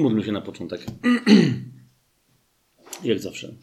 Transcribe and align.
Pomódlmy 0.00 0.24
się 0.24 0.32
na 0.32 0.40
początek. 0.40 0.80
Jak 3.04 3.18
zawsze. 3.18 3.54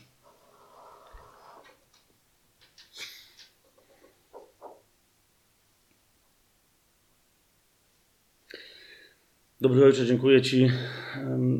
Dobry 9.61 9.85
Ojcze, 9.85 10.05
dziękuję 10.05 10.41
Ci 10.41 10.71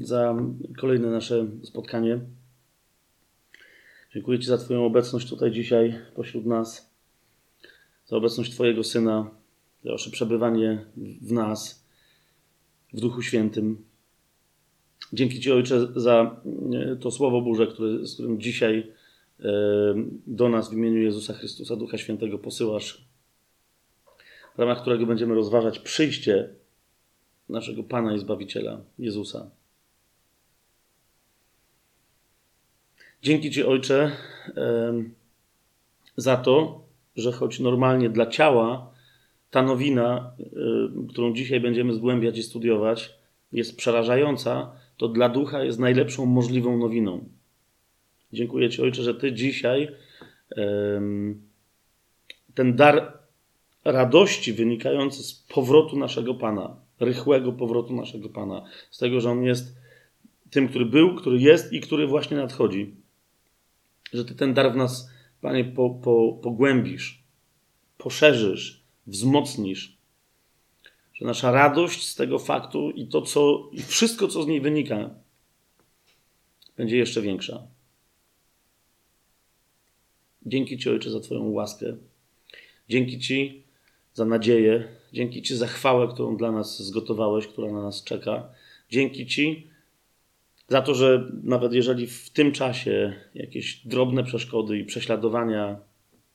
za 0.02 0.36
kolejne 0.80 1.08
nasze 1.08 1.48
spotkanie. 1.64 2.20
Dziękuję 4.14 4.39
Ci 4.39 4.45
za 4.45 4.58
Twoją 4.58 4.86
obecność 4.86 5.30
tutaj 5.30 5.52
dzisiaj 5.52 6.00
pośród 6.16 6.45
nas, 6.45 6.94
za 8.05 8.17
obecność 8.17 8.52
Twojego 8.53 8.84
Syna, 8.84 9.31
za 9.84 9.91
Wasze 9.91 10.12
przebywanie 10.12 10.86
w 11.22 11.31
nas, 11.31 11.86
w 12.94 13.00
Duchu 13.00 13.22
Świętym. 13.22 13.86
Dzięki 15.13 15.39
Ci, 15.39 15.52
Ojcze, 15.52 15.88
za 15.95 16.41
e, 16.73 16.95
to 16.95 17.11
Słowo 17.11 17.41
Boże, 17.41 17.67
które, 17.67 18.08
z 18.08 18.13
którym 18.13 18.41
dzisiaj 18.41 18.91
e, 19.39 19.44
do 20.27 20.50
nas 20.50 20.69
w 20.69 20.73
imieniu 20.73 21.02
Jezusa 21.02 21.33
Chrystusa, 21.33 21.75
Ducha 21.75 21.97
Świętego 21.97 22.38
posyłasz, 22.39 23.08
w 24.55 24.59
ramach 24.59 24.81
którego 24.81 25.05
będziemy 25.05 25.35
rozważać 25.35 25.80
przyjście 25.80 26.50
naszego 27.50 27.83
Pana 27.83 28.16
i 28.16 28.19
Zbawiciela, 28.19 28.81
Jezusa. 29.00 29.50
Dzięki 33.22 33.52
Ci, 33.52 33.63
Ojcze, 33.63 34.11
za 36.17 36.38
to, 36.38 36.83
że 37.16 37.31
choć 37.31 37.59
normalnie 37.59 38.09
dla 38.09 38.25
ciała 38.25 38.91
ta 39.52 39.63
nowina, 39.63 40.31
którą 41.09 41.33
dzisiaj 41.33 41.59
będziemy 41.59 41.94
zgłębiać 41.94 42.38
i 42.38 42.44
studiować, 42.44 43.13
jest 43.52 43.78
przerażająca, 43.78 44.72
to 44.98 45.08
dla 45.08 45.30
ducha 45.30 45.64
jest 45.64 45.80
najlepszą 45.80 46.26
możliwą 46.26 46.78
nowiną. 46.78 47.30
Dziękuję 48.34 48.70
Ci, 48.70 48.81
Ojcze, 48.81 49.03
że 49.03 49.16
Ty 49.16 49.34
dzisiaj 49.34 49.88
ten 52.53 52.76
dar 52.76 53.18
radości 53.86 54.53
wynikający 54.53 55.23
z 55.23 55.34
powrotu 55.34 56.00
naszego 56.00 56.36
Pana, 56.36 56.75
rychłego 57.00 57.52
powrotu 57.52 57.95
naszego 57.95 58.30
Pana, 58.30 58.64
z 58.92 58.98
tego, 58.98 59.22
że 59.22 59.31
On 59.31 59.44
jest 59.44 59.75
tym, 60.50 60.68
który 60.68 60.86
był, 60.86 61.16
który 61.16 61.40
jest 61.40 61.73
i 61.73 61.81
który 61.81 62.08
właśnie 62.08 62.38
nadchodzi, 62.38 62.95
że 64.14 64.25
Ty 64.25 64.36
ten 64.36 64.53
dar 64.53 64.73
w 64.73 64.75
nas, 64.75 65.12
Panie, 65.42 65.66
po, 65.66 65.90
po, 65.90 66.40
pogłębisz, 66.44 67.23
poszerzysz, 67.98 68.84
wzmocnisz, 69.08 69.97
że 71.19 71.25
nasza 71.25 71.51
radość 71.51 72.07
z 72.07 72.15
tego 72.15 72.39
faktu 72.39 72.91
i 72.91 73.07
to, 73.07 73.21
co, 73.21 73.69
i 73.71 73.81
wszystko, 73.81 74.27
co 74.27 74.43
z 74.43 74.47
niej 74.47 74.61
wynika, 74.61 75.09
będzie 76.77 76.97
jeszcze 76.97 77.21
większa. 77.21 77.67
Dzięki 80.45 80.77
Ci, 80.77 80.89
Ojcze, 80.89 81.11
za 81.11 81.19
Twoją 81.19 81.50
łaskę. 81.50 81.97
Dzięki 82.89 83.19
Ci 83.19 83.63
za 84.13 84.25
nadzieję. 84.25 84.88
Dzięki 85.13 85.41
Ci 85.41 85.56
za 85.56 85.67
chwałę, 85.67 86.07
którą 86.07 86.38
dla 86.38 86.51
nas 86.51 86.83
zgotowałeś, 86.83 87.47
która 87.47 87.72
na 87.72 87.81
nas 87.81 88.03
czeka. 88.03 88.50
Dzięki 88.89 89.27
Ci 89.27 89.67
za 90.67 90.81
to, 90.81 90.95
że 90.95 91.31
nawet 91.44 91.73
jeżeli 91.73 92.07
w 92.07 92.29
tym 92.29 92.51
czasie 92.51 93.13
jakieś 93.35 93.88
drobne 93.88 94.23
przeszkody 94.23 94.77
i 94.77 94.85
prześladowania, 94.85 95.79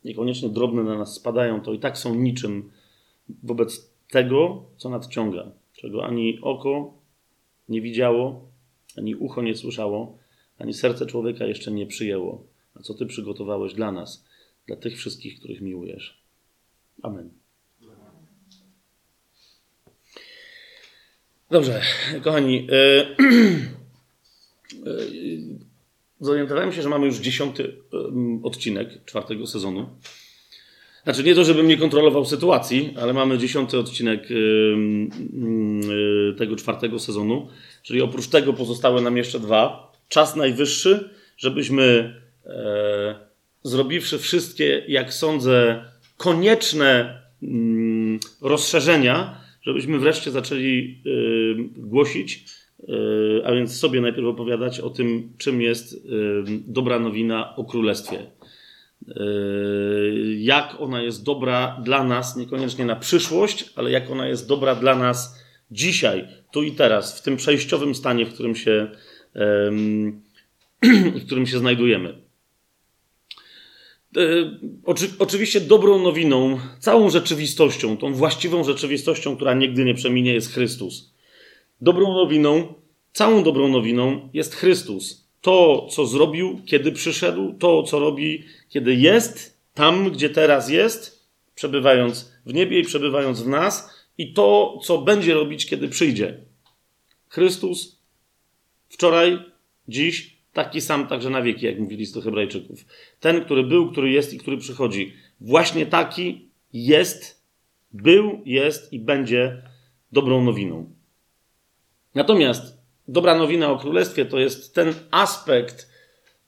niekoniecznie 0.04 0.48
drobne 0.48 0.82
na 0.82 0.98
nas 0.98 1.14
spadają, 1.14 1.60
to 1.60 1.72
i 1.72 1.78
tak 1.78 1.98
są 1.98 2.14
niczym 2.14 2.70
wobec 3.42 3.91
tego, 4.12 4.64
co 4.76 4.88
nadciąga, 4.88 5.52
czego 5.72 6.04
ani 6.04 6.38
oko 6.42 6.94
nie 7.68 7.80
widziało, 7.80 8.48
ani 8.96 9.14
ucho 9.14 9.42
nie 9.42 9.54
słyszało, 9.54 10.18
ani 10.58 10.74
serce 10.74 11.06
człowieka 11.06 11.44
jeszcze 11.44 11.70
nie 11.70 11.86
przyjęło, 11.86 12.46
a 12.74 12.82
co 12.82 12.94
Ty 12.94 13.06
przygotowałeś 13.06 13.74
dla 13.74 13.92
nas, 13.92 14.24
dla 14.66 14.76
tych 14.76 14.96
wszystkich, 14.96 15.38
których 15.38 15.60
miłujesz. 15.60 16.22
Amen. 17.02 17.30
Dobrze, 21.50 21.82
kochani. 22.22 22.66
E, 22.70 23.00
e, 24.86 24.96
zorientowałem 26.20 26.72
się, 26.72 26.82
że 26.82 26.88
mamy 26.88 27.06
już 27.06 27.18
dziesiąty 27.18 27.76
odcinek 28.42 29.04
czwartego 29.04 29.46
sezonu. 29.46 29.88
Znaczy 31.04 31.24
nie 31.24 31.34
to, 31.34 31.44
żebym 31.44 31.68
nie 31.68 31.76
kontrolował 31.76 32.24
sytuacji, 32.24 32.94
ale 33.00 33.12
mamy 33.12 33.38
dziesiąty 33.38 33.78
odcinek 33.78 34.28
tego 36.38 36.56
czwartego 36.56 36.98
sezonu, 36.98 37.48
czyli 37.82 38.02
oprócz 38.02 38.26
tego 38.26 38.52
pozostały 38.52 39.02
nam 39.02 39.16
jeszcze 39.16 39.40
dwa. 39.40 39.92
Czas 40.08 40.36
najwyższy, 40.36 41.10
żebyśmy 41.36 42.14
e, 42.46 43.14
zrobiwszy 43.62 44.18
wszystkie, 44.18 44.84
jak 44.88 45.14
sądzę, 45.14 45.84
konieczne 46.16 47.22
rozszerzenia, 48.40 49.40
żebyśmy 49.62 49.98
wreszcie 49.98 50.30
zaczęli 50.30 51.02
y, 51.06 51.54
głosić, 51.76 52.44
y, 52.80 53.42
a 53.44 53.52
więc 53.52 53.76
sobie 53.76 54.00
najpierw 54.00 54.26
opowiadać 54.26 54.80
o 54.80 54.90
tym, 54.90 55.32
czym 55.38 55.62
jest 55.62 56.08
dobra 56.66 56.98
nowina 56.98 57.56
o 57.56 57.64
królestwie. 57.64 58.18
Jak 60.38 60.76
ona 60.78 61.02
jest 61.02 61.24
dobra 61.24 61.80
dla 61.84 62.04
nas, 62.04 62.36
niekoniecznie 62.36 62.84
na 62.84 62.96
przyszłość, 62.96 63.70
ale 63.76 63.90
jak 63.90 64.10
ona 64.10 64.28
jest 64.28 64.48
dobra 64.48 64.74
dla 64.74 64.94
nas 64.94 65.42
dzisiaj, 65.70 66.28
tu 66.52 66.62
i 66.62 66.72
teraz, 66.72 67.18
w 67.18 67.22
tym 67.22 67.36
przejściowym 67.36 67.94
stanie, 67.94 68.26
w 68.26 68.34
którym 68.34 68.56
się, 68.56 68.90
w 71.20 71.26
którym 71.26 71.46
się 71.46 71.58
znajdujemy. 71.58 72.22
E, 74.16 74.20
oczy, 74.84 75.10
oczywiście 75.18 75.60
dobrą 75.60 76.02
nowiną, 76.02 76.60
całą 76.78 77.10
rzeczywistością, 77.10 77.96
tą 77.96 78.14
właściwą 78.14 78.64
rzeczywistością, 78.64 79.36
która 79.36 79.54
nigdy 79.54 79.84
nie 79.84 79.94
przeminie, 79.94 80.34
jest 80.34 80.52
Chrystus. 80.52 81.14
Dobrą 81.80 82.14
nowiną, 82.14 82.74
całą 83.12 83.42
dobrą 83.42 83.68
nowiną 83.68 84.28
jest 84.32 84.54
Chrystus. 84.54 85.28
To, 85.42 85.86
co 85.90 86.06
zrobił, 86.06 86.60
kiedy 86.66 86.92
przyszedł, 86.92 87.54
to, 87.58 87.82
co 87.82 87.98
robi, 87.98 88.44
kiedy 88.68 88.94
jest, 88.94 89.58
tam, 89.74 90.10
gdzie 90.10 90.30
teraz 90.30 90.70
jest, 90.70 91.28
przebywając 91.54 92.32
w 92.46 92.54
niebie 92.54 92.80
i 92.80 92.84
przebywając 92.84 93.42
w 93.42 93.48
nas, 93.48 93.90
i 94.18 94.32
to, 94.32 94.78
co 94.84 94.98
będzie 94.98 95.34
robić, 95.34 95.66
kiedy 95.66 95.88
przyjdzie. 95.88 96.40
Chrystus 97.28 97.98
wczoraj, 98.88 99.38
dziś 99.88 100.42
Taki 100.52 100.80
sam 100.80 101.06
także 101.06 101.30
na 101.30 101.42
wieki, 101.42 101.66
jak 101.66 101.78
mówili 101.78 102.12
do 102.12 102.20
Hebrajczyków. 102.20 102.84
Ten, 103.20 103.44
który 103.44 103.62
był, 103.62 103.92
który 103.92 104.10
jest 104.10 104.34
i 104.34 104.38
który 104.38 104.56
przychodzi. 104.56 105.12
Właśnie 105.40 105.86
taki 105.86 106.48
jest, 106.72 107.42
był, 107.92 108.42
jest 108.44 108.92
i 108.92 108.98
będzie 108.98 109.62
dobrą 110.12 110.44
nowiną. 110.44 110.94
Natomiast 112.14 112.81
dobra 113.08 113.34
nowina 113.34 113.70
o 113.70 113.78
Królestwie 113.78 114.24
to 114.24 114.38
jest 114.38 114.74
ten 114.74 114.94
aspekt 115.10 115.88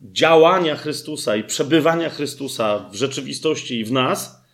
działania 0.00 0.76
Chrystusa 0.76 1.36
i 1.36 1.44
przebywania 1.44 2.10
Chrystusa 2.10 2.88
w 2.92 2.94
rzeczywistości 2.94 3.80
i 3.80 3.84
w 3.84 3.92
nas, 3.92 4.44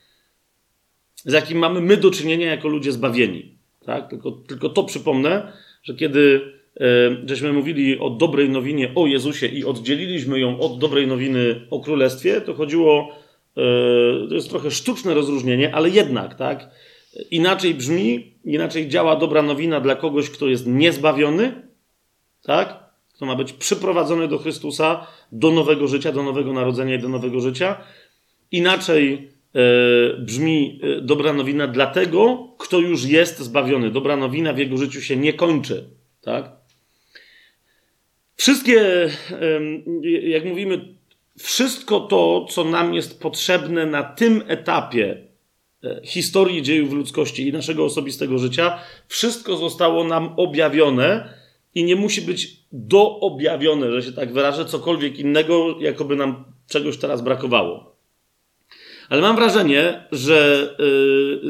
z 1.25 1.33
jakim 1.33 1.59
mamy 1.59 1.81
my 1.81 1.97
do 1.97 2.11
czynienia 2.11 2.51
jako 2.51 2.69
ludzie 2.69 2.93
zbawieni. 2.93 3.59
Tak? 3.87 4.11
Tylko, 4.11 4.31
tylko 4.33 4.69
to 4.69 4.85
przypomnę, 4.85 5.53
że 5.83 5.95
kiedy 5.95 6.41
E, 6.81 7.17
żeśmy 7.27 7.53
mówili 7.53 7.99
o 7.99 8.11
dobrej 8.11 8.49
nowinie 8.49 8.93
o 8.95 9.07
Jezusie 9.07 9.47
i 9.47 9.65
oddzieliliśmy 9.65 10.41
ją 10.41 10.61
od 10.61 10.79
dobrej 10.79 11.07
nowiny 11.07 11.67
o 11.71 11.81
Królestwie, 11.81 12.41
to 12.41 12.55
chodziło, 12.55 13.17
e, 13.57 14.29
to 14.29 14.35
jest 14.35 14.51
trochę 14.51 14.71
sztuczne 14.71 15.15
rozróżnienie, 15.15 15.75
ale 15.75 15.89
jednak, 15.89 16.35
tak? 16.35 16.71
Inaczej 17.31 17.75
brzmi, 17.75 18.35
inaczej 18.45 18.89
działa 18.89 19.17
dobra 19.17 19.43
nowina 19.43 19.81
dla 19.81 19.95
kogoś, 19.95 20.31
kto 20.31 20.49
jest 20.49 20.67
niezbawiony, 20.67 21.70
tak? 22.43 22.91
Kto 23.15 23.27
ma 23.27 23.37
być 23.37 23.53
przyprowadzony 23.53 24.29
do 24.29 24.39
Chrystusa, 24.39 25.07
do 25.33 25.51
nowego 25.51 25.89
życia, 25.89 26.13
do 26.13 26.23
nowego 26.23 26.53
narodzenia 26.53 26.95
i 26.95 26.99
do 26.99 27.09
nowego 27.09 27.41
życia. 27.41 27.77
Inaczej 28.51 29.31
e, 29.55 29.61
brzmi 30.19 30.81
dobra 31.03 31.33
nowina 31.33 31.67
dla 31.67 31.87
tego, 31.87 32.49
kto 32.59 32.79
już 32.79 33.05
jest 33.05 33.39
zbawiony. 33.39 33.91
Dobra 33.91 34.17
nowina 34.17 34.53
w 34.53 34.59
jego 34.59 34.77
życiu 34.77 35.03
się 35.03 35.17
nie 35.17 35.33
kończy, 35.33 35.91
tak? 36.21 36.61
Wszystkie, 38.37 39.11
jak 40.23 40.45
mówimy, 40.45 40.95
wszystko 41.39 42.01
to, 42.01 42.47
co 42.51 42.65
nam 42.65 42.95
jest 42.95 43.21
potrzebne 43.21 43.87
na 43.87 44.03
tym 44.03 44.43
etapie 44.47 45.17
e, 45.85 46.01
historii 46.05 46.63
dziejów 46.63 46.93
ludzkości 46.93 47.49
i 47.49 47.53
naszego 47.53 47.85
osobistego 47.85 48.39
życia, 48.39 48.79
wszystko 49.09 49.57
zostało 49.57 50.05
nam 50.05 50.35
objawione 50.37 51.40
i 51.75 51.85
nie 51.85 51.97
musi 51.97 52.23
być 52.23 52.57
doobjawione, 52.73 53.93
że 53.93 54.03
się 54.03 54.13
tak 54.13 54.33
wyrażę, 54.33 54.65
cokolwiek 54.65 55.19
innego, 55.19 55.77
jakoby 55.81 56.17
nam 56.17 56.45
czegoś 56.69 56.97
teraz 56.97 57.23
brakowało. 57.23 57.97
Ale 59.09 59.23
mam 59.23 59.37
wrażenie, 59.37 60.05
że, 60.13 60.71
e, 60.79 60.83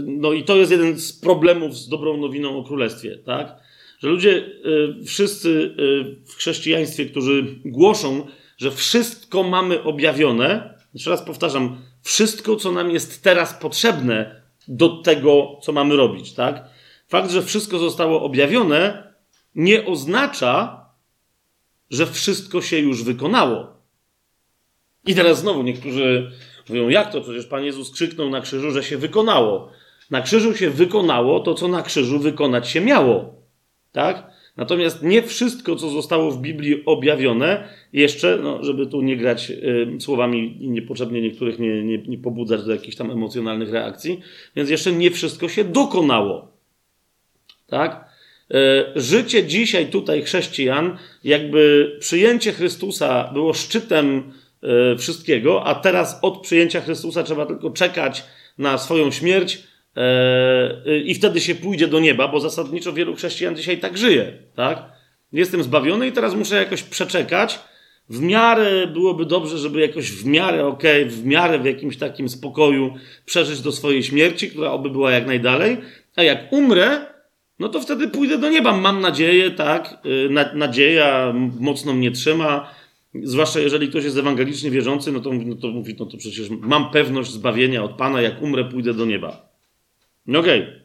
no 0.03 0.33
i 0.33 0.45
to 0.45 0.57
jest 0.57 0.71
jeden 0.71 0.99
z 0.99 1.13
problemów 1.13 1.77
z 1.77 1.89
dobrą 1.89 2.17
nowiną 2.17 2.59
o 2.59 2.65
królestwie, 2.65 3.19
tak? 3.19 3.61
że 4.01 4.09
ludzie 4.09 4.37
y, 4.37 5.05
wszyscy 5.05 5.49
y, 5.49 6.27
w 6.27 6.35
chrześcijaństwie, 6.37 7.07
którzy 7.07 7.45
głoszą, 7.65 8.27
że 8.59 8.71
wszystko 8.71 9.43
mamy 9.43 9.83
objawione, 9.83 10.75
jeszcze 10.95 11.11
raz 11.11 11.23
powtarzam, 11.23 11.77
wszystko, 12.03 12.57
co 12.57 12.73
nam 12.73 12.91
jest 12.91 13.23
teraz 13.23 13.55
potrzebne 13.55 14.43
do 14.69 14.89
tego, 14.89 15.59
co 15.63 15.73
mamy 15.73 15.97
robić, 15.97 16.33
tak? 16.33 16.65
Fakt, 17.09 17.31
że 17.31 17.43
wszystko 17.43 17.79
zostało 17.79 18.23
objawione, 18.23 19.10
nie 19.55 19.87
oznacza, 19.87 20.87
że 21.91 22.07
wszystko 22.07 22.63
się 22.63 22.79
już 22.79 23.05
wykonało. 23.05 23.81
I 25.07 25.15
teraz 25.15 25.39
znowu 25.39 25.63
niektórzy 25.63 26.33
mówią, 26.69 26.89
jak 26.89 27.13
to? 27.13 27.21
Przecież 27.21 27.47
Pan 27.47 27.65
Jezus 27.65 27.91
krzyknął 27.91 28.31
na 28.31 28.41
krzyżu, 28.41 28.71
że 28.71 28.83
się 28.83 28.99
wykonało. 28.99 29.71
Na 30.11 30.23
krzyżu 30.23 30.57
się 30.57 30.71
wykonało 30.71 31.41
to, 31.41 31.55
co 31.55 31.69
na 31.69 31.83
krzyżu 31.83 32.19
wykonać 32.19 32.69
się 32.69 32.81
miało. 32.81 33.35
Tak? 33.93 34.31
Natomiast 34.57 35.03
nie 35.03 35.23
wszystko, 35.23 35.77
co 35.77 35.91
zostało 35.91 36.31
w 36.31 36.41
Biblii 36.41 36.85
objawione, 36.87 37.69
jeszcze, 37.93 38.39
no, 38.43 38.65
żeby 38.65 38.87
tu 38.87 39.03
nie 39.03 39.17
grać 39.17 39.51
y, 39.51 40.01
słowami 40.01 40.65
i 40.65 40.71
niepotrzebnie 40.71 41.23
niektórych 41.23 41.59
nie, 41.59 41.85
nie, 41.85 41.99
nie 41.99 42.19
pobudzać 42.19 42.65
do 42.65 42.73
jakichś 42.73 42.97
tam 42.97 43.11
emocjonalnych 43.11 43.71
reakcji, 43.71 44.21
więc 44.57 44.71
jeszcze 44.71 44.93
nie 44.93 45.11
wszystko 45.11 45.49
się 45.49 45.65
dokonało. 45.65 46.53
Tak? 47.67 48.10
Y, 48.55 49.01
życie 49.01 49.45
dzisiaj 49.45 49.87
tutaj 49.87 50.23
chrześcijan, 50.23 50.99
jakby 51.25 51.93
przyjęcie 52.01 52.53
Chrystusa 52.53 53.31
było 53.33 53.55
szczytem 53.55 54.33
y, 54.95 54.99
wszystkiego, 54.99 55.65
a 55.65 55.75
teraz 55.75 56.19
od 56.23 56.43
przyjęcia 56.43 56.81
Chrystusa 56.81 57.23
trzeba 57.23 57.47
tylko 57.47 57.71
czekać 57.71 58.25
na 58.59 58.79
swoją 58.79 59.11
śmierć, 59.11 59.71
E, 59.97 60.99
i 60.99 61.15
wtedy 61.15 61.41
się 61.41 61.55
pójdzie 61.55 61.89
do 61.89 62.01
nieba, 62.01 62.29
bo 62.29 62.41
zasadniczo 62.41 62.93
wielu 62.93 63.15
chrześcijan 63.15 63.57
dzisiaj 63.57 63.79
tak 63.79 63.99
żyje, 63.99 64.33
tak? 64.55 64.83
Jestem 65.33 65.63
zbawiony 65.63 66.07
i 66.07 66.13
teraz 66.13 66.35
muszę 66.35 66.57
jakoś 66.57 66.83
przeczekać. 66.83 67.59
W 68.09 68.21
miarę 68.21 68.87
byłoby 68.87 69.27
dobrze, 69.27 69.59
żeby 69.59 69.81
jakoś 69.81 70.11
w 70.11 70.27
miarę 70.27 70.67
ok, 70.67 70.83
w 71.07 71.25
miarę 71.25 71.59
w 71.59 71.65
jakimś 71.65 71.97
takim 71.97 72.29
spokoju 72.29 72.95
przeżyć 73.27 73.61
do 73.61 73.73
swojej 73.73 74.03
śmierci, 74.03 74.51
która 74.51 74.71
oby 74.71 74.91
była 74.91 75.11
jak 75.11 75.27
najdalej. 75.27 75.77
A 76.17 76.23
jak 76.23 76.53
umrę, 76.53 77.07
no 77.61 77.69
to 77.69 77.81
wtedy 77.81 78.09
pójdę 78.09 78.39
do 78.39 78.51
nieba. 78.51 78.77
Mam 78.77 79.01
nadzieję, 79.01 79.51
tak? 79.51 79.99
Y, 80.07 80.31
na, 80.31 80.55
nadzieja 80.55 81.35
mocno 81.61 81.93
mnie 81.93 82.11
trzyma. 82.11 82.75
Zwłaszcza 83.23 83.61
jeżeli 83.61 83.89
ktoś 83.89 84.05
jest 84.05 84.17
ewangelicznie 84.17 84.71
wierzący, 84.71 85.13
no 85.13 85.21
to, 85.21 85.33
no 85.33 85.57
to 85.57 85.69
mówi, 85.69 85.97
no 85.99 86.07
to 86.07 86.17
przecież 86.17 86.51
mam 86.51 86.91
pewność 86.91 87.31
zbawienia 87.31 87.83
od 87.85 87.93
Pana, 87.93 88.21
jak 88.21 88.43
umrę, 88.43 88.65
pójdę 88.65 88.95
do 88.95 89.07
nieba. 89.07 89.49
No 90.27 90.39
okej. 90.39 90.61
Okay. 90.63 90.81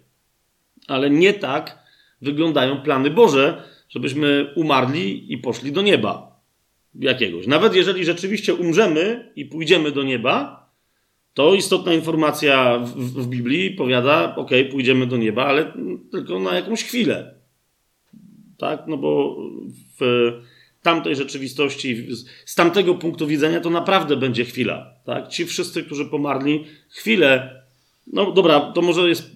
Ale 0.87 1.09
nie 1.09 1.33
tak 1.33 1.79
wyglądają 2.21 2.81
plany 2.81 3.09
Boże, 3.09 3.63
żebyśmy 3.89 4.53
umarli 4.55 5.33
i 5.33 5.37
poszli 5.37 5.71
do 5.71 5.81
nieba. 5.81 6.41
Jakiegoś. 6.95 7.47
Nawet 7.47 7.75
jeżeli 7.75 8.05
rzeczywiście 8.05 8.53
umrzemy 8.53 9.31
i 9.35 9.45
pójdziemy 9.45 9.91
do 9.91 10.03
nieba, 10.03 10.64
to 11.35 11.55
istotna 11.55 11.93
informacja 11.93 12.79
w, 12.79 12.95
w 13.23 13.27
Biblii 13.27 13.71
powiada, 13.71 14.35
ok, 14.35 14.51
pójdziemy 14.71 15.07
do 15.07 15.17
nieba, 15.17 15.45
ale 15.45 15.73
tylko 16.11 16.39
na 16.39 16.55
jakąś 16.55 16.83
chwilę. 16.83 17.35
Tak? 18.57 18.83
No 18.87 18.97
bo 18.97 19.37
w 19.99 20.31
tamtej 20.81 21.15
rzeczywistości, 21.15 22.07
z 22.45 22.55
tamtego 22.55 22.95
punktu 22.95 23.27
widzenia 23.27 23.61
to 23.61 23.69
naprawdę 23.69 24.17
będzie 24.17 24.45
chwila. 24.45 24.93
Tak? 25.05 25.27
Ci 25.27 25.45
wszyscy, 25.45 25.83
którzy 25.83 26.05
pomarli, 26.05 26.63
chwilę 26.89 27.61
no 28.07 28.31
dobra, 28.31 28.59
to 28.59 28.81
może, 28.81 29.09
jest, 29.09 29.31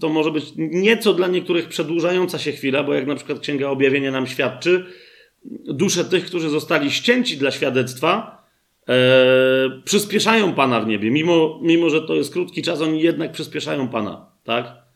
to 0.00 0.08
może 0.08 0.30
być 0.30 0.44
nieco 0.56 1.14
dla 1.14 1.26
niektórych 1.26 1.68
przedłużająca 1.68 2.38
się 2.38 2.52
chwila, 2.52 2.82
bo 2.84 2.94
jak 2.94 3.06
na 3.06 3.14
przykład 3.14 3.40
Księga 3.40 3.68
Objawienia 3.68 4.10
nam 4.10 4.26
świadczy, 4.26 4.84
dusze 5.64 6.04
tych, 6.04 6.24
którzy 6.26 6.50
zostali 6.50 6.90
ścięci 6.90 7.36
dla 7.36 7.50
świadectwa, 7.50 8.35
e, 8.88 9.80
przyspieszają 9.84 10.52
Pana 10.52 10.80
w 10.80 10.86
niebie. 10.86 11.10
Mimo, 11.10 11.60
mimo, 11.62 11.90
że 11.90 12.02
to 12.02 12.14
jest 12.14 12.32
krótki 12.32 12.62
czas, 12.62 12.80
oni 12.80 13.02
jednak 13.02 13.32
przyspieszają 13.32 13.88
Pana. 13.88 14.30
Tak? 14.44 14.86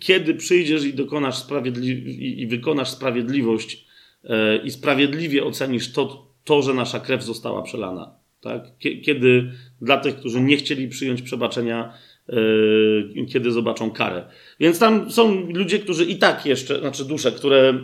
Kiedy 0.00 0.34
przyjdziesz 0.34 0.84
i 0.84 0.94
dokonasz 0.94 1.34
sprawiedli- 1.34 2.06
i, 2.06 2.40
i 2.40 2.46
wykonasz 2.46 2.88
sprawiedliwość 2.88 3.86
e, 4.24 4.56
i 4.56 4.70
sprawiedliwie 4.70 5.44
ocenisz 5.44 5.92
to, 5.92 6.32
to, 6.44 6.62
że 6.62 6.74
nasza 6.74 7.00
krew 7.00 7.22
została 7.22 7.62
przelana. 7.62 8.14
Tak? 8.40 8.62
Kiedy 8.78 9.52
dla 9.80 9.96
tych, 9.96 10.16
którzy 10.16 10.40
nie 10.40 10.56
chcieli 10.56 10.88
przyjąć 10.88 11.22
przebaczenia, 11.22 11.92
Yy, 12.28 13.26
kiedy 13.26 13.52
zobaczą 13.52 13.90
karę. 13.90 14.24
Więc 14.60 14.78
tam 14.78 15.10
są 15.10 15.50
ludzie, 15.52 15.78
którzy 15.78 16.04
i 16.04 16.16
tak 16.16 16.46
jeszcze, 16.46 16.80
znaczy 16.80 17.04
dusze, 17.04 17.32
które, 17.32 17.74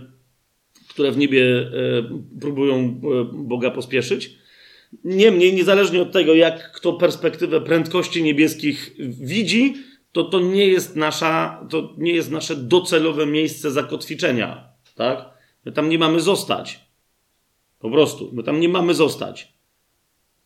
które 0.89 1.13
w 1.13 1.17
niebie 1.17 1.41
yy, 1.41 2.05
próbują 2.41 3.01
yy, 3.03 3.25
Boga 3.33 3.71
pospieszyć. 3.71 4.39
Niemniej, 5.05 5.55
niezależnie 5.55 6.03
od 6.03 6.13
tego, 6.13 6.35
jak 6.35 6.73
kto 6.73 6.93
perspektywę 6.93 7.61
prędkości 7.61 8.23
niebieskich 8.23 8.95
widzi, 8.99 9.75
to 10.13 10.25
to 10.25 10.41
nie 10.41 10.67
jest, 10.67 10.97
nasza, 10.97 11.67
to 11.71 11.95
nie 11.99 12.13
jest 12.13 12.31
nasze 12.31 12.57
docelowe 12.57 13.27
miejsce 13.27 13.71
zakotwiczenia. 13.71 14.69
Tak? 14.95 15.31
My 15.65 15.73
tam 15.73 15.89
nie 15.89 15.99
mamy 15.99 16.21
zostać. 16.21 16.81
Po 17.79 17.91
prostu. 17.91 18.31
My 18.33 18.43
tam 18.43 18.61
nie 18.61 18.69
mamy 18.69 18.95
zostać. 18.95 19.53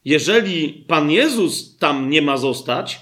Jeżeli 0.05 0.69
Pan 0.89 1.11
Jezus 1.11 1.77
tam 1.77 2.11
nie 2.11 2.23
ma 2.23 2.37
zostać, 2.37 3.01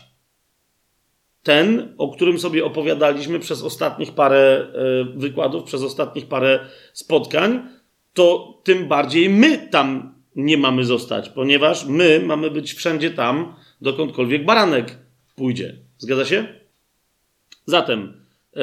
ten, 1.43 1.95
o 1.99 2.09
którym 2.09 2.39
sobie 2.39 2.65
opowiadaliśmy 2.65 3.39
przez 3.39 3.63
ostatnich 3.63 4.13
parę 4.13 4.67
e, 4.75 5.05
wykładów, 5.19 5.65
przez 5.65 5.83
ostatnich 5.83 6.27
parę 6.27 6.67
spotkań, 6.93 7.69
to 8.13 8.55
tym 8.65 8.89
bardziej 8.89 9.31
my 9.31 9.69
tam 9.71 10.14
nie 10.37 10.59
mamy 10.59 10.85
zostać, 10.85 11.29
ponieważ 11.29 11.85
my 11.85 12.21
mamy 12.27 12.51
być 12.51 12.75
wszędzie 12.75 13.11
tam, 13.11 13.55
dokądkolwiek 13.81 14.45
baranek 14.45 14.99
pójdzie. 15.37 15.77
Zgadza 15.99 16.25
się? 16.25 16.47
Zatem, 17.67 18.25
e, 18.57 18.61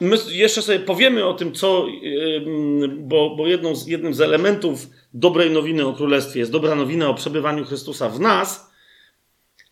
my 0.00 0.16
jeszcze 0.30 0.62
sobie 0.62 0.78
powiemy 0.78 1.24
o 1.26 1.34
tym, 1.34 1.52
co, 1.52 1.86
e, 1.86 1.90
bo, 2.88 3.36
bo 3.36 3.46
jedną 3.46 3.74
z, 3.74 3.86
jednym 3.86 4.14
z 4.14 4.20
elementów 4.20 4.86
dobrej 5.14 5.50
nowiny 5.50 5.86
o 5.86 5.92
Królestwie 5.92 6.40
jest 6.40 6.52
dobra 6.52 6.74
nowina 6.74 7.08
o 7.08 7.14
przebywaniu 7.14 7.64
Chrystusa 7.64 8.08
w 8.08 8.20
nas 8.20 8.68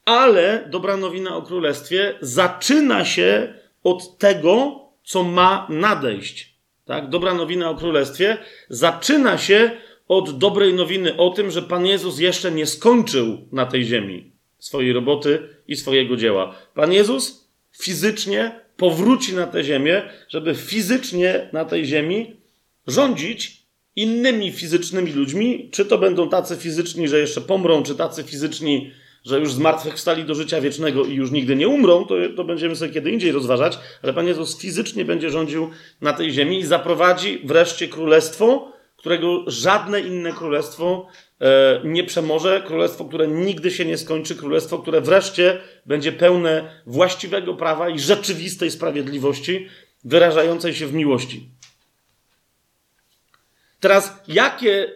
ale 0.06 0.68
dobra 0.70 0.96
nowina 0.96 1.36
o 1.36 1.42
królestwie 1.42 2.14
zaczyna 2.20 3.04
się 3.04 3.54
od 3.84 4.18
tego, 4.18 4.80
co 5.04 5.22
ma 5.22 5.66
nadejść. 5.70 6.55
Tak? 6.86 7.08
Dobra 7.08 7.34
nowina 7.34 7.70
o 7.70 7.74
królestwie 7.74 8.38
zaczyna 8.68 9.38
się 9.38 9.70
od 10.08 10.38
dobrej 10.38 10.74
nowiny 10.74 11.16
o 11.16 11.30
tym, 11.30 11.50
że 11.50 11.62
Pan 11.62 11.86
Jezus 11.86 12.18
jeszcze 12.18 12.52
nie 12.52 12.66
skończył 12.66 13.48
na 13.52 13.66
tej 13.66 13.84
ziemi 13.84 14.32
swojej 14.58 14.92
roboty 14.92 15.48
i 15.68 15.76
swojego 15.76 16.16
dzieła. 16.16 16.54
Pan 16.74 16.92
Jezus 16.92 17.48
fizycznie 17.78 18.60
powróci 18.76 19.34
na 19.34 19.46
tę 19.46 19.64
ziemię, 19.64 20.02
żeby 20.28 20.54
fizycznie 20.54 21.48
na 21.52 21.64
tej 21.64 21.86
ziemi 21.86 22.36
rządzić 22.86 23.66
innymi 23.96 24.52
fizycznymi 24.52 25.12
ludźmi, 25.12 25.68
czy 25.72 25.84
to 25.84 25.98
będą 25.98 26.28
tacy 26.28 26.56
fizyczni, 26.56 27.08
że 27.08 27.18
jeszcze 27.18 27.40
pomrą, 27.40 27.82
czy 27.82 27.94
tacy 27.94 28.22
fizyczni, 28.22 28.90
że 29.26 29.38
już 29.40 29.52
zmartwychwstali 29.52 30.24
do 30.24 30.34
życia 30.34 30.60
wiecznego 30.60 31.04
i 31.04 31.14
już 31.14 31.30
nigdy 31.30 31.56
nie 31.56 31.68
umrą, 31.68 32.04
to, 32.04 32.14
to 32.36 32.44
będziemy 32.44 32.76
sobie 32.76 32.92
kiedy 32.92 33.10
indziej 33.10 33.32
rozważać, 33.32 33.78
ale 34.02 34.12
Pan 34.12 34.26
Jezus 34.26 34.58
fizycznie 34.58 35.04
będzie 35.04 35.30
rządził 35.30 35.70
na 36.00 36.12
tej 36.12 36.32
ziemi 36.32 36.58
i 36.58 36.66
zaprowadzi 36.66 37.40
wreszcie 37.44 37.88
królestwo, 37.88 38.72
którego 38.96 39.44
żadne 39.46 40.00
inne 40.00 40.32
królestwo 40.32 41.06
e, 41.40 41.80
nie 41.84 42.04
przemoże, 42.04 42.62
królestwo, 42.66 43.04
które 43.04 43.28
nigdy 43.28 43.70
się 43.70 43.84
nie 43.84 43.98
skończy, 43.98 44.34
królestwo, 44.34 44.78
które 44.78 45.00
wreszcie 45.00 45.58
będzie 45.86 46.12
pełne 46.12 46.82
właściwego 46.86 47.54
prawa 47.54 47.88
i 47.88 47.98
rzeczywistej 47.98 48.70
sprawiedliwości, 48.70 49.68
wyrażającej 50.04 50.74
się 50.74 50.86
w 50.86 50.94
miłości. 50.94 51.55
Teraz, 53.86 54.22
jakie, 54.28 54.94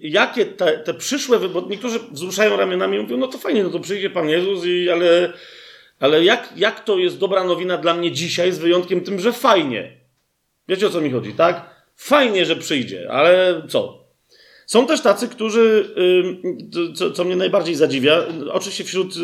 jakie 0.00 0.46
te, 0.46 0.78
te 0.78 0.94
przyszłe 0.94 1.38
wybory, 1.38 1.66
niektórzy 1.68 1.98
wzruszają 2.10 2.56
ramionami 2.56 2.96
i 2.96 3.00
mówią, 3.00 3.16
no 3.16 3.26
to 3.26 3.38
fajnie, 3.38 3.62
no 3.64 3.70
to 3.70 3.80
przyjdzie 3.80 4.10
Pan 4.10 4.28
Jezus, 4.28 4.64
i, 4.64 4.90
ale, 4.90 5.32
ale 6.00 6.24
jak, 6.24 6.52
jak 6.56 6.84
to 6.84 6.98
jest 6.98 7.18
dobra 7.18 7.44
nowina 7.44 7.76
dla 7.76 7.94
mnie 7.94 8.12
dzisiaj, 8.12 8.52
z 8.52 8.58
wyjątkiem 8.58 9.00
tym, 9.00 9.20
że 9.20 9.32
fajnie. 9.32 9.92
Wiecie 10.68 10.86
o 10.86 10.90
co 10.90 11.00
mi 11.00 11.10
chodzi, 11.10 11.32
tak? 11.32 11.70
Fajnie, 11.96 12.44
że 12.44 12.56
przyjdzie, 12.56 13.10
ale 13.10 13.62
co? 13.68 14.04
Są 14.66 14.86
też 14.86 15.00
tacy, 15.00 15.28
którzy, 15.28 15.94
co, 16.94 17.10
co 17.10 17.24
mnie 17.24 17.36
najbardziej 17.36 17.74
zadziwia, 17.74 18.24
oczywiście 18.52 18.84
wśród 18.84 19.14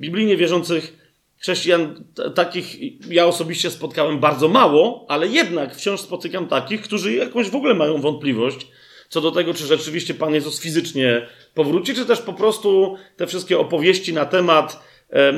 biblijnie 0.00 0.36
wierzących 0.36 1.05
Chrześcijan 1.38 2.04
takich 2.34 2.76
ja 3.10 3.26
osobiście 3.26 3.70
spotkałem 3.70 4.18
bardzo 4.18 4.48
mało, 4.48 5.06
ale 5.08 5.26
jednak 5.28 5.74
wciąż 5.74 6.00
spotykam 6.00 6.46
takich, 6.46 6.82
którzy 6.82 7.14
jakoś 7.14 7.50
w 7.50 7.56
ogóle 7.56 7.74
mają 7.74 8.00
wątpliwość 8.00 8.66
co 9.08 9.20
do 9.20 9.30
tego, 9.30 9.54
czy 9.54 9.66
rzeczywiście 9.66 10.14
Pan 10.14 10.34
Jezus 10.34 10.60
fizycznie 10.60 11.26
powróci, 11.54 11.94
czy 11.94 12.06
też 12.06 12.22
po 12.22 12.32
prostu 12.32 12.96
te 13.16 13.26
wszystkie 13.26 13.58
opowieści 13.58 14.12
na 14.12 14.26
temat 14.26 14.82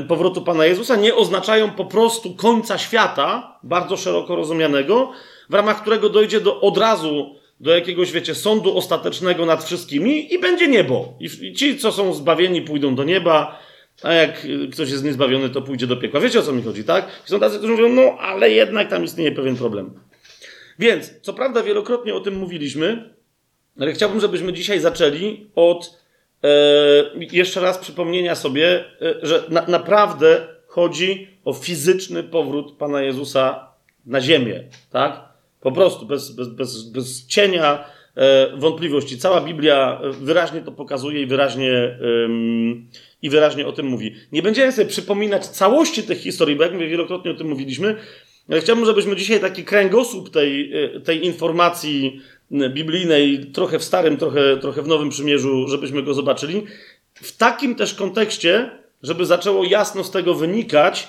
powrotu 0.09 0.43
Pana 0.43 0.67
Jezusa 0.67 0.97
nie 0.97 1.14
oznaczają 1.14 1.71
po 1.71 1.85
prostu 1.85 2.35
końca 2.35 2.78
świata, 2.78 3.59
bardzo 3.62 3.97
szeroko 3.97 4.37
rozumianego, 4.37 5.12
w 5.50 5.55
ramach 5.55 5.81
którego 5.81 6.09
dojdzie 6.09 6.40
do, 6.40 6.61
od 6.61 6.78
razu 6.78 7.35
do 7.61 7.71
jakiegoś, 7.71 8.12
wiecie, 8.12 8.35
sądu 8.35 8.76
ostatecznego 8.76 9.47
nad 9.47 9.64
wszystkimi 9.64 10.35
i 10.35 10.38
będzie 10.38 10.69
niebo. 10.69 11.14
I 11.21 11.52
ci, 11.52 11.78
co 11.78 11.93
są 11.93 12.14
zbawieni, 12.14 12.62
pójdą 12.62 12.95
do 12.95 13.05
nieba, 13.05 13.59
a 14.02 14.12
jak 14.12 14.47
ktoś 14.73 14.90
jest 14.90 15.05
niezbawiony, 15.05 15.50
to 15.50 15.62
pójdzie 15.62 15.87
do 15.87 15.97
piekła. 15.97 16.21
Wiecie, 16.21 16.38
o 16.38 16.43
co 16.43 16.52
mi 16.52 16.62
chodzi, 16.62 16.85
tak? 16.85 17.07
I 17.26 17.31
są 17.31 17.40
tacy, 17.40 17.59
którzy 17.59 17.73
mówią, 17.73 17.88
no, 17.88 18.19
ale 18.19 18.50
jednak 18.50 18.90
tam 18.90 19.05
istnieje 19.05 19.33
pewien 19.33 19.57
problem. 19.57 19.90
Więc, 20.78 21.21
co 21.21 21.33
prawda, 21.33 21.62
wielokrotnie 21.62 22.14
o 22.14 22.21
tym 22.21 22.35
mówiliśmy, 22.35 23.14
ale 23.81 23.93
chciałbym, 23.93 24.21
żebyśmy 24.21 24.52
dzisiaj 24.52 24.81
zaczęli 24.81 25.50
od 25.55 25.99
e, 26.45 26.49
jeszcze 27.33 27.61
raz 27.61 27.78
przypomnienia 27.78 28.35
sobie, 28.35 28.85
e, 29.02 29.14
że 29.23 29.45
na, 29.49 29.67
naprawdę 29.67 30.47
chodzi 30.67 31.28
o 31.45 31.52
fizyczny 31.52 32.23
powrót 32.23 32.76
Pana 32.76 33.02
Jezusa 33.02 33.69
na 34.07 34.21
ziemię, 34.21 34.64
tak? 34.90 35.28
Po 35.61 35.73
prostu, 35.73 36.07
bez, 36.07 36.31
bez, 36.31 36.49
bez, 36.49 36.83
bez 36.83 37.26
cienia 37.26 37.85
e, 38.17 38.57
wątpliwości. 38.57 39.19
Cała 39.19 39.40
Biblia 39.40 40.00
wyraźnie 40.21 40.61
to 40.61 40.73
pokazuje 40.73 41.23
i 41.23 41.26
wyraźnie, 41.26 41.99
i 43.23 43.31
wyraźnie 43.31 43.67
o 43.67 43.73
tym 43.73 43.87
mówi. 43.87 44.15
Nie 44.33 44.43
będziemy 44.43 44.73
sobie 44.73 44.89
przypominać 44.89 45.47
całości 45.47 46.03
tych 46.03 46.19
historii, 46.19 46.57
bo 46.57 46.63
jak 46.63 46.73
mówię, 46.73 46.89
wielokrotnie 46.89 47.31
o 47.31 47.35
tym 47.35 47.49
mówiliśmy, 47.49 47.97
ale 48.51 48.61
chciałbym, 48.61 48.87
żebyśmy 48.87 49.17
dzisiaj 49.17 49.41
taki 49.41 49.65
kręgosłup 49.65 50.31
tej, 50.31 50.73
e, 50.85 51.01
tej 51.01 51.27
informacji 51.27 52.21
biblijnej, 52.71 53.47
trochę 53.47 53.79
w 53.79 53.85
starym, 53.85 54.17
trochę, 54.17 54.57
trochę 54.57 54.83
w 54.83 54.89
nowym 54.89 55.11
przymierzu, 55.11 55.69
żebyśmy 55.69 56.03
go 56.03 56.15
zobaczyli. 56.15 56.67
W 57.15 57.37
takim 57.37 57.75
też 57.75 57.95
kontekście, 57.95 58.71
żeby 59.03 59.27
zaczęło 59.27 59.65
jasno 59.65 60.05
z 60.05 60.11
tego 60.11 60.35
wynikać, 60.35 61.09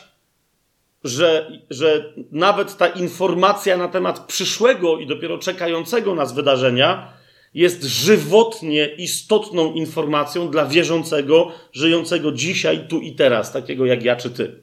że, 1.04 1.52
że 1.70 2.14
nawet 2.32 2.78
ta 2.78 2.88
informacja 2.88 3.78
na 3.78 3.88
temat 3.88 4.20
przyszłego 4.20 4.98
i 4.98 5.08
dopiero 5.08 5.38
czekającego 5.38 6.16
nas 6.16 6.34
wydarzenia 6.34 7.19
jest 7.54 7.84
żywotnie 7.84 8.86
istotną 8.86 9.74
informacją 9.74 10.50
dla 10.50 10.66
wierzącego, 10.66 11.52
żyjącego 11.72 12.32
dzisiaj, 12.32 12.88
tu 12.88 13.00
i 13.00 13.16
teraz, 13.16 13.54
takiego 13.54 13.86
jak 13.86 14.04
ja 14.04 14.16
czy 14.16 14.30
ty. 14.30 14.62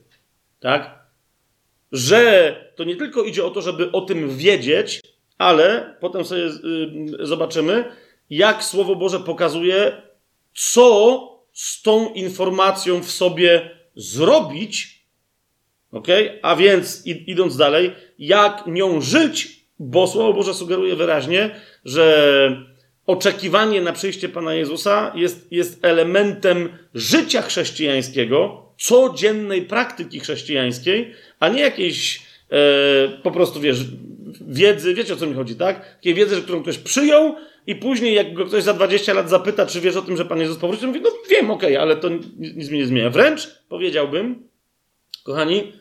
Tak? 0.60 1.06
Że 1.92 2.54
to 2.76 2.84
nie 2.84 2.96
tylko 2.96 3.22
idzie 3.22 3.44
o 3.44 3.50
to, 3.50 3.62
żeby 3.62 3.92
o 3.92 4.00
tym 4.00 4.36
wiedzieć, 4.36 5.00
ale 5.38 5.96
potem 6.00 6.24
sobie 6.24 6.42
y, 6.42 7.26
zobaczymy, 7.26 7.84
jak 8.30 8.64
Słowo 8.64 8.96
Boże 8.96 9.20
pokazuje, 9.20 10.02
co 10.54 11.20
z 11.52 11.82
tą 11.82 12.12
informacją 12.12 13.02
w 13.02 13.10
sobie 13.10 13.70
zrobić, 13.94 14.96
Ok? 15.92 16.08
A 16.42 16.56
więc 16.56 17.06
idąc 17.06 17.56
dalej, 17.56 17.92
jak 18.18 18.66
nią 18.66 19.00
żyć, 19.00 19.60
bo 19.78 20.06
Słowo 20.06 20.32
Boże 20.32 20.54
sugeruje 20.54 20.96
wyraźnie, 20.96 21.60
że 21.84 22.66
oczekiwanie 23.06 23.80
na 23.80 23.92
przyjście 23.92 24.28
Pana 24.28 24.54
Jezusa 24.54 25.12
jest, 25.14 25.52
jest 25.52 25.84
elementem 25.84 26.68
życia 26.94 27.42
chrześcijańskiego, 27.42 28.66
codziennej 28.78 29.62
praktyki 29.62 30.20
chrześcijańskiej, 30.20 31.12
a 31.40 31.48
nie 31.48 31.60
jakiejś 31.60 32.22
e, 32.50 32.58
po 33.22 33.30
prostu, 33.30 33.60
wiesz, 33.60 33.84
wiedzy, 34.48 34.94
wiecie 34.94 35.14
o 35.14 35.16
co 35.16 35.26
mi 35.26 35.34
chodzi, 35.34 35.54
tak? 35.54 35.94
Takiej 35.94 36.14
wiedzy, 36.14 36.42
którą 36.42 36.62
ktoś 36.62 36.78
przyjął 36.78 37.34
i 37.66 37.74
później 37.74 38.14
jak 38.14 38.34
go 38.34 38.46
ktoś 38.46 38.62
za 38.62 38.72
20 38.72 39.14
lat 39.14 39.30
zapyta, 39.30 39.66
czy 39.66 39.80
wiesz 39.80 39.96
o 39.96 40.02
tym, 40.02 40.16
że 40.16 40.24
Pan 40.24 40.40
Jezus 40.40 40.56
powróci, 40.56 40.80
to 40.80 40.86
mówi, 40.86 41.00
no 41.00 41.10
wiem, 41.30 41.50
okej, 41.50 41.76
okay, 41.76 41.82
ale 41.82 41.96
to 41.96 42.08
nic 42.38 42.70
mi 42.70 42.78
nie 42.78 42.86
zmienia. 42.86 43.10
Wręcz 43.10 43.48
powiedziałbym, 43.68 44.48
Kochani, 45.24 45.72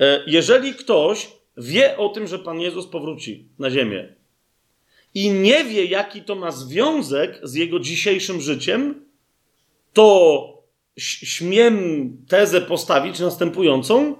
e, 0.00 0.22
jeżeli 0.26 0.74
ktoś 0.74 1.28
wie 1.56 1.96
o 1.96 2.08
tym, 2.08 2.26
że 2.26 2.38
Pan 2.38 2.60
Jezus 2.60 2.86
powróci 2.86 3.48
na 3.58 3.70
ziemię 3.70 4.17
i 5.22 5.30
nie 5.30 5.64
wie, 5.64 5.84
jaki 5.84 6.22
to 6.22 6.34
ma 6.34 6.50
związek 6.50 7.40
z 7.42 7.54
jego 7.54 7.80
dzisiejszym 7.80 8.40
życiem, 8.40 9.06
to 9.92 10.62
śmiem 10.98 12.16
tezę 12.28 12.60
postawić 12.60 13.20
następującą, 13.20 14.16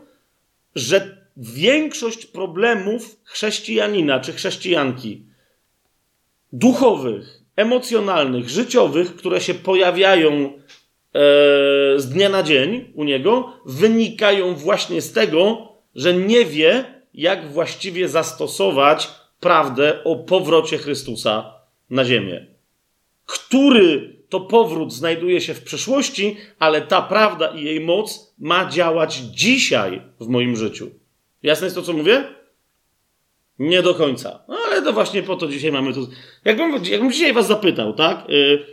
że 0.75 1.27
większość 1.37 2.27
problemów 2.27 3.21
chrześcijanina 3.25 4.21
czy 4.21 4.33
chrześcijanki 4.33 5.23
duchowych, 6.53 7.43
emocjonalnych, 7.57 8.49
życiowych, 8.49 9.17
które 9.17 9.41
się 9.41 9.55
pojawiają 9.55 10.53
E, 11.15 11.21
z 12.01 12.09
dnia 12.09 12.29
na 12.29 12.43
dzień 12.43 12.93
u 12.95 13.05
niego 13.05 13.53
wynikają 13.67 14.55
właśnie 14.55 15.03
z 15.03 15.13
tego, 15.13 15.69
że 15.95 16.15
nie 16.15 16.45
wie, 16.45 16.85
jak 17.15 17.53
właściwie 17.53 18.09
zastosować 18.09 19.09
prawdę 19.41 20.05
o 20.05 20.17
powrocie 20.17 20.79
Chrystusa 20.79 21.55
na 21.91 22.05
ziemię. 22.05 22.47
Który 23.27 24.19
to 24.29 24.41
powrót 24.41 24.93
znajduje 24.93 25.41
się 25.41 25.55
w 25.55 25.65
przeszłości, 25.65 26.37
ale 26.59 26.83
ta 26.83 27.03
prawda 27.03 27.49
i 27.49 27.65
jej 27.65 27.81
moc 27.81 28.35
ma 28.39 28.71
działać 28.71 29.15
dzisiaj 29.17 30.03
w 30.21 30.29
moim 30.29 30.57
życiu. 30.57 30.91
Jasne 31.43 31.67
jest 31.67 31.77
to, 31.77 31.83
co 31.83 31.93
mówię? 31.93 32.25
Nie 33.59 33.83
do 33.83 33.95
końca. 33.95 34.43
No, 34.49 34.57
ale 34.67 34.83
to 34.83 34.93
właśnie 34.93 35.23
po 35.23 35.37
to 35.37 35.49
dzisiaj 35.49 35.73
mamy 35.73 35.95
tu. 35.95 36.09
Jakbym, 36.45 36.85
jakbym 36.85 37.13
dzisiaj 37.13 37.33
was 37.33 37.47
zapytał, 37.47 37.93
tak? 37.93 38.29
Yy, 38.29 38.67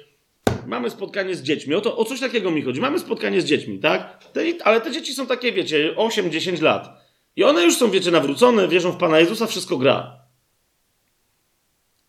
mamy 0.68 0.90
spotkanie 0.90 1.36
z 1.36 1.44
dziećmi. 1.44 1.76
O, 1.76 1.82
to, 1.82 1.98
o 1.98 2.06
coś 2.06 2.20
takiego 2.20 2.52
mi 2.52 2.62
chodzi. 2.62 2.82
Mamy 2.82 3.00
spotkanie 3.00 3.42
z 3.42 3.46
dziećmi, 3.46 3.80
tak? 3.80 4.24
Te, 4.34 4.42
ale 4.64 4.82
te 4.82 4.92
dzieci 4.92 5.14
są 5.14 5.28
takie, 5.28 5.52
wiecie, 5.52 5.94
8-10 5.98 6.62
lat. 6.62 7.06
I 7.36 7.44
one 7.44 7.64
już 7.64 7.78
są, 7.78 7.92
wiecie, 7.92 8.12
nawrócone, 8.12 8.68
wierzą 8.68 8.92
w 8.92 8.98
Pana 8.98 9.20
Jezusa, 9.20 9.48
wszystko 9.48 9.78
gra. 9.78 10.25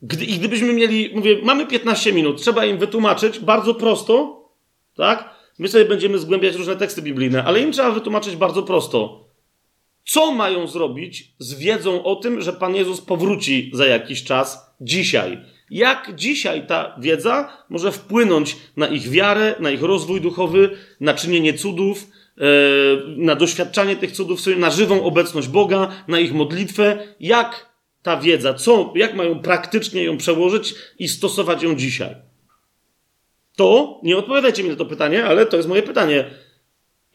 Gdy, 0.03 0.25
I 0.25 0.39
gdybyśmy 0.39 0.73
mieli, 0.73 1.11
mówię, 1.15 1.39
mamy 1.43 1.67
15 1.67 2.13
minut, 2.13 2.43
trzeba 2.43 2.65
im 2.65 2.79
wytłumaczyć 2.79 3.39
bardzo 3.39 3.75
prosto, 3.75 4.45
tak? 4.97 5.37
My 5.59 5.69
sobie 5.69 5.85
będziemy 5.85 6.19
zgłębiać 6.19 6.55
różne 6.55 6.77
teksty 6.77 7.03
biblijne, 7.03 7.45
ale 7.45 7.61
im 7.61 7.73
trzeba 7.73 7.91
wytłumaczyć 7.91 8.37
bardzo 8.37 8.63
prosto. 8.63 9.27
Co 10.05 10.33
mają 10.33 10.67
zrobić 10.67 11.35
z 11.39 11.55
wiedzą 11.55 12.05
o 12.05 12.17
tym, 12.17 12.41
że 12.41 12.53
Pan 12.53 12.75
Jezus 12.75 13.01
powróci 13.01 13.71
za 13.75 13.87
jakiś 13.87 14.25
czas, 14.25 14.75
dzisiaj? 14.81 15.39
Jak 15.71 16.13
dzisiaj 16.17 16.67
ta 16.67 16.97
wiedza 16.99 17.49
może 17.69 17.93
wpłynąć 17.93 18.57
na 18.77 18.87
ich 18.87 19.11
wiarę, 19.11 19.55
na 19.61 19.71
ich 19.71 19.83
rozwój 19.83 20.21
duchowy, 20.21 20.71
na 21.01 21.15
czynienie 21.15 21.55
cudów, 21.55 22.07
e, 22.39 22.43
na 23.17 23.37
doświadczanie 23.37 23.97
tych 23.97 24.13
cudów, 24.13 24.41
na 24.57 24.71
żywą 24.71 25.05
obecność 25.05 25.49
Boga, 25.49 25.89
na 26.09 26.21
ich 26.21 26.35
modlitwę? 26.35 26.99
Jak 27.21 27.66
ta 28.07 28.17
wiedza, 28.17 28.55
co, 28.55 28.93
jak 28.97 29.15
mają 29.15 29.39
praktycznie 29.39 30.05
ją 30.05 30.17
przełożyć 30.17 30.75
i 30.99 31.09
stosować 31.09 31.63
ją 31.63 31.77
dzisiaj? 31.77 32.15
To, 33.57 34.01
nie 34.03 34.17
odpowiadajcie 34.17 34.63
mi 34.63 34.69
na 34.69 34.77
to 34.77 34.87
pytanie, 34.87 35.25
ale 35.25 35.47
to 35.47 35.57
jest 35.57 35.69
moje 35.69 35.83
pytanie. 35.83 36.25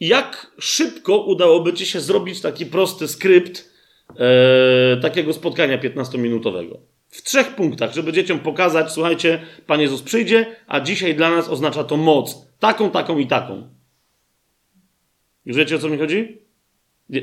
Jak 0.00 0.52
szybko 0.58 1.18
udałoby 1.18 1.72
ci 1.72 1.86
się 1.86 2.00
zrobić 2.00 2.40
taki 2.40 2.66
prosty 2.66 3.08
skrypt 3.08 3.70
e, 4.16 4.96
takiego 4.96 5.32
spotkania 5.32 5.78
15-minutowego? 5.78 6.76
w 7.08 7.22
trzech 7.22 7.54
punktach, 7.54 7.94
żeby 7.94 8.12
dzieciom 8.12 8.38
pokazać, 8.38 8.92
słuchajcie, 8.92 9.42
Pan 9.66 9.80
Jezus 9.80 10.02
przyjdzie, 10.02 10.56
a 10.66 10.80
dzisiaj 10.80 11.14
dla 11.14 11.30
nas 11.30 11.48
oznacza 11.48 11.84
to 11.84 11.96
moc. 11.96 12.46
Taką, 12.58 12.90
taką 12.90 13.18
i 13.18 13.26
taką. 13.26 13.68
Już 15.44 15.56
wiecie, 15.56 15.76
o 15.76 15.78
co 15.78 15.88
mi 15.88 15.98
chodzi? 15.98 16.41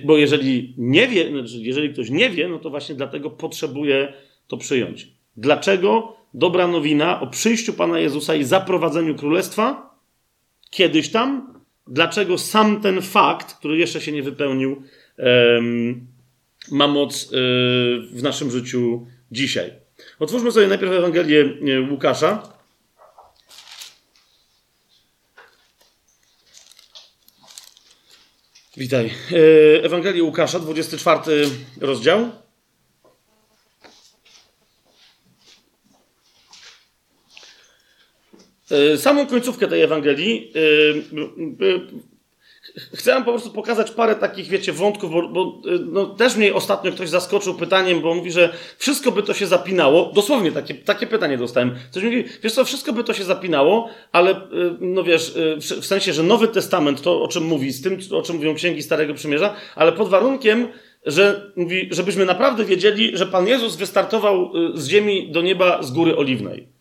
Bo 0.03 0.17
jeżeli 0.17 0.73
nie 0.77 1.07
wie, 1.07 1.29
znaczy, 1.29 1.57
jeżeli 1.57 1.93
ktoś 1.93 2.09
nie 2.09 2.29
wie, 2.29 2.47
no 2.47 2.59
to 2.59 2.69
właśnie 2.69 2.95
dlatego 2.95 3.29
potrzebuje 3.29 4.13
to 4.47 4.57
przyjąć. 4.57 5.07
Dlaczego 5.37 6.15
dobra 6.33 6.67
nowina 6.67 7.21
o 7.21 7.27
przyjściu 7.27 7.73
Pana 7.73 7.99
Jezusa 7.99 8.35
i 8.35 8.43
zaprowadzeniu 8.43 9.15
królestwa 9.15 9.95
kiedyś 10.69 11.09
tam? 11.09 11.53
Dlaczego 11.87 12.37
sam 12.37 12.81
ten 12.81 13.01
fakt, 13.01 13.53
który 13.53 13.77
jeszcze 13.77 14.01
się 14.01 14.11
nie 14.11 14.23
wypełnił, 14.23 14.81
ma 16.71 16.87
moc 16.87 17.31
yy, 17.31 17.37
w 18.11 18.23
naszym 18.23 18.51
życiu 18.51 19.07
dzisiaj. 19.31 19.71
Otwórzmy 20.19 20.51
sobie 20.51 20.67
najpierw 20.67 20.91
Ewangelię 20.91 21.41
e, 21.41 21.81
Łukasza. 21.91 22.58
Witaj. 28.79 29.05
E, 29.31 29.83
Ewangelię 29.83 30.23
Łukasza, 30.23 30.59
24 30.59 31.49
rozdział. 31.81 32.29
E, 38.71 38.97
samą 38.97 39.27
końcówkę 39.27 39.67
tej 39.67 39.81
Ewangelii 39.81 40.53
chcę 42.93 43.13
wam 43.13 43.25
po 43.25 43.31
prostu 43.31 43.51
pokazać 43.51 43.91
parę 43.91 44.15
takich, 44.15 44.47
wiecie, 44.47 44.73
wątków, 44.73 45.11
bo, 45.11 45.29
bo 45.29 45.61
no, 45.85 46.05
też 46.05 46.35
mnie 46.35 46.53
ostatnio 46.53 46.91
ktoś 46.91 47.09
zaskoczył 47.09 47.53
pytaniem, 47.53 48.01
bo 48.01 48.15
mówi, 48.15 48.31
że 48.31 48.53
wszystko 48.77 49.11
by 49.11 49.23
to 49.23 49.33
się 49.33 49.47
zapinało. 49.47 50.11
Dosłownie 50.15 50.51
takie, 50.51 50.73
takie 50.73 51.07
pytanie 51.07 51.37
dostałem. 51.37 51.75
Ktoś 51.91 52.03
mówi, 52.03 52.23
wiesz 52.43 52.53
co, 52.53 52.65
wszystko 52.65 52.93
by 52.93 53.03
to 53.03 53.13
się 53.13 53.23
zapinało, 53.23 53.89
ale 54.11 54.41
no 54.79 55.03
wiesz, 55.03 55.33
w 55.81 55.85
sensie, 55.85 56.13
że 56.13 56.23
Nowy 56.23 56.47
Testament, 56.47 57.01
to 57.01 57.21
o 57.21 57.27
czym 57.27 57.43
mówi, 57.43 57.71
z 57.71 57.81
tym, 57.81 57.97
o 58.11 58.21
czym 58.21 58.35
mówią 58.35 58.55
księgi 58.55 58.83
Starego 58.83 59.13
Przymierza, 59.13 59.55
ale 59.75 59.91
pod 59.91 60.09
warunkiem, 60.09 60.67
że 61.05 61.51
mówi, 61.55 61.89
żebyśmy 61.91 62.25
naprawdę 62.25 62.65
wiedzieli, 62.65 63.17
że 63.17 63.25
Pan 63.25 63.47
Jezus 63.47 63.75
wystartował 63.75 64.51
z 64.73 64.87
ziemi 64.87 65.31
do 65.31 65.41
nieba 65.41 65.83
z 65.83 65.91
góry 65.91 66.17
oliwnej. 66.17 66.78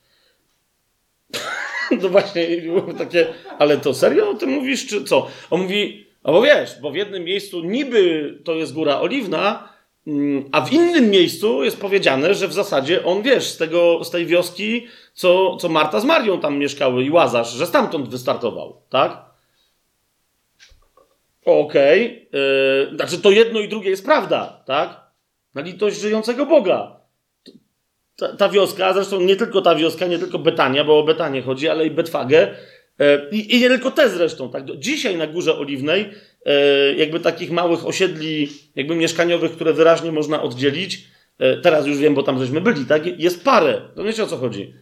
no 2.02 2.08
właśnie, 2.08 2.46
takie, 2.98 3.26
ale 3.58 3.78
to 3.78 3.94
serio 3.94 4.30
o 4.30 4.34
tym 4.34 4.50
mówisz, 4.50 4.86
czy 4.86 5.04
co? 5.04 5.26
On 5.50 5.60
mówi, 5.60 6.06
no 6.24 6.32
bo 6.32 6.42
wiesz, 6.42 6.80
bo 6.82 6.90
w 6.90 6.96
jednym 6.96 7.24
miejscu 7.24 7.64
niby 7.64 8.34
to 8.44 8.54
jest 8.54 8.74
góra 8.74 9.00
oliwna, 9.00 9.68
mm, 10.06 10.48
a 10.52 10.60
w 10.60 10.72
innym 10.72 11.10
miejscu 11.10 11.64
jest 11.64 11.80
powiedziane, 11.80 12.34
że 12.34 12.48
w 12.48 12.52
zasadzie 12.52 13.04
on, 13.04 13.22
wiesz, 13.22 13.44
z, 13.44 13.56
tego, 13.56 14.04
z 14.04 14.10
tej 14.10 14.26
wioski, 14.26 14.86
co, 15.14 15.56
co 15.56 15.68
Marta 15.68 16.00
z 16.00 16.04
Marią 16.04 16.40
tam 16.40 16.58
mieszkały 16.58 17.04
i 17.04 17.10
Łazarz, 17.10 17.52
że 17.52 17.66
stamtąd 17.66 18.08
wystartował, 18.08 18.80
tak? 18.88 19.28
Okej, 21.44 22.28
okay. 22.28 22.40
yy, 22.90 22.96
znaczy 22.96 23.18
to 23.18 23.30
jedno 23.30 23.60
i 23.60 23.68
drugie 23.68 23.90
jest 23.90 24.04
prawda, 24.04 24.62
tak? 24.66 25.00
Na 25.54 25.62
litość 25.62 26.00
żyjącego 26.00 26.46
Boga. 26.46 26.97
Ta, 28.18 28.36
ta, 28.36 28.48
wioska, 28.48 28.92
zresztą 28.92 29.20
nie 29.20 29.36
tylko 29.36 29.62
ta 29.62 29.74
wioska, 29.74 30.06
nie 30.06 30.18
tylko 30.18 30.38
Betania, 30.38 30.84
bo 30.84 30.98
o 30.98 31.02
Betanię 31.02 31.42
chodzi, 31.42 31.68
ale 31.68 31.86
i 31.86 31.90
Betwagę. 31.90 32.48
E, 33.00 33.30
I, 33.30 33.56
I, 33.56 33.60
nie 33.60 33.68
tylko 33.68 33.90
te 33.90 34.10
zresztą. 34.10 34.50
Tak? 34.50 34.64
Dzisiaj 34.78 35.16
na 35.16 35.26
Górze 35.26 35.58
Oliwnej, 35.58 36.10
e, 36.44 36.94
jakby 36.94 37.20
takich 37.20 37.50
małych 37.50 37.86
osiedli, 37.86 38.48
jakby 38.76 38.96
mieszkaniowych, 38.96 39.52
które 39.52 39.72
wyraźnie 39.72 40.12
można 40.12 40.42
oddzielić, 40.42 41.04
e, 41.38 41.56
teraz 41.56 41.86
już 41.86 41.98
wiem, 41.98 42.14
bo 42.14 42.22
tam 42.22 42.38
żeśmy 42.38 42.60
byli, 42.60 42.84
tak? 42.84 43.20
jest 43.20 43.44
parę. 43.44 43.80
To 43.96 44.04
wiecie 44.04 44.24
o 44.24 44.26
co 44.26 44.36
chodzi. 44.36 44.74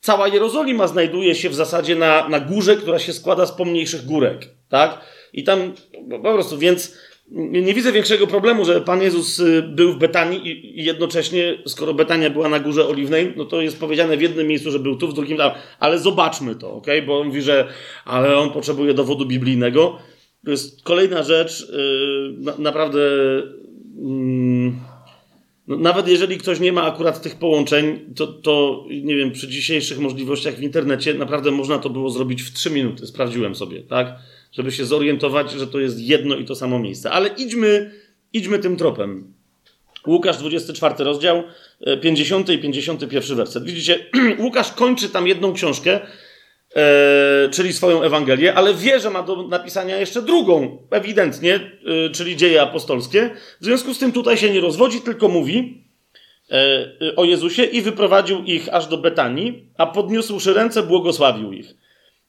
Cała 0.00 0.28
Jerozolima 0.28 0.86
znajduje 0.86 1.34
się 1.34 1.48
w 1.48 1.54
zasadzie 1.54 1.96
na, 1.96 2.28
na 2.28 2.40
górze, 2.40 2.76
która 2.76 2.98
się 2.98 3.12
składa 3.12 3.46
z 3.46 3.52
pomniejszych 3.52 4.04
górek, 4.04 4.48
tak? 4.68 5.00
I 5.32 5.44
tam 5.44 5.72
po 6.10 6.32
prostu, 6.32 6.58
więc 6.58 6.98
nie 7.30 7.74
widzę 7.74 7.92
większego 7.92 8.26
problemu, 8.26 8.64
że 8.64 8.80
Pan 8.80 9.02
Jezus 9.02 9.38
y, 9.38 9.62
był 9.62 9.92
w 9.92 9.98
Betanii 9.98 10.48
i 10.80 10.84
jednocześnie, 10.84 11.58
skoro 11.66 11.94
Betania 11.94 12.30
była 12.30 12.48
na 12.48 12.60
Górze 12.60 12.88
Oliwnej, 12.88 13.32
no 13.36 13.44
to 13.44 13.62
jest 13.62 13.80
powiedziane 13.80 14.16
w 14.16 14.22
jednym 14.22 14.46
miejscu, 14.46 14.70
że 14.70 14.78
był 14.78 14.96
tu, 14.96 15.08
w 15.08 15.14
drugim 15.14 15.36
tam. 15.36 15.50
Ale 15.78 15.98
zobaczmy 15.98 16.54
to, 16.54 16.72
ok? 16.72 16.86
Bo 17.06 17.20
on 17.20 17.26
mówi, 17.26 17.42
że 17.42 17.68
ale 18.04 18.38
on 18.38 18.50
potrzebuje 18.50 18.94
dowodu 18.94 19.26
biblijnego. 19.26 19.98
To 20.44 20.50
jest 20.50 20.82
kolejna 20.82 21.22
rzecz, 21.22 21.68
yy, 21.72 22.34
na, 22.38 22.54
naprawdę. 22.58 22.98
Yy, 22.98 24.72
no, 25.68 25.76
nawet 25.76 26.08
jeżeli 26.08 26.38
ktoś 26.38 26.60
nie 26.60 26.72
ma 26.72 26.82
akurat 26.82 27.22
tych 27.22 27.34
połączeń, 27.34 28.14
to, 28.16 28.26
to 28.26 28.84
nie 29.02 29.16
wiem, 29.16 29.32
przy 29.32 29.48
dzisiejszych 29.48 29.98
możliwościach 29.98 30.54
w 30.54 30.62
internecie 30.62 31.14
naprawdę 31.14 31.50
można 31.50 31.78
to 31.78 31.90
było 31.90 32.10
zrobić 32.10 32.42
w 32.42 32.52
3 32.52 32.70
minuty. 32.70 33.06
Sprawdziłem 33.06 33.54
sobie, 33.54 33.82
tak? 33.82 34.18
Żeby 34.56 34.72
się 34.72 34.84
zorientować, 34.84 35.52
że 35.52 35.66
to 35.66 35.80
jest 35.80 36.00
jedno 36.00 36.36
i 36.36 36.44
to 36.44 36.54
samo 36.54 36.78
miejsce. 36.78 37.10
Ale 37.10 37.28
idźmy, 37.28 37.90
idźmy 38.32 38.58
tym 38.58 38.76
tropem. 38.76 39.34
Łukasz 40.06 40.36
24 40.36 41.04
rozdział, 41.04 41.42
50 42.02 42.50
e, 42.50 42.54
i 42.54 42.58
51 42.58 43.36
werset. 43.36 43.64
Widzicie, 43.64 44.06
Łukasz 44.44 44.72
kończy 44.72 45.08
tam 45.08 45.26
jedną 45.26 45.52
książkę, 45.52 46.00
e, 46.76 47.48
czyli 47.52 47.72
swoją 47.72 48.02
Ewangelię, 48.02 48.54
ale 48.54 48.74
wie, 48.74 49.00
że 49.00 49.10
ma 49.10 49.22
do 49.22 49.48
napisania 49.48 49.96
jeszcze 49.96 50.22
drugą, 50.22 50.78
ewidentnie, 50.90 51.54
e, 51.54 52.10
czyli 52.10 52.36
dzieje 52.36 52.62
apostolskie. 52.62 53.30
W 53.60 53.64
związku 53.64 53.94
z 53.94 53.98
tym 53.98 54.12
tutaj 54.12 54.36
się 54.36 54.50
nie 54.50 54.60
rozwodzi, 54.60 55.00
tylko 55.00 55.28
mówi 55.28 55.86
o 57.16 57.24
Jezusie 57.24 57.64
i 57.64 57.82
wyprowadził 57.82 58.44
ich 58.44 58.74
aż 58.74 58.86
do 58.86 58.98
Betanii, 58.98 59.68
a 59.78 59.86
podniósłszy 59.86 60.54
ręce, 60.54 60.82
błogosławił 60.82 61.52
ich 61.52 61.74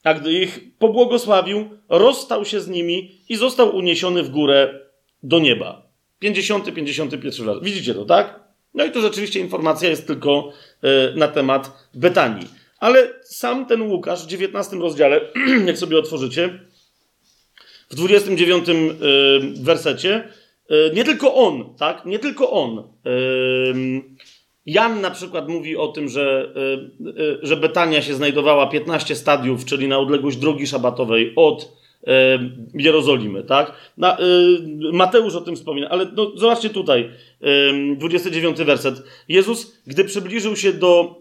a 0.08 0.14
gdy 0.14 0.34
ich 0.34 0.60
pobłogosławił, 0.80 1.70
rozstał 1.90 2.46
się 2.46 2.62
z 2.62 2.68
nimi 2.68 3.12
i 3.30 3.36
został 3.36 3.76
uniesiony 3.76 4.24
w 4.24 4.30
górę 4.30 4.80
do 5.24 5.40
nieba. 5.40 5.88
50, 6.20 6.74
51 6.74 7.48
raz. 7.48 7.58
Widzicie 7.62 7.94
to, 7.94 8.06
tak? 8.06 8.40
No 8.74 8.86
i 8.86 8.92
tu 8.92 9.02
rzeczywiście 9.02 9.40
informacja 9.40 9.90
jest 9.90 10.08
tylko 10.08 10.52
y, 10.84 11.18
na 11.18 11.28
temat 11.28 11.90
Betanii. 11.94 12.48
Ale 12.80 13.14
sam 13.24 13.66
ten 13.66 13.82
Łukasz 13.82 14.24
w 14.24 14.28
19 14.28 14.76
rozdziale, 14.76 15.22
jak 15.68 15.78
sobie 15.78 15.98
otworzycie, 15.98 16.60
w 17.90 17.96
29 17.96 18.70
y, 18.70 18.72
e, 18.72 18.76
wersecie, 19.64 20.30
y, 20.72 20.92
nie 20.96 21.04
tylko 21.04 21.36
on, 21.36 21.76
tak? 21.78 22.06
Nie 22.06 22.20
tylko 22.20 22.52
on 22.52 22.84
Jan 24.68 25.02
na 25.02 25.12
przykład 25.12 25.50
mówi 25.50 25.78
o 25.78 25.88
tym, 25.88 26.10
że, 26.10 26.54
e, 26.56 27.10
e, 27.10 27.38
że 27.42 27.58
Betania 27.58 28.02
się 28.02 28.14
znajdowała 28.14 28.68
15 28.68 29.16
stadiów, 29.16 29.66
czyli 29.66 29.88
na 29.88 30.00
odległość 30.00 30.38
drogi 30.38 30.68
szabatowej 30.68 31.34
od 31.36 31.78
e, 32.08 32.40
Jerozolimy, 32.74 33.44
tak? 33.44 33.72
Na, 33.98 34.18
Mateusz 34.94 35.36
o 35.36 35.42
tym 35.42 35.56
wspomina, 35.56 35.90
ale 35.90 36.06
no, 36.16 36.32
zobaczcie 36.36 36.70
tutaj, 36.70 37.10
29 37.98 38.58
werset. 38.58 39.04
Jezus, 39.30 39.82
gdy 39.88 40.04
przybliżył 40.04 40.56
się 40.56 40.74
do, 40.74 41.16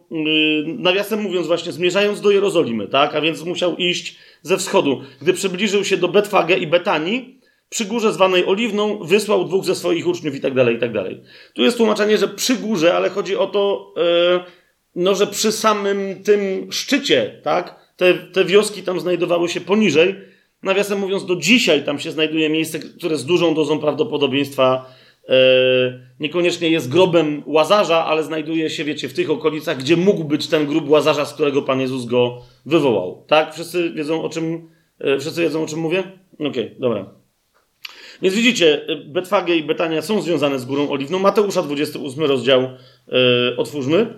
nawiasem 0.66 1.22
mówiąc 1.22 1.46
właśnie, 1.46 1.72
zmierzając 1.72 2.20
do 2.20 2.30
Jerozolimy, 2.30 2.88
tak? 2.88 3.14
A 3.14 3.20
więc 3.20 3.44
musiał 3.44 3.76
iść 3.76 4.16
ze 4.42 4.56
wschodu. 4.56 5.00
Gdy 5.22 5.32
przybliżył 5.32 5.84
się 5.84 5.96
do 5.96 6.08
Betfage 6.08 6.58
i 6.58 6.66
Betanii, 6.66 7.35
przy 7.68 7.84
górze 7.84 8.12
zwanej 8.12 8.46
Oliwną 8.46 8.98
wysłał 8.98 9.44
dwóch 9.44 9.64
ze 9.64 9.74
swoich 9.74 10.06
uczniów 10.06 10.34
i 10.34 10.40
tak 10.40 10.54
dalej, 10.54 10.76
i 10.76 10.78
tak 10.78 10.92
dalej. 10.92 11.20
Tu 11.54 11.62
jest 11.62 11.76
tłumaczenie, 11.76 12.18
że 12.18 12.28
przy 12.28 12.56
górze, 12.56 12.94
ale 12.94 13.10
chodzi 13.10 13.36
o 13.36 13.46
to, 13.46 13.94
yy, 13.96 14.40
no, 14.94 15.14
że 15.14 15.26
przy 15.26 15.52
samym 15.52 16.22
tym 16.22 16.72
szczycie, 16.72 17.40
tak, 17.42 17.86
te, 17.96 18.14
te 18.14 18.44
wioski 18.44 18.82
tam 18.82 19.00
znajdowały 19.00 19.48
się 19.48 19.60
poniżej. 19.60 20.14
Nawiasem 20.62 20.98
mówiąc, 20.98 21.26
do 21.26 21.36
dzisiaj 21.36 21.84
tam 21.84 21.98
się 21.98 22.10
znajduje 22.10 22.48
miejsce, 22.48 22.78
które 22.78 23.16
z 23.16 23.24
dużą 23.24 23.54
dozą 23.54 23.78
prawdopodobieństwa 23.78 24.92
yy, 25.28 25.34
niekoniecznie 26.20 26.70
jest 26.70 26.88
grobem 26.88 27.42
Łazarza, 27.46 28.04
ale 28.04 28.22
znajduje 28.22 28.70
się, 28.70 28.84
wiecie, 28.84 29.08
w 29.08 29.14
tych 29.14 29.30
okolicach, 29.30 29.78
gdzie 29.78 29.96
mógł 29.96 30.24
być 30.24 30.46
ten 30.46 30.66
grób 30.66 30.88
Łazarza, 30.90 31.24
z 31.24 31.34
którego 31.34 31.62
Pan 31.62 31.80
Jezus 31.80 32.04
go 32.04 32.42
wywołał. 32.66 33.24
Tak? 33.26 33.54
Wszyscy 33.54 33.90
wiedzą 33.90 34.22
o 34.22 34.28
czym, 34.28 34.68
yy, 35.00 35.20
wszyscy 35.20 35.42
wiedzą 35.42 35.62
o 35.62 35.66
czym 35.66 35.78
mówię? 35.78 36.02
Okej, 36.34 36.48
okay, 36.48 36.76
dobra. 36.78 37.25
Więc 38.22 38.34
widzicie, 38.34 38.86
Betfage 39.04 39.56
i 39.56 39.64
Betania 39.64 40.02
są 40.02 40.22
związane 40.22 40.58
z 40.58 40.64
Górą 40.64 40.90
Oliwną. 40.90 41.18
Mateusza 41.18 41.62
28 41.62 42.24
rozdział 42.24 42.62
yy, 43.08 43.56
otwórzmy. 43.56 44.14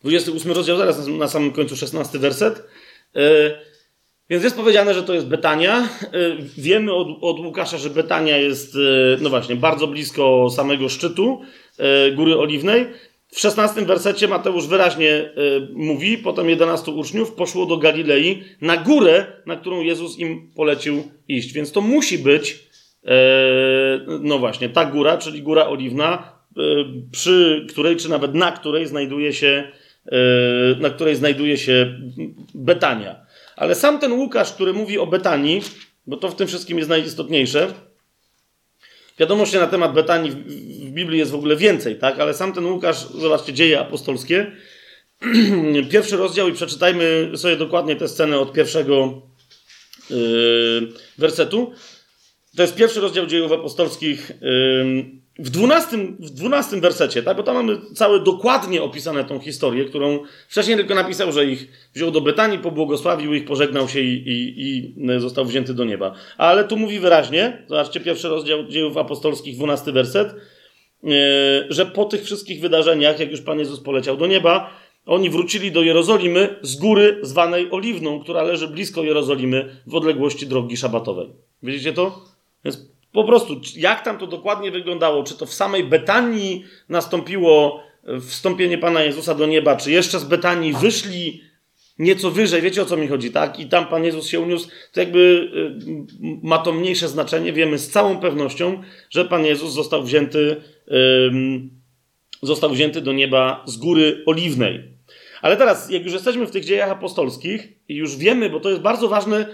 Dwudziesty 0.00 0.32
ósmy 0.32 0.54
rozdział, 0.54 0.76
zaraz 0.76 1.06
na 1.06 1.28
samym 1.28 1.52
końcu 1.52 1.76
szesnasty 1.76 2.18
werset. 2.18 2.62
Yy, 3.14 3.22
więc 4.30 4.44
jest 4.44 4.56
powiedziane, 4.56 4.94
że 4.94 5.02
to 5.02 5.14
jest 5.14 5.26
Betania. 5.26 5.88
Yy, 6.12 6.36
wiemy 6.58 6.94
od, 6.94 7.08
od, 7.20 7.38
Łukasza, 7.38 7.78
że 7.78 7.90
Betania 7.90 8.38
jest, 8.38 8.74
yy, 8.74 9.18
no 9.20 9.30
właśnie, 9.30 9.56
bardzo 9.56 9.86
blisko 9.86 10.50
samego 10.50 10.88
szczytu 10.88 11.42
Góry 12.16 12.38
Oliwnej. 12.38 12.86
W 13.30 13.40
szesnastym 13.40 13.86
wersecie 13.86 14.28
Mateusz 14.28 14.66
wyraźnie 14.66 15.10
y, 15.10 15.68
mówi, 15.72 16.18
potem 16.18 16.48
11 16.48 16.90
uczniów 16.90 17.32
poszło 17.32 17.66
do 17.66 17.76
Galilei 17.76 18.42
na 18.60 18.76
górę, 18.76 19.26
na 19.46 19.56
którą 19.56 19.80
Jezus 19.80 20.18
im 20.18 20.50
polecił 20.54 21.02
iść. 21.28 21.52
Więc 21.52 21.72
to 21.72 21.80
musi 21.80 22.18
być, 22.18 22.50
y, 22.50 23.08
no 24.20 24.38
właśnie, 24.38 24.68
ta 24.68 24.84
góra, 24.84 25.18
czyli 25.18 25.42
Góra 25.42 25.66
Oliwna, 25.66 26.32
y, 26.50 26.60
przy 27.12 27.66
której, 27.68 27.96
czy 27.96 28.10
nawet 28.10 28.34
na 28.34 28.52
której 28.52 28.86
znajduje 28.86 29.32
się, 29.32 29.72
na 30.80 30.90
której 30.90 31.16
znajduje 31.16 31.56
się 31.56 32.00
Betania. 32.54 33.26
Ale 33.56 33.74
sam 33.74 33.98
ten 33.98 34.12
Łukasz, 34.12 34.52
który 34.52 34.72
mówi 34.72 34.98
o 34.98 35.06
Betanii, 35.06 35.60
bo 36.06 36.16
to 36.16 36.28
w 36.28 36.34
tym 36.34 36.46
wszystkim 36.46 36.78
jest 36.78 36.90
najistotniejsze, 36.90 37.68
Wiadomości 39.18 39.56
na 39.56 39.66
temat 39.66 39.92
Betanii 39.92 40.30
w 40.30 40.90
Biblii 40.90 41.18
jest 41.18 41.30
w 41.30 41.34
ogóle 41.34 41.56
więcej, 41.56 41.98
tak? 41.98 42.20
Ale 42.20 42.34
sam 42.34 42.52
ten 42.52 42.66
Łukasz, 42.66 43.08
zobaczcie, 43.08 43.52
dzieje 43.52 43.80
apostolskie. 43.80 44.52
Pierwszy 45.92 46.16
rozdział 46.16 46.48
i 46.48 46.52
przeczytajmy 46.52 47.30
sobie 47.36 47.56
dokładnie 47.56 47.96
tę 47.96 48.08
scenę 48.08 48.38
od 48.38 48.52
pierwszego 48.52 49.22
yy, 50.10 50.88
wersetu. 51.18 51.72
To 52.56 52.62
jest 52.62 52.74
pierwszy 52.74 53.00
rozdział 53.00 53.26
dziejów 53.26 53.52
apostolskich. 53.52 54.30
Yy, 54.40 55.17
w 55.38 55.50
dwunastym, 55.50 56.16
w 56.20 56.30
dwunastym 56.30 56.80
wersecie, 56.80 57.22
tak? 57.22 57.36
bo 57.36 57.42
tam 57.42 57.54
mamy 57.54 57.78
całe 57.94 58.20
dokładnie 58.20 58.82
opisane 58.82 59.24
tą 59.24 59.40
historię, 59.40 59.84
którą 59.84 60.18
wcześniej 60.48 60.76
tylko 60.76 60.94
napisał, 60.94 61.32
że 61.32 61.44
ich 61.44 61.90
wziął 61.94 62.10
do 62.10 62.20
Betanii, 62.20 62.58
pobłogosławił 62.58 63.34
ich, 63.34 63.44
pożegnał 63.44 63.88
się 63.88 64.00
i, 64.00 64.28
i, 64.28 64.54
i 64.58 65.20
został 65.20 65.44
wzięty 65.44 65.74
do 65.74 65.84
nieba. 65.84 66.14
Ale 66.38 66.64
tu 66.64 66.76
mówi 66.76 66.98
wyraźnie, 66.98 67.62
zobaczcie 67.68 68.00
pierwszy 68.00 68.28
rozdział 68.28 68.66
dziejów 68.68 68.96
apostolskich, 68.96 69.56
dwunasty 69.56 69.92
werset, 69.92 70.34
yy, 71.02 71.10
że 71.68 71.86
po 71.86 72.04
tych 72.04 72.22
wszystkich 72.22 72.60
wydarzeniach, 72.60 73.20
jak 73.20 73.30
już 73.30 73.40
Pan 73.40 73.58
Jezus 73.58 73.80
poleciał 73.80 74.16
do 74.16 74.26
nieba, 74.26 74.70
Oni 75.08 75.30
wrócili 75.30 75.72
do 75.72 75.82
Jerozolimy 75.82 76.56
z 76.62 76.76
góry 76.76 77.18
zwanej 77.22 77.70
Oliwną, 77.70 78.20
która 78.20 78.42
leży 78.42 78.68
blisko 78.68 79.02
Jerozolimy 79.02 79.76
w 79.86 79.94
odległości 79.94 80.46
drogi 80.46 80.76
szabatowej. 80.76 81.28
Widzicie 81.62 81.92
to? 81.92 82.24
Więc 82.64 82.88
po 83.18 83.24
prostu, 83.24 83.60
jak 83.76 84.04
tam 84.04 84.18
to 84.18 84.26
dokładnie 84.26 84.70
wyglądało? 84.70 85.24
Czy 85.24 85.34
to 85.34 85.46
w 85.46 85.54
samej 85.54 85.84
Betanii 85.84 86.64
nastąpiło 86.88 87.82
wstąpienie 88.20 88.78
Pana 88.78 89.02
Jezusa 89.02 89.34
do 89.34 89.46
nieba, 89.46 89.76
czy 89.76 89.90
jeszcze 89.90 90.18
z 90.18 90.24
Betanii 90.24 90.72
wyszli 90.72 91.42
nieco 91.98 92.30
wyżej, 92.30 92.62
wiecie 92.62 92.82
o 92.82 92.84
co 92.84 92.96
mi 92.96 93.08
chodzi, 93.08 93.30
tak? 93.30 93.60
I 93.60 93.66
tam 93.66 93.86
Pan 93.86 94.04
Jezus 94.04 94.26
się 94.26 94.40
uniósł, 94.40 94.68
to 94.92 95.00
jakby 95.00 95.18
y, 95.18 96.38
ma 96.42 96.58
to 96.58 96.72
mniejsze 96.72 97.08
znaczenie. 97.08 97.52
Wiemy 97.52 97.78
z 97.78 97.90
całą 97.90 98.18
pewnością, 98.18 98.82
że 99.10 99.24
Pan 99.24 99.44
Jezus 99.44 99.72
został 99.72 100.02
wzięty, 100.02 100.56
został 102.42 102.70
wzięty 102.70 103.00
do 103.00 103.12
nieba 103.12 103.64
z 103.66 103.76
góry 103.76 104.22
oliwnej. 104.26 104.82
Ale 105.42 105.56
teraz, 105.56 105.90
jak 105.90 106.04
już 106.04 106.12
jesteśmy 106.12 106.46
w 106.46 106.50
tych 106.50 106.64
dziejach 106.64 106.90
apostolskich 106.90 107.68
i 107.88 107.94
już 107.94 108.16
wiemy, 108.16 108.50
bo 108.50 108.60
to 108.60 108.70
jest 108.70 108.82
bardzo 108.82 109.08
ważne, 109.08 109.46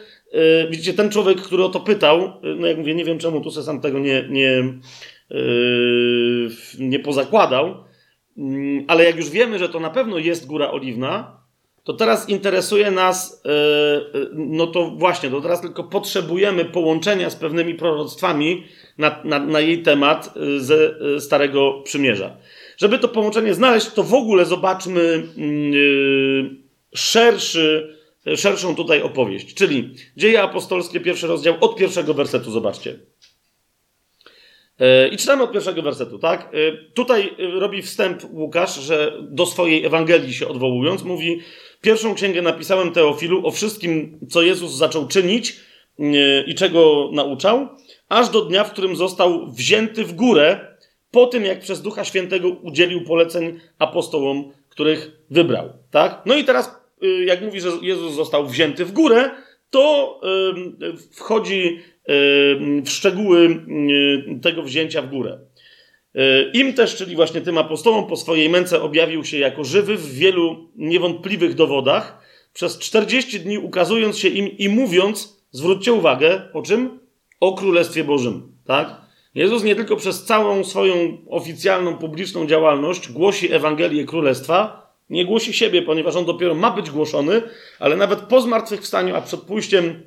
widzicie, 0.70 0.94
ten 0.94 1.10
człowiek, 1.10 1.42
który 1.42 1.64
o 1.64 1.68
to 1.68 1.80
pytał, 1.80 2.32
yy, 2.42 2.56
no 2.56 2.66
jak 2.66 2.78
mówię, 2.78 2.94
nie 2.94 3.04
wiem 3.04 3.18
czemu 3.18 3.40
tu 3.40 3.50
sam 3.50 3.80
tego 3.80 3.98
nie, 3.98 4.24
nie, 4.30 4.64
yy, 5.30 6.50
nie 6.78 6.98
pozakładał, 6.98 7.84
mm, 8.38 8.84
ale 8.88 9.04
jak 9.04 9.16
już 9.16 9.30
wiemy, 9.30 9.58
że 9.58 9.68
to 9.68 9.80
na 9.80 9.90
pewno 9.90 10.18
jest 10.18 10.46
góra 10.46 10.70
oliwna, 10.70 11.44
to 11.84 11.92
teraz 11.92 12.28
interesuje 12.28 12.90
nas, 12.90 13.42
no 14.32 14.66
to 14.66 14.90
właśnie, 14.90 15.30
to 15.30 15.40
teraz 15.40 15.60
tylko 15.60 15.84
potrzebujemy 15.84 16.64
połączenia 16.64 17.30
z 17.30 17.36
pewnymi 17.36 17.74
proroctwami 17.74 18.64
na, 18.98 19.20
na, 19.24 19.38
na 19.38 19.60
jej 19.60 19.82
temat 19.82 20.34
ze 20.58 20.94
Starego 21.20 21.80
Przymierza. 21.84 22.36
Żeby 22.76 22.98
to 22.98 23.08
połączenie 23.08 23.54
znaleźć, 23.54 23.90
to 23.90 24.02
w 24.02 24.14
ogóle 24.14 24.44
zobaczmy 24.44 25.22
yy, 25.36 26.50
szerszy, 26.94 27.96
szerszą 28.36 28.76
tutaj 28.76 29.02
opowieść. 29.02 29.54
Czyli 29.54 29.94
Dzieje 30.16 30.42
Apostolskie, 30.42 31.00
pierwszy 31.00 31.26
rozdział, 31.26 31.54
od 31.60 31.76
pierwszego 31.76 32.14
wersetu, 32.14 32.50
zobaczcie. 32.50 32.98
Yy, 34.78 35.08
I 35.08 35.16
czytamy 35.16 35.42
od 35.42 35.52
pierwszego 35.52 35.82
wersetu, 35.82 36.18
tak? 36.18 36.50
Yy, 36.52 36.90
tutaj 36.94 37.34
robi 37.38 37.82
wstęp 37.82 38.24
Łukasz, 38.32 38.80
że 38.80 39.12
do 39.22 39.46
swojej 39.46 39.84
Ewangelii 39.84 40.34
się 40.34 40.48
odwołując, 40.48 41.02
mówi: 41.02 41.40
Pierwszą 41.80 42.14
księgę 42.14 42.42
napisałem 42.42 42.92
Teofilu 42.92 43.46
o 43.46 43.50
wszystkim, 43.50 44.18
co 44.30 44.42
Jezus 44.42 44.72
zaczął 44.72 45.08
czynić 45.08 45.56
i 46.46 46.54
czego 46.54 47.10
nauczał, 47.12 47.68
aż 48.08 48.28
do 48.28 48.40
dnia, 48.40 48.64
w 48.64 48.72
którym 48.72 48.96
został 48.96 49.52
wzięty 49.52 50.04
w 50.04 50.12
górę 50.12 50.76
po 51.10 51.26
tym, 51.26 51.44
jak 51.44 51.60
przez 51.60 51.82
Ducha 51.82 52.04
Świętego 52.04 52.48
udzielił 52.48 53.04
poleceń 53.04 53.60
apostołom, 53.78 54.52
których 54.68 55.10
wybrał. 55.30 55.72
Tak? 55.90 56.22
No 56.26 56.36
i 56.36 56.44
teraz, 56.44 56.76
jak 57.26 57.42
mówi, 57.42 57.60
że 57.60 57.68
Jezus 57.82 58.14
został 58.14 58.46
wzięty 58.46 58.84
w 58.84 58.92
górę, 58.92 59.30
to 59.70 60.20
wchodzi 61.12 61.80
w 62.84 62.90
szczegóły 62.90 63.64
y, 64.36 64.40
tego 64.40 64.62
wzięcia 64.62 65.02
w 65.02 65.10
górę. 65.10 65.38
Y, 66.16 66.50
Im 66.54 66.74
też, 66.74 66.96
czyli 66.96 67.16
właśnie 67.16 67.40
tym 67.40 67.58
apostołom, 67.58 68.06
po 68.06 68.16
swojej 68.16 68.48
męce 68.48 68.82
objawił 68.82 69.24
się 69.24 69.38
jako 69.38 69.64
żywy 69.64 69.96
w 69.96 70.14
wielu 70.14 70.70
niewątpliwych 70.76 71.54
dowodach, 71.54 72.24
przez 72.52 72.78
40 72.78 73.40
dni 73.40 73.58
ukazując 73.58 74.18
się 74.18 74.28
im 74.28 74.58
i 74.58 74.68
mówiąc, 74.68 75.44
zwróćcie 75.50 75.92
uwagę, 75.92 76.42
o 76.52 76.62
czym? 76.62 76.98
O 77.40 77.54
Królestwie 77.54 78.04
Bożym. 78.04 78.52
Tak? 78.66 79.00
Jezus 79.34 79.64
nie 79.64 79.76
tylko 79.76 79.96
przez 79.96 80.24
całą 80.24 80.64
swoją 80.64 81.18
oficjalną, 81.28 81.98
publiczną 81.98 82.46
działalność 82.46 83.12
głosi 83.12 83.52
Ewangelię 83.52 84.04
Królestwa, 84.04 84.83
nie 85.10 85.24
głosi 85.24 85.52
siebie, 85.52 85.82
ponieważ 85.82 86.16
on 86.16 86.24
dopiero 86.24 86.54
ma 86.54 86.70
być 86.70 86.90
głoszony, 86.90 87.42
ale 87.78 87.96
nawet 87.96 88.20
po 88.20 88.40
zmartwychwstaniu, 88.40 89.16
a 89.16 89.20
przed 89.20 89.40
pójściem 89.40 90.02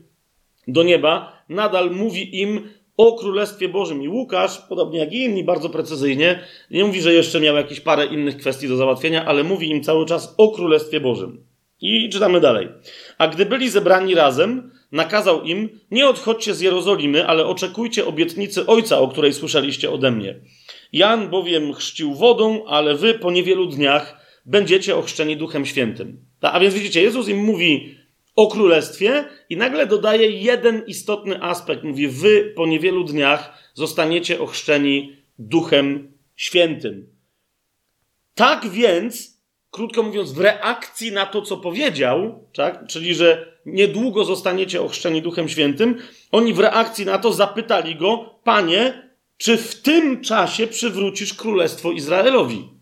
do 0.68 0.84
nieba, 0.84 1.44
nadal 1.50 1.92
mówi 1.92 2.42
im 2.42 2.70
o 2.98 3.18
Królestwie 3.18 3.70
Bożym. 3.70 4.04
I 4.04 4.10
Łukasz, 4.10 4.58
podobnie 4.70 5.00
jak 5.00 5.14
i 5.14 5.24
inni, 5.24 5.44
bardzo 5.44 5.70
precyzyjnie, 5.70 6.40
nie 6.72 6.84
mówi, 6.84 7.02
że 7.02 7.14
jeszcze 7.14 7.40
miał 7.40 7.56
jakieś 7.56 7.80
parę 7.80 8.06
innych 8.06 8.38
kwestii 8.38 8.68
do 8.68 8.78
załatwienia, 8.78 9.26
ale 9.26 9.44
mówi 9.44 9.70
im 9.70 9.84
cały 9.84 10.06
czas 10.06 10.36
o 10.38 10.52
Królestwie 10.52 11.00
Bożym. 11.00 11.44
I 11.82 12.10
czytamy 12.10 12.40
dalej. 12.40 12.68
A 13.18 13.28
gdy 13.28 13.46
byli 13.46 13.70
zebrani 13.70 14.16
razem, 14.16 14.72
nakazał 14.92 15.44
im: 15.44 15.70
Nie 15.92 16.08
odchodźcie 16.08 16.54
z 16.54 16.62
Jerozolimy, 16.62 17.28
ale 17.28 17.46
oczekujcie 17.46 18.06
obietnicy 18.06 18.66
Ojca, 18.66 19.00
o 19.00 19.08
której 19.08 19.34
słyszeliście 19.34 19.92
ode 19.92 20.12
mnie. 20.12 20.40
Jan 20.94 21.30
bowiem 21.30 21.74
chrzcił 21.74 22.14
wodą, 22.14 22.66
ale 22.66 22.96
wy 22.96 23.14
po 23.14 23.32
niewielu 23.32 23.66
dniach 23.66 24.27
będziecie 24.48 24.96
ochrzczeni 24.96 25.38
Duchem 25.38 25.66
Świętym. 25.66 26.26
A 26.42 26.60
więc 26.60 26.74
widzicie, 26.74 27.02
Jezus 27.02 27.28
im 27.28 27.38
mówi 27.38 27.96
o 28.36 28.48
królestwie 28.48 29.26
i 29.50 29.58
nagle 29.58 29.88
dodaje 29.88 30.32
jeden 30.32 30.84
istotny 30.88 31.42
aspekt. 31.42 31.84
Mówi: 31.84 32.08
Wy 32.08 32.54
po 32.56 32.68
niewielu 32.68 33.04
dniach 33.04 33.72
zostaniecie 33.74 34.42
ochrzczeni 34.42 35.16
Duchem 35.40 36.12
Świętym. 36.36 37.08
Tak 38.36 38.70
więc 38.70 39.38
krótko 39.72 40.04
mówiąc, 40.04 40.32
w 40.32 40.40
reakcji 40.40 41.12
na 41.12 41.26
to, 41.26 41.42
co 41.42 41.58
powiedział, 41.58 42.48
tak? 42.54 42.88
czyli 42.88 43.16
że 43.16 43.58
niedługo 43.66 44.26
zostaniecie 44.26 44.82
ochrzczeni 44.82 45.22
Duchem 45.22 45.50
Świętym, 45.50 45.98
oni 46.32 46.54
w 46.54 46.60
reakcji 46.60 47.06
na 47.06 47.18
to 47.18 47.34
zapytali 47.34 47.96
go, 47.96 48.40
Panie, 48.44 49.12
czy 49.38 49.58
w 49.58 49.82
tym 49.82 50.22
czasie 50.22 50.68
przywrócisz 50.68 51.34
królestwo 51.34 51.92
Izraelowi? 51.92 52.77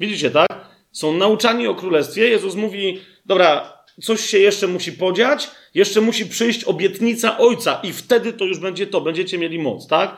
Widzicie, 0.00 0.30
tak? 0.30 0.48
Są 0.92 1.12
nauczani 1.12 1.66
o 1.66 1.74
królestwie. 1.74 2.28
Jezus 2.28 2.54
mówi, 2.54 3.00
dobra, 3.26 3.78
coś 4.02 4.20
się 4.20 4.38
jeszcze 4.38 4.66
musi 4.66 4.92
podziać, 4.92 5.50
jeszcze 5.74 6.00
musi 6.00 6.26
przyjść 6.26 6.64
obietnica 6.64 7.38
Ojca 7.38 7.80
i 7.82 7.92
wtedy 7.92 8.32
to 8.32 8.44
już 8.44 8.58
będzie 8.58 8.86
to, 8.86 9.00
będziecie 9.00 9.38
mieli 9.38 9.58
moc, 9.58 9.86
tak? 9.86 10.16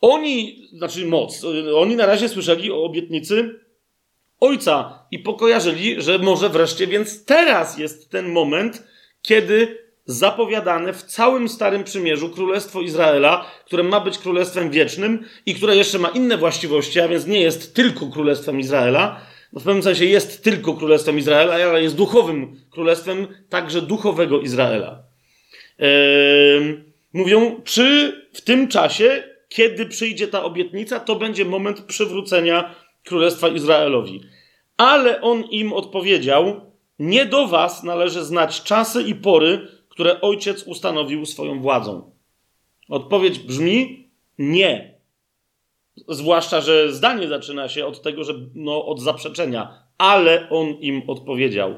Oni, 0.00 0.68
znaczy 0.72 1.06
moc, 1.06 1.44
oni 1.74 1.96
na 1.96 2.06
razie 2.06 2.28
słyszeli 2.28 2.72
o 2.72 2.84
obietnicy 2.84 3.60
Ojca 4.40 5.06
i 5.10 5.18
pokojarzyli, 5.18 6.02
że 6.02 6.18
może 6.18 6.48
wreszcie 6.48 6.86
więc 6.86 7.24
teraz 7.24 7.78
jest 7.78 8.10
ten 8.10 8.28
moment, 8.28 8.82
kiedy 9.22 9.87
zapowiadane 10.08 10.92
w 10.92 11.02
całym 11.02 11.48
Starym 11.48 11.84
Przymierzu 11.84 12.30
Królestwo 12.30 12.80
Izraela, 12.80 13.50
które 13.66 13.82
ma 13.82 14.00
być 14.00 14.18
królestwem 14.18 14.70
wiecznym 14.70 15.24
i 15.46 15.54
które 15.54 15.76
jeszcze 15.76 15.98
ma 15.98 16.08
inne 16.08 16.36
właściwości, 16.36 17.00
a 17.00 17.08
więc 17.08 17.26
nie 17.26 17.40
jest 17.40 17.74
tylko 17.74 18.06
królestwem 18.06 18.60
Izraela, 18.60 19.20
no 19.52 19.60
w 19.60 19.64
pewnym 19.64 19.82
sensie 19.82 20.04
jest 20.04 20.44
tylko 20.44 20.74
królestwem 20.74 21.18
Izraela, 21.18 21.54
ale 21.54 21.82
jest 21.82 21.96
duchowym 21.96 22.60
królestwem 22.70 23.26
także 23.48 23.82
duchowego 23.82 24.40
Izraela. 24.40 25.02
Eee, 25.78 26.84
mówią, 27.12 27.60
czy 27.64 28.12
w 28.32 28.40
tym 28.40 28.68
czasie, 28.68 29.22
kiedy 29.48 29.86
przyjdzie 29.86 30.28
ta 30.28 30.44
obietnica, 30.44 31.00
to 31.00 31.16
będzie 31.16 31.44
moment 31.44 31.80
przywrócenia 31.80 32.74
królestwa 33.04 33.48
Izraelowi. 33.48 34.20
Ale 34.76 35.20
on 35.20 35.44
im 35.44 35.72
odpowiedział: 35.72 36.60
Nie 36.98 37.26
do 37.26 37.46
was 37.46 37.82
należy 37.82 38.24
znać 38.24 38.62
czasy 38.62 39.02
i 39.02 39.14
pory, 39.14 39.77
które 39.98 40.20
ojciec 40.20 40.62
ustanowił 40.62 41.26
swoją 41.26 41.60
władzą. 41.60 42.10
Odpowiedź 42.88 43.38
brzmi: 43.38 44.08
Nie. 44.38 44.94
Zwłaszcza, 46.08 46.60
że 46.60 46.92
zdanie 46.92 47.28
zaczyna 47.28 47.68
się 47.68 47.86
od 47.86 48.02
tego, 48.02 48.24
że 48.24 48.34
no, 48.54 48.86
od 48.86 49.00
zaprzeczenia, 49.00 49.82
ale 49.98 50.50
on 50.50 50.68
im 50.68 51.02
odpowiedział. 51.06 51.74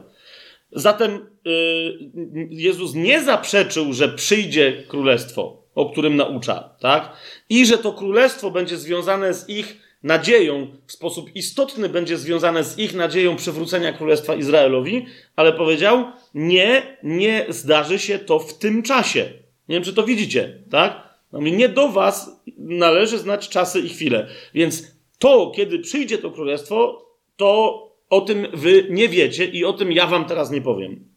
Zatem 0.72 1.26
yy, 1.44 2.48
Jezus 2.50 2.94
nie 2.94 3.22
zaprzeczył, 3.22 3.92
że 3.92 4.08
przyjdzie 4.08 4.82
królestwo, 4.88 5.62
o 5.74 5.90
którym 5.90 6.16
naucza, 6.16 6.76
tak? 6.80 7.16
I 7.48 7.66
że 7.66 7.78
to 7.78 7.92
królestwo 7.92 8.50
będzie 8.50 8.76
związane 8.76 9.34
z 9.34 9.48
ich 9.48 9.89
nadzieją 10.02 10.66
w 10.86 10.92
sposób 10.92 11.36
istotny 11.36 11.88
będzie 11.88 12.18
związane 12.18 12.64
z 12.64 12.78
ich 12.78 12.94
nadzieją 12.94 13.36
przywrócenia 13.36 13.92
Królestwa 13.92 14.34
Izraelowi, 14.34 15.06
ale 15.36 15.52
powiedział: 15.52 16.04
Nie, 16.34 16.98
nie 17.02 17.46
zdarzy 17.48 17.98
się 17.98 18.18
to 18.18 18.38
w 18.38 18.58
tym 18.58 18.82
czasie. 18.82 19.32
Nie 19.68 19.76
wiem, 19.76 19.84
czy 19.84 19.94
to 19.94 20.02
widzicie, 20.02 20.62
tak? 20.70 21.10
No, 21.32 21.40
nie 21.40 21.68
do 21.68 21.88
was 21.88 22.42
należy 22.58 23.18
znać 23.18 23.48
czasy 23.48 23.80
i 23.80 23.88
chwile. 23.88 24.26
Więc 24.54 24.96
to, 25.18 25.52
kiedy 25.56 25.78
przyjdzie 25.78 26.18
to 26.18 26.30
królestwo, 26.30 27.06
to 27.36 27.90
o 28.10 28.20
tym 28.20 28.46
wy 28.52 28.86
nie 28.90 29.08
wiecie 29.08 29.44
i 29.44 29.64
o 29.64 29.72
tym 29.72 29.92
ja 29.92 30.06
wam 30.06 30.24
teraz 30.24 30.50
nie 30.50 30.60
powiem. 30.60 31.10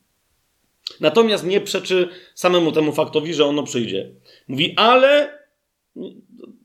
Natomiast 1.00 1.46
nie 1.46 1.62
przeczy 1.62 2.10
samemu 2.36 2.72
temu 2.72 2.92
faktowi, 2.92 3.34
że 3.34 3.46
ono 3.46 3.64
przyjdzie. 3.64 4.12
Mówi, 4.48 4.74
ale 4.78 5.40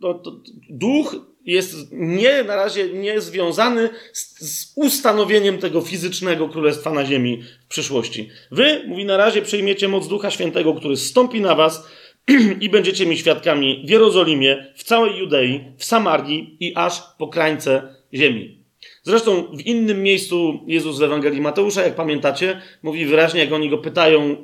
to, 0.00 0.14
to, 0.14 0.40
duch 0.70 1.16
jest 1.48 1.92
nie, 1.92 2.44
na 2.44 2.56
razie 2.56 2.88
nie 2.92 3.20
związany 3.20 3.90
z, 4.12 4.38
z, 4.40 4.72
ustanowieniem 4.76 5.58
tego 5.58 5.80
fizycznego 5.80 6.48
królestwa 6.48 6.90
na 6.90 7.04
ziemi 7.04 7.42
w 7.64 7.68
przyszłości. 7.68 8.30
Wy, 8.50 8.84
mówi, 8.86 9.04
na 9.04 9.16
razie 9.16 9.42
przyjmiecie 9.42 9.88
moc 9.88 10.08
Ducha 10.08 10.30
Świętego, 10.30 10.74
który 10.74 10.96
stąpi 10.96 11.40
na 11.40 11.54
was 11.54 11.88
i 12.60 12.68
będziecie 12.68 13.06
mi 13.06 13.18
świadkami 13.18 13.84
w 13.86 13.90
Jerozolimie, 13.90 14.72
w 14.76 14.82
całej 14.82 15.18
Judei, 15.18 15.64
w 15.76 15.84
Samarii 15.84 16.56
i 16.60 16.72
aż 16.76 17.02
po 17.18 17.28
krańce 17.28 17.94
ziemi. 18.14 18.58
Zresztą 19.02 19.56
w 19.56 19.60
innym 19.60 20.02
miejscu 20.02 20.60
Jezus 20.66 20.98
w 20.98 21.02
Ewangelii 21.02 21.40
Mateusza, 21.40 21.82
jak 21.82 21.94
pamiętacie, 21.94 22.60
mówi 22.82 23.06
wyraźnie, 23.06 23.40
jak 23.40 23.52
oni 23.52 23.70
go 23.70 23.78
pytają, 23.78 24.20
e, 24.22 24.34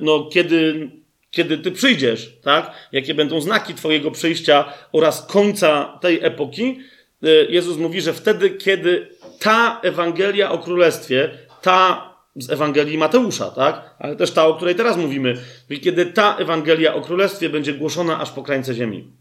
no 0.00 0.28
kiedy, 0.32 0.90
kiedy 1.36 1.58
ty 1.58 1.72
przyjdziesz, 1.72 2.32
tak? 2.42 2.72
Jakie 2.92 3.14
będą 3.14 3.40
znaki 3.40 3.74
twojego 3.74 4.10
przyjścia 4.10 4.72
oraz 4.92 5.26
końca 5.26 5.98
tej 6.00 6.24
epoki. 6.24 6.80
E, 7.22 7.28
Jezus 7.28 7.76
mówi, 7.76 8.00
że 8.00 8.12
wtedy, 8.12 8.50
kiedy 8.50 9.08
ta 9.40 9.80
Ewangelia 9.82 10.50
o 10.50 10.58
Królestwie, 10.58 11.38
ta 11.62 12.12
z 12.36 12.50
Ewangelii 12.50 12.98
Mateusza, 12.98 13.50
tak? 13.50 13.94
Ale 13.98 14.16
też 14.16 14.30
ta, 14.30 14.46
o 14.46 14.54
której 14.54 14.74
teraz 14.74 14.96
mówimy, 14.96 15.36
kiedy 15.82 16.06
ta 16.06 16.36
Ewangelia 16.36 16.94
o 16.94 17.00
Królestwie 17.00 17.48
będzie 17.48 17.72
głoszona 17.72 18.20
aż 18.20 18.30
po 18.30 18.42
krańce 18.42 18.74
ziemi. 18.74 19.12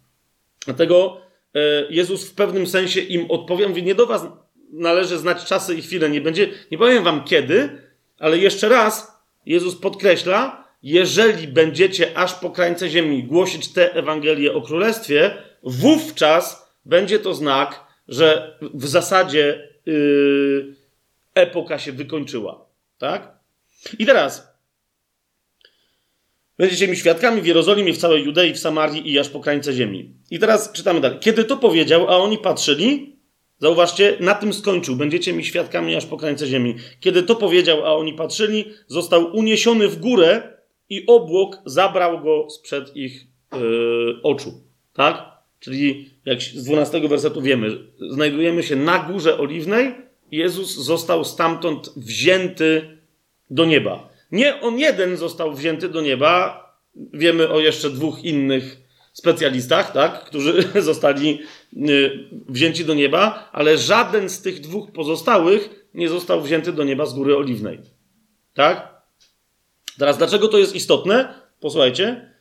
Dlatego 0.65 1.17
e, 1.55 1.59
Jezus 1.89 2.29
w 2.29 2.35
pewnym 2.35 2.67
sensie 2.67 3.01
im 3.01 3.31
odpowie, 3.31 3.67
mówi, 3.67 3.83
nie 3.83 3.95
do 3.95 4.05
was 4.05 4.27
należy 4.73 5.17
znać 5.17 5.45
czasy 5.45 5.75
i 5.75 5.81
chwile, 5.81 6.09
nie 6.09 6.21
będzie, 6.21 6.49
nie 6.71 6.77
powiem 6.77 7.03
wam 7.03 7.23
kiedy, 7.23 7.69
ale 8.19 8.37
jeszcze 8.37 8.69
raz 8.69 9.21
Jezus 9.45 9.75
podkreśla, 9.75 10.64
jeżeli 10.85 11.47
będziecie 11.47 12.17
aż 12.17 12.33
po 12.33 12.49
krańce 12.49 12.89
ziemi 12.89 13.23
głosić 13.23 13.73
tę 13.73 13.93
Ewangelię 13.93 14.53
o 14.53 14.61
Królestwie, 14.61 15.37
wówczas 15.63 16.69
będzie 16.85 17.19
to 17.19 17.33
znak, 17.33 17.85
że 18.07 18.57
w 18.73 18.87
zasadzie 18.87 19.69
yy, 19.85 20.75
epoka 21.33 21.79
się 21.79 21.91
wykończyła. 21.91 22.65
Tak? 22.97 23.39
I 23.99 24.05
teraz 24.05 24.47
będziecie 26.57 26.87
mi 26.87 26.95
świadkami 26.95 27.41
w 27.41 27.45
Jerozolimie, 27.45 27.93
w 27.93 27.97
całej 27.97 28.23
Judei, 28.23 28.53
w 28.53 28.59
Samarii 28.59 29.11
i 29.11 29.19
aż 29.19 29.29
po 29.29 29.39
krańce 29.39 29.73
ziemi. 29.73 30.13
I 30.31 30.39
teraz 30.39 30.71
czytamy 30.71 31.01
dalej. 31.01 31.19
Kiedy 31.19 31.43
to 31.43 31.57
powiedział, 31.57 32.07
a 32.09 32.17
oni 32.17 32.37
patrzyli, 32.37 33.15
zauważcie, 33.59 34.17
na 34.19 34.35
tym 34.35 34.53
skończył. 34.53 34.95
Będziecie 34.95 35.33
mi 35.33 35.45
świadkami 35.45 35.95
aż 35.95 36.05
po 36.05 36.17
krańce 36.17 36.47
ziemi. 36.47 36.75
Kiedy 36.99 37.23
to 37.23 37.35
powiedział, 37.35 37.85
a 37.85 37.95
oni 37.95 38.13
patrzyli, 38.13 38.65
został 38.87 39.35
uniesiony 39.35 39.87
w 39.87 39.99
górę 39.99 40.54
i 40.89 41.05
obłok 41.07 41.57
zabrał 41.65 42.21
go 42.21 42.49
sprzed 42.49 42.95
ich 42.97 43.27
yy, 43.53 44.21
oczu. 44.23 44.53
Tak? 44.93 45.35
Czyli 45.59 46.09
jak 46.25 46.41
z 46.41 46.63
12 46.63 47.07
wersetu 47.07 47.41
wiemy, 47.41 47.77
znajdujemy 48.09 48.63
się 48.63 48.75
na 48.75 48.99
górze 48.99 49.37
oliwnej, 49.37 49.95
Jezus 50.31 50.75
został 50.75 51.25
stamtąd 51.25 51.89
wzięty 51.97 52.97
do 53.49 53.65
nieba. 53.65 54.09
Nie 54.31 54.61
on 54.61 54.79
jeden 54.79 55.17
został 55.17 55.53
wzięty 55.53 55.89
do 55.89 56.01
nieba, 56.01 56.65
wiemy 57.13 57.49
o 57.49 57.59
jeszcze 57.59 57.89
dwóch 57.89 58.23
innych 58.23 58.81
specjalistach, 59.13 59.91
tak, 59.91 60.23
którzy 60.23 60.63
zostali 60.81 61.39
y, 61.73 62.29
wzięci 62.49 62.85
do 62.85 62.93
nieba, 62.93 63.49
ale 63.51 63.77
żaden 63.77 64.29
z 64.29 64.41
tych 64.41 64.59
dwóch 64.59 64.91
pozostałych 64.91 65.87
nie 65.93 66.09
został 66.09 66.41
wzięty 66.41 66.73
do 66.73 66.83
nieba 66.83 67.05
z 67.05 67.13
góry 67.13 67.37
oliwnej. 67.37 67.79
Tak? 68.53 68.94
Teraz, 69.99 70.17
dlaczego 70.17 70.47
to 70.47 70.57
jest 70.57 70.75
istotne? 70.75 71.33
Posłuchajcie. 71.59 72.31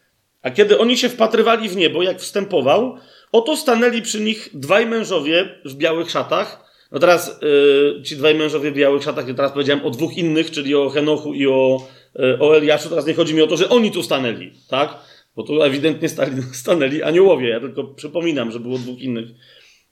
A 0.43 0.51
kiedy 0.51 0.79
oni 0.79 0.99
się 0.99 1.09
wpatrywali 1.09 1.69
w 1.69 1.77
niebo, 1.77 2.03
jak 2.03 2.21
wstępował, 2.21 2.97
oto 3.33 3.57
stanęli 3.57 4.03
przy 4.03 4.21
nich 4.21 4.51
dwaj 4.55 4.87
mężowie 4.87 5.49
w 5.65 5.75
białych 5.75 6.11
szatach. 6.11 6.65
No 6.93 6.99
teraz 6.99 7.41
yy, 7.43 8.03
ci 8.03 8.17
dwaj 8.17 8.35
mężowie 8.35 8.71
w 8.71 8.75
białych 8.75 9.03
szatach, 9.03 9.27
teraz 9.37 9.53
powiedziałem 9.53 9.87
o 9.87 9.91
dwóch 9.91 10.17
innych, 10.17 10.51
czyli 10.51 10.75
o 10.75 10.91
Henochu 10.91 11.35
i 11.35 11.47
o, 11.47 11.89
yy, 12.15 12.39
o 12.41 12.57
Eliaszu. 12.57 12.89
Teraz 12.89 13.07
nie 13.07 13.15
chodzi 13.15 13.35
mi 13.35 13.43
o 13.43 13.47
to, 13.47 13.57
że 13.57 13.69
oni 13.69 13.91
tu 13.91 14.03
stanęli, 14.03 14.53
tak? 14.69 14.99
Bo 15.37 15.43
tu 15.43 15.63
ewidentnie 15.63 16.09
stali, 16.09 16.33
stanęli 16.63 17.03
aniołowie. 17.03 17.49
Ja 17.49 17.61
tylko 17.61 17.85
przypominam, 17.85 18.51
że 18.51 18.61
było 18.61 18.79
dwóch 18.79 18.99
innych 18.99 19.29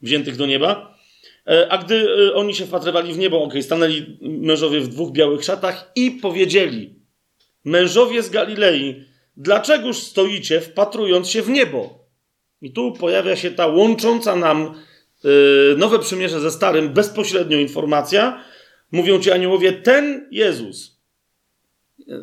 wziętych 0.03 0.37
do 0.37 0.47
nieba. 0.47 0.99
E, 1.47 1.73
a 1.73 1.79
gdy 1.79 2.07
e, 2.29 2.35
oni 2.35 2.55
się 2.55 2.67
wpatrywali 2.67 3.13
w 3.13 3.19
niebo, 3.19 3.43
ok, 3.43 3.55
stanęli 3.61 4.19
mężowie 4.21 4.81
w 4.81 4.89
dwóch 4.89 5.13
białych 5.13 5.45
szatach 5.45 5.93
i 5.97 6.11
powiedzieli: 6.11 7.02
Mężowie 7.65 8.23
z 8.23 8.31
Galilei, 8.31 9.05
dlaczegoż 9.37 9.99
stoicie, 9.99 10.61
wpatrując 10.61 11.29
się 11.29 11.43
w 11.43 11.49
niebo? 11.49 12.03
I 12.61 12.73
tu 12.73 12.93
pojawia 12.93 13.37
się 13.37 13.51
ta 13.51 13.67
łącząca 13.67 14.37
nam 14.37 14.75
yy, 15.25 15.75
nowe 15.79 15.99
przymierze 15.99 16.41
ze 16.41 16.51
starym 16.51 16.89
bezpośrednio 16.89 17.59
informacja. 17.59 18.45
Mówią 18.93 19.21
ci 19.21 19.31
aniołowie, 19.31 19.73
ten 19.73 20.29
Jezus. 20.31 21.03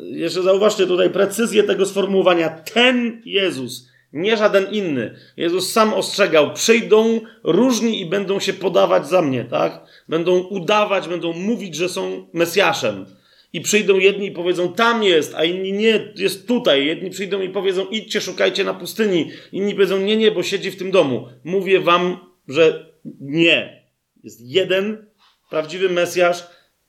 Jeszcze 0.02 0.42
zauważcie 0.42 0.86
tutaj 0.86 1.10
precyzję 1.10 1.62
tego 1.62 1.86
sformułowania. 1.86 2.48
Ten 2.48 3.22
Jezus, 3.24 3.88
nie 4.12 4.36
żaden 4.36 4.70
inny. 4.70 5.14
Jezus 5.36 5.72
sam 5.72 5.94
ostrzegał, 5.94 6.54
przyjdą 6.54 7.20
różni 7.44 8.00
i 8.00 8.06
będą 8.06 8.40
się 8.40 8.52
podawać 8.52 9.08
za 9.08 9.22
mnie, 9.22 9.44
tak? 9.44 9.86
Będą 10.08 10.38
udawać, 10.38 11.08
będą 11.08 11.32
mówić, 11.32 11.74
że 11.74 11.88
są 11.88 12.28
Mesjaszem. 12.32 13.06
I 13.52 13.60
przyjdą 13.60 13.98
jedni 13.98 14.26
i 14.26 14.32
powiedzą, 14.32 14.72
tam 14.72 15.02
jest, 15.02 15.34
a 15.34 15.44
inni 15.44 15.72
nie, 15.72 16.12
jest 16.16 16.48
tutaj. 16.48 16.86
Jedni 16.86 17.10
przyjdą 17.10 17.40
i 17.40 17.48
powiedzą, 17.48 17.86
idźcie, 17.86 18.20
szukajcie 18.20 18.64
na 18.64 18.74
pustyni. 18.74 19.30
Inni 19.52 19.74
powiedzą, 19.74 19.98
nie, 19.98 20.16
nie, 20.16 20.30
bo 20.30 20.42
siedzi 20.42 20.70
w 20.70 20.76
tym 20.76 20.90
domu. 20.90 21.28
Mówię 21.44 21.80
wam, 21.80 22.18
że 22.48 22.92
nie. 23.20 23.82
Jest 24.24 24.40
jeden 24.40 25.06
prawdziwy 25.50 25.88
Mesjasz, 25.88 26.46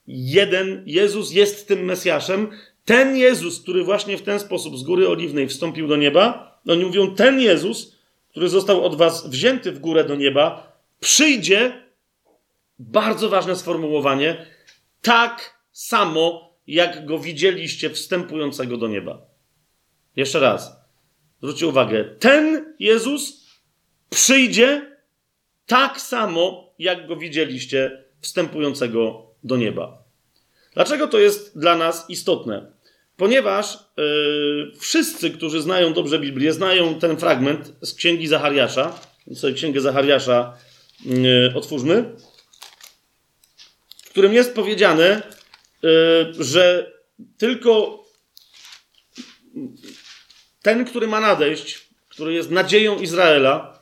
jeden 0.08 0.84
Jezus 0.86 1.34
jest 1.34 1.67
tym 1.67 1.86
Mesjaszem. 1.86 2.50
Ten 2.86 3.17
Jezus, 3.17 3.62
który 3.62 3.84
właśnie 3.84 4.17
w 4.17 4.21
ten 4.21 4.39
sposób 4.39 4.78
z 4.78 4.84
góry 4.84 5.10
oliwnej 5.10 5.47
wstąpił 5.47 5.88
do 5.88 5.95
nieba, 5.95 6.52
oni 6.67 6.86
mówią, 6.86 7.15
ten 7.15 7.39
Jezus, 7.39 7.95
który 8.30 8.50
został 8.50 8.86
od 8.86 8.95
was 8.95 9.30
wzięty 9.30 9.71
w 9.71 9.80
górę 9.80 10.04
do 10.04 10.15
nieba, 10.15 10.78
przyjdzie, 11.00 11.74
bardzo 12.80 13.30
ważne 13.30 13.56
sformułowanie, 13.56 14.45
tak 15.02 15.62
samo 15.71 16.50
jak 16.67 17.06
go 17.06 17.19
widzieliście 17.19 17.89
wstępującego 17.89 18.78
do 18.78 18.88
nieba. 18.88 19.21
Jeszcze 20.15 20.39
raz. 20.39 20.82
Zwróćcie 21.41 21.67
uwagę. 21.67 22.06
Ten 22.19 22.76
Jezus 22.80 23.47
przyjdzie 24.10 24.97
tak 25.65 26.02
samo, 26.02 26.74
jak 26.80 27.08
go 27.08 27.15
widzieliście 27.15 28.04
wstępującego 28.21 29.28
do 29.43 29.58
nieba. 29.58 30.04
Dlaczego 30.74 31.08
to 31.08 31.19
jest 31.19 31.60
dla 31.60 31.78
nas 31.78 32.06
istotne? 32.10 32.71
Ponieważ 33.17 33.78
yy, 33.97 34.71
wszyscy, 34.80 35.32
którzy 35.32 35.62
znają 35.62 35.93
dobrze 35.93 36.19
Biblię, 36.19 36.54
znają 36.54 37.00
ten 37.00 37.17
fragment 37.17 37.74
z 37.82 37.93
księgi 37.93 38.28
Zachariasza. 38.28 39.00
Sobie 39.34 39.54
księgę 39.54 39.82
Zachariasza 39.82 40.58
yy, 41.06 41.54
otwórzmy, 41.56 42.15
w 44.04 44.10
którym 44.10 44.34
jest 44.34 44.56
powiedziane, 44.56 45.21
że 46.39 46.94
tylko 47.38 48.04
ten, 50.62 50.86
który 50.86 51.08
ma 51.08 51.20
nadejść, 51.20 51.89
który 52.10 52.34
jest 52.34 52.52
nadzieją 52.52 53.00
Izraela, 53.00 53.80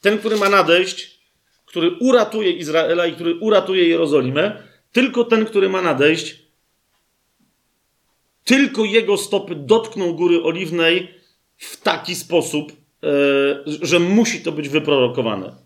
ten, 0.00 0.18
który 0.18 0.36
ma 0.36 0.48
nadejść, 0.48 1.20
który 1.66 1.90
uratuje 1.90 2.52
Izraela 2.52 3.06
i 3.06 3.12
który 3.12 3.34
uratuje 3.34 3.88
Jerozolimę, 3.88 4.62
tylko 4.92 5.24
ten, 5.24 5.46
który 5.46 5.68
ma 5.68 5.82
nadejść, 5.82 6.42
tylko 8.44 8.84
jego 8.84 9.16
stopy 9.16 9.54
dotkną 9.54 10.12
góry 10.12 10.42
oliwnej 10.42 11.14
w 11.56 11.76
taki 11.76 12.14
sposób, 12.14 12.72
y, 12.72 12.76
że 13.86 13.98
musi 13.98 14.40
to 14.40 14.52
być 14.52 14.68
wyprorokowane. 14.68 15.56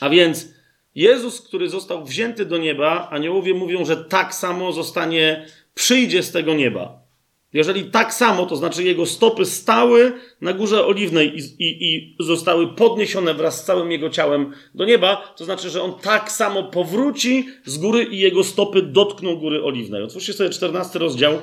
A 0.00 0.08
więc 0.10 0.53
Jezus, 0.94 1.40
który 1.40 1.68
został 1.68 2.04
wzięty 2.04 2.44
do 2.44 2.58
nieba, 2.58 3.08
aniołowie 3.10 3.54
mówią, 3.54 3.84
że 3.84 3.96
tak 3.96 4.34
samo 4.34 4.72
zostanie, 4.72 5.46
przyjdzie 5.74 6.22
z 6.22 6.32
tego 6.32 6.54
nieba. 6.54 7.04
Jeżeli 7.52 7.84
tak 7.84 8.14
samo, 8.14 8.46
to 8.46 8.56
znaczy 8.56 8.82
jego 8.82 9.06
stopy 9.06 9.44
stały 9.44 10.12
na 10.40 10.52
górze 10.52 10.86
oliwnej 10.86 11.38
i, 11.38 11.62
i, 11.64 11.94
i, 11.94 12.16
zostały 12.20 12.68
podniesione 12.68 13.34
wraz 13.34 13.60
z 13.60 13.64
całym 13.64 13.90
jego 13.90 14.10
ciałem 14.10 14.52
do 14.74 14.84
nieba, 14.84 15.34
to 15.36 15.44
znaczy, 15.44 15.70
że 15.70 15.82
on 15.82 15.94
tak 16.02 16.32
samo 16.32 16.62
powróci 16.62 17.48
z 17.64 17.78
góry 17.78 18.04
i 18.04 18.18
jego 18.18 18.44
stopy 18.44 18.82
dotkną 18.82 19.36
góry 19.36 19.64
oliwnej. 19.64 20.02
Otwórzcie 20.02 20.32
sobie 20.32 20.50
14 20.50 20.98
rozdział 20.98 21.38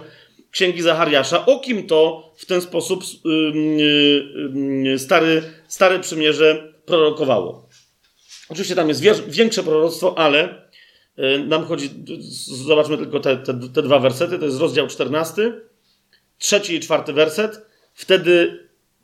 Księgi 0.51 0.81
Zachariasza. 0.81 1.45
O 1.45 1.59
kim 1.59 1.87
to 1.87 2.31
w 2.37 2.45
ten 2.45 2.61
sposób 2.61 3.03
yy, 3.25 3.53
yy, 4.83 4.99
stary, 4.99 5.43
stare 5.67 5.99
przymierze 5.99 6.73
prorokowało? 6.85 7.67
Oczywiście 8.51 8.75
tam 8.75 8.89
jest 8.89 9.01
większe 9.27 9.63
proroctwo, 9.63 10.17
ale 10.17 10.67
e, 11.17 11.39
nam 11.39 11.65
chodzi, 11.65 11.89
zobaczmy 12.47 12.97
tylko 12.97 13.19
te, 13.19 13.37
te, 13.37 13.53
te, 13.73 13.81
dwa 13.81 13.99
wersety, 13.99 14.39
to 14.39 14.45
jest 14.45 14.59
rozdział 14.59 14.87
14, 14.87 15.53
trzeci 16.37 16.75
i 16.75 16.79
czwarty 16.79 17.13
werset. 17.13 17.65
Wtedy 17.93 18.59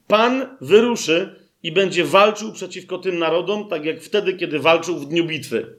Pan 0.08 0.58
wyruszy 0.62 1.36
i 1.64 1.72
będzie 1.72 2.04
walczył 2.04 2.52
przeciwko 2.52 2.98
tym 2.98 3.20
narodom, 3.20 3.70
tak 3.70 3.86
jak 3.86 4.02
wtedy, 4.02 4.34
kiedy 4.34 4.60
walczył 4.60 5.00
w 5.00 5.08
dniu 5.08 5.26
bitwy. 5.26 5.76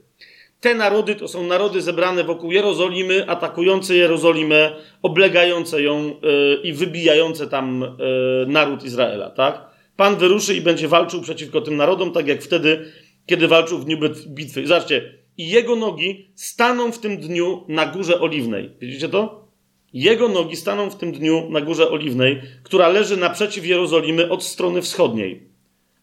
Te 0.61 0.75
narody 0.75 1.15
to 1.15 1.27
są 1.27 1.47
narody 1.47 1.81
zebrane 1.81 2.23
wokół 2.23 2.51
Jerozolimy, 2.51 3.29
atakujące 3.29 3.95
Jerozolimę, 3.95 4.75
oblegające 5.01 5.81
ją 5.81 6.05
yy, 6.05 6.59
i 6.63 6.73
wybijające 6.73 7.47
tam 7.47 7.95
yy, 7.99 8.45
naród 8.53 8.83
Izraela, 8.83 9.29
tak? 9.29 9.69
Pan 9.95 10.15
wyruszy 10.15 10.55
i 10.55 10.61
będzie 10.61 10.87
walczył 10.87 11.21
przeciwko 11.21 11.61
tym 11.61 11.77
narodom, 11.77 12.11
tak 12.11 12.27
jak 12.27 12.41
wtedy, 12.41 12.91
kiedy 13.29 13.47
walczył 13.47 13.79
w 13.79 13.85
dniu 13.85 13.97
bitwy. 14.27 14.67
Zobaczcie, 14.67 15.13
i 15.37 15.49
jego 15.49 15.75
nogi 15.75 16.31
staną 16.35 16.91
w 16.91 16.99
tym 16.99 17.17
dniu 17.17 17.63
na 17.67 17.85
górze 17.85 18.21
oliwnej. 18.21 18.69
Widzicie 18.81 19.09
to? 19.09 19.47
Jego 19.93 20.29
nogi 20.29 20.55
staną 20.55 20.89
w 20.89 20.95
tym 20.95 21.11
dniu 21.11 21.49
na 21.49 21.61
górze 21.61 21.91
oliwnej, 21.91 22.41
która 22.63 22.87
leży 22.87 23.17
naprzeciw 23.17 23.65
Jerozolimy 23.65 24.29
od 24.29 24.43
strony 24.43 24.81
wschodniej. 24.81 25.49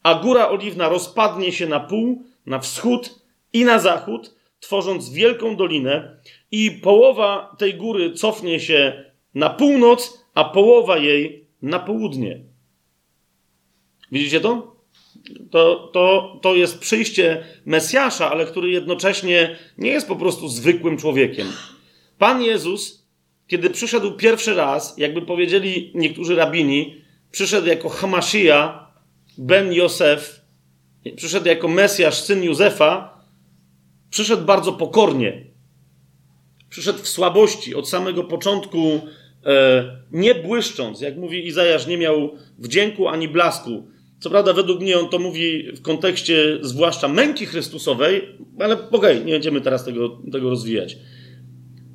A 0.03 0.15
góra 0.15 0.49
oliwna 0.49 0.89
rozpadnie 0.89 1.51
się 1.51 1.67
na 1.67 1.79
pół, 1.79 2.23
na 2.45 2.59
wschód 2.59 3.19
i 3.53 3.65
na 3.65 3.79
zachód, 3.79 4.35
tworząc 4.59 5.09
wielką 5.09 5.55
dolinę, 5.55 6.17
i 6.51 6.71
połowa 6.71 7.55
tej 7.57 7.73
góry 7.73 8.13
cofnie 8.13 8.59
się 8.59 9.03
na 9.35 9.49
północ, 9.49 10.25
a 10.33 10.43
połowa 10.43 10.97
jej 10.97 11.47
na 11.61 11.79
południe. 11.79 12.39
Widzicie 14.11 14.41
to? 14.41 14.76
To, 15.51 15.89
to, 15.93 16.39
to 16.41 16.55
jest 16.55 16.79
przyjście 16.79 17.43
Mesjasza, 17.65 18.31
ale 18.31 18.45
który 18.45 18.69
jednocześnie 18.69 19.57
nie 19.77 19.89
jest 19.89 20.07
po 20.07 20.15
prostu 20.15 20.47
zwykłym 20.47 20.97
człowiekiem. 20.97 21.47
Pan 22.17 22.41
Jezus, 22.41 23.07
kiedy 23.47 23.69
przyszedł 23.69 24.11
pierwszy 24.11 24.53
raz, 24.53 24.97
jakby 24.97 25.21
powiedzieli 25.21 25.91
niektórzy 25.95 26.35
rabini, 26.35 27.01
przyszedł 27.31 27.67
jako 27.67 27.89
Hamashia, 27.89 28.87
ben 29.37 29.73
Josef, 29.73 30.41
przyszedł 31.15 31.47
jako 31.47 31.67
Mesjasz, 31.67 32.21
syn 32.21 32.43
Józefa, 32.43 33.23
przyszedł 34.09 34.45
bardzo 34.45 34.73
pokornie. 34.73 35.43
Przyszedł 36.69 36.99
w 36.99 37.07
słabości 37.07 37.75
od 37.75 37.89
samego 37.89 38.23
początku, 38.23 39.01
e, 39.45 39.97
nie 40.11 40.35
błyszcząc, 40.35 41.01
jak 41.01 41.17
mówi 41.17 41.47
Izajasz, 41.47 41.87
nie 41.87 41.97
miał 41.97 42.31
wdzięku 42.57 43.07
ani 43.07 43.27
blasku. 43.27 43.87
Co 44.19 44.29
prawda, 44.29 44.53
według 44.53 44.81
mnie 44.81 44.99
on 44.99 45.09
to 45.09 45.19
mówi 45.19 45.71
w 45.71 45.81
kontekście 45.81 46.57
zwłaszcza 46.61 47.07
męki 47.07 47.45
Chrystusowej, 47.45 48.37
ale 48.59 48.89
okej, 48.91 49.25
nie 49.25 49.33
będziemy 49.33 49.61
teraz 49.61 49.85
tego, 49.85 50.21
tego 50.31 50.49
rozwijać. 50.49 50.97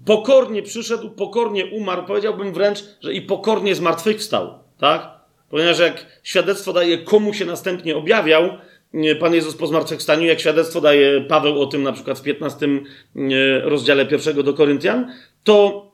Pokornie 0.05 0.63
przyszedł, 0.63 1.11
pokornie 1.11 1.67
umarł, 1.67 2.03
powiedziałbym 2.07 2.53
wręcz, 2.53 2.85
że 3.01 3.15
i 3.15 3.23
pokornie 3.23 3.75
zmartwychwstał, 3.75 4.55
tak? 4.79 5.11
Ponieważ 5.51 5.79
jak 5.79 6.07
świadectwo 6.23 6.73
daje, 6.73 6.99
komu 6.99 7.35
się 7.35 7.45
następnie 7.45 7.97
objawiał, 7.97 8.51
Pan 9.21 9.35
Jezus 9.35 9.57
po 9.57 9.67
zmartwychwstaniu, 9.67 10.27
jak 10.27 10.41
świadectwo 10.41 10.81
daje 10.81 11.21
Paweł 11.21 11.63
o 11.63 11.67
tym 11.67 11.83
na 11.83 11.93
przykład 11.93 12.19
w 12.19 12.23
15 12.23 12.69
rozdziale 13.63 14.07
pierwszego 14.07 14.43
do 14.43 14.55
Koryntian, 14.55 15.13
to 15.45 15.92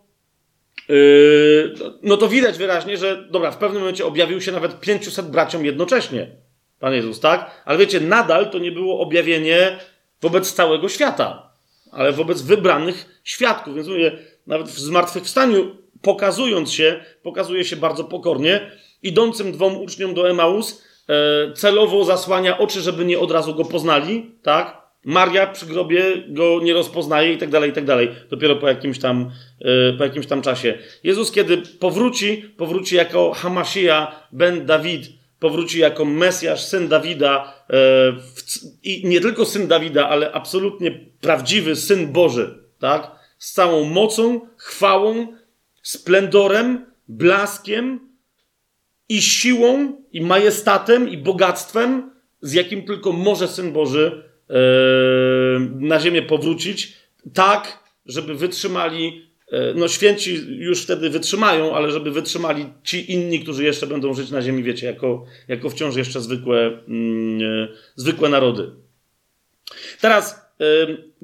no 2.02 2.16
to 2.16 2.28
widać 2.28 2.58
wyraźnie, 2.58 2.96
że 2.96 3.24
dobra, 3.30 3.50
w 3.50 3.56
pewnym 3.56 3.80
momencie 3.80 4.06
objawił 4.06 4.40
się 4.40 4.52
nawet 4.52 4.80
500 4.80 5.26
braciom 5.26 5.64
jednocześnie. 5.64 6.30
Pan 6.80 6.94
Jezus, 6.94 7.20
tak? 7.20 7.62
Ale 7.64 7.78
wiecie, 7.78 8.00
nadal 8.00 8.50
to 8.50 8.58
nie 8.58 8.72
było 8.72 9.00
objawienie 9.00 9.78
wobec 10.22 10.52
całego 10.52 10.88
świata, 10.88 11.52
ale 11.92 12.12
wobec 12.12 12.42
wybranych 12.42 13.20
świadków. 13.24 13.74
Więc 13.74 13.88
mówię, 13.88 14.18
nawet 14.46 14.68
w 14.68 14.78
zmartwychwstaniu, 14.78 15.76
pokazując 16.02 16.72
się, 16.72 17.04
pokazuje 17.22 17.64
się 17.64 17.76
bardzo 17.76 18.04
pokornie. 18.04 18.70
Idącym 19.02 19.52
dwom 19.52 19.76
uczniom 19.76 20.14
do 20.14 20.30
Emaus 20.30 20.82
e, 21.08 21.52
celowo 21.52 22.04
zasłania 22.04 22.58
oczy, 22.58 22.80
żeby 22.80 23.04
nie 23.04 23.18
od 23.18 23.30
razu 23.30 23.54
go 23.54 23.64
poznali, 23.64 24.34
tak? 24.42 24.87
Maria 25.08 25.46
przy 25.46 25.66
grobie 25.66 26.02
go 26.28 26.60
nie 26.62 26.74
rozpoznaje 26.74 27.32
i 27.32 27.38
tak 27.38 27.50
dalej, 27.50 27.70
i 27.70 27.72
tak 27.72 27.84
dalej. 27.84 28.08
Dopiero 28.30 28.56
po 28.56 28.68
jakimś 28.68 28.98
tam, 28.98 29.30
yy, 29.60 29.94
po 29.98 30.04
jakimś 30.04 30.26
tam 30.26 30.42
czasie. 30.42 30.78
Jezus, 31.04 31.32
kiedy 31.32 31.56
powróci, 31.56 32.36
powróci 32.56 32.96
jako 32.96 33.32
Hamashia 33.32 34.20
ben 34.32 34.66
Dawid, 34.66 35.08
powróci 35.38 35.78
jako 35.78 36.04
Mesjasz, 36.04 36.64
syn 36.64 36.88
Dawida 36.88 37.64
yy, 37.70 37.76
i 38.82 39.06
nie 39.06 39.20
tylko 39.20 39.44
syn 39.44 39.66
Dawida, 39.66 40.08
ale 40.08 40.32
absolutnie 40.32 40.90
prawdziwy 41.20 41.76
syn 41.76 42.12
Boży, 42.12 42.58
tak? 42.78 43.10
Z 43.38 43.52
całą 43.52 43.84
mocą, 43.84 44.40
chwałą, 44.56 45.26
splendorem, 45.82 46.86
blaskiem 47.08 48.00
i 49.08 49.22
siłą, 49.22 49.92
i 50.12 50.20
majestatem, 50.20 51.08
i 51.08 51.18
bogactwem, 51.18 52.10
z 52.40 52.52
jakim 52.52 52.82
tylko 52.82 53.12
może 53.12 53.48
syn 53.48 53.72
Boży 53.72 54.27
na 55.80 56.00
ziemię 56.00 56.22
powrócić, 56.22 56.92
tak, 57.34 57.84
żeby 58.06 58.34
wytrzymali, 58.34 59.30
e, 59.52 59.74
no 59.74 59.88
święci 59.88 60.34
już 60.48 60.82
wtedy 60.82 61.10
wytrzymają, 61.10 61.74
ale 61.74 61.90
żeby 61.90 62.10
wytrzymali 62.10 62.66
ci 62.84 63.12
inni, 63.12 63.40
którzy 63.40 63.64
jeszcze 63.64 63.86
będą 63.86 64.14
żyć 64.14 64.30
na 64.30 64.42
ziemi, 64.42 64.62
wiecie, 64.62 64.86
jako, 64.86 65.24
jako 65.48 65.70
wciąż 65.70 65.96
jeszcze 65.96 66.20
zwykłe, 66.20 66.80
mm, 66.88 67.42
e, 67.42 67.68
zwykłe 67.96 68.28
narody. 68.28 68.70
Teraz 70.00 70.48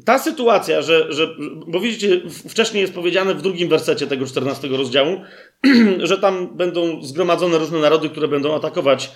ta 0.04 0.18
sytuacja, 0.18 0.82
że, 0.82 1.12
że, 1.12 1.36
bo 1.66 1.80
widzicie, 1.80 2.20
wcześniej 2.48 2.80
jest 2.80 2.94
powiedziane 2.94 3.34
w 3.34 3.42
drugim 3.42 3.68
wersecie 3.68 4.06
tego 4.06 4.26
14 4.26 4.68
rozdziału, 4.68 5.20
że 6.08 6.18
tam 6.18 6.56
będą 6.56 7.02
zgromadzone 7.02 7.58
różne 7.58 7.78
narody, 7.78 8.08
które 8.08 8.28
będą 8.28 8.54
atakować 8.54 9.10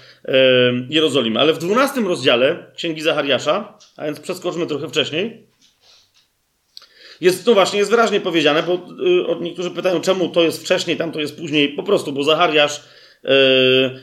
Jerozolimę. 0.88 1.40
Ale 1.40 1.52
w 1.52 1.58
12 1.58 2.00
rozdziale 2.00 2.72
Księgi 2.76 3.02
Zachariasza, 3.02 3.78
a 3.96 4.04
więc 4.04 4.20
przeskoczmy 4.20 4.66
trochę 4.66 4.88
wcześniej, 4.88 5.48
jest, 7.20 7.46
no 7.46 7.54
właśnie, 7.54 7.78
jest 7.78 7.90
wyraźnie 7.90 8.20
powiedziane, 8.20 8.62
bo 8.62 8.74
y, 8.74 9.40
niektórzy 9.40 9.70
pytają, 9.70 10.00
czemu 10.00 10.28
to 10.28 10.42
jest 10.42 10.62
wcześniej, 10.62 10.96
tam 10.96 11.12
to 11.12 11.20
jest 11.20 11.38
później. 11.38 11.68
Po 11.68 11.82
prostu, 11.82 12.12
bo 12.12 12.24
Zachariasz 12.24 12.82
yy, 13.22 13.30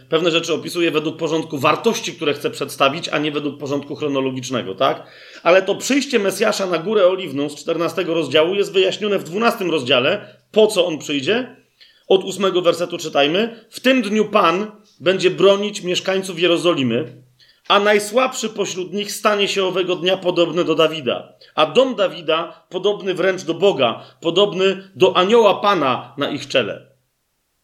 pewne 0.09 0.31
rzeczy 0.31 0.53
opisuje 0.53 0.91
według 0.91 1.17
porządku 1.17 1.57
wartości, 1.57 2.13
które 2.13 2.33
chce 2.33 2.49
przedstawić, 2.49 3.09
a 3.09 3.17
nie 3.17 3.31
według 3.31 3.59
porządku 3.59 3.95
chronologicznego, 3.95 4.75
tak? 4.75 5.07
Ale 5.43 5.61
to 5.61 5.75
przyjście 5.75 6.19
Mesjasza 6.19 6.65
na 6.65 6.77
Górę 6.77 7.07
Oliwną 7.07 7.49
z 7.49 7.55
14 7.55 8.03
rozdziału 8.03 8.55
jest 8.55 8.73
wyjaśnione 8.73 9.19
w 9.19 9.23
12 9.23 9.65
rozdziale, 9.65 10.35
po 10.51 10.67
co 10.67 10.85
on 10.85 10.97
przyjdzie. 10.97 11.64
Od 12.07 12.23
8 12.23 12.63
wersetu 12.63 12.97
czytajmy. 12.97 13.65
W 13.69 13.79
tym 13.79 14.01
dniu 14.01 14.25
Pan 14.25 14.71
będzie 14.99 15.31
bronić 15.31 15.81
mieszkańców 15.81 16.39
Jerozolimy, 16.39 17.23
a 17.67 17.79
najsłabszy 17.79 18.49
pośród 18.49 18.93
nich 18.93 19.11
stanie 19.11 19.47
się 19.47 19.65
owego 19.65 19.95
dnia 19.95 20.17
podobny 20.17 20.63
do 20.63 20.75
Dawida, 20.75 21.33
a 21.55 21.65
dom 21.65 21.95
Dawida 21.95 22.65
podobny 22.69 23.13
wręcz 23.13 23.43
do 23.43 23.53
Boga, 23.53 24.03
podobny 24.21 24.89
do 24.95 25.17
anioła 25.17 25.55
Pana 25.55 26.13
na 26.17 26.29
ich 26.29 26.47
czele. 26.47 26.95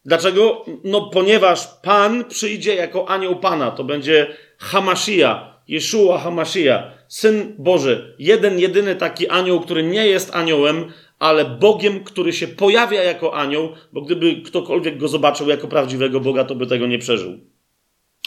Dlaczego? 0.04 0.64
No, 0.84 1.00
ponieważ 1.00 1.68
Pan 1.82 2.24
przyjdzie 2.24 2.74
jako 2.74 3.08
anioł 3.08 3.36
Pana. 3.36 3.70
To 3.70 3.84
będzie 3.84 4.36
Hamashia, 4.58 5.56
Jeszua 5.68 6.18
Hamashia, 6.18 6.90
Syn 7.08 7.54
Boży. 7.58 8.14
Jeden, 8.18 8.58
jedyny 8.58 8.96
taki 8.96 9.28
anioł, 9.28 9.60
który 9.60 9.82
nie 9.82 10.06
jest 10.06 10.34
aniołem, 10.34 10.92
ale 11.22 11.44
Bogiem, 11.44 12.04
który 12.04 12.32
się 12.32 12.48
pojawia 12.48 13.02
jako 13.02 13.34
anioł, 13.34 13.72
bo 13.92 14.00
gdyby 14.00 14.36
ktokolwiek 14.36 14.98
go 14.98 15.08
zobaczył 15.08 15.48
jako 15.48 15.68
prawdziwego 15.68 16.20
Boga, 16.20 16.44
to 16.44 16.54
by 16.54 16.66
tego 16.66 16.86
nie 16.86 16.98
przeżył. 16.98 17.38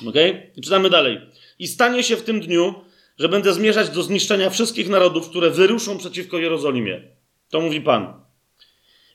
Ok? 0.07 0.15
I 0.55 0.61
czytamy 0.61 0.89
dalej. 0.89 1.19
I 1.59 1.67
stanie 1.67 2.03
się 2.03 2.15
w 2.15 2.23
tym 2.23 2.39
dniu, 2.39 2.73
że 3.17 3.29
będę 3.29 3.53
zmierzać 3.53 3.89
do 3.89 4.03
zniszczenia 4.03 4.49
wszystkich 4.49 4.89
narodów, 4.89 5.29
które 5.29 5.49
wyruszą 5.49 5.97
przeciwko 5.97 6.37
Jerozolimie. 6.37 7.01
To 7.49 7.61
mówi 7.61 7.81
Pan 7.81 8.13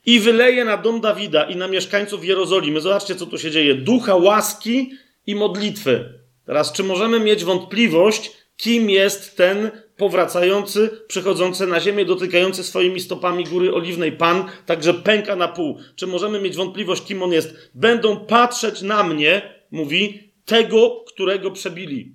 i 0.06 0.20
wyleje 0.20 0.64
na 0.64 0.76
dom 0.76 1.00
Dawida 1.00 1.44
i 1.44 1.56
na 1.56 1.68
mieszkańców 1.68 2.24
Jerozolimy. 2.24 2.80
Zobaczcie, 2.80 3.14
co 3.14 3.26
tu 3.26 3.38
się 3.38 3.50
dzieje. 3.50 3.74
Ducha 3.74 4.16
łaski 4.16 4.90
i 5.26 5.34
modlitwy. 5.34 6.20
Teraz, 6.46 6.72
czy 6.72 6.84
możemy 6.84 7.20
mieć 7.20 7.44
wątpliwość, 7.44 8.32
kim 8.56 8.90
jest 8.90 9.36
ten 9.36 9.70
powracający, 10.00 10.90
przychodzący 11.08 11.66
na 11.66 11.80
ziemię, 11.80 12.04
dotykający 12.04 12.64
swoimi 12.64 13.00
stopami 13.00 13.44
góry 13.44 13.74
oliwnej 13.74 14.12
Pan, 14.12 14.44
także 14.66 14.94
pęka 14.94 15.36
na 15.36 15.48
pół? 15.48 15.78
Czy 15.96 16.06
możemy 16.06 16.40
mieć 16.40 16.56
wątpliwość, 16.56 17.02
kim 17.02 17.22
on 17.22 17.32
jest? 17.32 17.70
Będą 17.74 18.16
patrzeć 18.16 18.82
na 18.82 19.02
mnie, 19.02 19.54
mówi, 19.70 20.32
tego, 20.44 21.04
którego 21.06 21.50
przebili. 21.50 22.14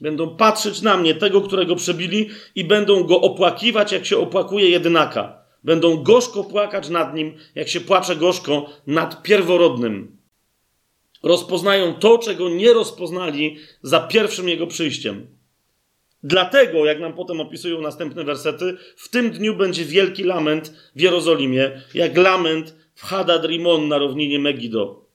Będą 0.00 0.36
patrzeć 0.36 0.82
na 0.82 0.96
mnie, 0.96 1.14
tego, 1.14 1.40
którego 1.40 1.76
przebili, 1.76 2.28
i 2.54 2.64
będą 2.64 3.04
go 3.04 3.20
opłakiwać, 3.20 3.92
jak 3.92 4.06
się 4.06 4.18
opłakuje 4.18 4.70
jedynaka. 4.70 5.38
Będą 5.64 6.02
gorzko 6.02 6.44
płakać 6.44 6.88
nad 6.88 7.14
nim, 7.14 7.34
jak 7.54 7.68
się 7.68 7.80
płacze 7.80 8.16
gorzko 8.16 8.70
nad 8.86 9.22
pierworodnym. 9.22 10.16
Rozpoznają 11.22 11.94
to, 11.94 12.18
czego 12.18 12.48
nie 12.48 12.72
rozpoznali 12.72 13.56
za 13.82 14.00
pierwszym 14.00 14.48
jego 14.48 14.66
przyjściem. 14.66 15.35
Dlatego, 16.26 16.84
jak 16.84 17.00
nam 17.00 17.12
potem 17.12 17.40
opisują 17.40 17.80
następne 17.80 18.24
wersety, 18.24 18.76
w 18.96 19.08
tym 19.08 19.30
dniu 19.30 19.56
będzie 19.56 19.84
wielki 19.84 20.24
lament 20.24 20.72
w 20.96 21.00
Jerozolimie, 21.00 21.82
jak 21.94 22.16
lament 22.16 22.76
w 22.94 23.04
Hadad 23.04 23.44
Rimon 23.44 23.88
na 23.88 23.98
równinie 23.98 24.38
Megido. 24.38 25.06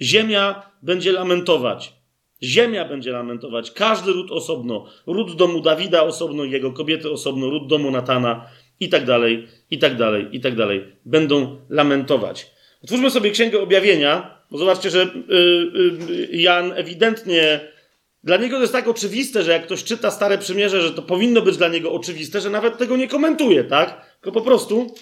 Ziemia 0.00 0.70
będzie 0.82 1.12
lamentować. 1.12 1.92
Ziemia 2.42 2.84
będzie 2.84 3.12
lamentować. 3.12 3.70
Każdy 3.70 4.12
ród 4.12 4.30
osobno. 4.30 4.86
Ród 5.06 5.36
domu 5.36 5.60
Dawida 5.60 6.02
osobno, 6.02 6.44
jego 6.44 6.72
kobiety 6.72 7.10
osobno, 7.10 7.50
ród 7.50 7.66
domu 7.66 7.90
Natana 7.90 8.46
i 8.80 8.88
tak 8.88 9.04
dalej, 9.04 9.48
i 9.70 9.78
tak 9.78 9.96
dalej, 9.96 10.28
i 10.32 10.40
tak 10.40 10.56
dalej. 10.56 10.84
Będą 11.04 11.56
lamentować. 11.68 12.50
Otwórzmy 12.84 13.10
sobie 13.10 13.30
Księgę 13.30 13.60
Objawienia, 13.60 14.40
bo 14.50 14.58
zobaczcie, 14.58 14.90
że 14.90 15.02
y, 15.02 15.34
y, 16.10 16.36
Jan 16.36 16.72
ewidentnie 16.72 17.60
Dla 18.24 18.36
niego 18.36 18.56
to 18.56 18.62
jest 18.62 18.72
tak 18.72 18.88
oczywiste, 18.88 19.42
że 19.42 19.52
jak 19.52 19.64
ktoś 19.64 19.84
czyta 19.84 20.10
Stare 20.10 20.38
Przymierze, 20.38 20.82
że 20.82 20.92
to 20.92 21.02
powinno 21.02 21.42
być 21.42 21.56
dla 21.56 21.68
niego 21.68 21.92
oczywiste, 21.92 22.40
że 22.40 22.50
nawet 22.50 22.78
tego 22.78 22.96
nie 22.96 23.08
komentuje, 23.08 23.64
tak? 23.64 24.16
Tylko 24.20 24.40
po 24.40 24.44
prostu 24.44 24.94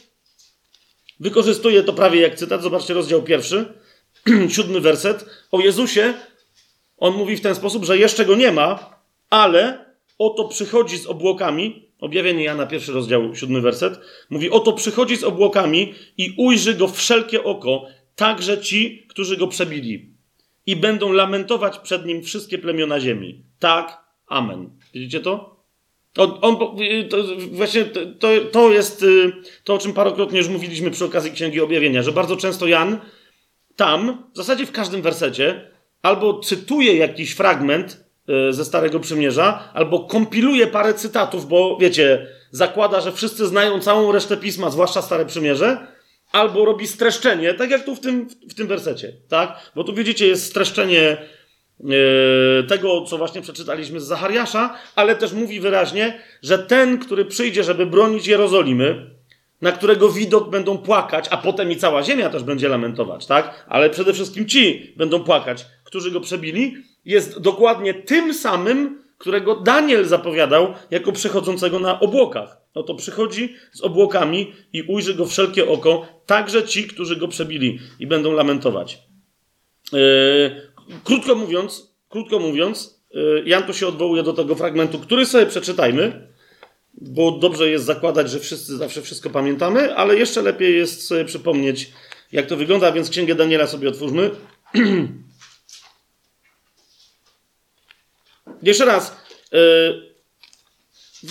wykorzystuje 1.21 1.83
to 1.83 1.93
prawie 1.93 2.21
jak 2.21 2.35
cytat. 2.35 2.63
Zobaczcie 2.63 2.95
rozdział 2.95 3.23
pierwszy, 3.23 3.75
siódmy 4.57 4.81
werset. 4.81 5.27
O 5.53 5.61
Jezusie 5.61 6.15
on 6.99 7.15
mówi 7.15 7.37
w 7.37 7.41
ten 7.41 7.55
sposób, 7.55 7.85
że 7.85 7.99
jeszcze 7.99 8.25
go 8.25 8.37
nie 8.37 8.53
ma, 8.53 9.01
ale 9.31 9.85
oto 10.19 10.49
przychodzi 10.49 10.99
z 10.99 11.07
obłokami. 11.07 11.89
Objawienie 12.01 12.45
Jana, 12.45 12.67
pierwszy 12.67 12.93
rozdział, 12.93 13.35
siódmy 13.35 13.61
werset. 13.61 14.01
Mówi, 14.31 14.51
oto 14.51 14.73
przychodzi 14.73 15.17
z 15.17 15.25
obłokami 15.25 15.95
i 16.19 16.35
ujrzy 16.39 16.75
go 16.75 16.89
wszelkie 16.89 17.45
oko, 17.45 17.87
także 18.17 18.59
ci, 18.59 19.07
którzy 19.09 19.37
go 19.37 19.47
przebili. 19.47 20.18
I 20.69 20.77
będą 20.77 21.13
lamentować 21.13 21.79
przed 21.79 22.07
nim 22.07 22.23
wszystkie 22.23 22.59
plemiona 22.59 23.01
ziemi. 23.01 23.45
Tak, 23.59 24.05
amen. 24.27 24.71
Widzicie 24.95 25.21
to? 25.21 25.57
On, 26.17 26.39
on 26.41 26.57
to, 27.11 27.25
właśnie 27.51 27.85
to, 27.85 28.29
to 28.53 28.71
jest 28.71 29.03
y, 29.03 29.33
to, 29.65 29.75
o 29.75 29.79
czym 29.79 29.93
parokrotnie 29.93 30.39
już 30.39 30.49
mówiliśmy 30.49 30.91
przy 30.91 31.05
okazji 31.05 31.33
Księgi 31.33 31.61
Objawienia, 31.61 32.03
że 32.03 32.13
bardzo 32.13 32.37
często 32.37 32.67
Jan 32.67 32.99
tam, 33.77 34.25
w 34.33 34.37
zasadzie 34.37 34.67
w 34.67 34.73
każdym 34.73 35.03
wersecie, 35.03 35.71
albo 36.03 36.41
cytuje 36.41 36.97
jakiś 36.97 37.33
fragment 37.33 38.05
e, 38.29 38.53
ze 38.53 38.65
Starego 38.65 39.01
Przymierza, 39.01 39.71
albo 39.75 40.01
kompiluje 40.01 40.67
parę 40.67 40.95
cytatów, 40.95 41.49
bo 41.49 41.79
wiecie, 41.81 42.27
zakłada, 42.51 43.01
że 43.01 43.13
wszyscy 43.13 43.47
znają 43.47 43.81
całą 43.81 44.13
resztę 44.13 44.37
pisma, 44.37 44.71
zwłaszcza 44.71 45.03
Stare 45.03 45.27
Przymierze, 45.27 45.87
albo 46.33 46.65
robi 46.65 46.87
streszczenie, 46.87 47.55
tak 47.55 47.71
jak 47.71 47.85
tu 47.85 47.97
w 47.97 48.01
tym, 48.01 48.29
w 48.49 48.55
tym 48.55 48.67
wersecie, 48.67 49.13
tak? 49.29 49.71
Bo 49.75 49.85
tu 49.85 49.95
widzicie, 49.95 50.27
jest 50.27 50.47
streszczenie 50.47 51.01
e, 51.11 52.63
tego, 52.63 53.05
co 53.05 53.19
właśnie 53.19 53.43
przeczytaliśmy 53.43 54.01
z 54.01 54.05
Zachariasza, 54.05 54.75
ale 54.95 55.17
też 55.17 55.33
mówi 55.33 55.61
wyraźnie, 55.61 56.21
że 56.43 56.59
ten, 56.59 56.99
który 56.99 57.25
przyjdzie, 57.25 57.65
żeby 57.65 57.87
bronić 57.87 58.27
Jerozolimy, 58.27 59.11
na 59.63 59.73
którego 59.73 60.09
widok 60.09 60.51
będą 60.51 60.79
płakać, 60.79 61.27
a 61.31 61.37
potem 61.37 61.71
i 61.73 61.77
cała 61.77 62.03
ziemia 62.03 62.31
też 62.31 62.43
będzie 62.43 62.69
lamentować, 62.69 63.27
tak? 63.27 63.67
Ale 63.69 63.91
przede 63.91 64.13
wszystkim 64.13 64.47
ci 64.47 64.93
będą 64.97 65.25
płakać, 65.25 65.67
którzy 65.85 66.11
go 66.11 66.21
przebili, 66.21 66.77
jest 67.05 67.39
dokładnie 67.39 67.95
tym 67.95 68.35
samym, 68.35 69.03
którego 69.19 69.57
Daniel 69.57 70.05
zapowiadał 70.05 70.75
jako 70.91 71.13
przychodzącego 71.13 71.79
na 71.79 72.01
obłokach. 72.01 72.57
Oto 72.75 72.95
przychodzi 72.95 73.55
z 73.73 73.81
obłokami 73.81 74.53
i 74.73 74.83
ujrzy 74.83 75.15
go 75.15 75.27
wszelkie 75.27 75.69
oko, 75.69 76.07
także 76.27 76.65
ci, 76.65 76.85
którzy 76.85 77.17
go 77.17 77.29
przebili 77.29 77.79
i 78.01 78.07
będą 78.07 78.33
lamentować. 78.33 78.99
Yy, 79.93 80.01
krótko 81.05 81.35
mówiąc, 81.35 81.95
krótko 82.09 82.39
mówiąc, 82.39 83.05
yy, 83.15 83.43
Jan 83.47 83.63
tu 83.63 83.75
się 83.75 83.87
odwołuje 83.87 84.23
do 84.23 84.33
tego 84.33 84.55
fragmentu, 84.55 84.99
który 84.99 85.27
sobie 85.27 85.47
przeczytajmy, 85.47 86.29
bo 86.95 87.31
dobrze 87.31 87.71
jest 87.71 87.85
zakładać, 87.85 88.31
że 88.31 88.41
wszyscy 88.41 88.77
zawsze 88.77 89.03
wszystko 89.03 89.31
pamiętamy, 89.31 89.95
ale 89.95 90.17
jeszcze 90.17 90.43
lepiej 90.43 90.77
jest 90.77 91.07
sobie 91.07 91.25
przypomnieć, 91.25 91.93
jak 92.33 92.47
to 92.47 92.57
wygląda, 92.57 92.93
więc 92.93 93.11
Księgę 93.11 93.35
Daniela 93.35 93.67
sobie 93.67 93.89
otwórzmy. 93.89 94.31
Jeszcze 98.63 98.85
raz. 98.85 99.17
Yy, 99.53 100.09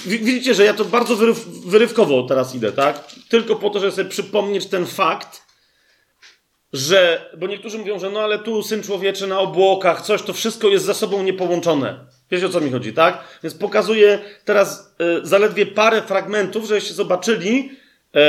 widzicie, 0.06 0.54
że 0.54 0.66
ja 0.66 0.74
to 0.74 0.86
bardzo 0.86 1.16
wyryw, 1.16 1.46
wyrywkowo 1.48 2.24
teraz 2.24 2.56
idę, 2.56 2.72
tak? 2.72 3.04
Tylko 3.30 3.56
po 3.56 3.70
to, 3.70 3.80
żeby 3.80 3.92
sobie 3.92 4.10
przypomnieć 4.10 4.66
ten 4.66 4.86
fakt, 4.86 5.48
że, 6.74 7.30
bo 7.38 7.48
niektórzy 7.48 7.78
mówią, 7.78 8.00
że 8.00 8.10
no 8.10 8.20
ale 8.20 8.40
tu 8.40 8.64
syn 8.64 8.84
człowieczy 8.84 9.28
na 9.28 9.40
obłokach, 9.40 10.02
coś, 10.02 10.22
to 10.22 10.34
wszystko 10.34 10.68
jest 10.68 10.86
ze 10.86 10.94
sobą 10.94 11.24
niepołączone. 11.24 12.00
Wiecie 12.32 12.46
o 12.46 12.50
co 12.50 12.62
mi 12.62 12.72
chodzi, 12.72 12.94
tak? 12.94 13.24
Więc 13.44 13.56
pokazuję 13.56 14.20
teraz 14.46 14.96
y, 15.22 15.28
zaledwie 15.28 15.66
parę 15.66 16.02
fragmentów, 16.02 16.66
żebyście 16.68 16.94
zobaczyli, 16.94 17.72
y, 18.16 18.20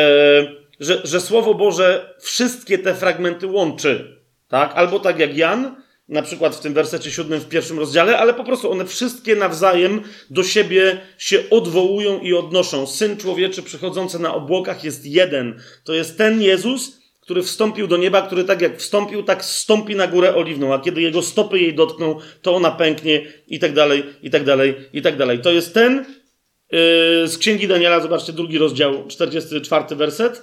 że, 0.81 1.01
że 1.07 1.21
Słowo 1.21 1.55
Boże 1.55 2.15
wszystkie 2.21 2.79
te 2.79 2.95
fragmenty 2.95 3.47
łączy. 3.47 4.19
Tak? 4.49 4.73
Albo 4.75 5.01
tak 5.01 5.19
jak 5.19 5.37
Jan, 5.37 5.83
na 6.09 6.23
przykład 6.23 6.57
w 6.57 6.61
tym 6.61 6.75
wersecie 6.75 7.11
siódmym 7.11 7.41
w 7.41 7.49
pierwszym 7.49 7.79
rozdziale, 7.79 8.19
ale 8.19 8.35
po 8.35 8.45
prostu 8.45 8.71
one 8.71 8.87
wszystkie 8.87 9.37
nawzajem 9.37 10.01
do 10.31 10.45
siebie 10.45 11.01
się 11.19 11.51
odwołują 11.51 12.21
i 12.21 12.35
odnoszą. 12.35 12.87
Syn 12.87 13.17
człowieczy 13.17 13.63
przychodzący 13.63 14.19
na 14.19 14.35
obłokach 14.35 14.85
jest 14.85 15.07
jeden. 15.07 15.61
To 15.85 15.95
jest 15.95 16.19
ten 16.19 16.43
Jezus, 16.43 16.99
który 17.21 17.43
wstąpił 17.43 17.87
do 17.87 17.97
nieba, 17.97 18.23
który 18.23 18.45
tak 18.45 18.61
jak 18.61 18.79
wstąpił, 18.79 19.23
tak 19.23 19.45
stąpi 19.45 19.97
na 19.97 20.07
górę 20.07 20.35
oliwną, 20.35 20.75
a 20.75 20.79
kiedy 20.79 21.03
jego 21.03 21.23
stopy 21.23 21.59
jej 21.59 21.75
dotkną, 21.75 22.19
to 22.43 22.55
ona 22.55 22.71
pęknie 22.71 23.27
i 23.49 23.59
tak 23.59 23.75
dalej, 23.75 24.05
i 24.23 24.31
tak 24.31 24.45
dalej, 24.45 24.75
i 24.93 25.03
tak 25.03 25.17
dalej. 25.17 25.39
To 25.39 25.53
jest 25.53 25.75
ten 25.75 25.97
yy, 25.97 27.29
z 27.29 27.39
Księgi 27.39 27.69
Daniela, 27.69 28.01
zobaczcie, 28.01 28.33
drugi 28.33 28.59
rozdział, 28.59 29.07
44 29.09 29.97
werset. 29.97 30.43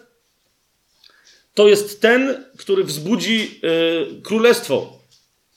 To 1.53 1.68
jest 1.68 2.01
ten, 2.01 2.43
który 2.57 2.84
wzbudzi 2.84 3.59
yy, 3.63 4.22
królestwo. 4.24 4.95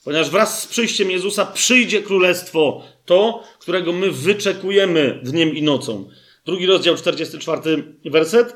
Ponieważ 0.03 0.29
wraz 0.29 0.63
z 0.63 0.67
przyjściem 0.67 1.11
Jezusa 1.11 1.45
przyjdzie 1.45 2.01
królestwo, 2.01 2.83
to, 3.05 3.43
którego 3.59 3.93
my 3.93 4.11
wyczekujemy 4.11 5.19
dniem 5.23 5.55
i 5.55 5.61
nocą. 5.61 6.09
Drugi 6.45 6.65
rozdział, 6.65 6.95
44 6.95 7.93
werset. 8.05 8.55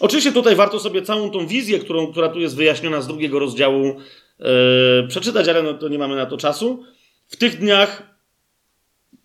Oczywiście 0.00 0.32
tutaj 0.32 0.56
warto 0.56 0.80
sobie 0.80 1.02
całą 1.02 1.30
tą 1.30 1.46
wizję, 1.46 1.78
którą, 1.78 2.12
która 2.12 2.28
tu 2.28 2.40
jest 2.40 2.56
wyjaśniona 2.56 3.00
z 3.00 3.06
drugiego 3.06 3.38
rozdziału, 3.38 3.84
yy, 4.38 4.46
przeczytać, 5.08 5.48
ale 5.48 5.62
no 5.62 5.74
to 5.74 5.88
nie 5.88 5.98
mamy 5.98 6.16
na 6.16 6.26
to 6.26 6.36
czasu. 6.36 6.84
W 7.26 7.36
tych 7.36 7.58
dniach 7.58 8.14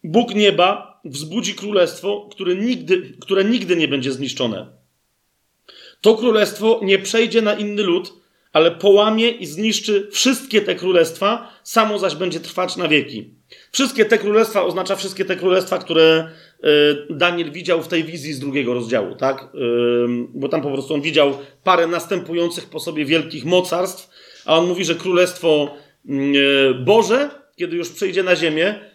Bóg 0.04 0.36
nieba 0.36 1.00
wzbudzi 1.06 1.56
królestwo, 1.56 2.28
które 2.32 2.56
nigdy, 2.56 3.18
które 3.20 3.46
nigdy 3.46 3.76
nie 3.76 3.88
będzie 3.88 4.12
zniszczone. 4.12 4.68
To 6.02 6.16
królestwo 6.16 6.80
nie 6.84 7.00
przejdzie 7.00 7.42
na 7.42 7.54
inny 7.54 7.84
lud, 7.84 8.14
ale 8.54 8.72
połamie 8.72 9.30
i 9.30 9.46
zniszczy 9.46 10.08
wszystkie 10.12 10.62
te 10.62 10.76
królestwa, 10.76 11.54
samo 11.64 12.00
zaś 12.00 12.16
będzie 12.16 12.40
trwać 12.40 12.78
na 12.78 12.88
wieki. 12.88 13.34
Wszystkie 13.72 14.06
te 14.06 14.18
królestwa 14.18 14.64
oznacza 14.64 14.96
wszystkie 14.96 15.26
te 15.26 15.36
królestwa, 15.36 15.78
które 15.78 16.30
Y, 16.64 16.98
Daniel 17.10 17.52
widział 17.52 17.82
w 17.82 17.88
tej 17.88 18.04
wizji 18.04 18.34
z 18.34 18.40
drugiego 18.40 18.74
rozdziału, 18.74 19.16
tak? 19.16 19.44
Y, 19.44 19.48
bo 20.34 20.50
tam 20.50 20.62
po 20.62 20.72
prostu 20.72 20.94
on 20.94 21.02
widział 21.02 21.38
parę 21.64 21.88
następujących 21.88 22.66
po 22.66 22.80
sobie 22.80 23.06
wielkich 23.06 23.46
mocarstw, 23.46 24.10
a 24.46 24.58
on 24.58 24.68
mówi, 24.68 24.86
że 24.86 24.96
królestwo 24.96 25.76
y, 26.06 26.74
Boże, 26.86 27.30
kiedy 27.56 27.76
już 27.76 27.90
przyjdzie 27.90 28.24
na 28.24 28.36
ziemię, 28.36 28.90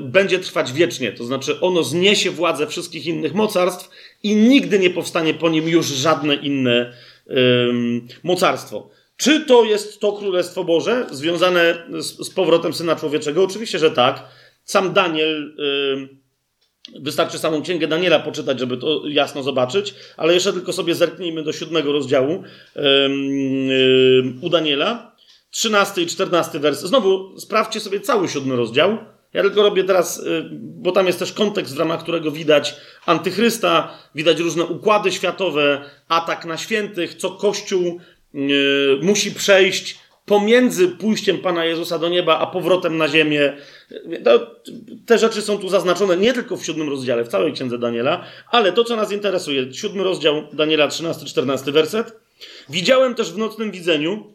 będzie 0.00 0.38
trwać 0.38 0.72
wiecznie. 0.72 1.12
To 1.12 1.24
znaczy, 1.24 1.60
ono 1.60 1.82
zniesie 1.82 2.30
władzę 2.30 2.66
wszystkich 2.66 3.06
innych 3.06 3.34
mocarstw 3.34 3.90
i 4.22 4.36
nigdy 4.36 4.78
nie 4.78 4.90
powstanie 4.90 5.34
po 5.34 5.48
nim 5.48 5.68
już 5.68 5.86
żadne 5.86 6.34
inne 6.34 6.92
mocarstwo. 8.22 8.90
Czy 9.16 9.40
to 9.40 9.64
jest 9.64 10.00
to 10.00 10.12
Królestwo 10.12 10.64
Boże 10.64 11.06
związane 11.10 11.86
z, 11.98 12.26
z 12.26 12.30
powrotem 12.30 12.72
Syna 12.72 12.96
Człowieczego? 12.96 13.44
Oczywiście, 13.44 13.78
że 13.78 13.90
tak. 13.90 14.24
Sam 14.64 14.92
Daniel 14.92 15.54
Wystarczy 17.00 17.38
samą 17.38 17.62
księgę 17.62 17.88
Daniela 17.88 18.18
poczytać, 18.20 18.58
żeby 18.58 18.76
to 18.76 19.02
jasno 19.08 19.42
zobaczyć, 19.42 19.94
ale 20.16 20.34
jeszcze 20.34 20.52
tylko 20.52 20.72
sobie 20.72 20.94
zerknijmy 20.94 21.42
do 21.42 21.52
siódmego 21.52 21.92
rozdziału 21.92 22.42
u 24.42 24.48
Daniela. 24.48 25.16
13 25.50 26.02
i 26.02 26.06
14 26.06 26.58
wers. 26.58 26.80
Znowu 26.80 27.40
sprawdźcie 27.40 27.80
sobie 27.80 28.00
cały 28.00 28.28
siódmy 28.28 28.56
rozdział. 28.56 28.98
Ja 29.32 29.42
tylko 29.42 29.62
robię 29.62 29.84
teraz, 29.84 30.18
y, 30.18 30.48
bo 30.52 30.92
tam 30.92 31.06
jest 31.06 31.18
też 31.18 31.32
kontekst, 31.32 31.74
w 31.74 31.78
ramach 31.78 32.02
którego 32.02 32.30
widać 32.30 32.76
antychrysta, 33.06 33.98
widać 34.14 34.40
różne 34.40 34.64
układy 34.64 35.12
światowe, 35.12 35.84
atak 36.08 36.44
na 36.44 36.56
świętych, 36.56 37.14
co 37.14 37.30
Kościół 37.30 38.00
y, 38.34 38.38
musi 39.02 39.32
przejść 39.32 39.98
pomiędzy 40.28 40.88
pójściem 40.88 41.38
Pana 41.38 41.64
Jezusa 41.64 41.98
do 41.98 42.08
nieba, 42.08 42.38
a 42.38 42.46
powrotem 42.46 42.96
na 42.96 43.08
ziemię. 43.08 43.56
To, 44.24 44.56
te 45.06 45.18
rzeczy 45.18 45.42
są 45.42 45.58
tu 45.58 45.68
zaznaczone 45.68 46.16
nie 46.16 46.32
tylko 46.32 46.56
w 46.56 46.64
siódmym 46.64 46.88
rozdziale, 46.88 47.24
w 47.24 47.28
całej 47.28 47.52
księdze 47.52 47.78
Daniela, 47.78 48.24
ale 48.50 48.72
to, 48.72 48.84
co 48.84 48.96
nas 48.96 49.12
interesuje, 49.12 49.74
siódmy 49.74 50.04
rozdział 50.04 50.42
Daniela, 50.52 50.88
13-14 50.88 51.72
werset. 51.72 52.20
Widziałem 52.68 53.14
też 53.14 53.32
w 53.32 53.38
nocnym 53.38 53.70
widzeniu, 53.70 54.34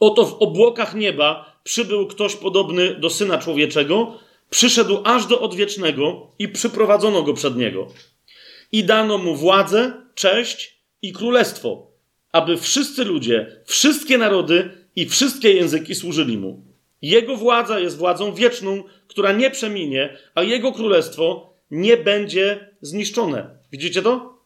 oto 0.00 0.26
w 0.26 0.34
obłokach 0.42 0.94
nieba 0.94 1.49
przybył 1.62 2.06
ktoś 2.06 2.36
podobny 2.36 2.94
do 2.94 3.10
Syna 3.10 3.38
Człowieczego, 3.38 4.18
przyszedł 4.50 5.00
aż 5.04 5.26
do 5.26 5.40
odwiecznego 5.40 6.30
i 6.38 6.48
przyprowadzono 6.48 7.22
go 7.22 7.34
przed 7.34 7.56
niego. 7.56 7.88
I 8.72 8.84
dano 8.84 9.18
mu 9.18 9.36
władzę, 9.36 9.92
cześć 10.14 10.80
i 11.02 11.12
królestwo, 11.12 11.90
aby 12.32 12.56
wszyscy 12.56 13.04
ludzie, 13.04 13.62
wszystkie 13.66 14.18
narody 14.18 14.70
i 14.96 15.06
wszystkie 15.06 15.52
języki 15.52 15.94
służyli 15.94 16.38
mu. 16.38 16.62
Jego 17.02 17.36
władza 17.36 17.80
jest 17.80 17.96
władzą 17.96 18.34
wieczną, 18.34 18.82
która 19.08 19.32
nie 19.32 19.50
przeminie, 19.50 20.16
a 20.34 20.42
jego 20.42 20.72
królestwo 20.72 21.54
nie 21.70 21.96
będzie 21.96 22.70
zniszczone. 22.80 23.58
Widzicie 23.72 24.02
to? 24.02 24.39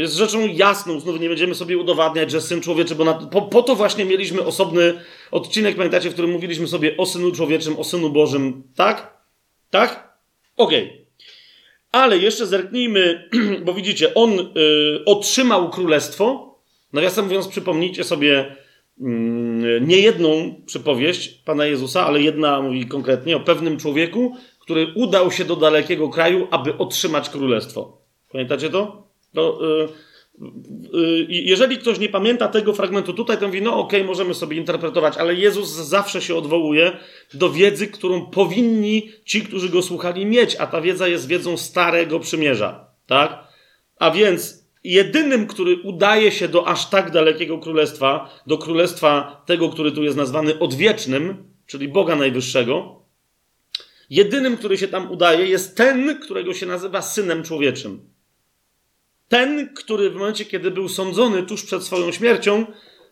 Jest 0.00 0.14
rzeczą 0.14 0.46
jasną, 0.46 1.00
znów 1.00 1.20
nie 1.20 1.28
będziemy 1.28 1.54
sobie 1.54 1.78
udowadniać, 1.78 2.30
że 2.30 2.40
Syn 2.40 2.60
Człowieczy, 2.60 2.94
bo 2.94 3.04
na, 3.04 3.14
po, 3.14 3.42
po, 3.42 3.62
to 3.62 3.76
właśnie 3.76 4.04
mieliśmy 4.04 4.42
osobny 4.42 4.94
odcinek, 5.30 5.76
pamiętacie, 5.76 6.10
w 6.10 6.12
którym 6.12 6.30
mówiliśmy 6.30 6.66
sobie 6.66 6.96
o 6.96 7.06
Synu 7.06 7.32
Człowieczym, 7.32 7.78
o 7.78 7.84
Synu 7.84 8.10
Bożym, 8.10 8.62
tak? 8.76 9.16
Tak? 9.70 10.18
Okej. 10.56 10.84
Okay. 10.84 11.06
Ale 11.92 12.18
jeszcze 12.18 12.46
zerknijmy, 12.46 13.28
bo 13.64 13.74
widzicie, 13.74 14.14
on 14.14 14.40
y, 14.40 14.44
otrzymał 15.06 15.70
królestwo. 15.70 16.54
Nawiasem 16.92 17.24
mówiąc, 17.24 17.48
przypomnijcie 17.48 18.04
sobie 18.04 18.56
y, 19.00 19.02
nie 19.80 19.96
jedną 19.96 20.54
przypowieść 20.66 21.28
Pana 21.28 21.66
Jezusa, 21.66 22.06
ale 22.06 22.22
jedna 22.22 22.62
mówi 22.62 22.86
konkretnie 22.86 23.36
o 23.36 23.40
pewnym 23.40 23.76
człowieku, 23.76 24.36
który 24.60 24.92
udał 24.94 25.30
się 25.30 25.44
do 25.44 25.56
dalekiego 25.56 26.08
kraju, 26.08 26.48
aby 26.50 26.78
otrzymać 26.78 27.30
królestwo. 27.30 27.98
Pamiętacie 28.32 28.70
to? 28.70 29.09
To 29.34 29.60
y, 29.64 29.88
y, 30.98 31.26
jeżeli 31.28 31.78
ktoś 31.78 31.98
nie 31.98 32.08
pamięta 32.08 32.48
tego 32.48 32.72
fragmentu 32.72 33.12
tutaj, 33.12 33.38
to 33.38 33.46
mówi, 33.46 33.62
no 33.62 33.78
okej, 33.78 34.00
okay, 34.00 34.08
możemy 34.08 34.34
sobie 34.34 34.56
interpretować, 34.56 35.16
ale 35.16 35.34
Jezus 35.34 35.68
zawsze 35.68 36.22
się 36.22 36.34
odwołuje 36.34 36.96
do 37.34 37.50
wiedzy, 37.50 37.86
którą 37.86 38.26
powinni 38.26 39.12
ci, 39.24 39.42
którzy 39.42 39.68
go 39.68 39.82
słuchali, 39.82 40.26
mieć, 40.26 40.56
a 40.56 40.66
ta 40.66 40.80
wiedza 40.80 41.08
jest 41.08 41.28
wiedzą 41.28 41.56
Starego 41.56 42.20
Przymierza, 42.20 42.86
tak? 43.06 43.44
A 43.96 44.10
więc 44.10 44.60
jedynym, 44.84 45.46
który 45.46 45.76
udaje 45.82 46.32
się 46.32 46.48
do 46.48 46.68
aż 46.68 46.90
tak 46.90 47.10
dalekiego 47.10 47.58
królestwa, 47.58 48.40
do 48.46 48.58
królestwa 48.58 49.42
tego, 49.46 49.68
który 49.68 49.92
tu 49.92 50.02
jest 50.02 50.16
nazwany 50.16 50.58
odwiecznym, 50.58 51.44
czyli 51.66 51.88
Boga 51.88 52.16
Najwyższego, 52.16 53.00
jedynym, 54.10 54.56
który 54.56 54.78
się 54.78 54.88
tam 54.88 55.10
udaje, 55.10 55.46
jest 55.46 55.76
ten, 55.76 56.20
którego 56.20 56.54
się 56.54 56.66
nazywa 56.66 57.02
Synem 57.02 57.42
Człowieczym. 57.42 58.00
Ten, 59.30 59.74
który 59.74 60.10
w 60.10 60.14
momencie, 60.14 60.44
kiedy 60.44 60.70
był 60.70 60.88
sądzony 60.88 61.42
tuż 61.42 61.64
przed 61.64 61.84
swoją 61.84 62.12
śmiercią, 62.12 62.66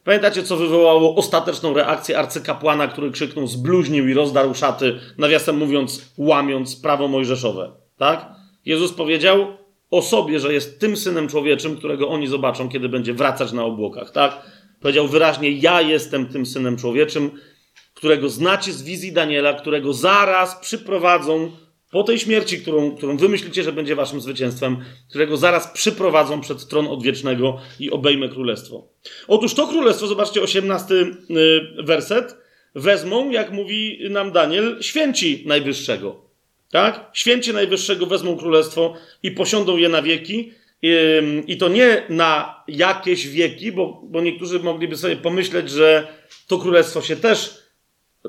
pamiętacie, 0.04 0.42
co 0.42 0.56
wywołało 0.56 1.14
ostateczną 1.14 1.74
reakcję 1.74 2.18
arcykapłana, 2.18 2.88
który 2.88 3.10
krzyknął, 3.10 3.46
zbluźnił 3.46 4.08
i 4.08 4.14
rozdarł 4.14 4.54
szaty, 4.54 5.00
nawiasem 5.18 5.56
mówiąc, 5.56 6.12
łamiąc 6.16 6.76
prawo 6.76 7.08
mojżeszowe. 7.08 7.72
Tak? 7.96 8.26
Jezus 8.64 8.92
powiedział 8.92 9.46
o 9.90 10.02
sobie, 10.02 10.40
że 10.40 10.52
jest 10.52 10.80
tym 10.80 10.96
synem 10.96 11.28
człowieczym, 11.28 11.76
którego 11.76 12.08
oni 12.08 12.26
zobaczą, 12.26 12.68
kiedy 12.68 12.88
będzie 12.88 13.14
wracać 13.14 13.52
na 13.52 13.64
obłokach. 13.64 14.10
Tak? 14.10 14.42
Powiedział 14.80 15.08
wyraźnie: 15.08 15.50
Ja 15.50 15.80
jestem 15.80 16.26
tym 16.26 16.46
synem 16.46 16.76
człowieczym, 16.76 17.30
którego 17.94 18.28
znacie 18.28 18.72
z 18.72 18.82
wizji 18.82 19.12
Daniela, 19.12 19.52
którego 19.52 19.92
zaraz 19.92 20.56
przyprowadzą 20.60 21.50
po 21.90 22.02
tej 22.02 22.18
śmierci, 22.18 22.60
którą, 22.60 22.96
którą 22.96 23.16
wymyślicie, 23.16 23.62
że 23.62 23.72
będzie 23.72 23.96
waszym 23.96 24.20
zwycięstwem, 24.20 24.76
którego 25.08 25.36
zaraz 25.36 25.72
przyprowadzą 25.72 26.40
przed 26.40 26.68
tron 26.68 26.86
odwiecznego 26.86 27.60
i 27.80 27.90
obejmę 27.90 28.28
królestwo. 28.28 28.88
Otóż 29.28 29.54
to 29.54 29.66
królestwo, 29.66 30.06
zobaczcie, 30.06 30.42
18 30.42 30.94
y, 30.94 31.14
werset, 31.82 32.36
wezmą, 32.74 33.30
jak 33.30 33.52
mówi 33.52 33.98
nam 34.10 34.32
Daniel, 34.32 34.78
święci 34.80 35.44
Najwyższego. 35.46 36.28
Tak? 36.70 37.10
Święci 37.12 37.52
Najwyższego 37.52 38.06
wezmą 38.06 38.36
królestwo 38.36 38.94
i 39.22 39.30
posiądą 39.30 39.76
je 39.76 39.88
na 39.88 40.02
wieki. 40.02 40.52
I 41.46 41.56
to 41.56 41.68
nie 41.68 42.02
na 42.08 42.62
jakieś 42.68 43.28
wieki, 43.28 43.72
bo, 43.72 44.02
bo 44.04 44.20
niektórzy 44.20 44.58
mogliby 44.58 44.96
sobie 44.96 45.16
pomyśleć, 45.16 45.70
że 45.70 46.08
to 46.46 46.58
królestwo 46.58 47.02
się 47.02 47.16
też 47.16 47.67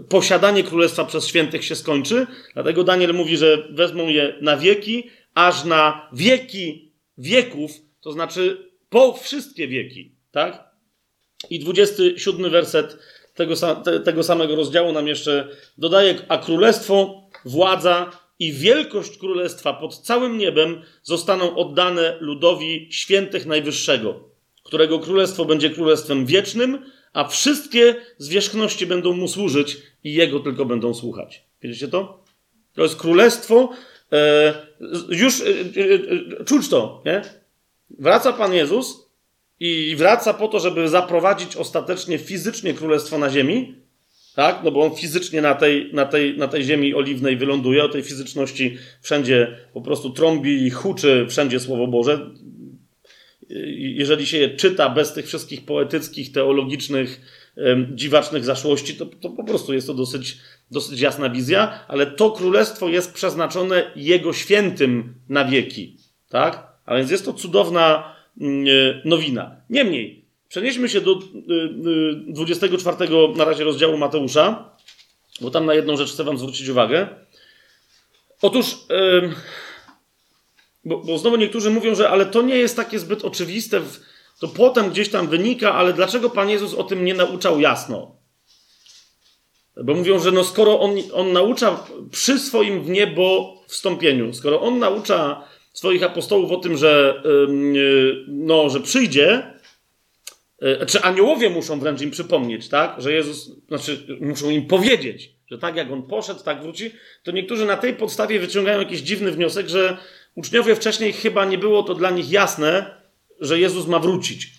posiadanie 0.10 0.64
królestwa 0.64 1.06
przez 1.06 1.28
świętych 1.28 1.66
się 1.66 1.76
skończy. 1.76 2.28
Dlatego 2.54 2.84
Daniel 2.84 3.14
mówi, 3.14 3.38
że 3.38 3.68
wezmą 3.72 4.08
je 4.08 4.36
na 4.42 4.58
wieki, 4.58 5.10
aż 5.34 5.64
na 5.64 6.10
wieki 6.14 6.92
wieków, 7.18 7.72
to 8.02 8.12
znaczy 8.12 8.72
po 8.90 9.14
wszystkie 9.14 9.68
wieki. 9.68 10.16
Tak? 10.32 10.70
I 11.50 11.60
27 11.60 12.52
werset 12.52 12.98
tego, 13.36 13.54
tego 14.06 14.24
samego 14.24 14.56
rozdziału 14.56 14.92
nam 14.92 15.08
jeszcze 15.08 15.48
dodaje, 15.78 16.16
a 16.28 16.38
królestwo, 16.38 17.24
władza 17.46 18.12
i 18.40 18.54
wielkość 18.54 19.18
królestwa 19.18 19.74
pod 19.74 19.98
całym 19.98 20.38
niebem 20.38 20.82
zostaną 21.04 21.56
oddane 21.56 22.18
ludowi 22.20 22.88
świętych 22.92 23.46
Najwyższego, 23.46 24.30
którego 24.64 25.00
królestwo 25.00 25.46
będzie 25.46 25.70
królestwem 25.70 26.26
wiecznym, 26.26 26.92
a 27.14 27.28
wszystkie 27.28 27.96
zwierzchności 28.18 28.86
będą 28.86 29.14
mu 29.14 29.28
służyć 29.28 29.78
i 30.04 30.14
jego 30.14 30.40
tylko 30.40 30.66
będą 30.66 30.94
słuchać. 30.94 31.44
Widzicie 31.62 31.88
to? 31.88 32.24
To 32.74 32.84
jest 32.84 32.96
królestwo. 32.96 33.70
E, 34.12 34.54
już 35.10 35.42
e, 35.42 35.46
e, 36.42 36.46
czuć 36.46 36.70
to, 36.70 37.02
nie? 37.06 37.22
Wraca 37.90 38.34
Pan 38.34 38.54
Jezus 38.54 39.10
i 39.60 39.96
wraca 39.98 40.34
po 40.34 40.48
to, 40.48 40.60
żeby 40.60 40.90
zaprowadzić 40.90 41.56
ostatecznie 41.56 42.18
fizycznie 42.18 42.74
królestwo 42.74 43.18
na 43.18 43.30
ziemi, 43.30 43.76
tak? 44.36 44.62
No 44.64 44.72
bo 44.72 44.86
on 44.86 44.96
fizycznie 44.96 45.42
na 45.42 45.56
tej, 45.56 45.94
na 45.94 46.06
tej, 46.06 46.38
na 46.38 46.48
tej 46.48 46.64
ziemi 46.64 46.96
oliwnej 46.96 47.38
wyląduje, 47.38 47.84
o 47.84 47.90
tej 47.90 48.04
fizyczności 48.04 48.78
wszędzie 49.02 49.58
po 49.74 49.82
prostu 49.82 50.10
trąbi 50.10 50.66
i 50.66 50.70
huczy 50.70 51.26
wszędzie 51.30 51.60
Słowo 51.60 51.88
Boże 51.88 52.32
jeżeli 53.76 54.28
się 54.28 54.38
je 54.38 54.50
czyta 54.50 54.90
bez 54.90 55.14
tych 55.14 55.28
wszystkich 55.28 55.66
poetyckich, 55.66 56.32
teologicznych, 56.32 57.22
dziwacznych 57.94 58.46
zaszłości, 58.46 58.96
to, 58.96 59.06
to 59.06 59.30
po 59.30 59.44
prostu 59.44 59.74
jest 59.74 59.88
to 59.88 59.94
dosyć, 59.94 60.38
dosyć 60.72 61.00
jasna 61.00 61.30
wizja, 61.30 61.86
ale 61.88 62.06
to 62.06 62.32
królestwo 62.32 62.90
jest 62.90 63.14
przeznaczone 63.14 63.92
Jego 63.96 64.34
świętym 64.34 65.14
na 65.30 65.46
wieki. 65.46 65.98
Tak? 66.30 66.68
A 66.86 66.96
więc 66.96 67.12
jest 67.12 67.26
to 67.26 67.34
cudowna 67.34 68.16
mm, 68.42 68.66
e, 68.68 69.02
nowina. 69.06 69.56
Niemniej, 69.70 70.26
przenieśmy 70.50 70.90
się 70.90 71.02
do 71.02 71.20
24 72.28 72.98
e, 73.00 73.18
e, 73.18 73.38
na 73.38 73.46
razie 73.46 73.64
rozdziału 73.64 73.98
Mateusza, 73.98 74.76
bo 75.42 75.52
tam 75.52 75.66
na 75.66 75.74
jedną 75.74 75.98
rzecz 75.98 76.12
chcę 76.12 76.24
Wam 76.24 76.38
zwrócić 76.38 76.68
uwagę. 76.68 77.08
Otóż. 78.42 78.66
Yy, 78.90 79.32
bo, 80.86 80.98
bo 80.98 81.18
znowu 81.18 81.36
niektórzy 81.36 81.70
mówią, 81.70 81.96
że 81.96 82.10
ale 82.10 82.26
to 82.26 82.42
nie 82.42 82.56
jest 82.56 82.76
takie 82.76 83.00
zbyt 83.00 83.26
oczywiste, 83.26 83.82
to 84.40 84.48
potem 84.48 84.90
gdzieś 84.90 85.10
tam 85.10 85.28
wynika, 85.28 85.74
ale 85.74 85.94
dlaczego 85.94 86.30
Pan 86.30 86.50
Jezus 86.50 86.74
o 86.74 86.84
tym 86.84 87.06
nie 87.06 87.14
nauczał 87.14 87.60
jasno? 87.60 88.16
Bo 89.84 89.94
mówią, 89.94 90.20
że 90.20 90.32
no 90.32 90.44
skoro 90.44 90.80
on, 90.80 90.92
on 91.14 91.34
naucza 91.34 91.84
przy 92.12 92.40
swoim 92.40 92.84
w 92.84 92.90
niebo 92.90 93.56
wstąpieniu, 93.68 94.34
skoro 94.34 94.62
on 94.62 94.80
naucza 94.80 95.44
swoich 95.74 96.04
apostołów 96.04 96.52
o 96.52 96.58
tym, 96.58 96.78
że, 96.78 97.24
yy, 97.74 98.26
no, 98.28 98.70
że 98.70 98.80
przyjdzie, 98.80 99.54
yy, 100.62 100.86
czy 100.86 101.02
aniołowie 101.02 101.50
muszą 101.50 101.80
wręcz 101.80 102.02
im 102.02 102.12
przypomnieć, 102.12 102.70
tak? 102.70 103.02
Że 103.02 103.14
Jezus, 103.14 103.52
znaczy 103.68 104.18
muszą 104.22 104.50
im 104.50 104.68
powiedzieć, 104.68 105.32
że 105.52 105.58
tak 105.58 105.76
jak 105.76 105.92
on 105.92 106.04
poszedł, 106.04 106.44
tak 106.44 106.62
wróci, 106.62 106.92
to 107.24 107.32
niektórzy 107.32 107.66
na 107.66 107.78
tej 107.78 107.94
podstawie 107.94 108.40
wyciągają 108.40 108.80
jakiś 108.80 109.00
dziwny 109.00 109.32
wniosek, 109.32 109.70
że 109.70 109.98
Uczniowie 110.36 110.76
wcześniej 110.76 111.14
chyba 111.14 111.46
nie 111.46 111.58
było 111.58 111.84
to 111.84 111.96
dla 111.96 112.10
nich 112.10 112.32
jasne, 112.32 113.02
że 113.40 113.60
Jezus 113.60 113.88
ma 113.88 114.00
wrócić. 114.00 114.52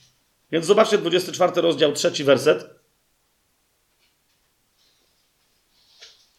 Więc 0.52 0.66
zobaczcie 0.66 0.98
24 0.98 1.60
rozdział, 1.60 1.92
trzeci 1.92 2.24
werset. 2.24 2.80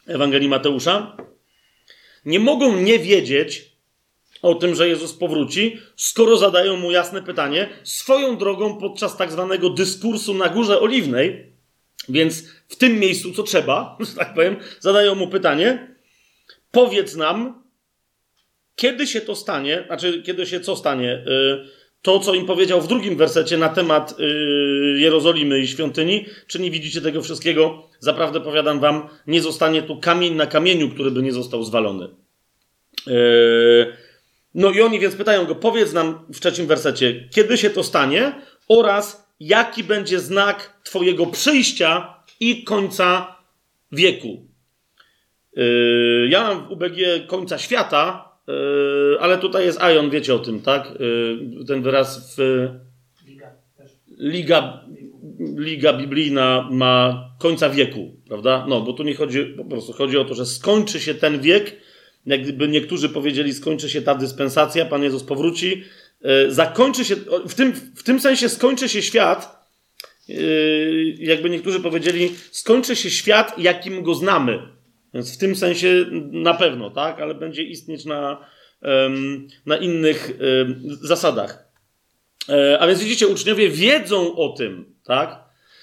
Ewangelii 0.08 0.50
Mateusza. 0.50 1.18
Nie 2.26 2.40
mogą 2.40 2.78
nie 2.78 3.00
wiedzieć 3.00 3.72
o 4.42 4.56
tym, 4.56 4.76
że 4.76 4.88
Jezus 4.88 5.14
powróci, 5.14 5.78
skoro 5.96 6.38
zadają 6.38 6.78
mu 6.78 6.92
jasne 6.92 7.22
pytanie 7.22 7.70
swoją 7.84 8.38
drogą 8.38 8.78
podczas 8.78 9.18
tak 9.18 9.32
zwanego 9.32 9.70
dyskursu 9.70 10.34
na 10.34 10.50
Górze 10.50 10.82
Oliwnej. 10.82 11.52
Więc 12.10 12.44
w 12.68 12.76
tym 12.76 13.00
miejscu, 13.00 13.34
co 13.34 13.44
trzeba, 13.44 13.98
że 14.10 14.16
tak 14.16 14.34
powiem, 14.34 14.56
zadają 14.80 15.16
mu 15.16 15.28
pytanie: 15.28 15.96
Powiedz 16.72 17.16
nam, 17.16 17.61
kiedy 18.82 19.08
się 19.08 19.22
to 19.22 19.36
stanie, 19.36 19.84
znaczy 19.88 20.24
kiedy 20.24 20.46
się 20.46 20.60
co 20.60 20.76
stanie? 20.76 21.14
Y, 21.14 21.68
to, 22.02 22.20
co 22.20 22.34
im 22.34 22.46
powiedział 22.46 22.82
w 22.82 22.88
drugim 22.88 23.18
wersecie 23.18 23.58
na 23.58 23.70
temat 23.70 24.16
y, 24.20 25.00
Jerozolimy 25.00 25.60
i 25.60 25.68
świątyni, 25.68 26.26
czy 26.48 26.60
nie 26.60 26.72
widzicie 26.72 27.02
tego 27.02 27.22
wszystkiego? 27.22 27.90
Zaprawdę 28.00 28.42
powiadam 28.42 28.80
wam, 28.80 29.10
nie 29.28 29.42
zostanie 29.42 29.82
tu 29.82 30.00
kamień 30.00 30.36
na 30.36 30.46
kamieniu, 30.46 30.90
który 30.90 31.12
by 31.12 31.22
nie 31.22 31.32
został 31.32 31.64
zwalony. 31.64 32.08
Y, 33.08 33.94
no 34.56 34.72
i 34.72 34.82
oni 34.82 35.00
więc 35.00 35.16
pytają 35.16 35.46
go, 35.46 35.56
powiedz 35.56 35.94
nam 35.94 36.26
w 36.34 36.40
trzecim 36.40 36.68
wersecie, 36.68 37.30
kiedy 37.32 37.58
się 37.58 37.70
to 37.70 37.84
stanie 37.84 38.34
oraz 38.68 39.28
jaki 39.40 39.84
będzie 39.84 40.20
znak 40.20 40.82
Twojego 40.84 41.26
przyjścia 41.26 42.16
i 42.40 42.64
końca 42.64 43.36
wieku. 43.92 44.46
Ja 46.30 46.44
mam 46.44 46.68
w 46.68 46.72
UBG 46.72 47.28
końca 47.28 47.58
świata, 47.58 48.31
ale 49.20 49.38
tutaj 49.38 49.66
jest 49.66 49.80
Ion, 49.96 50.10
wiecie 50.10 50.36
o 50.36 50.40
tym, 50.40 50.62
tak? 50.62 50.94
Yy, 51.00 51.66
ten 51.66 51.82
wyraz 51.82 52.36
w. 52.38 52.68
Liga, 54.18 54.86
Liga 55.58 55.94
biblijna 55.94 56.68
ma 56.72 57.26
końca 57.40 57.70
wieku, 57.70 58.16
prawda? 58.28 58.66
No, 58.70 58.82
bo 58.82 58.94
tu 58.94 59.04
nie 59.04 59.16
chodzi, 59.16 59.46
po 59.46 59.66
prostu 59.66 59.94
chodzi 59.94 60.18
o 60.18 60.26
to, 60.26 60.34
że 60.34 60.46
skończy 60.46 61.00
się 61.00 61.14
ten 61.14 61.42
wiek, 61.42 61.76
jak 62.26 62.42
gdyby 62.44 62.68
niektórzy 62.68 63.10
powiedzieli, 63.10 63.54
skończy 63.54 63.90
się 63.90 64.02
ta 64.02 64.16
dyspensacja, 64.16 64.86
Pan 64.86 65.04
Jezus 65.04 65.24
powróci 65.24 65.84
e, 66.22 66.52
zakończy 66.52 67.06
się, 67.06 67.16
w 67.48 67.54
tym, 67.56 67.74
w 67.96 68.04
tym 68.04 68.20
sensie 68.20 68.50
skończy 68.50 68.90
się 68.90 69.02
świat, 69.02 69.62
jakby 71.18 71.50
niektórzy 71.50 71.80
powiedzieli, 71.80 72.32
skończy 72.52 72.96
się 72.96 73.10
świat, 73.10 73.60
jakim 73.60 74.04
go 74.04 74.16
znamy. 74.16 74.60
Więc 75.14 75.36
w 75.36 75.38
tym 75.38 75.56
sensie 75.56 76.06
na 76.32 76.54
pewno, 76.54 76.90
tak, 76.90 77.22
ale 77.22 77.36
będzie 77.36 77.64
istnieć 77.64 78.06
na, 78.06 78.46
na 79.66 79.78
innych 79.78 80.32
zasadach. 81.02 81.72
E, 82.50 82.80
a 82.80 82.88
więc 82.88 83.04
widzicie, 83.04 83.28
uczniowie 83.28 83.70
wiedzą 83.70 84.36
o 84.36 84.50
tym, 84.50 84.96
tak? 85.04 85.40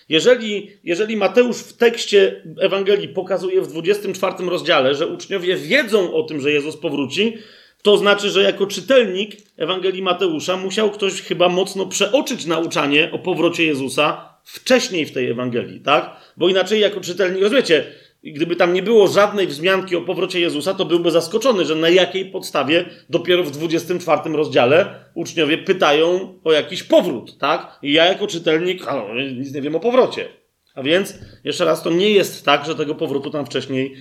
Jeżeli, 0.08 0.70
jeżeli 0.84 1.16
Mateusz 1.16 1.56
w 1.56 1.76
tekście 1.76 2.42
Ewangelii 2.60 3.08
pokazuje 3.08 3.62
w 3.62 3.68
24 3.68 4.34
rozdziale, 4.50 4.94
że 4.94 5.06
uczniowie 5.06 5.56
wiedzą 5.56 6.14
o 6.14 6.22
tym, 6.22 6.40
że 6.40 6.52
Jezus 6.52 6.76
powróci, 6.76 7.36
to 7.82 7.96
znaczy, 7.96 8.30
że 8.30 8.42
jako 8.42 8.66
czytelnik 8.66 9.36
Ewangelii 9.56 10.02
Mateusza 10.02 10.56
musiał 10.56 10.90
ktoś 10.90 11.22
chyba 11.22 11.48
mocno 11.48 11.86
przeoczyć 11.86 12.46
nauczanie 12.46 13.10
o 13.12 13.18
powrocie 13.18 13.64
Jezusa 13.64 14.34
wcześniej 14.44 15.06
w 15.06 15.12
tej 15.12 15.30
Ewangelii, 15.30 15.80
tak? 15.80 16.16
Bo 16.36 16.48
inaczej 16.48 16.80
jako 16.80 17.00
czytelnik, 17.00 17.42
rozumiecie, 17.42 17.84
gdyby 18.22 18.56
tam 18.56 18.72
nie 18.72 18.82
było 18.82 19.08
żadnej 19.08 19.46
wzmianki 19.46 19.96
o 19.96 20.00
powrocie 20.00 20.40
Jezusa, 20.40 20.74
to 20.74 20.84
byłby 20.84 21.10
zaskoczony, 21.10 21.64
że 21.64 21.74
na 21.74 21.88
jakiej 21.88 22.24
podstawie 22.24 22.84
dopiero 23.10 23.44
w 23.44 23.50
24 23.50 24.36
rozdziale 24.36 25.04
uczniowie 25.14 25.58
pytają 25.58 26.34
o 26.44 26.52
jakiś 26.52 26.82
powrót, 26.82 27.38
tak? 27.38 27.78
I 27.82 27.92
ja 27.92 28.04
jako 28.04 28.26
czytelnik 28.26 28.86
no, 28.86 29.14
nic 29.36 29.54
nie 29.54 29.62
wiem 29.62 29.76
o 29.76 29.80
powrocie. 29.80 30.28
A 30.74 30.82
więc, 30.82 31.14
jeszcze 31.44 31.64
raz, 31.64 31.82
to 31.82 31.90
nie 31.90 32.10
jest 32.10 32.44
tak, 32.44 32.66
że 32.66 32.74
tego 32.74 32.94
powrotu 32.94 33.30
tam 33.30 33.46
wcześniej 33.46 33.94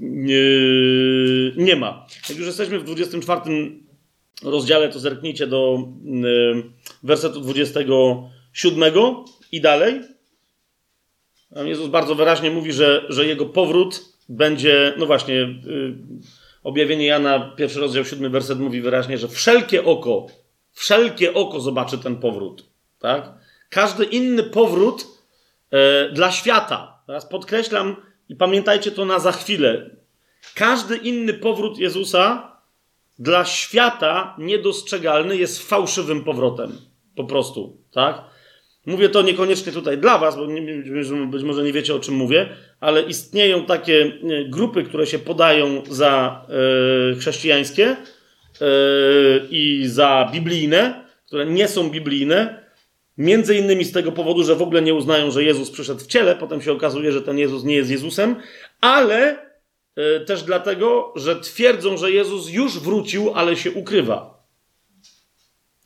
nie, 0.00 0.42
nie 1.56 1.76
ma. 1.76 2.06
Jak 2.28 2.38
już 2.38 2.46
jesteśmy 2.46 2.78
w 2.78 2.84
24 2.84 3.40
rozdziale, 4.42 4.88
to 4.88 4.98
zerknijcie 4.98 5.46
do 5.46 5.88
y, 6.04 6.62
wersetu 7.02 7.40
27 7.40 8.92
i 9.52 9.60
dalej. 9.60 10.00
Jezus 11.56 11.88
bardzo 11.88 12.14
wyraźnie 12.14 12.50
mówi, 12.50 12.72
że, 12.72 13.06
że 13.08 13.26
jego 13.26 13.46
powrót 13.46 14.04
będzie, 14.28 14.94
no 14.98 15.06
właśnie, 15.06 15.34
yy, 15.34 15.94
objawienie 16.62 17.06
Jana, 17.06 17.52
pierwszy 17.56 17.80
rozdział, 17.80 18.04
siódmy 18.04 18.30
werset 18.30 18.58
mówi 18.58 18.80
wyraźnie, 18.80 19.18
że 19.18 19.28
wszelkie 19.28 19.84
oko, 19.84 20.26
wszelkie 20.72 21.34
oko 21.34 21.60
zobaczy 21.60 21.98
ten 21.98 22.16
powrót. 22.16 22.64
Tak? 22.98 23.32
Każdy 23.68 24.04
inny 24.04 24.42
powrót 24.42 25.06
yy, 25.72 25.78
dla 26.12 26.32
świata. 26.32 27.02
Teraz 27.06 27.26
podkreślam 27.26 27.96
i 28.28 28.36
pamiętajcie 28.36 28.90
to 28.90 29.04
na 29.04 29.18
za 29.18 29.32
chwilę. 29.32 29.90
Każdy 30.54 30.96
inny 30.96 31.34
powrót 31.34 31.78
Jezusa 31.78 32.56
dla 33.18 33.44
świata 33.44 34.34
niedostrzegalny 34.38 35.36
jest 35.36 35.68
fałszywym 35.68 36.24
powrotem. 36.24 36.72
Po 37.16 37.24
prostu, 37.24 37.76
tak? 37.90 38.24
Mówię 38.88 39.08
to 39.08 39.22
niekoniecznie 39.22 39.72
tutaj 39.72 39.98
dla 39.98 40.18
Was, 40.18 40.36
bo 40.36 40.46
być 41.26 41.42
może 41.42 41.62
nie 41.62 41.72
wiecie 41.72 41.94
o 41.94 42.00
czym 42.00 42.14
mówię, 42.14 42.48
ale 42.80 43.02
istnieją 43.02 43.64
takie 43.64 44.02
e, 44.04 44.44
grupy, 44.44 44.82
które 44.82 45.06
się 45.06 45.18
podają 45.18 45.82
za 45.90 46.44
e, 46.48 47.14
chrześcijańskie 47.14 47.86
e, 47.86 47.96
i 49.50 49.82
za 49.86 50.30
biblijne, 50.32 51.04
które 51.26 51.46
nie 51.46 51.68
są 51.68 51.90
biblijne, 51.90 52.64
między 53.18 53.56
innymi 53.56 53.84
z 53.84 53.92
tego 53.92 54.12
powodu, 54.12 54.44
że 54.44 54.56
w 54.56 54.62
ogóle 54.62 54.82
nie 54.82 54.94
uznają, 54.94 55.30
że 55.30 55.44
Jezus 55.44 55.70
przyszedł 55.70 56.00
w 56.00 56.06
ciele, 56.06 56.36
potem 56.36 56.62
się 56.62 56.72
okazuje, 56.72 57.12
że 57.12 57.22
ten 57.22 57.38
Jezus 57.38 57.64
nie 57.64 57.74
jest 57.74 57.90
Jezusem, 57.90 58.36
ale 58.80 59.48
też 60.26 60.42
dlatego, 60.42 61.12
że 61.16 61.40
twierdzą, 61.40 61.96
że 61.96 62.10
Jezus 62.10 62.50
już 62.50 62.78
wrócił, 62.78 63.32
ale 63.34 63.56
się 63.56 63.70
ukrywa. 63.70 64.37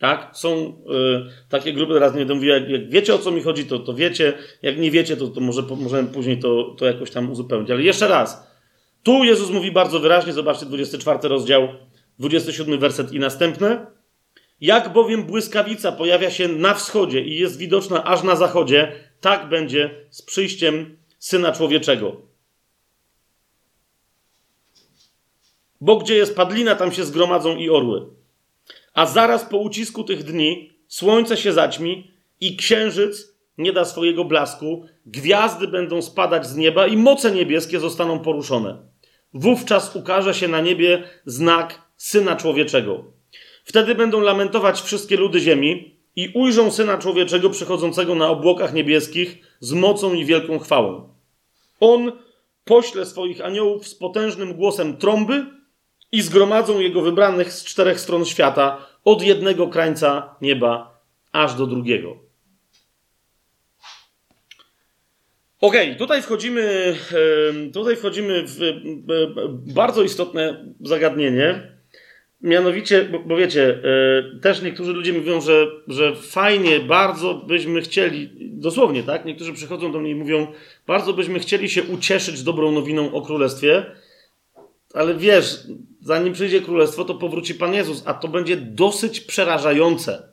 Tak? 0.03 0.31
Są 0.33 0.55
y, 0.57 1.49
takie 1.49 1.73
grupy, 1.73 1.95
teraz 1.95 2.13
nie 2.13 2.19
będę 2.19 2.35
mówił, 2.35 2.51
jak, 2.51 2.69
jak, 2.69 2.91
wiecie 2.91 3.15
o 3.15 3.19
co 3.19 3.31
mi 3.31 3.43
chodzi, 3.43 3.65
to, 3.65 3.79
to 3.79 3.95
wiecie. 3.95 4.33
Jak 4.63 4.79
nie 4.79 4.91
wiecie, 4.91 5.17
to, 5.17 5.29
to 5.29 5.41
może 5.41 5.63
możemy 5.63 6.09
później 6.09 6.39
to, 6.39 6.75
to 6.79 6.87
jakoś 6.87 7.11
tam 7.11 7.31
uzupełnić. 7.31 7.71
Ale 7.71 7.83
jeszcze 7.83 8.09
raz. 8.09 8.47
Tu 9.03 9.25
Jezus 9.25 9.51
mówi 9.51 9.73
bardzo 9.73 10.01
wyraźnie, 10.01 10.33
zobaczcie 10.33 10.67
24 10.67 11.29
rozdział, 11.29 11.69
27 12.19 12.79
werset 12.79 13.13
i 13.13 13.19
następne. 13.19 13.87
Jak 14.61 14.93
bowiem 14.93 15.25
błyskawica 15.25 15.93
pojawia 15.93 16.31
się 16.31 16.49
na 16.49 16.75
wschodzie 16.75 17.21
i 17.21 17.39
jest 17.39 17.59
widoczna 17.59 18.05
aż 18.05 18.23
na 18.23 18.37
zachodzie, 18.37 18.93
tak 19.21 19.49
będzie 19.49 19.91
z 20.11 20.23
przyjściem 20.23 20.97
Syna 21.19 21.53
Człowieczego. 21.53 22.17
Bo 25.81 25.97
gdzie 25.97 26.15
jest 26.15 26.37
padlina, 26.37 26.75
tam 26.75 26.93
się 26.93 27.05
zgromadzą 27.05 27.57
i 27.57 27.71
orły. 27.71 28.22
A 28.95 29.07
zaraz 29.07 29.45
po 29.45 29.59
ucisku 29.59 30.05
tych 30.05 30.25
dni 30.25 30.71
słońce 30.89 31.37
się 31.37 31.53
zaćmi 31.53 32.11
i 32.41 32.57
księżyc 32.57 33.33
nie 33.59 33.73
da 33.73 33.85
swojego 33.85 34.25
blasku, 34.25 34.87
gwiazdy 35.07 35.69
będą 35.69 36.03
spadać 36.03 36.47
z 36.47 36.57
nieba 36.57 36.87
i 36.87 36.97
moce 36.97 37.31
niebieskie 37.31 37.81
zostaną 37.81 38.19
poruszone. 38.19 38.79
Wówczas 39.35 39.97
ukaże 39.97 40.35
się 40.35 40.49
na 40.49 40.61
niebie 40.61 41.03
znak 41.27 41.83
Syna 41.97 42.37
Człowieczego. 42.37 43.05
Wtedy 43.65 43.95
będą 43.95 44.21
lamentować 44.21 44.81
wszystkie 44.81 45.17
ludy 45.17 45.41
ziemi 45.41 45.97
i 46.17 46.29
ujrzą 46.35 46.71
Syna 46.71 46.99
Człowieczego 46.99 47.51
przychodzącego 47.51 48.15
na 48.15 48.29
obłokach 48.29 48.75
niebieskich 48.75 49.57
z 49.61 49.73
mocą 49.73 50.15
i 50.15 50.25
wielką 50.25 50.59
chwałą. 50.59 51.15
On 51.81 52.13
pośle 52.65 53.07
swoich 53.07 53.41
aniołów 53.41 53.89
z 53.89 53.95
potężnym 53.95 54.55
głosem 54.55 54.97
trąby 54.97 55.47
i 56.13 56.23
zgromadzą 56.23 56.81
jego 56.81 57.03
wybranych 57.03 57.53
z 57.53 57.65
czterech 57.65 58.01
stron 58.01 58.25
świata, 58.25 58.87
od 59.05 59.23
jednego 59.23 59.69
krańca 59.69 60.35
nieba 60.41 61.01
aż 61.33 61.55
do 61.55 61.67
drugiego. 61.67 62.17
Ok, 65.61 65.75
tutaj 65.99 66.23
wchodzimy, 66.23 66.95
tutaj 67.73 67.97
wchodzimy 67.97 68.43
w 68.47 68.59
bardzo 69.75 70.03
istotne 70.03 70.75
zagadnienie. 70.81 71.73
Mianowicie, 72.41 73.05
bo, 73.05 73.19
bo 73.19 73.37
wiecie, 73.37 73.79
e, 74.35 74.41
też 74.41 74.63
niektórzy 74.63 74.93
ludzie 74.93 75.13
mówią, 75.13 75.41
że, 75.41 75.67
że 75.89 76.17
fajnie, 76.17 76.81
bardzo 76.81 77.35
byśmy 77.35 77.81
chcieli, 77.81 78.31
dosłownie 78.41 79.03
tak, 79.03 79.25
niektórzy 79.25 79.53
przychodzą 79.53 79.93
do 79.93 80.01
mnie 80.01 80.11
i 80.11 80.15
mówią, 80.15 80.47
bardzo 80.87 81.13
byśmy 81.13 81.39
chcieli 81.39 81.71
się 81.71 81.83
ucieszyć 81.83 82.43
dobrą 82.43 82.73
nowiną 82.73 83.13
o 83.13 83.23
królestwie, 83.23 83.85
ale 84.95 85.15
wiesz, 85.15 85.61
zanim 86.01 86.33
przyjdzie 86.33 86.61
królestwo, 86.61 87.05
to 87.05 87.15
powróci 87.15 87.55
Pan 87.55 87.75
Jezus, 87.75 88.03
a 88.07 88.15
to 88.15 88.29
będzie 88.29 88.57
dosyć 88.57 89.21
przerażające. 89.21 90.29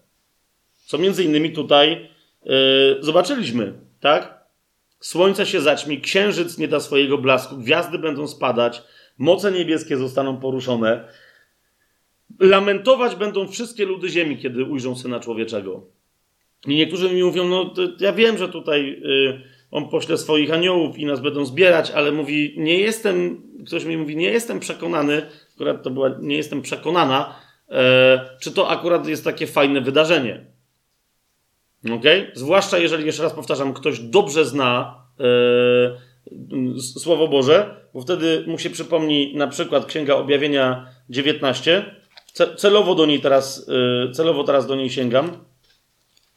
Co 0.86 0.98
między 0.98 1.24
innymi 1.24 1.52
tutaj 1.52 2.10
yy, 2.44 2.98
zobaczyliśmy, 3.00 3.74
tak? 4.00 4.40
Słońce 5.00 5.46
się 5.46 5.62
zaćmi, 5.62 6.02
księżyc 6.02 6.58
nie 6.58 6.68
da 6.68 6.80
swojego 6.80 7.18
blasku, 7.18 7.58
gwiazdy 7.58 8.00
będą 8.00 8.28
spadać, 8.28 8.82
moce 9.18 9.52
niebieskie 9.52 9.98
zostaną 9.98 10.38
poruszone. 10.38 11.08
Lamentować 12.40 13.16
będą 13.16 13.48
wszystkie 13.48 13.86
ludy 13.86 14.10
ziemi, 14.10 14.38
kiedy 14.38 14.64
ujrzą 14.64 14.96
Syna 14.96 15.20
Człowieczego. 15.20 15.86
I 16.68 16.76
niektórzy 16.76 17.14
mi 17.14 17.24
mówią, 17.24 17.48
no 17.48 17.74
ja 18.00 18.14
wiem, 18.14 18.38
że 18.38 18.50
tutaj 18.50 19.02
yy, 19.02 19.42
on 19.72 19.90
pośle 19.90 20.18
swoich 20.18 20.54
aniołów 20.54 20.98
i 20.98 21.06
nas 21.06 21.20
będą 21.20 21.46
zbierać, 21.46 21.92
ale 21.92 22.12
mówi, 22.12 22.54
nie 22.58 22.78
jestem, 22.78 23.42
ktoś 23.68 23.86
mi 23.86 23.98
mówi, 23.98 24.16
nie 24.16 24.30
jestem 24.30 24.60
przekonany, 24.60 25.22
akurat 25.56 25.84
to 25.84 25.90
była, 25.90 26.10
nie 26.20 26.38
jestem 26.38 26.62
przekonana, 26.62 27.36
e, 27.70 28.30
czy 28.42 28.52
to 28.52 28.70
akurat 28.70 29.08
jest 29.08 29.24
takie 29.24 29.48
fajne 29.48 29.82
wydarzenie. 29.82 30.46
Ok? 31.92 32.04
Zwłaszcza 32.34 32.78
jeżeli, 32.78 33.06
jeszcze 33.06 33.24
raz 33.24 33.34
powtarzam, 33.34 33.74
ktoś 33.74 34.00
dobrze 34.00 34.46
zna 34.46 35.04
e, 35.20 36.10
Słowo 36.82 37.28
Boże, 37.28 37.76
bo 37.94 38.02
wtedy 38.02 38.44
mu 38.48 38.60
się 38.60 38.70
przypomni 38.70 39.36
na 39.36 39.48
przykład 39.48 39.86
Księga 39.86 40.16
Objawienia 40.16 40.86
19. 41.10 41.96
Celowo 42.58 42.96
do 42.96 43.06
niej 43.06 43.20
teraz, 43.20 43.70
e, 44.08 44.12
celowo 44.12 44.44
teraz 44.44 44.68
do 44.68 44.76
niej 44.76 44.90
sięgam. 44.90 45.32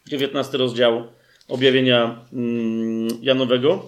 19 0.07 0.59
rozdział 0.59 1.05
objawienia 1.53 2.17
mm, 2.33 3.09
Janowego. 3.23 3.87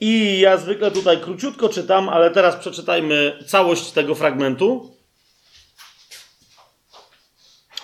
I 0.00 0.40
ja 0.40 0.56
zwykle 0.56 0.90
tutaj 0.90 1.20
króciutko 1.20 1.68
czytam, 1.68 2.08
ale 2.08 2.30
teraz 2.30 2.56
przeczytajmy 2.56 3.44
całość 3.46 3.90
tego 3.90 4.14
fragmentu. 4.14 4.90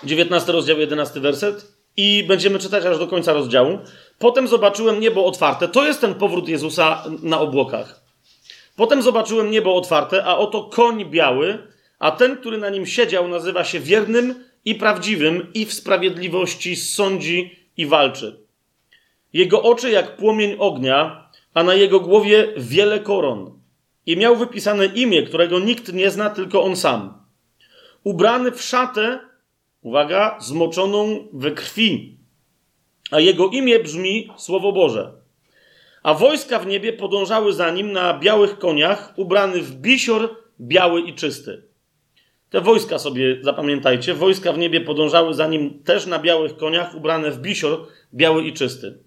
19 0.03 0.51
rozdział, 0.51 0.79
11 0.79 1.19
werset. 1.19 1.75
I 1.97 2.25
będziemy 2.27 2.59
czytać 2.59 2.85
aż 2.85 2.99
do 2.99 3.07
końca 3.07 3.33
rozdziału. 3.33 3.79
Potem 4.19 4.47
zobaczyłem 4.47 4.99
niebo 4.99 5.25
otwarte. 5.25 5.67
To 5.67 5.85
jest 5.85 6.01
ten 6.01 6.13
powrót 6.13 6.49
Jezusa 6.49 7.03
na 7.23 7.39
obłokach. 7.39 8.01
Potem 8.75 9.01
zobaczyłem 9.01 9.51
niebo 9.51 9.75
otwarte, 9.75 10.25
a 10.25 10.37
oto 10.37 10.63
koń 10.63 11.05
biały, 11.05 11.57
a 11.99 12.11
ten, 12.11 12.37
który 12.37 12.57
na 12.57 12.69
nim 12.69 12.85
siedział, 12.85 13.27
nazywa 13.27 13.63
się 13.63 13.79
wiernym 13.79 14.43
i 14.65 14.75
prawdziwym 14.75 15.47
i 15.53 15.65
w 15.65 15.73
sprawiedliwości 15.73 16.75
sądzi 16.75 17.64
i 17.77 17.85
walczy. 17.85 18.45
Jego 19.33 19.63
oczy 19.63 19.91
jak 19.91 20.17
płomień 20.17 20.55
ognia, 20.59 21.29
a 21.53 21.63
na 21.63 21.73
jego 21.73 21.99
głowie 21.99 22.53
wiele 22.57 22.99
koron. 22.99 23.59
I 24.05 24.17
miał 24.17 24.35
wypisane 24.35 24.85
imię, 24.85 25.23
którego 25.23 25.59
nikt 25.59 25.93
nie 25.93 26.11
zna, 26.11 26.29
tylko 26.29 26.63
on 26.63 26.75
sam. 26.75 27.13
Ubrany 28.03 28.51
w 28.51 28.61
szatę 28.61 29.19
uwaga, 29.85 30.37
zmoczoną 30.39 31.27
we 31.33 31.51
krwi, 31.51 32.17
a 33.11 33.19
jego 33.19 33.47
imię 33.47 33.79
brzmi 33.79 34.29
Słowo 34.37 34.71
Boże. 34.71 35.11
A 36.03 36.13
wojska 36.13 36.59
w 36.59 36.67
niebie 36.67 36.93
podążały 36.93 37.53
za 37.53 37.71
nim 37.71 37.91
na 37.91 38.19
białych 38.19 38.59
koniach, 38.59 39.13
ubrany 39.15 39.61
w 39.61 39.75
bisior 39.75 40.35
biały 40.61 41.01
i 41.01 41.13
czysty. 41.13 41.63
Te 42.55 42.61
wojska 42.61 42.99
sobie 42.99 43.37
zapamiętajcie, 43.41 44.13
wojska 44.13 44.53
w 44.53 44.57
niebie 44.57 44.81
podążały 44.81 45.33
za 45.33 45.47
nim 45.47 45.83
też 45.83 46.05
na 46.05 46.19
białych 46.19 46.57
koniach, 46.57 46.95
ubrane 46.95 47.31
w 47.31 47.39
bisior 47.39 47.87
biały 48.13 48.43
i 48.43 48.53
czysty. 48.53 48.97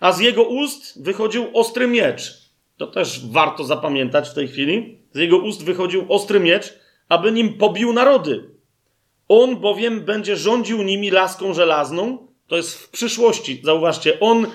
A 0.00 0.12
z 0.12 0.20
jego 0.20 0.42
ust 0.42 1.02
wychodził 1.02 1.46
ostry 1.54 1.86
miecz. 1.86 2.32
To 2.76 2.86
też 2.86 3.26
warto 3.26 3.64
zapamiętać 3.64 4.28
w 4.28 4.34
tej 4.34 4.48
chwili. 4.48 4.98
Z 5.12 5.18
jego 5.18 5.38
ust 5.38 5.64
wychodził 5.64 6.04
ostry 6.08 6.40
miecz, 6.40 6.78
aby 7.08 7.32
nim 7.32 7.54
pobił 7.54 7.92
narody. 7.92 8.50
On 9.28 9.56
bowiem 9.56 10.00
będzie 10.00 10.36
rządził 10.36 10.82
nimi 10.82 11.10
laską 11.10 11.54
żelazną. 11.54 12.26
To 12.46 12.56
jest 12.56 12.78
w 12.78 12.90
przyszłości. 12.90 13.60
Zauważcie, 13.64 14.20
on 14.20 14.46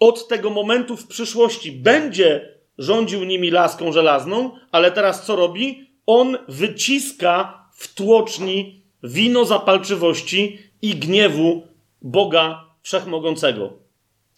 od 0.00 0.28
tego 0.28 0.50
momentu 0.50 0.96
w 0.96 1.06
przyszłości 1.06 1.72
będzie 1.72 2.58
rządził 2.78 3.24
nimi 3.24 3.50
laską 3.50 3.92
żelazną, 3.92 4.50
ale 4.72 4.92
teraz 4.92 5.26
co 5.26 5.36
robi? 5.36 5.86
On 6.06 6.38
wyciska 6.48 7.65
w 7.76 7.94
tłoczni 7.94 8.82
wino 9.02 9.44
zapalczywości 9.44 10.58
i 10.82 10.94
gniewu 10.94 11.66
Boga 12.02 12.64
Wszechmogącego. 12.82 13.72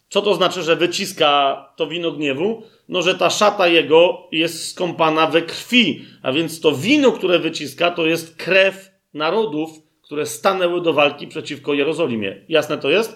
Co 0.09 0.21
to 0.21 0.33
znaczy, 0.33 0.63
że 0.63 0.75
wyciska 0.75 1.65
to 1.75 1.87
wino 1.87 2.11
gniewu? 2.11 2.63
No, 2.89 3.01
że 3.01 3.15
ta 3.15 3.29
szata 3.29 3.67
jego 3.67 4.27
jest 4.31 4.71
skąpana 4.71 5.27
we 5.27 5.41
krwi, 5.41 6.05
a 6.21 6.31
więc 6.31 6.61
to 6.61 6.71
wino, 6.71 7.11
które 7.11 7.39
wyciska, 7.39 7.91
to 7.91 8.05
jest 8.05 8.35
krew 8.35 8.91
narodów, 9.13 9.69
które 10.01 10.25
stanęły 10.25 10.81
do 10.81 10.93
walki 10.93 11.27
przeciwko 11.27 11.73
Jerozolimie. 11.73 12.45
Jasne 12.49 12.77
to 12.77 12.89
jest? 12.89 13.11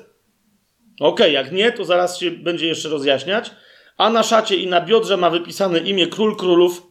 Okej, 0.99 1.09
okay, 1.09 1.31
jak 1.31 1.51
nie, 1.51 1.71
to 1.71 1.85
zaraz 1.85 2.19
się 2.19 2.31
będzie 2.31 2.67
jeszcze 2.67 2.89
rozjaśniać. 2.89 3.51
A 3.97 4.09
na 4.09 4.23
szacie 4.23 4.55
i 4.55 4.67
na 4.67 4.81
biodrze 4.81 5.17
ma 5.17 5.29
wypisane 5.29 5.79
imię 5.79 6.07
Król 6.07 6.35
Królów 6.35 6.81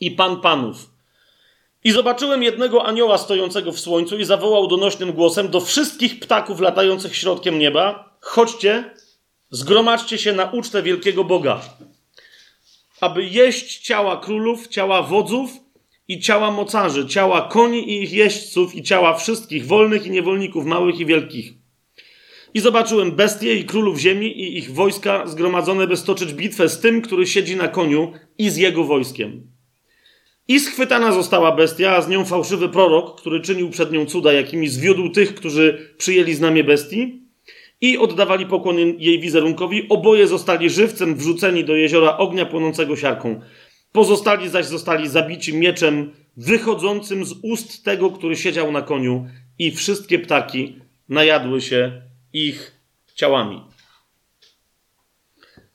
i 0.00 0.10
Pan 0.10 0.40
Panów. 0.40 0.97
I 1.84 1.92
zobaczyłem 1.92 2.42
jednego 2.42 2.86
anioła 2.86 3.18
stojącego 3.18 3.72
w 3.72 3.80
słońcu 3.80 4.18
i 4.18 4.24
zawołał 4.24 4.66
donośnym 4.66 5.12
głosem 5.12 5.48
do 5.48 5.60
wszystkich 5.60 6.20
ptaków 6.20 6.60
latających 6.60 7.16
środkiem 7.16 7.58
nieba: 7.58 8.16
Chodźcie, 8.20 8.90
zgromadźcie 9.50 10.18
się 10.18 10.32
na 10.32 10.44
ucztę 10.44 10.82
wielkiego 10.82 11.24
Boga, 11.24 11.60
aby 13.00 13.24
jeść 13.24 13.78
ciała 13.78 14.16
królów, 14.16 14.68
ciała 14.68 15.02
wodzów 15.02 15.50
i 16.08 16.20
ciała 16.20 16.50
mocarzy, 16.50 17.06
ciała 17.06 17.42
koni 17.42 17.90
i 17.90 18.02
ich 18.02 18.12
jeźdźców 18.12 18.74
i 18.74 18.82
ciała 18.82 19.14
wszystkich 19.14 19.66
wolnych 19.66 20.06
i 20.06 20.10
niewolników, 20.10 20.64
małych 20.64 21.00
i 21.00 21.06
wielkich. 21.06 21.52
I 22.54 22.60
zobaczyłem 22.60 23.12
bestie 23.12 23.54
i 23.54 23.64
królów 23.64 23.98
ziemi 23.98 24.26
i 24.26 24.58
ich 24.58 24.74
wojska 24.74 25.26
zgromadzone, 25.26 25.86
by 25.86 25.96
stoczyć 25.96 26.32
bitwę 26.32 26.68
z 26.68 26.80
tym, 26.80 27.02
który 27.02 27.26
siedzi 27.26 27.56
na 27.56 27.68
koniu 27.68 28.12
i 28.38 28.50
z 28.50 28.56
jego 28.56 28.84
wojskiem. 28.84 29.47
I 30.48 30.60
schwytana 30.60 31.12
została 31.12 31.52
bestia, 31.52 31.96
a 31.96 32.02
z 32.02 32.08
nią 32.08 32.24
fałszywy 32.24 32.68
prorok, 32.68 33.20
który 33.20 33.40
czynił 33.40 33.70
przed 33.70 33.92
nią 33.92 34.06
cuda, 34.06 34.32
jakimi 34.32 34.68
zwiódł 34.68 35.08
tych, 35.08 35.34
którzy 35.34 35.94
przyjęli 35.98 36.34
znamie 36.34 36.64
bestii 36.64 37.22
i 37.80 37.98
oddawali 37.98 38.46
pokłon 38.46 38.76
jej 38.98 39.20
wizerunkowi. 39.20 39.86
Oboje 39.88 40.26
zostali 40.26 40.70
żywcem 40.70 41.14
wrzuceni 41.16 41.64
do 41.64 41.76
jeziora 41.76 42.16
ognia 42.16 42.46
płonącego 42.46 42.96
siarką. 42.96 43.40
Pozostali 43.92 44.48
zaś 44.48 44.66
zostali 44.66 45.08
zabici 45.08 45.54
mieczem 45.54 46.12
wychodzącym 46.36 47.24
z 47.24 47.34
ust 47.42 47.84
tego, 47.84 48.10
który 48.10 48.36
siedział 48.36 48.72
na 48.72 48.82
koniu 48.82 49.26
i 49.58 49.70
wszystkie 49.70 50.18
ptaki 50.18 50.76
najadły 51.08 51.60
się 51.60 52.02
ich 52.32 52.72
ciałami. 53.14 53.67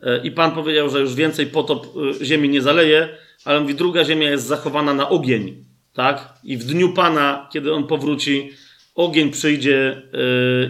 yy, 0.00 0.20
i 0.24 0.30
Pan 0.30 0.52
powiedział, 0.52 0.90
że 0.90 1.00
już 1.00 1.14
więcej 1.14 1.46
potop 1.46 1.86
ziemi 2.22 2.48
nie 2.48 2.62
zaleje, 2.62 3.08
ale 3.44 3.60
mówi: 3.60 3.74
Druga 3.74 4.04
ziemia 4.04 4.30
jest 4.30 4.46
zachowana 4.46 4.94
na 4.94 5.08
ogień. 5.08 5.64
Tak? 5.92 6.34
I 6.44 6.56
w 6.56 6.64
dniu 6.64 6.92
Pana, 6.92 7.48
kiedy 7.52 7.72
on 7.72 7.86
powróci, 7.86 8.52
ogień 8.94 9.30
przyjdzie 9.30 10.02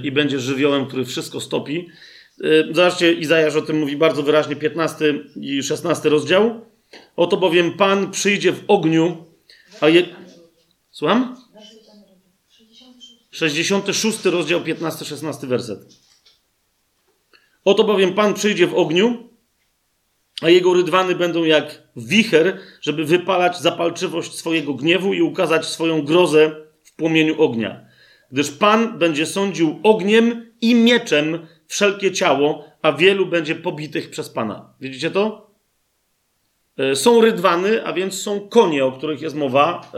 i 0.02 0.12
będzie 0.12 0.38
żywiołem, 0.38 0.86
który 0.86 1.04
wszystko 1.04 1.40
stopi. 1.40 1.88
Zobaczcie, 2.70 3.12
Izajasz 3.12 3.56
o 3.56 3.62
tym 3.62 3.78
mówi 3.78 3.96
bardzo 3.96 4.22
wyraźnie, 4.22 4.56
15 4.56 5.14
i 5.36 5.62
16 5.62 6.08
rozdział. 6.08 6.71
Oto 7.16 7.36
bowiem 7.36 7.72
Pan 7.72 8.10
przyjdzie 8.10 8.52
w 8.52 8.64
ogniu, 8.68 9.24
a 9.80 9.88
je... 9.88 10.02
Słucham? 10.90 11.36
66 13.30 14.24
rozdział 14.24 14.60
15-16 14.60 15.46
werset. 15.46 15.78
Oto 17.64 17.84
bowiem 17.84 18.14
Pan 18.14 18.34
przyjdzie 18.34 18.66
w 18.66 18.74
ogniu, 18.74 19.28
a 20.42 20.50
jego 20.50 20.74
rydwany 20.74 21.14
będą 21.14 21.44
jak 21.44 21.82
wicher, 21.96 22.58
żeby 22.80 23.04
wypalać 23.04 23.58
zapalczywość 23.58 24.34
swojego 24.34 24.74
gniewu 24.74 25.14
i 25.14 25.22
ukazać 25.22 25.66
swoją 25.66 26.02
grozę 26.02 26.56
w 26.82 26.96
płomieniu 26.96 27.42
ognia. 27.42 27.86
Gdyż 28.32 28.50
Pan 28.50 28.98
będzie 28.98 29.26
sądził 29.26 29.80
ogniem 29.82 30.52
i 30.60 30.74
mieczem 30.74 31.46
wszelkie 31.66 32.12
ciało, 32.12 32.64
a 32.82 32.92
wielu 32.92 33.26
będzie 33.26 33.54
pobitych 33.54 34.10
przez 34.10 34.30
Pana. 34.30 34.74
Widzicie 34.80 35.10
to? 35.10 35.51
E, 36.76 36.96
są 36.96 37.20
rydwany, 37.20 37.84
a 37.84 37.92
więc 37.92 38.22
są 38.22 38.48
konie, 38.48 38.84
o 38.84 38.92
których 38.92 39.22
jest 39.22 39.36
mowa 39.36 39.80
e, 39.80 39.90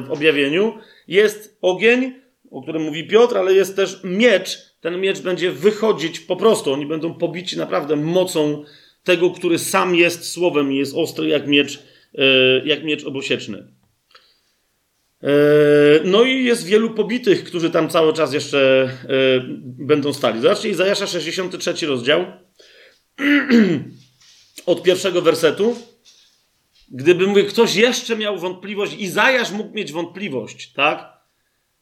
w 0.00 0.06
objawieniu. 0.10 0.78
Jest 1.08 1.58
ogień, 1.62 2.12
o 2.50 2.62
którym 2.62 2.82
mówi 2.82 3.08
Piotr, 3.08 3.38
ale 3.38 3.54
jest 3.54 3.76
też 3.76 4.00
miecz. 4.04 4.58
Ten 4.80 5.00
miecz 5.00 5.20
będzie 5.20 5.50
wychodzić 5.50 6.20
po 6.20 6.36
prostu. 6.36 6.72
Oni 6.72 6.86
będą 6.86 7.14
pobici 7.14 7.58
naprawdę 7.58 7.96
mocą 7.96 8.64
tego, 9.04 9.30
który 9.30 9.58
sam 9.58 9.94
jest 9.94 10.32
słowem 10.32 10.72
i 10.72 10.76
jest 10.76 10.94
ostry 10.96 11.28
jak 11.28 11.46
miecz, 11.46 11.78
e, 12.14 12.24
jak 12.64 12.84
miecz 12.84 13.04
obosieczny. 13.04 13.76
No 16.04 16.24
i 16.24 16.44
jest 16.44 16.66
wielu 16.66 16.90
pobitych, 16.90 17.44
którzy 17.44 17.70
tam 17.70 17.88
cały 17.88 18.12
czas 18.12 18.34
jeszcze 18.34 18.90
będą 19.62 20.12
stali. 20.12 20.40
Zobaczcie, 20.40 20.68
Izajasza 20.68 21.06
63 21.06 21.86
rozdział 21.86 22.24
od 24.66 24.82
pierwszego 24.82 25.22
wersetu. 25.22 25.76
Gdyby 26.88 27.26
mówię, 27.26 27.44
ktoś 27.44 27.76
jeszcze 27.76 28.16
miał 28.16 28.38
wątpliwość, 28.38 28.94
Izajasz 28.94 29.50
mógł 29.50 29.74
mieć 29.74 29.92
wątpliwość, 29.92 30.72
tak? 30.72 31.16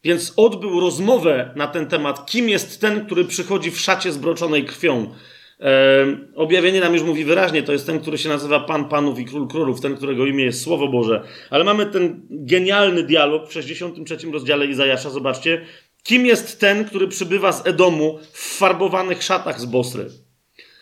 Więc 0.05 0.33
odbył 0.37 0.81
rozmowę 0.81 1.53
na 1.57 1.67
ten 1.67 1.87
temat, 1.87 2.27
kim 2.27 2.49
jest 2.49 2.81
ten, 2.81 3.07
który 3.07 3.25
przychodzi 3.25 3.71
w 3.71 3.81
szacie 3.81 4.13
zbroczonej 4.13 4.65
krwią. 4.65 5.15
E, 5.61 6.07
objawienie 6.35 6.81
nam 6.81 6.95
już 6.95 7.03
mówi 7.03 7.25
wyraźnie, 7.25 7.63
to 7.63 7.73
jest 7.73 7.87
ten, 7.87 8.01
który 8.01 8.19
się 8.19 8.29
nazywa 8.29 8.61
Pan 8.61 8.89
Panów 8.89 9.19
i 9.19 9.25
Król 9.25 9.49
Królów, 9.49 9.81
ten, 9.81 9.97
którego 9.97 10.27
imię 10.27 10.45
jest 10.45 10.63
Słowo 10.63 10.89
Boże. 10.89 11.23
Ale 11.51 11.65
mamy 11.65 11.87
ten 11.87 12.27
genialny 12.31 13.03
dialog 13.03 13.49
w 13.49 13.53
63 13.53 14.17
rozdziale 14.33 14.67
Izajasza, 14.67 15.11
zobaczcie. 15.11 15.67
Kim 16.03 16.27
jest 16.27 16.61
ten, 16.61 16.85
który 16.85 17.09
przybywa 17.09 17.53
z 17.53 17.67
Edomu 17.67 18.19
w 18.33 18.57
farbowanych 18.59 19.23
szatach 19.23 19.61
z 19.61 19.65
Bosry? 19.65 20.11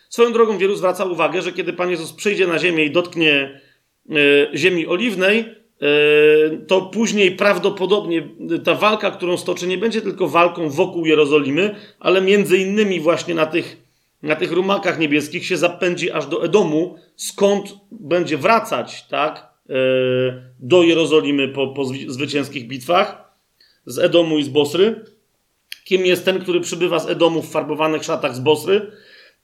Swoją 0.09 0.33
drogą 0.33 0.59
wielu 0.59 0.77
zwraca 0.77 1.05
uwagę, 1.05 1.43
że 1.43 1.53
kiedy 1.53 1.73
Pan 1.73 1.91
Jezus 1.91 2.13
przyjdzie 2.13 2.47
na 2.47 2.59
ziemię 2.59 2.85
i 2.85 2.91
dotknie 2.91 3.61
ziemi 4.55 4.87
oliwnej, 4.87 5.41
e, 5.41 6.57
to 6.67 6.81
później 6.81 7.31
prawdopodobnie 7.31 8.29
ta 8.65 8.75
walka, 8.75 9.11
którą 9.11 9.37
stoczy, 9.37 9.67
nie 9.67 9.79
będzie 9.79 10.03
tylko 10.03 10.29
walką 10.29 10.71
wokół 10.71 11.07
Jerozolimy, 11.07 11.75
ale 12.01 12.21
między 12.21 12.59
innymi 12.59 13.01
właśnie 13.01 13.35
na 13.35 13.47
tych, 13.47 13.77
na 14.23 14.37
tych 14.37 14.53
rumakach 14.53 14.99
niebieskich 14.99 15.47
się 15.47 15.57
zapędzi 15.57 16.11
aż 16.11 16.27
do 16.27 16.45
Edomu, 16.45 16.97
skąd 17.17 17.75
będzie 17.91 18.39
wracać, 18.39 19.07
tak, 19.09 19.53
e, 19.71 19.75
do 20.59 20.83
Jerozolimy 20.83 21.49
po, 21.49 21.69
po 21.69 21.85
zwycięskich 21.85 22.69
bitwach 22.69 23.33
z 23.87 23.99
Edomu 23.99 24.39
i 24.39 24.43
z 24.43 24.49
Bosry. 24.49 25.05
kim 25.85 26.07
jest 26.07 26.25
ten, 26.25 26.41
który 26.41 26.61
przybywa 26.61 26.99
z 26.99 27.09
Edomu 27.09 27.43
w 27.43 27.51
farbowanych 27.51 28.05
szatach 28.05 28.35
z 28.35 28.41
Bosry, 28.41 28.93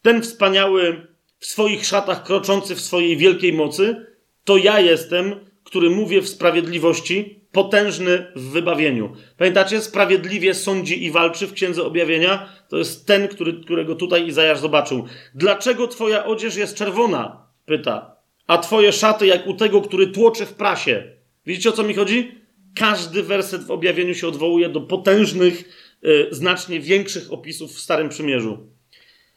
ten 0.02 0.22
wspaniały 0.22 1.06
w 1.38 1.46
swoich 1.46 1.86
szatach 1.86 2.24
kroczący 2.24 2.74
w 2.74 2.80
swojej 2.80 3.16
wielkiej 3.16 3.52
mocy, 3.52 4.06
to 4.44 4.56
ja 4.56 4.80
jestem, 4.80 5.34
który 5.64 5.90
mówię 5.90 6.20
w 6.20 6.28
sprawiedliwości, 6.28 7.38
potężny 7.52 8.32
w 8.36 8.50
wybawieniu. 8.50 9.12
Pamiętacie? 9.36 9.80
Sprawiedliwie 9.80 10.54
sądzi 10.54 11.04
i 11.04 11.10
walczy 11.10 11.46
w 11.46 11.52
Księdze 11.52 11.84
Objawienia. 11.84 12.48
To 12.68 12.78
jest 12.78 13.06
ten, 13.06 13.28
który, 13.28 13.52
którego 13.52 13.94
tutaj 13.94 14.26
Izajasz 14.26 14.58
zobaczył. 14.58 15.04
Dlaczego 15.34 15.88
twoja 15.88 16.24
odzież 16.24 16.56
jest 16.56 16.76
czerwona? 16.76 17.46
Pyta. 17.66 18.16
A 18.46 18.58
twoje 18.58 18.92
szaty 18.92 19.26
jak 19.26 19.46
u 19.46 19.54
tego, 19.54 19.80
który 19.80 20.06
tłoczy 20.06 20.46
w 20.46 20.54
prasie. 20.54 21.12
Widzicie 21.46 21.68
o 21.68 21.72
co 21.72 21.82
mi 21.82 21.94
chodzi? 21.94 22.32
Każdy 22.74 23.22
werset 23.22 23.64
w 23.64 23.70
objawieniu 23.70 24.14
się 24.14 24.28
odwołuje 24.28 24.68
do 24.68 24.80
potężnych, 24.80 25.64
yy, 26.02 26.28
znacznie 26.30 26.80
większych 26.80 27.32
opisów 27.32 27.72
w 27.72 27.80
Starym 27.80 28.08
Przymierzu. 28.08 28.58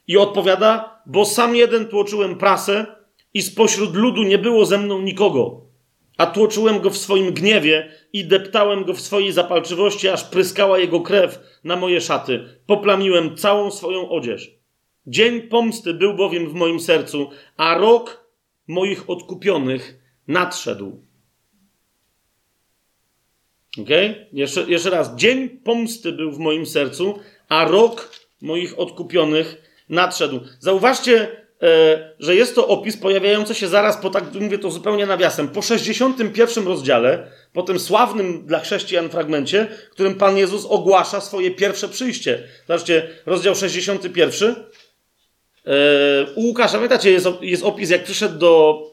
I 0.08 0.18
odpowiada, 0.18 1.02
bo 1.06 1.26
sam 1.26 1.56
jeden 1.56 1.88
tłoczyłem 1.88 2.38
prasę 2.38 2.86
i 3.34 3.42
spośród 3.42 3.96
ludu 3.96 4.24
nie 4.24 4.38
było 4.38 4.66
ze 4.66 4.78
mną 4.78 5.02
nikogo. 5.02 5.62
A 6.18 6.26
tłoczyłem 6.26 6.80
go 6.80 6.90
w 6.90 6.98
swoim 6.98 7.34
gniewie 7.34 7.92
i 8.14 8.26
deptałem 8.26 8.84
go 8.84 8.94
w 8.94 9.02
swojej 9.02 9.32
zapalczywości, 9.32 10.10
aż 10.10 10.24
pryskała 10.24 10.80
jego 10.80 11.02
krew 11.02 11.40
na 11.64 11.76
moje 11.76 12.02
szaty. 12.02 12.44
Poplamiłem 12.66 13.38
całą 13.38 13.72
swoją 13.72 14.10
odzież. 14.10 14.56
Dzień 15.08 15.42
pomsty 15.42 15.94
był 15.94 16.14
bowiem 16.14 16.50
w 16.50 16.54
moim 16.54 16.80
sercu, 16.80 17.30
a 17.58 17.78
rok 17.78 18.26
moich 18.68 19.10
odkupionych 19.10 20.00
nadszedł. 20.28 21.06
Ok? 23.80 23.90
Jeszcze, 24.34 24.62
jeszcze 24.62 24.90
raz. 24.90 25.16
Dzień 25.16 25.50
pomsty 25.50 26.12
był 26.12 26.32
w 26.32 26.40
moim 26.40 26.66
sercu, 26.66 27.20
a 27.50 27.66
rok 27.66 28.12
moich 28.42 28.80
odkupionych 28.80 29.62
nadszedł. 29.90 30.40
Zauważcie, 30.60 31.41
że 32.20 32.36
jest 32.36 32.56
to 32.56 32.68
opis 32.68 32.98
pojawiający 32.98 33.56
się 33.56 33.68
zaraz 33.68 33.98
po, 33.98 34.10
tak 34.10 34.24
mówię 34.34 34.60
to 34.60 34.72
zupełnie 34.72 35.06
nawiasem, 35.06 35.48
po 35.48 35.62
61 35.62 36.68
rozdziale, 36.68 37.32
po 37.54 37.64
tym 37.64 37.80
sławnym 37.80 38.46
dla 38.46 38.60
chrześcijan 38.60 39.10
fragmencie, 39.10 39.68
którym 39.92 40.16
Pan 40.16 40.38
Jezus 40.38 40.66
ogłasza 40.66 41.22
swoje 41.22 41.52
pierwsze 41.52 41.90
przyjście. 41.90 42.44
Zobaczcie, 42.68 43.08
rozdział 43.26 43.56
61. 43.56 44.56
E, 45.66 45.74
u 46.36 46.42
Łukasza, 46.42 46.74
pamiętacie, 46.74 47.12
jest, 47.12 47.28
jest 47.42 47.64
opis, 47.64 47.90
jak 47.90 48.04
przyszedł 48.04 48.40
do, 48.40 48.84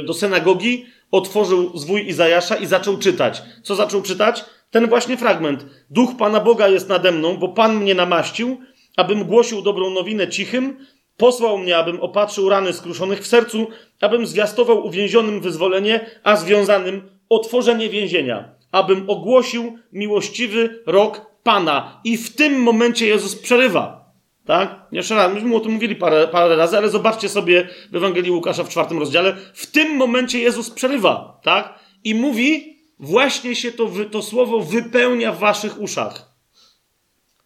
do 0.00 0.14
synagogi, 0.14 0.86
otworzył 1.10 1.78
zwój 1.78 2.08
Izajasza 2.08 2.56
i 2.56 2.66
zaczął 2.66 2.98
czytać. 2.98 3.42
Co 3.62 3.74
zaczął 3.74 4.02
czytać? 4.02 4.44
Ten 4.70 4.88
właśnie 4.88 5.16
fragment. 5.16 5.66
Duch 5.90 6.10
Pana 6.18 6.40
Boga 6.40 6.68
jest 6.68 6.88
nade 6.88 7.12
mną, 7.12 7.36
bo 7.36 7.48
Pan 7.48 7.76
mnie 7.76 7.94
namaścił, 7.94 8.60
abym 8.96 9.24
głosił 9.24 9.62
dobrą 9.62 9.90
nowinę 9.90 10.28
cichym, 10.28 10.86
posłał 11.16 11.58
mnie, 11.58 11.76
abym 11.76 12.00
opatrzył 12.00 12.48
rany 12.48 12.72
skruszonych 12.72 13.20
w 13.20 13.26
sercu, 13.26 13.66
abym 14.00 14.26
zwiastował 14.26 14.86
uwięzionym 14.86 15.40
wyzwolenie, 15.40 16.10
a 16.22 16.36
związanym 16.36 17.02
otworzenie 17.28 17.88
więzienia, 17.88 18.54
abym 18.72 19.10
ogłosił 19.10 19.78
miłościwy 19.92 20.82
rok 20.86 21.26
Pana. 21.42 22.00
I 22.04 22.16
w 22.16 22.36
tym 22.36 22.62
momencie 22.62 23.06
Jezus 23.06 23.36
przerywa. 23.36 24.06
Tak? 24.44 24.86
Jeszcze 24.92 25.14
raz, 25.14 25.34
myśmy 25.34 25.56
o 25.56 25.60
tym 25.60 25.72
mówili 25.72 25.96
parę, 25.96 26.28
parę 26.28 26.56
razy, 26.56 26.76
ale 26.76 26.88
zobaczcie 26.88 27.28
sobie 27.28 27.68
w 27.92 27.96
Ewangelii 27.96 28.30
Łukasza 28.30 28.64
w 28.64 28.68
czwartym 28.68 28.98
rozdziale. 28.98 29.36
W 29.54 29.66
tym 29.66 29.96
momencie 29.96 30.38
Jezus 30.38 30.70
przerywa, 30.70 31.40
tak? 31.42 31.78
I 32.04 32.14
mówi, 32.14 32.76
właśnie 32.98 33.56
się 33.56 33.72
to, 33.72 33.90
to 34.10 34.22
słowo 34.22 34.60
wypełnia 34.60 35.32
w 35.32 35.38
waszych 35.38 35.80
uszach. 35.80 36.36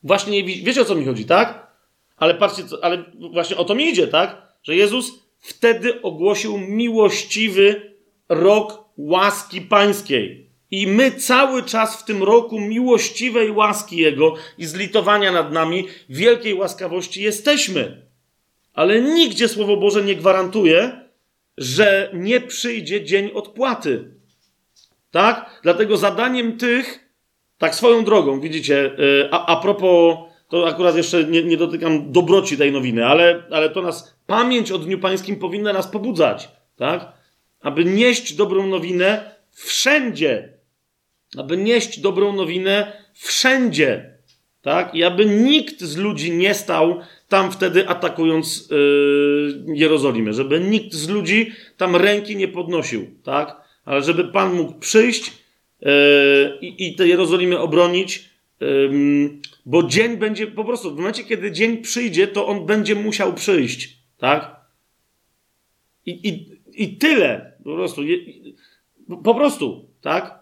Właśnie 0.03 0.43
nie 0.43 0.45
wiecie 0.65 0.81
o 0.83 0.85
co 0.85 0.95
mi 0.95 1.05
chodzi, 1.05 1.25
tak? 1.25 1.70
Ale 2.21 2.35
patrzcie, 2.35 2.63
ale 2.83 3.05
właśnie 3.33 3.57
o 3.57 3.65
to 3.65 3.75
mi 3.75 3.89
idzie, 3.89 4.09
tak? 4.09 4.43
Że 4.63 4.77
Jezus 4.77 5.13
wtedy 5.39 6.03
ogłosił 6.03 6.59
miłościwy 6.59 7.95
rok 8.29 8.85
łaski 8.97 9.61
pańskiej. 9.61 10.51
I 10.71 10.87
my 10.87 11.11
cały 11.11 11.63
czas 11.63 11.97
w 11.97 12.05
tym 12.05 12.23
roku 12.23 12.61
miłościwej 12.61 13.51
łaski 13.51 13.97
Jego 13.97 14.35
i 14.59 14.67
zlitowania 14.67 15.33
nad 15.33 15.53
nami, 15.53 15.89
wielkiej 16.09 16.55
łaskawości 16.55 17.23
jesteśmy. 17.23 18.07
Ale 18.75 19.01
nigdzie 19.01 19.49
Słowo 19.49 19.77
Boże 19.77 20.03
nie 20.03 20.17
gwarantuje, 20.17 21.01
że 21.59 22.11
nie 22.15 22.41
przyjdzie 22.41 23.05
dzień 23.05 23.31
odpłaty. 23.35 24.15
Tak? 25.11 25.61
Dlatego 25.63 25.97
zadaniem 25.97 26.59
tych, 26.59 27.11
tak 27.59 27.75
swoją 27.75 28.05
drogą, 28.05 28.41
widzicie, 28.41 28.91
y, 28.99 29.29
a, 29.31 29.47
a 29.47 29.57
propos, 29.57 30.30
to 30.51 30.69
akurat 30.69 30.97
jeszcze 30.97 31.25
nie, 31.25 31.45
nie 31.45 31.57
dotykam 31.57 32.13
dobroci 32.13 32.57
tej 32.57 32.73
nowiny, 32.73 33.07
ale, 33.07 33.43
ale 33.51 33.71
to 33.71 33.83
nas, 33.83 34.17
pamięć 34.27 34.71
o 34.73 34.79
Dniu 34.79 34.99
Pańskim 34.99 35.37
powinna 35.37 35.73
nas 35.73 35.87
pobudzać, 35.87 36.49
tak? 36.77 37.13
Aby 37.61 37.85
nieść 37.85 38.35
dobrą 38.35 38.67
nowinę 38.67 39.35
wszędzie. 39.51 40.53
Aby 41.39 41.57
nieść 41.57 42.01
dobrą 42.01 42.33
nowinę 42.33 42.93
wszędzie, 43.15 44.19
tak? 44.63 44.95
I 44.95 45.05
aby 45.05 45.27
nikt 45.27 45.81
z 45.81 45.97
ludzi 45.97 46.33
nie 46.33 46.55
stał 46.55 47.01
tam 47.29 47.53
wtedy 47.53 47.89
atakując 47.89 48.69
yy, 48.71 49.77
Jerozolimę, 49.77 50.33
żeby 50.33 50.61
nikt 50.61 50.95
z 50.95 51.09
ludzi 51.09 51.53
tam 51.77 51.97
ręki 51.97 52.37
nie 52.37 52.49
podnosił, 52.49 53.11
tak? 53.25 53.61
Ale 53.85 54.03
żeby 54.03 54.25
Pan 54.25 54.55
mógł 54.55 54.79
przyjść 54.79 55.41
Yy, 55.83 56.59
i, 56.61 56.87
i 56.87 56.95
tę 56.95 57.09
Jerozolimę 57.09 57.61
obronić, 57.61 58.30
bo 59.67 59.83
dzień 59.83 60.17
będzie 60.17 60.47
po 60.47 60.65
prostu, 60.65 60.95
w 60.95 60.97
momencie, 60.97 61.25
kiedy 61.25 61.53
dzień 61.53 61.79
przyjdzie, 61.79 62.27
to 62.27 62.47
on 62.47 62.67
będzie 62.67 62.95
musiał 62.95 63.35
przyjść, 63.35 63.99
tak? 64.19 64.61
I, 66.07 66.29
i, 66.29 66.61
i 66.85 66.97
tyle, 66.97 67.53
po 67.65 67.75
prostu, 67.75 68.03
po 69.25 69.35
prostu, 69.35 69.89
tak? 70.01 70.41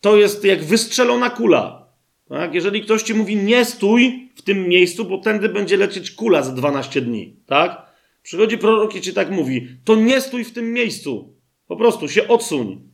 To 0.00 0.16
jest 0.16 0.44
jak 0.44 0.64
wystrzelona 0.64 1.30
kula, 1.30 1.88
tak? 2.28 2.54
Jeżeli 2.54 2.82
ktoś 2.82 3.02
ci 3.02 3.14
mówi, 3.14 3.36
nie 3.36 3.64
stój 3.64 4.28
w 4.34 4.42
tym 4.42 4.68
miejscu, 4.68 5.04
bo 5.04 5.18
tędy 5.18 5.48
będzie 5.48 5.76
lecieć 5.76 6.10
kula 6.10 6.42
za 6.42 6.52
12 6.52 7.00
dni, 7.00 7.36
tak? 7.46 7.86
Przychodzi 8.22 8.58
prorok 8.58 8.96
i 8.96 9.00
ci 9.00 9.12
tak 9.12 9.30
mówi, 9.30 9.68
to 9.84 9.94
nie 9.94 10.20
stój 10.20 10.44
w 10.44 10.52
tym 10.52 10.72
miejscu, 10.72 11.34
po 11.66 11.76
prostu 11.76 12.08
się 12.08 12.28
odsuń. 12.28 12.88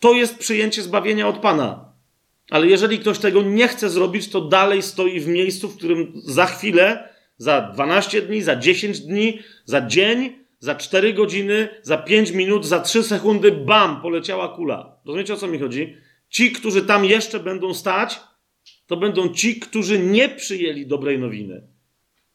To 0.00 0.12
jest 0.12 0.38
przyjęcie 0.38 0.82
zbawienia 0.82 1.28
od 1.28 1.38
Pana. 1.38 1.87
Ale 2.50 2.66
jeżeli 2.66 2.98
ktoś 2.98 3.18
tego 3.18 3.42
nie 3.42 3.68
chce 3.68 3.90
zrobić, 3.90 4.28
to 4.28 4.40
dalej 4.40 4.82
stoi 4.82 5.20
w 5.20 5.28
miejscu, 5.28 5.68
w 5.68 5.76
którym 5.76 6.12
za 6.24 6.46
chwilę, 6.46 7.08
za 7.36 7.60
12 7.60 8.22
dni, 8.22 8.42
za 8.42 8.56
10 8.56 9.00
dni, 9.00 9.38
za 9.64 9.86
dzień, 9.86 10.32
za 10.60 10.74
4 10.74 11.12
godziny, 11.14 11.68
za 11.82 11.96
5 11.96 12.30
minut, 12.30 12.66
za 12.66 12.80
3 12.80 13.02
sekundy, 13.02 13.52
bam, 13.52 14.02
poleciała 14.02 14.48
kula. 14.48 15.00
Rozumiecie 15.04 15.34
o 15.34 15.36
co 15.36 15.48
mi 15.48 15.58
chodzi? 15.58 15.96
Ci, 16.28 16.52
którzy 16.52 16.82
tam 16.82 17.04
jeszcze 17.04 17.40
będą 17.40 17.74
stać, 17.74 18.20
to 18.86 18.96
będą 18.96 19.28
ci, 19.28 19.60
którzy 19.60 19.98
nie 19.98 20.28
przyjęli 20.28 20.86
dobrej 20.86 21.18
nowiny. 21.18 21.62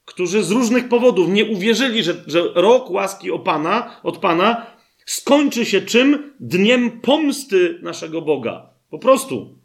Którzy 0.06 0.44
z 0.44 0.52
różnych 0.52 0.90
powodów 0.90 1.30
nie 1.30 1.46
uwierzyli, 1.46 2.04
że, 2.04 2.24
że 2.28 2.42
rok 2.56 2.90
łaski 2.90 3.32
o 3.32 3.40
Pana, 3.40 4.00
od 4.04 4.18
Pana 4.18 4.66
skończy 5.06 5.66
się 5.66 5.82
czym? 5.82 6.34
Dniem 6.40 7.02
pomsty 7.02 7.80
naszego 7.82 8.22
Boga. 8.22 8.70
Po 8.90 9.00
prostu. 9.00 9.63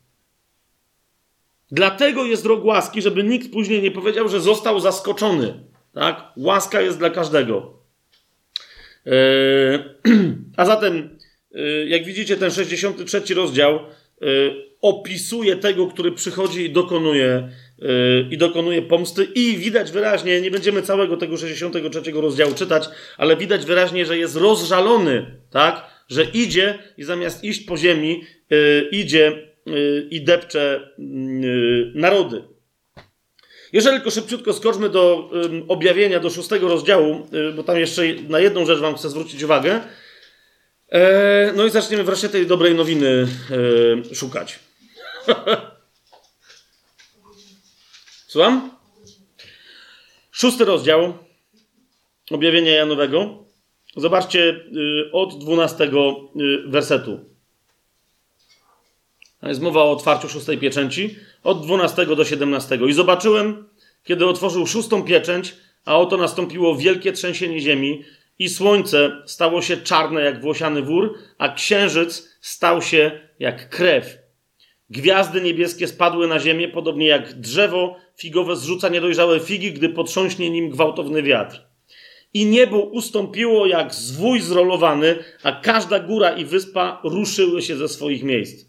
Dlatego 1.72 2.24
jest 2.24 2.46
rok 2.46 2.64
łaski, 2.64 3.02
żeby 3.02 3.24
nikt 3.24 3.52
później 3.52 3.82
nie 3.82 3.90
powiedział, 3.90 4.28
że 4.28 4.40
został 4.40 4.80
zaskoczony. 4.80 5.54
Tak? 5.94 6.22
Łaska 6.36 6.80
jest 6.80 6.98
dla 6.98 7.10
każdego. 7.10 7.78
Eee, 9.06 9.78
a 10.56 10.64
zatem, 10.64 11.18
eee, 11.54 11.90
jak 11.90 12.04
widzicie, 12.04 12.36
ten 12.36 12.50
63 12.50 13.34
rozdział 13.34 13.80
eee, 14.20 14.68
opisuje 14.80 15.56
tego, 15.56 15.86
który 15.86 16.12
przychodzi 16.12 16.64
i 16.64 16.70
dokonuje, 16.70 17.48
i 18.30 18.38
dokonuje 18.38 18.82
pomsty. 18.82 19.24
I 19.24 19.56
widać 19.56 19.92
wyraźnie, 19.92 20.40
nie 20.40 20.50
będziemy 20.50 20.82
całego 20.82 21.16
tego 21.16 21.36
63 21.36 22.12
rozdziału 22.12 22.54
czytać, 22.54 22.88
ale 23.16 23.36
widać 23.36 23.64
wyraźnie, 23.64 24.06
że 24.06 24.18
jest 24.18 24.36
rozżalony, 24.36 25.26
tak? 25.50 25.86
Że 26.08 26.24
idzie 26.24 26.78
i 26.98 27.04
zamiast 27.04 27.44
iść 27.44 27.60
po 27.60 27.76
ziemi, 27.76 28.24
idzie 28.90 29.47
i 30.10 30.24
depcze 30.24 30.92
narody. 31.94 32.44
Jeżeli 33.72 33.96
tylko 33.96 34.10
szybciutko 34.10 34.52
skoczmy 34.52 34.88
do 34.88 35.30
objawienia, 35.68 36.20
do 36.20 36.30
szóstego 36.30 36.68
rozdziału, 36.68 37.26
bo 37.56 37.62
tam 37.62 37.78
jeszcze 37.78 38.02
na 38.28 38.40
jedną 38.40 38.66
rzecz 38.66 38.78
Wam 38.78 38.96
chcę 38.96 39.08
zwrócić 39.08 39.42
uwagę. 39.42 39.80
E, 40.88 41.52
no 41.56 41.66
i 41.66 41.70
zaczniemy 41.70 42.04
wreszcie 42.04 42.28
tej 42.28 42.46
dobrej 42.46 42.74
nowiny 42.74 43.28
szukać. 44.14 44.58
Słucham? 48.28 48.70
Szósty 50.30 50.64
rozdział 50.64 51.14
objawienia 52.30 52.70
Janowego. 52.70 53.44
Zobaczcie 53.96 54.40
y, 54.40 55.12
od 55.12 55.38
dwunastego 55.38 56.30
y, 56.36 56.70
wersetu. 56.70 57.27
Jest 59.46 59.60
mowa 59.60 59.82
o 59.82 59.92
otwarciu 59.92 60.28
szóstej 60.28 60.58
pieczęci, 60.58 61.16
od 61.44 61.66
12 61.66 62.06
do 62.06 62.24
17. 62.24 62.78
I 62.88 62.92
zobaczyłem, 62.92 63.68
kiedy 64.04 64.26
otworzył 64.26 64.66
szóstą 64.66 65.02
pieczęć, 65.02 65.54
a 65.84 65.98
oto 65.98 66.16
nastąpiło 66.16 66.76
wielkie 66.76 67.12
trzęsienie 67.12 67.60
ziemi 67.60 68.04
i 68.38 68.48
słońce 68.48 69.22
stało 69.26 69.62
się 69.62 69.76
czarne 69.76 70.20
jak 70.20 70.40
włosiany 70.40 70.82
wór, 70.82 71.18
a 71.38 71.48
księżyc 71.54 72.38
stał 72.40 72.82
się 72.82 73.20
jak 73.38 73.68
krew. 73.68 74.18
Gwiazdy 74.90 75.40
niebieskie 75.40 75.88
spadły 75.88 76.28
na 76.28 76.40
ziemię, 76.40 76.68
podobnie 76.68 77.06
jak 77.06 77.32
drzewo 77.32 77.96
figowe 78.16 78.56
zrzuca 78.56 78.88
niedojrzałe 78.88 79.40
figi, 79.40 79.72
gdy 79.72 79.88
potrząśnie 79.88 80.50
nim 80.50 80.70
gwałtowny 80.70 81.22
wiatr. 81.22 81.68
I 82.34 82.46
niebo 82.46 82.78
ustąpiło 82.78 83.66
jak 83.66 83.94
zwój 83.94 84.40
zrolowany, 84.40 85.16
a 85.42 85.52
każda 85.52 85.98
góra 85.98 86.30
i 86.30 86.44
wyspa 86.44 87.00
ruszyły 87.04 87.62
się 87.62 87.76
ze 87.76 87.88
swoich 87.88 88.22
miejsc. 88.22 88.67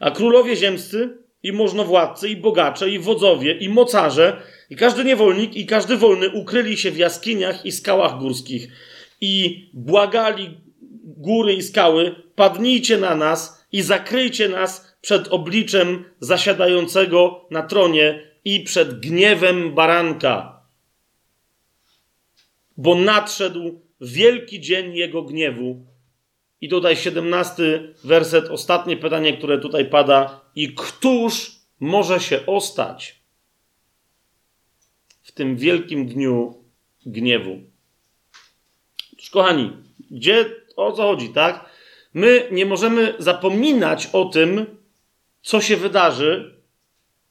A 0.00 0.10
królowie 0.10 0.56
ziemscy, 0.56 1.18
i 1.42 1.52
możnowładcy, 1.52 2.28
i 2.28 2.36
bogacze, 2.36 2.90
i 2.90 2.98
wodzowie, 2.98 3.58
i 3.58 3.68
mocarze, 3.68 4.42
i 4.70 4.76
każdy 4.76 5.04
niewolnik, 5.04 5.56
i 5.56 5.66
każdy 5.66 5.96
wolny 5.96 6.30
ukryli 6.30 6.76
się 6.76 6.90
w 6.90 6.96
jaskiniach 6.96 7.66
i 7.66 7.72
skałach 7.72 8.18
górskich 8.18 8.68
i 9.20 9.64
błagali 9.72 10.60
góry 11.04 11.54
i 11.54 11.62
skały, 11.62 12.14
padnijcie 12.34 12.98
na 12.98 13.14
nas 13.14 13.66
i 13.72 13.82
zakryjcie 13.82 14.48
nas 14.48 14.96
przed 15.00 15.28
obliczem 15.28 16.04
zasiadającego 16.20 17.46
na 17.50 17.62
tronie 17.62 18.22
i 18.44 18.60
przed 18.60 19.00
gniewem 19.00 19.74
baranka. 19.74 20.60
Bo 22.76 22.94
nadszedł 22.94 23.80
wielki 24.00 24.60
dzień 24.60 24.96
jego 24.96 25.22
gniewu. 25.22 25.86
I 26.64 26.68
tutaj 26.68 26.96
17 26.96 27.94
werset, 28.04 28.50
ostatnie 28.50 28.96
pytanie, 28.96 29.36
które 29.36 29.58
tutaj 29.58 29.84
pada. 29.84 30.40
I 30.54 30.74
któż 30.74 31.52
może 31.80 32.20
się 32.20 32.46
ostać 32.46 33.20
w 35.22 35.32
tym 35.32 35.56
wielkim 35.56 36.06
dniu 36.06 36.64
gniewu? 37.06 37.58
Otóż, 39.12 39.30
kochani, 39.30 39.72
gdzie 40.10 40.50
o 40.76 40.92
co 40.92 41.02
chodzi, 41.02 41.28
tak? 41.28 41.64
My 42.14 42.48
nie 42.50 42.66
możemy 42.66 43.14
zapominać 43.18 44.08
o 44.12 44.24
tym, 44.24 44.66
co 45.42 45.60
się 45.60 45.76
wydarzy, 45.76 46.60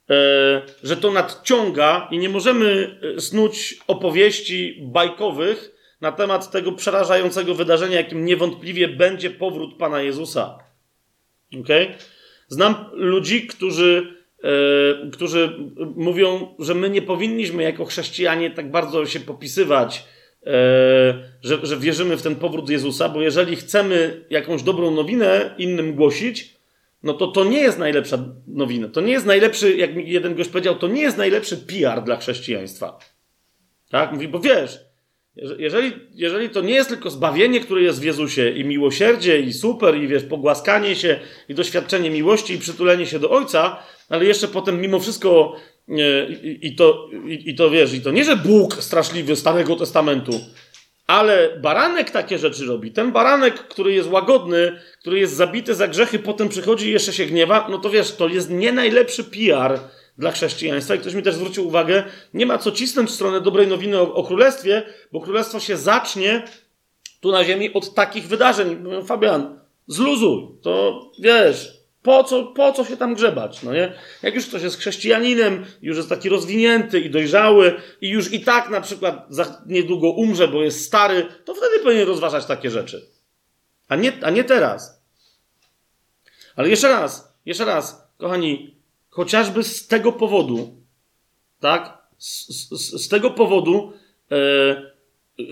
e, 0.09 0.61
że 0.83 0.97
to 0.97 1.11
nadciąga 1.11 2.07
i 2.11 2.17
nie 2.17 2.29
możemy 2.29 2.99
e, 3.17 3.21
snuć 3.21 3.79
opowieści 3.87 4.79
bajkowych 4.81 5.72
na 6.03 6.11
temat 6.11 6.51
tego 6.51 6.71
przerażającego 6.71 7.55
wydarzenia, 7.55 7.97
jakim 7.97 8.25
niewątpliwie 8.25 8.87
będzie 8.87 9.29
powrót 9.29 9.77
Pana 9.77 10.01
Jezusa. 10.01 10.59
Okay? 11.61 11.87
Znam 12.47 12.75
ludzi, 12.93 13.47
którzy, 13.47 14.15
e, 14.43 15.09
którzy 15.11 15.59
mówią, 15.95 16.55
że 16.59 16.73
my 16.73 16.89
nie 16.89 17.01
powinniśmy 17.01 17.63
jako 17.63 17.85
chrześcijanie 17.85 18.51
tak 18.51 18.71
bardzo 18.71 19.05
się 19.05 19.19
popisywać, 19.19 20.05
e, 20.45 20.49
że, 21.41 21.59
że 21.63 21.77
wierzymy 21.77 22.17
w 22.17 22.21
ten 22.21 22.35
powrót 22.35 22.69
Jezusa, 22.69 23.09
bo 23.09 23.21
jeżeli 23.21 23.55
chcemy 23.55 24.25
jakąś 24.29 24.63
dobrą 24.63 24.91
nowinę 24.91 25.55
innym 25.57 25.95
głosić, 25.95 26.55
no 27.03 27.13
to 27.13 27.27
to 27.27 27.43
nie 27.43 27.61
jest 27.61 27.79
najlepsza 27.79 28.17
nowina. 28.47 28.87
To 28.87 29.01
nie 29.01 29.11
jest 29.11 29.25
najlepszy, 29.25 29.77
jak 29.77 29.95
mi 29.95 30.09
jeden 30.09 30.35
gość 30.35 30.49
powiedział, 30.49 30.75
to 30.75 30.87
nie 30.87 31.01
jest 31.01 31.17
najlepszy 31.17 31.57
PR 31.57 32.03
dla 32.03 32.17
chrześcijaństwa. 32.17 32.99
Tak? 33.89 34.11
Mówi, 34.11 34.27
bo 34.27 34.39
wiesz, 34.39 34.92
jeżeli, 35.35 35.91
jeżeli 36.15 36.49
to 36.49 36.61
nie 36.61 36.73
jest 36.73 36.89
tylko 36.89 37.09
zbawienie, 37.09 37.59
które 37.59 37.81
jest 37.81 38.01
w 38.01 38.03
Jezusie 38.03 38.49
i 38.49 38.65
miłosierdzie 38.65 39.39
i 39.39 39.53
super 39.53 39.95
i 39.95 40.07
wiesz, 40.07 40.23
pogłaskanie 40.23 40.95
się 40.95 41.19
i 41.49 41.55
doświadczenie 41.55 42.09
miłości 42.09 42.53
i 42.53 42.59
przytulenie 42.59 43.05
się 43.05 43.19
do 43.19 43.29
Ojca, 43.29 43.79
ale 44.09 44.25
jeszcze 44.25 44.47
potem 44.47 44.81
mimo 44.81 44.99
wszystko 44.99 45.55
i, 46.43 46.59
i 46.61 46.75
to, 46.75 47.09
i, 47.27 47.49
i 47.49 47.55
to 47.55 47.69
wiesz, 47.69 47.93
i 47.93 48.01
to 48.01 48.11
nie, 48.11 48.23
że 48.23 48.35
Bóg 48.35 48.83
straszliwy 48.83 49.35
Starego 49.35 49.75
Testamentu, 49.75 50.31
ale 51.07 51.59
baranek 51.61 52.11
takie 52.11 52.37
rzeczy 52.37 52.65
robi. 52.65 52.91
Ten 52.91 53.11
baranek, 53.11 53.53
który 53.53 53.93
jest 53.93 54.09
łagodny, 54.09 54.79
który 54.99 55.19
jest 55.19 55.35
zabity 55.35 55.75
za 55.75 55.87
grzechy, 55.87 56.19
potem 56.19 56.49
przychodzi 56.49 56.87
i 56.87 56.91
jeszcze 56.91 57.13
się 57.13 57.25
gniewa, 57.25 57.67
no 57.71 57.77
to 57.77 57.89
wiesz, 57.89 58.15
to 58.15 58.27
jest 58.27 58.49
nie 58.49 58.71
najlepszy 58.71 59.23
PR 59.23 59.79
dla 60.17 60.31
chrześcijaństwa. 60.31 60.95
I 60.95 60.99
ktoś 60.99 61.13
mi 61.13 61.23
też 61.23 61.35
zwrócił 61.35 61.67
uwagę, 61.67 62.03
nie 62.33 62.45
ma 62.45 62.57
co 62.57 62.71
cisnąć 62.71 63.09
w 63.09 63.13
stronę 63.13 63.41
dobrej 63.41 63.67
nowiny 63.67 63.99
o, 63.99 64.13
o 64.13 64.23
królestwie, 64.23 64.83
bo 65.11 65.21
królestwo 65.21 65.59
się 65.59 65.77
zacznie 65.77 66.43
tu 67.21 67.31
na 67.31 67.43
ziemi 67.43 67.73
od 67.73 67.93
takich 67.93 68.27
wydarzeń. 68.27 68.85
Fabian, 69.05 69.59
zluzuj. 69.87 70.47
To 70.61 71.01
wiesz, 71.19 71.83
po 72.03 72.23
co, 72.23 72.43
po 72.43 72.71
co 72.71 72.85
się 72.85 72.97
tam 72.97 73.15
grzebać, 73.15 73.63
no 73.63 73.73
nie? 73.73 73.93
Jak 74.23 74.35
już 74.35 74.45
ktoś 74.45 74.61
jest 74.61 74.79
chrześcijaninem, 74.79 75.65
już 75.81 75.97
jest 75.97 76.09
taki 76.09 76.29
rozwinięty 76.29 76.99
i 76.99 77.09
dojrzały 77.09 77.81
i 78.01 78.09
już 78.09 78.33
i 78.33 78.39
tak 78.39 78.69
na 78.69 78.81
przykład 78.81 79.27
niedługo 79.65 80.09
umrze, 80.09 80.47
bo 80.47 80.63
jest 80.63 80.85
stary, 80.85 81.27
to 81.45 81.55
wtedy 81.55 81.79
powinien 81.79 82.07
rozważać 82.07 82.45
takie 82.45 82.69
rzeczy. 82.69 83.05
A 83.87 83.95
nie, 83.95 84.13
a 84.21 84.29
nie 84.29 84.43
teraz. 84.43 85.03
Ale 86.55 86.69
jeszcze 86.69 86.89
raz, 86.89 87.33
jeszcze 87.45 87.65
raz, 87.65 88.07
kochani, 88.17 88.75
chociażby 89.13 89.63
z 89.63 89.87
tego 89.87 90.11
powodu, 90.11 90.77
tak? 91.59 92.07
Z, 92.17 92.47
z, 92.47 93.03
z 93.03 93.07
tego 93.09 93.31
powodu, 93.31 93.93
e, 94.31 94.35
e, 94.35 95.43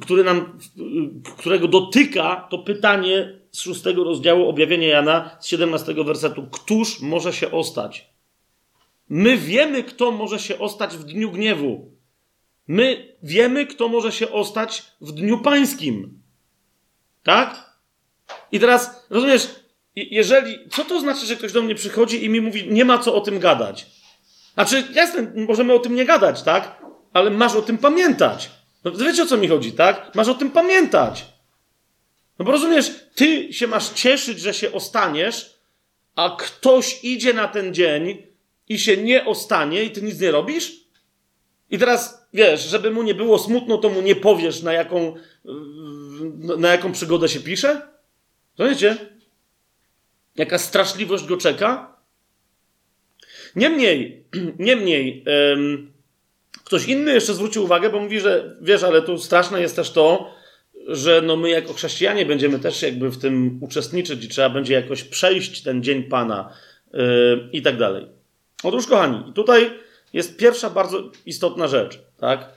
który 0.00 0.24
nam, 0.24 0.58
którego 1.38 1.68
dotyka 1.68 2.48
to 2.50 2.58
pytanie 2.58 3.38
z 3.50 3.60
szóstego 3.60 4.04
rozdziału 4.04 4.48
objawienia 4.48 4.88
Jana, 4.88 5.36
z 5.40 5.46
17 5.46 5.94
wersetu. 5.94 6.46
Któż 6.50 7.00
może 7.00 7.32
się 7.32 7.50
ostać? 7.50 8.10
My 9.08 9.36
wiemy, 9.36 9.82
kto 9.82 10.10
może 10.10 10.38
się 10.38 10.58
ostać 10.58 10.96
w 10.96 11.04
dniu 11.04 11.30
gniewu. 11.30 11.90
My 12.68 13.16
wiemy, 13.22 13.66
kto 13.66 13.88
może 13.88 14.12
się 14.12 14.30
ostać 14.30 14.82
w 15.00 15.12
dniu 15.12 15.38
pańskim. 15.38 16.22
Tak? 17.22 17.78
I 18.52 18.60
teraz, 18.60 19.06
rozumiesz, 19.10 19.61
jeżeli, 19.96 20.58
co 20.70 20.84
to 20.84 21.00
znaczy, 21.00 21.26
że 21.26 21.36
ktoś 21.36 21.52
do 21.52 21.62
mnie 21.62 21.74
przychodzi 21.74 22.24
i 22.24 22.28
mi 22.28 22.40
mówi, 22.40 22.68
nie 22.68 22.84
ma 22.84 22.98
co 22.98 23.14
o 23.14 23.20
tym 23.20 23.38
gadać? 23.38 23.86
Znaczy, 24.54 24.84
jasne, 24.94 25.32
możemy 25.34 25.72
o 25.74 25.78
tym 25.78 25.94
nie 25.94 26.04
gadać, 26.04 26.42
tak? 26.42 26.82
Ale 27.12 27.30
masz 27.30 27.54
o 27.54 27.62
tym 27.62 27.78
pamiętać. 27.78 28.50
No, 28.84 28.90
wiecie 28.90 29.22
o 29.22 29.26
co 29.26 29.36
mi 29.36 29.48
chodzi, 29.48 29.72
tak? 29.72 30.14
Masz 30.14 30.28
o 30.28 30.34
tym 30.34 30.50
pamiętać. 30.50 31.24
No 32.38 32.44
bo 32.44 32.52
rozumiesz, 32.52 32.90
ty 33.14 33.52
się 33.52 33.66
masz 33.66 33.88
cieszyć, 33.88 34.40
że 34.40 34.54
się 34.54 34.72
ostaniesz, 34.72 35.58
a 36.16 36.36
ktoś 36.38 37.04
idzie 37.04 37.32
na 37.32 37.48
ten 37.48 37.74
dzień 37.74 38.22
i 38.68 38.78
się 38.78 38.96
nie 38.96 39.24
ostanie 39.24 39.84
i 39.84 39.90
ty 39.90 40.02
nic 40.02 40.20
nie 40.20 40.30
robisz? 40.30 40.72
I 41.70 41.78
teraz, 41.78 42.26
wiesz, 42.32 42.68
żeby 42.68 42.90
mu 42.90 43.02
nie 43.02 43.14
było 43.14 43.38
smutno, 43.38 43.78
to 43.78 43.88
mu 43.88 44.00
nie 44.00 44.16
powiesz, 44.16 44.62
na 44.62 44.72
jaką, 44.72 45.14
na 46.58 46.68
jaką 46.68 46.92
przygodę 46.92 47.28
się 47.28 47.40
pisze? 47.40 47.88
Rozumiecie? 48.58 48.96
Jaka 50.36 50.58
straszliwość 50.58 51.24
go 51.24 51.36
czeka? 51.36 51.96
Niemniej, 53.56 54.24
niemniej, 54.58 55.24
um, 55.26 55.92
ktoś 56.64 56.86
inny 56.86 57.12
jeszcze 57.12 57.34
zwrócił 57.34 57.64
uwagę, 57.64 57.90
bo 57.90 58.00
mówi, 58.00 58.20
że 58.20 58.56
wiesz, 58.60 58.82
ale 58.82 59.02
tu 59.02 59.18
straszne 59.18 59.60
jest 59.60 59.76
też 59.76 59.90
to, 59.90 60.34
że 60.88 61.22
no 61.22 61.36
my 61.36 61.50
jako 61.50 61.72
chrześcijanie 61.72 62.26
będziemy 62.26 62.58
też 62.58 62.82
jakby 62.82 63.10
w 63.10 63.18
tym 63.18 63.58
uczestniczyć 63.60 64.24
i 64.24 64.28
trzeba 64.28 64.50
będzie 64.50 64.74
jakoś 64.74 65.04
przejść 65.04 65.62
ten 65.62 65.82
dzień 65.82 66.02
Pana 66.02 66.52
yy, 66.92 67.00
i 67.52 67.62
tak 67.62 67.76
dalej. 67.76 68.06
Otóż, 68.62 68.86
kochani, 68.86 69.32
tutaj 69.34 69.70
jest 70.12 70.36
pierwsza 70.36 70.70
bardzo 70.70 71.10
istotna 71.26 71.68
rzecz, 71.68 72.00
tak? 72.16 72.48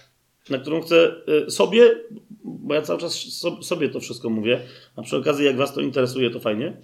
Na 0.50 0.58
którą 0.58 0.82
chcę 0.82 1.16
yy, 1.28 1.52
sobie, 1.52 1.96
bo 2.44 2.74
ja 2.74 2.82
cały 2.82 3.00
czas 3.00 3.26
sobie 3.62 3.90
to 3.90 4.00
wszystko 4.00 4.30
mówię, 4.30 4.60
a 4.96 5.02
przy 5.02 5.18
okazji, 5.18 5.46
jak 5.46 5.58
Was 5.58 5.74
to 5.74 5.82
interesuje, 5.82 6.30
to 6.30 6.40
fajnie. 6.40 6.78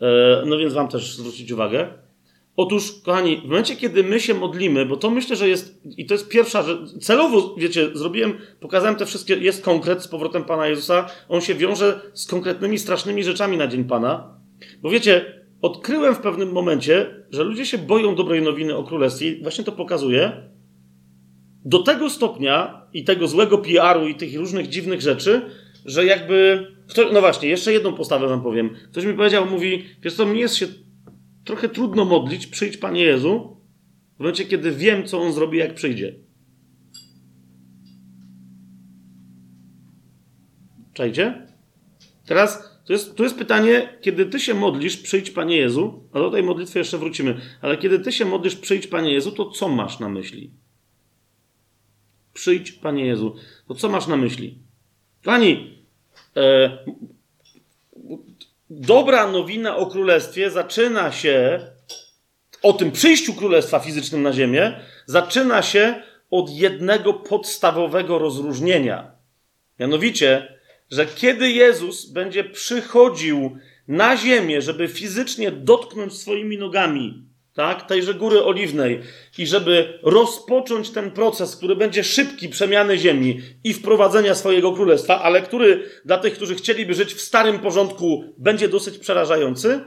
Yy, 0.00 0.06
no 0.46 0.58
więc 0.58 0.74
Wam 0.74 0.88
też 0.88 1.16
zwrócić 1.16 1.52
uwagę. 1.52 1.88
Otóż, 2.56 2.92
kochani, 3.04 3.36
w 3.36 3.44
momencie, 3.44 3.76
kiedy 3.76 4.02
my 4.02 4.20
się 4.20 4.34
modlimy, 4.34 4.86
bo 4.86 4.96
to 4.96 5.10
myślę, 5.10 5.36
że 5.36 5.48
jest, 5.48 5.80
i 5.96 6.06
to 6.06 6.14
jest 6.14 6.28
pierwsza 6.28 6.62
rzecz, 6.62 6.98
celowo, 7.00 7.54
wiecie, 7.58 7.88
zrobiłem, 7.94 8.38
pokazałem 8.60 8.96
te 8.96 9.06
wszystkie, 9.06 9.36
jest 9.36 9.64
konkret 9.64 10.02
z 10.02 10.08
powrotem 10.08 10.44
Pana 10.44 10.66
Jezusa, 10.66 11.06
on 11.28 11.40
się 11.40 11.54
wiąże 11.54 12.00
z 12.14 12.26
konkretnymi, 12.26 12.78
strasznymi 12.78 13.24
rzeczami 13.24 13.56
na 13.56 13.66
Dzień 13.66 13.84
Pana, 13.84 14.38
bo 14.82 14.90
wiecie, 14.90 15.42
odkryłem 15.62 16.14
w 16.14 16.18
pewnym 16.18 16.52
momencie, 16.52 17.24
że 17.30 17.44
ludzie 17.44 17.66
się 17.66 17.78
boją 17.78 18.14
dobrej 18.14 18.42
nowiny 18.42 18.76
o 18.76 18.84
Królestwie, 18.84 19.36
właśnie 19.42 19.64
to 19.64 19.72
pokazuje, 19.72 20.32
do 21.64 21.82
tego 21.82 22.10
stopnia 22.10 22.86
i 22.92 23.04
tego 23.04 23.28
złego 23.28 23.58
PR-u 23.58 24.06
i 24.06 24.14
tych 24.14 24.36
różnych 24.36 24.68
dziwnych 24.68 25.00
rzeczy, 25.00 25.42
że 25.86 26.04
jakby, 26.04 26.66
no 27.12 27.20
właśnie, 27.20 27.48
jeszcze 27.48 27.72
jedną 27.72 27.92
postawę 27.92 28.28
wam 28.28 28.42
powiem. 28.42 28.70
Ktoś 28.90 29.04
mi 29.04 29.14
powiedział, 29.14 29.46
mówi, 29.46 29.84
wiesz 30.02 30.14
co, 30.14 30.26
mi 30.26 30.40
jest 30.40 30.56
się 30.56 30.66
trochę 31.44 31.68
trudno 31.68 32.04
modlić, 32.04 32.46
przyjdź 32.46 32.76
Panie 32.76 33.02
Jezu, 33.02 33.56
w 34.16 34.18
momencie, 34.18 34.44
kiedy 34.44 34.72
wiem, 34.72 35.06
co 35.06 35.20
On 35.20 35.32
zrobi, 35.32 35.58
jak 35.58 35.74
przyjdzie. 35.74 36.14
Czajcie? 40.94 41.46
Teraz 42.26 42.76
To 42.86 42.92
jest, 42.92 43.20
jest 43.20 43.38
pytanie, 43.38 43.98
kiedy 44.00 44.26
ty 44.26 44.40
się 44.40 44.54
modlisz, 44.54 44.96
przyjdź 44.96 45.30
Panie 45.30 45.56
Jezu, 45.56 46.08
a 46.12 46.18
do 46.18 46.30
tej 46.30 46.42
modlitwy 46.42 46.78
jeszcze 46.78 46.98
wrócimy, 46.98 47.40
ale 47.62 47.76
kiedy 47.76 47.98
ty 47.98 48.12
się 48.12 48.24
modlisz, 48.24 48.56
przyjdź 48.56 48.86
Panie 48.86 49.12
Jezu, 49.12 49.32
to 49.32 49.50
co 49.50 49.68
masz 49.68 49.98
na 49.98 50.08
myśli? 50.08 50.50
Przyjdź 52.32 52.72
Panie 52.72 53.06
Jezu. 53.06 53.36
To 53.68 53.74
co 53.74 53.88
masz 53.88 54.06
na 54.06 54.16
myśli? 54.16 54.58
E, 55.22 55.75
dobra 58.70 59.26
nowina 59.26 59.76
o 59.76 59.86
królestwie 59.86 60.50
zaczyna 60.50 61.12
się, 61.12 61.60
o 62.62 62.72
tym 62.72 62.92
przyjściu 62.92 63.34
królestwa 63.34 63.78
fizycznym 63.78 64.22
na 64.22 64.32
ziemię, 64.32 64.80
zaczyna 65.06 65.62
się 65.62 66.02
od 66.30 66.50
jednego 66.50 67.14
podstawowego 67.14 68.18
rozróżnienia. 68.18 69.10
Mianowicie, 69.78 70.58
że 70.90 71.06
kiedy 71.06 71.50
Jezus 71.50 72.06
będzie 72.06 72.44
przychodził 72.44 73.58
na 73.88 74.16
ziemię, 74.16 74.62
żeby 74.62 74.88
fizycznie 74.88 75.50
dotknąć 75.50 76.14
swoimi 76.14 76.58
nogami 76.58 77.26
tak, 77.56 77.86
tejże 77.86 78.14
góry 78.14 78.44
oliwnej. 78.44 79.00
I 79.38 79.46
żeby 79.46 79.98
rozpocząć 80.02 80.90
ten 80.90 81.10
proces, 81.10 81.56
który 81.56 81.76
będzie 81.76 82.04
szybki 82.04 82.48
przemiany 82.48 82.98
ziemi 82.98 83.40
i 83.64 83.74
wprowadzenia 83.74 84.34
swojego 84.34 84.72
królestwa, 84.72 85.22
ale 85.22 85.42
który 85.42 85.90
dla 86.04 86.18
tych, 86.18 86.34
którzy 86.34 86.54
chcieliby 86.54 86.94
żyć 86.94 87.14
w 87.14 87.20
starym 87.20 87.58
porządku, 87.58 88.24
będzie 88.38 88.68
dosyć 88.68 88.98
przerażający, 88.98 89.80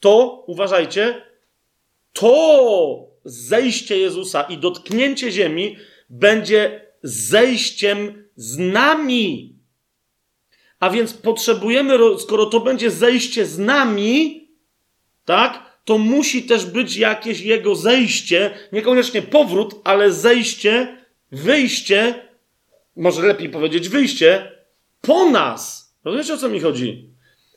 to 0.00 0.44
uważajcie, 0.46 1.22
to 2.12 3.08
zejście 3.24 3.98
Jezusa 3.98 4.42
i 4.42 4.58
dotknięcie 4.58 5.32
ziemi 5.32 5.76
będzie 6.10 6.86
zejściem 7.02 8.28
z 8.36 8.58
nami. 8.58 9.56
A 10.80 10.90
więc 10.90 11.14
potrzebujemy, 11.14 11.98
skoro 12.18 12.46
to 12.46 12.60
będzie 12.60 12.90
zejście 12.90 13.46
z 13.46 13.58
nami, 13.58 14.48
tak, 15.24 15.65
to 15.86 15.98
musi 15.98 16.42
też 16.42 16.66
być 16.66 16.96
jakieś 16.96 17.40
jego 17.40 17.74
zejście, 17.74 18.50
niekoniecznie 18.72 19.22
powrót, 19.22 19.74
ale 19.84 20.12
zejście, 20.12 20.96
wyjście, 21.32 22.14
może 22.96 23.22
lepiej 23.22 23.48
powiedzieć 23.48 23.88
wyjście, 23.88 24.52
po 25.00 25.30
nas. 25.30 25.94
Rozumiecie 26.04 26.34
o 26.34 26.36
co 26.36 26.48
mi 26.48 26.60
chodzi? 26.60 27.10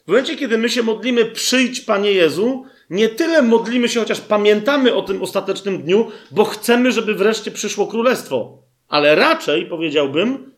W 0.06 0.08
momencie, 0.08 0.36
kiedy 0.36 0.58
my 0.58 0.70
się 0.70 0.84
modlimy, 0.84 1.26
przyjdź 1.26 1.82
Panie 1.82 2.12
Jezu, 2.12 2.66
nie 2.90 3.10
tyle 3.10 3.42
modlimy 3.42 3.90
się, 3.90 4.00
chociaż 4.00 4.22
pamiętamy 4.22 4.96
o 4.96 5.02
tym 5.02 5.22
ostatecznym 5.22 5.84
dniu, 5.84 6.12
bo 6.32 6.46
chcemy, 6.46 6.92
żeby 6.92 7.14
wreszcie 7.14 7.52
przyszło 7.52 7.88
królestwo. 7.88 8.64
Ale 8.88 9.16
raczej 9.16 9.66
powiedziałbym, 9.66 10.54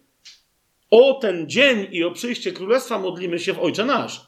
o 0.90 1.14
ten 1.14 1.50
dzień 1.50 1.88
i 1.92 2.04
o 2.04 2.12
przyjście 2.12 2.52
królestwa 2.52 3.00
modlimy 3.00 3.40
się 3.40 3.54
w 3.54 3.60
Ojcze 3.60 3.86
Nasz. 3.86 4.22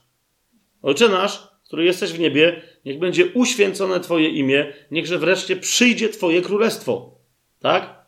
Ojcze 0.81 1.09
Nasz, 1.09 1.47
który 1.67 1.85
jesteś 1.85 2.11
w 2.11 2.19
niebie, 2.19 2.61
niech 2.85 2.99
będzie 2.99 3.25
uświęcone 3.25 3.99
Twoje 3.99 4.29
imię, 4.29 4.73
niechże 4.91 5.17
wreszcie 5.17 5.55
przyjdzie 5.55 6.09
Twoje 6.09 6.41
królestwo. 6.41 7.11
Tak? 7.59 8.03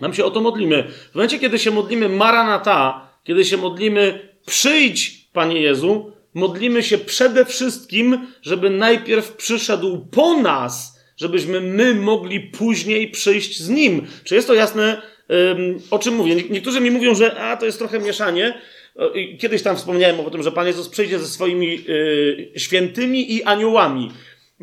Nam 0.00 0.14
się 0.14 0.24
o 0.24 0.30
to 0.30 0.40
modlimy. 0.40 0.84
W 1.12 1.14
momencie, 1.14 1.38
kiedy 1.38 1.58
się 1.58 1.70
modlimy 1.70 2.08
Maranata, 2.08 3.10
kiedy 3.24 3.44
się 3.44 3.56
modlimy 3.56 4.28
przyjdź, 4.46 5.28
Panie 5.32 5.60
Jezu, 5.60 6.12
modlimy 6.34 6.82
się 6.82 6.98
przede 6.98 7.44
wszystkim, 7.44 8.26
żeby 8.42 8.70
najpierw 8.70 9.32
przyszedł 9.32 10.06
po 10.10 10.40
nas, 10.40 11.00
żebyśmy 11.16 11.60
my 11.60 11.94
mogli 11.94 12.40
później 12.40 13.10
przyjść 13.10 13.60
z 13.60 13.68
Nim. 13.68 14.06
Czy 14.24 14.34
jest 14.34 14.48
to 14.48 14.54
jasne, 14.54 15.02
o 15.90 15.98
czym 15.98 16.14
mówię? 16.14 16.36
Niektórzy 16.50 16.80
mi 16.80 16.90
mówią, 16.90 17.14
że 17.14 17.40
a, 17.40 17.56
to 17.56 17.66
jest 17.66 17.78
trochę 17.78 17.98
mieszanie, 17.98 18.60
Kiedyś 19.38 19.62
tam 19.62 19.76
wspomniałem 19.76 20.20
o 20.20 20.30
tym, 20.30 20.42
że 20.42 20.52
Pan 20.52 20.66
Jezus 20.66 20.88
przyjdzie 20.88 21.18
ze 21.18 21.26
swoimi 21.26 21.84
y, 21.88 22.52
świętymi 22.56 23.34
i 23.34 23.42
aniołami. 23.42 24.10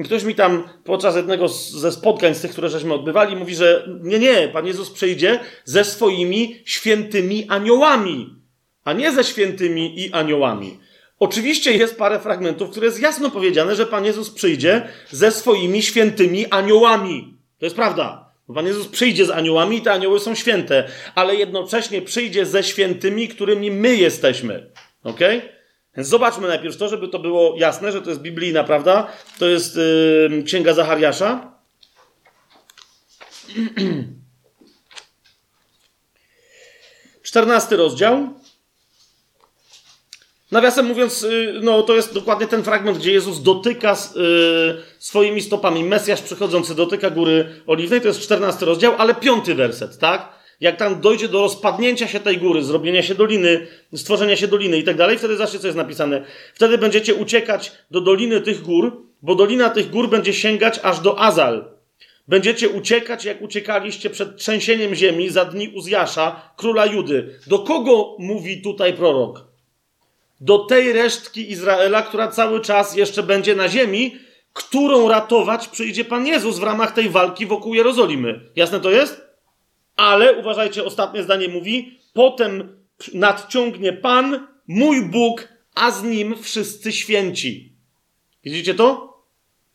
Ktoś 0.06 0.24
mi 0.24 0.36
tam 0.36 0.70
podczas 0.84 1.16
jednego 1.16 1.48
ze 1.50 1.92
spotkań 1.92 2.36
z 2.36 2.42
tych, 2.42 2.52
które 2.52 2.70
żeśmy 2.70 2.94
odbywali, 2.94 3.36
mówi, 3.36 3.56
że 3.56 3.90
nie, 4.02 4.20
nie, 4.20 4.48
Pan 4.54 4.68
Jezus 4.68 4.90
przyjdzie 4.90 5.40
ze 5.66 5.84
swoimi 5.84 6.62
świętymi 6.66 7.46
aniołami, 7.50 8.36
a 8.84 8.94
nie 8.94 9.12
ze 9.12 9.24
świętymi 9.24 10.00
i 10.00 10.12
aniołami. 10.12 10.80
Oczywiście 11.20 11.72
jest 11.72 11.98
parę 11.98 12.20
fragmentów, 12.20 12.70
które 12.70 12.86
jest 12.86 13.02
jasno 13.02 13.32
powiedziane, 13.32 13.76
że 13.76 13.86
Pan 13.86 14.06
Jezus 14.06 14.30
przyjdzie 14.30 14.88
ze 15.12 15.32
swoimi 15.32 15.82
świętymi 15.82 16.46
aniołami. 16.46 17.38
To 17.60 17.66
jest 17.66 17.76
prawda. 17.76 18.23
Pan 18.54 18.68
Jezus 18.68 18.88
przyjdzie 18.88 19.26
z 19.26 19.30
aniołami 19.30 19.82
te 19.82 19.92
anioły 19.92 20.20
są 20.20 20.36
święte, 20.36 20.88
ale 21.16 21.36
jednocześnie 21.36 22.02
przyjdzie 22.02 22.46
ze 22.46 22.64
świętymi, 22.64 23.28
którymi 23.28 23.72
my 23.72 23.96
jesteśmy. 23.96 24.72
Ok? 25.04 25.20
Więc 25.98 26.08
zobaczmy 26.08 26.48
najpierw 26.48 26.78
to, 26.78 26.88
żeby 26.90 27.08
to 27.08 27.20
było 27.20 27.56
jasne, 27.58 27.92
że 27.92 28.02
to 28.02 28.10
jest 28.10 28.22
biblijna, 28.22 28.64
prawda? 28.64 29.08
To 29.40 29.48
jest 29.48 29.76
yy, 29.76 30.44
Księga 30.46 30.74
Zachariasza. 30.74 31.54
Czternasty 37.24 37.78
rozdział. 37.78 38.43
Nawiasem 40.54 40.86
mówiąc, 40.86 41.24
y, 41.24 41.60
no 41.62 41.82
to 41.82 41.96
jest 41.96 42.14
dokładnie 42.14 42.48
ten 42.48 42.64
fragment, 42.64 42.98
gdzie 42.98 43.12
Jezus 43.12 43.42
dotyka 43.42 43.94
y, 43.94 43.96
swoimi 45.00 45.42
stopami. 45.42 45.84
Mesjasz 45.84 46.22
przychodzący 46.22 46.76
dotyka 46.76 47.10
góry 47.10 47.50
oliwnej, 47.68 48.02
to 48.02 48.08
jest 48.08 48.22
14 48.22 48.66
rozdział, 48.66 48.94
ale 48.98 49.16
piąty 49.16 49.56
werset, 49.56 50.00
tak? 50.00 50.30
Jak 50.60 50.78
tam 50.78 51.02
dojdzie 51.02 51.28
do 51.28 51.42
rozpadnięcia 51.42 52.08
się 52.08 52.20
tej 52.20 52.38
góry, 52.38 52.64
zrobienia 52.64 53.04
się 53.04 53.16
doliny, 53.16 53.68
stworzenia 53.96 54.36
się 54.36 54.48
doliny 54.48 54.78
i 54.78 54.84
tak 54.84 54.98
dalej, 54.98 55.18
wtedy 55.18 55.38
zobaczcie, 55.38 55.60
co 55.60 55.68
jest 55.68 55.78
napisane. 55.78 56.26
Wtedy 56.54 56.78
będziecie 56.78 57.16
uciekać 57.16 57.72
do 57.92 58.02
doliny 58.02 58.42
tych 58.42 58.62
gór, 58.62 59.08
bo 59.22 59.36
dolina 59.36 59.70
tych 59.70 59.90
gór 59.90 60.10
będzie 60.10 60.34
sięgać 60.34 60.80
aż 60.84 61.00
do 61.00 61.20
Azal. 61.20 61.66
Będziecie 62.28 62.70
uciekać, 62.70 63.26
jak 63.26 63.42
uciekaliście 63.42 64.10
przed 64.10 64.38
trzęsieniem 64.38 64.96
ziemi 64.96 65.30
za 65.30 65.46
dni 65.46 65.70
Uzjasza, 65.70 66.54
króla 66.58 66.86
Judy. 66.86 67.40
Do 67.48 67.60
kogo 67.60 68.16
mówi 68.20 68.62
tutaj 68.62 68.94
prorok? 68.94 69.53
Do 70.44 70.60
tej 70.60 70.94
resztki 70.94 71.52
Izraela, 71.52 72.02
która 72.02 72.28
cały 72.28 72.62
czas 72.62 72.96
jeszcze 72.96 73.24
będzie 73.24 73.56
na 73.56 73.70
ziemi, 73.70 74.18
którą 74.54 75.10
ratować 75.10 75.68
przyjdzie 75.68 76.06
Pan 76.06 76.28
Jezus 76.28 76.60
w 76.60 76.64
ramach 76.64 76.92
tej 76.92 77.10
walki 77.10 77.46
wokół 77.46 77.74
Jerozolimy. 77.74 78.42
Jasne 78.56 78.80
to 78.80 78.92
jest? 78.92 79.22
Ale 79.96 80.34
uważajcie, 80.34 80.84
ostatnie 80.84 81.24
zdanie 81.24 81.48
mówi: 81.48 82.00
Potem 82.14 82.78
nadciągnie 83.14 83.94
Pan, 83.94 84.48
mój 84.68 85.02
Bóg, 85.02 85.48
a 85.76 85.92
z 85.92 86.04
nim 86.04 86.36
wszyscy 86.42 86.92
święci. 86.92 87.74
Widzicie 88.44 88.74
to? 88.74 89.14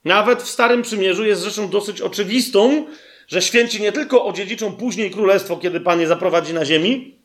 Nawet 0.04 0.42
w 0.42 0.48
Starym 0.48 0.82
Przymierzu 0.82 1.24
jest 1.24 1.42
rzeczą 1.42 1.68
dosyć 1.68 2.00
oczywistą, 2.00 2.86
że 3.28 3.42
święci 3.42 3.82
nie 3.82 3.92
tylko 3.92 4.24
odziedziczą 4.24 4.72
później 4.72 5.10
królestwo, 5.10 5.56
kiedy 5.56 5.80
Pan 5.80 6.00
je 6.00 6.06
zaprowadzi 6.06 6.54
na 6.54 6.64
ziemi, 6.64 7.17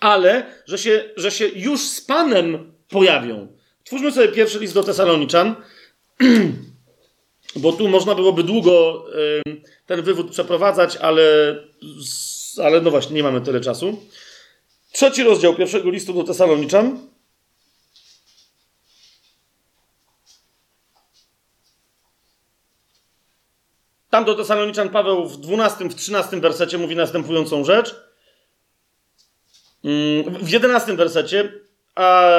ale 0.00 0.46
że 0.66 0.78
się, 0.78 1.10
że 1.16 1.30
się 1.30 1.48
już 1.48 1.80
z 1.80 2.00
Panem 2.00 2.72
pojawią. 2.88 3.48
Twórzmy 3.84 4.12
sobie 4.12 4.28
pierwszy 4.28 4.58
list 4.58 4.74
do 4.74 4.82
Tesaloniczan, 4.82 5.54
bo 7.56 7.72
tu 7.72 7.88
można 7.88 8.14
byłoby 8.14 8.42
długo 8.42 9.04
ten 9.86 10.02
wywód 10.02 10.30
przeprowadzać, 10.30 10.96
ale, 10.96 11.22
ale 12.64 12.80
no 12.80 12.90
właśnie, 12.90 13.16
nie 13.16 13.22
mamy 13.22 13.40
tyle 13.40 13.60
czasu. 13.60 14.02
Trzeci 14.92 15.22
rozdział 15.22 15.54
pierwszego 15.54 15.90
listu 15.90 16.12
do 16.12 16.24
Tesaloniczan. 16.24 17.08
Tam 24.10 24.24
do 24.24 24.34
Tesaloniczan 24.34 24.88
Paweł 24.88 25.28
w 25.28 25.36
12, 25.36 25.84
w 25.84 25.94
13 25.94 26.40
wersecie 26.40 26.78
mówi 26.78 26.96
następującą 26.96 27.64
rzecz. 27.64 28.07
Mm, 29.84 30.34
w 30.44 30.50
jedenastym 30.50 30.96
wersecie 30.96 31.52
a, 31.94 32.30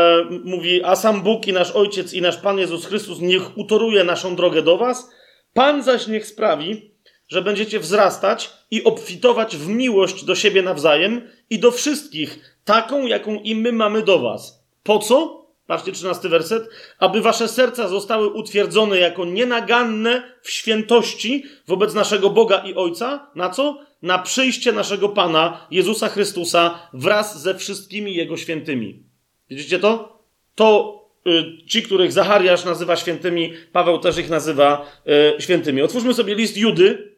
mówi, 0.44 0.84
a 0.84 0.96
sam 0.96 1.22
Bóg 1.22 1.48
i 1.48 1.54
nasz 1.54 1.72
Ojciec 1.72 2.14
i 2.14 2.22
nasz 2.22 2.38
Pan 2.38 2.60
Jezus 2.60 2.86
Chrystus 2.86 3.20
niech 3.20 3.58
utoruje 3.58 4.04
naszą 4.04 4.36
drogę 4.36 4.62
do 4.62 4.78
was, 4.78 5.10
Pan 5.54 5.84
zaś 5.84 6.08
niech 6.08 6.26
sprawi, 6.26 6.92
że 7.28 7.42
będziecie 7.42 7.80
wzrastać 7.80 8.50
i 8.72 8.84
obfitować 8.84 9.58
w 9.58 9.68
miłość 9.68 10.26
do 10.26 10.36
siebie 10.36 10.62
nawzajem 10.62 11.30
i 11.50 11.60
do 11.60 11.72
wszystkich, 11.72 12.58
taką, 12.66 13.06
jaką 13.06 13.36
i 13.36 13.56
my 13.56 13.72
mamy 13.72 14.02
do 14.02 14.20
was. 14.20 14.64
Po 14.84 15.00
co? 15.00 15.40
Patrzcie, 15.68 15.92
trzynasty 15.92 16.30
werset. 16.30 16.70
Aby 17.00 17.22
wasze 17.22 17.48
serca 17.48 17.88
zostały 17.88 18.28
utwierdzone 18.28 18.98
jako 18.98 19.26
nienaganne 19.26 20.24
w 20.42 20.52
świętości 20.52 21.46
wobec 21.68 21.94
naszego 21.94 22.30
Boga 22.30 22.58
i 22.58 22.76
Ojca. 22.76 23.32
Na 23.36 23.50
co? 23.50 23.80
Na 24.02 24.20
przyjście 24.20 24.72
naszego 24.72 25.10
Pana 25.10 25.68
Jezusa 25.72 26.10
Chrystusa 26.10 26.90
wraz 26.94 27.42
ze 27.42 27.56
wszystkimi 27.56 28.16
Jego 28.16 28.38
świętymi. 28.38 29.04
Widzicie 29.50 29.80
to? 29.80 30.20
To 30.56 31.00
y, 31.28 31.68
ci, 31.68 31.84
których 31.84 32.12
Zachariasz 32.12 32.66
nazywa 32.66 32.96
świętymi, 32.96 33.54
Paweł 33.72 34.00
też 34.00 34.18
ich 34.18 34.30
nazywa 34.30 34.92
y, 35.38 35.42
świętymi. 35.42 35.82
Otwórzmy 35.82 36.14
sobie 36.14 36.36
list 36.36 36.58
Judy, 36.58 37.16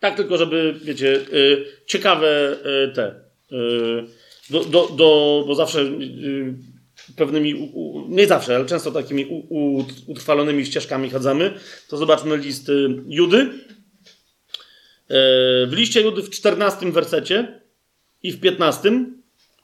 tak 0.00 0.16
tylko, 0.16 0.36
żeby, 0.36 0.74
wiecie, 0.82 1.20
y, 1.32 1.64
ciekawe 1.86 2.56
y, 2.90 2.92
te, 2.94 3.14
y, 3.52 4.04
do, 4.50 4.64
do, 4.64 4.88
do, 4.88 5.44
bo 5.46 5.54
zawsze 5.54 5.80
y, 5.80 6.54
pewnymi, 7.16 7.54
u, 7.54 7.64
u, 7.64 8.06
nie 8.08 8.26
zawsze, 8.26 8.56
ale 8.56 8.66
często 8.66 8.90
takimi 8.90 9.26
u, 9.48 9.84
utrwalonymi 10.06 10.66
ścieżkami 10.66 11.10
chadzamy, 11.10 11.54
to 11.88 11.96
zobaczmy 11.96 12.36
list 12.36 12.70
Judy. 13.06 13.50
E, 15.14 15.66
w 15.66 15.72
liście 15.72 16.00
Judy 16.00 16.22
w 16.22 16.30
14 16.30 16.92
wersecie 16.92 17.60
i 18.22 18.32
w 18.32 18.40
15, 18.40 19.04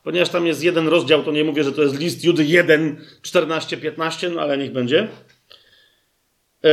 ponieważ 0.05 0.29
tam 0.29 0.47
jest 0.47 0.63
jeden 0.63 0.89
rozdział, 0.89 1.23
to 1.23 1.33
nie 1.33 1.45
mówię, 1.45 1.65
że 1.65 1.73
to 1.73 1.83
jest 1.83 1.99
list 1.99 2.25
Judy 2.25 2.45
1, 2.45 3.05
14, 3.23 3.77
15, 3.77 4.29
no 4.29 4.41
ale 4.41 4.59
niech 4.59 4.73
będzie. 4.73 5.09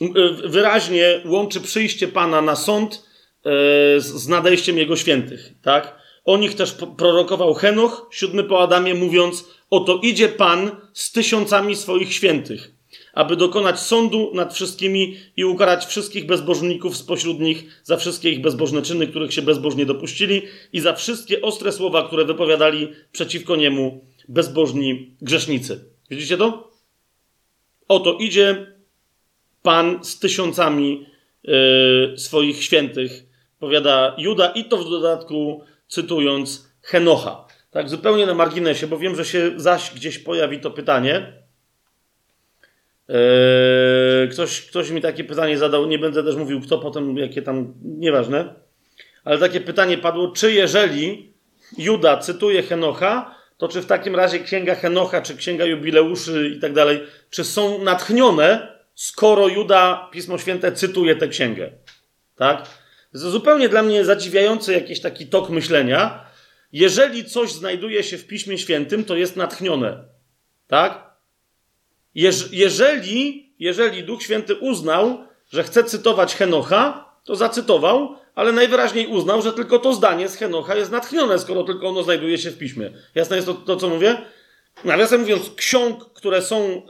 E, 0.00 0.48
wyraźnie 0.48 1.20
łączy 1.24 1.60
przyjście 1.60 2.08
Pana 2.08 2.42
na 2.42 2.56
sąd 2.56 2.94
e, 2.94 4.00
z 4.00 4.28
nadejściem 4.28 4.78
Jego 4.78 4.96
świętych, 4.96 5.52
tak? 5.62 5.96
O 6.24 6.36
nich 6.36 6.54
też 6.54 6.76
prorokował 6.98 7.54
Henoch, 7.54 8.08
siódmy 8.12 8.44
po 8.44 8.62
Adamie, 8.62 8.94
mówiąc: 8.94 9.44
Oto 9.70 10.00
idzie 10.02 10.28
Pan 10.28 10.70
z 10.92 11.12
tysiącami 11.12 11.76
swoich 11.76 12.12
świętych, 12.12 12.70
aby 13.12 13.36
dokonać 13.36 13.80
sądu 13.80 14.30
nad 14.34 14.54
wszystkimi 14.54 15.16
i 15.36 15.44
ukarać 15.44 15.86
wszystkich 15.86 16.26
bezbożników 16.26 16.96
spośród 16.96 17.40
nich 17.40 17.80
za 17.84 17.96
wszystkie 17.96 18.30
ich 18.30 18.40
bezbożne 18.40 18.82
czyny, 18.82 19.06
których 19.06 19.34
się 19.34 19.42
bezbożnie 19.42 19.86
dopuścili, 19.86 20.42
i 20.72 20.80
za 20.80 20.92
wszystkie 20.92 21.42
ostre 21.42 21.72
słowa, 21.72 22.06
które 22.06 22.24
wypowiadali 22.24 22.92
przeciwko 23.12 23.56
niemu 23.56 24.04
bezbożni 24.28 25.16
grzesznicy. 25.22 25.84
Widzicie 26.10 26.36
to? 26.36 26.70
Oto 27.88 28.16
idzie 28.20 28.66
Pan 29.62 30.04
z 30.04 30.18
tysiącami 30.18 31.06
yy, 31.44 32.14
swoich 32.16 32.62
świętych, 32.62 33.22
powiada 33.58 34.14
Juda, 34.18 34.46
i 34.48 34.64
to 34.64 34.76
w 34.76 34.90
dodatku 34.90 35.64
cytując 35.88 36.72
Henocha. 36.82 37.46
Tak, 37.70 37.88
zupełnie 37.88 38.26
na 38.26 38.34
marginesie, 38.34 38.86
bo 38.86 38.98
wiem, 38.98 39.16
że 39.16 39.24
się 39.24 39.52
zaś 39.56 39.90
gdzieś 39.94 40.18
pojawi 40.18 40.60
to 40.60 40.70
pytanie. 40.70 41.41
Eee, 43.08 44.28
ktoś, 44.28 44.60
ktoś 44.60 44.90
mi 44.90 45.00
takie 45.00 45.24
pytanie 45.24 45.58
zadał, 45.58 45.86
nie 45.86 45.98
będę 45.98 46.24
też 46.24 46.36
mówił 46.36 46.60
kto, 46.60 46.78
potem 46.78 47.16
jakie 47.16 47.42
tam, 47.42 47.74
nieważne. 47.82 48.54
Ale 49.24 49.38
takie 49.38 49.60
pytanie 49.60 49.98
padło, 49.98 50.32
czy 50.32 50.52
jeżeli 50.52 51.32
Juda 51.78 52.16
cytuje 52.16 52.62
Henocha, 52.62 53.34
to 53.58 53.68
czy 53.68 53.82
w 53.82 53.86
takim 53.86 54.16
razie 54.16 54.38
księga 54.38 54.74
Henocha, 54.74 55.22
czy 55.22 55.36
księga 55.36 55.64
jubileuszy 55.64 56.52
i 56.56 56.60
tak 56.60 56.72
dalej, 56.72 57.00
czy 57.30 57.44
są 57.44 57.84
natchnione, 57.84 58.78
skoro 58.94 59.48
Juda, 59.48 60.08
Pismo 60.12 60.38
Święte, 60.38 60.72
cytuje 60.72 61.16
tę 61.16 61.28
księgę? 61.28 61.70
Tak? 62.36 62.68
To 63.12 63.18
zupełnie 63.18 63.68
dla 63.68 63.82
mnie 63.82 64.04
zadziwiający 64.04 64.72
jakiś 64.72 65.00
taki 65.00 65.26
tok 65.26 65.50
myślenia. 65.50 66.26
Jeżeli 66.72 67.24
coś 67.24 67.52
znajduje 67.52 68.02
się 68.02 68.18
w 68.18 68.26
Piśmie 68.26 68.58
Świętym, 68.58 69.04
to 69.04 69.16
jest 69.16 69.36
natchnione. 69.36 70.04
Tak? 70.66 71.11
Jeż, 72.14 72.48
jeżeli, 72.52 73.52
jeżeli 73.58 74.04
Duch 74.04 74.22
Święty 74.22 74.54
uznał, 74.54 75.18
że 75.52 75.62
chce 75.62 75.84
cytować 75.84 76.34
Henocha, 76.34 77.12
to 77.24 77.36
zacytował, 77.36 78.16
ale 78.34 78.52
najwyraźniej 78.52 79.06
uznał, 79.06 79.42
że 79.42 79.52
tylko 79.52 79.78
to 79.78 79.92
zdanie 79.94 80.28
z 80.28 80.36
Henocha 80.36 80.74
jest 80.74 80.90
natchnione, 80.90 81.38
skoro 81.38 81.64
tylko 81.64 81.88
ono 81.88 82.02
znajduje 82.02 82.38
się 82.38 82.50
w 82.50 82.58
Piśmie. 82.58 82.90
Jasne 83.14 83.36
jest 83.36 83.48
to, 83.48 83.54
to 83.54 83.76
co 83.76 83.88
mówię? 83.88 84.18
Nawiasem 84.84 85.20
mówiąc, 85.20 85.50
ksiąg, 85.56 86.12
które 86.14 86.42
są 86.42 86.56
e, 86.60 86.82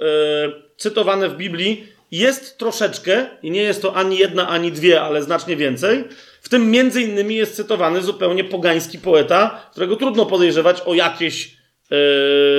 cytowane 0.77 1.28
w 1.28 1.36
Biblii, 1.36 1.86
jest 2.11 2.59
troszeczkę, 2.59 3.27
i 3.43 3.51
nie 3.51 3.62
jest 3.62 3.82
to 3.82 3.94
ani 3.94 4.19
jedna, 4.19 4.49
ani 4.49 4.73
dwie, 4.73 5.01
ale 5.01 5.23
znacznie 5.23 5.57
więcej. 5.57 6.05
W 6.43 6.49
tym 6.49 6.70
między 6.70 7.03
innymi 7.03 7.35
jest 7.35 7.57
cytowany 7.57 8.03
zupełnie 8.03 8.44
pogański 8.44 8.99
poeta, 8.99 9.69
którego 9.70 9.97
trudno 9.97 10.27
podejrzewać 10.27 10.81
o 10.81 10.94
jakieś 10.94 11.57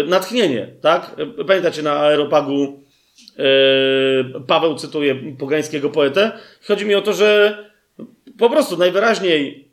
natchnienie, 0.08 0.68
tak? 0.82 1.16
Pamiętacie 1.48 1.82
na 1.82 2.00
Aeropagu 2.00 2.80
yy, 3.38 4.42
Paweł 4.48 4.76
cytuje 4.76 5.16
pogańskiego 5.16 5.90
poetę. 5.90 6.32
Chodzi 6.68 6.86
mi 6.86 6.96
o 6.96 7.02
to, 7.02 7.14
że 7.14 7.58
po 8.38 8.50
prostu 8.50 8.78
najwyraźniej 8.78 9.68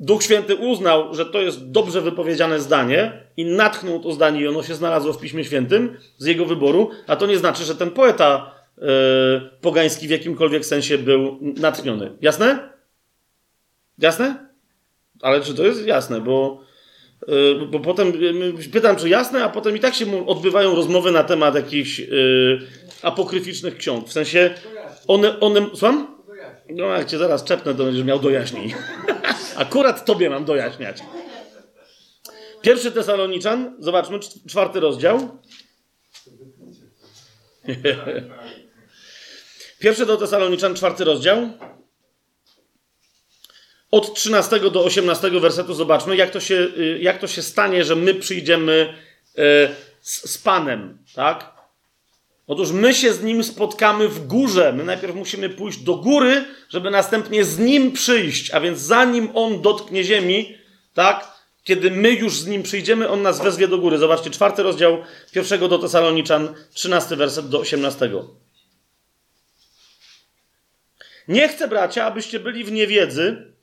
Duch 0.00 0.22
Święty 0.22 0.56
uznał, 0.56 1.14
że 1.14 1.26
to 1.26 1.40
jest 1.40 1.70
dobrze 1.70 2.00
wypowiedziane 2.00 2.60
zdanie 2.60 3.12
i 3.36 3.44
natchnął 3.44 4.00
to 4.00 4.12
zdanie 4.12 4.40
i 4.40 4.48
ono 4.48 4.62
się 4.62 4.74
znalazło 4.74 5.12
w 5.12 5.20
Piśmie 5.20 5.44
Świętym 5.44 5.96
z 6.18 6.26
jego 6.26 6.44
wyboru, 6.44 6.90
a 7.06 7.16
to 7.16 7.26
nie 7.26 7.38
znaczy, 7.38 7.64
że 7.64 7.74
ten 7.74 7.90
poeta 7.90 8.54
E, 8.78 9.40
pogański 9.60 10.08
w 10.08 10.10
jakimkolwiek 10.10 10.64
sensie 10.64 10.98
był 10.98 11.38
natchniony. 11.40 12.12
Jasne? 12.20 12.70
Jasne? 13.98 14.48
Ale 15.22 15.40
czy 15.40 15.54
to 15.54 15.64
jest 15.64 15.86
jasne? 15.86 16.20
Bo, 16.20 16.63
bo 17.70 17.80
potem 17.80 18.12
pytam, 18.72 18.96
czy 18.96 19.08
jasne, 19.08 19.44
a 19.44 19.48
potem 19.48 19.76
i 19.76 19.80
tak 19.80 19.94
się 19.94 20.26
odbywają 20.26 20.74
rozmowy 20.74 21.12
na 21.12 21.24
temat 21.24 21.54
jakichś 21.54 22.00
e, 22.00 22.04
apokryficznych 23.02 23.76
ksiąg. 23.76 24.08
W 24.08 24.12
sensie 24.12 24.54
one. 25.06 25.40
one 25.40 25.66
słucham? 25.70 26.14
No, 26.70 26.84
jak 26.84 27.08
cię 27.08 27.18
zaraz 27.18 27.44
czepnę, 27.44 27.74
to 27.74 27.84
będziesz 27.84 28.04
miał 28.04 28.18
dojaśnień. 28.18 28.74
Akurat 29.56 30.04
tobie 30.04 30.30
mam 30.30 30.44
dojaśniać. 30.44 31.02
Pierwszy 32.62 32.92
Tesaloniczan, 32.92 33.76
zobaczmy, 33.78 34.18
czwarty 34.48 34.80
rozdział. 34.80 35.38
Pierwszy 39.78 40.06
do 40.06 40.16
Tesaloniczan, 40.16 40.74
czwarty 40.74 41.04
rozdział. 41.04 41.48
Od 43.94 44.14
13 44.14 44.60
do 44.60 44.84
18 44.84 45.30
wersetu 45.30 45.74
zobaczmy, 45.74 46.16
jak 46.16 46.30
to 46.30 46.40
się, 46.40 46.54
y, 46.54 46.98
jak 47.02 47.18
to 47.18 47.26
się 47.26 47.42
stanie, 47.42 47.84
że 47.84 47.96
my 47.96 48.14
przyjdziemy 48.14 48.94
y, 49.38 49.68
z, 50.00 50.30
z 50.30 50.38
Panem, 50.38 50.98
tak? 51.14 51.52
Otóż 52.46 52.72
my 52.72 52.94
się 52.94 53.12
z 53.12 53.22
Nim 53.22 53.44
spotkamy 53.44 54.08
w 54.08 54.26
górze. 54.26 54.72
My 54.72 54.84
najpierw 54.84 55.14
musimy 55.14 55.48
pójść 55.48 55.78
do 55.78 55.94
góry, 55.96 56.44
żeby 56.68 56.90
następnie 56.90 57.44
z 57.44 57.58
Nim 57.58 57.92
przyjść. 57.92 58.50
A 58.50 58.60
więc 58.60 58.78
zanim 58.78 59.28
On 59.34 59.62
dotknie 59.62 60.04
ziemi, 60.04 60.58
tak? 60.94 61.32
Kiedy 61.64 61.90
my 61.90 62.10
już 62.10 62.38
z 62.38 62.46
Nim 62.46 62.62
przyjdziemy, 62.62 63.08
On 63.08 63.22
nas 63.22 63.42
wezwie 63.42 63.68
do 63.68 63.78
góry. 63.78 63.98
Zobaczcie, 63.98 64.30
czwarty 64.30 64.62
rozdział 64.62 64.98
pierwszego 65.32 65.68
do 65.68 65.78
Tesaloniczan, 65.78 66.54
13 66.72 67.16
werset 67.16 67.48
do 67.48 67.58
18. 67.58 68.10
Nie 71.28 71.48
chcę, 71.48 71.68
bracia, 71.68 72.04
abyście 72.04 72.40
byli 72.40 72.64
w 72.64 72.72
niewiedzy 72.72 73.53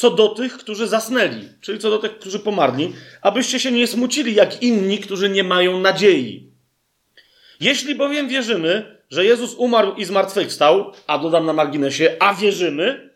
co 0.00 0.10
do 0.10 0.28
tych, 0.28 0.58
którzy 0.58 0.88
zasnęli, 0.88 1.48
czyli 1.60 1.78
co 1.78 1.90
do 1.90 1.98
tych, 1.98 2.18
którzy 2.18 2.38
pomarli, 2.38 2.92
abyście 3.22 3.60
się 3.60 3.72
nie 3.72 3.86
smucili 3.86 4.34
jak 4.34 4.62
inni, 4.62 4.98
którzy 4.98 5.30
nie 5.30 5.44
mają 5.44 5.80
nadziei. 5.80 6.52
Jeśli 7.60 7.94
bowiem 7.94 8.28
wierzymy, 8.28 9.02
że 9.10 9.24
Jezus 9.24 9.54
umarł 9.54 9.94
i 9.94 10.04
zmartwychwstał, 10.04 10.92
a 11.06 11.18
dodam 11.18 11.46
na 11.46 11.52
marginesie, 11.52 12.16
a 12.20 12.34
wierzymy, 12.34 13.10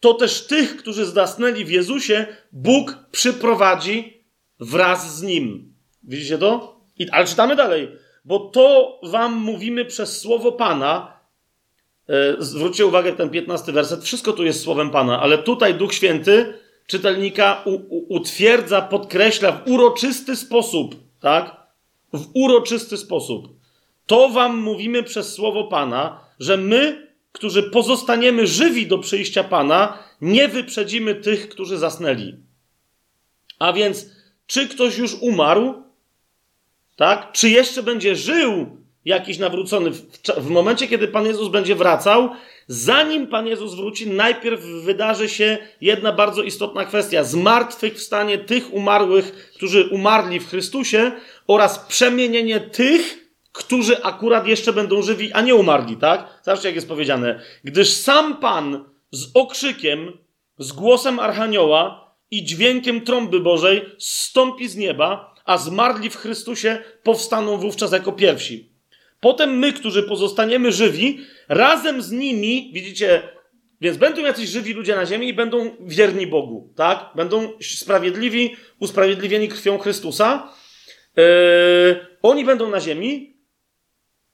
to 0.00 0.14
też 0.14 0.46
tych, 0.46 0.76
którzy 0.76 1.06
zasnęli 1.06 1.64
w 1.64 1.70
Jezusie, 1.70 2.26
Bóg 2.52 2.98
przyprowadzi 3.10 4.24
wraz 4.58 5.16
z 5.16 5.22
Nim. 5.22 5.74
Widzicie 6.02 6.38
to? 6.38 6.80
I, 6.98 7.10
ale 7.10 7.26
czytamy 7.26 7.56
dalej. 7.56 7.88
Bo 8.24 8.38
to 8.38 8.98
wam 9.02 9.34
mówimy 9.34 9.84
przez 9.84 10.20
słowo 10.20 10.52
Pana, 10.52 11.19
zwróćcie 12.38 12.86
uwagę, 12.86 13.12
ten 13.12 13.30
15 13.30 13.72
werset, 13.72 14.04
wszystko 14.04 14.32
tu 14.32 14.44
jest 14.44 14.62
słowem 14.62 14.90
Pana, 14.90 15.20
ale 15.20 15.38
tutaj 15.38 15.74
Duch 15.74 15.94
Święty 15.94 16.54
czytelnika 16.86 17.62
u, 17.64 17.70
u, 17.70 18.14
utwierdza, 18.14 18.82
podkreśla 18.82 19.52
w 19.52 19.68
uroczysty 19.68 20.36
sposób, 20.36 20.94
tak? 21.20 21.56
W 22.12 22.26
uroczysty 22.34 22.96
sposób. 22.96 23.48
To 24.06 24.28
wam 24.28 24.58
mówimy 24.58 25.02
przez 25.02 25.34
słowo 25.34 25.64
Pana, 25.64 26.20
że 26.40 26.56
my, 26.56 27.08
którzy 27.32 27.62
pozostaniemy 27.62 28.46
żywi 28.46 28.86
do 28.86 28.98
przyjścia 28.98 29.44
Pana, 29.44 29.98
nie 30.20 30.48
wyprzedzimy 30.48 31.14
tych, 31.14 31.48
którzy 31.48 31.78
zasnęli. 31.78 32.36
A 33.58 33.72
więc, 33.72 34.06
czy 34.46 34.68
ktoś 34.68 34.98
już 34.98 35.14
umarł, 35.20 35.82
tak? 36.96 37.32
Czy 37.32 37.50
jeszcze 37.50 37.82
będzie 37.82 38.16
żył 38.16 38.79
jakiś 39.04 39.38
nawrócony, 39.38 39.90
w, 39.90 40.02
w, 40.38 40.50
momencie, 40.50 40.88
kiedy 40.88 41.08
Pan 41.08 41.26
Jezus 41.26 41.48
będzie 41.48 41.74
wracał, 41.74 42.30
zanim 42.66 43.26
Pan 43.26 43.46
Jezus 43.46 43.74
wróci, 43.74 44.10
najpierw 44.10 44.60
wydarzy 44.60 45.28
się 45.28 45.58
jedna 45.80 46.12
bardzo 46.12 46.42
istotna 46.42 46.84
kwestia: 46.84 47.24
zmartwychwstanie 47.24 48.38
tych 48.38 48.74
umarłych, 48.74 49.50
którzy 49.54 49.88
umarli 49.88 50.40
w 50.40 50.48
Chrystusie, 50.48 51.12
oraz 51.46 51.78
przemienienie 51.78 52.60
tych, 52.60 53.30
którzy 53.52 54.02
akurat 54.02 54.46
jeszcze 54.46 54.72
będą 54.72 55.02
żywi, 55.02 55.32
a 55.32 55.40
nie 55.40 55.54
umarli, 55.54 55.96
tak? 55.96 56.40
Zobaczcie, 56.42 56.68
jak 56.68 56.74
jest 56.74 56.88
powiedziane. 56.88 57.40
Gdyż 57.64 57.92
sam 57.92 58.36
Pan 58.36 58.84
z 59.10 59.30
okrzykiem, 59.34 60.12
z 60.58 60.72
głosem 60.72 61.18
Archanioła 61.18 62.14
i 62.30 62.44
dźwiękiem 62.44 63.00
trąby 63.00 63.40
Bożej 63.40 63.82
stąpi 63.98 64.68
z 64.68 64.76
nieba, 64.76 65.34
a 65.44 65.58
zmarli 65.58 66.10
w 66.10 66.16
Chrystusie 66.16 66.78
powstaną 67.02 67.56
wówczas 67.56 67.92
jako 67.92 68.12
pierwsi. 68.12 68.69
Potem 69.20 69.58
my, 69.58 69.72
którzy 69.72 70.02
pozostaniemy 70.02 70.72
żywi, 70.72 71.26
razem 71.48 72.02
z 72.02 72.10
nimi, 72.10 72.70
widzicie, 72.74 73.22
Więc 73.80 73.96
będą 73.96 74.22
jacyś 74.22 74.48
żywi 74.48 74.72
ludzie 74.72 74.96
na 74.96 75.06
ziemi 75.06 75.28
i 75.28 75.34
będą 75.34 75.76
wierni 75.80 76.26
Bogu, 76.26 76.72
tak? 76.76 77.10
Będą 77.14 77.52
sprawiedliwi, 77.60 78.56
usprawiedliwieni 78.78 79.48
krwią 79.48 79.78
Chrystusa. 79.78 80.52
Yy, 81.16 82.06
oni 82.22 82.44
będą 82.44 82.70
na 82.70 82.80
ziemi 82.80 83.36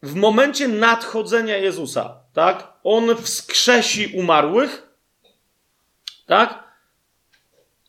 w 0.03 0.15
momencie 0.15 0.69
nadchodzenia 0.69 1.57
Jezusa, 1.57 2.21
tak? 2.33 2.73
On 2.85 3.17
wskrzesi 3.17 4.07
umarłych, 4.15 4.89
tak? 6.27 6.65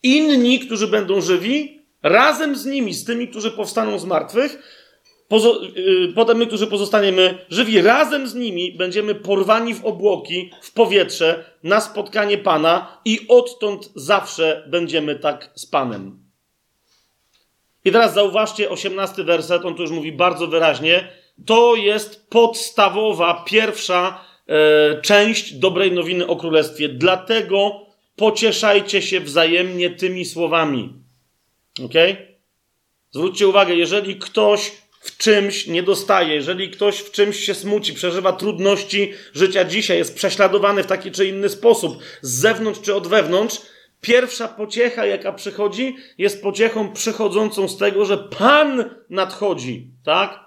Inni, 0.02 0.60
którzy 0.60 0.86
będą 0.86 1.20
żywi, 1.20 1.82
razem 2.02 2.56
z 2.56 2.66
nimi, 2.66 2.94
z 2.94 3.04
tymi, 3.04 3.28
którzy 3.28 3.50
powstaną 3.50 3.98
z 3.98 4.04
martwych, 4.04 4.58
Pozo 5.28 5.60
yy, 5.62 6.12
potem 6.14 6.38
my, 6.38 6.46
którzy 6.46 6.66
pozostaniemy 6.66 7.38
żywi, 7.50 7.82
razem 7.82 8.28
z 8.28 8.34
nimi 8.34 8.72
będziemy 8.72 9.14
porwani 9.14 9.74
w 9.74 9.84
obłoki, 9.84 10.50
w 10.62 10.72
powietrze, 10.72 11.44
na 11.62 11.80
spotkanie 11.80 12.38
Pana 12.38 13.00
i 13.04 13.20
odtąd 13.28 13.90
zawsze 13.94 14.64
będziemy 14.70 15.16
tak 15.16 15.50
z 15.54 15.66
Panem. 15.66 16.28
I 17.84 17.92
teraz 17.92 18.14
zauważcie, 18.14 18.70
osiemnasty 18.70 19.24
werset, 19.24 19.64
on 19.64 19.74
tu 19.74 19.82
już 19.82 19.90
mówi 19.90 20.12
bardzo 20.12 20.46
wyraźnie, 20.46 21.08
to 21.46 21.76
jest 21.76 22.30
podstawowa, 22.30 23.44
pierwsza 23.46 24.24
e, 24.46 25.00
część 25.00 25.54
dobrej 25.54 25.92
nowiny 25.92 26.26
o 26.26 26.36
Królestwie. 26.36 26.88
Dlatego 26.88 27.86
pocieszajcie 28.16 29.02
się 29.02 29.20
wzajemnie 29.20 29.90
tymi 29.90 30.24
słowami. 30.24 30.92
Ok? 31.84 31.94
Zwróćcie 33.10 33.48
uwagę, 33.48 33.74
jeżeli 33.74 34.16
ktoś 34.16 34.72
w 35.00 35.16
czymś 35.16 35.66
nie 35.66 35.82
dostaje, 35.82 36.34
jeżeli 36.34 36.70
ktoś 36.70 36.98
w 36.98 37.10
czymś 37.10 37.36
się 37.36 37.54
smuci, 37.54 37.92
przeżywa 37.92 38.32
trudności 38.32 39.12
życia 39.34 39.64
dzisiaj, 39.64 39.98
jest 39.98 40.14
prześladowany 40.14 40.82
w 40.82 40.86
taki 40.86 41.10
czy 41.10 41.26
inny 41.26 41.48
sposób, 41.48 41.98
z 42.22 42.40
zewnątrz 42.40 42.80
czy 42.80 42.94
od 42.94 43.06
wewnątrz, 43.06 43.60
pierwsza 44.00 44.48
pociecha, 44.48 45.06
jaka 45.06 45.32
przychodzi, 45.32 45.96
jest 46.18 46.42
pociechą 46.42 46.92
przychodzącą 46.92 47.68
z 47.68 47.78
tego, 47.78 48.04
że 48.04 48.18
Pan 48.18 48.90
nadchodzi, 49.10 49.90
tak? 50.04 50.40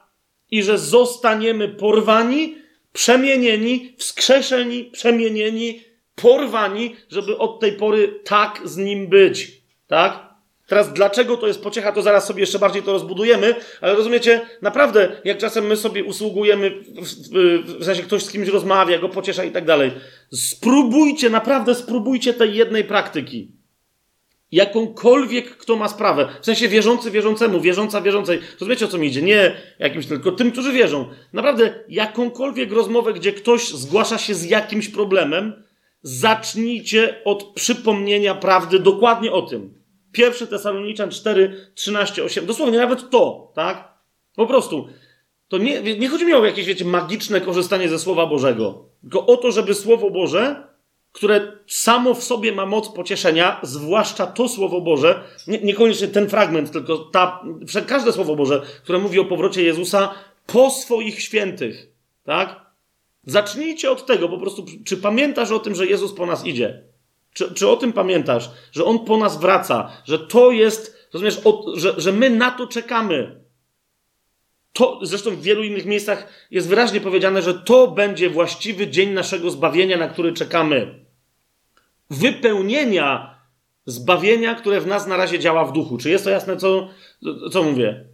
I 0.52 0.64
że 0.64 0.78
zostaniemy 0.78 1.70
porwani, 1.70 2.56
przemienieni, 2.94 3.96
wskrzeszeni, 3.98 4.84
przemienieni, 4.84 5.84
porwani, 6.16 6.96
żeby 7.10 7.38
od 7.38 7.60
tej 7.60 7.74
pory 7.74 8.20
tak 8.24 8.62
z 8.66 8.78
nim 8.78 9.08
być, 9.08 9.52
tak? 9.88 10.31
Teraz 10.72 10.94
dlaczego 10.94 11.38
to 11.38 11.48
jest 11.48 11.64
pociecha, 11.64 11.92
to 11.92 12.02
zaraz 12.02 12.26
sobie 12.26 12.42
jeszcze 12.42 12.60
bardziej 12.60 12.84
to 12.84 12.92
rozbudujemy, 12.92 13.56
ale 13.82 13.96
rozumiecie, 13.96 14.42
naprawdę, 14.62 15.22
jak 15.24 15.38
czasem 15.38 15.66
my 15.66 15.78
sobie 15.78 16.04
usługujemy, 16.04 16.70
w, 16.70 17.06
w, 17.06 17.80
w 17.80 17.86
sensie 17.86 18.04
ktoś 18.04 18.24
z 18.24 18.32
kimś 18.32 18.48
rozmawia, 18.48 19.00
go 19.00 19.10
pociesza 19.10 19.44
i 19.44 19.52
tak 19.52 19.66
dalej, 19.66 19.92
spróbujcie, 20.34 21.30
naprawdę 21.30 21.76
spróbujcie 21.76 22.34
tej 22.34 22.56
jednej 22.56 22.84
praktyki. 22.84 23.52
Jakąkolwiek, 24.52 25.58
kto 25.58 25.76
ma 25.76 25.88
sprawę. 25.88 26.28
W 26.42 26.46
sensie 26.46 26.68
wierzący 26.68 27.12
wierzącemu, 27.12 27.62
wierząca 27.62 28.02
wierzącej. 28.02 28.40
Rozumiecie, 28.60 28.86
o 28.86 28.88
co 28.88 28.98
mi 28.98 29.08
idzie? 29.08 29.22
Nie 29.22 29.56
jakimś 29.80 30.06
tylko 30.06 30.32
tym, 30.32 30.52
którzy 30.52 30.72
wierzą. 30.72 31.10
Naprawdę, 31.34 31.84
jakąkolwiek 31.90 32.72
rozmowę, 32.72 33.14
gdzie 33.14 33.34
ktoś 33.34 33.70
zgłasza 33.70 34.18
się 34.18 34.36
z 34.36 34.46
jakimś 34.46 34.90
problemem, 34.90 35.64
zacznijcie 36.04 37.24
od 37.26 37.44
przypomnienia 37.44 38.36
prawdy 38.36 38.80
dokładnie 38.80 39.32
o 39.32 39.42
tym. 39.42 39.81
Pierwszy 40.12 40.48
Tesaloniczan 40.48 41.12
4, 41.12 41.72
13, 41.76 42.24
8. 42.24 42.46
Dosłownie 42.46 42.78
nawet 42.78 43.10
to, 43.10 43.52
tak? 43.56 43.94
Po 44.36 44.48
prostu. 44.48 44.88
To 45.48 45.58
nie, 45.58 45.82
nie 45.82 46.10
chodzi 46.10 46.26
mi 46.26 46.34
o 46.34 46.46
jakieś, 46.46 46.66
wiecie, 46.66 46.86
magiczne 46.86 47.42
korzystanie 47.42 47.90
ze 47.90 48.00
Słowa 48.00 48.26
Bożego. 48.26 48.86
Tylko 49.02 49.26
o 49.26 49.38
to, 49.38 49.52
żeby 49.52 49.74
Słowo 49.74 50.12
Boże, 50.12 50.68
które 51.12 51.52
samo 51.68 52.14
w 52.14 52.24
sobie 52.24 52.52
ma 52.52 52.66
moc 52.66 52.90
pocieszenia, 52.90 53.60
zwłaszcza 53.64 54.28
to 54.28 54.50
Słowo 54.50 54.82
Boże, 54.82 55.24
nie, 55.48 55.60
niekoniecznie 55.60 56.08
ten 56.08 56.30
fragment, 56.30 56.72
tylko 56.72 56.98
ta, 56.98 57.44
każde 57.88 58.12
Słowo 58.12 58.36
Boże, 58.36 58.62
które 58.84 59.00
mówi 59.00 59.20
o 59.20 59.26
powrocie 59.26 59.64
Jezusa 59.64 60.14
po 60.48 60.70
swoich 60.70 61.22
świętych, 61.22 61.88
tak? 62.24 62.62
Zacznijcie 63.26 63.92
od 63.92 64.06
tego, 64.06 64.30
po 64.30 64.38
prostu, 64.38 64.66
czy 64.86 64.98
pamiętasz 64.98 65.52
o 65.52 65.60
tym, 65.60 65.76
że 65.76 65.86
Jezus 65.86 66.14
po 66.14 66.26
nas 66.26 66.46
idzie? 66.46 66.84
Czy, 67.34 67.54
czy 67.54 67.70
o 67.70 67.76
tym 67.76 67.94
pamiętasz, 67.94 68.50
że 68.72 68.86
On 68.86 69.06
po 69.06 69.18
nas 69.18 69.40
wraca, 69.40 69.92
że 70.06 70.20
to 70.20 70.52
jest, 70.52 71.08
rozumiesz, 71.14 71.42
o, 71.44 71.64
że, 71.76 71.94
że 71.98 72.12
my 72.12 72.30
na 72.30 72.52
to 72.52 72.68
czekamy? 72.68 73.42
To, 74.74 75.00
zresztą 75.02 75.32
w 75.32 75.42
wielu 75.42 75.64
innych 75.64 75.86
miejscach 75.86 76.48
jest 76.52 76.68
wyraźnie 76.68 77.02
powiedziane, 77.02 77.42
że 77.42 77.54
to 77.54 77.88
będzie 77.88 78.30
właściwy 78.30 78.88
dzień 78.88 79.10
naszego 79.10 79.52
zbawienia, 79.52 79.98
na 79.98 80.08
który 80.08 80.34
czekamy. 80.34 81.06
Wypełnienia 82.10 83.36
zbawienia, 83.86 84.56
które 84.56 84.82
w 84.82 84.88
nas 84.88 85.08
na 85.08 85.18
razie 85.18 85.40
działa 85.40 85.66
w 85.66 85.74
duchu. 85.74 85.98
Czy 85.98 86.10
jest 86.10 86.24
to 86.24 86.30
jasne, 86.30 86.58
co, 86.58 86.90
co 87.52 87.64
mówię? 87.64 88.06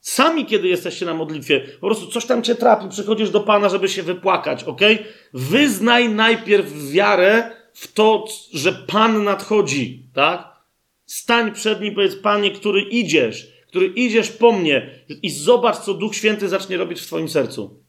Sami, 0.00 0.46
kiedy 0.46 0.68
jesteście 0.68 1.06
na 1.06 1.14
modlitwie, 1.14 1.60
po 1.60 1.86
prostu 1.86 2.06
coś 2.06 2.26
tam 2.26 2.42
cię 2.42 2.54
trapi, 2.54 2.88
przychodzisz 2.88 3.30
do 3.30 3.40
Pana, 3.40 3.68
żeby 3.68 3.88
się 3.88 4.02
wypłakać, 4.02 4.64
ok? 4.64 4.80
Wyznaj 5.34 6.08
najpierw 6.08 6.90
wiarę 6.90 7.50
w 7.76 7.92
to, 7.92 8.24
że 8.52 8.72
Pan 8.72 9.24
nadchodzi, 9.24 10.08
tak? 10.14 10.56
Stań 11.06 11.52
przed 11.52 11.80
nim, 11.80 11.94
powiedz, 11.94 12.16
Panie, 12.16 12.50
który 12.50 12.80
idziesz, 12.80 13.52
który 13.68 13.86
idziesz 13.86 14.30
po 14.30 14.52
mnie 14.52 15.04
i 15.22 15.30
zobacz, 15.30 15.76
co 15.76 15.94
Duch 15.94 16.14
Święty 16.14 16.48
zacznie 16.48 16.76
robić 16.76 17.00
w 17.00 17.06
Twoim 17.06 17.28
sercu. 17.28 17.80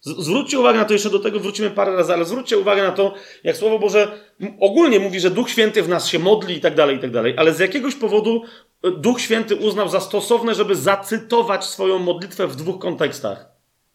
Zwróćcie 0.00 0.58
uwagę 0.58 0.78
na 0.78 0.84
to, 0.84 0.92
jeszcze 0.92 1.10
do 1.10 1.18
tego 1.18 1.40
wrócimy 1.40 1.70
parę 1.70 1.96
razy, 1.96 2.12
ale 2.12 2.24
zwróćcie 2.24 2.58
uwagę 2.58 2.82
na 2.82 2.92
to, 2.92 3.14
jak 3.44 3.56
Słowo 3.56 3.78
Boże 3.78 4.20
ogólnie 4.60 5.00
mówi, 5.00 5.20
że 5.20 5.30
Duch 5.30 5.50
Święty 5.50 5.82
w 5.82 5.88
nas 5.88 6.08
się 6.08 6.18
modli 6.18 6.56
i 6.56 6.60
tak 6.60 6.74
dalej, 6.74 6.96
i 6.96 7.00
tak 7.00 7.10
dalej, 7.10 7.34
ale 7.36 7.54
z 7.54 7.58
jakiegoś 7.58 7.94
powodu 7.94 8.42
e, 8.82 8.90
Duch 8.90 9.20
Święty 9.20 9.56
uznał 9.56 9.88
za 9.88 10.00
stosowne, 10.00 10.54
żeby 10.54 10.74
zacytować 10.74 11.64
swoją 11.64 11.98
modlitwę 11.98 12.46
w 12.46 12.56
dwóch 12.56 12.78
kontekstach. 12.78 13.46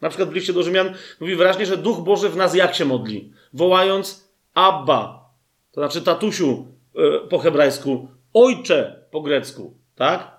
Na 0.01 0.09
przykład 0.09 0.29
w 0.29 0.33
liście 0.33 0.53
do 0.53 0.63
Rzymian 0.63 0.93
mówi 1.19 1.35
wyraźnie, 1.35 1.65
że 1.65 1.77
Duch 1.77 1.99
Boży 1.99 2.29
w 2.29 2.35
nas 2.35 2.55
jak 2.55 2.75
się 2.75 2.85
modli? 2.85 3.31
Wołając 3.53 4.22
Abba, 4.53 5.29
to 5.71 5.81
znaczy 5.81 6.01
tatusiu 6.01 6.67
e, 6.95 7.27
po 7.27 7.39
hebrajsku, 7.39 8.07
ojcze 8.33 9.05
po 9.11 9.21
grecku, 9.21 9.77
tak? 9.95 10.33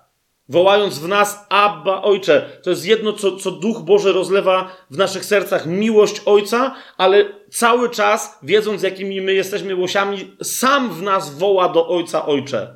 Wołając 0.49 0.99
w 0.99 1.07
nas 1.07 1.45
Abba, 1.49 2.01
ojcze. 2.01 2.59
To 2.63 2.69
jest 2.69 2.85
jedno, 2.85 3.13
co, 3.13 3.37
co 3.37 3.51
Duch 3.51 3.81
Boży 3.81 4.13
rozlewa 4.13 4.71
w 4.89 4.97
naszych 4.97 5.25
sercach, 5.25 5.65
miłość 5.65 6.21
ojca, 6.25 6.75
ale 6.97 7.25
cały 7.49 7.89
czas, 7.89 8.39
wiedząc 8.43 8.83
jakimi 8.83 9.21
my 9.21 9.33
jesteśmy 9.33 9.75
łosiami, 9.75 10.35
sam 10.43 10.93
w 10.93 11.01
nas 11.01 11.37
woła 11.37 11.69
do 11.69 11.87
ojca 11.87 12.25
ojcze. 12.25 12.75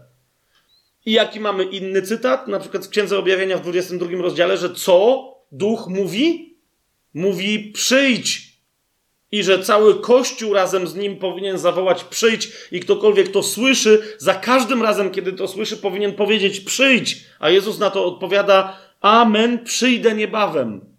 I 1.05 1.11
jaki 1.11 1.39
mamy 1.39 1.63
inny 1.63 2.01
cytat, 2.01 2.47
na 2.47 2.59
przykład 2.59 2.85
w 2.85 2.89
Księdze 2.89 3.17
Objawienia 3.17 3.57
w 3.57 3.61
22 3.61 4.21
rozdziale, 4.21 4.57
że 4.57 4.73
co 4.73 5.23
Duch 5.51 5.87
mówi? 5.87 6.57
Mówi 7.13 7.71
przyjdź, 7.71 8.48
i 9.31 9.43
że 9.43 9.63
cały 9.63 10.01
Kościół 10.01 10.53
razem 10.53 10.87
z 10.87 10.95
nim 10.95 11.17
powinien 11.17 11.57
zawołać 11.57 12.03
przyjdź 12.03 12.51
i 12.71 12.79
ktokolwiek 12.79 13.31
to 13.31 13.43
słyszy, 13.43 14.01
za 14.17 14.33
każdym 14.33 14.83
razem, 14.83 15.11
kiedy 15.11 15.33
to 15.33 15.47
słyszy, 15.47 15.77
powinien 15.77 16.13
powiedzieć 16.13 16.59
przyjdź, 16.59 17.25
a 17.39 17.49
Jezus 17.49 17.79
na 17.79 17.89
to 17.89 18.05
odpowiada 18.05 18.77
Amen, 19.01 19.63
przyjdę 19.63 20.15
niebawem. 20.15 20.89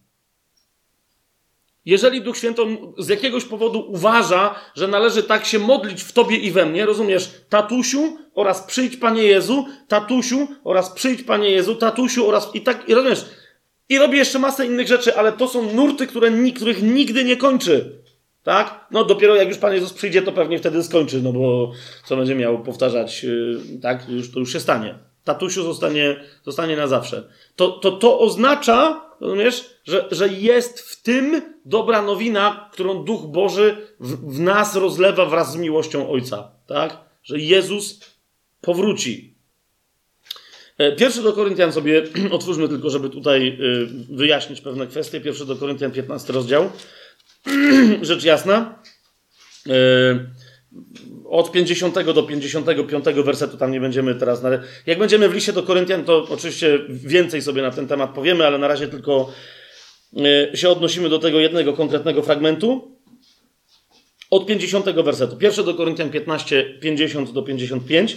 Jeżeli 1.84 2.22
Duch 2.22 2.36
Święty 2.36 2.62
z 2.98 3.08
jakiegoś 3.08 3.44
powodu 3.44 3.84
uważa, 3.88 4.54
że 4.74 4.88
należy 4.88 5.22
tak 5.22 5.44
się 5.46 5.58
modlić 5.58 6.02
w 6.02 6.12
tobie 6.12 6.36
i 6.36 6.50
we 6.50 6.66
mnie, 6.66 6.86
rozumiesz, 6.86 7.30
tatusiu 7.48 8.18
oraz 8.34 8.62
przyjdź 8.62 8.96
Panie 8.96 9.22
Jezu, 9.22 9.66
tatusiu 9.88 10.48
oraz 10.64 10.90
przyjdź 10.90 11.22
Panie 11.22 11.50
Jezu, 11.50 11.74
tatusiu 11.74 12.28
oraz 12.28 12.54
i 12.54 12.60
tak, 12.60 12.88
i 12.88 12.94
rozumiesz, 12.94 13.24
i 13.88 13.98
robi 13.98 14.18
jeszcze 14.18 14.38
masę 14.38 14.66
innych 14.66 14.88
rzeczy, 14.88 15.16
ale 15.16 15.32
to 15.32 15.48
są 15.48 15.72
nurty, 15.72 16.06
które, 16.06 16.30
których 16.56 16.82
nigdy 16.82 17.24
nie 17.24 17.36
kończy. 17.36 17.99
Tak? 18.50 18.86
No 18.90 19.04
dopiero 19.04 19.34
jak 19.34 19.48
już 19.48 19.58
Pan 19.58 19.72
Jezus 19.72 19.92
przyjdzie, 19.92 20.22
to 20.22 20.32
pewnie 20.32 20.58
wtedy 20.58 20.82
skończy, 20.82 21.22
no 21.22 21.32
bo 21.32 21.72
co 22.04 22.16
będzie 22.16 22.34
miał 22.34 22.62
powtarzać, 22.62 23.24
yy, 23.24 23.60
tak? 23.82 24.08
Już, 24.08 24.32
to 24.32 24.38
już 24.38 24.52
się 24.52 24.60
stanie. 24.60 24.98
Tatusiu 25.24 25.62
zostanie, 25.62 26.16
zostanie 26.44 26.76
na 26.76 26.86
zawsze. 26.86 27.28
To, 27.56 27.68
to, 27.68 27.92
to 27.92 28.18
oznacza, 28.18 29.06
rozumiesz, 29.20 29.70
że, 29.84 30.08
że 30.10 30.28
jest 30.28 30.80
w 30.80 31.02
tym 31.02 31.42
dobra 31.64 32.02
nowina, 32.02 32.70
którą 32.72 33.04
Duch 33.04 33.26
Boży 33.26 33.76
w, 34.00 34.34
w 34.34 34.40
nas 34.40 34.76
rozlewa 34.76 35.26
wraz 35.26 35.52
z 35.52 35.56
miłością 35.56 36.10
Ojca. 36.10 36.52
Tak? 36.66 36.96
Że 37.22 37.38
Jezus 37.38 38.00
powróci. 38.60 39.34
E, 40.78 40.96
pierwszy 40.96 41.22
do 41.22 41.32
Koryntian 41.32 41.72
sobie 41.72 42.02
otwórzmy 42.30 42.68
tylko, 42.68 42.90
żeby 42.90 43.10
tutaj 43.10 43.48
y, 43.48 44.16
wyjaśnić 44.16 44.60
pewne 44.60 44.86
kwestie. 44.86 45.20
Pierwszy 45.20 45.46
do 45.46 45.56
Koryntian, 45.56 45.90
15 45.90 46.32
rozdział. 46.32 46.70
rzecz 48.02 48.24
jasna. 48.24 48.82
E, 49.68 49.72
od 51.24 51.52
50 51.52 52.02
do 52.14 52.22
55 52.22 53.04
wersetu 53.04 53.56
tam 53.56 53.72
nie 53.72 53.80
będziemy 53.80 54.14
teraz. 54.14 54.42
Jak 54.86 54.98
będziemy 54.98 55.28
w 55.28 55.34
liście 55.34 55.52
do 55.52 55.62
Koryntian, 55.62 56.04
to 56.04 56.26
oczywiście 56.30 56.78
więcej 56.88 57.42
sobie 57.42 57.62
na 57.62 57.70
ten 57.70 57.88
temat 57.88 58.14
powiemy, 58.14 58.46
ale 58.46 58.58
na 58.58 58.68
razie 58.68 58.88
tylko 58.88 59.32
e, 60.52 60.56
się 60.56 60.68
odnosimy 60.68 61.08
do 61.08 61.18
tego 61.18 61.40
jednego 61.40 61.72
konkretnego 61.72 62.22
fragmentu. 62.22 62.96
od 64.30 64.46
50 64.46 64.86
wersetu. 64.86 65.36
Pierwszy 65.36 65.64
do 65.64 65.74
Koryntian 65.74 66.10
15, 66.10 66.64
50 66.80 67.32
do 67.32 67.42
55. 67.42 68.16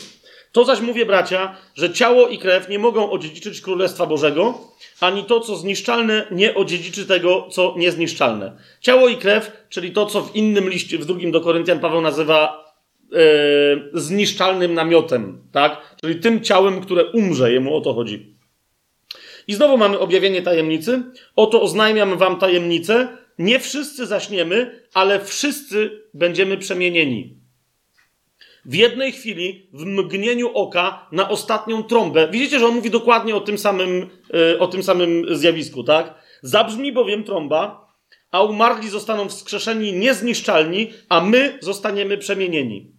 To 0.54 0.66
zaś 0.66 0.82
mówię, 0.82 1.06
bracia, 1.06 1.56
że 1.76 1.94
ciało 1.94 2.28
i 2.28 2.38
krew 2.38 2.70
nie 2.70 2.80
mogą 2.80 3.12
odziedziczyć 3.12 3.62
Królestwa 3.62 4.06
Bożego, 4.06 4.58
ani 5.00 5.24
to, 5.24 5.40
co 5.40 5.56
zniszczalne, 5.56 6.28
nie 6.32 6.56
odziedziczy 6.56 7.06
tego, 7.06 7.48
co 7.52 7.76
niezniszczalne. 7.78 8.58
Ciało 8.82 9.08
i 9.08 9.18
krew, 9.18 9.52
czyli 9.70 9.92
to, 9.92 10.06
co 10.06 10.22
w 10.22 10.36
innym 10.36 10.70
liście, 10.70 10.98
w 10.98 11.06
drugim 11.06 11.32
do 11.32 11.42
Koryntian 11.42 11.80
Paweł 11.80 12.02
nazywa 12.02 12.66
e, 13.14 13.20
zniszczalnym 13.94 14.74
namiotem, 14.74 15.42
tak? 15.52 15.96
Czyli 16.02 16.16
tym 16.16 16.42
ciałem, 16.42 16.82
które 16.82 17.06
umrze, 17.06 17.54
jemu 17.54 17.76
o 17.76 17.82
to 17.82 17.94
chodzi. 17.94 18.36
I 19.48 19.54
znowu 19.54 19.78
mamy 19.78 20.00
objawienie 20.00 20.42
tajemnicy. 20.42 21.04
Oto 21.36 21.62
oznajmiam 21.62 22.18
wam 22.18 22.40
tajemnicę. 22.40 23.08
Nie 23.40 23.60
wszyscy 23.60 24.06
zaśniemy, 24.06 24.84
ale 24.94 25.26
wszyscy 25.26 26.04
będziemy 26.14 26.58
przemienieni. 26.58 27.43
W 28.66 28.76
jednej 28.76 29.12
chwili, 29.12 29.70
w 29.74 29.86
mgnieniu 29.86 30.52
oka, 30.54 31.08
na 31.12 31.30
ostatnią 31.30 31.84
trąbę. 31.84 32.28
Widzicie, 32.32 32.60
że 32.60 32.68
on 32.68 32.76
mówi 32.76 32.90
dokładnie 32.90 33.36
o 33.36 33.42
tym 33.42 33.58
samym, 33.58 34.10
yy, 34.34 34.60
o 34.60 34.68
tym 34.68 34.84
samym 34.84 35.26
zjawisku, 35.38 35.84
tak? 35.84 36.14
Zabrzmi 36.42 36.92
bowiem 36.92 37.24
trąba, 37.24 37.94
a 38.32 38.42
umarli 38.42 38.90
zostaną 38.90 39.30
wskrzeszeni 39.30 39.94
niezniszczalni, 39.94 40.94
a 41.10 41.22
my 41.22 41.58
zostaniemy 41.62 42.18
przemienieni. 42.18 42.92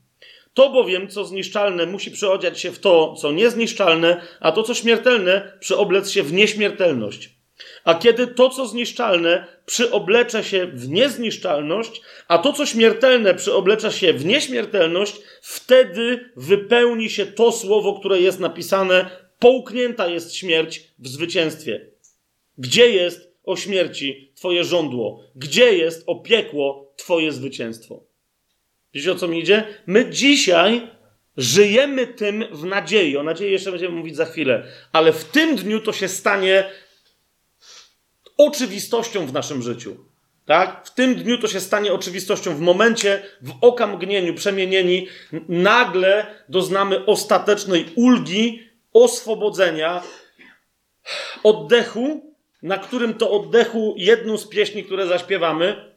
To 0.54 0.70
bowiem, 0.70 1.08
co 1.08 1.24
zniszczalne, 1.24 1.86
musi 1.86 2.10
przeodziać 2.10 2.60
się 2.60 2.72
w 2.72 2.78
to, 2.78 3.14
co 3.14 3.32
niezniszczalne, 3.32 4.20
a 4.40 4.52
to, 4.52 4.62
co 4.62 4.74
śmiertelne, 4.74 5.56
przyoblec 5.60 6.10
się 6.10 6.22
w 6.22 6.32
nieśmiertelność. 6.32 7.33
A 7.84 7.94
kiedy 7.94 8.26
to, 8.26 8.50
co 8.50 8.66
zniszczalne, 8.66 9.46
przyoblecze 9.66 10.44
się 10.44 10.66
w 10.66 10.88
niezniszczalność, 10.88 12.00
a 12.28 12.38
to, 12.38 12.52
co 12.52 12.66
śmiertelne, 12.66 13.34
przyoblecze 13.34 13.92
się 13.92 14.12
w 14.12 14.24
nieśmiertelność, 14.24 15.16
wtedy 15.42 16.30
wypełni 16.36 17.10
się 17.10 17.26
to 17.26 17.52
słowo, 17.52 17.98
które 17.98 18.20
jest 18.20 18.40
napisane: 18.40 19.10
Połknięta 19.38 20.08
jest 20.08 20.34
śmierć 20.34 20.84
w 20.98 21.08
zwycięstwie. 21.08 21.86
Gdzie 22.58 22.90
jest 22.90 23.34
o 23.44 23.56
śmierci 23.56 24.32
Twoje 24.34 24.64
żądło? 24.64 25.24
Gdzie 25.36 25.76
jest 25.76 26.04
o 26.06 26.14
piekło 26.14 26.92
Twoje 26.96 27.32
zwycięstwo? 27.32 28.04
Wiecie 28.94 29.12
o 29.12 29.14
co 29.14 29.28
mi 29.28 29.40
idzie? 29.40 29.64
My 29.86 30.10
dzisiaj 30.10 30.88
żyjemy 31.36 32.06
tym 32.06 32.44
w 32.52 32.64
nadziei. 32.64 33.16
O 33.16 33.22
nadziei 33.22 33.52
jeszcze 33.52 33.70
będziemy 33.70 33.96
mówić 33.96 34.16
za 34.16 34.24
chwilę, 34.24 34.66
ale 34.92 35.12
w 35.12 35.24
tym 35.24 35.56
dniu 35.56 35.80
to 35.80 35.92
się 35.92 36.08
stanie 36.08 36.70
oczywistością 38.36 39.26
w 39.26 39.32
naszym 39.32 39.62
życiu. 39.62 39.96
Tak? 40.46 40.86
W 40.86 40.94
tym 40.94 41.14
dniu 41.14 41.38
to 41.38 41.48
się 41.48 41.60
stanie 41.60 41.92
oczywistością. 41.92 42.54
W 42.54 42.60
momencie, 42.60 43.22
w 43.42 43.52
okamgnieniu, 43.60 44.34
przemienieni, 44.34 45.08
nagle 45.48 46.26
doznamy 46.48 47.06
ostatecznej 47.06 47.86
ulgi, 47.94 48.62
oswobodzenia, 48.92 50.02
oddechu, 51.42 52.34
na 52.62 52.78
którym 52.78 53.14
to 53.14 53.30
oddechu 53.30 53.94
jedną 53.96 54.38
z 54.38 54.48
pieśni, 54.48 54.84
które 54.84 55.06
zaśpiewamy, 55.06 55.94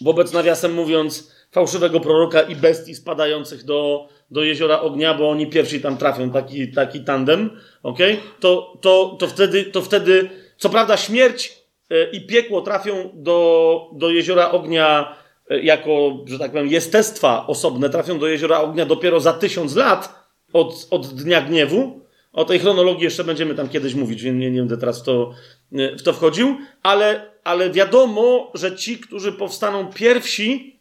wobec 0.00 0.32
nawiasem 0.32 0.74
mówiąc, 0.74 1.32
fałszywego 1.50 2.00
proroka 2.00 2.42
i 2.42 2.56
bestii 2.56 2.94
spadających 2.94 3.64
do, 3.64 4.08
do 4.30 4.42
jeziora 4.42 4.80
ognia, 4.80 5.14
bo 5.14 5.30
oni 5.30 5.46
pierwsi 5.46 5.80
tam 5.80 5.96
trafią, 5.96 6.30
taki, 6.30 6.72
taki 6.72 7.00
tandem, 7.00 7.60
okay? 7.82 8.16
to, 8.40 8.78
to, 8.80 9.16
to, 9.18 9.26
wtedy, 9.26 9.64
to 9.64 9.82
wtedy, 9.82 10.30
co 10.60 10.68
prawda, 10.68 10.96
śmierć 10.96 11.52
e, 11.90 12.10
i 12.10 12.26
piekło 12.26 12.60
trafią 12.60 13.10
do, 13.14 13.90
do 13.92 14.10
jeziora 14.10 14.50
ognia 14.50 15.16
e, 15.50 15.60
jako, 15.60 16.18
że 16.26 16.38
tak 16.38 16.50
powiem, 16.50 16.68
jestestwa 16.68 17.46
osobne, 17.46 17.90
trafią 17.90 18.18
do 18.18 18.26
jeziora 18.26 18.60
ognia 18.60 18.86
dopiero 18.86 19.20
za 19.20 19.32
tysiąc 19.32 19.76
lat 19.76 20.14
od, 20.52 20.86
od 20.90 21.06
dnia 21.06 21.42
gniewu. 21.42 22.00
O 22.32 22.44
tej 22.44 22.58
chronologii 22.58 23.04
jeszcze 23.04 23.24
będziemy 23.24 23.54
tam 23.54 23.68
kiedyś 23.68 23.94
mówić, 23.94 24.22
więc 24.22 24.40
nie, 24.40 24.50
nie 24.50 24.58
będę 24.58 24.76
teraz 24.76 25.00
w 25.00 25.04
to, 25.04 25.32
e, 25.72 25.96
w 25.96 26.02
to 26.02 26.12
wchodził, 26.12 26.56
ale, 26.82 27.30
ale 27.44 27.70
wiadomo, 27.70 28.50
że 28.54 28.76
ci, 28.76 28.98
którzy 28.98 29.32
powstaną 29.32 29.86
pierwsi, 29.92 30.80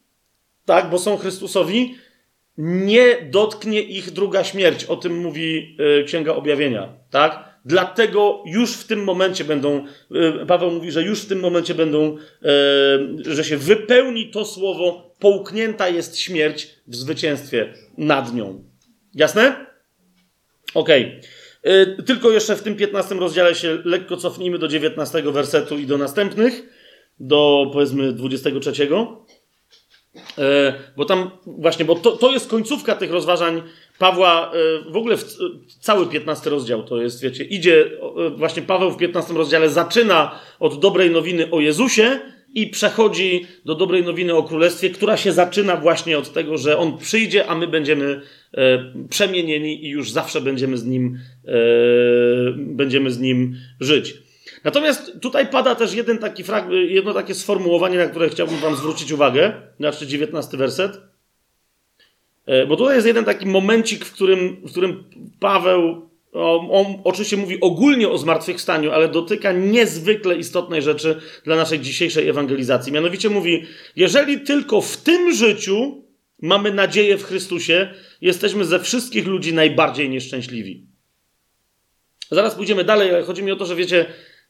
tak, 0.65 0.89
bo 0.89 0.99
są 0.99 1.18
Chrystusowi, 1.18 1.95
nie 2.57 3.22
dotknie 3.22 3.81
ich 3.81 4.11
druga 4.11 4.43
śmierć. 4.43 4.85
O 4.85 4.95
tym 4.95 5.18
mówi 5.22 5.77
Księga 6.06 6.35
Objawienia, 6.35 6.93
tak? 7.10 7.48
Dlatego 7.69 8.43
już 8.45 8.73
w 8.73 8.87
tym 8.87 9.03
momencie 9.03 9.43
będą, 9.43 9.85
y, 10.41 10.45
Paweł 10.45 10.71
mówi, 10.71 10.91
że 10.91 11.03
już 11.03 11.21
w 11.21 11.27
tym 11.27 11.39
momencie 11.39 11.75
będą, 11.75 12.17
y, 13.27 13.33
że 13.33 13.43
się 13.43 13.57
wypełni 13.57 14.29
to 14.29 14.45
słowo, 14.45 15.15
połknięta 15.19 15.89
jest 15.89 16.19
śmierć 16.19 16.69
w 16.87 16.95
zwycięstwie 16.95 17.73
nad 17.97 18.33
nią. 18.33 18.63
Jasne? 19.15 19.65
Okej. 20.73 21.21
Okay. 21.63 22.03
Tylko 22.05 22.31
jeszcze 22.31 22.55
w 22.55 22.63
tym 22.63 22.75
15 22.75 23.15
rozdziale 23.15 23.55
się 23.55 23.77
lekko 23.85 24.17
cofnijmy 24.17 24.59
do 24.59 24.67
19 24.67 25.21
wersetu 25.21 25.77
i 25.77 25.85
do 25.85 25.97
następnych, 25.97 26.63
do 27.19 27.69
powiedzmy 27.73 28.13
23. 28.13 28.71
E, 30.37 30.73
bo 30.97 31.05
tam 31.05 31.31
właśnie, 31.45 31.85
bo 31.85 31.95
to, 31.95 32.11
to 32.11 32.31
jest 32.31 32.49
końcówka 32.49 32.95
tych 32.95 33.11
rozważań 33.11 33.61
Pawła, 33.99 34.51
e, 34.88 34.91
w 34.91 34.97
ogóle 34.97 35.17
w, 35.17 35.23
cały 35.80 36.07
15 36.07 36.49
rozdział 36.49 36.84
to 36.84 37.01
jest, 37.01 37.21
wiecie, 37.21 37.43
idzie, 37.43 37.85
e, 38.26 38.30
właśnie 38.30 38.61
Paweł 38.61 38.91
w 38.91 38.97
15 38.97 39.34
rozdziale 39.34 39.69
zaczyna 39.69 40.39
od 40.59 40.80
dobrej 40.80 41.11
nowiny 41.11 41.51
o 41.51 41.59
Jezusie 41.59 42.19
i 42.53 42.67
przechodzi 42.67 43.47
do 43.65 43.76
dobrej 43.76 44.03
nowiny 44.03 44.35
o 44.35 44.43
Królestwie, 44.43 44.89
która 44.89 45.17
się 45.17 45.31
zaczyna 45.31 45.77
właśnie 45.77 46.17
od 46.17 46.34
tego, 46.34 46.57
że 46.57 46.77
On 46.77 46.97
przyjdzie, 46.97 47.47
a 47.47 47.55
my 47.55 47.67
będziemy 47.67 48.21
przemienieni 49.09 49.85
i 49.85 49.89
już 49.89 50.11
zawsze 50.11 50.41
będziemy 50.41 50.77
z 50.77 50.85
Nim, 50.85 51.19
będziemy 52.57 53.11
z 53.11 53.19
Nim 53.19 53.55
żyć. 53.80 54.13
Natomiast 54.63 55.19
tutaj 55.21 55.47
pada 55.47 55.76
też 55.76 55.93
jeden 55.93 56.17
taki 56.17 56.43
jedno 56.88 57.13
takie 57.13 57.35
sformułowanie, 57.35 57.97
na 57.97 58.07
które 58.07 58.30
chciałbym 58.30 58.57
Wam 58.57 58.76
zwrócić 58.76 59.11
uwagę, 59.11 59.53
znaczy 59.80 60.07
19 60.07 60.57
werset. 60.57 61.09
E, 62.49 62.65
bo 62.65 62.76
tutaj 62.76 62.95
jest 62.95 63.07
jeden 63.07 63.26
taki 63.26 63.45
momencik, 63.45 64.05
w 64.05 64.13
którym, 64.13 64.61
w 64.63 64.71
którym 64.71 65.03
Paweł, 65.39 66.09
on 66.71 66.85
oczywiście 67.03 67.38
mówi 67.38 67.59
ogólnie 67.59 68.09
o 68.09 68.17
zmartwychwstaniu, 68.17 68.91
ale 68.91 69.07
dotyka 69.07 69.51
niezwykle 69.51 70.35
istotnej 70.35 70.81
rzeczy 70.81 71.21
dla 71.43 71.55
naszej 71.55 71.80
dzisiejszej 71.80 72.30
ewangelizacji. 72.30 72.91
Mianowicie 72.91 73.30
mówi, 73.30 73.65
jeżeli 73.95 74.41
tylko 74.41 74.81
w 74.81 74.97
tym 74.97 75.34
życiu 75.34 76.03
mamy 76.41 76.73
nadzieję 76.73 77.17
w 77.17 77.23
Chrystusie, 77.23 77.93
jesteśmy 78.21 78.65
ze 78.65 78.80
wszystkich 78.80 79.27
ludzi 79.27 79.53
najbardziej 79.53 80.09
nieszczęśliwi. 80.09 80.85
Zaraz 82.31 82.55
pójdziemy 82.55 82.84
dalej, 82.84 83.09
ale 83.09 83.23
chodzi 83.23 83.43
mi 83.43 83.51
o 83.51 83.55
to, 83.55 83.65
że 83.65 83.76
wiecie, 83.76 84.05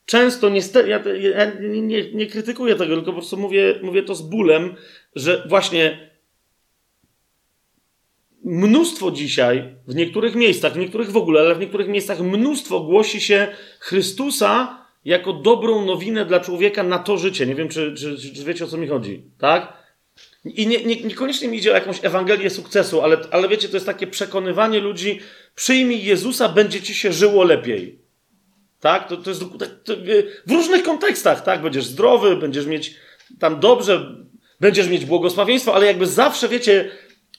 często 0.05 0.49
niestety, 0.49 0.89
ja, 0.89 1.03
ja 1.35 1.51
nie, 1.59 2.11
nie, 2.13 2.27
krytykuję 2.27 2.76
tego, 2.76 2.95
tylko 2.95 3.11
po 3.11 3.17
prostu 3.17 3.38
mówię, 3.38 3.80
mówię 3.84 4.03
to 4.03 4.15
z 4.15 4.21
bólem, 4.21 4.76
że 5.15 5.43
właśnie 5.47 6.09
mnóstwo 8.43 9.11
dzisiaj, 9.11 9.75
w 9.87 9.95
niektórych 9.95 10.35
miejscach, 10.35 10.73
w 10.73 10.77
niektórych 10.77 11.11
w 11.11 11.17
ogóle, 11.17 11.41
ale 11.41 11.55
w 11.55 11.59
niektórych 11.59 11.87
miejscach 11.87 12.19
mnóstwo 12.19 12.79
głosi 12.79 13.21
się 13.21 13.47
Chrystusa 13.79 14.85
jako 15.05 15.33
dobrą 15.33 15.85
nowinę 15.85 16.25
dla 16.25 16.39
człowieka 16.39 16.83
na 16.83 16.99
to 16.99 17.17
życie. 17.17 17.45
Nie 17.45 17.55
wiem, 17.55 17.69
czy, 17.69 17.93
czy, 17.93 18.33
czy 18.35 18.43
wiecie 18.43 18.65
o 18.65 18.67
co 18.67 18.77
mi 18.77 18.87
chodzi, 18.87 19.23
tak? 19.37 19.79
I 20.45 20.67
nie, 20.67 20.83
nie, 20.83 20.95
niekoniecznie 20.95 21.47
mi 21.47 21.57
idzie 21.57 21.71
o 21.71 21.75
jakąś 21.75 22.05
Ewangelię 22.05 22.49
sukcesu, 22.49 23.01
ale, 23.01 23.17
ale 23.31 23.47
wiecie, 23.47 23.69
to 23.69 23.75
jest 23.75 23.85
takie 23.85 24.07
przekonywanie 24.07 24.79
ludzi, 24.79 25.19
przyjmij 25.55 26.03
Jezusa, 26.03 26.49
będzie 26.49 26.81
ci 26.81 26.93
się 26.93 27.13
żyło 27.13 27.43
lepiej. 27.43 27.99
Tak? 28.79 29.07
To, 29.07 29.17
to 29.17 29.29
jest 29.29 29.41
to, 29.83 29.95
w 30.47 30.51
różnych 30.51 30.83
kontekstach, 30.83 31.43
tak? 31.43 31.61
Będziesz 31.61 31.85
zdrowy, 31.85 32.35
będziesz 32.35 32.65
mieć 32.65 32.95
tam 33.39 33.59
dobrze, 33.59 34.15
będziesz 34.59 34.89
mieć 34.89 35.05
błogosławieństwo, 35.05 35.75
ale 35.75 35.85
jakby 35.85 36.07
zawsze, 36.07 36.49
wiecie, 36.49 36.91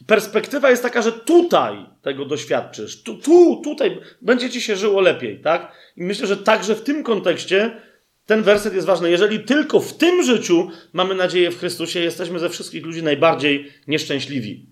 perspektywa 0.07 0.71
jest 0.71 0.83
taka, 0.83 1.03
że 1.03 1.13
tutaj 1.13 1.87
tego 2.03 2.25
doświadczysz. 2.25 3.03
Tu, 3.03 3.19
tu 3.19 3.61
tutaj 3.65 4.01
będzie 4.23 4.51
ci 4.51 4.63
się 4.63 4.77
żyło 4.77 5.01
lepiej, 5.01 5.41
tak? 5.41 5.73
I 5.97 6.03
myślę, 6.03 6.27
że 6.27 6.37
także 6.37 6.75
w 6.75 6.83
tym 6.83 7.03
kontekście 7.03 7.81
ten 8.27 8.43
werset 8.43 8.75
jest 8.75 8.87
ważny. 8.87 9.11
Jeżeli 9.11 9.41
tylko 9.41 9.81
w 9.81 9.97
tym 9.97 10.23
życiu 10.23 10.71
mamy 10.93 11.15
nadzieję 11.15 11.51
w 11.51 11.59
Chrystusie, 11.59 12.01
jesteśmy 12.01 12.39
ze 12.39 12.49
wszystkich 12.49 12.85
ludzi 12.85 13.03
najbardziej 13.03 13.73
nieszczęśliwi. 13.87 14.67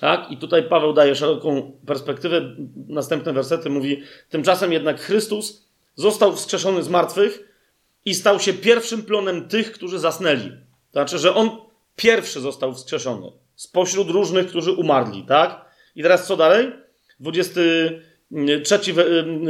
Tak? 0.00 0.30
I 0.30 0.36
tutaj 0.36 0.68
Paweł 0.68 0.92
daje 0.92 1.14
szeroką 1.14 1.72
perspektywę. 1.86 2.56
Następne 2.88 3.32
wersety 3.32 3.70
mówi: 3.70 4.02
Tymczasem 4.28 4.72
jednak 4.72 5.00
Chrystus 5.00 5.68
został 5.94 6.36
wskrzeszony 6.36 6.82
z 6.82 6.88
martwych 6.88 7.48
i 8.04 8.14
stał 8.14 8.40
się 8.40 8.52
pierwszym 8.52 9.02
plonem 9.02 9.48
tych, 9.48 9.72
którzy 9.72 9.98
zasnęli. 9.98 10.50
To 10.50 10.92
znaczy, 10.92 11.18
że 11.18 11.34
on 11.34 11.50
pierwszy 11.96 12.40
został 12.40 12.74
wskrzeszony 12.74 13.41
spośród 13.62 14.10
różnych, 14.10 14.46
którzy 14.46 14.72
umarli, 14.72 15.22
tak? 15.22 15.64
I 15.96 16.02
teraz 16.02 16.26
co 16.26 16.36
dalej? 16.36 16.72
23, 17.20 18.78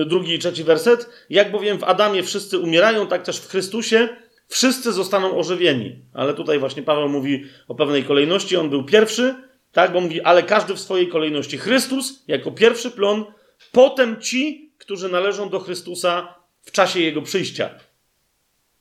drugi 0.06 0.34
i 0.34 0.38
trzeci 0.38 0.64
werset. 0.64 1.10
Jak 1.30 1.52
bowiem 1.52 1.78
w 1.78 1.84
Adamie 1.84 2.22
wszyscy 2.22 2.58
umierają, 2.58 3.06
tak 3.06 3.22
też 3.22 3.40
w 3.40 3.48
Chrystusie 3.48 4.08
wszyscy 4.48 4.92
zostaną 4.92 5.38
ożywieni. 5.38 6.04
Ale 6.14 6.34
tutaj 6.34 6.58
właśnie 6.58 6.82
Paweł 6.82 7.08
mówi 7.08 7.44
o 7.68 7.74
pewnej 7.74 8.04
kolejności. 8.04 8.56
On 8.56 8.70
był 8.70 8.84
pierwszy, 8.84 9.34
tak, 9.72 9.92
bo 9.92 10.00
mówi, 10.00 10.20
ale 10.20 10.42
każdy 10.42 10.74
w 10.74 10.80
swojej 10.80 11.08
kolejności. 11.08 11.58
Chrystus 11.58 12.24
jako 12.28 12.50
pierwszy 12.50 12.90
plon, 12.90 13.24
potem 13.72 14.20
ci, 14.20 14.72
którzy 14.78 15.08
należą 15.08 15.48
do 15.48 15.60
Chrystusa 15.60 16.34
w 16.62 16.72
czasie 16.72 17.00
Jego 17.00 17.22
przyjścia. 17.22 17.70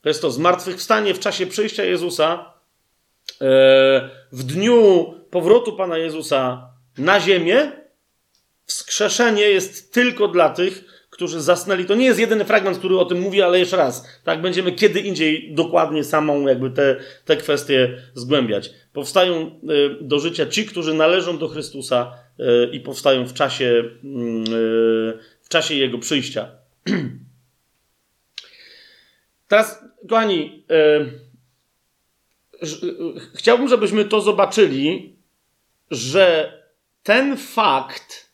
To 0.02 0.08
jest 0.08 0.22
to 0.22 0.30
zmartwychwstanie 0.30 1.14
w 1.14 1.20
czasie 1.20 1.46
przyjścia 1.46 1.84
Jezusa, 1.84 2.54
e, 3.40 4.10
w 4.32 4.42
dniu 4.42 5.14
powrotu 5.32 5.72
Pana 5.72 5.98
Jezusa 5.98 6.70
na 6.98 7.20
ziemię, 7.20 7.72
wskrzeszenie 8.64 9.42
jest 9.42 9.94
tylko 9.94 10.28
dla 10.28 10.50
tych, 10.50 10.84
którzy 11.10 11.40
zasnęli. 11.40 11.84
To 11.84 11.94
nie 11.94 12.04
jest 12.04 12.20
jedyny 12.20 12.44
fragment, 12.44 12.78
który 12.78 12.98
o 12.98 13.04
tym 13.04 13.20
mówi, 13.20 13.42
ale 13.42 13.58
jeszcze 13.58 13.76
raz, 13.76 14.20
tak 14.24 14.42
będziemy 14.42 14.72
kiedy 14.72 15.00
indziej 15.00 15.54
dokładnie 15.54 16.04
samą 16.04 16.46
jakby 16.46 16.70
te, 16.70 16.96
te 17.24 17.36
kwestie 17.36 17.98
zgłębiać. 18.14 18.70
Powstają 18.92 19.34
e, 19.36 19.50
do 20.00 20.18
życia 20.18 20.46
ci, 20.46 20.66
którzy 20.66 20.94
należą 20.94 21.38
do 21.38 21.48
Chrystusa 21.48 22.14
e, 22.38 22.64
i 22.72 22.80
powstają 22.80 23.26
w 23.26 23.34
czasie, 23.34 23.84
mm, 24.04 24.44
w 25.42 25.48
czasie 25.48 25.74
Jego 25.74 25.98
przyjścia. 25.98 26.48
Teraz, 29.48 29.84
kochani, 30.08 30.64
chciałbym, 33.34 33.68
żebyśmy 33.68 34.04
to 34.04 34.20
zobaczyli, 34.20 35.11
że 35.92 36.52
ten 37.02 37.36
fakt, 37.36 38.32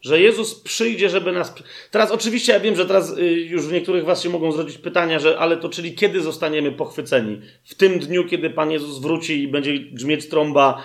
że 0.00 0.20
Jezus 0.20 0.54
przyjdzie, 0.54 1.10
żeby 1.10 1.32
nas. 1.32 1.54
Teraz, 1.90 2.10
oczywiście, 2.10 2.52
ja 2.52 2.60
wiem, 2.60 2.76
że 2.76 2.86
teraz 2.86 3.18
y, 3.18 3.22
już 3.30 3.66
w 3.66 3.72
niektórych 3.72 4.04
Was 4.04 4.22
się 4.22 4.28
mogą 4.28 4.52
zrodzić 4.52 4.78
pytania, 4.78 5.18
że 5.18 5.38
ale 5.38 5.56
to 5.56 5.68
czyli 5.68 5.94
kiedy 5.94 6.20
zostaniemy 6.20 6.72
pochwyceni? 6.72 7.40
W 7.64 7.74
tym 7.74 7.98
dniu, 7.98 8.24
kiedy 8.24 8.50
Pan 8.50 8.70
Jezus 8.70 8.98
wróci 8.98 9.42
i 9.42 9.48
będzie 9.48 9.78
grzmieć 9.78 10.28
trąba, 10.28 10.82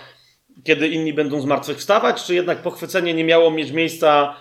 kiedy 0.63 0.87
inni 0.87 1.13
będą 1.13 1.41
zmartwychwstawać, 1.41 2.23
czy 2.23 2.35
jednak 2.35 2.61
pochwycenie 2.61 3.13
nie 3.13 3.23
miało 3.23 3.51
mieć 3.51 3.71
miejsca 3.71 4.35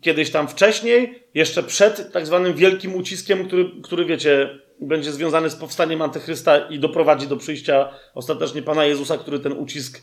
kiedyś 0.00 0.30
tam 0.30 0.48
wcześniej, 0.48 1.22
jeszcze 1.34 1.62
przed 1.62 2.12
tak 2.12 2.26
zwanym 2.26 2.54
wielkim 2.54 2.94
uciskiem, 2.94 3.46
który, 3.46 3.70
który 3.82 4.04
wiecie, 4.04 4.58
będzie 4.80 5.12
związany 5.12 5.50
z 5.50 5.56
powstaniem 5.56 6.02
Antychrysta 6.02 6.58
i 6.58 6.78
doprowadzi 6.78 7.28
do 7.28 7.36
przyjścia 7.36 7.88
ostatecznie 8.14 8.62
Pana 8.62 8.84
Jezusa, 8.84 9.18
który 9.18 9.38
ten 9.38 9.52
ucisk 9.52 10.02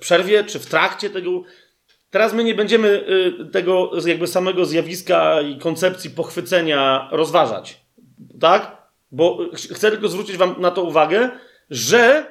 przerwie, 0.00 0.44
czy 0.44 0.58
w 0.58 0.66
trakcie 0.66 1.10
tego. 1.10 1.42
Teraz 2.10 2.32
my 2.32 2.44
nie 2.44 2.54
będziemy 2.54 3.06
e, 3.40 3.44
tego 3.44 3.90
jakby 4.06 4.26
samego 4.26 4.64
zjawiska 4.64 5.40
i 5.40 5.58
koncepcji 5.58 6.10
pochwycenia 6.10 7.08
rozważać. 7.12 7.80
Tak? 8.40 8.76
Bo 9.10 9.38
chcę 9.54 9.90
tylko 9.90 10.08
zwrócić 10.08 10.36
Wam 10.36 10.54
na 10.58 10.70
to 10.70 10.82
uwagę, 10.82 11.30
że 11.70 12.26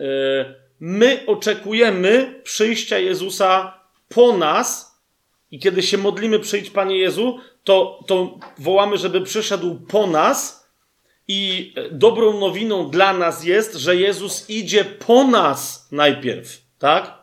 e, 0.00 0.54
my 0.80 1.24
oczekujemy 1.26 2.40
przyjścia 2.44 2.98
Jezusa 2.98 3.80
po 4.08 4.36
nas 4.36 4.92
i 5.50 5.58
kiedy 5.58 5.82
się 5.82 5.98
modlimy, 5.98 6.38
przyjdź 6.38 6.70
Panie 6.70 6.98
Jezu, 6.98 7.38
to, 7.64 8.04
to 8.06 8.38
wołamy, 8.58 8.96
żeby 8.98 9.20
przyszedł 9.20 9.80
po 9.88 10.06
nas, 10.06 10.61
i 11.28 11.74
dobrą 11.90 12.40
nowiną 12.40 12.90
dla 12.90 13.12
nas 13.12 13.44
jest, 13.44 13.74
że 13.74 13.96
Jezus 13.96 14.50
idzie 14.50 14.84
po 14.84 15.24
nas 15.24 15.88
najpierw, 15.92 16.62
tak? 16.78 17.22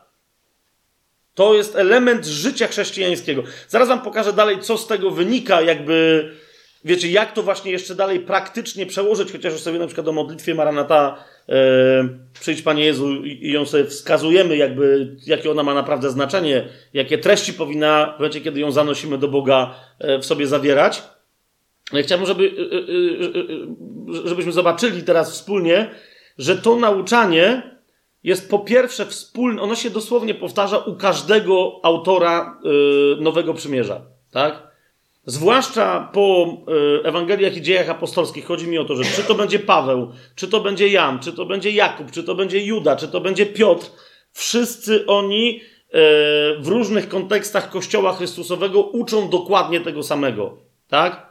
To 1.34 1.54
jest 1.54 1.76
element 1.76 2.26
życia 2.26 2.66
chrześcijańskiego. 2.66 3.42
Zaraz 3.68 3.88
wam 3.88 4.02
pokażę 4.02 4.32
dalej, 4.32 4.60
co 4.60 4.78
z 4.78 4.86
tego 4.86 5.10
wynika, 5.10 5.62
jakby, 5.62 6.30
wiecie, 6.84 7.10
jak 7.10 7.32
to 7.32 7.42
właśnie 7.42 7.72
jeszcze 7.72 7.94
dalej 7.94 8.20
praktycznie 8.20 8.86
przełożyć, 8.86 9.32
chociaż 9.32 9.60
sobie 9.60 9.78
na 9.78 9.86
przykład 9.86 10.08
o 10.08 10.12
modlitwie 10.12 10.54
Maranata 10.54 11.24
e, 11.48 11.54
przyjdź 12.40 12.62
Panie 12.62 12.84
Jezu 12.84 13.24
i, 13.24 13.46
i 13.46 13.52
ją 13.52 13.66
sobie 13.66 13.84
wskazujemy, 13.84 14.56
jakby, 14.56 15.16
jakie 15.26 15.50
ona 15.50 15.62
ma 15.62 15.74
naprawdę 15.74 16.10
znaczenie, 16.10 16.68
jakie 16.94 17.18
treści 17.18 17.52
powinna, 17.52 18.12
w 18.16 18.18
momencie, 18.18 18.40
kiedy 18.40 18.60
ją 18.60 18.72
zanosimy 18.72 19.18
do 19.18 19.28
Boga, 19.28 19.74
e, 19.98 20.18
w 20.18 20.26
sobie 20.26 20.46
zawierać. 20.46 21.02
Ja 21.92 22.02
chciałbym, 22.02 22.26
żeby, 22.26 22.44
y, 22.44 22.48
y, 22.48 24.24
y, 24.24 24.28
żebyśmy 24.28 24.52
zobaczyli 24.52 25.02
teraz 25.02 25.32
wspólnie, 25.32 25.90
że 26.38 26.56
to 26.56 26.76
nauczanie 26.76 27.76
jest 28.22 28.50
po 28.50 28.58
pierwsze 28.58 29.06
wspólne, 29.06 29.62
ono 29.62 29.74
się 29.74 29.90
dosłownie 29.90 30.34
powtarza 30.34 30.78
u 30.78 30.96
każdego 30.96 31.80
autora 31.82 32.60
Nowego 33.20 33.54
Przymierza, 33.54 34.00
tak? 34.32 34.70
Zwłaszcza 35.26 36.10
po 36.12 36.56
Ewangeliach 37.04 37.56
i 37.56 37.62
dziejach 37.62 37.88
apostolskich 37.88 38.46
chodzi 38.46 38.68
mi 38.68 38.78
o 38.78 38.84
to, 38.84 38.96
że 38.96 39.04
czy 39.04 39.24
to 39.24 39.34
będzie 39.34 39.58
Paweł, 39.58 40.12
czy 40.36 40.48
to 40.48 40.60
będzie 40.60 40.88
Jan, 40.88 41.18
czy 41.18 41.32
to 41.32 41.46
będzie 41.46 41.70
Jakub, 41.70 42.10
czy 42.10 42.24
to 42.24 42.34
będzie 42.34 42.64
Juda, 42.64 42.96
czy 42.96 43.08
to 43.08 43.20
będzie 43.20 43.46
Piotr, 43.46 43.90
wszyscy 44.32 45.06
oni 45.06 45.60
w 46.60 46.66
różnych 46.66 47.08
kontekstach 47.08 47.70
Kościoła 47.70 48.12
Chrystusowego 48.12 48.82
uczą 48.82 49.30
dokładnie 49.30 49.80
tego 49.80 50.02
samego, 50.02 50.56
tak? 50.88 51.29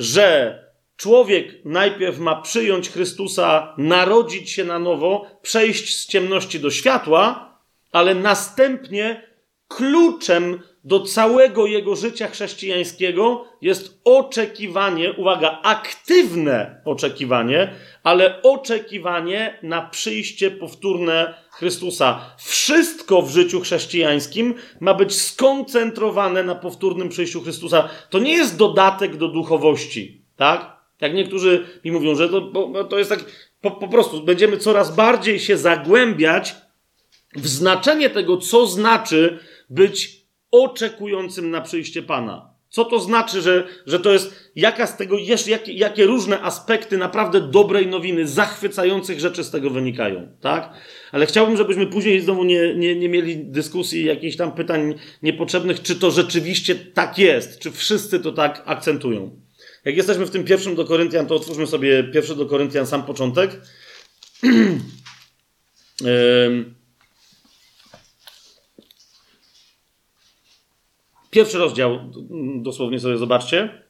Że 0.00 0.58
człowiek 0.96 1.64
najpierw 1.64 2.18
ma 2.18 2.40
przyjąć 2.42 2.90
Chrystusa, 2.90 3.74
narodzić 3.78 4.50
się 4.50 4.64
na 4.64 4.78
nowo, 4.78 5.26
przejść 5.42 5.96
z 5.96 6.06
ciemności 6.06 6.60
do 6.60 6.70
światła, 6.70 7.54
ale 7.92 8.14
następnie 8.14 9.22
kluczem 9.68 10.62
do 10.84 11.00
całego 11.00 11.66
jego 11.66 11.96
życia 11.96 12.28
chrześcijańskiego 12.28 13.44
jest 13.62 14.00
oczekiwanie, 14.04 15.12
uwaga, 15.12 15.60
aktywne 15.62 16.82
oczekiwanie, 16.84 17.74
ale 18.02 18.42
oczekiwanie 18.42 19.58
na 19.62 19.82
przyjście 19.82 20.50
powtórne 20.50 21.34
Chrystusa. 21.60 22.20
Wszystko 22.38 23.22
w 23.22 23.30
życiu 23.30 23.60
chrześcijańskim 23.60 24.54
ma 24.80 24.94
być 24.94 25.20
skoncentrowane 25.20 26.42
na 26.42 26.54
powtórnym 26.54 27.08
przyjściu 27.08 27.40
Chrystusa. 27.42 27.88
To 28.10 28.18
nie 28.18 28.32
jest 28.32 28.56
dodatek 28.56 29.16
do 29.16 29.28
duchowości, 29.28 30.24
tak? 30.36 30.76
Jak 31.00 31.14
niektórzy 31.14 31.66
mi 31.84 31.92
mówią, 31.92 32.14
że 32.14 32.28
to, 32.28 32.52
to 32.90 32.98
jest 32.98 33.10
tak, 33.10 33.24
po, 33.60 33.70
po 33.70 33.88
prostu 33.88 34.22
będziemy 34.22 34.56
coraz 34.56 34.96
bardziej 34.96 35.40
się 35.40 35.56
zagłębiać 35.56 36.54
w 37.36 37.48
znaczenie 37.48 38.10
tego, 38.10 38.36
co 38.36 38.66
znaczy 38.66 39.38
być 39.70 40.26
oczekującym 40.50 41.50
na 41.50 41.60
przyjście 41.60 42.02
Pana. 42.02 42.49
Co 42.70 42.84
to 42.84 43.00
znaczy, 43.00 43.42
że, 43.42 43.68
że 43.86 44.00
to 44.00 44.12
jest, 44.12 44.50
jaka 44.56 44.86
z 44.86 44.96
tego, 44.96 45.16
jakie, 45.46 45.72
jakie 45.72 46.06
różne 46.06 46.42
aspekty 46.42 46.98
naprawdę 46.98 47.40
dobrej 47.40 47.86
nowiny, 47.86 48.26
zachwycających 48.26 49.20
rzeczy 49.20 49.44
z 49.44 49.50
tego 49.50 49.70
wynikają, 49.70 50.28
tak? 50.40 50.72
Ale 51.12 51.26
chciałbym, 51.26 51.56
żebyśmy 51.56 51.86
później 51.86 52.20
znowu 52.20 52.44
nie, 52.44 52.74
nie, 52.74 52.96
nie 52.96 53.08
mieli 53.08 53.44
dyskusji, 53.44 54.04
jakichś 54.04 54.36
tam 54.36 54.52
pytań 54.52 54.94
niepotrzebnych, 55.22 55.82
czy 55.82 55.96
to 55.96 56.10
rzeczywiście 56.10 56.74
tak 56.74 57.18
jest, 57.18 57.58
czy 57.58 57.70
wszyscy 57.70 58.20
to 58.20 58.32
tak 58.32 58.62
akcentują. 58.66 59.40
Jak 59.84 59.96
jesteśmy 59.96 60.26
w 60.26 60.30
tym 60.30 60.44
pierwszym 60.44 60.74
do 60.74 60.84
Koryntian, 60.84 61.26
to 61.26 61.34
otwórzmy 61.34 61.66
sobie 61.66 62.04
pierwszy 62.04 62.36
do 62.36 62.46
Koryntian 62.46 62.86
sam 62.86 63.02
początek. 63.02 63.60
Pierwszy 71.30 71.58
rozdział, 71.58 71.98
dosłownie 72.62 73.00
sobie 73.00 73.16
zobaczcie. 73.16 73.82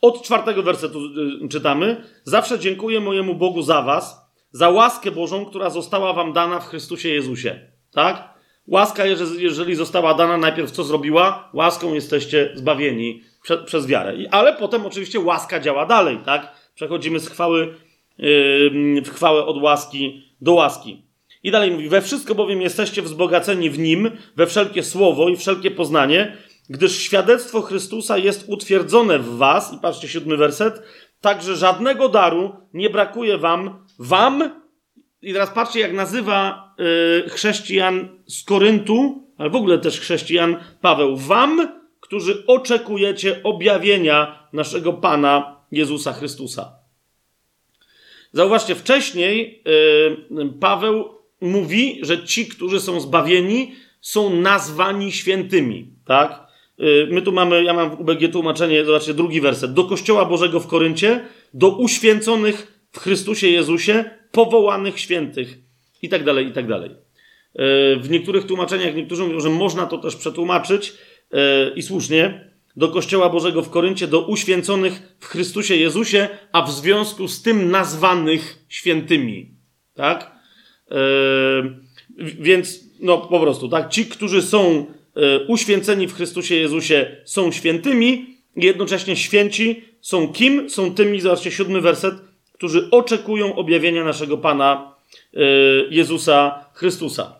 Od 0.00 0.22
czwartego 0.22 0.62
wersetu 0.62 1.00
y, 1.44 1.48
czytamy. 1.48 2.04
Zawsze 2.24 2.58
dziękuję 2.58 3.00
mojemu 3.00 3.34
Bogu 3.34 3.62
za 3.62 3.82
was, 3.82 4.30
za 4.52 4.70
łaskę 4.70 5.10
Bożą, 5.10 5.46
która 5.46 5.70
została 5.70 6.12
wam 6.12 6.32
dana 6.32 6.60
w 6.60 6.68
Chrystusie 6.68 7.08
Jezusie. 7.08 7.60
Tak? 7.92 8.34
Łaska, 8.66 9.04
jeżeli 9.38 9.74
została 9.74 10.14
dana, 10.14 10.36
najpierw 10.36 10.70
co 10.70 10.84
zrobiła? 10.84 11.50
Łaską 11.52 11.94
jesteście 11.94 12.52
zbawieni 12.54 13.22
prze, 13.42 13.58
przez 13.58 13.86
wiarę. 13.86 14.16
Ale 14.30 14.52
potem 14.56 14.86
oczywiście 14.86 15.20
łaska 15.20 15.60
działa 15.60 15.86
dalej, 15.86 16.18
tak? 16.24 16.70
Przechodzimy 16.74 17.20
z 17.20 17.28
chwały, 17.28 17.74
yy, 18.18 19.02
w 19.02 19.10
chwałę 19.10 19.44
od 19.46 19.62
łaski 19.62 20.22
do 20.40 20.52
łaski. 20.52 21.03
I 21.44 21.50
dalej 21.50 21.70
mówi, 21.70 21.88
we 21.88 22.02
wszystko 22.02 22.34
bowiem 22.34 22.62
jesteście 22.62 23.02
wzbogaceni 23.02 23.70
w 23.70 23.78
Nim, 23.78 24.10
we 24.36 24.46
wszelkie 24.46 24.82
słowo 24.82 25.28
i 25.28 25.36
wszelkie 25.36 25.70
poznanie, 25.70 26.36
gdyż 26.68 26.98
świadectwo 26.98 27.62
Chrystusa 27.62 28.18
jest 28.18 28.44
utwierdzone 28.48 29.18
w 29.18 29.36
was, 29.36 29.72
i 29.72 29.78
patrzcie 29.78 30.08
siódmy 30.08 30.36
werset, 30.36 30.82
także 31.20 31.56
żadnego 31.56 32.08
daru 32.08 32.52
nie 32.74 32.90
brakuje 32.90 33.38
wam, 33.38 33.86
wam, 33.98 34.62
i 35.22 35.32
teraz 35.32 35.50
patrzcie 35.50 35.80
jak 35.80 35.92
nazywa 35.92 36.74
y, 37.26 37.30
chrześcijan 37.30 38.08
z 38.26 38.44
Koryntu, 38.44 39.28
ale 39.38 39.50
w 39.50 39.56
ogóle 39.56 39.78
też 39.78 40.00
chrześcijan 40.00 40.56
Paweł, 40.80 41.16
wam, 41.16 41.68
którzy 42.00 42.46
oczekujecie 42.46 43.42
objawienia 43.42 44.48
naszego 44.52 44.92
Pana 44.92 45.56
Jezusa 45.72 46.12
Chrystusa. 46.12 46.72
Zauważcie, 48.32 48.74
wcześniej 48.74 49.62
y, 50.30 50.58
Paweł 50.60 51.13
mówi, 51.40 52.00
że 52.02 52.24
ci, 52.24 52.46
którzy 52.46 52.80
są 52.80 53.00
zbawieni, 53.00 53.72
są 54.00 54.36
nazwani 54.36 55.12
świętymi, 55.12 55.90
tak? 56.04 56.46
Y, 56.80 57.08
my 57.10 57.22
tu 57.22 57.32
mamy, 57.32 57.64
ja 57.64 57.74
mam 57.74 57.90
w 57.90 58.00
UBG 58.00 58.32
tłumaczenie, 58.32 58.84
zobaczcie, 58.84 59.14
drugi 59.14 59.40
werset. 59.40 59.72
Do 59.72 59.84
Kościoła 59.84 60.24
Bożego 60.24 60.60
w 60.60 60.66
Koryncie, 60.66 61.20
do 61.54 61.68
uświęconych 61.68 62.86
w 62.92 62.98
Chrystusie 62.98 63.48
Jezusie, 63.48 64.04
powołanych 64.32 65.00
świętych 65.00 65.58
i 66.02 66.08
tak 66.08 66.24
dalej, 66.24 66.46
i 66.46 66.52
tak 66.52 66.68
dalej. 66.68 66.90
Y, 66.90 66.96
w 68.00 68.10
niektórych 68.10 68.46
tłumaczeniach 68.46 68.94
niektórzy 68.94 69.22
mówią, 69.22 69.40
że 69.40 69.50
można 69.50 69.86
to 69.86 69.98
też 69.98 70.16
przetłumaczyć 70.16 70.92
y, 70.92 71.36
i 71.76 71.82
słusznie. 71.82 72.54
Do 72.76 72.88
Kościoła 72.88 73.28
Bożego 73.28 73.62
w 73.62 73.70
Koryncie, 73.70 74.06
do 74.06 74.26
uświęconych 74.26 75.16
w 75.20 75.26
Chrystusie 75.26 75.76
Jezusie, 75.76 76.28
a 76.52 76.62
w 76.62 76.70
związku 76.70 77.28
z 77.28 77.42
tym 77.42 77.70
nazwanych 77.70 78.64
świętymi. 78.68 79.54
Tak? 79.94 80.33
Więc, 82.18 82.80
no 83.00 83.18
po 83.18 83.40
prostu, 83.40 83.68
tak? 83.68 83.90
Ci, 83.90 84.06
którzy 84.06 84.42
są 84.42 84.86
E, 85.16 85.46
uświęceni 85.46 86.06
w 86.08 86.14
Chrystusie 86.14 86.54
Jezusie 86.54 87.16
są 87.24 87.52
świętymi, 87.52 88.36
jednocześnie 88.56 89.16
święci 89.16 89.84
są 90.00 90.32
kim? 90.32 90.70
Są 90.70 90.94
tymi, 90.94 91.20
zobaczcie, 91.20 91.50
siódmy 91.50 91.80
werset, 91.80 92.14
którzy 92.52 92.90
oczekują 92.90 93.54
objawienia 93.54 94.04
naszego 94.04 94.38
Pana 94.38 94.94
e, 95.34 95.40
Jezusa 95.90 96.64
Chrystusa. 96.74 97.36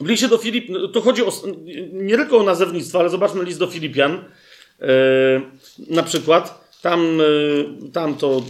W 0.00 0.08
liście 0.08 0.28
do 0.28 0.38
Filip, 0.38 0.68
no, 0.68 0.88
to 0.88 1.00
chodzi 1.00 1.22
o, 1.24 1.32
nie 1.92 2.16
tylko 2.16 2.38
o 2.38 2.42
nazewnictwo, 2.42 3.00
ale 3.00 3.08
zobaczmy 3.08 3.44
list 3.44 3.58
do 3.58 3.66
Filipian. 3.66 4.24
Na 5.90 6.02
przykład, 6.02 6.70
tam, 6.82 7.18
tam 7.92 8.14
to 8.14 8.42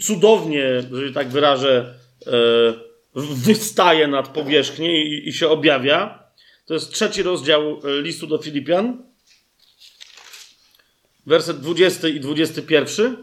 cudownie, 0.00 0.82
że 0.92 1.12
tak 1.12 1.28
wyrażę, 1.28 1.94
wystaje 3.16 4.08
nad 4.08 4.28
powierzchnię 4.28 5.04
i, 5.04 5.28
i 5.28 5.32
się 5.32 5.48
objawia. 5.48 6.26
To 6.66 6.74
jest 6.74 6.92
trzeci 6.92 7.22
rozdział 7.22 7.80
e, 7.84 8.02
listu 8.02 8.26
do 8.26 8.38
Filipian. 8.38 9.02
Werset 11.26 11.60
20 11.60 12.08
i 12.08 12.20
21. 12.20 13.16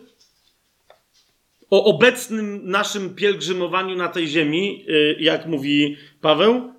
O 1.69 1.85
obecnym 1.85 2.69
naszym 2.69 3.15
pielgrzymowaniu 3.15 3.95
na 3.95 4.07
tej 4.07 4.27
ziemi, 4.27 4.85
e, 4.87 4.93
jak 5.23 5.45
mówi 5.45 5.97
Paweł, 6.21 6.73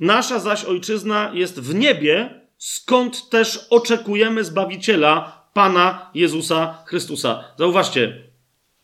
nasza 0.00 0.38
zaś 0.38 0.64
ojczyzna 0.64 1.32
jest 1.34 1.60
w 1.60 1.74
niebie, 1.74 2.40
skąd 2.58 3.28
też 3.28 3.66
oczekujemy 3.70 4.44
Zbawiciela, 4.44 5.48
Pana 5.54 6.10
Jezusa 6.14 6.84
Chrystusa. 6.86 7.44
Zauważcie, 7.58 8.22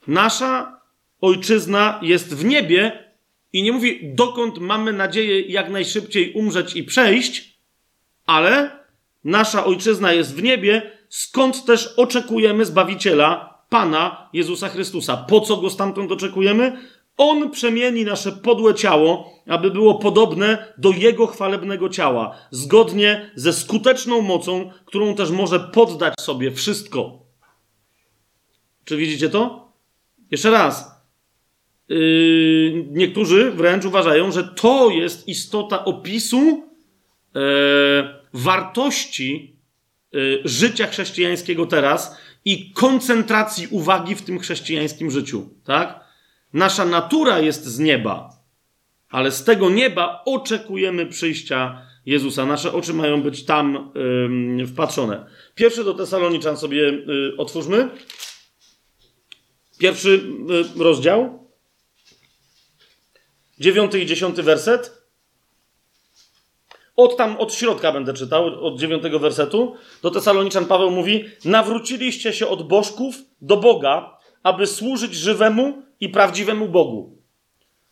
nasza 0.06 0.80
ojczyzna 1.20 2.00
jest 2.02 2.34
w 2.34 2.44
niebie, 2.44 3.03
i 3.54 3.62
nie 3.62 3.72
mówi, 3.72 4.00
dokąd 4.14 4.58
mamy 4.58 4.92
nadzieję 4.92 5.40
jak 5.40 5.70
najszybciej 5.70 6.32
umrzeć 6.32 6.76
i 6.76 6.84
przejść, 6.84 7.58
ale 8.26 8.78
nasza 9.24 9.64
ojczyzna 9.64 10.12
jest 10.12 10.34
w 10.36 10.42
niebie, 10.42 10.90
skąd 11.08 11.64
też 11.64 11.94
oczekujemy 11.96 12.64
Zbawiciela, 12.64 13.58
Pana 13.68 14.28
Jezusa 14.32 14.68
Chrystusa. 14.68 15.16
Po 15.16 15.40
co 15.40 15.56
go 15.56 15.70
stamtąd 15.70 16.12
oczekujemy? 16.12 16.78
On 17.16 17.50
przemieni 17.50 18.04
nasze 18.04 18.32
podłe 18.32 18.74
ciało, 18.74 19.30
aby 19.48 19.70
było 19.70 19.94
podobne 19.94 20.74
do 20.78 20.90
Jego 20.90 21.26
chwalebnego 21.26 21.88
ciała, 21.88 22.36
zgodnie 22.50 23.30
ze 23.34 23.52
skuteczną 23.52 24.20
mocą, 24.20 24.70
którą 24.84 25.14
też 25.14 25.30
może 25.30 25.60
poddać 25.60 26.14
sobie 26.20 26.52
wszystko. 26.52 27.18
Czy 28.84 28.96
widzicie 28.96 29.30
to? 29.30 29.72
Jeszcze 30.30 30.50
raz. 30.50 30.93
Yy, 31.94 32.86
niektórzy 32.90 33.50
wręcz 33.50 33.84
uważają, 33.84 34.32
że 34.32 34.44
to 34.44 34.90
jest 34.90 35.28
istota 35.28 35.84
opisu 35.84 36.68
yy, 37.34 37.40
wartości 38.32 39.56
yy, 40.12 40.40
życia 40.44 40.86
chrześcijańskiego 40.86 41.66
teraz 41.66 42.16
i 42.44 42.72
koncentracji 42.72 43.66
uwagi 43.70 44.14
w 44.14 44.22
tym 44.22 44.38
chrześcijańskim 44.38 45.10
życiu. 45.10 45.48
Tak? 45.64 46.04
Nasza 46.52 46.84
natura 46.84 47.40
jest 47.40 47.64
z 47.64 47.78
nieba, 47.78 48.30
ale 49.10 49.30
z 49.30 49.44
tego 49.44 49.70
nieba 49.70 50.22
oczekujemy 50.26 51.06
przyjścia 51.06 51.82
Jezusa. 52.06 52.46
Nasze 52.46 52.72
oczy 52.72 52.94
mają 52.94 53.22
być 53.22 53.44
tam 53.44 53.92
yy, 54.58 54.66
wpatrzone. 54.66 55.26
Pierwszy 55.54 55.84
do 55.84 55.94
Tesaloniczan 55.94 56.56
sobie 56.56 56.82
yy, 56.82 57.34
otwórzmy. 57.38 57.88
Pierwszy 59.78 60.20
yy, 60.76 60.84
rozdział. 60.84 61.43
Dziewiąty 63.58 64.00
i 64.00 64.06
dziesiąty 64.06 64.42
werset. 64.42 65.04
Od 66.96 67.16
tam, 67.16 67.36
od 67.36 67.54
środka 67.54 67.92
będę 67.92 68.14
czytał, 68.14 68.66
od 68.66 68.80
dziewiątego 68.80 69.18
wersetu. 69.18 69.76
Do 70.02 70.10
Tesaloniczan 70.10 70.66
Paweł 70.66 70.90
mówi: 70.90 71.24
Nawróciliście 71.44 72.32
się 72.32 72.48
od 72.48 72.68
bożków 72.68 73.16
do 73.40 73.56
Boga, 73.56 74.18
aby 74.42 74.66
służyć 74.66 75.14
żywemu 75.14 75.82
i 76.00 76.08
prawdziwemu 76.08 76.68
Bogu. 76.68 77.18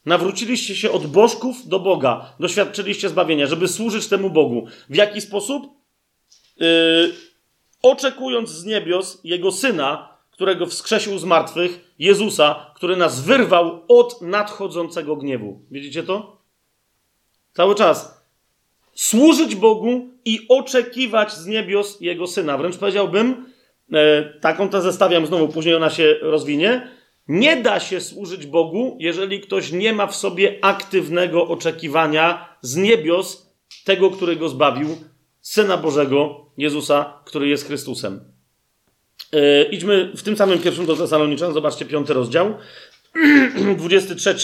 Nawróciliście 0.07 0.77
się 0.77 0.91
od 0.91 1.07
bożków 1.07 1.69
do 1.69 1.81
Boga, 1.81 2.35
doświadczyliście 2.41 3.09
zbawienia, 3.09 3.47
żeby 3.47 3.69
służyć 3.69 4.09
temu 4.09 4.31
Bogu. 4.31 4.67
W 4.89 4.95
jaki 4.95 5.21
sposób? 5.21 5.67
Yy, 6.57 6.67
oczekując 7.83 8.51
z 8.51 8.65
niebios 8.65 9.21
Jego 9.25 9.53
Syna, 9.53 10.19
którego 10.31 10.67
wskrzesił 10.67 11.19
z 11.19 11.25
martwych, 11.25 11.92
Jezusa, 12.03 12.73
który 12.75 12.97
nas 12.97 13.21
wyrwał 13.21 13.83
od 13.89 14.23
nadchodzącego 14.23 15.17
gniewu. 15.17 15.63
Widzicie 15.71 16.03
to? 16.03 16.43
Cały 17.53 17.75
czas. 17.75 18.27
Służyć 18.95 19.55
Bogu 19.55 20.09
i 20.25 20.47
oczekiwać 20.49 21.33
z 21.33 21.47
niebios 21.47 22.01
Jego 22.01 22.27
Syna. 22.27 22.59
Wręcz 22.59 22.77
powiedziałbym, 22.77 23.47
e, 23.93 24.25
taką 24.41 24.69
tezę 24.69 24.93
stawiam 24.93 25.27
znowu, 25.27 25.49
później 25.49 25.75
ona 25.75 25.91
się 25.91 26.17
rozwinie. 26.21 26.89
Nie 27.29 27.57
da 27.57 27.81
się 27.81 28.01
służyć 28.01 28.47
Bogu, 28.47 28.97
jeżeli 29.01 29.41
ktoś 29.41 29.73
nie 29.73 29.93
ma 29.93 30.07
w 30.07 30.17
sobie 30.17 30.59
aktywnego 30.63 31.49
oczekiwania 31.49 32.57
z 32.61 32.77
niebios 32.77 33.55
tego, 33.85 34.11
który 34.11 34.37
go 34.37 34.49
zbawił, 34.49 34.89
Syna 35.41 35.77
Bożego, 35.77 36.47
Jezusa, 36.57 37.23
który 37.25 37.49
jest 37.49 37.67
Chrystusem. 37.67 38.32
Yy, 39.33 39.65
idźmy 39.71 40.13
w 40.17 40.23
tym 40.23 40.37
samym 40.37 40.59
pierwszym 40.59 40.87
do 40.87 40.97
Tesaloniczan, 40.97 41.53
zobaczcie 41.53 41.85
piąty 41.85 42.15
rozdział, 42.15 42.55
23, 43.77 44.35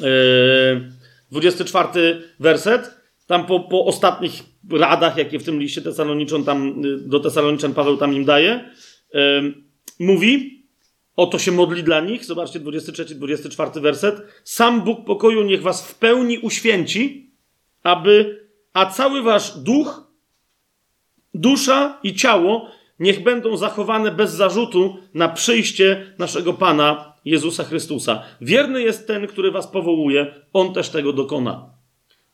yy, 0.00 0.90
24 1.30 2.22
werset. 2.40 2.90
Tam 3.26 3.46
po, 3.46 3.60
po 3.60 3.84
ostatnich 3.84 4.32
radach, 4.70 5.16
jakie 5.16 5.38
w 5.38 5.44
tym 5.44 5.60
liście 5.60 5.82
Tesaloniczan 5.82 6.44
tam, 6.44 6.82
yy, 6.82 6.98
do 6.98 7.20
Tesaloniczan 7.20 7.74
Paweł 7.74 7.96
tam 7.96 8.14
im 8.14 8.24
daje, 8.24 8.70
yy, 9.14 9.54
mówi, 9.98 10.64
oto 11.16 11.38
się 11.38 11.52
modli 11.52 11.82
dla 11.82 12.00
nich, 12.00 12.24
zobaczcie 12.24 12.60
23, 12.60 13.04
24 13.04 13.80
werset. 13.80 14.22
Sam 14.44 14.82
Bóg 14.82 15.04
pokoju 15.04 15.42
niech 15.42 15.62
was 15.62 15.86
w 15.88 15.94
pełni 15.94 16.38
uświęci, 16.38 17.30
aby, 17.82 18.46
a 18.72 18.86
cały 18.86 19.22
wasz 19.22 19.58
duch, 19.58 20.04
dusza 21.34 22.00
i 22.02 22.14
ciało 22.14 22.70
niech 22.98 23.22
będą 23.22 23.56
zachowane 23.56 24.10
bez 24.10 24.32
zarzutu 24.32 24.96
na 25.14 25.28
przyjście 25.28 26.14
naszego 26.18 26.52
Pana 26.52 27.14
Jezusa 27.24 27.64
Chrystusa. 27.64 28.22
Wierny 28.40 28.82
jest 28.82 29.06
ten, 29.06 29.26
który 29.26 29.50
was 29.50 29.66
powołuje, 29.66 30.34
on 30.52 30.74
też 30.74 30.88
tego 30.88 31.12
dokona. 31.12 31.70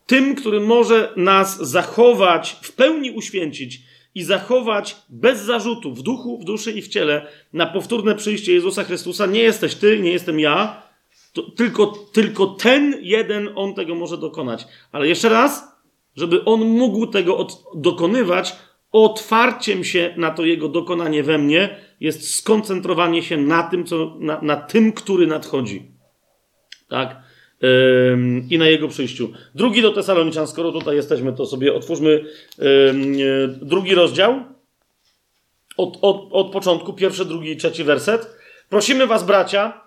Tym, 0.07 0.35
który 0.35 0.61
może 0.61 1.12
nas 1.16 1.59
zachować, 1.59 2.57
w 2.62 2.73
pełni 2.73 3.11
uświęcić 3.11 3.81
i 4.15 4.23
zachować 4.23 4.97
bez 5.09 5.41
zarzutu 5.41 5.95
w 5.95 6.03
duchu, 6.03 6.39
w 6.39 6.45
duszy 6.45 6.73
i 6.73 6.82
w 6.82 6.89
ciele 6.89 7.27
na 7.53 7.66
powtórne 7.66 8.15
przyjście 8.15 8.53
Jezusa 8.53 8.85
Chrystusa, 8.85 9.27
nie 9.27 9.43
jesteś 9.43 9.74
ty, 9.74 9.99
nie 9.99 10.11
jestem 10.11 10.41
ja, 10.41 10.82
tylko, 11.57 11.87
tylko 12.12 12.47
ten 12.47 12.99
jeden, 13.03 13.49
on 13.55 13.74
tego 13.74 13.95
może 13.95 14.19
dokonać. 14.19 14.66
Ale 14.93 15.09
jeszcze 15.09 15.28
raz, 15.28 15.65
żeby 16.16 16.45
on 16.45 16.61
mógł 16.61 17.07
tego 17.07 17.37
od, 17.37 17.62
dokonywać, 17.74 18.57
otwarciem 18.92 19.84
się 19.84 20.14
na 20.16 20.30
to 20.30 20.44
jego 20.44 20.68
dokonanie 20.68 21.22
we 21.22 21.38
mnie 21.38 21.76
jest 22.00 22.34
skoncentrowanie 22.34 23.22
się 23.22 23.36
na 23.36 23.62
tym, 23.62 23.84
co, 23.84 24.16
na, 24.18 24.40
na 24.42 24.56
tym 24.56 24.92
który 24.92 25.26
nadchodzi. 25.26 25.90
Tak? 26.88 27.16
Ym, 28.12 28.46
I 28.50 28.58
na 28.58 28.68
jego 28.68 28.88
przyjściu. 28.88 29.32
Drugi 29.54 29.82
do 29.82 29.92
Tesaloniczan, 29.92 30.46
skoro 30.46 30.72
tutaj 30.72 30.96
jesteśmy, 30.96 31.32
to 31.32 31.46
sobie 31.46 31.74
otwórzmy 31.74 32.24
ym, 32.88 33.16
drugi 33.62 33.94
rozdział. 33.94 34.42
Od, 35.76 35.98
od, 36.02 36.28
od 36.32 36.52
początku, 36.52 36.92
pierwszy, 36.92 37.24
drugi 37.24 37.50
i 37.50 37.56
trzeci 37.56 37.84
werset. 37.84 38.36
Prosimy 38.68 39.06
was, 39.06 39.24
bracia, 39.24 39.80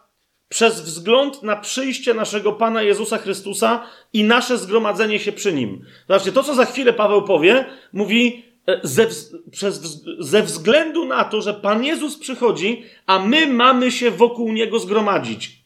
przez 0.49 0.81
wzgląd 0.81 1.43
na 1.43 1.55
przyjście 1.55 2.13
naszego 2.13 2.53
Pana 2.53 2.81
Jezusa 2.81 3.17
Chrystusa 3.17 3.87
i 4.13 4.23
nasze 4.23 4.57
zgromadzenie 4.57 5.19
się 5.19 5.31
przy 5.31 5.53
Nim. 5.53 5.85
Zobaczcie, 6.07 6.31
to 6.31 6.43
co 6.43 6.55
za 6.55 6.65
chwilę 6.65 6.93
Paweł 6.93 7.21
powie, 7.21 7.65
mówi 7.93 8.52
ze, 8.83 9.07
przez, 9.51 10.03
ze 10.19 10.43
względu 10.43 11.05
na 11.05 11.23
to, 11.23 11.41
że 11.41 11.53
Pan 11.53 11.83
Jezus 11.83 12.17
przychodzi, 12.17 12.83
a 13.05 13.19
my 13.19 13.47
mamy 13.47 13.91
się 13.91 14.11
wokół 14.11 14.53
Niego 14.53 14.79
zgromadzić. 14.79 15.63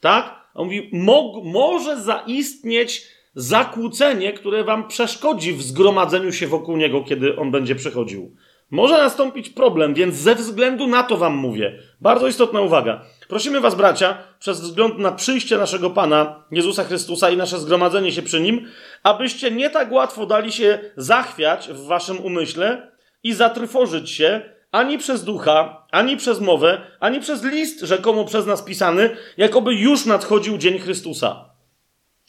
Tak? 0.00 0.48
On 0.54 0.64
mówi, 0.64 0.90
mo, 0.92 1.42
może 1.44 2.00
zaistnieć 2.00 3.06
zakłócenie, 3.34 4.32
które 4.32 4.64
wam 4.64 4.88
przeszkodzi 4.88 5.52
w 5.52 5.62
zgromadzeniu 5.62 6.32
się 6.32 6.46
wokół 6.46 6.76
niego, 6.76 7.04
kiedy 7.04 7.36
on 7.36 7.50
będzie 7.50 7.74
przychodził. 7.74 8.36
Może 8.70 8.98
nastąpić 8.98 9.50
problem, 9.50 9.94
więc 9.94 10.14
ze 10.14 10.34
względu 10.34 10.86
na 10.86 11.02
to 11.02 11.16
wam 11.16 11.34
mówię. 11.36 11.78
Bardzo 12.00 12.28
istotna 12.28 12.60
uwaga. 12.60 13.04
Prosimy 13.28 13.60
was, 13.60 13.74
bracia, 13.74 14.18
przez 14.38 14.60
wzgląd 14.60 14.98
na 14.98 15.12
przyjście 15.12 15.58
naszego 15.58 15.90
Pana 15.90 16.44
Jezusa 16.50 16.84
Chrystusa 16.84 17.30
i 17.30 17.36
nasze 17.36 17.58
zgromadzenie 17.58 18.12
się 18.12 18.22
przy 18.22 18.40
Nim, 18.40 18.66
abyście 19.02 19.50
nie 19.50 19.70
tak 19.70 19.92
łatwo 19.92 20.26
dali 20.26 20.52
się 20.52 20.78
zachwiać 20.96 21.68
w 21.68 21.86
waszym 21.86 22.24
umyśle 22.24 22.92
i 23.22 23.32
zatryforzyć 23.32 24.10
się 24.10 24.42
ani 24.70 24.98
przez 24.98 25.24
ducha, 25.24 25.86
ani 25.90 26.16
przez 26.16 26.40
mowę, 26.40 26.80
ani 27.00 27.20
przez 27.20 27.44
list 27.44 27.80
rzekomo 27.80 28.24
przez 28.24 28.46
nas 28.46 28.62
pisany, 28.62 29.16
jakoby 29.36 29.74
już 29.74 30.06
nadchodził 30.06 30.58
dzień 30.58 30.78
Chrystusa. 30.78 31.48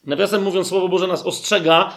Nawiasem 0.05 0.43
mówiąc, 0.43 0.67
Słowo 0.67 0.87
Boże 0.87 1.07
nas 1.07 1.25
ostrzega. 1.25 1.93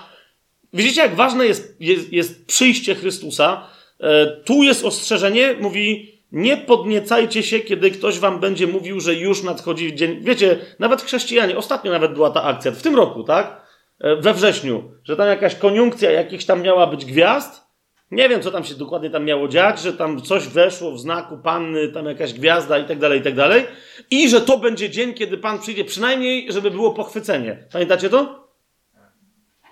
Widzicie, 0.72 1.00
jak 1.00 1.14
ważne 1.14 1.46
jest, 1.46 1.76
jest, 1.80 2.12
jest 2.12 2.46
przyjście 2.46 2.94
Chrystusa? 2.94 3.66
E, 4.00 4.26
tu 4.26 4.62
jest 4.62 4.84
ostrzeżenie, 4.84 5.54
mówi, 5.60 6.12
nie 6.32 6.56
podniecajcie 6.56 7.42
się, 7.42 7.60
kiedy 7.60 7.90
ktoś 7.90 8.18
wam 8.18 8.40
będzie 8.40 8.66
mówił, 8.66 9.00
że 9.00 9.14
już 9.14 9.42
nadchodzi 9.42 9.94
dzień. 9.94 10.20
Wiecie, 10.20 10.58
nawet 10.78 11.02
chrześcijanie, 11.02 11.56
ostatnio 11.56 11.92
nawet 11.92 12.14
była 12.14 12.30
ta 12.30 12.42
akcja, 12.42 12.72
w 12.72 12.82
tym 12.82 12.96
roku, 12.96 13.24
tak? 13.24 13.61
E, 14.02 14.16
we 14.16 14.34
wrześniu, 14.34 14.92
że 15.04 15.16
tam 15.16 15.28
jakaś 15.28 15.54
koniunkcja 15.54 16.10
jakichś 16.10 16.44
tam 16.44 16.62
miała 16.62 16.86
być 16.86 17.04
gwiazd. 17.04 17.62
Nie 18.10 18.28
wiem, 18.28 18.42
co 18.42 18.50
tam 18.50 18.64
się 18.64 18.74
dokładnie 18.74 19.10
tam 19.10 19.24
miało 19.24 19.48
dziać, 19.48 19.80
że 19.80 19.92
tam 19.92 20.22
coś 20.22 20.48
weszło 20.48 20.92
w 20.92 21.00
znaku 21.00 21.38
panny, 21.38 21.88
tam 21.88 22.06
jakaś 22.06 22.32
gwiazda 22.32 22.78
i 22.78 22.84
tak 22.84 22.98
dalej, 22.98 23.20
i 23.20 23.22
tak 23.22 23.34
dalej. 23.34 23.64
I 24.10 24.28
że 24.28 24.40
to 24.40 24.58
będzie 24.58 24.90
dzień, 24.90 25.14
kiedy 25.14 25.38
pan 25.38 25.58
przyjdzie, 25.58 25.84
przynajmniej, 25.84 26.52
żeby 26.52 26.70
było 26.70 26.90
pochwycenie. 26.90 27.64
Pamiętacie 27.72 28.10
to? 28.10 28.48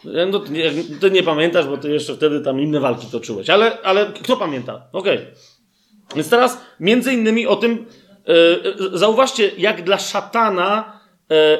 No, 0.05 0.39
ty, 0.41 0.53
nie, 0.53 0.71
ty 1.01 1.11
nie 1.11 1.23
pamiętasz, 1.23 1.67
bo 1.67 1.77
ty 1.77 1.91
jeszcze 1.91 2.15
wtedy 2.15 2.41
tam 2.41 2.61
inne 2.61 2.81
walki 2.81 3.07
toczyłeś. 3.07 3.51
Ale, 3.51 3.79
ale 3.83 4.07
kto 4.07 4.37
pamięta? 4.37 4.83
Okej. 4.93 5.17
Okay. 5.17 5.33
Więc 6.17 6.31
teraz 6.31 6.61
między 6.81 7.13
innymi 7.13 7.47
o 7.47 7.57
tym 7.57 7.87
yy, 8.27 8.99
zauważcie, 8.99 9.51
jak 9.59 9.83
dla 9.83 9.99
szatana 9.99 11.00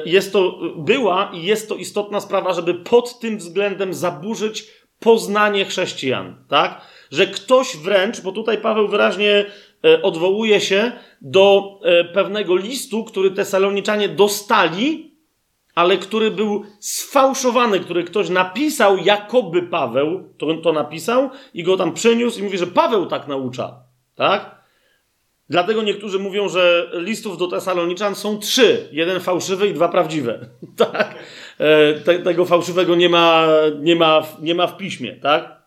jest 0.05 0.33
to, 0.33 0.59
była 0.77 1.31
i 1.33 1.43
jest 1.43 1.69
to 1.69 1.75
istotna 1.75 2.19
sprawa, 2.19 2.53
żeby 2.53 2.73
pod 2.73 3.19
tym 3.19 3.37
względem 3.37 3.93
zaburzyć 3.93 4.67
poznanie 4.99 5.65
chrześcijan, 5.65 6.35
tak? 6.47 6.81
Że 7.11 7.27
ktoś 7.27 7.77
wręcz, 7.77 8.21
bo 8.21 8.31
tutaj 8.31 8.57
Paweł 8.57 8.87
wyraźnie 8.87 9.45
yy, 9.83 10.01
odwołuje 10.01 10.61
się 10.61 10.91
do 11.21 11.79
pewnego 12.13 12.55
listu, 12.55 13.03
który 13.03 13.31
Tesaloniczanie 13.31 14.09
dostali, 14.09 15.15
ale 15.75 15.97
który 15.97 16.31
był 16.31 16.65
sfałszowany, 16.79 17.79
który 17.79 18.03
ktoś 18.03 18.29
napisał, 18.29 18.97
jakoby 18.97 19.63
Paweł 19.63 20.33
to, 20.37 20.53
to 20.53 20.73
napisał 20.73 21.29
i 21.53 21.63
go 21.63 21.77
tam 21.77 21.93
przeniósł 21.93 22.39
i 22.39 22.43
mówi, 22.43 22.57
że 22.57 22.67
Paweł 22.67 23.05
tak 23.05 23.27
naucza. 23.27 23.75
Tak? 24.15 24.60
Dlatego 25.51 25.83
niektórzy 25.83 26.19
mówią, 26.19 26.49
że 26.49 26.91
listów 26.93 27.37
do 27.37 27.47
Tesaloniczan 27.47 28.15
są 28.15 28.39
trzy. 28.39 28.89
Jeden 28.91 29.19
fałszywy 29.19 29.67
i 29.67 29.73
dwa 29.73 29.89
prawdziwe. 29.89 30.39
tak? 30.77 31.15
E, 31.57 31.93
te, 31.93 32.19
tego 32.19 32.45
fałszywego 32.45 32.95
nie 32.95 33.09
ma, 33.09 33.47
nie, 33.79 33.95
ma, 33.95 34.23
nie 34.41 34.55
ma 34.55 34.67
w 34.67 34.77
piśmie. 34.77 35.15
Tak? 35.15 35.61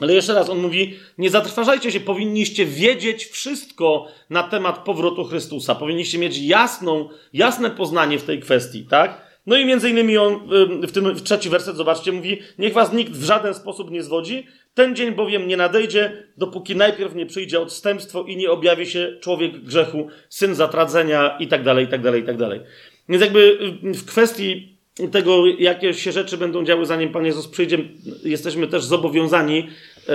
Ale 0.00 0.14
jeszcze 0.14 0.34
raz 0.34 0.50
on 0.50 0.58
mówi: 0.58 0.94
Nie 1.18 1.30
zatrważajcie 1.30 1.92
się, 1.92 2.00
powinniście 2.00 2.66
wiedzieć 2.66 3.26
wszystko 3.26 4.06
na 4.30 4.42
temat 4.42 4.78
powrotu 4.78 5.24
Chrystusa. 5.24 5.74
Powinniście 5.74 6.18
mieć 6.18 6.38
jasną, 6.38 7.08
jasne 7.32 7.70
poznanie 7.70 8.18
w 8.18 8.24
tej 8.24 8.40
kwestii, 8.40 8.86
tak? 8.90 9.32
No 9.46 9.56
i 9.56 9.64
między 9.64 9.90
innymi 9.90 10.18
on 10.18 10.48
w 10.88 10.92
tym 10.92 11.14
w 11.14 11.22
trzeci 11.22 11.48
werset, 11.48 11.76
zobaczcie, 11.76 12.12
mówi: 12.12 12.38
Niech 12.58 12.72
was 12.72 12.92
nikt 12.92 13.12
w 13.12 13.24
żaden 13.24 13.54
sposób 13.54 13.90
nie 13.90 14.02
zwodzi. 14.02 14.46
Ten 14.74 14.96
dzień 14.96 15.12
bowiem 15.12 15.48
nie 15.48 15.56
nadejdzie, 15.56 16.26
dopóki 16.36 16.76
najpierw 16.76 17.14
nie 17.14 17.26
przyjdzie 17.26 17.60
odstępstwo 17.60 18.24
i 18.24 18.36
nie 18.36 18.50
objawi 18.50 18.86
się 18.86 19.16
człowiek 19.20 19.60
grzechu, 19.60 20.08
syn 20.28 20.54
zatradzenia 20.54 21.36
i 21.40 21.48
tak 21.48 21.62
dalej, 21.62 21.84
i 21.84 21.88
tak 21.88 22.02
dalej, 22.02 22.22
i 22.22 22.24
tak 22.24 22.36
dalej. 22.36 22.60
Więc 23.08 23.22
jakby 23.22 23.58
w 23.82 24.04
kwestii 24.04 24.72
tego, 25.12 25.46
jakie 25.58 25.94
się 25.94 26.12
rzeczy 26.12 26.36
będą 26.36 26.64
działy, 26.64 26.86
zanim 26.86 27.12
Pan 27.12 27.26
Jezus 27.26 27.48
przyjdzie, 27.48 27.78
jesteśmy 28.24 28.66
też 28.66 28.84
zobowiązani, 28.84 29.68
e, 30.08 30.12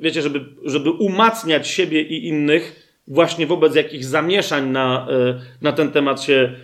wiecie, 0.00 0.22
żeby, 0.22 0.44
żeby 0.64 0.90
umacniać 0.90 1.68
siebie 1.68 2.02
i 2.02 2.28
innych 2.28 2.86
właśnie 3.08 3.46
wobec 3.46 3.74
jakichś 3.74 4.04
zamieszań 4.04 4.70
na, 4.70 5.06
e, 5.10 5.40
na 5.62 5.72
ten 5.72 5.92
temat 5.92 6.22
się 6.22 6.54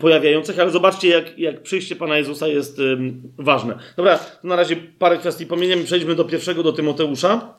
pojawiających, 0.00 0.58
ale 0.58 0.70
zobaczcie, 0.70 1.08
jak, 1.08 1.38
jak 1.38 1.62
przyjście 1.62 1.96
Pana 1.96 2.18
Jezusa 2.18 2.48
jest 2.48 2.80
ważne. 3.38 3.78
Dobra, 3.96 4.18
na 4.44 4.56
razie 4.56 4.76
parę 4.76 5.18
kwestii 5.18 5.46
pominiemy, 5.46 5.84
przejdźmy 5.84 6.14
do 6.14 6.24
pierwszego, 6.24 6.62
do 6.62 6.72
Tymoteusza, 6.72 7.54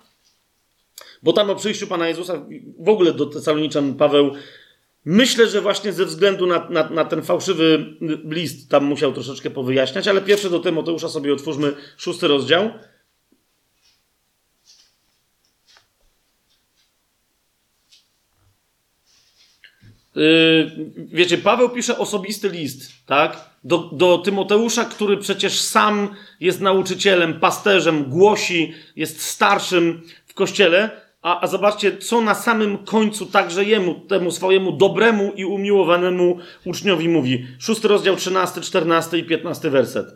bo 1.23 1.33
tam 1.33 1.49
o 1.49 1.55
przyjściu 1.55 1.87
Pana 1.87 2.07
Jezusa, 2.07 2.45
w 2.79 2.89
ogóle 2.89 3.13
do 3.13 3.25
Tesaloniczan 3.25 3.93
Paweł, 3.93 4.31
myślę, 5.05 5.47
że 5.47 5.61
właśnie 5.61 5.93
ze 5.93 6.05
względu 6.05 6.47
na, 6.47 6.69
na, 6.69 6.89
na 6.89 7.05
ten 7.05 7.21
fałszywy 7.21 7.85
list 8.29 8.69
tam 8.69 8.85
musiał 8.85 9.13
troszeczkę 9.13 9.49
powyjaśniać, 9.49 10.07
ale 10.07 10.21
pierwsze 10.21 10.49
do 10.49 10.59
Tymoteusza 10.59 11.09
sobie 11.09 11.33
otwórzmy 11.33 11.73
szósty 11.97 12.27
rozdział. 12.27 12.69
Wiecie, 20.97 21.37
Paweł 21.37 21.69
pisze 21.69 21.97
osobisty 21.97 22.49
list, 22.49 22.91
tak? 23.05 23.49
Do, 23.63 23.77
do 23.77 24.17
Tymoteusza, 24.17 24.85
który 24.85 25.17
przecież 25.17 25.59
sam 25.59 26.15
jest 26.39 26.61
nauczycielem, 26.61 27.39
pasterzem, 27.39 28.03
głosi, 28.03 28.73
jest 28.95 29.21
starszym 29.21 30.01
w 30.25 30.33
kościele. 30.33 31.03
A, 31.21 31.41
a 31.41 31.47
zobaczcie, 31.47 31.97
co 31.97 32.21
na 32.21 32.35
samym 32.35 32.77
końcu 32.77 33.25
także 33.25 33.63
jemu, 33.63 33.95
temu 33.95 34.31
swojemu 34.31 34.71
dobremu 34.71 35.33
i 35.35 35.45
umiłowanemu 35.45 36.37
uczniowi 36.65 37.09
mówi. 37.09 37.45
Szósty 37.59 37.87
rozdział, 37.87 38.15
13, 38.15 38.61
14 38.61 39.17
i 39.17 39.23
15 39.23 39.69
werset. 39.69 40.07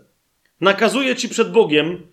Nakazuje 0.62 1.16
ci 1.16 1.30
przed 1.30 1.52
Bogiem, 1.52 2.08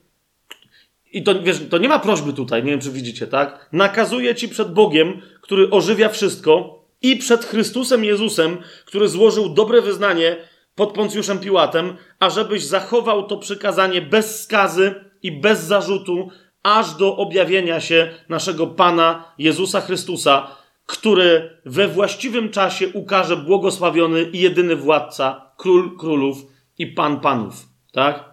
i 1.13 1.23
to, 1.23 1.43
wiesz, 1.43 1.63
to 1.71 1.79
nie 1.79 1.89
ma 1.89 1.99
prośby 1.99 2.33
tutaj, 2.33 2.65
nie 2.65 2.71
wiem 2.71 2.81
czy 2.81 2.91
widzicie, 2.91 3.27
tak? 3.27 3.69
Nakazuje 3.73 4.35
ci 4.35 4.49
przed 4.49 4.73
Bogiem, 4.73 5.23
który 5.41 5.71
ożywia 5.71 6.09
wszystko, 6.09 6.84
i 7.05 7.17
przed 7.17 7.45
Chrystusem 7.45 8.05
Jezusem, 8.05 8.59
który 8.85 9.09
złożył 9.09 9.49
dobre 9.49 9.83
wyznanie 9.83 10.37
pod 10.75 10.93
Poncjuszem 10.93 11.39
Piłatem, 11.39 11.97
ażebyś 12.21 12.65
zachował 12.65 13.27
to 13.27 13.37
przykazanie 13.37 14.01
bez 14.01 14.43
skazy 14.43 14.95
i 15.23 15.33
bez 15.33 15.65
zarzutu, 15.65 16.31
aż 16.63 16.95
do 16.95 17.17
objawienia 17.17 17.81
się 17.81 18.11
naszego 18.29 18.67
Pana 18.67 19.25
Jezusa 19.39 19.81
Chrystusa, 19.81 20.57
który 20.87 21.61
we 21.67 21.89
właściwym 21.89 22.51
czasie 22.51 22.89
ukaże 22.89 23.37
błogosławiony 23.37 24.23
i 24.23 24.41
jedyny 24.41 24.77
władca, 24.77 25.51
król 25.57 25.97
królów 25.97 26.39
i 26.79 26.87
pan 26.87 27.21
panów. 27.21 27.55
Tak? 27.93 28.25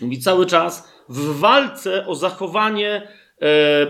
Mówi 0.00 0.20
cały 0.20 0.46
czas 0.46 0.92
w 1.08 1.38
walce 1.40 2.06
o 2.06 2.14
zachowanie 2.14 3.08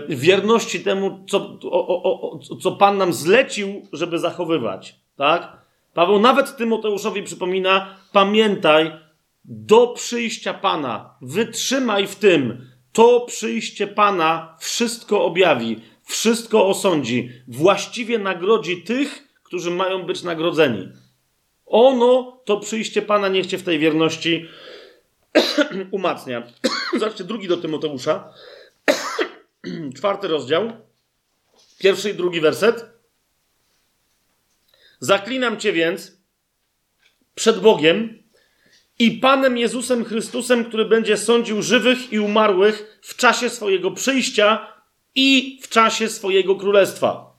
wierności 0.09 0.79
temu, 0.79 1.25
co, 1.29 1.37
o, 1.63 1.87
o, 1.87 2.31
o, 2.31 2.39
co 2.61 2.71
Pan 2.71 2.97
nam 2.97 3.13
zlecił, 3.13 3.87
żeby 3.93 4.19
zachowywać. 4.19 4.95
Tak? 5.17 5.57
Paweł 5.93 6.19
nawet 6.19 6.57
Tymoteuszowi 6.57 7.23
przypomina: 7.23 7.95
pamiętaj, 8.11 8.91
do 9.45 9.87
przyjścia 9.87 10.53
Pana, 10.53 11.17
wytrzymaj 11.21 12.07
w 12.07 12.15
tym, 12.15 12.67
to 12.93 13.19
przyjście 13.19 13.87
Pana 13.87 14.57
wszystko 14.59 15.25
objawi, 15.25 15.81
wszystko 16.03 16.67
osądzi, 16.67 17.29
właściwie 17.47 18.19
nagrodzi 18.19 18.81
tych, 18.81 19.27
którzy 19.43 19.71
mają 19.71 20.03
być 20.03 20.23
nagrodzeni. 20.23 20.89
Ono, 21.65 22.41
to 22.45 22.57
przyjście 22.57 23.01
Pana, 23.01 23.27
niech 23.27 23.45
cię 23.45 23.57
w 23.57 23.63
tej 23.63 23.79
wierności 23.79 24.45
umacnia. 25.91 26.43
Zobaczcie, 26.99 27.23
drugi 27.23 27.47
do 27.47 27.57
Tymoteusza. 27.57 28.33
czwarty 29.97 30.27
rozdział, 30.27 30.71
pierwszy 31.79 32.09
i 32.09 32.13
drugi 32.13 32.41
werset. 32.41 32.85
Zaklinam 34.99 35.59
cię 35.59 35.73
więc 35.73 36.17
przed 37.35 37.59
Bogiem 37.59 38.23
i 38.99 39.11
Panem 39.11 39.57
Jezusem 39.57 40.05
Chrystusem, 40.05 40.65
który 40.65 40.85
będzie 40.85 41.17
sądził 41.17 41.61
żywych 41.61 42.13
i 42.13 42.19
umarłych 42.19 42.99
w 43.01 43.15
czasie 43.15 43.49
swojego 43.49 43.91
przyjścia 43.91 44.73
i 45.15 45.59
w 45.63 45.69
czasie 45.69 46.09
swojego 46.09 46.55
królestwa. 46.55 47.33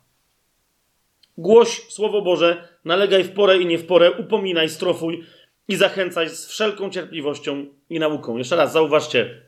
Głoś 1.38 1.82
Słowo 1.88 2.22
Boże, 2.22 2.68
nalegaj 2.84 3.24
w 3.24 3.32
porę 3.32 3.58
i 3.58 3.66
nie 3.66 3.78
w 3.78 3.86
porę, 3.86 4.12
upominaj, 4.12 4.68
strofuj 4.68 5.24
i 5.68 5.76
zachęcaj 5.76 6.28
z 6.28 6.46
wszelką 6.46 6.90
cierpliwością 6.90 7.66
i 7.90 7.98
nauką. 7.98 8.36
Jeszcze 8.36 8.56
raz 8.56 8.72
zauważcie, 8.72 9.43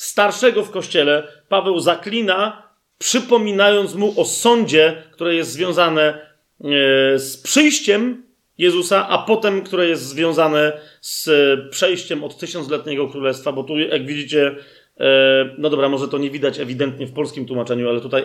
starszego 0.00 0.62
w 0.64 0.70
kościele, 0.70 1.28
Paweł 1.48 1.80
zaklina, 1.80 2.62
przypominając 2.98 3.94
mu 3.94 4.20
o 4.20 4.24
sądzie, 4.24 5.02
które 5.12 5.34
jest 5.34 5.52
związane 5.52 6.02
e, 6.04 7.18
z 7.18 7.36
przyjściem 7.42 8.24
Jezusa, 8.58 9.08
a 9.08 9.18
potem, 9.18 9.62
które 9.62 9.86
jest 9.86 10.02
związane 10.02 10.72
z 11.00 11.30
przejściem 11.70 12.24
od 12.24 12.38
tysiącletniego 12.38 13.08
królestwa, 13.08 13.52
bo 13.52 13.64
tu, 13.64 13.78
jak 13.78 14.06
widzicie, 14.06 14.56
e, 15.00 15.54
no 15.58 15.70
dobra, 15.70 15.88
może 15.88 16.08
to 16.08 16.18
nie 16.18 16.30
widać 16.30 16.60
ewidentnie 16.60 17.06
w 17.06 17.12
polskim 17.12 17.46
tłumaczeniu, 17.46 17.88
ale 17.88 18.00
tutaj 18.00 18.24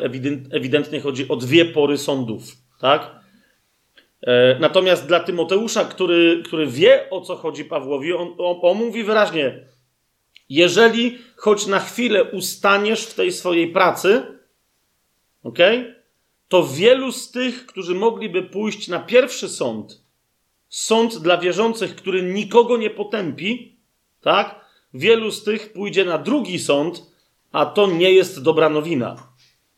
ewidentnie 0.51 0.99
chodzi 1.01 1.27
o 1.27 1.35
dwie 1.35 1.65
pory 1.65 1.97
sądów, 1.97 2.43
tak? 2.79 3.11
E, 4.21 4.59
natomiast 4.59 5.07
dla 5.07 5.19
Tymoteusza, 5.19 5.85
który, 5.85 6.41
który 6.45 6.67
wie 6.67 7.09
o 7.09 7.21
co 7.21 7.35
chodzi 7.35 7.65
Pawłowi, 7.65 8.13
on, 8.13 8.27
on, 8.37 8.57
on 8.61 8.77
mówi 8.77 9.03
wyraźnie: 9.03 9.74
jeżeli 10.49 11.17
choć 11.35 11.67
na 11.67 11.79
chwilę 11.79 12.23
ustaniesz 12.23 13.05
w 13.05 13.13
tej 13.13 13.31
swojej 13.31 13.67
pracy, 13.71 14.23
ok, 15.43 15.59
to 16.47 16.67
wielu 16.67 17.11
z 17.11 17.31
tych, 17.31 17.65
którzy 17.65 17.95
mogliby 17.95 18.43
pójść 18.43 18.87
na 18.87 18.99
pierwszy 18.99 19.49
sąd, 19.49 20.01
sąd 20.69 21.17
dla 21.17 21.37
wierzących, 21.37 21.95
który 21.95 22.23
nikogo 22.23 22.77
nie 22.77 22.89
potępi, 22.89 23.77
tak? 24.21 24.65
Wielu 24.93 25.31
z 25.31 25.43
tych 25.43 25.73
pójdzie 25.73 26.05
na 26.05 26.17
drugi 26.17 26.59
sąd, 26.59 27.03
a 27.51 27.65
to 27.65 27.87
nie 27.87 28.13
jest 28.13 28.43
dobra 28.43 28.69
nowina, 28.69 29.27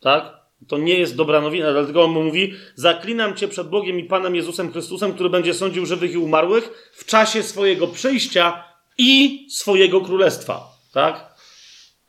tak? 0.00 0.38
To 0.68 0.78
nie 0.78 0.98
jest 0.98 1.16
dobra 1.16 1.40
nowina, 1.40 1.72
dlatego 1.72 2.04
on 2.04 2.10
mówi: 2.10 2.54
Zaklinam 2.74 3.36
cię 3.36 3.48
przed 3.48 3.68
Bogiem 3.68 3.98
i 3.98 4.04
Panem 4.04 4.36
Jezusem 4.36 4.72
Chrystusem, 4.72 5.12
który 5.12 5.30
będzie 5.30 5.54
sądził 5.54 5.86
żywych 5.86 6.12
i 6.12 6.18
umarłych 6.18 6.90
w 6.92 7.04
czasie 7.04 7.42
swojego 7.42 7.86
przyjścia 7.86 8.64
i 8.98 9.46
swojego 9.50 10.00
królestwa. 10.00 10.78
Tak? 10.92 11.38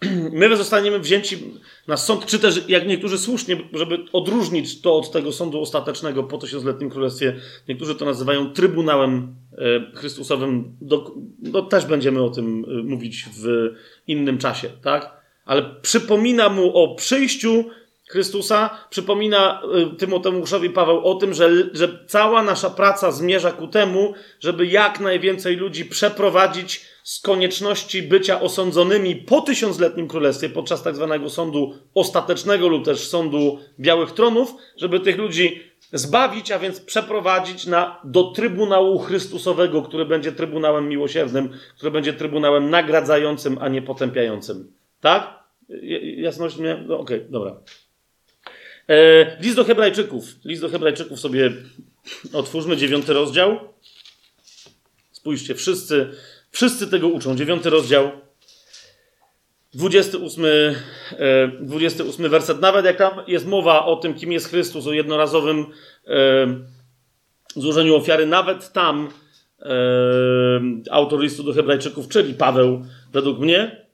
My 0.32 0.58
zostaniemy 0.58 1.00
wzięci 1.00 1.38
na 1.88 1.98
sąd, 1.98 2.26
czy 2.26 2.40
też, 2.40 2.62
jak 2.68 2.88
niektórzy 2.88 3.18
słusznie, 3.18 3.58
żeby 3.74 3.98
odróżnić 4.14 4.82
to 4.82 4.98
od 4.98 5.12
tego 5.12 5.32
sądu 5.32 5.62
ostatecznego 5.62 6.24
po 6.24 6.38
tysiącletnim 6.38 6.90
królestwie, 6.90 7.36
niektórzy 7.68 7.96
to 7.96 8.06
nazywają 8.06 8.54
Trybunałem 8.54 9.36
e, 9.58 9.96
Chrystusowym. 9.96 10.76
Do, 10.82 11.16
no, 11.42 11.62
też 11.62 11.86
będziemy 11.86 12.24
o 12.24 12.30
tym 12.30 12.66
e, 12.68 12.84
mówić 12.84 13.26
w 13.38 13.74
innym 14.08 14.38
czasie, 14.38 14.70
tak? 14.84 15.20
Ale 15.46 15.76
przypomina 15.82 16.50
mu 16.50 16.78
o 16.78 16.96
przyjściu 16.96 17.66
Chrystusa 18.10 18.70
przypomina 18.90 19.62
y, 19.94 19.98
Tymoteuszowi 19.98 20.70
Paweł 20.70 21.06
o 21.06 21.16
tym, 21.16 21.34
że, 21.34 21.50
że 21.74 22.06
cała 22.08 22.44
nasza 22.44 22.70
praca 22.70 23.12
zmierza 23.12 23.52
ku 23.52 23.68
temu, 23.68 24.14
żeby 24.40 24.68
jak 24.68 25.00
najwięcej 25.00 25.56
ludzi 25.56 25.86
przeprowadzić 25.86 26.86
z 27.04 27.22
konieczności 27.22 28.04
bycia 28.04 28.42
osądzonymi 28.42 29.16
po 29.16 29.42
tysiącletnim 29.42 30.08
królestwie, 30.08 30.50
podczas 30.50 30.84
tak 30.84 30.96
zwanego 30.96 31.30
sądu 31.30 31.74
ostatecznego 31.94 32.68
lub 32.68 32.86
też 32.86 33.08
sądu 33.08 33.60
białych 33.80 34.12
tronów, 34.12 34.54
żeby 34.78 35.00
tych 35.00 35.18
ludzi 35.18 35.64
zbawić, 35.94 36.52
a 36.52 36.60
więc 36.60 36.82
przeprowadzić 36.82 37.66
na, 37.66 38.02
do 38.04 38.24
Trybunału 38.24 39.00
Chrystusowego, 39.00 39.82
który 39.82 40.06
będzie 40.06 40.32
Trybunałem 40.32 40.90
miłosiernym, 40.90 41.50
który 41.78 41.92
będzie 41.92 42.14
Trybunałem 42.14 42.70
nagradzającym, 42.70 43.58
a 43.62 43.68
nie 43.68 43.82
potępiającym. 43.82 44.72
Tak? 45.02 45.40
Jasność 46.18 46.58
mnie? 46.58 46.84
No, 46.88 47.00
Okej, 47.00 47.18
okay, 47.18 47.32
dobra. 47.32 47.56
E, 48.90 49.38
list 49.42 49.56
do 49.56 49.64
Hebrajczyków. 49.64 50.26
List 50.46 50.62
do 50.62 50.70
Hebrajczyków 50.70 51.20
sobie 51.20 51.52
otwórzmy, 52.34 52.78
dziewiąty 52.78 53.14
rozdział. 53.14 53.60
Spójrzcie, 55.12 55.56
wszyscy, 55.56 56.10
wszyscy 56.52 56.88
tego 56.88 57.08
uczą. 57.08 57.36
Dziewiąty 57.36 57.70
rozdział, 57.70 58.12
28, 59.74 60.46
28 61.62 62.26
e, 62.26 62.30
werset. 62.30 62.62
Nawet 62.62 62.86
jak 62.86 62.98
tam 62.98 63.12
jest 63.28 63.46
mowa 63.46 63.86
o 63.86 63.96
tym, 63.96 64.14
kim 64.14 64.32
jest 64.32 64.50
Chrystus, 64.50 64.88
o 64.88 64.94
jednorazowym 64.94 65.66
e, 66.08 66.48
złożeniu 67.56 67.96
ofiary, 67.96 68.26
nawet 68.26 68.72
tam 68.72 69.10
autor 70.92 71.20
listu 71.20 71.44
do 71.44 71.54
Hebrajczyków, 71.54 72.08
czyli 72.08 72.34
Paweł, 72.34 72.86
według 73.14 73.40
mnie, 73.40 73.86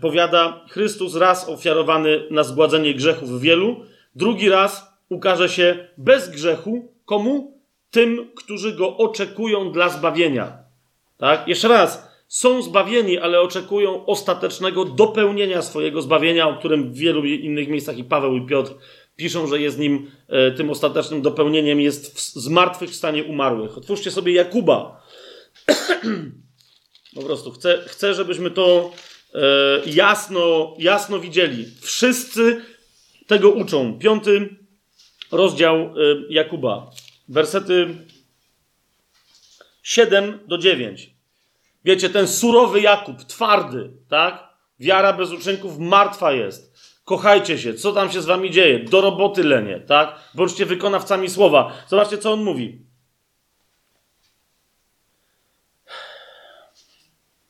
powiada: 0.00 0.64
Chrystus 0.70 1.16
raz 1.16 1.48
ofiarowany 1.48 2.22
na 2.30 2.44
zgładzenie 2.44 2.94
grzechów 2.94 3.40
wielu, 3.40 3.76
drugi 4.14 4.48
raz 4.48 4.98
ukaże 5.08 5.48
się 5.48 5.88
bez 5.98 6.30
grzechu. 6.30 6.92
Komu? 7.04 7.58
Tym, 7.90 8.30
którzy 8.36 8.72
go 8.72 8.96
oczekują 8.96 9.72
dla 9.72 9.88
zbawienia. 9.88 10.58
Tak? 11.16 11.48
Jeszcze 11.48 11.68
raz, 11.68 12.08
są 12.28 12.62
zbawieni, 12.62 13.18
ale 13.18 13.40
oczekują 13.40 14.06
ostatecznego 14.06 14.84
dopełnienia 14.84 15.62
swojego 15.62 16.02
zbawienia, 16.02 16.48
o 16.48 16.56
którym 16.56 16.92
w 16.92 16.96
wielu 16.96 17.24
innych 17.24 17.68
miejscach 17.68 17.98
i 17.98 18.04
Paweł 18.04 18.36
i 18.36 18.46
Piotr 18.46 18.74
piszą, 19.18 19.46
że 19.46 19.60
jest 19.60 19.78
nim 19.78 20.10
e, 20.28 20.50
tym 20.50 20.70
ostatecznym 20.70 21.22
dopełnieniem, 21.22 21.80
jest 21.80 22.14
w 22.14 22.20
zmartwychwstanie 22.20 23.24
umarłych. 23.24 23.78
Otwórzcie 23.78 24.10
sobie 24.10 24.32
Jakuba. 24.32 25.02
po 27.16 27.22
prostu 27.22 27.50
chcę, 27.50 27.84
chcę 27.86 28.14
żebyśmy 28.14 28.50
to 28.50 28.90
e, 28.90 29.07
jasno, 29.86 30.74
jasno 30.78 31.18
widzieli. 31.18 31.66
Wszyscy 31.80 32.62
tego 33.26 33.50
uczą. 33.50 33.98
Piąty 33.98 34.56
rozdział 35.32 35.76
y, 35.76 36.26
Jakuba, 36.30 36.90
wersety 37.28 37.94
7 39.82 40.38
do 40.46 40.58
9. 40.58 41.10
Wiecie, 41.84 42.10
ten 42.10 42.28
surowy 42.28 42.80
Jakub, 42.80 43.24
twardy, 43.24 43.90
tak? 44.08 44.48
Wiara 44.80 45.12
bez 45.12 45.30
uczynków 45.30 45.78
martwa 45.78 46.32
jest. 46.32 46.78
Kochajcie 47.04 47.58
się, 47.58 47.74
co 47.74 47.92
tam 47.92 48.10
się 48.12 48.22
z 48.22 48.26
wami 48.26 48.50
dzieje? 48.50 48.78
Do 48.78 49.00
roboty 49.00 49.44
lenie, 49.44 49.80
tak? 49.80 50.18
Bądźcie 50.34 50.66
wykonawcami 50.66 51.30
słowa. 51.30 51.72
Zobaczcie, 51.88 52.18
co 52.18 52.32
on 52.32 52.42
mówi. 52.42 52.87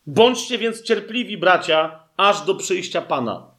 Bądźcie 0.09 0.59
więc 0.59 0.83
cierpliwi, 0.83 1.39
bracia, 1.39 2.05
aż 2.17 2.47
do 2.47 2.55
przyjścia 2.55 3.03
Pana. 3.03 3.51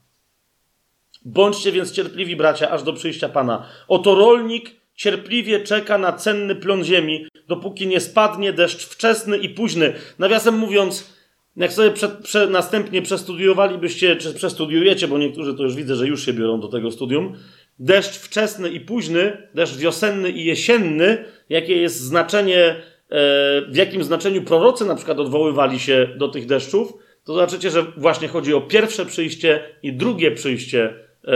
Bądźcie 1.25 1.71
więc 1.71 1.91
cierpliwi, 1.91 2.35
bracia, 2.35 2.69
aż 2.69 2.83
do 2.83 2.93
przyjścia 2.93 3.29
Pana. 3.29 3.65
Oto 3.87 4.15
rolnik 4.15 4.75
cierpliwie 4.95 5.59
czeka 5.59 5.97
na 5.97 6.13
cenny 6.13 6.55
plon 6.55 6.83
ziemi, 6.83 7.27
dopóki 7.47 7.87
nie 7.87 7.99
spadnie 7.99 8.53
deszcz 8.53 8.85
wczesny 8.85 9.37
i 9.37 9.49
późny. 9.49 9.93
Nawiasem 10.19 10.57
mówiąc, 10.57 11.13
jak 11.55 11.73
sobie 11.73 11.91
prze, 11.91 12.09
prze, 12.09 12.47
następnie 12.47 13.01
przestudiowalibyście, 13.01 14.15
czy 14.15 14.33
przestudiujecie, 14.33 15.07
bo 15.07 15.17
niektórzy 15.17 15.53
to 15.53 15.63
już 15.63 15.75
widzę, 15.75 15.95
że 15.95 16.07
już 16.07 16.25
się 16.25 16.33
biorą 16.33 16.59
do 16.59 16.67
tego 16.67 16.91
studium, 16.91 17.35
deszcz 17.79 18.17
wczesny 18.17 18.69
i 18.69 18.79
późny, 18.79 19.47
deszcz 19.53 19.75
wiosenny 19.75 20.29
i 20.29 20.45
jesienny, 20.45 21.25
jakie 21.49 21.77
jest 21.77 21.99
znaczenie, 21.99 22.75
w 23.69 23.75
jakim 23.75 24.03
znaczeniu 24.03 24.41
prorocy 24.41 24.85
na 24.85 24.95
przykład 24.95 25.19
odwoływali 25.19 25.79
się 25.79 26.07
do 26.17 26.27
tych 26.27 26.45
deszczów, 26.45 26.93
to 27.23 27.33
zobaczycie, 27.33 27.69
że 27.69 27.83
właśnie 27.97 28.27
chodzi 28.27 28.53
o 28.53 28.61
pierwsze 28.61 29.05
przyjście 29.05 29.63
i 29.83 29.93
drugie 29.93 30.31
przyjście 30.31 31.09
E, 31.27 31.33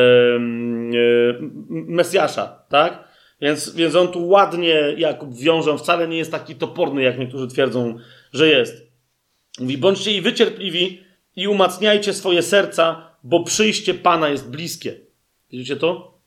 Mesjasza, 1.70 2.66
tak? 2.70 3.08
Więc, 3.41 3.76
więc 3.76 3.95
on 3.95 4.08
tu 4.08 4.28
ładnie 4.28 4.94
Jakub 4.98 5.36
wiąże, 5.36 5.78
wcale 5.78 6.08
nie 6.08 6.18
jest 6.18 6.32
taki 6.32 6.56
toporny, 6.56 7.04
jak 7.04 7.20
niektórzy 7.20 7.48
twierdzą, 7.48 7.98
że 8.34 8.48
jest. 8.48 8.88
Mówi, 9.60 9.78
bądźcie 9.78 10.14
i 10.14 10.22
wycierpliwi 10.22 11.04
i 11.36 11.48
umacniajcie 11.48 12.14
swoje 12.14 12.41
serca, 12.41 13.10
bo 13.24 13.44
przyjście 13.44 13.94
Pana 13.94 14.30
jest 14.30 14.50
bliskie. 14.50 14.95
Widzicie 15.52 15.76
to? 15.76 16.18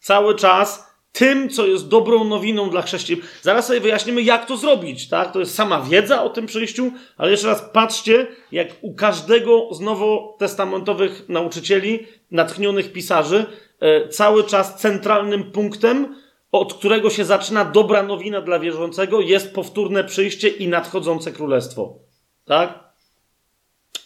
Cały 0.00 0.34
czas 0.34 0.89
tym, 1.12 1.48
co 1.48 1.66
jest 1.66 1.88
dobrą 1.88 2.24
nowiną 2.24 2.70
dla 2.70 2.82
chrześcijan. 2.82 3.22
Zaraz 3.42 3.66
sobie 3.66 3.80
wyjaśnimy, 3.80 4.22
jak 4.22 4.46
to 4.46 4.56
zrobić, 4.56 5.08
tak? 5.08 5.32
To 5.32 5.40
jest 5.40 5.54
sama 5.54 5.80
wiedza 5.80 6.22
o 6.22 6.30
tym 6.30 6.46
przyjściu, 6.46 6.92
ale 7.16 7.30
jeszcze 7.30 7.46
raz 7.46 7.64
patrzcie, 7.72 8.26
jak 8.52 8.68
u 8.80 8.94
każdego 8.94 9.68
z 9.74 9.80
nowotestamentowych 9.80 11.28
nauczycieli, 11.28 12.06
natchnionych 12.30 12.92
pisarzy, 12.92 13.44
e, 13.80 14.08
cały 14.08 14.44
czas 14.44 14.80
centralnym 14.80 15.52
punktem, 15.52 16.16
od 16.52 16.74
którego 16.74 17.10
się 17.10 17.24
zaczyna 17.24 17.64
dobra 17.64 18.02
nowina 18.02 18.40
dla 18.40 18.58
wierzącego, 18.58 19.20
jest 19.20 19.54
powtórne 19.54 20.04
przyjście 20.04 20.48
i 20.48 20.68
nadchodzące 20.68 21.32
królestwo. 21.32 21.98
Tak? 22.44 22.78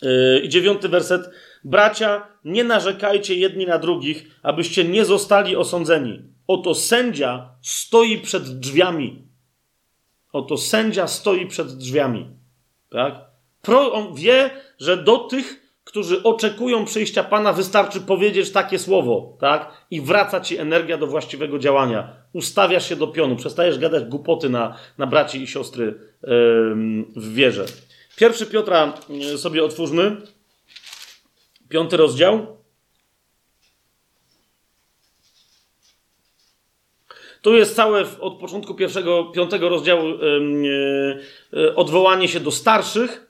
E, 0.03 0.39
I 0.39 0.49
dziewiąty 0.49 0.89
werset. 0.89 1.31
Bracia, 1.65 2.27
nie 2.45 2.65
narzekajcie 2.65 3.35
jedni 3.35 3.67
na 3.67 3.79
drugich, 3.79 4.25
abyście 4.43 4.85
nie 4.85 5.05
zostali 5.05 5.57
osądzeni. 5.57 6.34
Oto 6.47 6.75
sędzia 6.75 7.49
stoi 7.63 8.19
przed 8.19 8.59
drzwiami. 8.59 9.23
Oto 10.33 10.57
sędzia 10.57 11.07
stoi 11.07 11.47
przed 11.47 11.77
drzwiami. 11.77 12.31
Tak? 12.91 13.15
Pro, 13.63 13.93
on 13.93 14.15
wie, 14.15 14.51
że 14.79 14.97
do 14.97 15.19
tych, 15.19 15.65
którzy 15.85 16.23
oczekują 16.23 16.85
przyjścia 16.85 17.25
Pana, 17.25 17.53
wystarczy 17.53 18.01
powiedzieć 18.01 18.51
takie 18.51 18.79
słowo, 18.79 19.37
tak? 19.41 19.87
I 19.91 20.01
wraca 20.01 20.41
ci 20.41 20.59
energia 20.59 20.99
do 20.99 21.07
właściwego 21.07 21.59
działania. 21.59 22.17
Ustawiasz 22.33 22.89
się 22.89 22.97
do 22.97 23.07
pionu, 23.07 23.37
przestajesz 23.37 23.79
gadać 23.79 24.05
głupoty 24.05 24.49
na, 24.49 24.77
na 24.99 25.07
braci 25.07 25.43
i 25.43 25.47
siostry 25.47 25.85
yy, 25.85 25.95
w 27.17 27.35
wierze. 27.35 27.65
Pierwszy 28.17 28.47
Piotra 28.47 28.93
yy, 29.09 29.39
sobie 29.39 29.65
otwórzmy. 29.65 30.17
Piąty 31.69 31.97
rozdział. 31.97 32.57
Tu 37.45 37.55
jest 37.55 37.77
całe 37.77 38.05
od 38.21 38.39
początku 38.39 38.75
pierwszego, 38.75 39.25
piątego 39.25 39.69
rozdziału 39.69 40.09
yy, 41.53 41.75
odwołanie 41.75 42.29
się 42.29 42.41
do 42.41 42.51
starszych. 42.51 43.27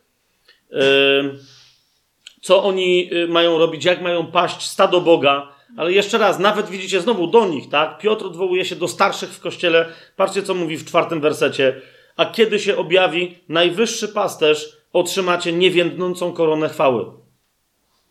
Co 2.41 2.65
oni 2.65 3.11
mają 3.29 3.59
robić, 3.59 3.85
jak 3.85 4.03
mają 4.03 4.27
paść 4.27 4.63
stado 4.63 5.01
Boga. 5.01 5.53
Ale 5.77 5.93
jeszcze 5.93 6.19
raz, 6.19 6.39
nawet 6.39 6.69
widzicie 6.69 7.01
znowu 7.01 7.27
do 7.27 7.47
nich, 7.47 7.69
tak? 7.69 7.99
Piotr 7.99 8.27
odwołuje 8.27 8.65
się 8.65 8.77
do 8.77 8.89
starszych 8.89 9.31
w 9.31 9.41
kościele. 9.41 9.87
Patrzcie, 10.17 10.43
co 10.43 10.55
mówi 10.55 10.77
w 10.77 10.85
czwartym 10.85 11.21
wersecie. 11.21 11.81
A 12.17 12.27
kiedy 12.27 12.59
się 12.59 12.77
objawi 12.77 13.39
najwyższy 13.49 14.09
pasterz, 14.09 14.77
otrzymacie 14.93 15.53
niewiędnącą 15.53 16.33
koronę 16.33 16.69
chwały. 16.69 17.05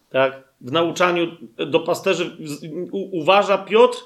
Tak? 0.09 0.43
W 0.61 0.71
nauczaniu 0.71 1.27
do 1.67 1.79
pasterzy 1.79 2.37
uważa 2.91 3.57
Piotr, 3.57 3.97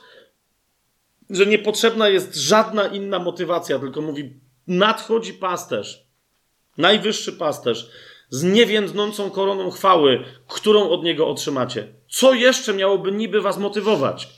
że 1.30 1.46
niepotrzebna 1.46 2.10
jest 2.10 2.36
żadna 2.36 2.88
inna 2.88 3.20
motywacja, 3.20 3.80
tylko 3.80 4.02
mówi: 4.02 4.34
nadchodzi 4.68 5.34
pasterz, 5.34 6.08
najwyższy 6.78 7.34
pasterz 7.34 7.90
z 8.30 8.44
niewiędnącą 8.44 9.30
koroną 9.30 9.70
chwały, 9.70 10.24
którą 10.48 10.90
od 10.90 11.04
niego 11.04 11.28
otrzymacie. 11.28 11.88
Co 12.10 12.34
jeszcze 12.34 12.74
miałoby 12.74 13.12
niby 13.12 13.42
was 13.42 13.58
motywować? 13.58 14.30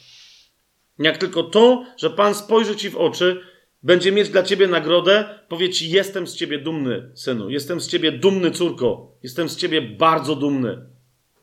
Jak 0.99 1.17
tylko 1.17 1.43
to, 1.43 1.85
że 1.97 2.09
Pan 2.09 2.35
spojrzy 2.35 2.75
ci 2.75 2.89
w 2.89 2.97
oczy, 2.97 3.41
będzie 3.83 4.11
mieć 4.11 4.29
dla 4.29 4.43
ciebie 4.43 4.67
nagrodę, 4.67 5.39
powie 5.47 5.69
ci: 5.69 5.89
Jestem 5.89 6.27
z 6.27 6.35
ciebie 6.35 6.59
dumny, 6.59 7.11
synu, 7.15 7.49
jestem 7.49 7.81
z 7.81 7.87
ciebie 7.87 8.11
dumny, 8.11 8.51
córko, 8.51 9.11
jestem 9.23 9.49
z 9.49 9.55
ciebie 9.55 9.81
bardzo 9.81 10.35
dumny. 10.35 10.77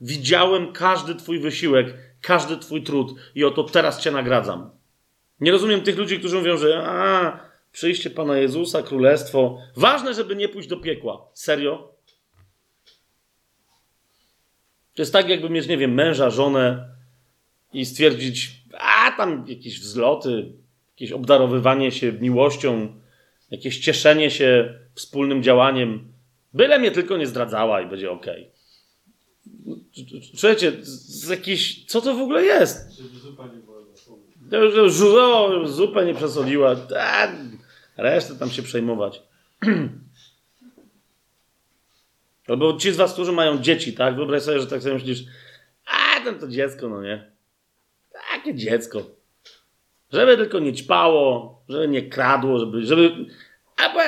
Widziałem 0.00 0.72
każdy 0.72 1.14
twój 1.14 1.38
wysiłek, 1.38 1.94
każdy 2.20 2.56
twój 2.56 2.82
trud 2.82 3.14
i 3.34 3.44
oto 3.44 3.64
teraz 3.64 4.00
cię 4.00 4.10
nagradzam. 4.10 4.75
Nie 5.40 5.52
rozumiem 5.52 5.80
tych 5.80 5.96
ludzi, 5.96 6.18
którzy 6.18 6.36
mówią, 6.36 6.56
że 6.56 6.82
a, 6.86 7.40
przyjście 7.72 8.10
Pana 8.10 8.38
Jezusa, 8.38 8.82
królestwo. 8.82 9.58
Ważne, 9.76 10.14
żeby 10.14 10.36
nie 10.36 10.48
pójść 10.48 10.68
do 10.68 10.76
piekła. 10.76 11.28
Serio? 11.34 11.94
To 14.94 15.02
jest 15.02 15.12
tak, 15.12 15.28
jakby 15.28 15.50
mieć, 15.50 15.68
nie 15.68 15.76
wiem, 15.76 15.94
męża, 15.94 16.30
żonę 16.30 16.88
i 17.72 17.86
stwierdzić, 17.86 18.62
a 18.72 19.12
tam 19.16 19.44
jakieś 19.48 19.80
wzloty, 19.80 20.52
jakieś 20.94 21.12
obdarowywanie 21.12 21.92
się 21.92 22.12
miłością, 22.12 23.00
jakieś 23.50 23.78
cieszenie 23.78 24.30
się 24.30 24.78
wspólnym 24.94 25.42
działaniem. 25.42 26.12
Byle 26.54 26.78
mnie 26.78 26.90
tylko 26.90 27.16
nie 27.16 27.26
zdradzała 27.26 27.80
i 27.80 27.86
będzie 27.86 28.10
ok. 28.10 28.26
Słuchajcie, 30.34 30.72
z 30.82 31.28
jakiś, 31.28 31.84
co 31.84 32.00
to 32.00 32.14
w 32.14 32.20
ogóle 32.20 32.44
jest? 32.44 33.02
Przesoliła. 36.14 36.76
Tak, 36.76 37.30
resztę 37.96 38.34
tam 38.34 38.50
się 38.50 38.62
przejmować. 38.62 39.22
Albo 42.48 42.76
ci 42.78 42.92
z 42.92 42.96
was, 42.96 43.12
którzy 43.12 43.32
mają 43.32 43.58
dzieci, 43.58 43.92
tak? 43.92 44.16
Wyobraź 44.16 44.42
sobie, 44.42 44.60
że 44.60 44.66
tak 44.66 44.82
sobie 44.82 44.94
myślisz, 44.94 45.24
a 45.86 46.20
ten 46.24 46.38
to 46.38 46.48
dziecko, 46.48 46.88
no 46.88 47.02
nie? 47.02 47.30
Takie 48.32 48.54
dziecko. 48.54 49.02
Żeby 50.12 50.36
tylko 50.36 50.58
nie 50.58 50.72
ćpało, 50.72 51.56
żeby 51.68 51.88
nie 51.88 52.02
kradło, 52.02 52.58
żeby, 52.58 52.86
żeby 52.86 53.26
albo 53.76 54.00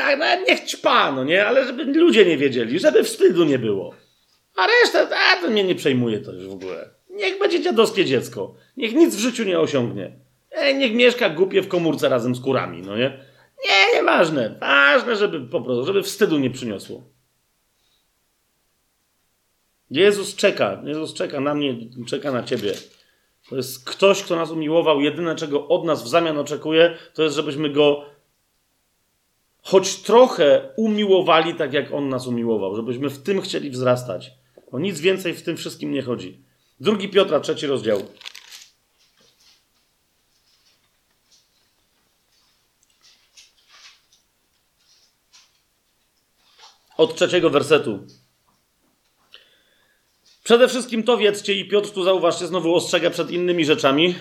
niech 0.48 0.60
ćpa, 0.60 1.12
no 1.12 1.24
nie? 1.24 1.46
Ale 1.46 1.66
żeby 1.66 1.84
ludzie 1.84 2.24
nie 2.26 2.36
wiedzieli, 2.36 2.78
żeby 2.78 3.04
wstydu 3.04 3.44
nie 3.44 3.58
było. 3.58 3.94
A 4.56 4.66
reszta, 4.66 5.16
a 5.16 5.40
to 5.40 5.50
mnie 5.50 5.64
nie 5.64 5.74
przejmuje 5.74 6.20
to 6.20 6.32
już 6.32 6.46
w 6.46 6.52
ogóle. 6.52 6.90
Niech 7.10 7.38
będzie 7.38 7.62
dziadowskie 7.62 8.04
dziecko. 8.04 8.54
Niech 8.76 8.94
nic 8.94 9.16
w 9.16 9.18
życiu 9.18 9.44
nie 9.44 9.60
osiągnie. 9.60 10.12
E, 10.50 10.74
niech 10.74 10.94
mieszka 10.94 11.30
głupie 11.30 11.62
w 11.62 11.68
komórce 11.68 12.08
razem 12.08 12.34
z 12.34 12.40
kurami, 12.40 12.82
no 12.82 12.96
nie? 12.96 13.24
Nie, 13.66 13.94
nieważne. 13.94 14.58
Ważne, 14.60 15.16
żeby 15.16 15.40
po 15.40 15.60
prostu, 15.60 15.84
żeby 15.84 16.02
wstydu 16.02 16.38
nie 16.38 16.50
przyniosło. 16.50 17.02
Jezus 19.90 20.36
czeka, 20.36 20.82
Jezus 20.84 21.14
czeka 21.14 21.40
na 21.40 21.54
mnie, 21.54 21.76
czeka 22.06 22.32
na 22.32 22.42
ciebie. 22.42 22.74
To 23.48 23.56
jest 23.56 23.84
ktoś, 23.84 24.22
kto 24.22 24.36
nas 24.36 24.50
umiłował. 24.50 25.00
Jedyne, 25.00 25.36
czego 25.36 25.68
od 25.68 25.84
nas 25.84 26.02
w 26.02 26.08
zamian 26.08 26.38
oczekuje, 26.38 26.96
to 27.14 27.22
jest, 27.22 27.36
żebyśmy 27.36 27.70
go 27.70 28.04
choć 29.62 29.96
trochę 29.96 30.72
umiłowali 30.76 31.54
tak, 31.54 31.72
jak 31.72 31.94
on 31.94 32.08
nas 32.08 32.26
umiłował. 32.26 32.76
Żebyśmy 32.76 33.10
w 33.10 33.22
tym 33.22 33.40
chcieli 33.40 33.70
wzrastać. 33.70 34.30
O 34.72 34.78
nic 34.78 35.00
więcej 35.00 35.34
w 35.34 35.42
tym 35.42 35.56
wszystkim 35.56 35.92
nie 35.92 36.02
chodzi. 36.02 36.42
Drugi 36.80 37.08
Piotra, 37.08 37.40
trzeci 37.40 37.66
rozdział. 37.66 38.02
Od 46.98 47.14
trzeciego 47.14 47.50
wersetu. 47.50 47.98
Przede 50.44 50.68
wszystkim 50.68 51.02
to 51.02 51.16
wiedzcie 51.16 51.54
i 51.54 51.68
Piotr 51.68 51.90
tu 51.90 52.04
zauważcie, 52.04 52.46
znowu 52.46 52.74
ostrzega 52.74 53.10
przed 53.10 53.30
innymi 53.30 53.64
rzeczami. 53.64 54.14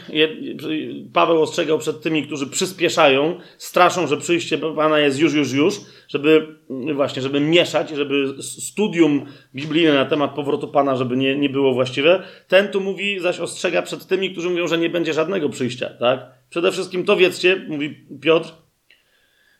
Paweł 1.13 1.41
ostrzegał 1.41 1.79
przed 1.79 2.01
tymi, 2.01 2.23
którzy 2.23 2.47
przyspieszają, 2.47 3.39
straszą, 3.57 4.07
że 4.07 4.17
przyjście 4.17 4.57
Pana 4.57 4.99
jest 4.99 5.19
już, 5.19 5.33
już, 5.33 5.53
już, 5.53 5.81
żeby 6.07 6.55
właśnie, 6.95 7.21
żeby 7.21 7.39
mieszać, 7.39 7.89
żeby 7.89 8.43
studium 8.43 9.25
biblijne 9.55 9.93
na 9.93 10.05
temat 10.05 10.35
powrotu 10.35 10.67
Pana, 10.67 10.95
żeby 10.95 11.17
nie, 11.17 11.35
nie 11.35 11.49
było 11.49 11.73
właściwe. 11.73 12.23
Ten 12.47 12.67
tu 12.67 12.81
mówi, 12.81 13.19
zaś 13.19 13.39
ostrzega 13.39 13.81
przed 13.81 14.07
tymi, 14.07 14.31
którzy 14.31 14.49
mówią, 14.49 14.67
że 14.67 14.77
nie 14.77 14.89
będzie 14.89 15.13
żadnego 15.13 15.49
przyjścia, 15.49 15.89
tak? 15.89 16.19
Przede 16.49 16.71
wszystkim 16.71 17.05
to 17.05 17.15
wiedzcie, 17.15 17.65
mówi 17.67 18.05
Piotr, 18.21 18.53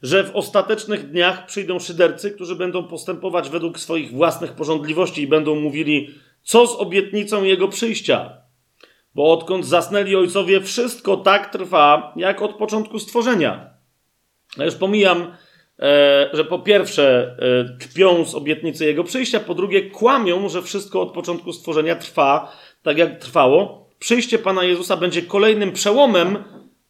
że 0.01 0.23
w 0.23 0.35
ostatecznych 0.35 1.11
dniach 1.11 1.45
przyjdą 1.45 1.79
szydercy, 1.79 2.31
którzy 2.31 2.55
będą 2.55 2.83
postępować 2.83 3.49
według 3.49 3.79
swoich 3.79 4.11
własnych 4.11 4.51
porządliwości 4.51 5.21
i 5.21 5.27
będą 5.27 5.55
mówili, 5.55 6.09
co 6.43 6.67
z 6.67 6.75
obietnicą 6.75 7.43
jego 7.43 7.67
przyjścia? 7.67 8.41
Bo 9.15 9.31
odkąd 9.33 9.65
zasnęli 9.65 10.15
ojcowie, 10.15 10.61
wszystko 10.61 11.17
tak 11.17 11.51
trwa, 11.51 12.13
jak 12.15 12.41
od 12.41 12.55
początku 12.55 12.99
stworzenia. 12.99 13.69
Ja 14.57 14.65
już 14.65 14.75
pomijam, 14.75 15.35
e, 15.79 16.29
że 16.33 16.45
po 16.45 16.59
pierwsze 16.59 17.35
e, 17.39 17.77
kpią 17.77 18.25
z 18.25 18.35
obietnicy 18.35 18.85
jego 18.85 19.03
przyjścia, 19.03 19.39
po 19.39 19.55
drugie 19.55 19.89
kłamią, 19.89 20.49
że 20.49 20.61
wszystko 20.61 21.01
od 21.01 21.11
początku 21.11 21.53
stworzenia 21.53 21.95
trwa 21.95 22.51
tak, 22.83 22.97
jak 22.97 23.19
trwało. 23.19 23.87
Przyjście 23.99 24.39
Pana 24.39 24.63
Jezusa 24.63 24.97
będzie 24.97 25.21
kolejnym 25.21 25.71
przełomem 25.71 26.43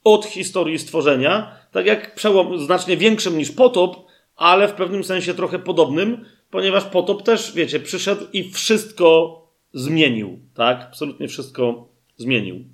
od 0.03 0.25
historii 0.25 0.79
stworzenia, 0.79 1.55
tak 1.77 1.85
jak 1.85 2.15
przełom 2.15 2.59
znacznie 2.59 2.97
większym 2.97 3.37
niż 3.37 3.51
potop, 3.51 4.05
ale 4.35 4.67
w 4.67 4.73
pewnym 4.73 5.03
sensie 5.03 5.33
trochę 5.33 5.59
podobnym, 5.59 6.25
ponieważ 6.51 6.83
potop 6.83 7.23
też, 7.23 7.53
wiecie, 7.55 7.79
przyszedł 7.79 8.25
i 8.33 8.51
wszystko 8.51 9.41
zmienił, 9.73 10.39
tak? 10.53 10.81
Absolutnie 10.81 11.27
wszystko 11.27 11.87
zmienił. 12.15 12.65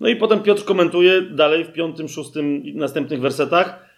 No 0.00 0.08
i 0.08 0.16
potem 0.16 0.42
Piotr 0.42 0.64
komentuje 0.64 1.22
dalej 1.22 1.64
w 1.64 1.72
piątym, 1.72 2.08
szóstym 2.08 2.64
i 2.64 2.74
następnych 2.74 3.20
wersetach. 3.20 3.88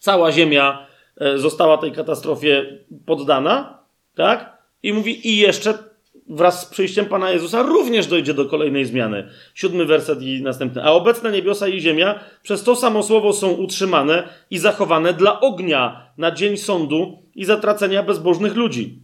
Cała 0.00 0.32
Ziemia 0.32 0.86
yy, 1.20 1.38
została 1.38 1.78
tej 1.78 1.92
katastrofie 1.92 2.78
poddana, 3.06 3.78
tak? 4.14 4.58
I 4.82 4.92
mówi, 4.92 5.28
i 5.28 5.38
jeszcze 5.38 5.87
wraz 6.28 6.62
z 6.62 6.64
przyjściem 6.64 7.06
Pana 7.06 7.30
Jezusa 7.30 7.62
również 7.62 8.06
dojdzie 8.06 8.34
do 8.34 8.44
kolejnej 8.44 8.84
zmiany. 8.84 9.28
Siódmy 9.54 9.84
werset 9.84 10.22
i 10.22 10.42
następny. 10.42 10.82
A 10.82 10.90
obecne 10.90 11.32
niebiosa 11.32 11.68
i 11.68 11.80
ziemia 11.80 12.20
przez 12.42 12.64
to 12.64 12.76
samo 12.76 13.02
słowo 13.02 13.32
są 13.32 13.50
utrzymane 13.50 14.28
i 14.50 14.58
zachowane 14.58 15.12
dla 15.12 15.40
ognia 15.40 16.10
na 16.18 16.30
dzień 16.30 16.56
sądu 16.56 17.22
i 17.34 17.44
zatracenia 17.44 18.02
bezbożnych 18.02 18.56
ludzi. 18.56 18.98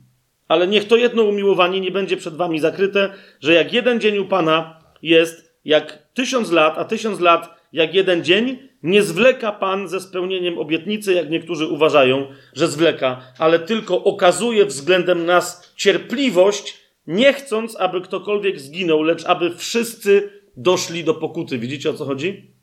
Ale 0.49 0.67
niech 0.67 0.89
to 0.89 0.97
jedno 0.97 1.23
umiłowanie 1.23 1.81
nie 1.81 1.91
będzie 1.91 2.17
przed 2.17 2.37
wami 2.37 2.61
zakryte, 2.61 3.11
że 3.41 3.53
jak 3.53 3.73
jeden 3.73 4.01
dzień 4.01 4.19
u 4.19 4.25
Pana 4.25 4.81
jest 5.03 5.55
jak 5.65 5.99
tysiąc 6.15 6.51
lat, 6.51 6.79
a 6.79 6.85
tysiąc 6.85 7.21
lat 7.21 7.55
jak 7.73 7.95
jeden 7.95 8.25
dzień, 8.25 8.59
nie 8.83 9.03
zwleka 9.03 9.53
Pan 9.53 9.89
ze 9.89 10.01
spełnieniem 10.01 10.59
obietnicy, 10.59 11.15
jak 11.15 11.31
niektórzy 11.31 11.67
uważają, 11.67 12.27
że 12.53 12.69
zwleka, 12.69 13.21
ale 13.39 13.59
tylko 13.59 14.05
okazuje 14.05 14.67
względem 14.67 15.27
nas 15.27 15.73
cierpliwość, 15.77 16.84
nie 17.07 17.33
chcąc, 17.33 17.77
aby 17.77 18.01
ktokolwiek 18.01 18.61
zginął, 18.61 19.03
lecz 19.03 19.25
aby 19.25 19.57
wszyscy 19.57 20.31
doszli 20.57 21.05
do 21.05 21.15
pokuty. 21.15 21.59
Widzicie 21.59 21.91
o 21.91 21.95
co 21.95 22.05
chodzi? 22.05 22.55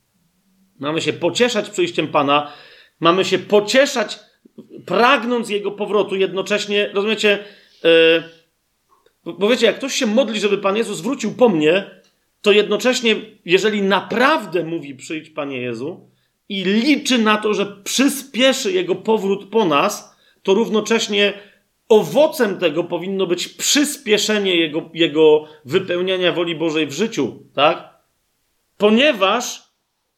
Mamy 0.78 1.00
się 1.00 1.12
pocieszać 1.12 1.70
przyjściem 1.70 2.08
Pana, 2.08 2.52
Mamy 3.02 3.24
się 3.24 3.38
pocieszać, 3.38 4.18
pragnąc 4.86 5.48
Jego 5.48 5.70
powrotu, 5.70 6.16
jednocześnie, 6.16 6.90
rozumiecie, 6.94 7.44
yy, 9.24 9.32
bo 9.32 9.48
wiecie, 9.48 9.66
jak 9.66 9.76
ktoś 9.76 9.94
się 9.94 10.06
modli, 10.06 10.40
żeby 10.40 10.58
Pan 10.58 10.76
Jezus 10.76 11.00
wrócił 11.00 11.34
po 11.34 11.48
mnie, 11.48 11.90
to 12.42 12.52
jednocześnie, 12.52 13.16
jeżeli 13.44 13.82
naprawdę 13.82 14.64
mówi 14.64 14.94
przyjdź 14.94 15.30
Panie 15.30 15.60
Jezu 15.60 16.10
i 16.48 16.64
liczy 16.64 17.18
na 17.18 17.36
to, 17.36 17.54
że 17.54 17.66
przyspieszy 17.84 18.72
Jego 18.72 18.94
powrót 18.94 19.50
po 19.50 19.64
nas, 19.64 20.16
to 20.42 20.54
równocześnie 20.54 21.32
owocem 21.92 22.58
tego 22.58 22.84
powinno 22.84 23.26
być 23.26 23.48
przyspieszenie 23.48 24.56
Jego, 24.56 24.90
jego 24.94 25.44
wypełniania 25.64 26.32
woli 26.32 26.56
Bożej 26.56 26.86
w 26.86 26.92
życiu, 26.92 27.42
tak? 27.54 27.98
Ponieważ, 28.78 29.62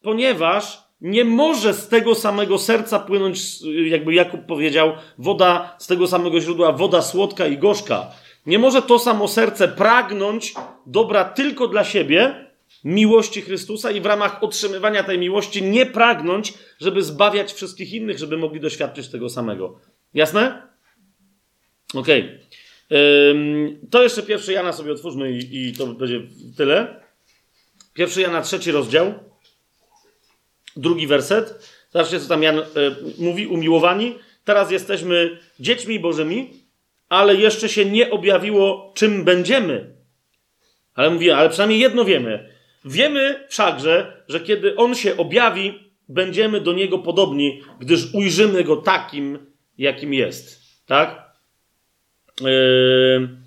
ponieważ 0.01 0.77
nie 1.01 1.25
może 1.25 1.73
z 1.73 1.87
tego 1.87 2.15
samego 2.15 2.57
serca 2.57 2.99
płynąć, 2.99 3.39
jakby 3.85 4.13
Jakub 4.13 4.45
powiedział, 4.45 4.91
woda 5.17 5.75
z 5.79 5.87
tego 5.87 6.07
samego 6.07 6.41
źródła, 6.41 6.71
woda 6.71 7.01
słodka 7.01 7.47
i 7.47 7.57
gorzka. 7.57 8.07
Nie 8.45 8.59
może 8.59 8.81
to 8.81 8.99
samo 8.99 9.27
serce 9.27 9.67
pragnąć 9.67 10.53
dobra 10.85 11.23
tylko 11.23 11.67
dla 11.67 11.83
siebie, 11.83 12.45
miłości 12.83 13.41
Chrystusa 13.41 13.91
i 13.91 14.01
w 14.01 14.05
ramach 14.05 14.43
otrzymywania 14.43 15.03
tej 15.03 15.19
miłości 15.19 15.63
nie 15.63 15.85
pragnąć, 15.85 16.53
żeby 16.79 17.03
zbawiać 17.03 17.53
wszystkich 17.53 17.93
innych, 17.93 18.19
żeby 18.19 18.37
mogli 18.37 18.59
doświadczyć 18.59 19.07
tego 19.07 19.29
samego. 19.29 19.79
Jasne? 20.13 20.74
Okej. 21.93 22.23
Okay. 22.23 22.45
To 23.91 24.03
jeszcze 24.03 24.23
pierwszy 24.23 24.53
Jana 24.53 24.73
sobie 24.73 24.91
otwórzmy 24.91 25.31
i, 25.31 25.67
i 25.67 25.73
to 25.73 25.87
będzie 25.87 26.21
tyle. 26.57 27.01
Pierwszy 27.93 28.21
Jana, 28.21 28.41
trzeci 28.41 28.71
rozdział. 28.71 29.13
Drugi 30.75 31.07
werset. 31.07 31.69
Zobaczcie, 31.89 32.19
co 32.19 32.27
tam 32.27 32.43
Jan 32.43 32.59
y, 32.59 32.63
mówi. 33.17 33.47
Umiłowani. 33.47 34.15
Teraz 34.43 34.71
jesteśmy 34.71 35.39
dziećmi 35.59 35.99
bożymi, 35.99 36.53
ale 37.09 37.35
jeszcze 37.35 37.69
się 37.69 37.85
nie 37.85 38.11
objawiło, 38.11 38.93
czym 38.95 39.23
będziemy. 39.23 39.95
Ale 40.95 41.09
mówi, 41.09 41.31
ale 41.31 41.49
przynajmniej 41.49 41.79
jedno 41.79 42.05
wiemy. 42.05 42.55
Wiemy 42.85 43.45
wszakże, 43.49 44.23
że 44.27 44.39
kiedy 44.39 44.75
On 44.75 44.95
się 44.95 45.17
objawi, 45.17 45.79
będziemy 46.09 46.61
do 46.61 46.73
Niego 46.73 46.99
podobni, 46.99 47.61
gdyż 47.79 48.13
ujrzymy 48.13 48.63
Go 48.63 48.75
takim, 48.75 49.39
jakim 49.77 50.13
jest. 50.13 50.61
Tak? 50.85 51.24
Yy... 52.41 53.45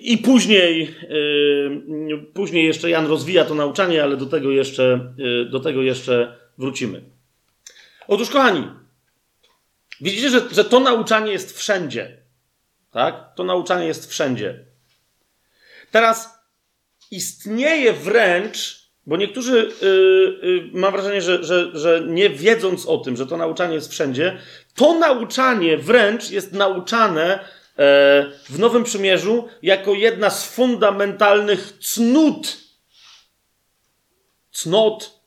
I 0.00 0.18
później, 0.18 0.94
yy, 2.08 2.26
później 2.34 2.66
jeszcze 2.66 2.90
Jan 2.90 3.06
rozwija 3.06 3.44
to 3.44 3.54
nauczanie, 3.54 4.02
ale 4.02 4.16
do 4.16 4.26
tego 4.26 4.50
jeszcze, 4.50 5.14
yy, 5.16 5.44
do 5.44 5.60
tego 5.60 5.82
jeszcze 5.82 6.38
wrócimy. 6.58 7.02
Otóż, 8.08 8.30
kochani, 8.30 8.68
widzicie, 10.00 10.30
że, 10.30 10.48
że 10.52 10.64
to 10.64 10.80
nauczanie 10.80 11.32
jest 11.32 11.58
wszędzie. 11.58 12.16
Tak? 12.90 13.34
To 13.36 13.44
nauczanie 13.44 13.86
jest 13.86 14.10
wszędzie. 14.10 14.64
Teraz 15.90 16.40
istnieje 17.10 17.92
wręcz, 17.92 18.79
bo 19.06 19.16
niektórzy, 19.16 19.70
yy, 20.42 20.70
mam 20.72 20.92
wrażenie, 20.92 21.22
że, 21.22 21.44
że, 21.44 21.70
że 21.74 22.02
nie 22.06 22.30
wiedząc 22.30 22.86
o 22.86 22.98
tym, 22.98 23.16
że 23.16 23.26
to 23.26 23.36
nauczanie 23.36 23.74
jest 23.74 23.90
wszędzie, 23.90 24.38
to 24.74 24.98
nauczanie 24.98 25.78
wręcz 25.78 26.30
jest 26.30 26.52
nauczane 26.52 27.44
E, 27.80 28.32
w 28.50 28.58
Nowym 28.58 28.84
Przymierzu 28.84 29.48
jako 29.62 29.94
jedna 29.94 30.30
z 30.30 30.46
fundamentalnych 30.46 31.78
cnót. 31.80 32.56
Cnot. 34.52 35.20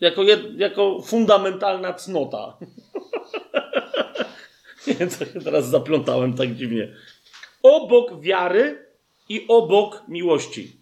Jako, 0.00 0.22
jed, 0.22 0.58
jako 0.58 1.02
fundamentalna 1.02 1.94
cnota. 1.94 2.56
Nie 4.86 4.94
wiem, 4.94 5.10
co 5.10 5.24
się 5.24 5.40
teraz 5.40 5.66
zaplątałem 5.66 6.34
tak 6.34 6.54
dziwnie. 6.54 6.96
Obok 7.62 8.20
wiary 8.20 8.86
i 9.28 9.44
obok 9.48 10.02
miłości. 10.08 10.79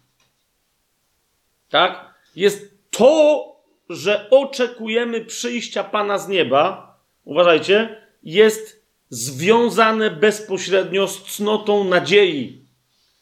Tak? 1.69 2.13
Jest 2.35 2.73
to, 2.91 3.45
że 3.89 4.29
oczekujemy 4.29 5.25
przyjścia 5.25 5.83
Pana 5.83 6.17
z 6.17 6.27
nieba. 6.27 6.95
Uważajcie, 7.25 8.01
jest 8.23 8.85
związane 9.09 10.11
bezpośrednio 10.11 11.07
z 11.07 11.23
cnotą 11.23 11.83
nadziei. 11.83 12.65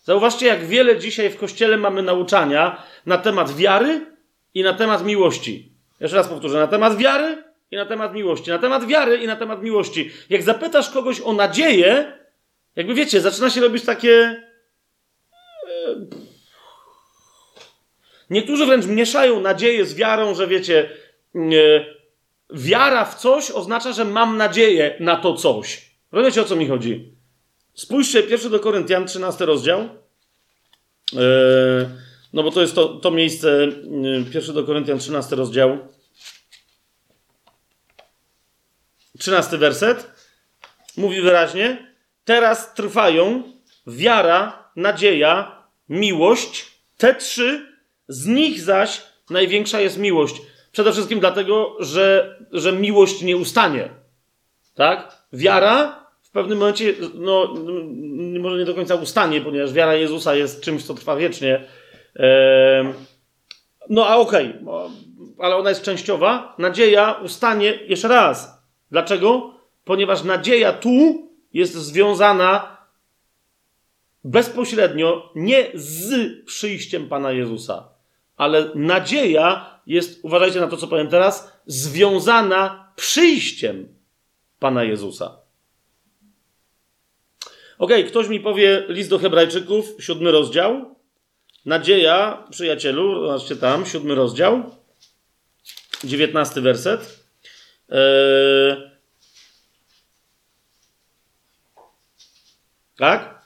Zauważcie, 0.03 0.45
jak 0.45 0.65
wiele 0.65 0.99
dzisiaj 0.99 1.29
w 1.29 1.37
kościele 1.37 1.77
mamy 1.77 2.01
nauczania 2.01 2.83
na 3.05 3.17
temat 3.17 3.55
wiary 3.55 4.05
i 4.53 4.63
na 4.63 4.73
temat 4.73 5.05
miłości. 5.05 5.71
Jeszcze 5.99 6.17
raz 6.17 6.27
powtórzę, 6.27 6.59
na 6.59 6.67
temat 6.67 6.97
wiary 6.97 7.43
i 7.71 7.75
na 7.75 7.85
temat 7.85 8.13
miłości. 8.13 8.49
Na 8.49 8.59
temat 8.59 8.87
wiary 8.87 9.17
i 9.17 9.27
na 9.27 9.35
temat 9.35 9.63
miłości. 9.63 10.11
Jak 10.29 10.43
zapytasz 10.43 10.89
kogoś 10.89 11.21
o 11.21 11.33
nadzieję, 11.33 12.17
jakby 12.75 12.93
wiecie, 12.93 13.21
zaczyna 13.21 13.49
się 13.49 13.61
robić 13.61 13.85
takie. 13.85 14.46
Niektórzy 18.29 18.65
wręcz 18.65 18.85
mieszają 18.85 19.39
nadzieję 19.39 19.85
z 19.85 19.93
wiarą, 19.95 20.35
że 20.35 20.47
wiecie, 20.47 20.89
Wiara 22.53 23.05
w 23.05 23.15
coś 23.15 23.51
oznacza, 23.51 23.93
że 23.93 24.05
mam 24.05 24.37
nadzieję 24.37 24.97
na 24.99 25.15
to 25.15 25.33
coś. 25.33 25.91
Rozumiecie, 26.11 26.41
o 26.41 26.45
co 26.45 26.55
mi 26.55 26.67
chodzi? 26.67 27.13
Spójrzcie, 27.73 28.23
pierwszy 28.23 28.49
do 28.49 28.59
Koryntian, 28.59 29.07
13 29.07 29.45
rozdział. 29.45 29.89
Yy, 31.13 31.19
no 32.33 32.43
bo 32.43 32.51
to 32.51 32.61
jest 32.61 32.75
to, 32.75 32.87
to 32.87 33.11
miejsce, 33.11 33.67
pierwszy 34.33 34.53
do 34.53 34.63
Koryntian, 34.63 34.99
13 34.99 35.35
rozdział. 35.35 35.77
13 39.19 39.57
werset. 39.57 40.11
Mówi 40.97 41.21
wyraźnie. 41.21 41.93
Teraz 42.25 42.73
trwają 42.73 43.43
wiara, 43.87 44.71
nadzieja, 44.75 45.63
miłość. 45.89 46.65
Te 46.97 47.15
trzy, 47.15 47.76
z 48.07 48.25
nich 48.25 48.61
zaś 48.61 49.01
największa 49.29 49.81
jest 49.81 49.97
miłość. 49.97 50.41
Przede 50.71 50.91
wszystkim 50.91 51.19
dlatego, 51.19 51.75
że, 51.79 52.37
że 52.51 52.73
miłość 52.73 53.21
nie 53.21 53.37
ustanie. 53.37 53.89
Tak? 54.75 55.25
Wiara 55.33 56.07
w 56.21 56.31
pewnym 56.31 56.57
momencie, 56.57 56.93
no, 57.13 57.53
może 58.39 58.57
nie 58.57 58.65
do 58.65 58.75
końca 58.75 58.95
ustanie, 58.95 59.41
ponieważ 59.41 59.73
wiara 59.73 59.95
Jezusa 59.95 60.35
jest 60.35 60.61
czymś, 60.61 60.83
co 60.83 60.93
trwa 60.93 61.15
wiecznie. 61.15 61.63
No 63.89 64.07
a 64.07 64.15
okej, 64.15 64.53
okay, 64.65 64.89
ale 65.39 65.55
ona 65.55 65.69
jest 65.69 65.81
częściowa. 65.81 66.55
Nadzieja 66.57 67.19
ustanie 67.23 67.79
jeszcze 67.87 68.07
raz. 68.07 68.61
Dlaczego? 68.91 69.53
Ponieważ 69.85 70.23
nadzieja 70.23 70.73
tu 70.73 71.27
jest 71.53 71.73
związana 71.73 72.77
bezpośrednio 74.23 75.31
nie 75.35 75.67
z 75.73 76.11
przyjściem 76.45 77.09
Pana 77.09 77.31
Jezusa, 77.31 77.89
ale 78.37 78.71
nadzieja 78.75 79.79
jest, 79.87 80.19
uważajcie 80.23 80.59
na 80.59 80.67
to, 80.67 80.77
co 80.77 80.87
powiem 80.87 81.07
teraz, 81.07 81.51
związana 81.65 82.93
przyjściem 82.95 83.87
Pana 84.59 84.83
Jezusa. 84.83 85.37
Ok, 87.77 87.91
ktoś 88.07 88.27
mi 88.27 88.39
powie 88.39 88.85
list 88.87 89.09
do 89.09 89.19
Hebrajczyków, 89.19 89.85
siódmy 89.99 90.31
rozdział. 90.31 90.95
Nadzieja, 91.65 92.47
przyjacielu, 92.49 93.25
zobaczcie 93.27 93.55
tam, 93.55 93.85
siódmy 93.85 94.15
rozdział, 94.15 94.75
dziewiętnasty 96.03 96.61
werset. 96.61 97.23
Eee... 97.89 98.97
Tak? 102.97 103.36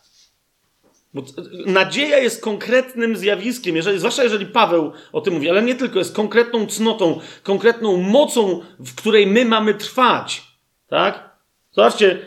Bo 1.14 1.22
nadzieja 1.66 2.18
jest 2.18 2.42
konkretnym 2.44 3.16
zjawiskiem, 3.16 3.76
jeżeli, 3.76 4.00
zwłaszcza 4.00 4.24
jeżeli 4.24 4.46
Paweł 4.46 4.92
o 5.12 5.22
tym 5.22 5.34
mówi, 5.34 5.50
ale 5.50 5.64
nie 5.64 5.76
tylko, 5.76 6.00
jest 6.00 6.16
konkretną 6.16 6.68
cnotą, 6.68 7.20
konkretną 7.44 7.98
mocą, 7.98 8.62
w 8.80 8.96
której 8.96 9.28
my 9.28 9.46
mamy 9.46 9.74
trwać. 9.74 10.44
Tak? 10.88 11.30
Zobaczcie, 11.72 12.20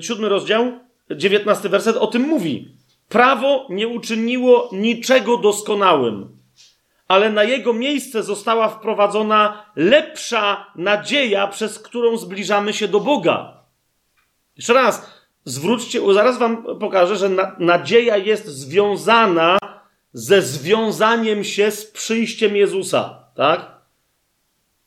siódmy 0.00 0.28
rozdział, 0.28 0.72
dziewiętnasty 1.10 1.68
werset 1.68 1.96
o 1.96 2.06
tym 2.06 2.22
mówi. 2.22 2.68
Prawo 3.08 3.66
nie 3.70 3.88
uczyniło 3.88 4.70
niczego 4.72 5.36
doskonałym, 5.36 6.36
ale 7.08 7.30
na 7.30 7.44
jego 7.44 7.72
miejsce 7.72 8.22
została 8.22 8.68
wprowadzona 8.68 9.64
lepsza 9.76 10.66
nadzieja, 10.76 11.46
przez 11.46 11.78
którą 11.78 12.16
zbliżamy 12.16 12.72
się 12.72 12.88
do 12.88 13.00
Boga. 13.00 13.64
Jeszcze 14.56 14.74
raz, 14.74 15.13
Zwróćcie, 15.44 16.00
zaraz 16.14 16.38
wam 16.38 16.78
pokażę, 16.80 17.16
że 17.16 17.28
na, 17.28 17.56
nadzieja 17.58 18.16
jest 18.16 18.46
związana 18.46 19.58
ze 20.12 20.42
związaniem 20.42 21.44
się 21.44 21.70
z 21.70 21.90
przyjściem 21.90 22.56
Jezusa, 22.56 23.24
tak? 23.34 23.74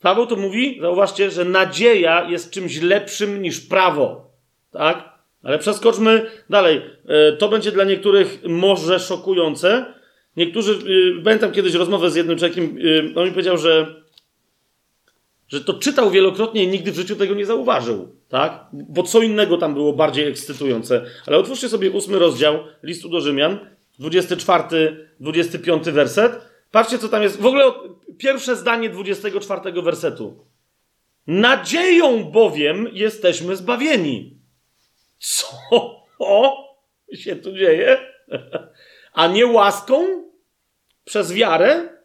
Paweł 0.01 0.27
to 0.27 0.35
mówi, 0.35 0.79
zauważcie, 0.81 1.31
że 1.31 1.45
nadzieja 1.45 2.29
jest 2.29 2.51
czymś 2.51 2.81
lepszym 2.81 3.41
niż 3.41 3.59
prawo, 3.59 4.31
tak? 4.71 5.17
Ale 5.43 5.59
przeskoczmy 5.59 6.31
dalej. 6.49 6.81
E, 7.07 7.31
to 7.31 7.49
będzie 7.49 7.71
dla 7.71 7.83
niektórych 7.83 8.39
może 8.47 8.99
szokujące. 8.99 9.85
Niektórzy, 10.37 10.73
e, 10.73 11.23
pamiętam 11.23 11.51
kiedyś 11.51 11.73
rozmowę 11.73 12.11
z 12.11 12.15
jednym 12.15 12.37
człowiekiem, 12.37 12.77
e, 13.15 13.19
on 13.19 13.25
mi 13.25 13.31
powiedział, 13.31 13.57
że 13.57 14.03
że 15.47 15.61
to 15.61 15.73
czytał 15.73 16.11
wielokrotnie 16.11 16.63
i 16.63 16.67
nigdy 16.67 16.91
w 16.91 16.95
życiu 16.95 17.15
tego 17.15 17.35
nie 17.35 17.45
zauważył, 17.45 18.15
tak? 18.29 18.65
Bo 18.73 19.03
co 19.03 19.21
innego 19.21 19.57
tam 19.57 19.73
było 19.73 19.93
bardziej 19.93 20.27
ekscytujące. 20.27 21.05
Ale 21.25 21.37
otwórzcie 21.37 21.69
sobie 21.69 21.91
ósmy 21.91 22.19
rozdział 22.19 22.59
listu 22.83 23.09
do 23.09 23.21
Rzymian, 23.21 23.59
24, 23.99 25.09
25 25.19 25.83
werset. 25.89 26.41
Patrzcie, 26.71 26.99
co 26.99 27.09
tam 27.09 27.23
jest. 27.23 27.41
W 27.41 27.45
ogóle 27.45 27.63
pierwsze 28.17 28.55
zdanie 28.55 28.89
24 28.89 29.81
wersetu. 29.81 30.45
Nadzieją 31.27 32.23
bowiem 32.23 32.89
jesteśmy 32.93 33.55
zbawieni. 33.55 34.37
Co 35.19 35.47
się 37.13 37.35
tu 37.35 37.53
dzieje? 37.53 37.97
A 39.13 39.27
nie 39.27 39.47
łaską? 39.47 40.23
Przez 41.05 41.33
wiarę? 41.33 41.96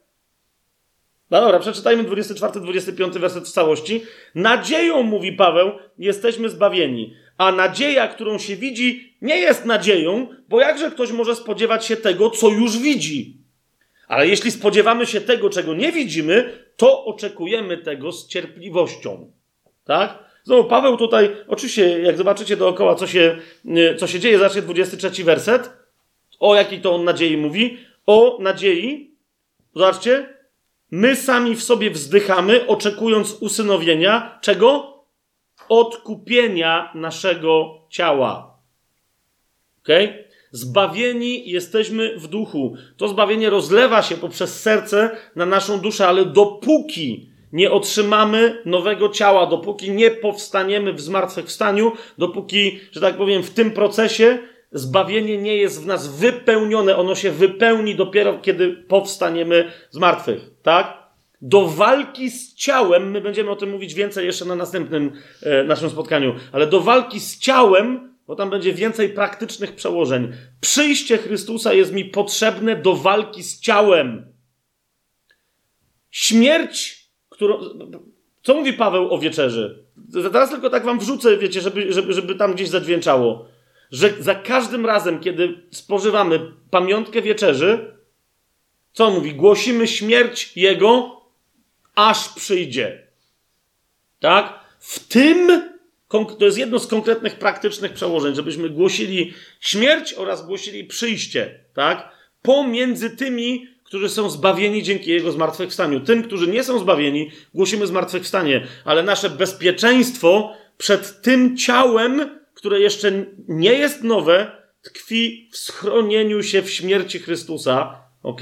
No 1.33 1.41
dobra, 1.41 1.59
przeczytajmy 1.59 2.03
24-25 2.03 3.19
werset 3.19 3.47
w 3.47 3.51
całości. 3.51 4.03
Nadzieją, 4.35 5.03
mówi 5.03 5.31
Paweł, 5.31 5.71
jesteśmy 5.99 6.49
zbawieni. 6.49 7.13
A 7.37 7.51
nadzieja, 7.51 8.07
którą 8.07 8.37
się 8.37 8.55
widzi, 8.55 9.15
nie 9.21 9.37
jest 9.37 9.65
nadzieją, 9.65 10.27
bo 10.49 10.61
jakże 10.61 10.91
ktoś 10.91 11.11
może 11.11 11.35
spodziewać 11.35 11.85
się 11.85 11.95
tego, 11.97 12.29
co 12.29 12.49
już 12.49 12.77
widzi? 12.77 13.37
Ale 14.07 14.27
jeśli 14.27 14.51
spodziewamy 14.51 15.05
się 15.05 15.21
tego, 15.21 15.49
czego 15.49 15.73
nie 15.73 15.91
widzimy, 15.91 16.59
to 16.77 17.05
oczekujemy 17.05 17.77
tego 17.77 18.11
z 18.11 18.27
cierpliwością. 18.27 19.31
Tak? 19.85 20.19
Znowu 20.43 20.63
Paweł 20.69 20.97
tutaj, 20.97 21.29
oczywiście, 21.47 21.99
jak 21.99 22.17
zobaczycie 22.17 22.57
dookoła, 22.57 22.95
co 22.95 23.07
się, 23.07 23.37
co 23.97 24.07
się 24.07 24.19
dzieje, 24.19 24.39
zacznie 24.39 24.61
23 24.61 25.23
werset. 25.23 25.69
O 26.39 26.55
jakiej 26.55 26.81
to 26.81 26.95
on 26.95 27.03
nadziei 27.03 27.37
mówi? 27.37 27.77
O 28.05 28.37
nadziei, 28.41 29.11
zobaczcie, 29.75 30.33
my 30.95 31.15
sami 31.15 31.55
w 31.55 31.63
sobie 31.63 31.91
wzdychamy, 31.91 32.67
oczekując 32.67 33.37
usynowienia. 33.39 34.39
Czego? 34.41 34.93
Odkupienia 35.69 36.91
naszego 36.95 37.81
ciała. 37.89 38.57
Okay? 39.83 40.27
Zbawieni 40.51 41.49
jesteśmy 41.49 42.19
w 42.19 42.27
duchu. 42.27 42.75
To 42.97 43.07
zbawienie 43.07 43.49
rozlewa 43.49 44.01
się 44.01 44.17
poprzez 44.17 44.61
serce 44.61 45.17
na 45.35 45.45
naszą 45.45 45.79
duszę, 45.79 46.07
ale 46.07 46.25
dopóki 46.25 47.29
nie 47.51 47.71
otrzymamy 47.71 48.61
nowego 48.65 49.09
ciała, 49.09 49.45
dopóki 49.45 49.91
nie 49.91 50.11
powstaniemy 50.11 50.93
w 50.93 51.01
zmartwychwstaniu, 51.01 51.91
dopóki, 52.17 52.79
że 52.91 53.01
tak 53.01 53.17
powiem, 53.17 53.43
w 53.43 53.53
tym 53.53 53.71
procesie 53.71 54.39
zbawienie 54.73 55.37
nie 55.37 55.57
jest 55.57 55.83
w 55.83 55.85
nas 55.85 56.07
wypełnione, 56.07 56.97
ono 56.97 57.15
się 57.15 57.31
wypełni 57.31 57.95
dopiero 57.95 58.37
kiedy 58.37 58.69
powstaniemy 58.69 59.71
z 59.89 59.97
martwych, 59.97 60.49
tak? 60.63 61.03
Do 61.41 61.67
walki 61.67 62.31
z 62.31 62.55
ciałem, 62.55 63.11
my 63.11 63.21
będziemy 63.21 63.51
o 63.51 63.55
tym 63.55 63.69
mówić 63.69 63.93
więcej 63.93 64.25
jeszcze 64.25 64.45
na 64.45 64.55
następnym 64.55 65.11
e, 65.41 65.63
naszym 65.63 65.89
spotkaniu, 65.89 66.35
ale 66.51 66.67
do 66.67 66.81
walki 66.81 67.19
z 67.19 67.39
ciałem, 67.39 68.13
bo 68.27 68.35
tam 68.35 68.49
będzie 68.49 68.73
więcej 68.73 69.09
praktycznych 69.09 69.75
przełożeń. 69.75 70.31
Przyjście 70.61 71.17
Chrystusa 71.17 71.73
jest 71.73 71.93
mi 71.93 72.05
potrzebne 72.05 72.75
do 72.75 72.95
walki 72.95 73.43
z 73.43 73.59
ciałem. 73.59 74.33
Śmierć, 76.11 77.07
którą. 77.29 77.59
Co 78.43 78.53
mówi 78.53 78.73
Paweł 78.73 79.13
o 79.13 79.17
wieczerzy? 79.17 79.85
Teraz 80.31 80.49
tylko 80.49 80.69
tak 80.69 80.85
wam 80.85 80.99
wrzucę, 80.99 81.37
wiecie, 81.37 81.61
żeby, 81.61 81.93
żeby, 81.93 82.13
żeby 82.13 82.35
tam 82.35 82.53
gdzieś 82.53 82.69
zadźwięczało 82.69 83.52
że 83.93 84.13
za 84.19 84.35
każdym 84.35 84.85
razem, 84.85 85.19
kiedy 85.19 85.61
spożywamy 85.71 86.51
pamiątkę 86.69 87.21
wieczerzy, 87.21 87.95
co 88.93 89.05
on 89.05 89.13
mówi? 89.13 89.33
Głosimy 89.33 89.87
śmierć 89.87 90.51
Jego, 90.57 91.21
aż 91.95 92.29
przyjdzie. 92.29 93.07
Tak? 94.19 94.59
W 94.79 95.07
tym, 95.07 95.61
to 96.39 96.45
jest 96.45 96.57
jedno 96.57 96.79
z 96.79 96.87
konkretnych 96.87 97.35
praktycznych 97.35 97.93
przełożeń, 97.93 98.35
żebyśmy 98.35 98.69
głosili 98.69 99.33
śmierć 99.59 100.13
oraz 100.13 100.45
głosili 100.45 100.83
przyjście. 100.83 101.59
Tak? 101.73 102.11
Pomiędzy 102.41 103.09
tymi, 103.09 103.67
którzy 103.83 104.09
są 104.09 104.29
zbawieni 104.29 104.83
dzięki 104.83 105.11
Jego 105.11 105.31
zmartwychwstaniu. 105.31 105.99
Tym, 105.99 106.23
którzy 106.23 106.47
nie 106.47 106.63
są 106.63 106.79
zbawieni, 106.79 107.31
głosimy 107.53 107.87
zmartwychwstanie, 107.87 108.67
ale 108.85 109.03
nasze 109.03 109.29
bezpieczeństwo 109.29 110.53
przed 110.77 111.21
tym 111.21 111.57
ciałem, 111.57 112.42
które 112.63 112.79
jeszcze 112.79 113.25
nie 113.47 113.73
jest 113.73 114.03
nowe, 114.03 114.51
tkwi 114.81 115.49
w 115.51 115.57
schronieniu 115.57 116.43
się 116.43 116.61
w 116.61 116.69
śmierci 116.69 117.19
Chrystusa, 117.19 118.01
ok? 118.21 118.41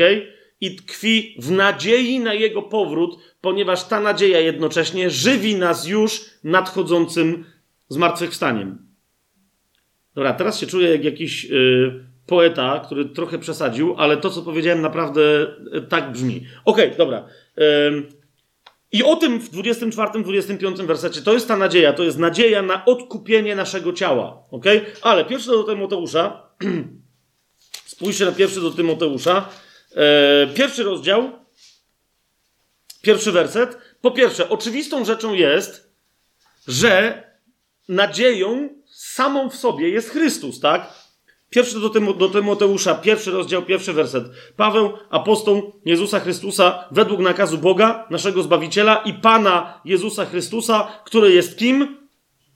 I 0.61 0.76
tkwi 0.76 1.35
w 1.39 1.52
nadziei 1.52 2.19
na 2.19 2.34
Jego 2.34 2.61
powrót, 2.61 3.18
ponieważ 3.41 3.84
ta 3.84 3.99
nadzieja 3.99 4.39
jednocześnie 4.39 5.10
żywi 5.10 5.56
nas 5.56 5.88
już 5.88 6.26
nadchodzącym 6.43 7.45
zmartwychwstaniem. 7.89 8.77
Dobra, 10.15 10.34
teraz 10.34 10.60
się 10.60 10.68
czuję 10.68 10.89
jak 10.91 11.03
jakiś 11.03 11.43
yy, 11.43 12.06
poeta, 12.27 12.81
który 12.85 13.06
trochę 13.06 13.39
przesadził, 13.39 13.95
ale 13.98 14.18
to, 14.18 14.30
co 14.30 14.41
powiedziałem, 14.41 14.81
naprawdę 14.81 15.22
yy, 15.72 15.81
tak 15.81 16.11
brzmi. 16.11 16.45
Okej, 16.65 16.85
okay, 16.85 16.98
dobra. 16.98 17.27
Yy, 17.57 18.20
i 18.91 19.03
o 19.03 19.15
tym 19.15 19.39
w 19.39 19.51
24-25 19.51 20.85
wersecie 20.85 21.22
to 21.22 21.34
jest 21.34 21.47
ta 21.47 21.57
nadzieja, 21.57 21.93
to 21.93 22.03
jest 22.03 22.18
nadzieja 22.18 22.61
na 22.61 22.85
odkupienie 22.85 23.55
naszego 23.55 23.93
ciała. 23.93 24.43
ok? 24.51 24.65
Ale 25.01 25.26
pierwszy 25.26 25.47
do 25.47 25.63
Tymoteusza, 25.63 26.49
spójrzcie 27.85 28.26
na 28.26 28.31
pierwszy 28.31 28.61
do 28.61 28.72
Tymoteusza, 28.72 29.49
e, 29.95 30.47
pierwszy 30.47 30.84
rozdział, 30.84 31.31
pierwszy 33.01 33.31
werset. 33.31 33.77
Po 34.01 34.11
pierwsze, 34.11 34.49
oczywistą 34.49 35.05
rzeczą 35.05 35.34
jest, 35.34 35.91
że 36.68 37.23
nadzieją 37.89 38.69
samą 38.89 39.49
w 39.49 39.55
sobie 39.55 39.89
jest 39.89 40.09
Chrystus, 40.09 40.59
tak? 40.59 40.93
Pierwszy 41.52 41.80
do, 41.80 41.90
Tymo, 41.90 42.14
do 42.14 42.30
Tymoteusza, 42.30 42.95
pierwszy 42.95 43.32
rozdział, 43.32 43.61
pierwszy 43.61 43.94
werset. 43.94 44.23
Paweł, 44.57 44.94
apostoł 45.10 45.82
Jezusa 45.86 46.19
Chrystusa, 46.19 46.88
według 46.91 47.19
nakazu 47.19 47.57
Boga, 47.57 48.07
naszego 48.10 48.44
Zbawiciela 48.44 48.95
i 48.95 49.14
Pana 49.14 49.82
Jezusa 49.86 50.26
Chrystusa, 50.26 51.02
który 51.06 51.34
jest 51.34 51.57
kim? 51.57 51.98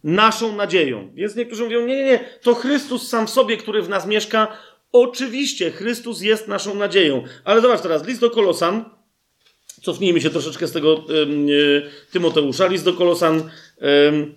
Naszą 0.03 0.55
nadzieją. 0.55 1.11
Więc 1.13 1.35
niektórzy 1.35 1.63
mówią, 1.63 1.85
nie, 1.85 1.95
nie, 1.95 2.03
nie, 2.03 2.19
to 2.41 2.55
Chrystus 2.55 3.07
sam 3.07 3.27
w 3.27 3.29
sobie, 3.29 3.57
który 3.57 3.81
w 3.81 3.89
nas 3.89 4.07
mieszka. 4.07 4.47
Oczywiście, 4.91 5.71
Chrystus 5.71 6.21
jest 6.21 6.47
naszą 6.47 6.75
nadzieją. 6.75 7.23
Ale 7.43 7.61
zobacz 7.61 7.81
teraz, 7.81 8.07
list 8.07 8.21
do 8.21 8.29
Kolosan, 8.29 8.85
cofnijmy 9.81 10.21
się 10.21 10.29
troszeczkę 10.29 10.67
z 10.67 10.71
tego 10.71 11.03
yy, 11.47 11.89
Tymoteusza, 12.11 12.67
list 12.67 12.85
do 12.85 12.93
Kolosan, 12.93 13.49
yy, 13.81 14.35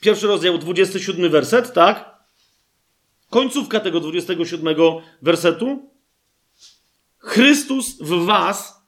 pierwszy 0.00 0.26
rozdział, 0.26 0.58
27 0.58 1.30
werset, 1.30 1.72
tak? 1.72 2.15
Końcówka 3.30 3.80
tego 3.80 4.00
27 4.00 4.76
wersetu. 5.22 5.90
Chrystus 7.18 7.98
w 8.00 8.24
was, 8.24 8.86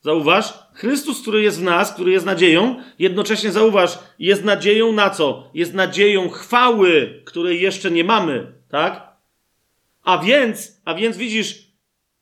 zauważ, 0.00 0.54
Chrystus, 0.74 1.22
który 1.22 1.42
jest 1.42 1.60
w 1.60 1.62
nas, 1.62 1.92
który 1.92 2.12
jest 2.12 2.26
nadzieją, 2.26 2.82
jednocześnie 2.98 3.52
zauważ, 3.52 3.98
jest 4.18 4.44
nadzieją 4.44 4.92
na 4.92 5.10
co? 5.10 5.50
Jest 5.54 5.74
nadzieją 5.74 6.28
chwały, 6.28 7.22
której 7.24 7.60
jeszcze 7.60 7.90
nie 7.90 8.04
mamy, 8.04 8.52
tak? 8.68 9.12
A 10.02 10.18
więc, 10.18 10.80
a 10.84 10.94
więc 10.94 11.16
widzisz, 11.16 11.72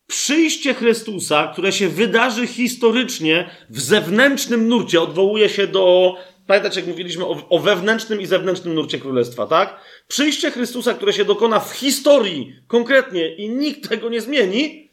przyjście 0.07 0.75
Chrystusa, 0.75 1.49
które 1.53 1.73
się 1.73 1.89
wydarzy 1.89 2.47
historycznie 2.47 3.51
w 3.71 3.81
zewnętrznym 3.81 4.69
nurcie, 4.69 5.01
odwołuje 5.01 5.49
się 5.49 5.67
do 5.67 6.15
Pamiętacie, 6.51 6.81
jak 6.81 6.89
mówiliśmy 6.89 7.25
o, 7.27 7.49
o, 7.49 7.59
wewnętrznym 7.59 8.21
i 8.21 8.27
zewnętrznym 8.27 8.75
nurcie 8.75 8.99
królestwa, 8.99 9.47
tak? 9.47 9.81
Przyjście 10.09 10.51
Chrystusa, 10.51 10.95
które 10.95 11.13
się 11.13 11.25
dokona 11.25 11.61
w 11.61 11.73
historii 11.73 12.57
konkretnie 12.67 13.35
i 13.35 13.49
nikt 13.49 13.89
tego 13.89 14.09
nie 14.09 14.21
zmieni, 14.21 14.91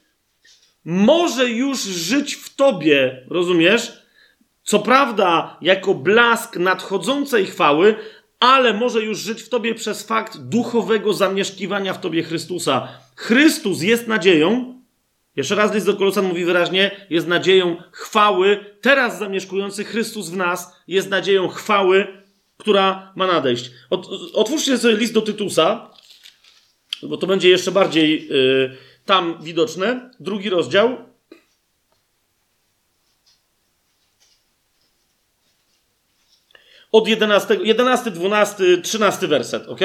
może 0.85 1.49
już 1.49 1.79
żyć 1.79 2.35
w 2.35 2.55
tobie, 2.55 3.25
rozumiesz? 3.29 3.93
Co 4.63 4.79
prawda, 4.79 5.57
jako 5.61 5.93
blask 5.93 6.57
nadchodzącej 6.57 7.45
chwały, 7.45 7.95
ale 8.39 8.73
może 8.73 9.01
już 9.01 9.19
żyć 9.19 9.41
w 9.41 9.49
tobie 9.49 9.75
przez 9.75 10.03
fakt 10.03 10.37
duchowego 10.37 11.13
zamieszkiwania 11.13 11.93
w 11.93 12.01
tobie 12.01 12.23
Chrystusa. 12.23 12.87
Chrystus 13.15 13.81
jest 13.81 14.07
nadzieją, 14.07 14.76
jeszcze 15.37 15.55
raz 15.55 15.73
list 15.73 15.85
do 15.85 15.93
Kolosan 15.93 16.25
mówi 16.25 16.45
wyraźnie, 16.45 16.91
jest 17.09 17.27
nadzieją 17.27 17.77
chwały, 17.91 18.65
teraz 18.81 19.19
zamieszkujący 19.19 19.83
Chrystus 19.83 20.29
w 20.29 20.37
nas 20.37 20.73
jest 20.87 21.09
nadzieją 21.09 21.47
chwały, 21.47 22.07
która 22.57 23.13
ma 23.15 23.27
nadejść. 23.27 23.71
otwórzcie 24.33 24.77
sobie 24.77 24.95
list 24.95 25.13
do 25.13 25.21
Tytusa, 25.21 25.89
bo 27.03 27.17
to 27.17 27.27
będzie 27.27 27.49
jeszcze 27.49 27.71
bardziej 27.71 28.27
yy, 28.27 28.77
tam 29.05 29.37
widoczne. 29.43 30.11
Drugi 30.19 30.49
rozdział, 30.49 30.97
od 36.91 37.07
11, 37.07 37.57
11, 37.63 38.11
12, 38.11 38.63
13 38.83 39.27
werset, 39.27 39.67
ok? 39.67 39.79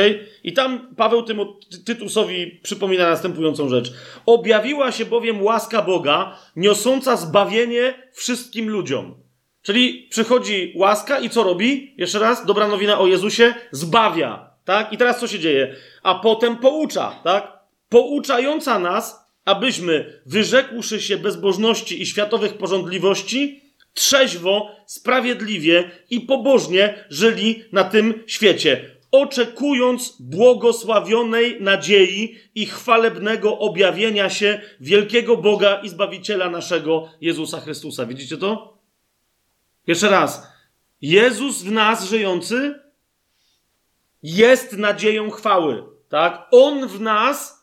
I 0.45 0.53
tam 0.53 0.95
Paweł 0.97 1.23
tym 1.23 1.41
Tytusowi 1.85 2.61
przypomina 2.63 3.11
następującą 3.11 3.69
rzecz. 3.69 3.93
Objawiła 4.27 4.93
się 4.93 5.05
bowiem 5.05 5.43
łaska 5.43 5.83
Boga, 5.83 6.39
niosąca 6.57 7.17
zbawienie 7.17 7.95
wszystkim 8.13 8.71
ludziom. 8.71 9.15
Czyli 9.63 10.07
przychodzi 10.11 10.73
łaska 10.77 11.19
i 11.19 11.31
co 11.31 11.43
robi? 11.43 11.95
Jeszcze 11.97 12.19
raz, 12.19 12.47
dobra 12.47 12.69
nowina 12.69 12.99
o 12.99 13.07
Jezusie, 13.07 13.55
zbawia, 13.71 14.51
tak? 14.65 14.93
I 14.93 14.97
teraz 14.97 15.21
co 15.21 15.29
się 15.29 15.39
dzieje? 15.39 15.77
A 16.03 16.15
potem 16.15 16.57
poucza, 16.57 17.21
tak? 17.25 17.53
Pouczająca 17.89 18.79
nas, 18.79 19.27
abyśmy, 19.45 20.21
wyrzekłszy 20.27 21.01
się 21.01 21.19
bezbożności 21.19 22.03
i 22.03 22.07
światowych 22.07 22.59
porządliwości, 22.59 23.62
trzeźwo, 23.95 24.71
sprawiedliwie 24.87 25.91
i 26.11 26.21
pobożnie 26.21 27.05
żyli 27.11 27.65
na 27.73 27.85
tym 27.85 28.23
świecie, 28.27 28.91
oczekując 29.11 30.17
błogosławionej 30.21 31.61
nadziei 31.61 32.39
i 32.55 32.67
chwalebnego 32.67 33.59
objawienia 33.59 34.31
się 34.31 34.61
wielkiego 34.81 35.37
Boga 35.37 35.81
i 35.83 35.89
Zbawiciela 35.89 36.51
naszego 36.51 37.09
Jezusa 37.21 37.61
Chrystusa. 37.61 38.07
Widzicie 38.07 38.37
to? 38.37 38.79
Jeszcze 39.87 40.11
raz. 40.11 40.47
Jezus 41.01 41.63
w 41.63 41.71
nas 41.71 42.05
żyjący 42.05 42.81
jest 44.23 44.77
nadzieją 44.79 45.31
chwały. 45.31 45.85
Tak? 46.09 46.49
On 46.51 46.89
w 46.89 47.01
nas, 47.01 47.62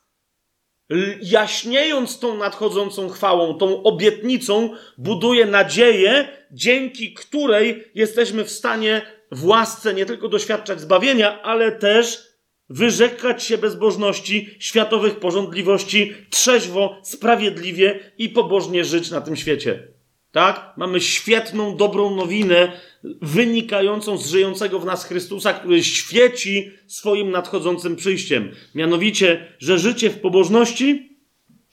jaśniejąc 1.22 2.20
tą 2.20 2.38
nadchodzącą 2.38 3.10
chwałą, 3.10 3.54
tą 3.54 3.84
obietnicą, 3.84 4.70
buduje 4.98 5.46
nadzieję, 5.46 6.28
dzięki 6.52 7.14
której 7.14 7.84
jesteśmy 7.96 8.44
w 8.44 8.52
stanie 8.52 9.02
w 9.32 9.46
łasce 9.46 9.94
nie 9.94 10.06
tylko 10.06 10.28
doświadczać 10.28 10.82
zbawienia, 10.82 11.42
ale 11.42 11.72
też 11.72 12.30
wyrzekać 12.70 13.44
się 13.44 13.58
bezbożności, 13.58 14.50
światowych 14.60 15.20
porządliwości, 15.20 16.14
trzeźwo, 16.30 16.98
sprawiedliwie 17.04 18.00
i 18.18 18.30
pobożnie 18.30 18.86
żyć 18.86 19.12
na 19.12 19.22
tym 19.22 19.36
świecie. 19.36 19.99
Tak? 20.32 20.74
Mamy 20.78 21.02
świetną, 21.02 21.78
dobrą 21.78 22.16
nowinę 22.16 22.72
wynikającą 23.22 24.18
z 24.18 24.30
żyjącego 24.30 24.80
w 24.80 24.86
nas 24.86 25.06
Chrystusa, 25.06 25.54
który 25.54 25.84
świeci 25.84 26.72
swoim 26.88 27.32
nadchodzącym 27.32 27.96
przyjściem. 27.96 28.52
Mianowicie, 28.76 29.54
że 29.60 29.80
życie 29.80 30.10
w 30.10 30.20
pobożności 30.20 31.10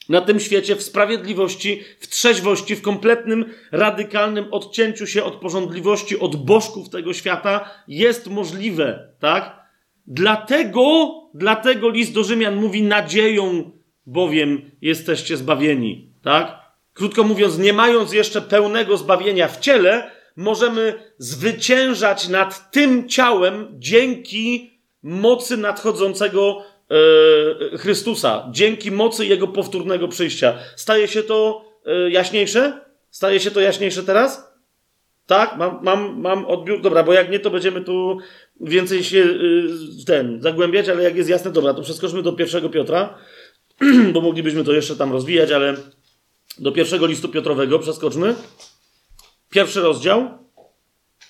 na 0.09 0.21
tym 0.21 0.39
świecie, 0.39 0.75
w 0.75 0.83
sprawiedliwości, 0.83 1.81
w 1.99 2.07
trzeźwości, 2.07 2.75
w 2.75 2.81
kompletnym, 2.81 3.45
radykalnym 3.71 4.45
odcięciu 4.51 5.07
się 5.07 5.23
od 5.23 5.35
porządliwości, 5.35 6.19
od 6.19 6.45
bożków 6.45 6.89
tego 6.89 7.13
świata 7.13 7.69
jest 7.87 8.27
możliwe, 8.27 9.09
tak? 9.19 9.67
Dlatego, 10.07 11.11
dlatego 11.33 11.89
list 11.89 12.13
do 12.13 12.23
Rzymian 12.23 12.55
mówi 12.55 12.83
nadzieją, 12.83 13.71
bowiem 14.05 14.71
jesteście 14.81 15.37
zbawieni, 15.37 16.13
tak? 16.21 16.66
Krótko 16.97 17.23
mówiąc, 17.23 17.57
nie 17.57 17.73
mając 17.73 18.13
jeszcze 18.13 18.41
pełnego 18.41 18.97
zbawienia 18.97 19.47
w 19.47 19.59
ciele, 19.59 20.11
możemy 20.35 20.93
zwyciężać 21.17 22.27
nad 22.27 22.71
tym 22.71 23.09
ciałem 23.09 23.67
dzięki 23.73 24.79
mocy 25.03 25.57
nadchodzącego 25.57 26.63
e, 27.73 27.77
Chrystusa, 27.77 28.47
dzięki 28.51 28.91
mocy 28.91 29.25
Jego 29.25 29.47
powtórnego 29.47 30.07
przyjścia. 30.07 30.53
Staje 30.75 31.07
się 31.07 31.23
to 31.23 31.65
e, 31.85 32.09
jaśniejsze? 32.09 32.81
Staje 33.09 33.39
się 33.39 33.51
to 33.51 33.59
jaśniejsze 33.59 34.03
teraz? 34.03 34.53
Tak? 35.25 35.57
Mam, 35.57 35.79
mam, 35.83 36.21
mam 36.21 36.45
odbiór? 36.45 36.81
Dobra, 36.81 37.03
bo 37.03 37.13
jak 37.13 37.31
nie, 37.31 37.39
to 37.39 37.49
będziemy 37.49 37.81
tu 37.81 38.17
więcej 38.61 39.03
się 39.03 39.23
e, 39.23 40.05
ten, 40.05 40.41
zagłębiać, 40.41 40.89
ale 40.89 41.03
jak 41.03 41.15
jest 41.15 41.29
jasne, 41.29 41.51
dobra, 41.51 41.73
to 41.73 41.81
przeskoczmy 41.81 42.23
do 42.23 42.33
pierwszego 42.33 42.69
Piotra, 42.69 43.17
bo 44.13 44.21
moglibyśmy 44.21 44.63
to 44.63 44.73
jeszcze 44.73 44.95
tam 44.95 45.11
rozwijać, 45.11 45.51
ale 45.51 45.75
do 46.59 46.71
pierwszego 46.71 47.05
listu 47.05 47.29
Piotrowego 47.29 47.79
przeskoczmy. 47.79 48.35
Pierwszy 49.49 49.81
rozdział. 49.81 50.29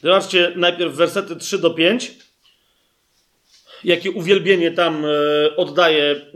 Zobaczcie 0.03 0.53
najpierw 0.55 0.95
wersety 0.95 1.35
3 1.35 1.57
do 1.57 1.69
5. 1.69 2.11
Jakie 3.83 4.11
uwielbienie 4.11 4.71
tam 4.71 5.05
e, 5.05 5.55
oddaje 5.55 6.31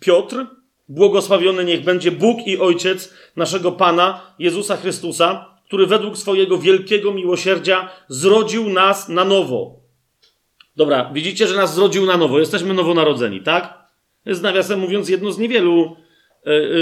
Piotr. 0.00 0.46
Błogosławiony 0.88 1.64
niech 1.64 1.84
będzie 1.84 2.10
Bóg 2.10 2.46
i 2.46 2.58
Ojciec 2.58 3.14
naszego 3.36 3.72
Pana 3.72 4.34
Jezusa 4.38 4.76
Chrystusa, 4.76 5.56
który 5.66 5.86
według 5.86 6.18
swojego 6.18 6.58
wielkiego 6.58 7.14
miłosierdzia 7.14 7.88
zrodził 8.08 8.70
nas 8.70 9.08
na 9.08 9.24
nowo. 9.24 9.80
Dobra, 10.76 11.10
widzicie, 11.14 11.46
że 11.46 11.56
nas 11.56 11.74
zrodził 11.74 12.06
na 12.06 12.16
nowo. 12.16 12.38
Jesteśmy 12.38 12.74
nowonarodzeni, 12.74 13.40
tak? 13.40 13.86
Jest 14.26 14.42
nawiasem 14.42 14.80
mówiąc 14.80 15.08
jedno 15.08 15.32
z 15.32 15.38
niewielu 15.38 15.96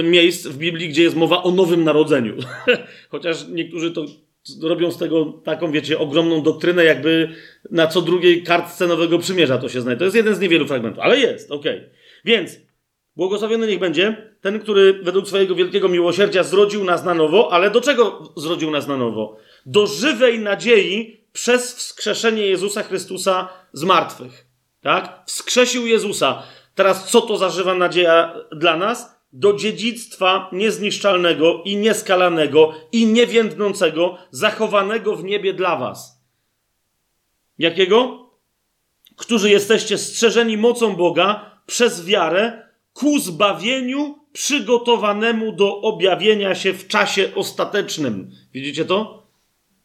miejsc 0.03 0.47
w 0.47 0.57
Biblii, 0.57 0.89
gdzie 0.89 1.03
jest 1.03 1.17
mowa 1.17 1.43
o 1.43 1.51
nowym 1.51 1.85
narodzeniu. 1.85 2.37
Chociaż 3.11 3.49
niektórzy 3.49 3.91
to 3.91 4.05
robią 4.63 4.91
z 4.91 4.99
tego 4.99 5.25
taką, 5.45 5.73
wiecie, 5.73 5.99
ogromną 5.99 6.43
doktrynę, 6.43 6.85
jakby 6.85 7.29
na 7.71 7.87
co 7.87 8.03
drugiej 8.03 8.43
kartce 8.43 8.87
Nowego 8.87 9.19
Przymierza 9.19 9.59
to 9.59 9.69
się 9.69 9.81
znajduje. 9.81 9.99
To 9.99 10.05
jest 10.05 10.17
jeden 10.17 10.35
z 10.35 10.41
niewielu 10.41 10.67
fragmentów, 10.67 11.01
ale 11.03 11.19
jest, 11.19 11.51
okej. 11.51 11.77
Okay. 11.77 11.91
Więc 12.25 12.61
błogosławiony 13.17 13.67
niech 13.67 13.79
będzie 13.79 14.33
ten, 14.41 14.61
który 14.61 14.93
według 14.93 15.29
swojego 15.29 15.55
wielkiego 15.55 15.89
miłosierdzia 15.89 16.43
zrodził 16.43 16.85
nas 16.85 17.05
na 17.05 17.15
nowo, 17.15 17.53
ale 17.53 17.71
do 17.71 17.81
czego 17.81 18.33
zrodził 18.37 18.71
nas 18.71 18.87
na 18.87 18.97
nowo? 18.97 19.37
Do 19.67 19.87
żywej 19.87 20.39
nadziei 20.39 21.21
przez 21.33 21.75
wskrzeszenie 21.75 22.47
Jezusa 22.47 22.83
Chrystusa 22.83 23.49
z 23.73 23.85
martwych. 23.85 24.47
Tak? 24.81 25.23
Wskrzesił 25.27 25.87
Jezusa. 25.87 26.43
Teraz 26.75 27.11
co 27.11 27.21
to 27.21 27.37
za 27.37 27.51
żywa 27.51 27.75
nadzieja 27.75 28.35
dla 28.53 28.77
nas? 28.77 29.14
Do 29.35 29.53
dziedzictwa 29.53 30.49
niezniszczalnego 30.53 31.63
i 31.65 31.77
nieskalanego 31.77 32.73
i 32.93 33.07
niewiędnącego, 33.07 34.19
zachowanego 34.31 35.17
w 35.17 35.25
niebie 35.25 35.55
dla 35.55 35.77
was. 35.77 36.23
Jakiego? 37.59 38.31
Którzy 39.17 39.51
jesteście 39.51 39.99
strzeżeni 39.99 40.57
mocą 40.57 40.97
Boga 40.97 41.61
przez 41.67 42.07
wiarę 42.07 42.69
ku 42.93 43.19
zbawieniu 43.19 44.19
przygotowanemu 44.33 45.53
do 45.53 45.81
objawienia 45.81 46.55
się 46.55 46.73
w 46.73 46.89
czasie 46.89 47.31
ostatecznym. 47.35 48.31
Widzicie 48.53 48.85
to? 48.85 49.25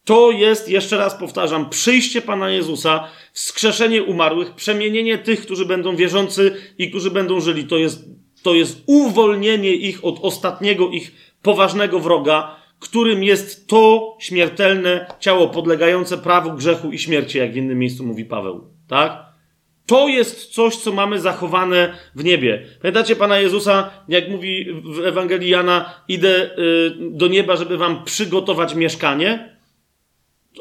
To 0.04 0.30
jest, 0.30 0.68
jeszcze 0.68 0.96
raz 0.96 1.14
powtarzam, 1.14 1.70
przyjście 1.70 2.22
Pana 2.22 2.50
Jezusa, 2.50 3.08
wskrzeszenie 3.32 4.02
umarłych, 4.02 4.54
przemienienie 4.54 5.18
tych, 5.18 5.42
którzy 5.42 5.66
będą 5.66 5.96
wierzący 5.96 6.56
i 6.78 6.90
którzy 6.90 7.10
będą 7.10 7.40
żyli. 7.40 7.64
To 7.64 7.76
jest 7.76 8.19
to 8.42 8.54
jest 8.54 8.82
uwolnienie 8.86 9.72
ich 9.74 10.04
od 10.04 10.18
ostatniego 10.22 10.88
ich 10.88 11.12
poważnego 11.42 12.00
wroga, 12.00 12.56
którym 12.80 13.24
jest 13.24 13.68
to 13.68 14.16
śmiertelne 14.20 15.06
ciało 15.20 15.48
podlegające 15.48 16.18
prawu 16.18 16.52
grzechu 16.52 16.92
i 16.92 16.98
śmierci, 16.98 17.38
jak 17.38 17.52
w 17.52 17.56
innym 17.56 17.78
miejscu 17.78 18.06
mówi 18.06 18.24
Paweł. 18.24 18.64
Tak? 18.88 19.30
To 19.86 20.08
jest 20.08 20.54
coś, 20.54 20.76
co 20.76 20.92
mamy 20.92 21.20
zachowane 21.20 21.94
w 22.14 22.24
niebie. 22.24 22.66
Pamiętacie 22.82 23.16
Pana 23.16 23.38
Jezusa, 23.38 23.90
jak 24.08 24.28
mówi 24.28 24.66
w 24.84 25.00
Ewangelii 25.00 25.50
Jana, 25.50 25.94
idę 26.08 26.50
y, 26.58 26.92
do 27.10 27.28
nieba, 27.28 27.56
żeby 27.56 27.76
wam 27.76 28.04
przygotować 28.04 28.74
mieszkanie? 28.74 29.49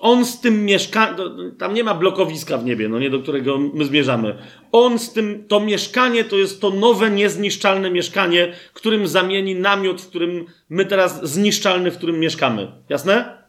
On 0.02 0.26
z 0.26 0.42
tym 0.42 0.66
mieszka... 0.66 1.16
Tam 1.58 1.74
nie 1.74 1.84
ma 1.84 1.94
blokowiska 1.94 2.58
w 2.58 2.66
niebie, 2.66 2.90
no 2.90 3.00
nie, 3.00 3.10
do 3.10 3.20
którego 3.20 3.58
my 3.58 3.86
zmierzamy. 3.86 4.36
On 4.72 5.00
z 5.00 5.14
tym, 5.14 5.44
to 5.48 5.60
mieszkanie 5.60 6.24
to 6.24 6.38
jest 6.38 6.62
to 6.62 6.70
nowe, 6.70 7.12
niezniszczalne 7.12 7.92
mieszkanie, 7.92 8.54
którym 8.74 9.08
zamieni 9.08 9.56
namiot, 9.56 10.02
w 10.02 10.10
którym 10.10 10.46
my 10.70 10.86
teraz, 10.86 11.30
zniszczalny, 11.30 11.92
w 11.92 11.98
którym 11.98 12.20
mieszkamy. 12.20 12.72
Jasne? 12.90 13.40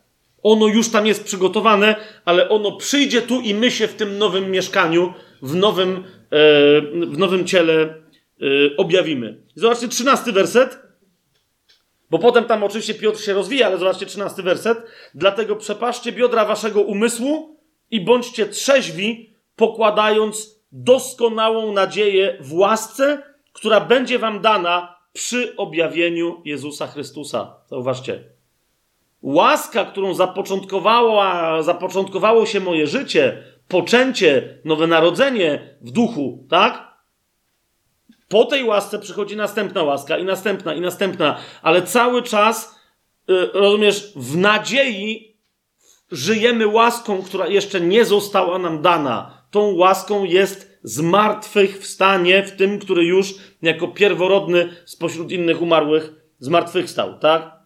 Ono 0.43 0.67
już 0.67 0.89
tam 0.89 1.07
jest 1.07 1.25
przygotowane, 1.25 1.97
ale 2.25 2.49
ono 2.49 2.77
przyjdzie 2.77 3.23
tu 3.23 3.41
i 3.41 3.55
my 3.55 3.71
się 3.71 3.89
w 3.89 3.95
tym 3.95 4.19
nowym 4.19 4.51
mieszkaniu, 4.51 5.13
w 5.43 5.55
nowym, 5.55 5.91
e, 5.91 6.03
w 7.07 7.19
nowym 7.19 7.45
ciele 7.47 7.83
e, 7.83 7.95
objawimy. 8.77 9.43
Zobaczcie, 9.55 9.89
trzynasty 9.89 10.33
werset. 10.33 10.90
Bo 12.11 12.19
potem 12.19 12.45
tam 12.45 12.65
oczywiście 12.65 12.95
Piotr 12.95 13.21
się 13.21 13.33
rozwija, 13.33 13.67
ale 13.67 13.79
zobaczcie 13.79 14.07
13 14.07 14.43
werset. 14.43 14.79
Dlatego 15.15 15.57
przepaszcie 15.57 16.13
biodra 16.13 16.45
waszego 16.45 16.81
umysłu 16.81 17.57
i 17.91 18.01
bądźcie 18.01 18.47
trzeźwi, 18.47 19.35
pokładając 19.57 20.61
doskonałą 20.73 21.73
nadzieję 21.73 22.37
w 22.41 22.55
łasce, 22.55 23.23
która 23.53 23.81
będzie 23.81 24.19
wam 24.19 24.41
dana 24.41 24.97
przy 25.13 25.57
objawieniu 25.57 26.43
Jezusa 26.45 26.87
Chrystusa. 26.87 27.57
Zauważcie. 27.67 28.25
Łaska, 29.23 29.85
którą 29.85 30.15
zapoczątkowała, 30.15 31.63
zapoczątkowało 31.63 32.47
się 32.47 32.61
moje 32.61 32.87
życie, 32.87 33.45
poczęcie, 33.69 34.59
nowe 34.65 34.87
narodzenie 34.87 35.77
w 35.81 35.91
duchu, 35.91 36.47
tak? 36.51 36.90
Po 38.31 38.45
tej 38.45 38.65
łasce 38.65 38.99
przychodzi 38.99 39.37
następna 39.37 39.83
łaska 39.83 40.19
i 40.19 40.25
następna 40.25 40.75
i 40.75 40.81
następna, 40.81 41.39
ale 41.63 41.83
cały 41.83 42.23
czas, 42.23 42.75
yy, 43.29 43.51
rozumiesz, 43.55 44.13
w 44.17 44.37
nadziei 44.37 45.37
żyjemy 46.11 46.67
łaską, 46.67 47.23
która 47.23 47.47
jeszcze 47.47 47.81
nie 47.81 48.05
została 48.05 48.59
nam 48.59 48.83
dana. 48.83 49.45
Tą 49.51 49.75
łaską 49.75 50.25
jest 50.25 50.79
zmartwychwstanie 50.83 52.43
w 52.43 52.57
tym, 52.57 52.79
który 52.79 53.05
już 53.05 53.35
jako 53.63 53.89
pierworodny 53.89 54.69
spośród 54.85 55.33
innych 55.33 55.63
umarłych 55.63 56.13
zmartwychwstał, 56.39 57.19
tak? 57.19 57.61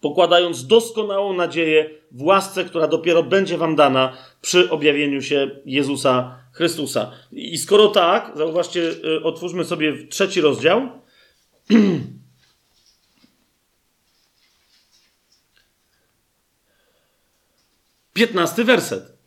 pokładając 0.00 0.66
doskonałą 0.66 1.32
nadzieję 1.32 1.90
w 2.12 2.22
łasce, 2.22 2.64
która 2.64 2.88
dopiero 2.88 3.22
będzie 3.22 3.58
wam 3.58 3.76
dana 3.76 4.12
przy 4.40 4.70
objawieniu 4.70 5.22
się 5.22 5.50
Jezusa 5.64 6.38
Chrystusa. 6.60 7.12
I 7.32 7.58
skoro 7.58 7.88
tak, 7.88 8.32
zauważcie, 8.36 8.80
y, 8.80 9.22
otwórzmy 9.24 9.64
sobie 9.64 10.06
trzeci 10.06 10.40
rozdział. 10.40 10.88
Piętnasty 18.14 18.64
werset. 18.64 19.18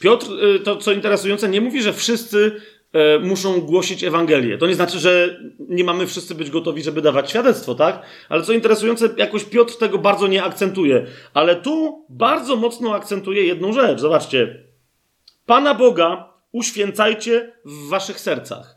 Piotr, 0.00 0.26
y, 0.32 0.60
to 0.60 0.76
co 0.76 0.92
interesujące, 0.92 1.48
nie 1.48 1.60
mówi, 1.60 1.82
że 1.82 1.92
wszyscy 1.92 2.60
E, 2.60 2.79
muszą 3.22 3.60
głosić 3.60 4.04
Ewangelię. 4.04 4.58
To 4.58 4.66
nie 4.66 4.74
znaczy, 4.74 4.98
że 4.98 5.40
nie 5.58 5.84
mamy 5.84 6.06
wszyscy 6.06 6.34
być 6.34 6.50
gotowi, 6.50 6.82
żeby 6.82 7.02
dawać 7.02 7.30
świadectwo, 7.30 7.74
tak? 7.74 8.02
Ale 8.28 8.42
co 8.42 8.52
interesujące, 8.52 9.08
jakoś 9.16 9.44
Piotr 9.44 9.78
tego 9.78 9.98
bardzo 9.98 10.26
nie 10.26 10.44
akcentuje. 10.44 11.06
Ale 11.34 11.56
tu 11.56 12.06
bardzo 12.08 12.56
mocno 12.56 12.94
akcentuje 12.94 13.44
jedną 13.44 13.72
rzecz. 13.72 14.00
Zobaczcie. 14.00 14.64
Pana 15.46 15.74
Boga 15.74 16.32
uświęcajcie 16.52 17.52
w 17.64 17.88
waszych 17.88 18.20
sercach. 18.20 18.76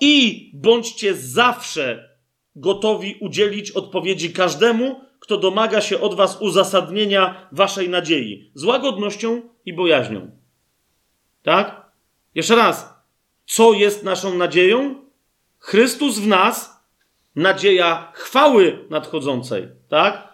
I 0.00 0.50
bądźcie 0.54 1.14
zawsze 1.14 2.08
gotowi 2.56 3.16
udzielić 3.20 3.70
odpowiedzi 3.70 4.32
każdemu, 4.32 5.00
kto 5.20 5.36
domaga 5.36 5.80
się 5.80 6.00
od 6.00 6.14
was 6.14 6.40
uzasadnienia 6.40 7.48
waszej 7.52 7.88
nadziei, 7.88 8.50
z 8.54 8.64
łagodnością 8.64 9.42
i 9.66 9.72
bojaźnią. 9.72 10.30
Tak? 11.42 11.90
Jeszcze 12.34 12.56
raz. 12.56 12.97
Co 13.48 13.72
jest 13.72 14.02
naszą 14.02 14.34
nadzieją? 14.34 14.94
Chrystus 15.58 16.18
w 16.18 16.26
nas, 16.26 16.82
nadzieja 17.36 18.12
chwały 18.14 18.84
nadchodzącej, 18.90 19.68
tak? 19.88 20.28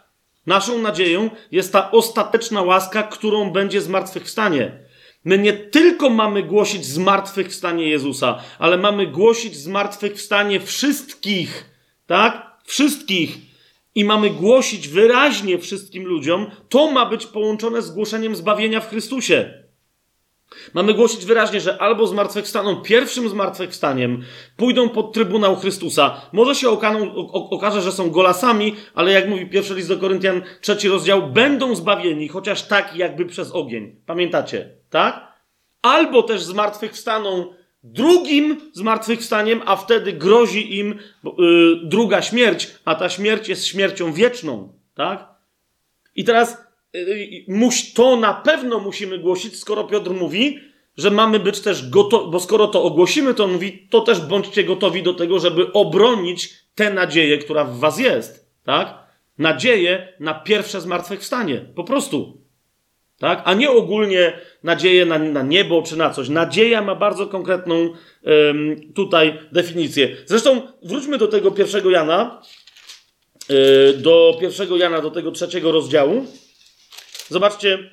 Naszą 0.47 0.79
nadzieją 0.79 1.31
jest 1.51 1.73
ta 1.73 1.91
ostateczna 1.91 2.63
łaska, 2.63 3.03
którą 3.03 3.51
będzie 3.51 3.81
zmartwychwstanie. 3.81 4.79
My 5.25 5.39
nie 5.39 5.53
tylko 5.53 6.11
mamy 6.11 6.43
głosić 6.43 6.87
zmartwychwstanie 6.87 7.89
Jezusa, 7.89 8.43
ale 8.59 8.79
mamy 8.79 9.07
głosić 9.07 9.57
zmartwychwstanie 9.57 10.61
wszystkich, 10.61 11.71
tak? 12.07 12.61
Wszystkich. 12.65 13.37
I 13.95 14.05
mamy 14.05 14.31
głosić 14.31 14.89
wyraźnie 14.89 15.59
wszystkim 15.59 16.05
ludziom, 16.05 16.51
to 16.69 16.91
ma 16.91 17.07
być 17.07 17.27
połączone 17.27 17.83
z 17.83 17.91
głoszeniem 17.91 18.37
zbawienia 18.37 18.81
w 18.81 18.89
Chrystusie. 18.89 19.64
Mamy 20.75 20.95
głosić 20.95 21.25
wyraźnie, 21.25 21.61
że 21.61 21.83
albo 21.83 22.07
zmartwychwstaną 22.07 22.77
pierwszym 22.77 23.29
zmartwychwstaniem, 23.29 24.23
pójdą 24.57 24.89
pod 24.89 25.13
Trybunał 25.13 25.57
Chrystusa. 25.57 26.21
Może 26.33 26.55
się 26.55 26.69
okaną, 26.69 27.15
okaże, 27.33 27.83
że 27.83 27.93
są 27.93 28.11
golasami, 28.11 28.77
ale 28.95 29.13
jak 29.13 29.29
mówi 29.29 29.47
pierwszy 29.47 29.75
list 29.75 29.89
do 29.89 29.99
Koryntian, 29.99 30.43
trzeci 30.61 30.89
rozdział, 30.89 31.31
będą 31.31 31.75
zbawieni, 31.75 32.29
chociaż 32.29 32.63
tak 32.63 32.97
jakby 32.97 33.27
przez 33.27 33.53
ogień. 33.53 33.97
Pamiętacie, 34.07 34.71
tak? 34.91 35.35
Albo 35.83 36.23
też 36.23 36.43
zmartwychwstaną 36.43 37.55
drugim 37.83 38.61
zmartwychwstaniem, 38.73 39.63
a 39.67 39.77
wtedy 39.77 40.13
grozi 40.13 40.79
im 40.79 40.99
yy, 41.39 41.81
druga 41.83 42.23
śmierć, 42.23 42.71
a 42.85 42.95
ta 42.95 43.09
śmierć 43.09 43.49
jest 43.49 43.67
śmiercią 43.67 44.13
wieczną, 44.13 44.73
tak? 44.95 45.29
I 46.17 46.25
teraz 46.25 46.64
to 47.95 48.17
na 48.17 48.35
pewno 48.35 48.81
musimy 48.81 49.19
głosić, 49.19 49.59
skoro 49.59 49.85
Piotr 49.85 50.11
mówi, 50.11 50.59
że 50.97 51.11
mamy 51.11 51.41
być 51.41 51.61
też 51.61 51.91
gotowi, 51.91 52.31
bo 52.31 52.41
skoro 52.41 52.67
to 52.67 52.83
ogłosimy, 52.83 53.35
to 53.35 53.45
on 53.45 53.53
mówi, 53.53 53.89
to 53.91 54.01
też 54.01 54.21
bądźcie 54.21 54.65
gotowi 54.65 55.03
do 55.03 55.15
tego, 55.15 55.39
żeby 55.39 55.73
obronić 55.73 56.55
tę 56.75 56.91
nadzieję, 56.91 57.39
która 57.39 57.65
w 57.65 57.79
was 57.79 57.99
jest, 57.99 58.51
tak? 58.65 59.05
Nadzieję 59.39 60.15
na 60.21 60.35
pierwsze 60.35 60.81
zmartwychwstanie, 60.81 61.67
po 61.75 61.85
prostu, 61.85 62.41
tak? 63.19 63.43
A 63.45 63.55
nie 63.55 63.71
ogólnie 63.71 64.41
nadzieję 64.63 65.07
na, 65.07 65.19
na 65.19 65.43
niebo 65.43 65.83
czy 65.83 65.97
na 65.97 66.11
coś. 66.11 66.29
Nadzieja 66.29 66.83
ma 66.83 66.95
bardzo 66.95 67.27
konkretną 67.27 67.75
ym, 68.27 68.93
tutaj 68.95 69.39
definicję. 69.53 70.17
Zresztą 70.27 70.63
wróćmy 70.83 71.19
do 71.19 71.29
tego 71.29 71.51
pierwszego 71.51 71.91
Jana, 71.91 72.43
yy, 73.49 73.95
do 73.97 74.37
pierwszego 74.41 74.77
Jana, 74.77 75.01
do 75.01 75.11
tego 75.11 75.33
trzeciego 75.33 75.73
rozdziału. 75.73 76.27
Zobaczcie. 77.29 77.91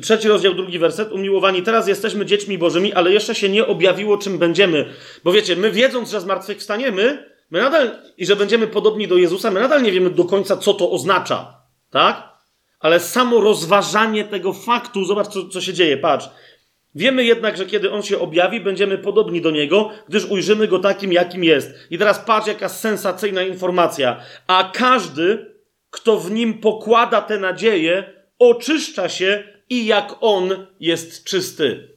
Trzeci 0.02 0.28
rozdział, 0.28 0.54
drugi 0.54 0.78
werset. 0.78 1.12
Umiłowani, 1.12 1.62
teraz 1.62 1.88
jesteśmy 1.88 2.26
dziećmi 2.26 2.58
Bożymi, 2.58 2.92
ale 2.92 3.12
jeszcze 3.12 3.34
się 3.34 3.48
nie 3.48 3.66
objawiło, 3.66 4.18
czym 4.18 4.38
będziemy. 4.38 4.94
Bo 5.24 5.32
wiecie, 5.32 5.56
my 5.56 5.70
wiedząc, 5.70 6.10
że 6.10 6.20
zmartwychwstaniemy, 6.20 7.32
my 7.50 7.60
nadal, 7.60 7.98
i 8.18 8.26
że 8.26 8.36
będziemy 8.36 8.66
podobni 8.66 9.08
do 9.08 9.16
Jezusa, 9.16 9.50
my 9.50 9.60
nadal 9.60 9.82
nie 9.82 9.92
wiemy 9.92 10.10
do 10.10 10.24
końca, 10.24 10.56
co 10.56 10.74
to 10.74 10.90
oznacza. 10.90 11.62
Tak? 11.90 12.28
Ale 12.80 13.00
samo 13.00 13.40
rozważanie 13.40 14.24
tego 14.24 14.52
faktu, 14.52 15.04
zobacz, 15.04 15.28
co, 15.28 15.48
co 15.48 15.60
się 15.60 15.72
dzieje, 15.72 15.96
patrz. 15.96 16.28
Wiemy 16.94 17.24
jednak, 17.24 17.56
że 17.56 17.66
kiedy 17.66 17.92
On 17.92 18.02
się 18.02 18.18
objawi, 18.18 18.60
będziemy 18.60 18.98
podobni 18.98 19.40
do 19.40 19.50
Niego, 19.50 19.90
gdyż 20.08 20.24
ujrzymy 20.24 20.68
Go 20.68 20.78
takim, 20.78 21.12
jakim 21.12 21.44
jest. 21.44 21.70
I 21.90 21.98
teraz 21.98 22.18
patrz, 22.18 22.46
jaka 22.46 22.68
sensacyjna 22.68 23.42
informacja. 23.42 24.20
A 24.46 24.70
każdy, 24.74 25.51
kto 25.92 26.20
w 26.20 26.30
nim 26.30 26.58
pokłada 26.58 27.20
tę 27.20 27.38
nadzieję, 27.38 28.12
oczyszcza 28.38 29.08
się 29.08 29.44
i 29.70 29.86
jak 29.86 30.14
on 30.20 30.66
jest 30.80 31.24
czysty. 31.24 31.96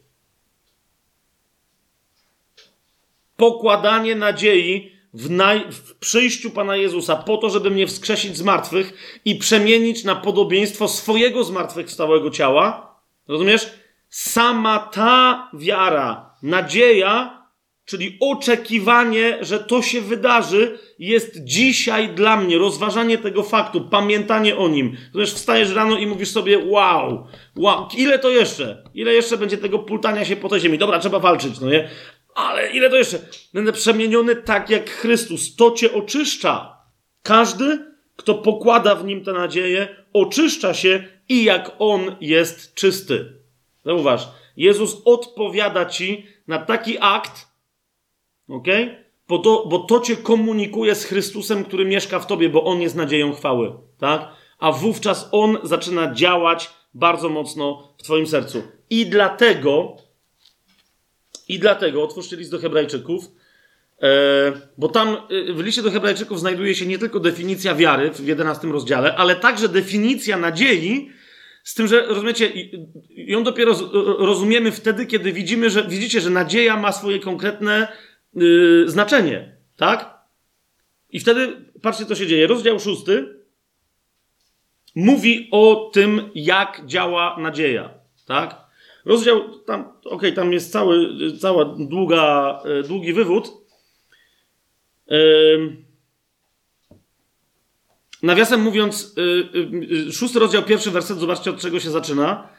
Pokładanie 3.38 4.16
nadziei 4.16 4.92
w, 5.14 5.30
naj... 5.30 5.72
w, 5.72 5.96
przyjściu 5.96 6.52
Pana 6.52 6.76
Jezusa 6.76 7.16
po 7.16 7.38
to, 7.38 7.50
żeby 7.50 7.70
mnie 7.70 7.88
wskrzesić 7.88 8.38
z 8.38 8.42
martwych 8.42 9.20
i 9.26 9.36
przemienić 9.36 10.04
na 10.04 10.16
podobieństwo 10.16 10.88
swojego 10.88 11.44
zmartwychwstałego 11.44 12.30
ciała. 12.30 12.96
Rozumiesz? 13.28 13.74
Sama 14.10 14.80
ta 14.80 15.50
wiara, 15.54 16.36
nadzieja 16.44 17.35
czyli 17.86 18.18
oczekiwanie, 18.20 19.38
że 19.41 19.60
to 19.60 19.82
się 19.82 20.02
wydarzy, 20.02 20.80
jest 20.99 21.44
dzisiaj 21.44 22.10
dla 22.10 22.38
mnie 22.38 22.57
rozważanie 22.57 23.18
tego 23.18 23.44
faktu, 23.44 23.82
pamiętanie 23.82 24.57
o 24.57 24.68
nim. 24.68 24.98
Też 25.14 25.34
wstajesz 25.34 25.74
rano 25.74 25.98
i 25.98 26.07
mówisz 26.07 26.30
sobie, 26.30 26.60
wow, 26.66 27.28
wow, 27.56 27.88
ile 27.98 28.20
to 28.20 28.30
jeszcze? 28.30 28.84
Ile 28.94 29.14
jeszcze 29.14 29.38
będzie 29.38 29.57
tego 29.57 29.80
pultania 29.80 30.26
się 30.26 30.36
po 30.36 30.49
tej 30.49 30.60
ziemi? 30.60 30.78
Dobra, 30.78 30.99
trzeba 30.99 31.20
walczyć, 31.20 31.60
no 31.60 31.70
nie? 31.70 31.90
Ale 32.36 32.72
ile 32.72 32.90
to 32.90 32.95
jeszcze? 32.95 33.20
Będę 33.53 33.72
przemieniony 33.74 34.36
tak 34.36 34.70
jak 34.70 34.90
Chrystus. 34.90 35.56
To 35.56 35.72
cię 35.72 35.94
oczyszcza. 35.94 36.78
Każdy, 37.24 37.86
kto 38.16 38.36
pokłada 38.36 38.95
w 38.95 39.06
nim 39.06 39.24
tę 39.24 39.34
nadzieję, 39.34 40.06
oczyszcza 40.14 40.74
się 40.74 41.03
i 41.30 41.44
jak 41.44 41.72
on 41.80 42.16
jest 42.22 42.74
czysty. 42.74 43.34
Zauważ, 43.86 44.28
Jezus 44.57 45.02
odpowiada 45.06 45.86
ci 45.86 46.26
na 46.48 46.57
taki 46.57 46.98
akt, 46.99 47.48
Ok? 48.48 48.68
Bo 49.28 49.40
to, 49.40 49.66
bo 49.70 49.80
to 49.80 50.00
cię 50.00 50.18
komunikuje 50.18 50.96
z 50.96 51.04
Chrystusem, 51.04 51.64
który 51.64 51.86
mieszka 51.86 52.20
w 52.20 52.28
tobie, 52.28 52.50
bo 52.50 52.64
On 52.64 52.82
jest 52.82 52.96
nadzieją 52.96 53.34
chwały. 53.34 53.74
Tak? 53.98 54.28
A 54.60 54.72
wówczas 54.72 55.30
On 55.32 55.58
zaczyna 55.64 56.14
działać 56.14 56.70
bardzo 56.94 57.30
mocno 57.30 57.94
w 57.98 58.04
twoim 58.04 58.28
sercu. 58.28 58.64
I 58.90 59.06
dlatego, 59.06 59.98
i 61.48 61.60
dlatego, 61.60 62.04
otwórzcie 62.04 62.36
list 62.36 62.52
do 62.52 62.60
Hebrajczyków, 62.60 63.24
e, 64.02 64.08
bo 64.78 64.90
tam 64.90 65.18
e, 65.50 65.54
w 65.54 65.60
liście 65.60 65.82
do 65.82 65.92
Hebrajczyków 65.92 66.40
znajduje 66.40 66.76
się 66.76 66.86
nie 66.86 66.98
tylko 66.98 67.20
definicja 67.20 67.76
wiary 67.76 68.12
w 68.12 68.28
11 68.28 68.68
rozdziale, 68.68 69.16
ale 69.16 69.36
także 69.36 69.70
definicja 69.70 70.38
nadziei, 70.38 71.10
z 71.64 71.74
tym, 71.74 71.88
że 71.88 72.06
rozumiecie, 72.06 72.52
ją 73.10 73.44
dopiero 73.44 73.76
rozumiemy 74.18 74.72
wtedy, 74.72 75.06
kiedy 75.06 75.34
widzimy, 75.34 75.70
że 75.70 75.84
widzicie, 75.84 76.22
że 76.22 76.30
nadzieja 76.30 76.78
ma 76.78 76.92
swoje 76.92 77.20
konkretne 77.20 77.88
yy, 78.36 78.84
znaczenie, 78.90 79.57
tak? 79.76 80.16
I 81.10 81.20
wtedy, 81.20 81.72
patrzcie, 81.82 82.06
co 82.06 82.16
się 82.16 82.28
dzieje. 82.28 82.48
Rozdział 82.48 82.80
szósty 82.80 83.36
mówi 84.95 85.48
o 85.52 85.90
tym, 85.94 86.30
jak 86.36 86.82
działa 86.86 87.38
nadzieja, 87.40 87.94
tak? 88.26 88.56
Rozdział, 89.06 89.60
tam, 89.60 89.94
tam 90.36 90.53
jest 90.53 90.72
cały, 90.72 91.18
cała 91.40 91.66
długa, 91.66 92.60
yy, 92.66 92.84
długi 92.84 93.14
wywód. 93.14 93.52
Nawiasem 98.24 98.62
mówiąc, 98.62 99.16
yy, 99.53 100.12
szósty 100.12 100.40
rozdział, 100.40 100.64
pierwszy 100.64 100.91
werset, 100.91 101.18
zobaczcie 101.18 101.49
od 101.49 101.60
czego 101.60 101.80
się 101.80 101.90
zaczyna. 101.90 102.56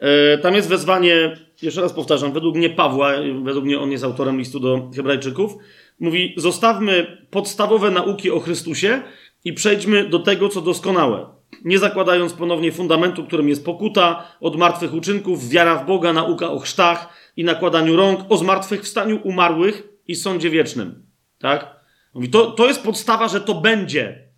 E, 0.00 0.38
tam 0.38 0.54
jest 0.54 0.68
wezwanie, 0.68 1.36
jeszcze 1.62 1.80
raz 1.80 1.92
powtarzam, 1.92 2.32
według 2.32 2.56
mnie 2.56 2.70
Pawła, 2.70 3.12
według 3.42 3.64
mnie 3.64 3.80
on 3.80 3.92
jest 3.92 4.04
autorem 4.04 4.38
listu 4.38 4.60
do 4.60 4.90
Hebrajczyków, 4.96 5.52
mówi: 6.00 6.34
Zostawmy 6.36 7.26
podstawowe 7.30 7.90
nauki 7.90 8.30
o 8.30 8.40
Chrystusie 8.40 9.02
i 9.44 9.52
przejdźmy 9.52 10.08
do 10.08 10.18
tego, 10.18 10.48
co 10.48 10.60
doskonałe. 10.60 11.26
Nie 11.64 11.78
zakładając 11.78 12.32
ponownie 12.32 12.72
fundamentu, 12.72 13.24
którym 13.24 13.48
jest 13.48 13.64
pokuta 13.64 14.24
od 14.40 14.56
martwych 14.56 14.94
uczynków, 14.94 15.48
wiara 15.48 15.76
w 15.76 15.86
Boga, 15.86 16.12
nauka 16.12 16.50
o 16.50 16.58
chrztach 16.58 17.08
i 17.36 17.44
nakładaniu 17.44 17.96
rąk, 17.96 18.20
o 18.28 18.36
zmartwychwstaniu 18.36 19.20
umarłych 19.24 19.88
i 20.06 20.14
sądzie 20.14 20.50
wiecznym. 20.50 21.06
Tak? 21.38 21.80
Mówi, 22.14 22.28
to, 22.28 22.50
to 22.50 22.66
jest 22.66 22.82
podstawa, 22.82 23.28
że 23.28 23.40
to 23.40 23.54
będzie. 23.54 24.28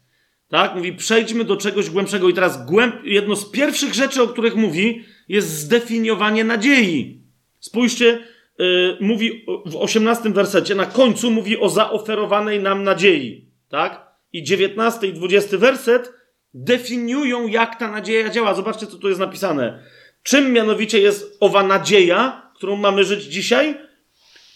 Tak? 0.49 0.74
Mówi, 0.74 0.93
przejdźmy 0.93 1.44
do 1.44 1.57
czegoś 1.57 1.90
głębszego. 1.90 2.28
I 2.28 2.35
teraz 2.35 2.66
głęb... 2.66 2.94
jedno 3.05 3.36
z 3.36 3.51
pierwszych 3.51 3.94
rzeczy, 3.94 4.23
o 4.23 4.28
których 4.28 4.57
mówi, 4.57 5.05
jest 5.28 5.49
zdefiniowanie 5.49 6.44
nadziei. 6.44 7.23
Spójrzcie, 7.61 8.19
yy, 8.59 8.97
mówi 9.01 9.44
w 9.66 9.77
osiemnastym 9.77 10.32
wersecie, 10.32 10.74
na 10.74 10.86
końcu 10.86 11.31
mówi 11.31 11.59
o 11.59 11.69
zaoferowanej 11.69 12.61
nam 12.61 12.85
nadziei. 12.85 13.47
Tak? 13.69 14.12
I 14.32 14.43
dziewiętnasty 14.43 15.07
i 15.07 15.12
dwudziesty 15.12 15.59
werset 15.59 16.12
definiują, 16.55 17.47
jak 17.47 17.78
ta 17.78 17.90
nadzieja 17.90 18.31
działa. 18.31 18.55
Zobaczcie, 18.55 18.86
co 18.86 18.99
tu 18.99 19.09
jest 19.09 19.20
napisane. 19.20 19.82
Czym 20.23 20.53
mianowicie 20.53 21.01
jest 21.01 21.36
owa 21.40 21.62
nadzieja, 21.62 22.51
którą 22.55 22.77
mamy 22.77 23.05
żyć 23.05 23.24
dzisiaj? 23.24 23.74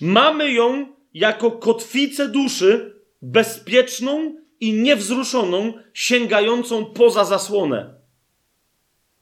Mamy 0.00 0.52
ją 0.52 0.86
jako 1.14 1.50
kotwicę 1.50 2.28
duszy, 2.28 3.00
bezpieczną 3.22 4.34
i 4.60 4.72
niewzruszoną, 4.72 5.72
sięgającą 5.94 6.84
poza 6.84 7.24
zasłonę. 7.24 7.94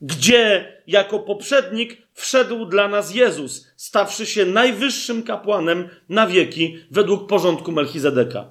Gdzie 0.00 0.73
jako 0.86 1.18
poprzednik 1.18 1.96
wszedł 2.12 2.66
dla 2.66 2.88
nas 2.88 3.14
Jezus, 3.14 3.66
stawszy 3.76 4.26
się 4.26 4.46
najwyższym 4.46 5.22
kapłanem 5.22 5.88
na 6.08 6.26
wieki 6.26 6.78
według 6.90 7.28
porządku 7.28 7.72
Melchizedeka. 7.72 8.46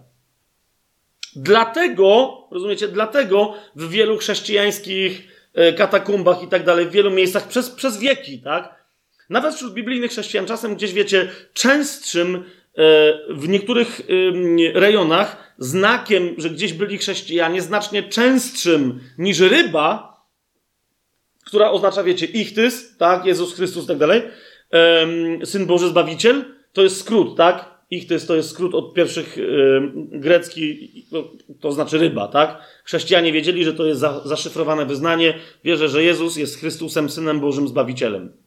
Dlatego, 1.35 2.37
rozumiecie, 2.51 2.87
dlatego 2.87 3.53
w 3.75 3.89
wielu 3.89 4.17
chrześcijańskich 4.17 5.27
e, 5.53 5.73
katakumbach 5.73 6.43
i 6.43 6.47
tak 6.47 6.63
dalej, 6.63 6.85
w 6.85 6.91
wielu 6.91 7.11
miejscach 7.11 7.47
przez, 7.47 7.69
przez 7.69 7.97
wieki, 7.97 8.39
tak? 8.39 8.83
Nawet 9.29 9.55
wśród 9.55 9.73
biblijnych 9.73 10.11
chrześcijan, 10.11 10.45
czasem 10.45 10.75
gdzieś 10.75 10.93
wiecie, 10.93 11.29
częstszym 11.53 12.35
e, 12.35 12.41
w 13.29 13.49
niektórych 13.49 14.01
rejonach 14.73 15.53
znakiem, 15.57 16.35
że 16.37 16.49
gdzieś 16.49 16.73
byli 16.73 16.97
chrześcijanie, 16.97 17.61
znacznie 17.61 18.03
częstszym 18.03 18.99
niż 19.17 19.39
ryba, 19.39 20.12
która 21.53 21.71
oznacza, 21.71 22.03
wiecie, 22.03 22.25
ichtys, 22.25 22.97
tak, 22.97 23.25
Jezus 23.25 23.55
Chrystus 23.55 23.83
i 23.83 23.87
tak 23.87 23.97
dalej, 23.97 24.21
Syn 25.43 25.65
Boży 25.65 25.87
Zbawiciel, 25.87 26.45
to 26.73 26.81
jest 26.81 26.99
skrót, 26.99 27.37
tak? 27.37 27.83
Ich 27.89 28.07
to 28.07 28.13
jest, 28.13 28.49
skrót 28.49 28.75
od 28.75 28.93
pierwszych 28.93 29.37
grecki, 30.11 30.89
to, 31.11 31.31
to, 31.59 31.71
znaczy 31.71 31.97
ryba, 31.97 32.27
tak? 32.27 32.61
Chrześcijanie 32.83 33.31
wiedzieli, 33.31 33.63
że 33.63 33.73
to 33.73 33.85
jest 33.85 33.99
za, 33.99 34.21
zaszyfrowane 34.25 34.85
wyznanie. 34.85 35.33
Wierzę, 35.63 35.89
że 35.89 36.03
Jezus 36.03 36.37
jest 36.37 36.59
Chrystusem, 36.59 37.09
Synem 37.09 37.39
Bożym, 37.39 37.67
Zbawicielem. 37.67 38.37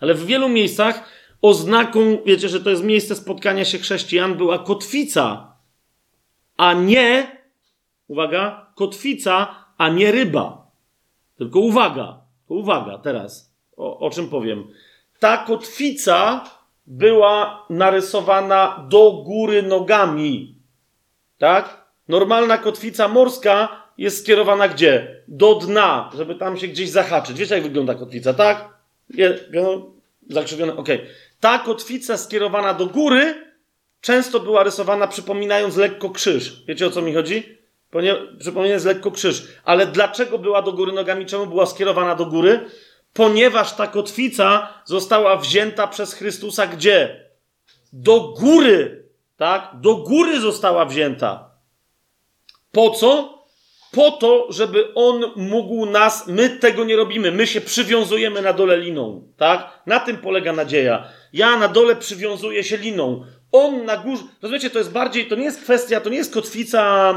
Ale 0.00 0.14
w 0.14 0.26
wielu 0.26 0.48
miejscach 0.48 1.08
oznaką, 1.42 2.18
wiecie, 2.26 2.48
że 2.48 2.60
to 2.60 2.70
jest 2.70 2.84
miejsce 2.84 3.14
spotkania 3.14 3.64
się 3.64 3.78
chrześcijan, 3.78 4.34
była 4.34 4.58
kotwica, 4.58 5.56
a 6.56 6.74
nie, 6.74 7.36
uwaga, 8.08 8.72
kotwica, 8.76 9.54
a 9.78 9.88
nie 9.88 10.12
ryba. 10.12 10.61
Tylko 11.36 11.60
uwaga, 11.60 12.20
uwaga 12.48 12.98
teraz, 12.98 13.54
o, 13.76 13.98
o 13.98 14.10
czym 14.10 14.28
powiem. 14.28 14.64
Ta 15.18 15.38
kotwica 15.38 16.44
była 16.86 17.66
narysowana 17.70 18.86
do 18.88 19.12
góry 19.12 19.62
nogami. 19.62 20.54
Tak? 21.38 21.86
Normalna 22.08 22.58
kotwica 22.58 23.08
morska 23.08 23.82
jest 23.98 24.18
skierowana 24.18 24.68
gdzie? 24.68 25.22
Do 25.28 25.54
dna, 25.54 26.10
żeby 26.16 26.34
tam 26.34 26.56
się 26.56 26.68
gdzieś 26.68 26.90
zahaczyć. 26.90 27.38
Wiecie, 27.38 27.54
jak 27.54 27.64
wygląda 27.64 27.94
kotwica, 27.94 28.34
tak? 28.34 28.68
Je, 29.10 29.38
no, 29.52 29.92
okej. 30.76 30.76
Okay. 30.76 31.06
Ta 31.40 31.58
kotwica 31.58 32.16
skierowana 32.16 32.74
do 32.74 32.86
góry 32.86 33.34
często 34.00 34.40
była 34.40 34.62
rysowana 34.62 35.08
przypominając 35.08 35.76
lekko 35.76 36.10
krzyż. 36.10 36.64
Wiecie, 36.66 36.86
o 36.86 36.90
co 36.90 37.02
mi 37.02 37.14
chodzi? 37.14 37.58
Przypominając 38.38 38.84
lekko 38.84 39.10
krzyż. 39.10 39.48
Ale 39.64 39.86
dlaczego 39.86 40.38
była 40.38 40.62
do 40.62 40.72
góry 40.72 40.92
nogami? 40.92 41.26
Czemu 41.26 41.46
była 41.46 41.66
skierowana 41.66 42.14
do 42.14 42.26
góry? 42.26 42.70
ponieważ 43.12 43.72
ta 43.72 43.86
kotwica 43.86 44.68
została 44.84 45.36
wzięta 45.36 45.86
przez 45.86 46.14
Chrystusa 46.14 46.66
gdzie? 46.66 47.26
Do 47.92 48.20
góry, 48.20 49.08
tak? 49.36 49.70
Do 49.80 49.94
góry 49.94 50.40
została 50.40 50.84
wzięta. 50.84 51.50
Po 52.72 52.90
co? 52.90 53.42
Po 53.92 54.10
to, 54.10 54.46
żeby 54.50 54.94
on 54.94 55.24
mógł 55.36 55.86
nas, 55.86 56.26
my 56.26 56.50
tego 56.50 56.84
nie 56.84 56.96
robimy, 56.96 57.32
my 57.32 57.46
się 57.46 57.60
przywiązujemy 57.60 58.42
na 58.42 58.52
dole 58.52 58.78
liną, 58.78 59.28
tak? 59.36 59.82
Na 59.86 60.00
tym 60.00 60.16
polega 60.16 60.52
nadzieja. 60.52 61.08
Ja 61.32 61.56
na 61.56 61.68
dole 61.68 61.96
przywiązuję 61.96 62.64
się 62.64 62.76
liną. 62.76 63.24
On 63.52 63.84
na 63.84 63.96
górze, 63.96 64.22
rozumiecie, 64.42 64.70
to 64.70 64.78
jest 64.78 64.92
bardziej, 64.92 65.26
to 65.26 65.36
nie 65.36 65.44
jest 65.44 65.62
kwestia, 65.62 66.00
to 66.00 66.10
nie 66.10 66.16
jest 66.16 66.34
kotwica, 66.34 67.14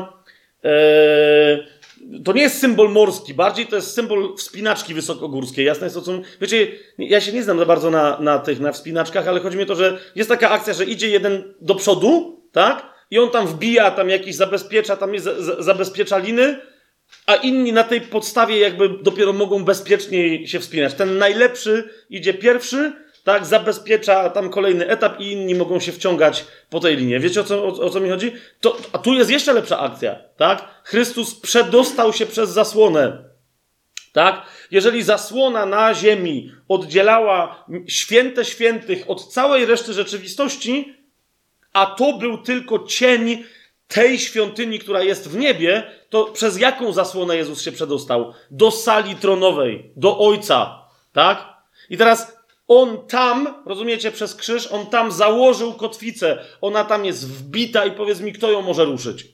to 2.26 2.34
nie 2.34 2.42
jest 2.42 2.60
symbol 2.60 2.90
morski, 2.90 3.34
bardziej 3.34 3.68
to 3.68 3.76
jest 3.76 3.94
symbol 3.94 4.36
wspinaczki 4.38 4.94
wysokogórskiej. 4.94 5.66
Jasne 5.66 5.86
jest 5.86 5.96
to, 5.96 6.02
co. 6.02 6.12
Wiecie, 6.42 6.68
ja 6.98 7.22
się 7.22 7.32
nie 7.32 7.44
znam 7.44 7.60
za 7.60 7.66
bardzo 7.66 7.92
na, 7.92 8.20
na 8.20 8.40
tych, 8.40 8.60
na 8.60 8.72
wspinaczkach, 8.72 9.28
ale 9.28 9.40
chodzi 9.40 9.58
mi 9.58 9.64
o 9.64 9.66
to, 9.66 9.76
że 9.76 9.98
jest 10.16 10.30
taka 10.30 10.50
akcja, 10.50 10.74
że 10.74 10.86
idzie 10.86 11.10
jeden 11.10 11.54
do 11.62 11.76
przodu, 11.76 12.42
tak? 12.52 12.96
I 13.12 13.20
on 13.20 13.30
tam 13.30 13.48
wbija, 13.48 13.92
tam 13.92 14.10
jakiś 14.10 14.36
zabezpiecza, 14.36 14.96
tam 14.96 15.14
jest, 15.14 15.28
zabezpiecza 15.60 16.18
liny, 16.18 16.60
a 17.26 17.36
inni 17.36 17.74
na 17.74 17.84
tej 17.84 18.02
podstawie 18.02 18.60
jakby 18.60 18.90
dopiero 19.02 19.34
mogą 19.34 19.66
bezpieczniej 19.66 20.48
się 20.48 20.60
wspinać. 20.60 20.94
Ten 20.94 21.18
najlepszy 21.18 21.90
idzie 22.10 22.34
pierwszy, 22.34 22.94
tak, 23.26 23.46
zabezpiecza 23.46 24.30
tam 24.30 24.50
kolejny 24.50 24.88
etap 24.88 25.20
i 25.20 25.32
inni 25.32 25.56
mogą 25.56 25.80
się 25.80 25.92
wciągać 25.92 26.46
po 26.70 26.80
tej 26.80 26.98
linie. 26.98 27.20
Wiecie 27.20 27.42
o 27.42 27.44
co, 27.44 27.64
o, 27.64 27.68
o 27.68 27.90
co 27.90 28.00
mi 28.00 28.10
chodzi? 28.10 28.32
To, 28.62 28.78
a 28.92 28.98
tu 28.98 29.14
jest 29.14 29.30
jeszcze 29.30 29.54
lepsza 29.54 29.80
akcja, 29.80 30.16
tak? 30.38 30.82
Chrystus 30.84 31.36
przedostał 31.36 32.14
się 32.14 32.26
przez 32.26 32.50
zasłonę. 32.50 33.24
Tak? 34.14 34.46
Jeżeli 34.72 35.04
zasłona 35.04 35.66
na 35.66 35.94
ziemi 35.94 36.52
oddzielała 36.68 37.66
święte 37.88 38.46
świętych 38.46 39.10
od 39.10 39.28
całej 39.28 39.66
reszty 39.66 39.94
rzeczywistości, 39.94 40.94
a 41.74 41.86
to 41.86 42.18
był 42.18 42.38
tylko 42.38 42.80
cień 42.80 43.44
tej 43.88 44.20
świątyni, 44.20 44.80
która 44.80 45.04
jest 45.04 45.30
w 45.30 45.38
niebie, 45.38 45.84
to 46.10 46.26
przez 46.26 46.60
jaką 46.60 46.94
zasłonę 46.94 47.38
Jezus 47.38 47.62
się 47.62 47.72
przedostał? 47.72 48.34
Do 48.52 48.72
sali 48.72 49.16
tronowej, 49.16 49.92
do 49.96 50.20
Ojca, 50.20 50.88
tak? 51.14 51.56
I 51.90 51.98
teraz 51.98 52.35
on 52.68 53.08
tam, 53.08 53.64
rozumiecie, 53.66 54.12
przez 54.12 54.36
krzyż, 54.36 54.68
on 54.68 54.86
tam 54.86 55.12
założył 55.12 55.74
kotwicę. 55.74 56.38
Ona 56.62 56.84
tam 56.84 57.06
jest 57.06 57.30
wbita 57.30 57.86
i 57.86 57.92
powiedz 57.92 58.20
mi, 58.20 58.34
kto 58.34 58.52
ją 58.52 58.62
może 58.62 58.86
ruszyć. 58.86 59.28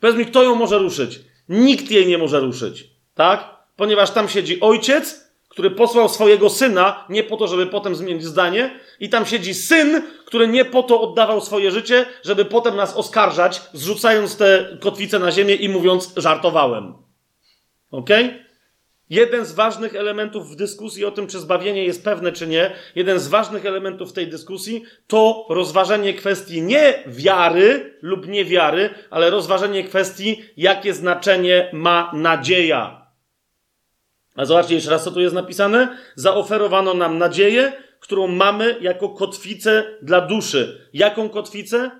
Powiedz 0.00 0.16
mi, 0.16 0.26
kto 0.26 0.42
ją 0.42 0.54
może 0.54 0.78
ruszyć. 0.78 1.20
Nikt 1.48 1.90
jej 1.90 2.06
nie 2.06 2.18
może 2.18 2.40
ruszyć. 2.40 2.90
Tak? 3.14 3.56
Ponieważ 3.76 4.10
tam 4.10 4.28
siedzi 4.28 4.60
ojciec, 4.60 5.28
który 5.48 5.70
posłał 5.70 6.08
swojego 6.08 6.50
syna 6.50 7.04
nie 7.08 7.24
po 7.24 7.36
to, 7.36 7.48
żeby 7.48 7.66
potem 7.66 7.94
zmienić 7.94 8.24
zdanie, 8.24 8.80
i 9.00 9.08
tam 9.08 9.26
siedzi 9.26 9.54
syn, 9.54 10.02
który 10.24 10.48
nie 10.48 10.64
po 10.64 10.82
to 10.82 11.00
oddawał 11.00 11.40
swoje 11.40 11.70
życie, 11.70 12.06
żeby 12.24 12.44
potem 12.44 12.76
nas 12.76 12.96
oskarżać, 12.96 13.62
zrzucając 13.72 14.36
tę 14.36 14.78
kotwicę 14.80 15.18
na 15.18 15.32
ziemię 15.32 15.54
i 15.54 15.68
mówiąc, 15.68 16.12
żartowałem. 16.16 16.94
Okej? 17.90 18.26
Okay? 18.26 18.47
Jeden 19.10 19.44
z 19.44 19.52
ważnych 19.52 19.94
elementów 19.94 20.50
w 20.50 20.56
dyskusji 20.56 21.04
o 21.04 21.10
tym, 21.10 21.26
czy 21.26 21.40
zbawienie 21.40 21.84
jest 21.84 22.04
pewne, 22.04 22.32
czy 22.32 22.46
nie, 22.46 22.72
jeden 22.94 23.18
z 23.18 23.28
ważnych 23.28 23.66
elementów 23.66 24.12
tej 24.12 24.28
dyskusji 24.28 24.84
to 25.06 25.46
rozważenie 25.50 26.14
kwestii 26.14 26.62
nie 26.62 27.02
wiary 27.06 27.98
lub 28.02 28.28
niewiary, 28.28 28.90
ale 29.10 29.30
rozważenie 29.30 29.84
kwestii, 29.84 30.44
jakie 30.56 30.94
znaczenie 30.94 31.70
ma 31.72 32.10
nadzieja. 32.14 33.06
A 34.36 34.44
zobaczcie 34.44 34.74
jeszcze 34.74 34.90
raz, 34.90 35.04
co 35.04 35.10
tu 35.10 35.20
jest 35.20 35.34
napisane. 35.34 35.98
Zaoferowano 36.14 36.94
nam 36.94 37.18
nadzieję, 37.18 37.72
którą 38.00 38.26
mamy 38.26 38.76
jako 38.80 39.08
kotwicę 39.08 39.84
dla 40.02 40.20
duszy. 40.20 40.88
Jaką 40.92 41.28
kotwicę? 41.28 41.90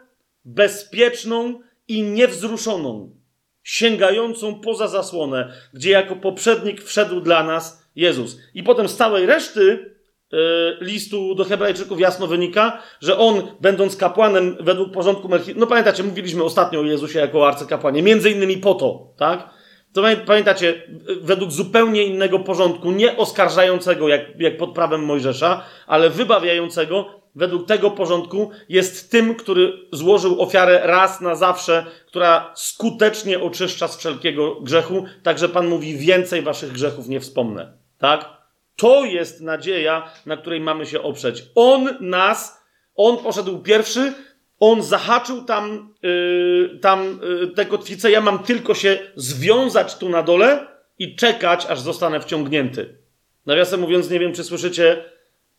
Bezpieczną 0.44 1.60
i 1.89 2.02
niewzruszoną 2.02 3.18
sięgającą 3.62 4.60
poza 4.60 4.89
zasłonę, 4.89 5.52
gdzie 5.74 5.90
jako 5.90 6.16
poprzednik 6.16 6.82
wszedł 6.82 7.20
dla 7.20 7.43
nas 7.43 7.89
Jezus. 7.97 8.39
I 8.55 8.62
potem 8.62 8.89
z 8.89 8.97
całej 8.97 9.26
reszty 9.26 9.94
e, 10.32 10.36
listu 10.85 11.35
do 11.35 11.44
Hebrajczyków 11.44 12.01
jasno 12.01 12.26
wynika, 12.26 12.82
że 13.01 13.18
on, 13.18 13.43
będąc 13.60 13.97
kapłanem 13.97 14.56
według 14.60 14.93
porządku 14.93 15.28
Melchizedeka, 15.28 15.60
no 15.60 15.66
pamiętacie, 15.66 16.02
mówiliśmy 16.02 16.44
ostatnio 16.44 16.80
o 16.80 16.85
Jezusie 16.85 17.18
jako 17.18 17.48
arcykapłanie, 17.48 18.02
między 18.02 18.30
innymi 18.30 18.56
po 18.56 18.74
to, 18.74 19.14
tak? 19.16 19.59
To 19.93 20.02
pamiętacie, 20.26 20.82
według 21.20 21.52
zupełnie 21.52 22.05
innego 22.05 22.39
porządku, 22.39 22.90
nie 22.90 23.16
oskarżającego 23.16 24.09
jak, 24.09 24.40
jak 24.40 24.56
pod 24.56 24.74
prawem 24.74 25.05
Mojżesza, 25.05 25.64
ale 25.86 26.10
wybawiającego, 26.10 27.18
według 27.39 27.66
tego 27.66 27.90
porządku 27.90 28.51
jest 28.69 29.10
tym, 29.10 29.35
który 29.35 29.73
złożył 29.93 30.43
ofiarę 30.43 30.81
raz 30.85 31.20
na 31.20 31.35
zawsze, 31.35 31.86
która 32.06 32.52
skutecznie 32.56 33.40
oczyszcza 33.40 33.89
z 33.89 33.97
wszelkiego 33.97 34.60
grzechu. 34.60 35.05
Także 35.23 35.48
Pan 35.48 35.69
mówi: 35.69 35.97
Więcej 35.97 36.43
waszych 36.43 36.73
grzechów 36.73 37.09
nie 37.09 37.20
wspomnę. 37.20 37.73
Tak? 37.98 38.39
To 38.77 39.05
jest 39.05 39.40
nadzieja, 39.40 40.10
na 40.27 40.36
której 40.36 40.60
mamy 40.60 40.86
się 40.86 41.02
oprzeć. 41.02 41.44
On 41.55 41.89
nas, 42.01 42.65
on 42.94 43.19
poszedł 43.19 43.59
pierwszy, 43.59 44.12
on 44.60 44.82
zahaczył 44.82 45.44
tam, 45.44 45.94
yy, 46.02 46.78
tam 46.82 47.20
yy, 47.40 47.48
tę 47.48 47.66
kotwicę, 47.66 48.10
ja 48.10 48.20
mam 48.20 48.39
tylko 48.39 48.74
się 48.74 48.98
związać 49.16 49.98
tu 49.98 50.09
na 50.09 50.23
dole 50.23 50.66
i 50.98 51.16
czekać, 51.16 51.66
aż 51.66 51.81
zostanę 51.81 52.20
wciągnięty. 52.20 52.98
Nawiasem 53.47 53.81
mówiąc, 53.81 54.10
nie 54.10 54.20
wiem, 54.20 54.32
czy 54.32 54.44
słyszycie, 54.44 55.05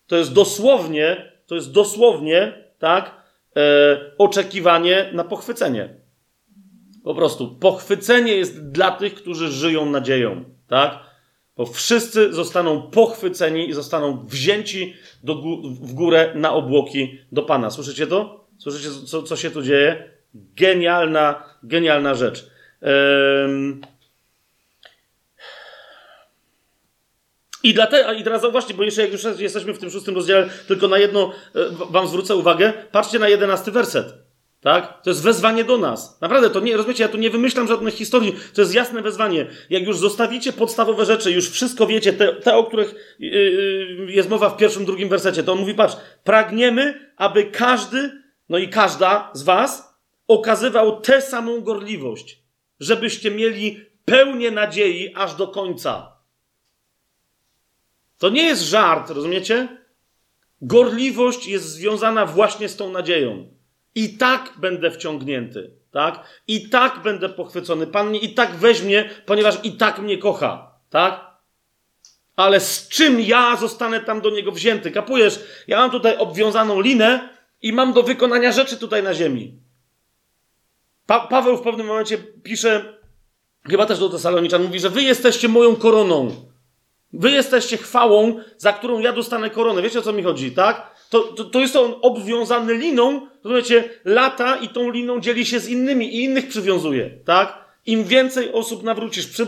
to 0.07 0.15
jest 0.15 0.33
dosłownie, 0.33 1.38
to 1.49 1.55
jest 1.55 1.71
dosłownie, 1.71 2.63
tak, 2.79 3.15
yy, 3.55 3.61
oczekiwanie 4.17 5.09
na 5.13 5.23
pochwycenie. 5.23 5.89
Po 7.03 7.15
prostu 7.15 7.55
pochwycenie 7.55 8.35
jest 8.35 8.71
dla 8.71 8.91
tych, 8.91 9.15
którzy 9.15 9.47
żyją 9.47 9.85
nadzieją, 9.85 10.43
tak? 10.67 10.99
Bo 11.57 11.65
wszyscy 11.65 12.33
zostaną 12.33 12.81
pochwyceni 12.81 13.69
i 13.69 13.73
zostaną 13.73 14.25
wzięci 14.25 14.93
do, 15.23 15.35
w 15.81 15.93
górę 15.93 16.31
na 16.35 16.53
obłoki 16.53 17.19
do 17.31 17.43
Pana. 17.43 17.69
Słyszycie 17.69 18.07
to? 18.07 18.47
Słyszycie, 18.57 18.89
co, 19.05 19.23
co 19.23 19.35
się 19.35 19.51
tu 19.51 19.61
dzieje? 19.61 20.09
Genialna, 20.33 21.43
genialna 21.63 22.15
rzecz. 22.15 22.49
Um... 22.81 23.81
I, 27.63 27.73
dlatego, 27.73 28.13
I 28.13 28.23
teraz 28.23 28.41
zauważcie, 28.41 28.73
bo 28.73 28.83
jeszcze 28.83 29.01
jak 29.01 29.11
już 29.11 29.21
jesteśmy 29.39 29.73
w 29.73 29.79
tym 29.79 29.91
szóstym 29.91 30.15
rozdziale, 30.15 30.49
tylko 30.67 30.87
na 30.87 30.97
jedno 30.97 31.31
e, 31.55 31.59
wam 31.89 32.07
zwrócę 32.07 32.35
uwagę. 32.35 32.73
Patrzcie 32.91 33.19
na 33.19 33.29
jedenasty 33.29 33.71
werset. 33.71 34.13
Tak? 34.61 35.01
To 35.03 35.09
jest 35.09 35.23
wezwanie 35.23 35.63
do 35.63 35.77
nas. 35.77 36.21
Naprawdę, 36.21 36.49
to 36.49 36.59
nie, 36.59 36.77
rozumiecie, 36.77 37.03
ja 37.03 37.09
tu 37.09 37.17
nie 37.17 37.29
wymyślam 37.29 37.67
żadnych 37.67 37.93
historii. 37.93 38.35
To 38.53 38.61
jest 38.61 38.73
jasne 38.73 39.01
wezwanie. 39.01 39.47
Jak 39.69 39.83
już 39.83 39.97
zostawicie 39.97 40.53
podstawowe 40.53 41.05
rzeczy, 41.05 41.31
już 41.31 41.49
wszystko 41.49 41.87
wiecie, 41.87 42.13
te, 42.13 42.35
te 42.35 42.55
o 42.55 42.63
których 42.63 43.15
yy, 43.19 44.05
jest 44.07 44.29
mowa 44.29 44.49
w 44.49 44.57
pierwszym, 44.57 44.85
drugim 44.85 45.09
wersecie, 45.09 45.43
to 45.43 45.51
on 45.51 45.59
mówi, 45.59 45.73
patrz, 45.73 45.97
pragniemy, 46.23 47.11
aby 47.17 47.43
każdy, 47.43 48.11
no 48.49 48.57
i 48.57 48.69
każda 48.69 49.29
z 49.33 49.43
was 49.43 49.93
okazywał 50.27 51.01
tę 51.01 51.21
samą 51.21 51.61
gorliwość, 51.61 52.43
żebyście 52.79 53.31
mieli 53.31 53.79
pełnię 54.05 54.51
nadziei 54.51 55.13
aż 55.15 55.35
do 55.35 55.47
końca. 55.47 56.18
To 58.19 58.29
nie 58.29 58.43
jest 58.43 58.61
żart, 58.61 59.09
rozumiecie? 59.09 59.67
Gorliwość 60.61 61.47
jest 61.47 61.65
związana 61.65 62.25
właśnie 62.25 62.69
z 62.69 62.75
tą 62.75 62.89
nadzieją. 62.89 63.47
I 63.95 64.17
tak 64.17 64.53
będę 64.57 64.91
wciągnięty, 64.91 65.71
tak? 65.91 66.23
I 66.47 66.69
tak 66.69 67.01
będę 67.03 67.29
pochwycony. 67.29 67.87
Pan 67.87 68.09
mnie 68.09 68.19
i 68.19 68.33
tak 68.33 68.55
weźmie, 68.55 69.09
ponieważ 69.25 69.57
i 69.63 69.71
tak 69.71 69.99
mnie 69.99 70.17
kocha, 70.17 70.71
tak? 70.89 71.29
Ale 72.35 72.59
z 72.59 72.87
czym 72.87 73.19
ja 73.19 73.55
zostanę 73.55 73.99
tam 73.99 74.21
do 74.21 74.29
niego 74.29 74.51
wzięty? 74.51 74.91
Kapujesz? 74.91 75.39
Ja 75.67 75.77
mam 75.77 75.91
tutaj 75.91 76.17
obwiązaną 76.17 76.81
linę 76.81 77.29
i 77.61 77.73
mam 77.73 77.93
do 77.93 78.03
wykonania 78.03 78.51
rzeczy 78.51 78.77
tutaj 78.77 79.03
na 79.03 79.13
ziemi. 79.13 79.59
Pa 81.05 81.19
Paweł 81.19 81.57
w 81.57 81.61
pewnym 81.61 81.87
momencie 81.87 82.17
pisze, 82.17 82.99
chyba 83.69 83.85
też 83.85 83.99
do 83.99 84.09
Tesaloniczan, 84.09 84.63
mówi, 84.63 84.79
że 84.79 84.89
wy 84.89 85.03
jesteście 85.03 85.47
moją 85.47 85.75
koroną. 85.75 86.48
Wy 87.13 87.31
jesteście 87.31 87.77
chwałą, 87.77 88.39
za 88.57 88.73
którą 88.73 88.99
ja 88.99 89.13
dostanę 89.13 89.49
koronę. 89.49 89.81
Wiecie 89.81 89.99
o 89.99 90.01
co 90.01 90.13
mi 90.13 90.23
chodzi, 90.23 90.51
tak? 90.51 90.99
To, 91.09 91.19
to, 91.19 91.43
to 91.43 91.59
jest 91.59 91.75
on 91.75 91.93
obwiązany 92.01 92.73
liną, 92.73 93.27
rozumiecie, 93.43 93.89
lata 94.05 94.55
i 94.55 94.69
tą 94.69 94.91
liną 94.91 95.19
dzieli 95.19 95.45
się 95.45 95.59
z 95.59 95.69
innymi 95.69 96.15
i 96.15 96.23
innych 96.23 96.47
przywiązuje, 96.47 97.09
tak? 97.25 97.69
Im 97.85 98.03
więcej 98.03 98.51
osób 98.53 98.83
nawrócisz 98.83 99.27
przy, 99.27 99.47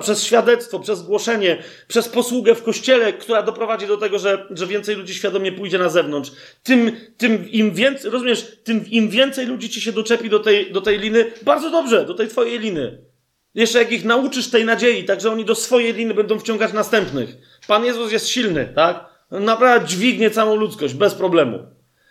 przez 0.00 0.24
świadectwo, 0.24 0.80
przez 0.80 1.02
głoszenie, 1.02 1.62
przez 1.88 2.08
posługę 2.08 2.54
w 2.54 2.62
kościele, 2.62 3.12
która 3.12 3.42
doprowadzi 3.42 3.86
do 3.86 3.96
tego, 3.96 4.18
że, 4.18 4.46
że 4.50 4.66
więcej 4.66 4.96
ludzi 4.96 5.14
świadomie 5.14 5.52
pójdzie 5.52 5.78
na 5.78 5.88
zewnątrz, 5.88 6.32
tym, 6.62 6.92
tym 7.16 7.50
im 7.50 7.74
więcej, 7.74 8.10
rozumiesz, 8.10 8.56
tym 8.64 8.84
im 8.90 9.08
więcej 9.08 9.46
ludzi 9.46 9.70
ci 9.70 9.80
się 9.80 9.92
doczepi 9.92 10.30
do 10.30 10.38
tej, 10.38 10.72
do 10.72 10.80
tej 10.80 10.98
liny, 10.98 11.32
bardzo 11.42 11.70
dobrze, 11.70 12.04
do 12.04 12.14
tej 12.14 12.28
twojej 12.28 12.58
liny. 12.58 13.09
Jeszcze 13.54 13.78
jak 13.78 13.92
ich 13.92 14.04
nauczysz 14.04 14.50
tej 14.50 14.64
nadziei, 14.64 15.04
tak 15.04 15.20
że 15.20 15.30
oni 15.30 15.44
do 15.44 15.54
swojej 15.54 15.94
liny 15.94 16.14
będą 16.14 16.38
wciągać 16.38 16.72
następnych. 16.72 17.36
Pan 17.66 17.84
Jezus 17.84 18.12
jest 18.12 18.28
silny, 18.28 18.72
tak? 18.74 19.10
Naprawdę 19.30 19.88
dźwignie 19.88 20.30
całą 20.30 20.56
ludzkość 20.56 20.94
bez 20.94 21.14
problemu. 21.14 21.58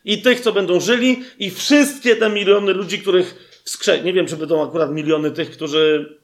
I 0.05 0.21
tych, 0.21 0.39
co 0.39 0.53
będą 0.53 0.79
żyli, 0.79 1.23
i 1.39 1.51
wszystkie 1.51 2.15
te 2.15 2.29
miliony 2.29 2.73
ludzi, 2.73 2.99
których 2.99 3.59
wskrze... 3.63 4.03
Nie 4.03 4.13
wiem, 4.13 4.25
czy 4.25 4.37
będą 4.37 4.67
akurat 4.67 4.91
miliony 4.91 5.31
tych, 5.31 5.51
którzy... 5.51 6.15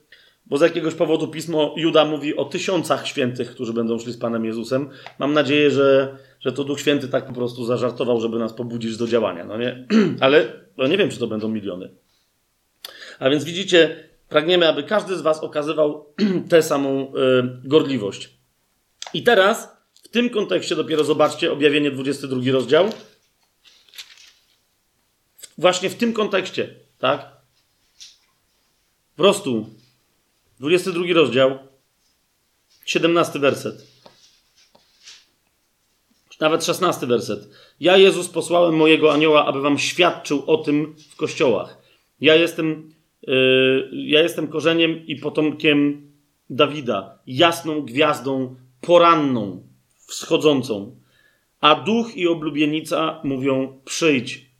Bo 0.46 0.58
z 0.58 0.60
jakiegoś 0.60 0.94
powodu 0.94 1.28
pismo 1.28 1.74
Juda 1.76 2.04
mówi 2.04 2.36
o 2.36 2.44
tysiącach 2.44 3.06
świętych, 3.06 3.50
którzy 3.50 3.72
będą 3.72 3.98
szli 3.98 4.12
z 4.12 4.18
Panem 4.18 4.44
Jezusem. 4.44 4.88
Mam 5.18 5.32
nadzieję, 5.32 5.70
że, 5.70 6.16
że 6.40 6.52
to 6.52 6.64
Duch 6.64 6.80
Święty 6.80 7.08
tak 7.08 7.26
po 7.26 7.32
prostu 7.32 7.64
zażartował, 7.64 8.20
żeby 8.20 8.38
nas 8.38 8.52
pobudzić 8.52 8.96
do 8.96 9.06
działania. 9.06 9.44
No 9.44 9.58
nie? 9.58 9.86
Ale 10.20 10.52
no 10.76 10.86
nie 10.86 10.96
wiem, 10.98 11.10
czy 11.10 11.18
to 11.18 11.26
będą 11.26 11.48
miliony. 11.48 11.90
A 13.18 13.30
więc 13.30 13.44
widzicie, 13.44 14.08
pragniemy, 14.28 14.68
aby 14.68 14.82
każdy 14.82 15.16
z 15.16 15.20
Was 15.20 15.40
okazywał 15.40 16.14
tę 16.50 16.62
samą 16.62 17.12
y, 17.14 17.68
gorliwość. 17.68 18.30
I 19.14 19.22
teraz 19.22 19.68
w 20.02 20.08
tym 20.08 20.30
kontekście 20.30 20.76
dopiero 20.76 21.04
zobaczcie 21.04 21.52
objawienie 21.52 21.90
22 21.90 22.52
rozdział. 22.52 22.90
Właśnie 25.58 25.90
w 25.90 25.94
tym 25.94 26.12
kontekście, 26.12 26.74
tak? 26.98 27.36
Po 29.16 29.22
prostu 29.22 29.70
22 30.60 31.04
rozdział, 31.14 31.58
17 32.86 33.38
werset. 33.38 33.86
Nawet 36.40 36.64
16 36.64 37.06
werset. 37.06 37.48
Ja, 37.80 37.96
Jezus, 37.96 38.28
posłałem 38.28 38.76
mojego 38.76 39.12
anioła, 39.12 39.46
aby 39.46 39.60
wam 39.60 39.78
świadczył 39.78 40.44
o 40.46 40.56
tym 40.56 40.96
w 41.10 41.16
kościołach. 41.16 41.78
Ja 42.20 42.34
jestem, 42.34 42.94
ja 43.92 44.22
jestem 44.22 44.48
korzeniem 44.48 45.06
i 45.06 45.16
potomkiem 45.16 46.06
Dawida, 46.50 47.18
jasną 47.26 47.82
gwiazdą 47.82 48.56
poranną 48.80 49.68
wschodzącą. 50.06 50.96
A 51.60 51.74
duch 51.74 52.16
i 52.16 52.28
oblubienica 52.28 53.20
mówią: 53.24 53.80
przyjdź. 53.84 54.50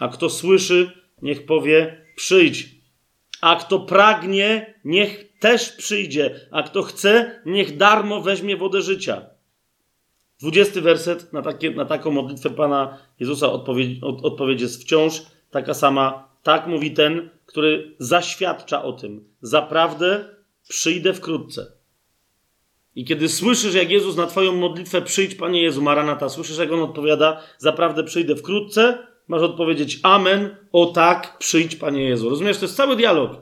A 0.00 0.08
kto 0.08 0.30
słyszy, 0.30 0.90
niech 1.22 1.46
powie: 1.46 2.04
przyjdź. 2.16 2.68
A 3.40 3.56
kto 3.56 3.80
pragnie, 3.80 4.74
niech 4.84 5.38
też 5.38 5.72
przyjdzie. 5.72 6.40
A 6.50 6.62
kto 6.62 6.82
chce, 6.82 7.40
niech 7.46 7.76
darmo 7.76 8.20
weźmie 8.20 8.56
wodę 8.56 8.82
życia. 8.82 9.26
Dwudziesty 10.40 10.80
werset 10.80 11.32
na, 11.32 11.42
takie, 11.42 11.70
na 11.70 11.84
taką 11.84 12.10
modlitwę 12.10 12.50
Pana 12.50 12.98
Jezusa 13.20 13.52
odpowiedź, 13.52 14.02
od, 14.02 14.24
odpowiedź 14.24 14.60
jest 14.60 14.82
wciąż 14.82 15.22
taka 15.50 15.74
sama. 15.74 16.29
Tak 16.42 16.66
mówi 16.66 16.90
ten, 16.90 17.30
który 17.46 17.94
zaświadcza 17.98 18.82
o 18.82 18.92
tym. 18.92 19.24
Zaprawdę 19.42 20.24
przyjdę 20.68 21.14
wkrótce. 21.14 21.72
I 22.94 23.04
kiedy 23.04 23.28
słyszysz, 23.28 23.74
jak 23.74 23.90
Jezus 23.90 24.16
na 24.16 24.26
Twoją 24.26 24.52
modlitwę 24.52 25.02
przyjdź, 25.02 25.34
Panie 25.34 25.62
Jezu, 25.62 25.82
Maranata, 25.82 26.28
słyszysz, 26.28 26.58
jak 26.58 26.72
On 26.72 26.82
odpowiada, 26.82 27.40
zaprawdę 27.58 28.04
przyjdę 28.04 28.36
wkrótce, 28.36 29.06
masz 29.28 29.42
odpowiedzieć 29.42 29.98
Amen, 30.02 30.56
o 30.72 30.86
tak, 30.86 31.38
przyjdź, 31.38 31.76
Panie 31.76 32.04
Jezu. 32.04 32.30
Rozumiesz, 32.30 32.58
to 32.58 32.64
jest 32.64 32.76
cały 32.76 32.96
dialog. 32.96 33.36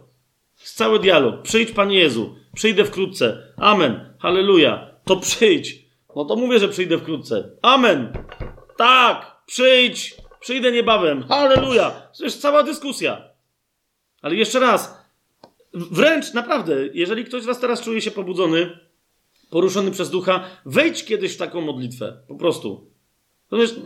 Jest 0.60 0.77
cały 0.77 0.99
dialog. 0.99 1.43
Przyjdź, 1.43 1.73
Panie 1.73 1.99
Jezu, 1.99 2.35
przyjdę 2.55 2.85
wkrótce. 2.85 3.52
Amen, 3.57 4.15
halleluja, 4.18 4.91
to 5.05 5.17
przyjdź. 5.17 5.89
No 6.17 6.25
to 6.25 6.36
mówię, 6.36 6.59
że 6.59 6.68
przyjdę 6.68 6.99
wkrótce. 6.99 7.51
Amen, 7.62 8.12
tak, 8.77 9.36
przyjdź, 9.47 10.17
przyjdę 10.41 10.73
niebawem. 10.73 11.23
Halleluja. 11.23 11.91
To 12.18 12.25
jest 12.25 12.41
cała 12.41 12.62
dyskusja. 12.62 13.28
Ale 14.23 14.34
jeszcze 14.34 14.60
raz, 14.60 14.94
wręcz 15.75 16.34
naprawdę, 16.34 16.75
jeżeli 16.94 17.25
ktoś 17.25 17.42
z 17.42 17.47
Was 17.47 17.60
teraz 17.60 17.83
czuje 17.83 18.00
się 18.00 18.10
pobudzony, 18.10 18.78
poruszony 19.50 19.91
przez 19.91 20.10
ducha, 20.10 20.44
wejdź 20.67 21.05
kiedyś 21.05 21.34
w 21.34 21.36
taką 21.36 21.60
modlitwę. 21.60 22.17
Po 22.28 22.34
prostu. 22.34 22.91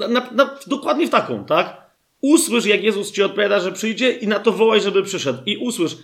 Na, 0.08 0.30
na, 0.30 0.58
dokładnie 0.66 1.06
w 1.06 1.10
taką, 1.10 1.44
tak? 1.44 1.82
Usłysz, 2.20 2.66
jak 2.66 2.82
Jezus 2.82 3.12
ci 3.12 3.22
odpowiada, 3.22 3.60
że 3.60 3.72
przyjdzie 3.72 4.12
i 4.12 4.28
na 4.28 4.38
to 4.38 4.52
wołaj, 4.52 4.80
żeby 4.80 5.02
przyszedł. 5.02 5.38
I 5.46 5.56
usłysz. 5.56 5.96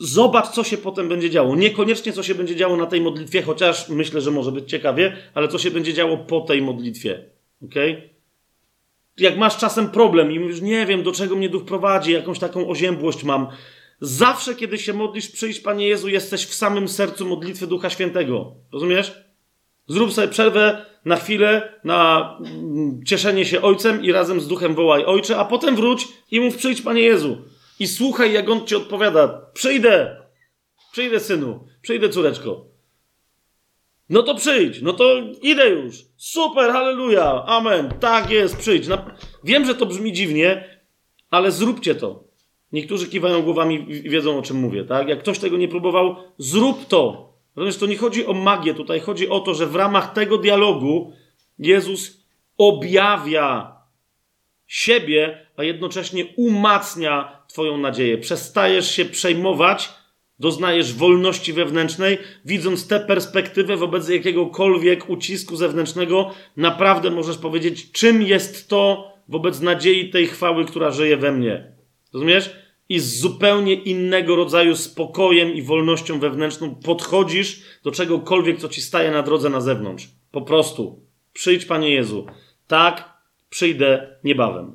Zobacz, 0.00 0.48
co 0.48 0.64
się 0.64 0.76
potem 0.76 1.08
będzie 1.08 1.30
działo. 1.30 1.56
Niekoniecznie, 1.56 2.12
co 2.12 2.22
się 2.22 2.34
będzie 2.34 2.56
działo 2.56 2.76
na 2.76 2.86
tej 2.86 3.00
modlitwie, 3.00 3.42
chociaż 3.42 3.88
myślę, 3.88 4.20
że 4.20 4.30
może 4.30 4.52
być 4.52 4.70
ciekawie, 4.70 5.16
ale 5.34 5.48
co 5.48 5.58
się 5.58 5.70
będzie 5.70 5.94
działo 5.94 6.16
po 6.16 6.40
tej 6.40 6.62
modlitwie. 6.62 7.24
ok? 7.64 7.74
Jak 9.18 9.38
masz 9.38 9.56
czasem 9.56 9.88
problem 9.88 10.32
i 10.32 10.40
mówisz, 10.40 10.60
nie 10.60 10.86
wiem, 10.86 11.02
do 11.02 11.12
czego 11.12 11.36
mnie 11.36 11.48
duch 11.48 11.64
prowadzi, 11.64 12.12
jakąś 12.12 12.38
taką 12.38 12.68
oziębłość 12.68 13.24
mam, 13.24 13.48
Zawsze, 14.00 14.54
kiedy 14.54 14.78
się 14.78 14.92
modlisz, 14.92 15.28
przyjść, 15.28 15.60
Panie 15.60 15.88
Jezu, 15.88 16.08
jesteś 16.08 16.46
w 16.46 16.54
samym 16.54 16.88
sercu 16.88 17.26
modlitwy 17.26 17.66
Ducha 17.66 17.90
Świętego. 17.90 18.54
Rozumiesz? 18.72 19.24
Zrób 19.86 20.12
sobie 20.12 20.28
przerwę 20.28 20.86
na 21.04 21.16
chwilę 21.16 21.72
na 21.84 22.30
mm, 22.40 23.04
cieszenie 23.04 23.44
się 23.44 23.62
Ojcem 23.62 24.04
i 24.04 24.12
razem 24.12 24.40
z 24.40 24.48
Duchem 24.48 24.74
wołaj 24.74 25.04
Ojcze, 25.04 25.36
a 25.38 25.44
potem 25.44 25.76
wróć 25.76 26.08
i 26.30 26.40
mów 26.40 26.56
przyjdź, 26.56 26.82
Panie 26.82 27.02
Jezu. 27.02 27.36
I 27.80 27.86
słuchaj, 27.86 28.32
jak 28.32 28.48
On 28.48 28.66
Ci 28.66 28.76
odpowiada. 28.76 29.50
Przyjdę. 29.54 30.16
Przyjdę, 30.92 31.20
Synu. 31.20 31.66
Przyjdę, 31.82 32.08
córeczko. 32.08 32.64
No 34.10 34.22
to 34.22 34.34
przyjdź, 34.34 34.82
no 34.82 34.92
to 34.92 35.14
idę 35.42 35.68
już. 35.68 35.96
Super, 36.16 36.72
halleluja, 36.72 37.44
amen. 37.46 37.92
Tak 38.00 38.30
jest, 38.30 38.56
przyjdź. 38.56 38.86
Wiem, 39.44 39.66
że 39.66 39.74
to 39.74 39.86
brzmi 39.86 40.12
dziwnie, 40.12 40.78
ale 41.30 41.50
zróbcie 41.50 41.94
to. 41.94 42.24
Niektórzy 42.72 43.06
kiwają 43.06 43.42
głowami 43.42 43.86
i 43.88 44.10
wiedzą, 44.10 44.38
o 44.38 44.42
czym 44.42 44.56
mówię, 44.56 44.84
tak? 44.84 45.08
Jak 45.08 45.18
ktoś 45.18 45.38
tego 45.38 45.56
nie 45.56 45.68
próbował, 45.68 46.16
zrób 46.38 46.86
to. 46.86 47.32
Rozumiesz, 47.56 47.76
to 47.76 47.86
nie 47.86 47.96
chodzi 47.96 48.26
o 48.26 48.32
magię 48.32 48.74
tutaj, 48.74 49.00
chodzi 49.00 49.28
o 49.28 49.40
to, 49.40 49.54
że 49.54 49.66
w 49.66 49.76
ramach 49.76 50.12
tego 50.12 50.38
dialogu 50.38 51.12
Jezus 51.58 52.24
objawia 52.58 53.76
siebie, 54.66 55.46
a 55.56 55.64
jednocześnie 55.64 56.26
umacnia 56.36 57.38
Twoją 57.48 57.78
nadzieję. 57.78 58.18
Przestajesz 58.18 58.90
się 58.90 59.04
przejmować, 59.04 59.90
doznajesz 60.38 60.94
wolności 60.94 61.52
wewnętrznej, 61.52 62.18
widząc 62.44 62.88
tę 62.88 63.00
perspektywę 63.00 63.76
wobec 63.76 64.08
jakiegokolwiek 64.08 65.10
ucisku 65.10 65.56
zewnętrznego, 65.56 66.30
naprawdę 66.56 67.10
możesz 67.10 67.38
powiedzieć, 67.38 67.92
czym 67.92 68.22
jest 68.22 68.68
to 68.68 69.12
wobec 69.28 69.60
nadziei 69.60 70.10
tej 70.10 70.26
chwały, 70.26 70.64
która 70.64 70.90
żyje 70.90 71.16
we 71.16 71.32
mnie. 71.32 71.72
Rozumiesz? 72.14 72.56
I 72.88 73.00
z 73.00 73.20
zupełnie 73.20 73.74
innego 73.74 74.36
rodzaju 74.36 74.76
spokojem 74.76 75.54
i 75.54 75.62
wolnością 75.62 76.20
wewnętrzną 76.20 76.74
podchodzisz 76.74 77.62
do 77.84 77.90
czegokolwiek, 77.90 78.58
co 78.58 78.68
ci 78.68 78.80
staje 78.82 79.10
na 79.10 79.22
drodze 79.22 79.50
na 79.50 79.60
zewnątrz. 79.60 80.08
Po 80.30 80.42
prostu. 80.42 81.02
Przyjdź, 81.32 81.64
Panie 81.64 81.90
Jezu. 81.90 82.26
Tak, 82.66 83.12
przyjdę 83.50 84.16
niebawem. 84.24 84.74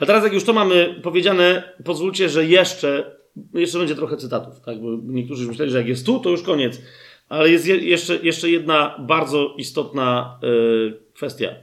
A 0.00 0.06
teraz, 0.06 0.24
jak 0.24 0.32
już 0.32 0.44
to 0.44 0.52
mamy 0.52 1.00
powiedziane, 1.02 1.72
pozwólcie, 1.84 2.28
że 2.28 2.44
jeszcze, 2.44 3.16
jeszcze 3.54 3.78
będzie 3.78 3.94
trochę 3.94 4.16
cytatów, 4.16 4.60
tak? 4.60 4.80
Bo 4.80 4.88
niektórzy 5.02 5.48
myśleli, 5.48 5.70
że 5.70 5.78
jak 5.78 5.88
jest 5.88 6.06
tu, 6.06 6.20
to 6.20 6.30
już 6.30 6.42
koniec. 6.42 6.82
Ale 7.28 7.50
jest 7.50 7.66
jeszcze, 7.66 8.16
jeszcze 8.16 8.50
jedna 8.50 8.96
bardzo 8.98 9.54
istotna 9.58 10.38
yy, 10.42 11.00
kwestia. 11.14 11.54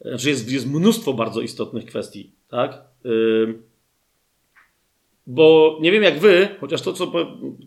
Znaczy, 0.00 0.28
jest, 0.28 0.52
jest 0.52 0.66
mnóstwo 0.66 1.12
bardzo 1.12 1.40
istotnych 1.40 1.84
kwestii, 1.84 2.32
tak? 2.48 2.84
Yy, 3.04 3.62
bo 5.26 5.78
nie 5.80 5.92
wiem 5.92 6.02
jak 6.02 6.18
wy, 6.18 6.48
chociaż 6.60 6.82
to 6.82 6.92
co, 6.92 7.06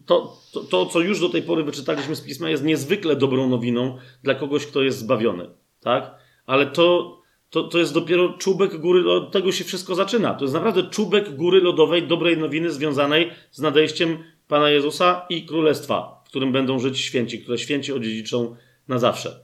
to, 0.06 0.38
to, 0.54 0.64
to, 0.64 0.86
co 0.86 1.00
już 1.00 1.20
do 1.20 1.30
tej 1.30 1.42
pory 1.42 1.64
wyczytaliśmy 1.64 2.16
z 2.16 2.22
pisma, 2.22 2.50
jest 2.50 2.64
niezwykle 2.64 3.16
dobrą 3.16 3.50
nowiną 3.50 3.98
dla 4.24 4.36
kogoś, 4.36 4.66
kto 4.66 4.82
jest 4.82 4.98
zbawiony. 5.00 5.50
Tak? 5.82 6.16
Ale 6.46 6.66
to, 6.66 7.18
to, 7.54 7.64
to 7.64 7.78
jest 7.78 7.94
dopiero 7.94 8.30
czubek 8.30 8.78
góry, 8.78 9.12
od 9.12 9.32
tego 9.32 9.52
się 9.52 9.64
wszystko 9.64 9.96
zaczyna. 9.96 10.34
To 10.34 10.44
jest 10.44 10.54
naprawdę 10.54 10.84
czubek 10.84 11.36
góry 11.36 11.62
lodowej 11.62 12.08
dobrej 12.08 12.38
nowiny 12.38 12.72
związanej 12.72 13.32
z 13.52 13.62
nadejściem 13.62 14.18
Pana 14.48 14.70
Jezusa 14.70 15.26
i 15.30 15.46
Królestwa, 15.46 16.22
w 16.26 16.28
którym 16.28 16.52
będą 16.52 16.80
żyć 16.80 17.00
święci, 17.00 17.40
które 17.40 17.58
święci 17.58 17.94
odziedziczą 17.94 18.56
na 18.88 19.00
zawsze. 19.00 19.40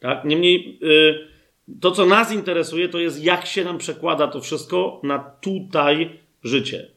Tak? 0.00 0.24
Niemniej 0.24 0.78
yy, 0.80 1.28
to, 1.80 1.90
co 1.90 2.06
nas 2.06 2.32
interesuje, 2.32 2.88
to 2.88 2.98
jest 2.98 3.24
jak 3.24 3.46
się 3.46 3.64
nam 3.64 3.78
przekłada 3.78 4.28
to 4.28 4.40
wszystko 4.40 5.00
na 5.02 5.18
tutaj 5.18 6.20
życie. 6.44 6.90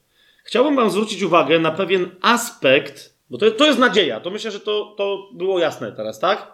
Chciałbym 0.43 0.75
Wam 0.75 0.89
zwrócić 0.89 1.23
uwagę 1.23 1.59
na 1.59 1.71
pewien 1.71 2.09
aspekt, 2.21 3.15
bo 3.29 3.37
to, 3.37 3.51
to 3.51 3.65
jest 3.65 3.79
nadzieja. 3.79 4.19
To 4.19 4.29
myślę, 4.29 4.51
że 4.51 4.59
to, 4.59 4.95
to 4.97 5.29
było 5.33 5.59
jasne 5.59 5.91
teraz, 5.91 6.19
tak? 6.19 6.53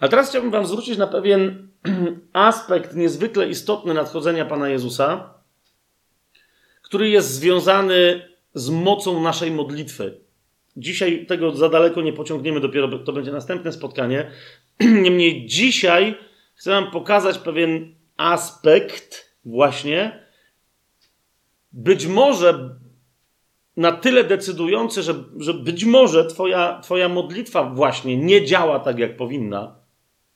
Ale 0.00 0.08
teraz 0.08 0.30
chciałbym 0.30 0.50
Wam 0.50 0.66
zwrócić 0.66 0.98
na 0.98 1.06
pewien 1.06 1.71
aspekt 2.32 2.94
niezwykle 2.94 3.48
istotny 3.48 3.94
nadchodzenia 3.94 4.44
Pana 4.44 4.68
Jezusa, 4.68 5.34
który 6.82 7.08
jest 7.08 7.30
związany 7.34 8.28
z 8.54 8.70
mocą 8.70 9.22
naszej 9.22 9.50
modlitwy. 9.50 10.20
Dzisiaj 10.76 11.26
tego 11.26 11.56
za 11.56 11.68
daleko 11.68 12.02
nie 12.02 12.12
pociągniemy, 12.12 12.60
dopiero 12.60 12.98
to 12.98 13.12
będzie 13.12 13.32
następne 13.32 13.72
spotkanie. 13.72 14.30
Niemniej 15.02 15.46
dzisiaj 15.46 16.14
chcę 16.54 16.70
Wam 16.70 16.90
pokazać 16.90 17.38
pewien 17.38 17.94
aspekt, 18.16 19.36
właśnie, 19.44 20.26
być 21.72 22.06
może 22.06 22.76
na 23.76 23.92
tyle 23.92 24.24
decydujący, 24.24 25.02
że, 25.02 25.14
że 25.38 25.54
być 25.54 25.84
może 25.84 26.26
twoja, 26.26 26.80
twoja 26.82 27.08
modlitwa 27.08 27.64
właśnie 27.64 28.16
nie 28.16 28.44
działa 28.44 28.80
tak, 28.80 28.98
jak 28.98 29.16
powinna, 29.16 29.81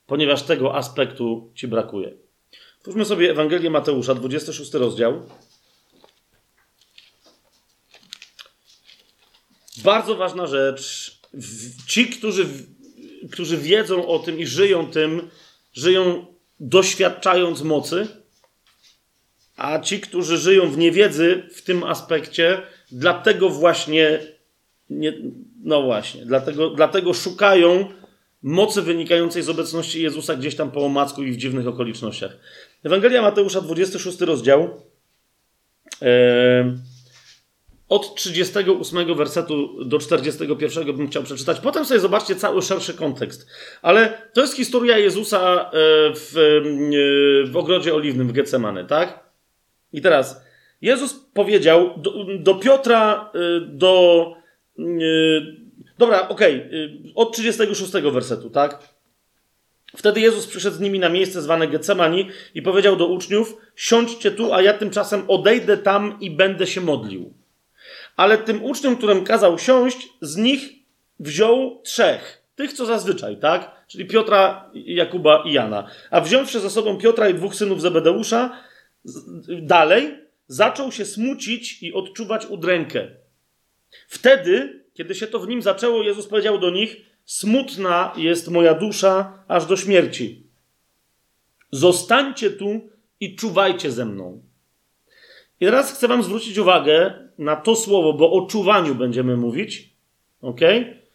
ponieważ 0.06 0.42
tego 0.42 0.74
aspektu 0.74 1.50
ci 1.54 1.68
brakuje. 1.68 2.12
Spójrzmy 2.80 3.04
sobie 3.04 3.30
Ewangelię 3.30 3.70
Mateusza, 3.70 4.14
26 4.14 4.74
rozdział. 4.74 5.22
Bardzo 9.84 10.14
ważna 10.14 10.46
rzecz. 10.46 11.16
Ci, 11.86 12.06
którzy, 12.06 12.46
którzy 13.32 13.56
wiedzą 13.56 14.06
o 14.08 14.18
tym 14.18 14.38
i 14.38 14.46
żyją 14.46 14.90
tym, 14.90 15.30
żyją 15.72 16.26
doświadczając 16.60 17.62
mocy, 17.62 18.06
a 19.56 19.80
ci, 19.80 20.00
którzy 20.00 20.38
żyją 20.38 20.70
w 20.70 20.78
niewiedzy 20.78 21.48
w 21.54 21.62
tym 21.62 21.84
aspekcie, 21.84 22.62
dlatego 22.92 23.48
właśnie, 23.50 24.20
nie, 24.90 25.12
no 25.64 25.82
właśnie, 25.82 26.26
dlatego, 26.26 26.70
dlatego 26.70 27.14
szukają 27.14 27.92
mocy 28.42 28.82
wynikającej 28.82 29.42
z 29.42 29.48
obecności 29.48 30.02
Jezusa 30.02 30.36
gdzieś 30.36 30.56
tam 30.56 30.70
po 30.70 30.84
omacku 30.84 31.22
i 31.22 31.32
w 31.32 31.36
dziwnych 31.36 31.68
okolicznościach. 31.68 32.36
Ewangelia 32.84 33.22
Mateusza, 33.22 33.60
26 33.60 34.20
rozdział. 34.20 34.80
od 37.88 38.14
38 38.14 39.14
wersetu 39.14 39.84
do 39.84 39.98
41 39.98 40.96
bym 40.96 41.08
chciał 41.08 41.22
przeczytać. 41.22 41.60
Potem 41.60 41.84
sobie 41.84 42.00
zobaczcie 42.00 42.36
cały 42.36 42.62
szerszy 42.62 42.94
kontekst. 42.94 43.46
Ale 43.82 44.28
to 44.32 44.40
jest 44.40 44.56
historia 44.56 44.98
Jezusa 44.98 45.38
e, 45.38 45.70
w, 46.14 46.36
e, 46.36 47.50
w 47.50 47.56
ogrodzie 47.56 47.94
oliwnym 47.94 48.28
w 48.28 48.32
Getsemane, 48.32 48.84
tak? 48.84 49.26
I 49.92 50.00
teraz 50.00 50.44
Jezus 50.80 51.14
powiedział 51.34 51.94
do, 51.96 52.26
do 52.38 52.54
Piotra, 52.54 53.32
do. 53.66 54.32
Dobra, 55.98 56.28
okej, 56.28 56.66
okay, 56.66 57.12
od 57.14 57.32
36 57.32 57.92
wersetu, 57.92 58.50
tak? 58.50 58.96
Wtedy 59.96 60.20
Jezus 60.20 60.46
przyszedł 60.46 60.76
z 60.76 60.80
nimi 60.80 60.98
na 60.98 61.08
miejsce 61.08 61.42
zwane 61.42 61.68
Getsemani 61.68 62.28
i 62.54 62.62
powiedział 62.62 62.96
do 62.96 63.06
uczniów: 63.06 63.56
Siądźcie 63.76 64.30
tu, 64.30 64.54
a 64.54 64.62
ja 64.62 64.74
tymczasem 64.74 65.24
odejdę 65.28 65.76
tam 65.76 66.18
i 66.20 66.30
będę 66.30 66.66
się 66.66 66.80
modlił. 66.80 67.34
Ale 68.16 68.38
tym 68.38 68.64
uczniom, 68.64 68.96
którym 68.96 69.24
kazał 69.24 69.58
siąść, 69.58 70.08
z 70.20 70.36
nich 70.36 70.72
wziął 71.20 71.80
trzech. 71.82 72.42
Tych, 72.56 72.72
co 72.72 72.86
zazwyczaj, 72.86 73.36
tak? 73.36 73.84
Czyli 73.88 74.04
Piotra, 74.04 74.70
Jakuba 74.74 75.42
i 75.46 75.52
Jana. 75.52 75.90
A 76.10 76.20
wziąwszy 76.20 76.60
ze 76.60 76.70
sobą 76.70 76.98
Piotra 76.98 77.28
i 77.28 77.34
dwóch 77.34 77.54
synów 77.54 77.80
Zebedeusza, 77.80 78.62
dalej, 79.62 80.18
zaczął 80.48 80.92
się 80.92 81.04
smucić 81.04 81.82
i 81.82 81.92
odczuwać 81.92 82.46
udrękę. 82.46 83.08
Wtedy, 84.08 84.84
kiedy 84.96 85.14
się 85.14 85.26
to 85.26 85.38
w 85.38 85.48
nim 85.48 85.62
zaczęło, 85.62 86.02
Jezus 86.02 86.26
powiedział 86.26 86.58
do 86.58 86.70
nich: 86.70 86.96
Smutna 87.24 88.12
jest 88.16 88.48
moja 88.48 88.74
dusza 88.74 89.44
aż 89.48 89.66
do 89.66 89.76
śmierci. 89.76 90.46
Zostańcie 91.70 92.50
tu 92.50 92.80
i 93.20 93.36
czuwajcie 93.36 93.90
ze 93.90 94.04
mną. 94.04 94.42
I 95.60 95.64
teraz 95.64 95.92
chcę 95.92 96.08
Wam 96.08 96.22
zwrócić 96.22 96.58
uwagę 96.58 97.14
na 97.38 97.56
to 97.56 97.76
słowo, 97.76 98.12
bo 98.12 98.32
o 98.32 98.46
czuwaniu 98.46 98.94
będziemy 98.94 99.36
mówić, 99.36 99.90
ok? 100.40 100.60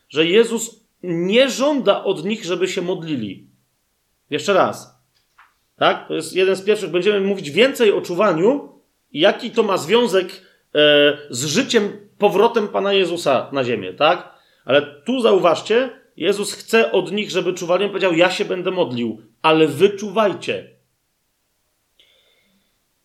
Że 0.10 0.26
Jezus 0.26 0.86
nie 1.04 1.50
żąda 1.50 2.04
od 2.04 2.26
nich, 2.26 2.46
żeby 2.46 2.68
się 2.68 2.82
modlili. 2.82 3.48
Jeszcze 4.30 4.54
raz. 4.54 5.02
Tak? 5.76 6.08
To 6.08 6.14
jest 6.14 6.36
jeden 6.36 6.56
z 6.56 6.62
pierwszych. 6.62 6.92
Będziemy 6.92 7.22
mówić 7.22 7.52
więcej 7.52 7.92
o 7.92 8.02
czuwaniu 8.02 8.72
jaki 9.14 9.52
to 9.52 9.64
ma 9.64 9.78
związek 9.78 10.28
e, 10.76 11.18
z 11.30 11.46
życiem, 11.46 12.10
powrotem 12.22 12.68
Pana 12.68 12.94
Jezusa 12.94 13.50
na 13.52 13.64
ziemię, 13.64 13.94
tak? 13.94 14.34
Ale 14.66 14.82
tu 14.82 15.22
zauważcie, 15.22 15.90
Jezus 16.18 16.54
chce 16.54 16.92
od 16.92 17.12
nich, 17.12 17.30
żeby 17.32 17.54
czuwali. 17.54 17.84
On 17.84 17.90
powiedział, 17.90 18.14
ja 18.14 18.32
się 18.32 18.46
będę 18.46 18.72
modlił, 18.72 19.22
ale 19.42 19.68
wy 19.68 19.90
czuwajcie. 19.90 20.70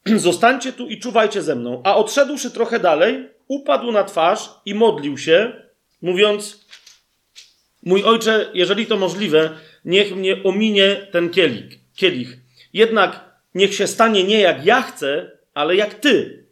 Zostańcie 0.29 0.73
tu 0.73 0.87
i 0.87 0.99
czuwajcie 0.99 1.43
ze 1.43 1.55
mną. 1.55 1.81
A 1.85 1.97
odszedłszy 1.97 2.51
trochę 2.51 2.81
dalej, 2.81 3.29
upadł 3.49 3.93
na 3.93 4.05
twarz 4.05 4.51
i 4.65 4.75
modlił 4.75 5.19
się, 5.19 5.53
mówiąc, 6.03 6.67
mój 7.83 8.05
ojcze, 8.05 8.51
jeżeli 8.55 8.87
to 8.87 8.97
możliwe, 8.97 9.51
niech 9.85 10.17
mnie 10.17 10.43
ominie 10.45 11.07
ten 11.13 11.31
kielich. 11.31 11.79
kielich. 11.95 12.37
Jednak 12.73 13.41
niech 13.55 13.75
się 13.75 13.87
stanie 13.87 14.25
nie 14.25 14.41
jak 14.41 14.67
ja 14.67 14.83
chcę, 14.83 15.31
ale 15.55 15.77
jak 15.77 15.95
ty. 15.95 16.47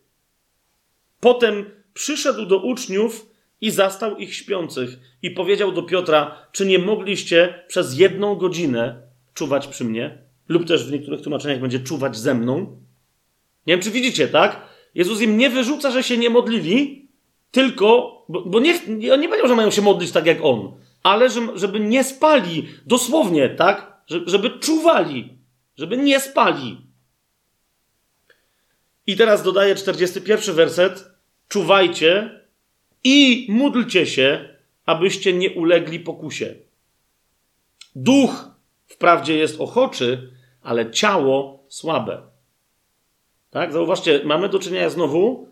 Potem 1.21 1.84
przyszedł 1.95 2.47
do 2.47 2.59
uczniów 2.59 3.27
i 3.61 3.71
zastał 3.71 4.17
ich 4.17 4.35
śpiących 4.35 4.99
i 5.23 5.31
powiedział 5.31 5.73
do 5.73 5.83
Piotra: 5.83 6.49
Czy 6.53 6.67
nie 6.67 6.79
mogliście 6.79 7.65
przez 7.69 7.99
jedną 7.99 8.35
godzinę 8.35 9.03
czuwać 9.35 9.67
przy 9.67 9.85
mnie? 9.85 10.19
Lub 10.49 10.67
też 10.67 10.87
w 10.87 10.93
niektórych 10.93 11.23
tłumaczeniach 11.23 11.61
będzie 11.61 11.81
czuwać 11.81 12.17
ze 12.17 12.35
mną. 12.35 12.81
Nie 13.67 13.75
wiem, 13.75 13.81
czy 13.81 13.91
widzicie, 13.91 14.29
tak? 14.29 14.61
Jezus 14.95 15.21
im 15.21 15.39
nie 15.39 15.51
wyrzuca, 15.51 15.91
że 15.91 16.03
się 16.03 16.17
nie 16.17 16.31
modlili, 16.31 17.09
tylko, 17.51 18.15
bo, 18.29 18.43
bo 18.43 18.61
nie, 18.61 18.75
on 19.13 19.21
nie 19.21 19.29
powiedział, 19.29 19.49
że 19.49 19.57
mają 19.57 19.71
się 19.71 19.83
modlić 19.83 20.13
tak 20.13 20.27
jak 20.27 20.39
on. 20.43 20.73
ale 21.03 21.29
żeby 21.55 21.81
nie 21.81 22.05
spali, 22.05 22.69
dosłownie, 22.87 23.49
tak? 23.49 24.03
Żeby 24.27 24.51
czuwali, 24.51 25.39
żeby 25.77 25.97
nie 25.97 26.21
spali. 26.21 26.77
I 29.07 29.17
teraz 29.17 29.43
dodaję 29.43 29.75
41 29.75 30.55
werset. 30.55 31.14
Czuwajcie 31.49 32.41
i 33.05 33.47
módlcie 33.51 34.07
się, 34.07 34.49
abyście 34.87 35.33
nie 35.33 35.51
ulegli 35.51 36.01
pokusie. 36.01 36.55
Duch 37.97 38.51
wprawdzie 38.87 39.37
jest 39.37 39.61
ochoczy, 39.61 40.33
ale 40.63 40.91
ciało 40.91 41.65
słabe. 41.69 42.23
Tak? 43.51 43.73
Zauważcie, 43.73 44.21
mamy 44.25 44.49
do 44.49 44.59
czynienia 44.59 44.91
znowu. 44.91 45.49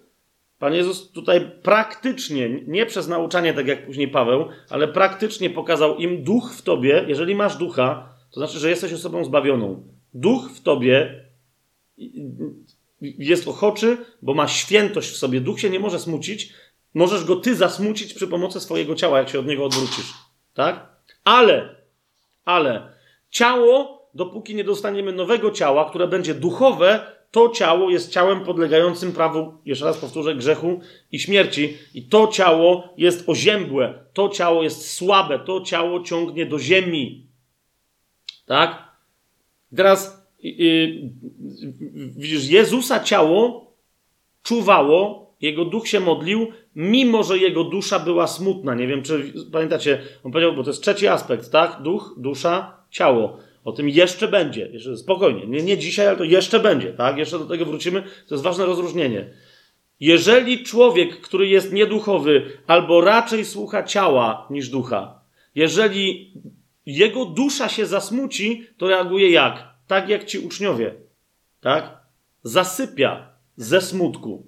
Pan 0.58 0.74
Jezus 0.74 1.12
tutaj 1.12 1.50
praktycznie, 1.62 2.48
nie 2.66 2.86
przez 2.86 3.08
nauczanie, 3.08 3.54
tak 3.54 3.66
jak 3.66 3.86
później 3.86 4.08
Paweł, 4.08 4.48
ale 4.70 4.88
praktycznie 4.88 5.50
pokazał 5.50 5.96
im 5.96 6.24
duch 6.24 6.52
w 6.54 6.62
tobie. 6.62 7.04
Jeżeli 7.08 7.34
masz 7.34 7.56
ducha, 7.56 8.14
to 8.30 8.40
znaczy, 8.40 8.58
że 8.58 8.70
jesteś 8.70 8.92
osobą 8.92 9.24
zbawioną. 9.24 9.82
Duch 10.14 10.50
w 10.50 10.62
tobie 10.62 11.24
jest 13.02 13.48
ochoczy, 13.48 13.96
bo 14.22 14.34
ma 14.34 14.48
świętość 14.48 15.10
w 15.10 15.16
sobie. 15.16 15.40
Duch 15.40 15.60
się 15.60 15.70
nie 15.70 15.80
może 15.80 15.98
smucić. 15.98 16.52
Możesz 16.94 17.24
go 17.24 17.36
ty 17.36 17.56
zasmucić 17.56 18.14
przy 18.14 18.28
pomocy 18.28 18.60
swojego 18.60 18.94
ciała, 18.94 19.18
jak 19.18 19.28
się 19.28 19.38
od 19.38 19.46
niego 19.46 19.64
odwrócisz. 19.64 20.12
Tak? 20.54 20.86
Ale, 21.24 21.76
ale 22.44 22.92
ciało, 23.30 24.02
dopóki 24.14 24.54
nie 24.54 24.64
dostaniemy 24.64 25.12
nowego 25.12 25.50
ciała, 25.50 25.90
które 25.90 26.08
będzie 26.08 26.34
duchowe, 26.34 27.12
to 27.30 27.48
ciało 27.48 27.90
jest 27.90 28.12
ciałem 28.12 28.44
podlegającym 28.44 29.12
prawu, 29.12 29.58
jeszcze 29.64 29.84
raz 29.84 29.98
powtórzę, 29.98 30.34
grzechu 30.34 30.80
i 31.12 31.18
śmierci. 31.18 31.78
I 31.94 32.02
to 32.02 32.26
ciało 32.26 32.94
jest 32.96 33.28
oziębłe, 33.28 34.04
to 34.12 34.28
ciało 34.28 34.62
jest 34.62 34.94
słabe, 34.94 35.38
to 35.38 35.60
ciało 35.60 36.02
ciągnie 36.02 36.46
do 36.46 36.58
ziemi. 36.58 37.26
Tak? 38.46 38.92
Teraz 39.76 40.21
widzisz, 42.16 42.48
Jezusa 42.48 43.00
ciało 43.00 43.72
czuwało, 44.42 45.32
jego 45.40 45.64
duch 45.64 45.88
się 45.88 46.00
modlił, 46.00 46.46
mimo 46.76 47.22
że 47.22 47.38
jego 47.38 47.64
dusza 47.64 47.98
była 47.98 48.26
smutna. 48.26 48.74
Nie 48.74 48.86
wiem, 48.86 49.02
czy 49.02 49.32
pamiętacie, 49.52 50.02
on 50.24 50.32
powiedział, 50.32 50.54
bo 50.54 50.62
to 50.62 50.70
jest 50.70 50.82
trzeci 50.82 51.06
aspekt, 51.06 51.50
tak? 51.50 51.82
Duch, 51.82 52.14
dusza, 52.18 52.76
ciało. 52.90 53.38
O 53.64 53.72
tym 53.72 53.88
jeszcze 53.88 54.28
będzie. 54.28 54.68
Jeszcze 54.72 54.96
spokojnie. 54.96 55.46
Nie, 55.46 55.62
nie 55.62 55.78
dzisiaj, 55.78 56.06
ale 56.06 56.16
to 56.16 56.24
jeszcze 56.24 56.60
będzie, 56.60 56.92
tak? 56.92 57.18
Jeszcze 57.18 57.38
do 57.38 57.44
tego 57.44 57.64
wrócimy. 57.64 58.02
To 58.28 58.34
jest 58.34 58.44
ważne 58.44 58.66
rozróżnienie. 58.66 59.30
Jeżeli 60.00 60.64
człowiek, 60.64 61.20
który 61.20 61.48
jest 61.48 61.72
nieduchowy, 61.72 62.42
albo 62.66 63.00
raczej 63.00 63.44
słucha 63.44 63.82
ciała 63.82 64.46
niż 64.50 64.68
ducha, 64.68 65.20
jeżeli 65.54 66.32
jego 66.86 67.24
dusza 67.24 67.68
się 67.68 67.86
zasmuci, 67.86 68.66
to 68.78 68.88
reaguje 68.88 69.30
jak? 69.30 69.71
Tak 69.92 70.08
jak 70.08 70.24
ci 70.24 70.38
uczniowie, 70.38 70.94
tak? 71.60 72.00
Zasypia 72.42 73.28
ze 73.56 73.80
smutku. 73.80 74.46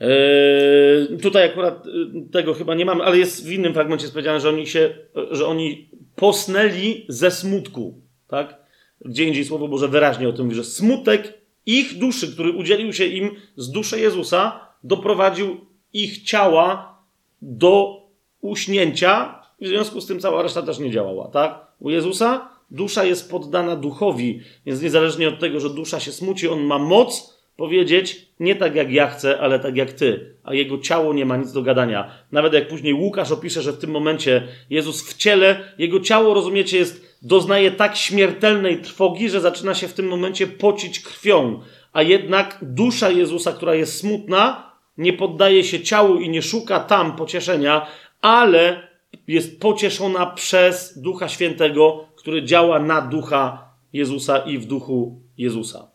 Eee, 0.00 1.18
tutaj 1.22 1.44
akurat 1.50 1.86
e, 1.86 1.90
tego 2.32 2.54
chyba 2.54 2.74
nie 2.74 2.84
mamy, 2.84 3.04
ale 3.04 3.18
jest 3.18 3.46
w 3.46 3.52
innym 3.52 3.74
fragmencie 3.74 4.08
powiedziane, 4.08 4.40
że 4.40 4.48
oni 4.48 4.66
się, 4.66 4.94
że 5.30 5.46
oni 5.46 5.90
posnęli 6.16 7.06
ze 7.08 7.30
smutku, 7.30 8.00
tak? 8.28 8.56
Gdzie 9.04 9.24
indziej 9.24 9.44
Słowo 9.44 9.68
Boże 9.68 9.88
wyraźnie 9.88 10.28
o 10.28 10.32
tym 10.32 10.44
mówi, 10.44 10.56
że 10.56 10.64
smutek 10.64 11.38
ich 11.66 11.98
duszy, 11.98 12.32
który 12.32 12.52
udzielił 12.52 12.92
się 12.92 13.06
im 13.06 13.30
z 13.56 13.70
duszy 13.70 14.00
Jezusa, 14.00 14.68
doprowadził 14.84 15.66
ich 15.92 16.22
ciała 16.22 16.98
do 17.42 18.02
uśnięcia 18.40 19.42
w 19.60 19.66
związku 19.66 20.00
z 20.00 20.06
tym 20.06 20.20
cała 20.20 20.42
reszta 20.42 20.62
też 20.62 20.78
nie 20.78 20.90
działała, 20.90 21.28
tak? 21.28 21.66
U 21.78 21.90
Jezusa 21.90 22.57
Dusza 22.70 23.04
jest 23.04 23.30
poddana 23.30 23.76
duchowi, 23.76 24.40
więc 24.66 24.82
niezależnie 24.82 25.28
od 25.28 25.38
tego, 25.38 25.60
że 25.60 25.70
dusza 25.70 26.00
się 26.00 26.12
smuci, 26.12 26.48
on 26.48 26.60
ma 26.60 26.78
moc 26.78 27.38
powiedzieć 27.56 28.28
nie 28.40 28.56
tak 28.56 28.74
jak 28.74 28.92
ja 28.92 29.06
chcę, 29.06 29.40
ale 29.40 29.60
tak 29.60 29.76
jak 29.76 29.92
ty, 29.92 30.34
a 30.44 30.54
jego 30.54 30.78
ciało 30.78 31.14
nie 31.14 31.24
ma 31.24 31.36
nic 31.36 31.52
do 31.52 31.62
gadania. 31.62 32.10
Nawet 32.32 32.52
jak 32.52 32.68
później 32.68 32.94
Łukasz 32.94 33.32
opisze, 33.32 33.62
że 33.62 33.72
w 33.72 33.78
tym 33.78 33.90
momencie 33.90 34.48
Jezus 34.70 35.10
w 35.10 35.16
ciele, 35.16 35.72
jego 35.78 36.00
ciało, 36.00 36.34
rozumiecie, 36.34 36.78
jest, 36.78 37.18
doznaje 37.22 37.70
tak 37.70 37.96
śmiertelnej 37.96 38.82
trwogi, 38.82 39.30
że 39.30 39.40
zaczyna 39.40 39.74
się 39.74 39.88
w 39.88 39.94
tym 39.94 40.08
momencie 40.08 40.46
pocić 40.46 41.00
krwią, 41.00 41.60
a 41.92 42.02
jednak 42.02 42.58
dusza 42.62 43.10
Jezusa, 43.10 43.52
która 43.52 43.74
jest 43.74 43.98
smutna, 43.98 44.72
nie 44.98 45.12
poddaje 45.12 45.64
się 45.64 45.80
ciału 45.80 46.16
i 46.16 46.28
nie 46.28 46.42
szuka 46.42 46.80
tam 46.80 47.16
pocieszenia, 47.16 47.86
ale 48.22 48.88
jest 49.28 49.60
pocieszona 49.60 50.26
przez 50.26 50.98
Ducha 50.98 51.28
Świętego, 51.28 52.07
który 52.18 52.42
działa 52.42 52.78
na 52.78 53.00
ducha 53.00 53.74
Jezusa 53.92 54.38
i 54.38 54.58
w 54.58 54.66
duchu 54.66 55.20
Jezusa. 55.38 55.90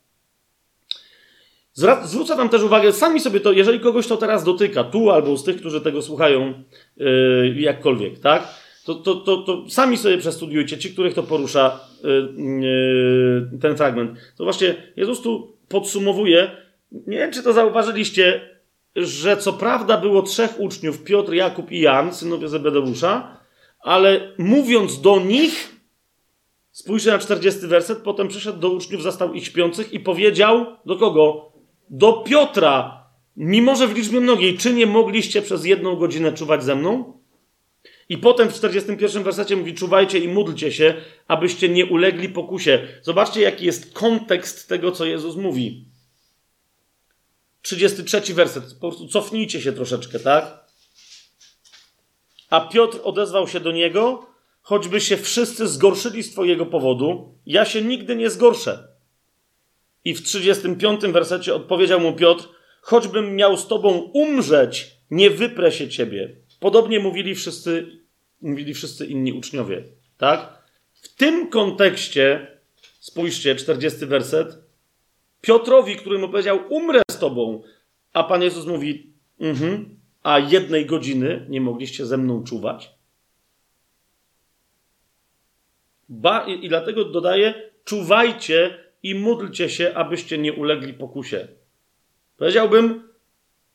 Zwrócę 2.04 2.36
Wam 2.36 2.50
też 2.50 2.64
uwagę, 2.64 2.94
sami 2.94 3.20
sobie 3.20 3.40
to, 3.40 3.52
jeżeli 3.52 3.80
kogoś 3.80 4.08
to 4.08 4.18
teraz 4.18 4.44
dotyka, 4.44 4.84
tu 4.84 5.12
albo 5.12 5.38
z 5.38 5.44
tych, 5.44 5.58
którzy 5.58 5.82
tego 5.82 6.02
słuchają, 6.02 6.54
yy, 6.98 7.56
jakkolwiek, 7.58 8.20
tak? 8.20 8.48
To, 8.86 8.96
to, 8.96 9.16
to, 9.16 9.38
to, 9.38 9.70
sami 9.70 9.98
sobie 9.98 10.18
przestudiujcie, 10.18 10.78
ci, 10.78 10.94
których 10.94 11.14
to 11.14 11.24
porusza 11.24 11.80
yy, 12.04 12.34
yy, 13.52 13.60
ten 13.62 13.78
fragment. 13.78 14.20
To 14.38 14.44
właśnie 14.44 14.76
Jezus 14.96 15.22
tu 15.22 15.58
podsumowuje, 15.68 16.52
nie 16.92 17.18
wiem, 17.18 17.32
czy 17.32 17.44
to 17.44 17.54
zauważyliście, 17.54 18.42
że 18.96 19.38
co 19.38 19.54
prawda 19.54 19.98
było 19.98 20.22
trzech 20.22 20.60
uczniów, 20.60 21.04
Piotr, 21.04 21.34
Jakub 21.34 21.72
i 21.72 21.80
Jan, 21.80 22.14
synowie 22.14 22.48
Zebedeusza, 22.48 23.38
ale 23.80 24.32
mówiąc 24.38 25.02
do 25.02 25.20
nich, 25.20 25.73
Spójrzcie 26.74 27.12
na 27.12 27.20
40 27.20 27.68
werset, 27.68 27.98
potem 27.98 28.28
przyszedł 28.28 28.60
do 28.60 28.70
uczniów, 28.70 29.04
zastał 29.04 29.34
ich 29.34 29.46
śpiących 29.46 29.94
i 29.94 30.00
powiedział 30.00 30.66
do 30.86 30.96
kogo? 30.96 31.52
Do 31.90 32.14
Piotra, 32.14 33.08
mimo 33.38 33.76
że 33.76 33.88
w 33.88 33.96
liczbie 33.96 34.20
mnogiej, 34.20 34.58
czy 34.58 34.74
nie 34.74 34.86
mogliście 34.86 35.42
przez 35.42 35.66
jedną 35.66 35.96
godzinę 35.96 36.34
czuwać 36.34 36.64
ze 36.64 36.76
mną? 36.76 37.20
I 38.10 38.18
potem 38.18 38.50
w 38.50 38.54
41 38.54 39.24
wersecie 39.24 39.56
mówi: 39.56 39.74
Czuwajcie 39.74 40.20
i 40.20 40.28
módlcie 40.28 40.72
się, 40.72 40.96
abyście 41.28 41.70
nie 41.70 41.86
ulegli 41.86 42.30
pokusie. 42.30 42.88
Zobaczcie, 43.02 43.42
jaki 43.42 43.66
jest 43.66 43.94
kontekst 43.94 44.70
tego, 44.70 44.92
co 44.92 45.06
Jezus 45.06 45.36
mówi. 45.36 45.86
33 47.62 48.34
werset. 48.34 48.64
Po 48.74 48.80
prostu 48.80 49.08
cofnijcie 49.08 49.62
się 49.62 49.74
troszeczkę, 49.74 50.20
tak? 50.20 50.64
A 52.50 52.62
Piotr 52.62 53.00
odezwał 53.04 53.48
się 53.48 53.60
do 53.60 53.72
niego 53.72 54.33
choćby 54.64 55.02
się 55.02 55.18
wszyscy 55.18 55.68
zgorszyli 55.68 56.24
z 56.24 56.32
Twojego 56.32 56.66
powodu, 56.66 57.36
ja 57.46 57.66
się 57.66 57.82
nigdy 57.82 58.16
nie 58.16 58.30
zgorszę. 58.30 58.88
I 60.06 60.14
w 60.14 60.22
35 60.22 61.02
wersecie 61.02 61.56
odpowiedział 61.56 62.00
mu 62.00 62.14
Piotr: 62.14 62.50
Choćbym 62.82 63.36
miał 63.36 63.58
z 63.58 63.68
Tobą 63.68 63.90
umrzeć, 64.14 64.92
nie 65.12 65.30
wyprę 65.30 65.72
się 65.72 65.90
Ciebie. 65.90 66.36
Podobnie 66.60 67.00
mówili 67.00 67.36
wszyscy, 67.36 68.00
mówili 68.42 68.74
wszyscy 68.74 69.06
inni 69.06 69.34
uczniowie. 69.34 69.84
Tak? 70.18 70.64
W 70.94 71.16
tym 71.16 71.50
kontekście, 71.50 72.48
spójrzcie, 73.00 73.56
40 73.56 74.06
werset, 74.06 74.58
Piotrowi, 75.42 75.96
który 75.96 76.20
mu 76.20 76.30
powiedział: 76.30 76.60
Umrę 76.70 77.02
z 77.12 77.20
Tobą, 77.20 77.62
a 78.14 78.24
Pan 78.24 78.42
Jezus 78.42 78.66
mówi: 78.66 79.14
mhm, 79.40 80.00
A 80.24 80.40
jednej 80.40 80.86
godziny 80.86 81.46
nie 81.50 81.62
mogliście 81.62 82.06
ze 82.06 82.18
mną 82.18 82.44
czuwać? 82.44 82.92
Ba, 86.14 86.46
i, 86.48 86.66
I 86.66 86.70
dlatego 86.70 87.06
dodaje: 87.06 87.54
czuwajcie 87.86 88.78
i 89.04 89.16
módlcie 89.16 89.70
się, 89.70 89.94
abyście 89.96 90.38
nie 90.38 90.54
ulegli 90.54 90.94
pokusie. 90.94 91.48
Powiedziałbym, 92.38 93.10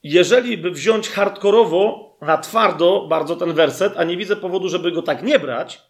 jeżeli 0.03 0.59
by 0.59 0.71
wziąć 0.71 1.09
hardkorowo, 1.09 2.17
na 2.21 2.39
twardo 2.39 3.07
bardzo 3.09 3.37
ten 3.37 3.53
werset, 3.53 3.93
a 3.97 4.05
nie 4.05 4.17
widzę 4.17 4.37
powodu, 4.37 4.69
żeby 4.69 4.93
go 4.93 5.03
tak 5.03 5.23
nie 5.23 5.39
brać, 5.39 5.83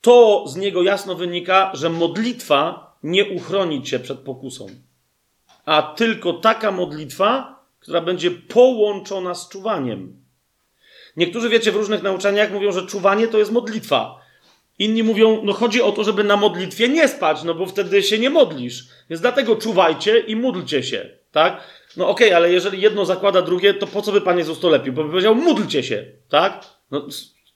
to 0.00 0.44
z 0.46 0.56
niego 0.56 0.82
jasno 0.82 1.14
wynika, 1.14 1.70
że 1.74 1.90
modlitwa 1.90 2.92
nie 3.02 3.24
uchroni 3.24 3.82
cię 3.82 3.98
przed 3.98 4.18
pokusą. 4.18 4.66
A 5.64 5.82
tylko 5.82 6.32
taka 6.32 6.72
modlitwa, 6.72 7.60
która 7.80 8.00
będzie 8.00 8.30
połączona 8.30 9.34
z 9.34 9.48
czuwaniem. 9.48 10.22
Niektórzy, 11.16 11.48
wiecie, 11.48 11.72
w 11.72 11.76
różnych 11.76 12.02
nauczaniach 12.02 12.52
mówią, 12.52 12.72
że 12.72 12.86
czuwanie 12.86 13.28
to 13.28 13.38
jest 13.38 13.52
modlitwa. 13.52 14.21
Inni 14.82 15.02
mówią, 15.02 15.40
no 15.44 15.52
chodzi 15.52 15.82
o 15.82 15.92
to, 15.92 16.04
żeby 16.04 16.24
na 16.24 16.36
modlitwie 16.36 16.88
nie 16.88 17.08
spać, 17.08 17.42
no 17.42 17.54
bo 17.54 17.66
wtedy 17.66 18.02
się 18.02 18.18
nie 18.18 18.30
modlisz. 18.30 18.84
Więc 19.10 19.20
dlatego 19.20 19.56
czuwajcie 19.56 20.18
i 20.18 20.36
módlcie 20.36 20.82
się, 20.82 21.10
tak? 21.32 21.60
No 21.96 22.08
okej, 22.08 22.28
okay, 22.28 22.36
ale 22.36 22.52
jeżeli 22.52 22.80
jedno 22.80 23.04
zakłada 23.04 23.42
drugie, 23.42 23.74
to 23.74 23.86
po 23.86 24.02
co 24.02 24.12
by 24.12 24.20
Pan 24.20 24.38
Jezus 24.38 24.60
to 24.60 24.68
lepiej? 24.68 24.92
Bo 24.92 25.04
by 25.04 25.10
powiedział, 25.10 25.34
módlcie 25.34 25.82
się, 25.82 26.04
tak? 26.28 26.66
No, 26.90 27.06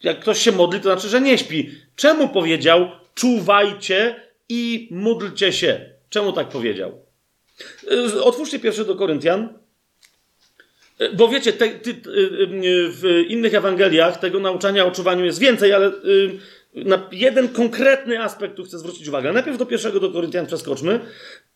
jak 0.03 0.21
ktoś 0.21 0.39
się 0.39 0.53
modli, 0.53 0.81
to 0.81 0.93
znaczy, 0.93 1.09
że 1.09 1.21
nie 1.21 1.39
śpi. 1.39 1.71
Czemu 1.97 2.29
powiedział, 2.29 2.91
czuwajcie 3.15 4.23
i 4.49 4.89
módlcie 4.91 5.53
się? 5.53 5.91
Czemu 6.09 6.33
tak 6.33 6.49
powiedział? 6.49 6.93
Y, 7.93 8.23
otwórzcie 8.23 8.59
pierwszy 8.59 8.85
do 8.85 8.95
Koryntian, 8.95 9.59
Bo 11.15 11.29
wiecie, 11.29 11.53
te, 11.53 11.69
ty, 11.69 11.95
w 12.91 13.25
innych 13.29 13.55
Ewangeliach 13.55 14.21
tego 14.21 14.41
nauczania 14.41 14.87
o 14.87 14.91
czuwaniu 14.91 15.25
jest 15.25 15.39
więcej, 15.39 15.73
ale 15.73 15.93
na 16.77 17.09
jeden 17.13 17.49
konkretny 17.49 18.23
aspekt 18.23 18.57
tu 18.57 18.65
chcę 18.65 18.79
zwrócić 18.79 19.09
uwagę. 19.09 19.33
Najpierw 19.33 19.59
do 19.59 19.67
pierwszego 19.67 20.01
do 20.01 20.11
Koryntian 20.11 20.47
przeskoczmy. 20.47 21.01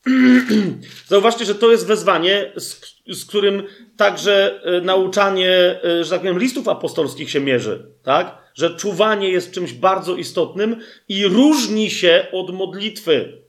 Zauważcie, 1.09 1.45
że 1.45 1.55
to 1.55 1.71
jest 1.71 1.87
wezwanie, 1.87 2.53
z, 2.57 2.81
z, 3.09 3.25
którym 3.25 3.63
także 3.97 4.61
e, 4.63 4.81
nauczanie, 4.81 5.81
e, 5.85 6.05
że 6.05 6.11
tak 6.11 6.21
powiem, 6.21 6.39
listów 6.39 6.69
apostolskich 6.69 7.31
się 7.31 7.41
mierzy, 7.41 7.87
tak? 8.03 8.39
Że 8.55 8.77
czuwanie 8.77 9.31
jest 9.31 9.53
czymś 9.53 9.73
bardzo 9.73 10.17
istotnym 10.17 10.77
i 11.09 11.27
różni 11.27 11.91
się 11.91 12.27
od 12.33 12.55
modlitwy. 12.55 13.43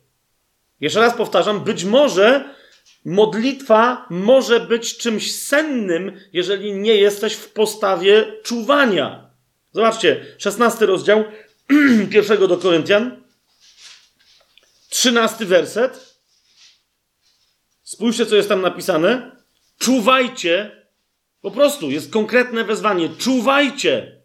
Jeszcze 0.82 1.00
raz 1.00 1.17
powtarzam, 1.17 1.64
być 1.64 1.83
może 1.83 2.45
modlitwa 3.06 4.06
może 4.09 4.59
być 4.59 4.98
czymś 4.98 5.35
sennym, 5.35 6.11
jeżeli 6.33 6.74
nie 6.74 6.95
jesteś 6.95 7.33
w 7.33 7.50
postawie 7.50 8.25
czuwania. 8.43 9.32
Zobaczcie, 9.72 10.25
16 10.38 10.85
rozdział 10.85 11.24
pierwszego 12.11 12.48
do 12.48 12.58
Koryntian, 12.58 13.24
13 14.90 15.45
werset. 15.45 16.22
Spójrzcie, 17.83 18.25
co 18.25 18.35
jest 18.35 18.50
tam 18.50 18.61
napisane. 18.61 19.32
Czuwajcie. 19.77 20.85
Po 21.41 21.51
prostu 21.51 21.91
jest 21.91 22.11
konkretne 22.11 22.64
wezwanie. 22.64 23.09
Czuwajcie. 23.17 24.22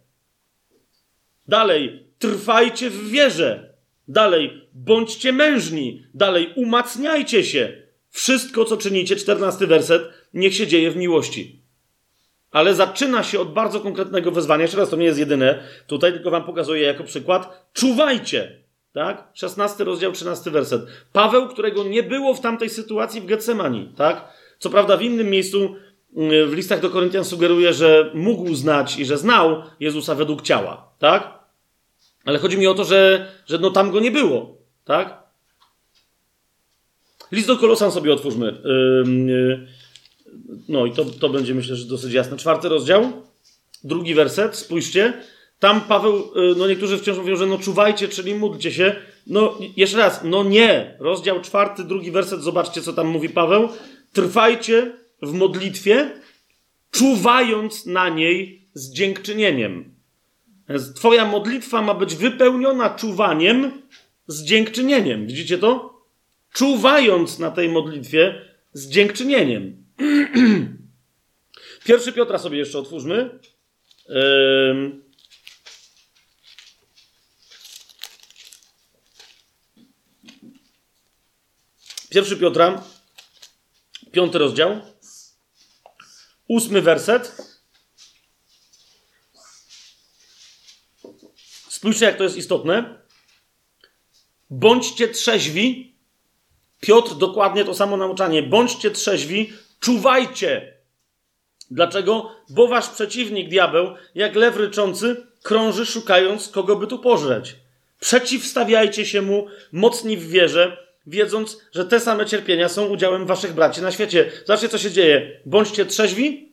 Dalej, 1.49 2.13
trwajcie 2.19 2.91
w 2.91 3.11
wierze. 3.11 3.75
Dalej, 4.09 4.69
bądźcie 4.73 5.33
mężni. 5.33 6.07
Dalej, 6.15 6.53
umacniajcie 6.57 7.45
się. 7.45 7.83
Wszystko, 8.11 8.65
co 8.65 8.77
czynicie, 8.77 9.17
czternasty 9.17 9.67
werset, 9.67 10.03
niech 10.35 10.55
się 10.55 10.67
dzieje 10.67 10.91
w 10.91 10.97
miłości. 10.97 11.66
Ale 12.51 12.75
zaczyna 12.75 13.23
się 13.23 13.41
od 13.41 13.53
bardzo 13.53 13.81
konkretnego 13.81 14.31
wezwania. 14.31 14.63
Jeszcze 14.63 14.79
raz, 14.79 14.91
to 14.91 14.97
nie 14.97 15.05
jest 15.05 15.19
jedyne. 15.19 15.63
Tutaj 15.87 16.13
tylko 16.13 16.31
wam 16.31 16.45
pokazuję 16.45 16.83
jako 16.83 17.05
przykład. 17.05 17.69
Czuwajcie. 17.73 18.67
Tak? 18.93 19.29
16 19.35 19.85
rozdział, 19.85 20.13
13 20.13 20.51
werset. 20.51 20.83
Paweł, 21.13 21.49
którego 21.49 21.85
nie 21.85 22.03
było 22.03 22.35
w 22.35 22.41
tamtej 22.41 22.71
sytuacji 22.71 23.21
w 23.21 23.27
Getsemani, 23.27 23.93
tak? 23.97 24.29
Co 24.59 24.71
prawda 24.71 24.97
w 24.97 25.03
innym 25.03 25.31
miejscu 25.31 25.77
mm, 26.17 26.51
w 26.51 26.53
listach 26.53 26.81
do 26.81 26.91
Koryntian 26.91 27.25
sugeruje, 27.25 27.73
że 27.73 28.11
mógł 28.15 28.55
znać 28.55 28.99
i 28.99 29.05
że 29.05 29.19
znał 29.19 29.63
Jezusa 29.81 30.15
według 30.15 30.43
ciała, 30.43 30.93
tak? 30.99 31.39
Ale 32.25 32.39
chodzi 32.39 32.59
mi 32.59 32.67
o 32.67 32.75
to, 32.75 32.85
że, 32.85 33.33
że 33.47 33.59
no 33.59 33.71
tam 33.71 33.91
go 33.91 34.01
nie 34.01 34.11
było, 34.11 34.59
tak? 34.85 35.23
List 37.33 37.47
do 37.47 37.57
Kolosan 37.57 37.93
sobie 37.93 38.13
otwórzmy. 38.13 38.47
Yy, 38.65 39.67
no 40.69 40.87
i 40.87 40.93
to, 40.93 41.05
to 41.05 41.29
będzie 41.29 41.55
myślę, 41.55 41.77
że 41.77 41.87
dosyć 41.87 42.13
jasne. 42.13 42.37
Czwarty 42.37 42.69
rozdział, 42.69 43.13
drugi 43.85 44.15
werset, 44.15 44.57
spójrzcie. 44.57 45.13
Tam 45.59 45.81
Paweł, 45.81 46.17
y, 46.17 46.55
no 46.57 46.69
niektórzy 46.69 46.99
wciąż 46.99 47.19
mówią, 47.19 47.37
że 47.37 47.47
no 47.47 47.59
czuwajcie, 47.59 48.09
czyli 48.09 48.35
módlcie 48.35 48.73
się. 48.73 48.97
No 49.27 49.59
jeszcze 49.77 49.99
raz, 49.99 50.21
no 50.25 50.45
nie. 50.45 50.97
Rozdział 51.01 51.41
czwarty, 51.41 51.85
drugi 51.85 52.11
werset, 52.11 52.43
zobaczcie 52.43 52.83
co 52.83 52.93
tam 52.93 53.07
mówi 53.07 53.29
Paweł. 53.29 53.69
Trwajcie 54.13 54.93
w 55.23 55.33
modlitwie, 55.33 56.11
czuwając 56.91 57.87
na 57.87 58.09
niej 58.09 58.69
z 58.75 58.93
dziękczynieniem. 58.93 59.95
Twoja 60.95 61.25
modlitwa 61.25 61.83
ma 61.83 61.95
być 61.95 62.15
wypełniona 62.15 62.91
czuwaniem 62.91 63.73
z 64.27 64.45
dziękczynieniem. 64.45 65.27
Widzicie 65.27 65.59
to? 65.59 66.01
Czuwając 66.53 67.39
na 67.39 67.51
tej 67.51 67.69
modlitwie 67.69 68.43
z 68.73 68.89
dziękczynieniem. 68.89 69.86
Pierwszy 71.85 72.13
Piotra 72.13 72.39
sobie 72.39 72.59
jeszcze 72.59 72.79
otwórzmy. 72.79 73.39
Pierwszy 82.11 82.37
Piotra, 82.37 82.85
piąty 84.13 84.39
rozdział, 84.39 84.81
ósmy 86.49 86.83
werset. 86.83 87.37
Spójrzcie, 91.69 92.05
jak 92.05 92.17
to 92.17 92.25
jest 92.25 92.37
istotne. 92.37 93.03
Bądźcie 94.51 95.09
trzeźwi. 95.09 95.97
Piotr 96.81 97.15
dokładnie 97.15 97.65
to 97.65 97.75
samo 97.75 97.97
nauczanie. 97.97 98.43
Bądźcie 98.43 98.91
trzeźwi, 98.91 99.53
czuwajcie. 99.81 100.75
Dlaczego? 101.71 102.31
Bo 102.51 102.69
wasz 102.69 102.89
przeciwnik, 102.89 103.49
diabeł, 103.49 103.95
jak 104.15 104.35
lew 104.35 104.57
ryczący, 104.57 105.27
krąży 105.43 105.87
szukając, 105.87 106.49
kogo 106.49 106.77
by 106.77 106.87
tu 106.87 106.99
pożreć. 106.99 107.57
Przeciwstawiajcie 108.01 109.07
się 109.07 109.23
mu, 109.23 109.47
mocni 109.73 110.17
w 110.17 110.29
wierze, 110.29 110.77
wiedząc, 111.07 111.61
że 111.73 111.85
te 111.85 112.01
same 112.01 112.27
cierpienia 112.27 112.69
są 112.69 112.87
udziałem 112.87 113.27
waszych 113.27 113.53
braci 113.53 113.83
na 113.83 113.93
świecie. 113.93 114.33
Zobaczcie, 114.45 114.69
co 114.69 114.79
się 114.79 114.91
dzieje. 114.91 115.41
Bądźcie 115.47 115.87
trzeźwi, 115.87 116.53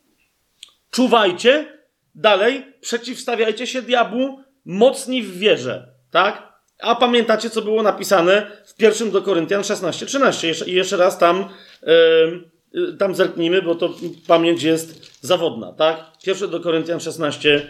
czuwajcie, 0.92 1.78
dalej 2.16 2.66
przeciwstawiajcie 2.82 3.68
się 3.68 3.82
diabłu, 3.82 4.40
mocni 4.66 5.24
w 5.24 5.38
wierze. 5.38 5.88
Tak? 6.12 6.54
A 6.80 6.96
pamiętacie, 6.96 7.50
co 7.50 7.62
było 7.62 7.84
napisane 7.84 8.52
w 8.66 8.76
pierwszym 8.76 9.12
do 9.12 9.22
Koryntian 9.22 9.62
16-13. 9.62 10.68
I 10.68 10.72
jeszcze 10.72 10.98
raz 10.98 11.18
tam, 11.18 11.50
yy, 11.84 12.53
tam 13.00 13.16
zerknijmy, 13.16 13.62
bo 13.62 13.76
to 13.76 13.90
pamięć 14.28 14.64
jest 14.64 15.20
zawodna. 15.22 15.74
Tak? 15.74 16.12
Pierwszy 16.24 16.48
do 16.48 16.60
Koryntian 16.60 17.00
16, 17.00 17.70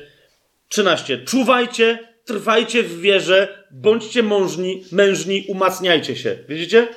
13. 0.70 1.18
Czuwajcie, 1.18 2.00
trwajcie 2.26 2.84
w 2.84 3.00
wierze, 3.00 3.66
bądźcie 3.72 4.24
mężni, 4.24 4.84
mężni, 4.92 5.46
umacniajcie 5.48 6.16
się. 6.16 6.38
Widzicie? 6.50 6.88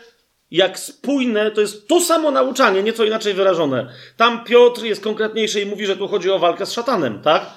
Jak 0.51 0.79
spójne, 0.79 1.51
to 1.51 1.61
jest 1.61 1.89
to 1.89 2.01
samo 2.01 2.31
nauczanie, 2.31 2.83
nieco 2.83 3.05
inaczej 3.05 3.35
wyrażone. 3.35 3.93
Tam 4.17 4.45
Piotr 4.45 4.85
jest 4.85 5.03
konkretniejszy 5.03 5.61
i 5.61 5.67
mówi, 5.67 5.87
że 5.87 5.97
tu 5.97 6.09
chodzi 6.09 6.31
o 6.31 6.39
walkę 6.39 6.67
z 6.67 6.73
szatanem, 6.73 7.23
tak? 7.23 7.51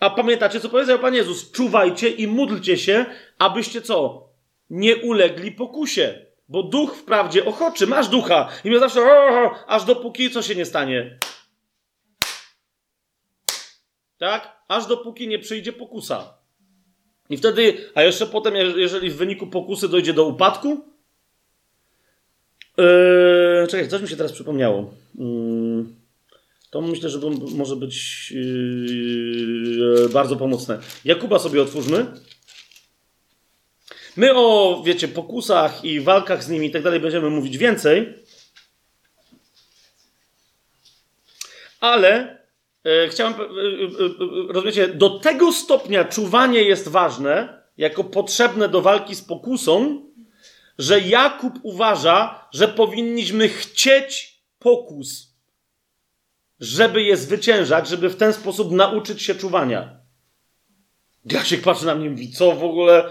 A 0.00 0.10
pamiętacie, 0.10 0.60
co 0.60 0.68
powiedział 0.68 0.98
Pan 0.98 1.14
Jezus? 1.14 1.50
Czuwajcie 1.50 2.08
i 2.08 2.26
módlcie 2.26 2.78
się, 2.78 3.04
abyście 3.38 3.82
co? 3.82 4.28
Nie 4.70 4.96
ulegli 4.96 5.52
pokusie. 5.52 6.29
Bo 6.50 6.62
duch 6.62 6.96
wprawdzie 6.96 7.44
ochoczy, 7.44 7.86
masz 7.86 8.08
ducha. 8.08 8.48
I 8.64 8.68
mnie 8.68 8.78
zawsze, 8.78 9.00
aż 9.66 9.84
dopóki 9.84 10.30
co 10.30 10.42
się 10.42 10.54
nie 10.54 10.64
stanie. 10.64 11.18
Tak? 14.18 14.62
Aż 14.68 14.86
dopóki 14.86 15.28
nie 15.28 15.38
przyjdzie 15.38 15.72
pokusa. 15.72 16.34
I 17.30 17.36
wtedy, 17.36 17.90
a 17.94 18.02
jeszcze 18.02 18.26
potem, 18.26 18.54
jeżeli 18.76 19.10
w 19.10 19.16
wyniku 19.16 19.46
pokusy 19.46 19.88
dojdzie 19.88 20.12
do 20.12 20.26
upadku, 20.26 20.84
yy, 22.78 23.66
czekaj, 23.70 23.88
coś 23.88 24.02
mi 24.02 24.08
się 24.08 24.16
teraz 24.16 24.32
przypomniało. 24.32 24.94
Yy, 25.14 25.84
to 26.70 26.80
myślę, 26.80 27.10
że 27.10 27.18
może 27.54 27.76
być 27.76 28.30
yy, 28.30 30.08
bardzo 30.08 30.36
pomocne. 30.36 30.78
Jakuba 31.04 31.38
sobie 31.38 31.62
otwórzmy. 31.62 32.06
My 34.20 34.34
o, 34.34 34.82
wiecie, 34.86 35.08
pokusach 35.08 35.84
i 35.84 36.00
walkach 36.00 36.44
z 36.44 36.48
nimi 36.48 36.66
i 36.66 36.70
tak 36.70 36.82
dalej 36.82 37.00
będziemy 37.00 37.30
mówić 37.30 37.58
więcej. 37.58 38.14
Ale 41.80 42.40
E, 42.84 43.08
chciałem, 43.08 43.34
e, 43.34 43.36
e, 43.36 44.52
rozumiecie, 44.52 44.88
do 44.88 45.18
tego 45.18 45.52
stopnia 45.52 46.04
czuwanie 46.04 46.62
jest 46.62 46.88
ważne, 46.88 47.62
jako 47.76 48.04
potrzebne 48.04 48.68
do 48.68 48.82
walki 48.82 49.14
z 49.14 49.22
pokusą, 49.22 50.02
że 50.78 51.00
Jakub 51.00 51.54
uważa, 51.62 52.48
że 52.52 52.68
powinniśmy 52.68 53.48
chcieć 53.48 54.40
pokus, 54.58 55.34
żeby 56.60 57.02
je 57.02 57.16
zwyciężać, 57.16 57.88
żeby 57.88 58.08
w 58.08 58.16
ten 58.16 58.32
sposób 58.32 58.72
nauczyć 58.72 59.22
się 59.22 59.34
czuwania. 59.34 60.00
się 61.44 61.58
patrzy 61.58 61.86
na 61.86 61.94
mnie 61.94 62.06
i 62.06 62.10
mówi, 62.10 62.32
co 62.32 62.52
w 62.52 62.64
ogóle, 62.64 63.10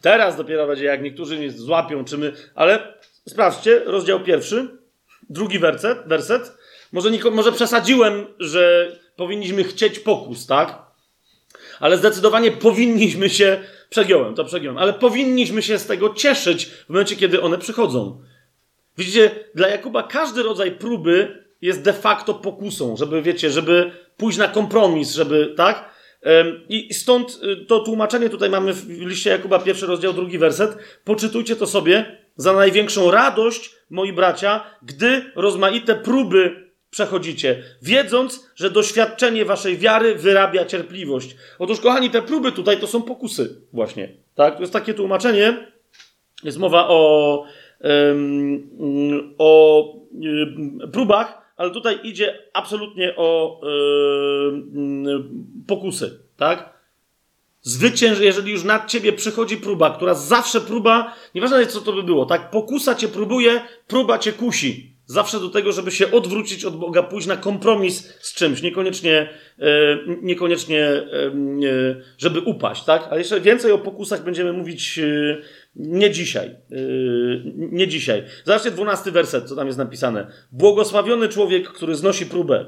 teraz 0.00 0.36
dopiero 0.36 0.66
będzie, 0.66 0.84
jak 0.84 1.02
niektórzy 1.02 1.36
mnie 1.36 1.50
złapią, 1.50 2.04
czy 2.04 2.18
my, 2.18 2.32
ale 2.54 2.94
sprawdźcie, 3.28 3.82
rozdział 3.84 4.20
pierwszy, 4.20 4.68
drugi 5.30 5.58
werset, 5.58 5.98
werset, 6.06 6.58
może, 6.92 7.10
może 7.30 7.52
przesadziłem, 7.52 8.26
że 8.38 8.92
powinniśmy 9.16 9.64
chcieć 9.64 9.98
pokus, 9.98 10.46
tak? 10.46 10.78
Ale 11.80 11.98
zdecydowanie 11.98 12.50
powinniśmy 12.50 13.30
się, 13.30 13.60
przegiąłem, 13.90 14.34
to 14.34 14.44
przegiąłem, 14.44 14.78
ale 14.78 14.92
powinniśmy 14.92 15.62
się 15.62 15.78
z 15.78 15.86
tego 15.86 16.14
cieszyć 16.14 16.66
w 16.66 16.88
momencie, 16.88 17.16
kiedy 17.16 17.42
one 17.42 17.58
przychodzą. 17.58 18.22
Widzicie, 18.98 19.30
dla 19.54 19.68
Jakuba 19.68 20.02
każdy 20.02 20.42
rodzaj 20.42 20.72
próby 20.72 21.44
jest 21.62 21.82
de 21.82 21.92
facto 21.92 22.34
pokusą, 22.34 22.96
żeby, 22.96 23.22
wiecie, 23.22 23.50
żeby 23.50 23.90
pójść 24.16 24.38
na 24.38 24.48
kompromis, 24.48 25.14
żeby, 25.14 25.54
tak? 25.56 25.97
I 26.68 26.94
stąd 26.94 27.40
y, 27.42 27.66
to 27.66 27.80
tłumaczenie 27.80 28.30
tutaj 28.30 28.50
mamy 28.50 28.72
w 28.72 28.88
liście 28.88 29.30
Jakuba, 29.30 29.58
pierwszy 29.58 29.86
rozdział, 29.86 30.12
drugi 30.12 30.38
werset. 30.38 30.76
Poczytujcie 31.04 31.56
to 31.56 31.66
sobie 31.66 32.18
za 32.36 32.52
największą 32.52 33.10
radość, 33.10 33.74
moi 33.90 34.12
bracia, 34.12 34.64
gdy 34.82 35.32
rozmaite 35.36 35.94
próby 35.94 36.68
przechodzicie, 36.90 37.62
wiedząc, 37.82 38.50
że 38.56 38.70
doświadczenie 38.70 39.44
waszej 39.44 39.76
wiary 39.76 40.14
wyrabia 40.14 40.64
cierpliwość. 40.64 41.36
Otóż, 41.58 41.80
kochani, 41.80 42.10
te 42.10 42.22
próby 42.22 42.52
tutaj 42.52 42.80
to 42.80 42.86
są 42.86 43.02
pokusy, 43.02 43.60
właśnie. 43.72 44.08
Tak? 44.34 44.54
To 44.54 44.60
jest 44.60 44.72
takie 44.72 44.94
tłumaczenie. 44.94 45.66
Jest 46.44 46.58
mowa 46.58 46.88
o, 46.88 47.44
um, 47.80 49.34
o 49.38 49.82
um, 50.12 50.78
próbach, 50.92 51.47
ale 51.58 51.70
tutaj 51.70 51.98
idzie 52.02 52.38
absolutnie 52.52 53.14
o 53.16 53.60
um, 53.62 55.04
pokusy. 55.66 56.20
Tak? 56.36 56.78
Zwycięż, 57.62 58.20
jeżeli 58.20 58.52
już 58.52 58.64
nad 58.64 58.90
ciebie 58.90 59.12
przychodzi 59.12 59.56
próba, 59.56 59.90
która 59.90 60.14
zawsze 60.14 60.60
próba, 60.60 61.14
nieważne 61.34 61.66
co 61.66 61.80
to 61.80 61.92
by 61.92 62.02
było, 62.02 62.26
tak? 62.26 62.50
Pokusa 62.50 62.94
cię 62.94 63.08
próbuje, 63.08 63.60
próba 63.86 64.18
cię 64.18 64.32
kusi. 64.32 64.98
Zawsze 65.06 65.40
do 65.40 65.48
tego, 65.48 65.72
żeby 65.72 65.90
się 65.90 66.10
odwrócić 66.10 66.64
od 66.64 66.76
Boga, 66.76 67.02
pójść 67.02 67.26
na 67.26 67.36
kompromis 67.36 68.14
z 68.20 68.34
czymś, 68.34 68.62
niekoniecznie, 68.62 69.28
e, 69.58 69.66
niekoniecznie 70.22 70.80
e, 70.80 71.04
żeby 72.18 72.40
upaść, 72.40 72.84
tak? 72.84 73.08
Ale 73.10 73.18
jeszcze 73.18 73.40
więcej 73.40 73.72
o 73.72 73.78
pokusach 73.78 74.24
będziemy 74.24 74.52
mówić 74.52 74.98
e, 74.98 75.36
nie 75.78 76.10
dzisiaj. 76.10 76.56
Nie 77.56 77.88
dzisiaj. 77.88 78.24
Zobaczcie 78.44 78.70
dwunasty 78.70 79.12
werset, 79.12 79.48
co 79.48 79.56
tam 79.56 79.66
jest 79.66 79.78
napisane. 79.78 80.32
Błogosławiony 80.52 81.28
człowiek, 81.28 81.68
który 81.68 81.94
znosi 81.94 82.26
próbę. 82.26 82.66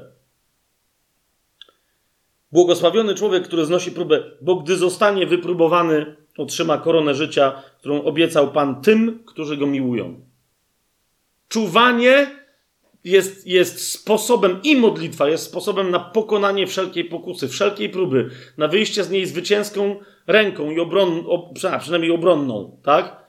Błogosławiony 2.51 3.15
człowiek, 3.15 3.43
który 3.43 3.65
znosi 3.65 3.91
próbę, 3.91 4.23
bo 4.41 4.55
gdy 4.55 4.75
zostanie 4.75 5.27
wypróbowany, 5.27 6.15
otrzyma 6.37 6.77
koronę 6.77 7.15
życia, 7.15 7.63
którą 7.79 8.03
obiecał 8.03 8.51
Pan 8.51 8.81
tym, 8.81 9.23
którzy 9.25 9.57
go 9.57 9.67
miłują. 9.67 10.21
Czuwanie 11.47 12.40
jest, 13.03 13.47
jest 13.47 13.91
sposobem 13.91 14.59
i 14.63 14.75
modlitwa 14.75 15.29
jest 15.29 15.43
sposobem 15.45 15.91
na 15.91 15.99
pokonanie 15.99 16.67
wszelkiej 16.67 17.05
pokusy, 17.05 17.47
wszelkiej 17.47 17.89
próby, 17.89 18.29
na 18.57 18.67
wyjście 18.67 19.03
z 19.03 19.09
niej 19.09 19.25
zwycięską 19.25 19.95
ręką 20.27 20.71
i 20.71 20.79
obron, 20.79 21.23
przynajmniej 21.79 22.11
obronną, 22.11 22.77
tak? 22.83 23.21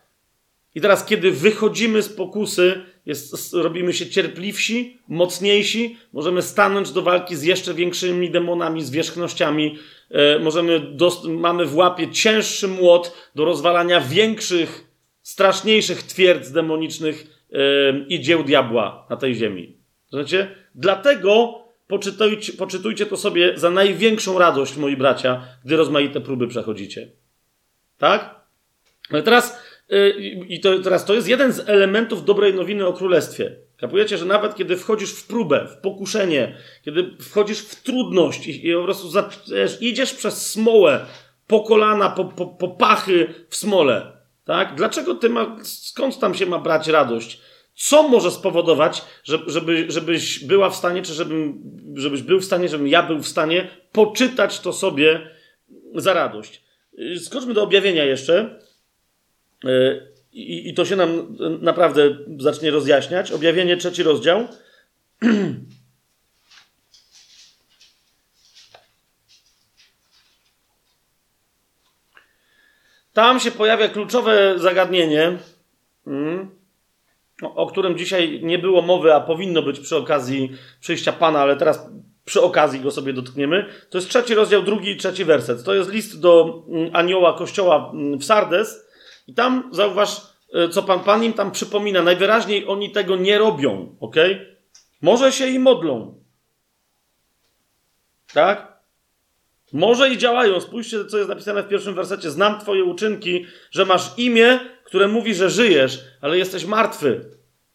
I 0.74 0.80
teraz, 0.80 1.04
kiedy 1.04 1.30
wychodzimy 1.30 2.02
z 2.02 2.08
pokusy, 2.08 2.84
jest, 3.06 3.52
robimy 3.54 3.92
się 3.92 4.06
cierpliwsi, 4.06 4.98
mocniejsi, 5.08 5.96
możemy 6.12 6.42
stanąć 6.42 6.90
do 6.90 7.02
walki 7.02 7.36
z 7.36 7.42
jeszcze 7.42 7.74
większymi 7.74 8.30
demonami, 8.30 8.84
zwierzchnościami, 8.84 9.78
e, 10.10 10.38
możemy 10.38 10.80
dost, 10.80 11.24
mamy 11.24 11.66
w 11.66 11.76
łapie 11.76 12.10
cięższy 12.10 12.68
młot 12.68 13.12
do 13.34 13.44
rozwalania 13.44 14.00
większych, 14.00 14.84
straszniejszych 15.22 16.02
twierdz 16.02 16.50
demonicznych 16.50 17.41
i 18.08 18.20
dzieł 18.20 18.44
diabła 18.44 19.06
na 19.10 19.16
tej 19.16 19.34
ziemi. 19.34 19.76
Znaczy, 20.10 20.48
dlatego 20.74 21.62
poczytujcie, 21.86 22.52
poczytujcie 22.52 23.06
to 23.06 23.16
sobie 23.16 23.58
za 23.58 23.70
największą 23.70 24.38
radość, 24.38 24.76
moi 24.76 24.96
bracia, 24.96 25.42
gdy 25.64 25.76
rozmaite 25.76 26.20
próby 26.20 26.48
przechodzicie. 26.48 27.10
Tak? 27.98 28.40
Ale 29.10 29.22
teraz, 29.22 29.62
yy, 29.88 30.10
i 30.48 30.60
to, 30.60 30.78
teraz 30.78 31.04
to 31.04 31.14
jest 31.14 31.28
jeden 31.28 31.52
z 31.52 31.68
elementów 31.68 32.24
dobrej 32.24 32.54
nowiny 32.54 32.86
o 32.86 32.92
królestwie. 32.92 33.56
Kapujecie, 33.76 34.18
że 34.18 34.24
nawet 34.24 34.54
kiedy 34.54 34.76
wchodzisz 34.76 35.10
w 35.10 35.26
próbę, 35.26 35.68
w 35.68 35.76
pokuszenie, 35.76 36.56
kiedy 36.82 37.16
wchodzisz 37.20 37.58
w 37.58 37.82
trudność 37.82 38.46
i, 38.46 38.68
i 38.68 38.74
po 38.74 38.84
prostu 38.84 39.08
idziesz 39.80 40.14
przez 40.14 40.50
smołę, 40.50 41.06
po 41.46 41.60
kolana, 41.60 42.10
po, 42.10 42.24
po, 42.24 42.46
po 42.46 42.68
pachy 42.68 43.34
w 43.48 43.56
smole, 43.56 44.12
tak? 44.44 44.74
Dlaczego 44.74 45.14
ty 45.14 45.28
ma, 45.28 45.56
skąd 45.62 46.18
tam 46.18 46.34
się 46.34 46.46
ma 46.46 46.58
brać 46.58 46.88
radość? 46.88 47.40
Co 47.74 48.08
może 48.08 48.30
spowodować, 48.30 49.02
żeby, 49.46 49.86
żebyś 49.88 50.44
była 50.44 50.70
w 50.70 50.76
stanie, 50.76 51.02
czy 51.02 51.14
żebym, 51.14 51.62
żebyś 51.94 52.22
był 52.22 52.40
w 52.40 52.44
stanie, 52.44 52.68
żebym 52.68 52.88
ja 52.88 53.02
był 53.02 53.18
w 53.18 53.28
stanie 53.28 53.68
poczytać 53.92 54.60
to 54.60 54.72
sobie 54.72 55.30
za 55.94 56.12
radość? 56.12 56.62
Skoczmy 57.20 57.54
do 57.54 57.62
objawienia 57.62 58.04
jeszcze. 58.04 58.58
I, 60.32 60.68
I 60.68 60.74
to 60.74 60.84
się 60.84 60.96
nam 60.96 61.36
naprawdę 61.60 62.16
zacznie 62.38 62.70
rozjaśniać. 62.70 63.32
Objawienie, 63.32 63.76
trzeci 63.76 64.02
rozdział. 64.02 64.48
Tam 73.12 73.40
się 73.40 73.50
pojawia 73.50 73.88
kluczowe 73.88 74.58
zagadnienie, 74.58 75.38
mm, 76.06 76.50
o 77.42 77.66
którym 77.66 77.98
dzisiaj 77.98 78.40
nie 78.42 78.58
było 78.58 78.82
mowy, 78.82 79.14
a 79.14 79.20
powinno 79.20 79.62
być 79.62 79.80
przy 79.80 79.96
okazji 79.96 80.52
przyjścia 80.80 81.12
Pana, 81.12 81.40
ale 81.40 81.56
teraz 81.56 81.88
przy 82.24 82.42
okazji 82.42 82.80
go 82.80 82.90
sobie 82.90 83.12
dotkniemy. 83.12 83.66
To 83.90 83.98
jest 83.98 84.08
trzeci 84.08 84.34
rozdział, 84.34 84.62
drugi 84.62 84.90
i 84.90 84.96
trzeci 84.96 85.24
werset. 85.24 85.64
To 85.64 85.74
jest 85.74 85.90
list 85.90 86.20
do 86.20 86.62
mm, 86.68 86.90
anioła 86.92 87.32
kościoła 87.32 87.90
mm, 87.94 88.18
w 88.18 88.24
Sardes. 88.24 88.88
I 89.26 89.34
tam 89.34 89.68
zauważ, 89.72 90.20
e, 90.54 90.68
co 90.68 90.82
Pan, 90.82 91.00
Pan 91.00 91.24
im 91.24 91.32
tam 91.32 91.50
przypomina. 91.50 92.02
Najwyraźniej 92.02 92.66
oni 92.68 92.90
tego 92.90 93.16
nie 93.16 93.38
robią, 93.38 93.96
ok? 94.00 94.16
Może 95.02 95.32
się 95.32 95.46
i 95.46 95.58
modlą. 95.58 96.22
Tak? 98.34 98.71
Może 99.72 100.10
i 100.10 100.18
działają. 100.18 100.60
Spójrzcie, 100.60 101.04
co 101.04 101.18
jest 101.18 101.28
napisane 101.28 101.62
w 101.62 101.68
pierwszym 101.68 101.94
wersecie. 101.94 102.30
Znam 102.30 102.60
Twoje 102.60 102.84
uczynki, 102.84 103.46
że 103.70 103.84
masz 103.84 104.18
imię, 104.18 104.60
które 104.84 105.08
mówi, 105.08 105.34
że 105.34 105.50
żyjesz, 105.50 106.04
ale 106.20 106.38
jesteś 106.38 106.64
martwy. 106.64 107.24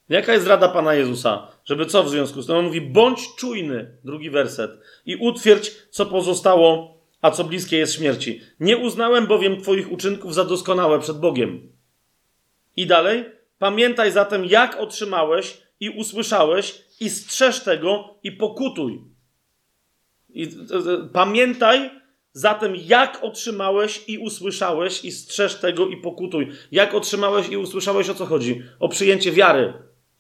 Jaka 0.10 0.34
jest 0.34 0.48
rada 0.48 0.70
Pana 0.70 0.94
Jezusa? 0.94 1.48
Żeby 1.66 1.86
co 1.86 2.04
w 2.04 2.10
związku 2.10 2.42
z 2.42 2.48
tym? 2.48 2.56
On 2.56 2.66
mówi, 2.66 2.82
bądź 2.82 3.36
czujny, 3.36 3.98
drugi 4.04 4.30
werset, 4.30 4.72
i 5.06 5.16
utwierdź, 5.16 5.72
co 5.90 6.06
pozostało, 6.06 6.98
a 7.22 7.32
co 7.32 7.44
bliskie 7.44 7.78
jest 7.78 7.96
śmierci. 7.96 8.42
Nie 8.60 8.78
uznałem 8.78 9.28
bowiem 9.28 9.62
Twoich 9.62 9.92
uczynków 9.92 10.34
za 10.34 10.46
doskonałe 10.46 11.00
przed 11.00 11.20
Bogiem. 11.20 11.72
I 12.76 12.88
dalej, 12.88 13.26
pamiętaj 13.60 14.12
zatem, 14.12 14.46
jak 14.46 14.80
otrzymałeś 14.80 15.58
i 15.80 15.90
usłyszałeś, 15.90 16.82
i 17.00 17.10
strzeż 17.10 17.64
tego, 17.64 18.16
i 18.24 18.32
pokutuj. 18.32 19.02
I, 20.38 20.48
pamiętaj 21.14 21.90
zatem, 22.34 22.74
jak 22.76 23.20
otrzymałeś 23.22 24.04
i 24.08 24.18
usłyszałeś, 24.18 25.06
i 25.06 25.12
strzeż 25.12 25.56
tego 25.56 25.88
i 25.88 25.98
pokutuj. 25.98 26.52
Jak 26.72 26.94
otrzymałeś 26.94 27.50
i 27.50 27.58
usłyszałeś, 27.58 28.10
o 28.10 28.16
co 28.16 28.26
chodzi? 28.26 28.64
O 28.80 28.90
przyjęcie 28.90 29.32
wiary, 29.32 29.74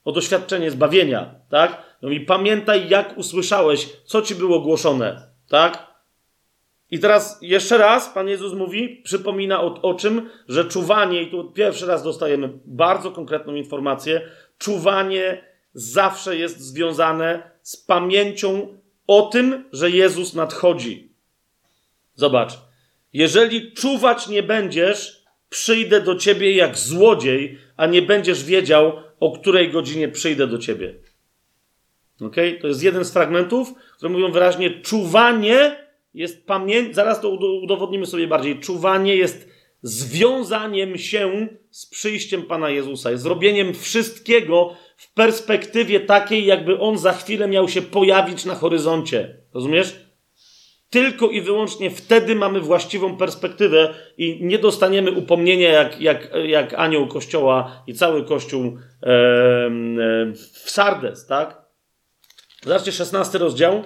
o 0.05 0.11
doświadczenie 0.11 0.71
zbawienia, 0.71 1.35
tak? 1.49 1.97
No 2.01 2.09
i 2.09 2.19
pamiętaj, 2.19 2.89
jak 2.89 3.17
usłyszałeś, 3.17 3.89
co 4.05 4.21
ci 4.21 4.35
było 4.35 4.59
głoszone, 4.59 5.21
tak? 5.49 5.87
I 6.91 6.99
teraz 6.99 7.39
jeszcze 7.41 7.77
raz 7.77 8.09
Pan 8.09 8.27
Jezus 8.27 8.53
mówi, 8.53 9.01
przypomina 9.03 9.61
o, 9.61 9.81
o 9.81 9.93
czym, 9.93 10.29
że 10.47 10.65
czuwanie, 10.65 11.21
i 11.21 11.31
tu 11.31 11.51
pierwszy 11.51 11.85
raz 11.85 12.03
dostajemy 12.03 12.49
bardzo 12.65 13.11
konkretną 13.11 13.55
informację, 13.55 14.21
czuwanie 14.57 15.43
zawsze 15.73 16.37
jest 16.37 16.59
związane 16.59 17.51
z 17.61 17.77
pamięcią 17.77 18.77
o 19.07 19.21
tym, 19.21 19.69
że 19.71 19.89
Jezus 19.89 20.33
nadchodzi. 20.33 21.11
Zobacz, 22.15 22.53
jeżeli 23.13 23.71
czuwać 23.73 24.27
nie 24.27 24.43
będziesz, 24.43 25.23
przyjdę 25.49 26.01
do 26.01 26.15
ciebie 26.15 26.51
jak 26.55 26.77
złodziej, 26.77 27.57
a 27.77 27.85
nie 27.85 28.01
będziesz 28.01 28.43
wiedział, 28.43 28.93
o 29.19 29.31
której 29.31 29.71
godzinie 29.71 30.09
przyjdę 30.09 30.47
do 30.47 30.57
ciebie. 30.57 30.95
Ok? 32.21 32.35
To 32.61 32.67
jest 32.67 32.83
jeden 32.83 33.05
z 33.05 33.13
fragmentów, 33.13 33.73
które 33.97 34.11
mówią 34.11 34.31
wyraźnie: 34.31 34.81
czuwanie 34.81 35.87
jest 36.13 36.45
pamięć. 36.45 36.95
Zaraz 36.95 37.21
to 37.21 37.29
udowodnimy 37.63 38.05
sobie 38.05 38.27
bardziej. 38.27 38.59
Czuwanie 38.59 39.15
jest 39.15 39.49
związaniem 39.87 40.97
się 40.97 41.47
z 41.71 41.85
przyjściem 41.85 42.43
Pana 42.43 42.69
Jezusa, 42.69 43.17
zrobieniem 43.17 43.73
wszystkiego 43.73 44.75
w 44.97 45.13
perspektywie 45.13 45.99
takiej, 45.99 46.45
jakby 46.45 46.79
on 46.79 46.97
za 46.97 47.13
chwilę 47.13 47.47
miał 47.47 47.69
się 47.69 47.81
pojawić 47.81 48.45
na 48.45 48.55
horyzoncie. 48.55 49.37
Rozumiesz? 49.53 50.07
Tylko 50.89 51.29
i 51.29 51.41
wyłącznie 51.41 51.91
wtedy 51.91 52.35
mamy 52.35 52.59
właściwą 52.61 53.17
perspektywę 53.17 53.93
i 54.17 54.39
nie 54.41 54.59
dostaniemy 54.59 55.11
upomnienia 55.11 55.69
jak, 55.69 56.01
jak, 56.01 56.29
jak 56.45 56.73
anioł 56.73 57.07
kościoła 57.07 57.83
i 57.87 57.93
cały 57.93 58.25
kościół 58.25 58.63
e, 58.63 59.07
e, 59.07 59.71
w 60.63 60.69
Sardes, 60.69 61.27
tak? 61.27 61.61
Zobaczcie, 62.63 62.91
16 62.91 63.37
rozdział 63.37 63.83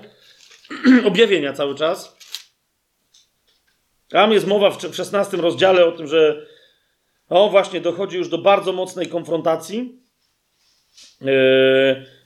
objawienia 1.06 1.54
cały 1.54 1.76
czas. 1.76 2.21
Tam 4.12 4.32
jest 4.32 4.48
mowa 4.48 4.70
w 4.70 4.96
16 4.96 5.38
rozdziale 5.38 5.86
o 5.86 5.92
tym, 5.92 6.08
że 6.08 6.46
o 7.30 7.50
właśnie 7.50 7.82
dochodzi 7.82 8.18
już 8.18 8.30
do 8.30 8.38
bardzo 8.38 8.74
mocnej 8.74 9.08
konfrontacji. 9.08 10.00
Yy, 11.22 11.32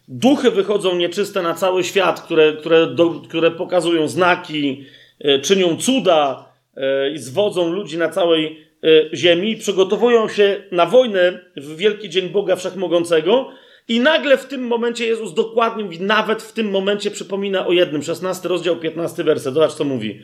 duchy 0.08 0.52
wychodzą 0.52 0.96
nieczyste 0.96 1.42
na 1.42 1.54
cały 1.54 1.84
świat, 1.84 2.22
które, 2.22 2.54
które, 2.54 2.88
do, 2.88 3.10
które 3.10 3.52
pokazują 3.52 4.08
znaki, 4.08 4.86
yy, 5.20 5.40
czynią 5.40 5.78
cuda 5.78 6.54
yy, 6.78 7.12
i 7.14 7.18
zwodzą 7.18 7.74
ludzi 7.74 7.98
na 7.98 8.10
całej 8.10 8.66
ziemi, 9.14 9.58
przygotowują 9.58 10.28
się 10.28 10.64
na 10.72 10.86
wojnę 10.86 11.40
w 11.58 11.76
Wielki 11.76 12.10
Dzień 12.10 12.30
Boga 12.30 12.56
Wszechmogącego 12.56 13.50
I 13.88 14.00
nagle 14.00 14.38
w 14.38 14.46
tym 14.46 14.68
momencie 14.68 15.06
Jezus 15.06 15.34
dokładnie 15.34 15.84
mówi, 15.84 16.02
nawet 16.02 16.44
w 16.44 16.54
tym 16.54 16.70
momencie 16.70 17.12
przypomina 17.12 17.68
o 17.68 17.72
jednym, 17.72 18.04
16 18.04 18.48
rozdział, 18.48 18.76
15 18.76 19.24
werset. 19.24 19.54
Zobacz, 19.54 19.74
co 19.74 19.84
mówi. 19.84 20.22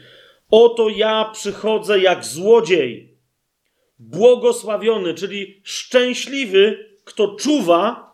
Oto 0.51 0.89
ja 0.89 1.29
przychodzę 1.33 1.99
jak 1.99 2.25
złodziej, 2.25 3.17
błogosławiony, 3.99 5.13
czyli 5.13 5.61
szczęśliwy, 5.63 6.89
kto 7.03 7.35
czuwa 7.35 8.13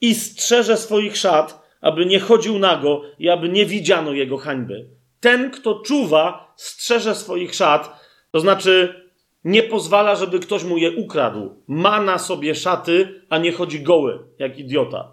i 0.00 0.14
strzeże 0.14 0.76
swoich 0.76 1.16
szat, 1.16 1.68
aby 1.80 2.06
nie 2.06 2.20
chodził 2.20 2.58
nago 2.58 3.02
i 3.18 3.28
aby 3.28 3.48
nie 3.48 3.66
widziano 3.66 4.12
jego 4.12 4.36
hańby. 4.36 4.88
Ten, 5.20 5.50
kto 5.50 5.74
czuwa, 5.74 6.54
strzeże 6.56 7.14
swoich 7.14 7.54
szat, 7.54 8.00
to 8.30 8.40
znaczy 8.40 9.04
nie 9.44 9.62
pozwala, 9.62 10.16
żeby 10.16 10.38
ktoś 10.38 10.64
mu 10.64 10.78
je 10.78 10.90
ukradł. 10.90 11.62
Ma 11.66 12.00
na 12.00 12.18
sobie 12.18 12.54
szaty, 12.54 13.22
a 13.28 13.38
nie 13.38 13.52
chodzi 13.52 13.80
goły, 13.80 14.18
jak 14.38 14.58
idiota. 14.58 15.12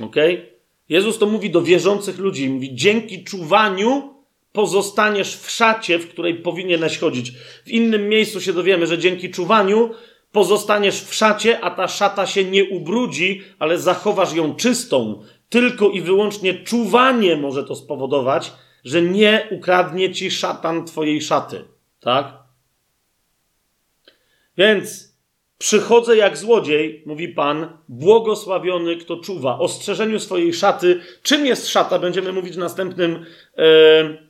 Ok? 0.00 0.16
Jezus 0.88 1.18
to 1.18 1.26
mówi 1.26 1.50
do 1.50 1.62
wierzących 1.62 2.18
ludzi. 2.18 2.50
Mówi, 2.50 2.74
dzięki 2.74 3.24
czuwaniu 3.24 4.17
pozostaniesz 4.58 5.36
w 5.36 5.50
szacie, 5.50 5.98
w 5.98 6.08
której 6.08 6.34
powinieneś 6.34 6.98
chodzić. 6.98 7.32
W 7.64 7.68
innym 7.68 8.08
miejscu 8.08 8.40
się 8.40 8.52
dowiemy, 8.52 8.86
że 8.86 8.98
dzięki 8.98 9.30
czuwaniu 9.30 9.90
pozostaniesz 10.32 11.00
w 11.00 11.14
szacie, 11.14 11.60
a 11.60 11.70
ta 11.70 11.88
szata 11.88 12.26
się 12.26 12.44
nie 12.44 12.64
ubrudzi, 12.64 13.42
ale 13.58 13.78
zachowasz 13.78 14.34
ją 14.34 14.54
czystą. 14.54 15.22
Tylko 15.48 15.90
i 15.90 16.00
wyłącznie 16.00 16.54
czuwanie 16.54 17.36
może 17.36 17.64
to 17.64 17.74
spowodować, 17.74 18.52
że 18.84 19.02
nie 19.02 19.48
ukradnie 19.50 20.12
ci 20.12 20.30
szatan 20.30 20.84
twojej 20.84 21.22
szaty. 21.22 21.64
Tak? 22.00 22.38
Więc 24.56 25.16
przychodzę 25.58 26.16
jak 26.16 26.36
złodziej, 26.36 27.02
mówi 27.06 27.28
Pan, 27.28 27.78
błogosławiony, 27.88 28.96
kto 28.96 29.16
czuwa. 29.16 29.58
Ostrzeżeniu 29.58 30.20
swojej 30.20 30.54
szaty. 30.54 31.00
Czym 31.22 31.46
jest 31.46 31.68
szata? 31.68 31.98
Będziemy 31.98 32.32
mówić 32.32 32.56
następnym, 32.56 33.26
e, 33.58 34.27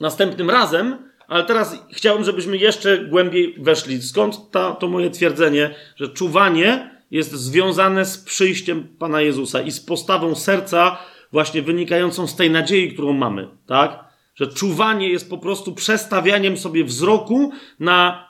następnym 0.00 0.50
razem, 0.50 0.96
ale 1.28 1.44
teraz 1.44 1.78
chciałbym, 1.92 2.24
żebyśmy 2.24 2.56
jeszcze 2.56 2.98
głębiej 2.98 3.54
weszli. 3.58 4.02
Skąd 4.02 4.50
ta, 4.50 4.72
to 4.72 4.88
moje 4.88 5.10
twierdzenie, 5.10 5.74
że 5.96 6.08
czuwanie 6.08 6.90
jest 7.10 7.32
związane 7.32 8.04
z 8.04 8.18
przyjściem 8.18 8.88
Pana 8.98 9.20
Jezusa 9.20 9.62
i 9.62 9.70
z 9.70 9.80
postawą 9.80 10.34
serca, 10.34 10.98
właśnie 11.32 11.62
wynikającą 11.62 12.26
z 12.26 12.36
tej 12.36 12.50
nadziei, 12.50 12.92
którą 12.92 13.12
mamy, 13.12 13.48
tak? 13.66 14.04
Że 14.34 14.46
czuwanie 14.46 15.08
jest 15.08 15.30
po 15.30 15.38
prostu 15.38 15.74
przestawianiem 15.74 16.56
sobie 16.56 16.84
wzroku 16.84 17.52
na 17.80 18.26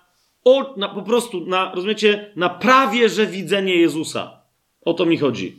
na, 0.76 0.88
po 0.88 1.02
prostu, 1.02 1.46
na, 1.46 1.72
rozumiecie, 1.74 2.32
na 2.36 2.48
prawie, 2.48 3.08
że 3.08 3.26
widzenie 3.26 3.76
Jezusa. 3.76 4.40
O 4.80 4.94
to 4.94 5.06
mi 5.06 5.18
chodzi. 5.18 5.56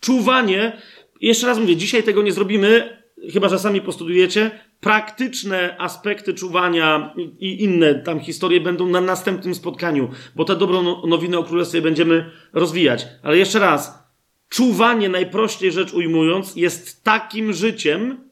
Czuwanie, 0.00 0.82
jeszcze 1.20 1.46
raz 1.46 1.58
mówię, 1.58 1.76
dzisiaj 1.76 2.02
tego 2.02 2.22
nie 2.22 2.32
zrobimy, 2.32 2.98
chyba 3.32 3.48
że 3.48 3.58
sami 3.58 3.80
postudujecie. 3.80 4.50
Praktyczne 4.80 5.76
aspekty 5.78 6.34
czuwania 6.34 7.14
i 7.38 7.64
inne 7.64 7.94
tam 7.94 8.20
historie 8.20 8.60
będą 8.60 8.86
na 8.86 9.00
następnym 9.00 9.54
spotkaniu, 9.54 10.10
bo 10.36 10.44
te 10.44 10.56
dobrą 10.56 10.82
no, 10.82 11.02
nowinę 11.06 11.38
o 11.38 11.44
Królestwie 11.44 11.82
będziemy 11.82 12.30
rozwijać. 12.52 13.06
Ale 13.22 13.38
jeszcze 13.38 13.58
raz, 13.58 14.08
czuwanie, 14.48 15.08
najprościej 15.08 15.72
rzecz 15.72 15.92
ujmując, 15.92 16.56
jest 16.56 17.04
takim 17.04 17.52
życiem, 17.52 18.28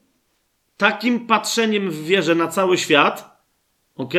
takim 0.77 1.27
patrzeniem 1.27 1.91
w 1.91 2.05
wierze 2.05 2.35
na 2.35 2.47
cały 2.47 2.77
świat, 2.77 3.41
ok? 3.95 4.13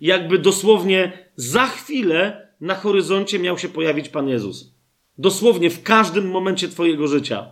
Jakby 0.00 0.38
dosłownie 0.38 1.28
za 1.36 1.66
chwilę 1.66 2.48
na 2.60 2.74
horyzoncie 2.74 3.38
miał 3.38 3.58
się 3.58 3.68
pojawić 3.68 4.08
Pan 4.08 4.28
Jezus. 4.28 4.74
Dosłownie 5.18 5.70
w 5.70 5.82
każdym 5.82 6.30
momencie 6.30 6.68
Twojego 6.68 7.08
życia. 7.08 7.46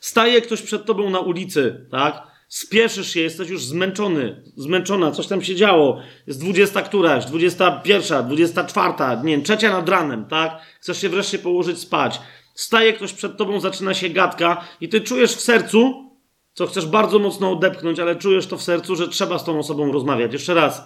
Staje 0.00 0.40
ktoś 0.40 0.62
przed 0.62 0.84
Tobą 0.84 1.10
na 1.10 1.20
ulicy, 1.20 1.86
tak? 1.90 2.31
Spieszysz 2.52 3.10
się, 3.12 3.20
jesteś 3.20 3.48
już 3.48 3.64
zmęczony, 3.64 4.42
zmęczona, 4.56 5.10
coś 5.10 5.26
tam 5.26 5.42
się 5.42 5.54
działo. 5.54 6.00
Jest 6.26 6.40
dwudziesta 6.40 6.82
któraś, 6.82 7.26
dwudziesta 7.26 7.80
pierwsza, 7.80 8.22
dwudziesta 8.22 8.64
czwarta, 8.64 9.22
nie 9.22 9.32
wiem, 9.32 9.42
trzecia 9.42 9.70
nad 9.70 9.88
ranem, 9.88 10.24
tak? 10.24 10.62
Chcesz 10.80 11.00
się 11.00 11.08
wreszcie 11.08 11.38
położyć 11.38 11.78
spać. 11.78 12.20
Staje 12.54 12.92
ktoś 12.92 13.12
przed 13.12 13.36
tobą, 13.36 13.60
zaczyna 13.60 13.94
się 13.94 14.08
gadka 14.08 14.64
i 14.80 14.88
ty 14.88 15.00
czujesz 15.00 15.34
w 15.34 15.40
sercu, 15.40 16.10
co 16.54 16.66
chcesz 16.66 16.86
bardzo 16.86 17.18
mocno 17.18 17.52
odepchnąć, 17.52 17.98
ale 17.98 18.16
czujesz 18.16 18.46
to 18.46 18.56
w 18.56 18.62
sercu, 18.62 18.96
że 18.96 19.08
trzeba 19.08 19.38
z 19.38 19.44
tą 19.44 19.58
osobą 19.58 19.92
rozmawiać. 19.92 20.32
Jeszcze 20.32 20.54
raz, 20.54 20.82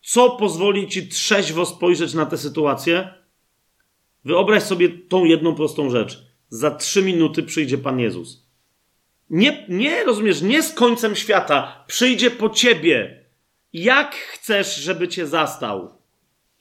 co 0.00 0.30
pozwoli 0.30 0.88
ci 0.88 1.08
trzeźwo 1.08 1.66
spojrzeć 1.66 2.14
na 2.14 2.26
tę 2.26 2.38
sytuację? 2.38 3.14
Wyobraź 4.24 4.62
sobie 4.62 4.88
tą 4.88 5.24
jedną 5.24 5.54
prostą 5.54 5.90
rzecz. 5.90 6.22
Za 6.48 6.70
trzy 6.70 7.02
minuty 7.02 7.42
przyjdzie 7.42 7.78
Pan 7.78 8.00
Jezus. 8.00 8.41
Nie, 9.32 9.64
nie 9.68 10.04
rozumiesz, 10.04 10.42
nie 10.42 10.62
z 10.62 10.72
końcem 10.72 11.16
świata. 11.16 11.84
Przyjdzie 11.86 12.30
po 12.30 12.50
ciebie. 12.50 13.24
Jak 13.72 14.14
chcesz, 14.14 14.76
żeby 14.76 15.08
cię 15.08 15.26
zastał? 15.26 15.90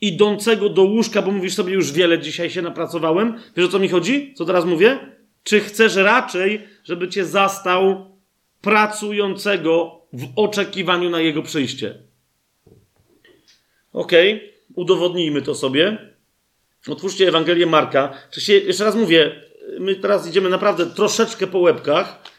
Idącego 0.01 0.69
do 0.69 0.83
łóżka, 0.83 1.21
bo 1.21 1.31
mówisz 1.31 1.53
sobie, 1.53 1.73
już 1.73 1.91
wiele 1.91 2.19
dzisiaj 2.19 2.49
się 2.49 2.61
napracowałem. 2.61 3.39
Wiesz 3.55 3.65
o 3.65 3.69
co 3.69 3.79
mi 3.79 3.89
chodzi? 3.89 4.33
Co 4.37 4.45
teraz 4.45 4.65
mówię? 4.65 4.99
Czy 5.43 5.59
chcesz 5.59 5.95
raczej, 5.95 6.67
żeby 6.83 7.09
cię 7.09 7.25
zastał 7.25 8.11
pracującego 8.61 10.01
w 10.13 10.27
oczekiwaniu 10.35 11.09
na 11.09 11.19
jego 11.19 11.41
przyjście? 11.41 11.95
Okej, 13.93 14.35
okay, 14.35 14.49
udowodnijmy 14.75 15.41
to 15.41 15.55
sobie. 15.55 16.13
Otwórzcie 16.87 17.27
Ewangelię 17.27 17.65
Marka. 17.65 18.13
Jeszcze 18.47 18.83
raz 18.83 18.95
mówię, 18.95 19.41
my 19.79 19.95
teraz 19.95 20.27
idziemy 20.27 20.49
naprawdę 20.49 20.85
troszeczkę 20.85 21.47
po 21.47 21.59
łebkach. 21.59 22.30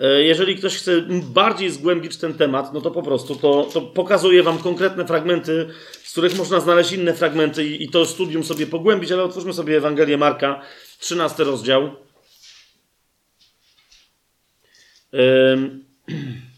E, 0.00 0.22
jeżeli 0.22 0.56
ktoś 0.56 0.76
chce 0.76 1.02
bardziej 1.22 1.70
zgłębić 1.70 2.16
ten 2.16 2.34
temat, 2.34 2.72
no 2.72 2.80
to 2.80 2.90
po 2.90 3.02
prostu 3.02 3.36
to, 3.36 3.68
to 3.72 3.80
pokazuję 3.80 4.42
wam 4.42 4.58
konkretne 4.58 5.06
fragmenty, 5.06 5.68
z 6.02 6.12
których 6.12 6.38
można 6.38 6.60
znaleźć 6.60 6.92
inne 6.92 7.14
fragmenty 7.14 7.66
i, 7.66 7.84
i 7.84 7.88
to 7.88 8.06
studium 8.06 8.44
sobie 8.44 8.66
pogłębić, 8.66 9.12
ale 9.12 9.22
otwórzmy 9.22 9.52
sobie 9.52 9.76
Ewangelię 9.76 10.16
Marka, 10.16 10.62
13 10.98 11.44
rozdział. 11.44 11.90
Ym. 15.14 15.84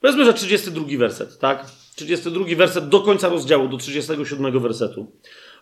Powiedzmy, 0.00 0.24
że 0.24 0.34
32 0.34 0.98
werset, 0.98 1.38
tak? 1.38 1.66
32 1.96 2.44
werset 2.56 2.88
do 2.88 3.00
końca 3.00 3.28
rozdziału, 3.28 3.68
do 3.68 3.76
37 3.76 4.60
wersetu. 4.60 5.12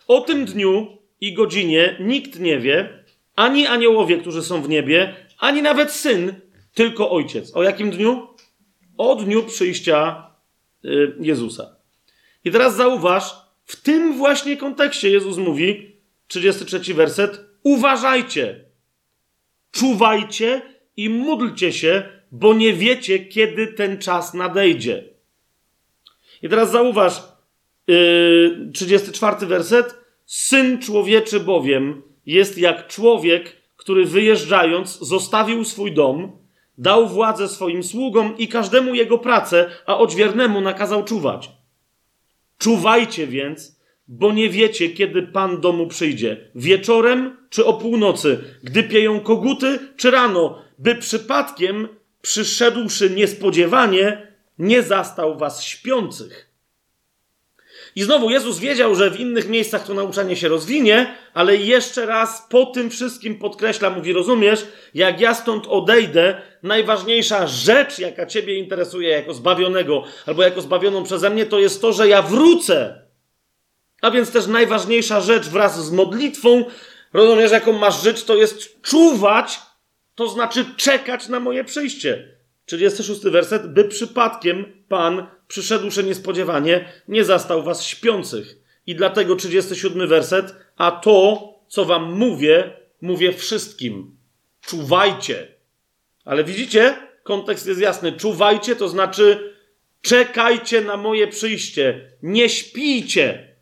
O 0.08 0.20
tym 0.20 0.44
dniu 0.44 0.98
i 1.20 1.34
godzinie 1.34 1.96
nikt 2.00 2.40
nie 2.40 2.58
wie, 2.58 3.04
ani 3.36 3.66
aniołowie, 3.66 4.18
którzy 4.18 4.42
są 4.42 4.62
w 4.62 4.68
niebie, 4.68 5.16
ani 5.38 5.62
nawet 5.62 5.92
syn, 5.92 6.34
tylko 6.74 7.10
ojciec. 7.10 7.56
O 7.56 7.62
jakim 7.62 7.90
dniu? 7.90 8.28
O 8.98 9.16
dniu 9.16 9.42
przyjścia 9.42 10.30
y, 10.84 11.14
Jezusa. 11.20 11.76
I 12.44 12.50
teraz 12.50 12.76
zauważ, 12.76 13.34
w 13.64 13.82
tym 13.82 14.18
właśnie 14.18 14.56
kontekście 14.56 15.10
Jezus 15.10 15.36
mówi, 15.36 15.96
33 16.28 16.94
werset, 16.94 17.40
uważajcie, 17.62 18.64
czuwajcie 19.72 20.62
i 20.96 21.08
módlcie 21.08 21.72
się, 21.72 22.02
bo 22.32 22.54
nie 22.54 22.72
wiecie, 22.72 23.18
kiedy 23.18 23.66
ten 23.66 23.98
czas 23.98 24.34
nadejdzie. 24.34 25.04
I 26.42 26.48
teraz 26.48 26.70
zauważ, 26.70 27.22
yy, 27.86 28.70
34 28.74 29.46
werset. 29.46 30.05
Syn 30.26 30.78
człowieczy 30.78 31.40
bowiem 31.40 32.02
jest 32.26 32.58
jak 32.58 32.86
człowiek, 32.86 33.56
który 33.76 34.04
wyjeżdżając 34.04 34.98
zostawił 34.98 35.64
swój 35.64 35.92
dom, 35.92 36.38
dał 36.78 37.08
władzę 37.08 37.48
swoim 37.48 37.82
sługom 37.82 38.38
i 38.38 38.48
każdemu 38.48 38.94
jego 38.94 39.18
pracę, 39.18 39.70
a 39.86 39.98
odźwiernemu 39.98 40.60
nakazał 40.60 41.04
czuwać. 41.04 41.50
Czuwajcie 42.58 43.26
więc, 43.26 43.80
bo 44.08 44.32
nie 44.32 44.48
wiecie, 44.50 44.90
kiedy 44.90 45.22
Pan 45.22 45.60
domu 45.60 45.86
przyjdzie. 45.86 46.50
Wieczorem 46.54 47.36
czy 47.50 47.64
o 47.64 47.74
północy, 47.74 48.44
gdy 48.62 48.82
pieją 48.82 49.20
koguty, 49.20 49.78
czy 49.96 50.10
rano, 50.10 50.62
by 50.78 50.94
przypadkiem 50.94 51.88
przyszedłszy 52.22 53.10
niespodziewanie, 53.10 54.32
nie 54.58 54.82
zastał 54.82 55.38
was 55.38 55.62
śpiących. 55.62 56.45
I 57.96 58.02
znowu 58.02 58.30
Jezus 58.30 58.58
wiedział, 58.58 58.94
że 58.94 59.10
w 59.10 59.20
innych 59.20 59.48
miejscach 59.48 59.86
to 59.86 59.94
nauczanie 59.94 60.36
się 60.36 60.48
rozwinie, 60.48 61.14
ale 61.34 61.56
jeszcze 61.56 62.06
raz 62.06 62.46
po 62.50 62.66
tym 62.66 62.90
wszystkim 62.90 63.38
podkreśla, 63.38 63.90
mówi: 63.90 64.12
Rozumiesz, 64.12 64.66
jak 64.94 65.20
ja 65.20 65.34
stąd 65.34 65.66
odejdę, 65.66 66.42
najważniejsza 66.62 67.46
rzecz, 67.46 67.98
jaka 67.98 68.26
Ciebie 68.26 68.58
interesuje 68.58 69.08
jako 69.08 69.34
zbawionego 69.34 70.04
albo 70.26 70.42
jako 70.42 70.60
zbawioną 70.62 71.04
przeze 71.04 71.30
mnie, 71.30 71.46
to 71.46 71.58
jest 71.58 71.80
to, 71.80 71.92
że 71.92 72.08
ja 72.08 72.22
wrócę. 72.22 73.02
A 74.02 74.10
więc 74.10 74.30
też 74.30 74.46
najważniejsza 74.46 75.20
rzecz 75.20 75.48
wraz 75.48 75.86
z 75.86 75.92
modlitwą, 75.92 76.64
rozumiesz, 77.12 77.52
jaką 77.52 77.72
masz 77.72 78.02
żyć, 78.02 78.24
to 78.24 78.36
jest 78.36 78.82
czuwać 78.82 79.58
to 80.16 80.28
znaczy 80.28 80.64
czekać 80.76 81.28
na 81.28 81.40
moje 81.40 81.64
przyjście. 81.64 82.35
36 82.66 83.22
werset, 83.22 83.72
by 83.72 83.84
przypadkiem 83.84 84.64
Pan, 84.88 85.26
przyszedłszy 85.48 86.04
niespodziewanie, 86.04 86.88
nie 87.08 87.24
zastał 87.24 87.62
was 87.62 87.84
śpiących. 87.84 88.56
I 88.86 88.94
dlatego 88.94 89.36
37 89.36 90.08
werset, 90.08 90.54
a 90.76 90.90
to, 90.90 91.48
co 91.68 91.84
wam 91.84 92.12
mówię, 92.12 92.72
mówię 93.00 93.32
wszystkim. 93.32 94.16
Czuwajcie. 94.60 95.48
Ale 96.24 96.44
widzicie, 96.44 96.96
kontekst 97.22 97.66
jest 97.66 97.80
jasny. 97.80 98.12
Czuwajcie 98.12 98.76
to 98.76 98.88
znaczy 98.88 99.54
czekajcie 100.00 100.80
na 100.80 100.96
moje 100.96 101.28
przyjście. 101.28 102.10
Nie 102.22 102.48
śpijcie. 102.48 103.56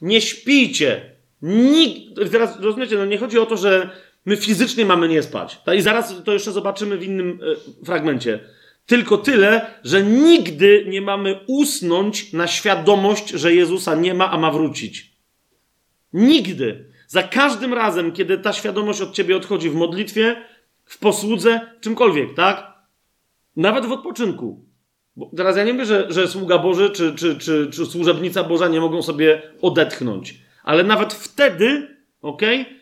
Nie 0.00 0.20
śpijcie. 0.20 1.14
Nikt, 1.42 2.32
teraz 2.32 2.60
rozumiecie, 2.60 2.96
no 2.96 3.04
nie 3.04 3.18
chodzi 3.18 3.38
o 3.38 3.46
to, 3.46 3.56
że 3.56 3.90
my 4.26 4.36
fizycznie 4.36 4.86
mamy 4.86 5.08
nie 5.08 5.22
spać. 5.22 5.60
I 5.76 5.80
zaraz 5.80 6.14
to 6.24 6.32
jeszcze 6.32 6.52
zobaczymy 6.52 6.96
w 6.96 7.02
innym 7.02 7.40
e, 7.80 7.84
fragmencie. 7.84 8.40
Tylko 8.86 9.18
tyle, 9.18 9.66
że 9.84 10.02
nigdy 10.02 10.86
nie 10.88 11.00
mamy 11.00 11.40
usnąć 11.46 12.32
na 12.32 12.46
świadomość, 12.46 13.30
że 13.30 13.54
Jezusa 13.54 13.94
nie 13.94 14.14
ma, 14.14 14.30
a 14.30 14.38
ma 14.38 14.50
wrócić. 14.50 15.14
Nigdy. 16.12 16.84
Za 17.06 17.22
każdym 17.22 17.74
razem, 17.74 18.12
kiedy 18.12 18.38
ta 18.38 18.52
świadomość 18.52 19.00
od 19.00 19.12
ciebie 19.12 19.36
odchodzi 19.36 19.70
w 19.70 19.74
modlitwie, 19.74 20.36
w 20.84 20.98
posłudze, 20.98 21.60
czymkolwiek, 21.80 22.34
tak? 22.34 22.72
Nawet 23.56 23.86
w 23.86 23.92
odpoczynku. 23.92 24.64
Bo 25.16 25.30
teraz 25.36 25.56
ja 25.56 25.64
nie 25.64 25.72
mówię, 25.72 25.86
że, 25.86 26.12
że 26.12 26.28
sługa 26.28 26.58
Boży 26.58 26.90
czy, 26.90 27.14
czy, 27.14 27.38
czy, 27.38 27.70
czy 27.72 27.86
służebnica 27.86 28.44
Boża 28.44 28.68
nie 28.68 28.80
mogą 28.80 29.02
sobie 29.02 29.42
odetchnąć. 29.62 30.34
Ale 30.64 30.84
nawet 30.84 31.12
wtedy, 31.14 31.96
okej, 32.22 32.60
okay, 32.60 32.74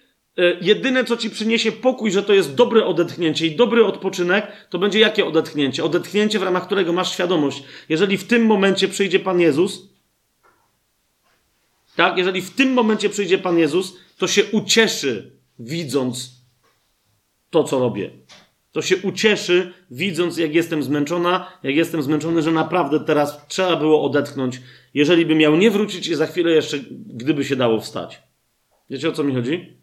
jedyne 0.61 1.05
co 1.05 1.17
ci 1.17 1.31
przyniesie 1.31 1.73
pokój, 1.73 2.11
że 2.11 2.23
to 2.23 2.33
jest 2.33 2.55
dobre 2.55 2.87
odetchnięcie 2.87 3.47
i 3.47 3.57
dobry 3.57 3.85
odpoczynek, 3.85 4.53
to 4.71 4.79
będzie 4.79 4.99
jakie 4.99 5.27
odetchnięcie? 5.27 5.85
Odetchnięcie, 5.85 6.39
w 6.39 6.43
ramach 6.43 6.67
którego 6.67 6.93
masz 6.93 7.13
świadomość. 7.13 7.63
Jeżeli 7.89 8.19
w 8.19 8.27
tym 8.27 8.47
momencie 8.47 8.89
przyjdzie 8.89 9.21
Pan 9.21 9.41
Jezus, 9.41 9.89
tak, 11.97 12.19
jeżeli 12.19 12.43
w 12.43 12.51
tym 12.51 12.73
momencie 12.73 13.11
przyjdzie 13.11 13.39
Pan 13.39 13.59
Jezus, 13.59 13.97
to 14.19 14.29
się 14.29 14.45
ucieszy, 14.45 15.33
widząc 15.59 16.31
to, 17.51 17.65
co 17.65 17.79
robię. 17.79 18.11
To 18.73 18.83
się 18.83 18.97
ucieszy, 18.97 19.73
widząc, 19.91 20.37
jak 20.39 20.55
jestem 20.55 20.83
zmęczona, 20.83 21.53
jak 21.63 21.75
jestem 21.75 22.03
zmęczony, 22.03 22.43
że 22.43 22.53
naprawdę 22.53 23.01
teraz 23.01 23.47
trzeba 23.49 23.77
było 23.77 24.05
odetchnąć. 24.05 24.61
Jeżeli 24.95 25.27
by 25.27 25.35
miał 25.35 25.57
nie 25.57 25.71
wrócić 25.71 26.07
i 26.07 26.15
za 26.15 26.27
chwilę 26.27 26.51
jeszcze, 26.51 26.79
gdyby 26.91 27.45
się 27.45 27.57
dało 27.57 27.81
wstać. 27.81 28.23
Wiecie 28.91 29.09
o 29.09 29.13
co 29.13 29.25
mi 29.25 29.35
chodzi? 29.35 29.82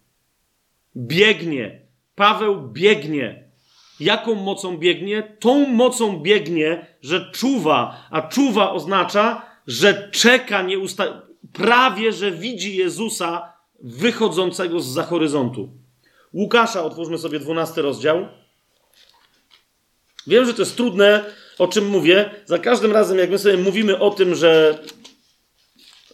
Biegnie. 1.00 1.82
Paweł 2.16 2.62
biegnie. 2.72 3.50
Jaką 4.00 4.36
mocą 4.36 4.78
biegnie? 4.78 5.36
Tą 5.40 5.68
mocą 5.68 6.20
biegnie, 6.20 6.86
że 7.02 7.32
czuwa, 7.32 8.08
a 8.12 8.22
czuwa 8.22 8.72
oznacza, 8.72 9.46
że 9.68 10.10
czeka 10.12 10.62
nieusta... 10.62 11.22
prawie, 11.54 12.14
że 12.14 12.32
widzi 12.32 12.76
Jezusa 12.76 13.54
wychodzącego 13.82 14.80
z 14.80 14.88
za 14.88 15.04
horyzontu. 15.04 15.70
Łukasza, 16.34 16.84
otwórzmy 16.84 17.18
sobie 17.18 17.40
12 17.40 17.82
rozdział. 17.82 18.28
Wiem, 20.28 20.46
że 20.46 20.54
to 20.54 20.62
jest 20.62 20.76
trudne, 20.76 21.26
o 21.58 21.68
czym 21.68 21.88
mówię. 21.88 22.30
Za 22.46 22.58
każdym 22.58 22.92
razem, 22.92 23.18
jak 23.18 23.30
my 23.30 23.40
sobie 23.40 23.58
mówimy 23.58 24.00
o 24.00 24.10
tym, 24.10 24.36
że, 24.36 24.80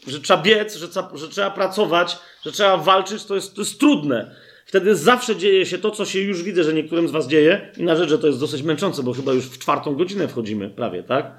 że 0.07 0.19
trzeba 0.19 0.43
biec, 0.43 0.75
że 0.75 0.87
że 1.13 1.29
trzeba 1.29 1.51
pracować, 1.51 2.17
że 2.45 2.51
trzeba 2.51 2.77
walczyć, 2.77 3.23
to 3.23 3.35
jest, 3.35 3.55
to 3.55 3.61
jest 3.61 3.79
trudne. 3.79 4.35
Wtedy 4.65 4.95
zawsze 4.95 5.35
dzieje 5.35 5.65
się 5.65 5.77
to, 5.77 5.91
co 5.91 6.05
się 6.05 6.19
już 6.19 6.43
widzę, 6.43 6.63
że 6.63 6.73
niektórym 6.73 7.07
z 7.07 7.11
was 7.11 7.27
dzieje. 7.27 7.71
I 7.77 7.83
na 7.83 7.95
rzecz, 7.95 8.09
że 8.09 8.19
to 8.19 8.27
jest 8.27 8.39
dosyć 8.39 8.63
męczące, 8.63 9.03
bo 9.03 9.13
chyba 9.13 9.33
już 9.33 9.45
w 9.45 9.59
czwartą 9.59 9.95
godzinę 9.95 10.27
wchodzimy 10.27 10.69
prawie, 10.69 11.03
tak? 11.03 11.35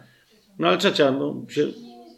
No 0.58 0.68
ale 0.68 0.78
trzecia, 0.78 1.10
no, 1.10 1.46
się, 1.48 1.66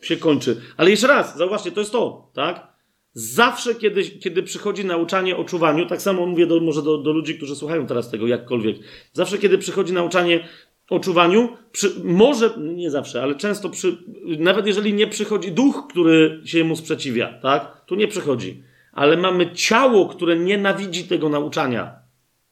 się 0.03 0.17
kończy. 0.17 0.61
Ale 0.77 0.91
jeszcze 0.91 1.07
raz, 1.07 1.37
zauważcie, 1.37 1.73
to 1.73 1.81
jest 1.81 1.93
to, 1.93 2.31
tak? 2.35 2.69
Zawsze, 3.13 3.75
kiedy, 3.75 4.05
kiedy 4.05 4.43
przychodzi 4.43 4.85
nauczanie 4.85 5.37
o 5.37 5.45
czuwaniu, 5.45 5.87
tak 5.87 6.03
samo 6.03 6.27
mówię 6.27 6.47
do, 6.47 6.61
może 6.61 6.83
do, 6.83 6.99
do 6.99 7.13
ludzi, 7.13 7.35
którzy 7.37 7.57
słuchają 7.57 7.87
teraz 7.87 8.11
tego 8.11 8.27
jakkolwiek, 8.27 8.77
zawsze, 9.13 9.39
kiedy 9.39 9.59
przychodzi 9.59 9.93
nauczanie 9.93 10.49
o 10.91 11.01
czuwaniu, 11.01 11.49
przy, 11.73 11.91
może, 12.05 12.51
nie 12.59 12.91
zawsze, 12.91 13.23
ale 13.23 13.35
często, 13.35 13.71
przy, 13.71 13.97
nawet 14.39 14.67
jeżeli 14.67 14.95
nie 14.95 15.07
przychodzi 15.07 15.53
duch, 15.53 15.87
który 15.91 16.41
się 16.45 16.65
mu 16.65 16.77
sprzeciwia, 16.77 17.39
tak? 17.43 17.85
Tu 17.87 17.95
nie 17.95 18.09
przychodzi. 18.09 18.68
Ale 18.99 19.17
mamy 19.17 19.53
ciało, 19.53 20.07
które 20.07 20.37
nienawidzi 20.37 21.05
tego 21.05 21.29
nauczania. 21.29 21.95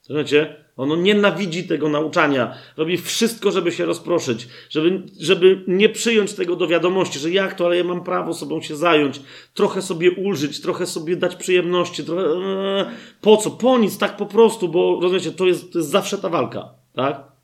Słuchajcie? 0.00 0.56
Ono 0.76 0.96
nienawidzi 0.96 1.64
tego 1.64 1.88
nauczania. 1.88 2.54
Robi 2.76 2.98
wszystko, 2.98 3.50
żeby 3.50 3.72
się 3.72 3.84
rozproszyć, 3.84 4.48
żeby, 4.70 5.02
żeby 5.20 5.64
nie 5.66 5.88
przyjąć 5.88 6.34
tego 6.34 6.56
do 6.56 6.66
wiadomości, 6.66 7.18
że 7.18 7.30
jak 7.30 7.54
to, 7.54 7.66
ale 7.66 7.76
ja 7.76 7.84
mam 7.84 8.04
prawo 8.04 8.34
sobą 8.34 8.60
się 8.60 8.76
zająć, 8.76 9.20
trochę 9.54 9.82
sobie 9.82 10.10
ulżyć, 10.10 10.60
trochę 10.60 10.86
sobie 10.86 11.16
dać 11.16 11.36
przyjemności, 11.36 12.04
trochę, 12.04 12.22
ee, 12.22 12.86
po 13.20 13.36
co? 13.36 13.50
Po 13.50 13.78
nic, 13.78 13.98
tak 13.98 14.16
po 14.16 14.26
prostu, 14.26 14.68
bo 14.68 14.98
rozumiecie, 15.02 15.32
to 15.32 15.46
jest, 15.46 15.72
to 15.72 15.78
jest 15.78 15.90
zawsze 15.90 16.18
ta 16.18 16.28
walka, 16.28 16.68
tak? 16.94 17.35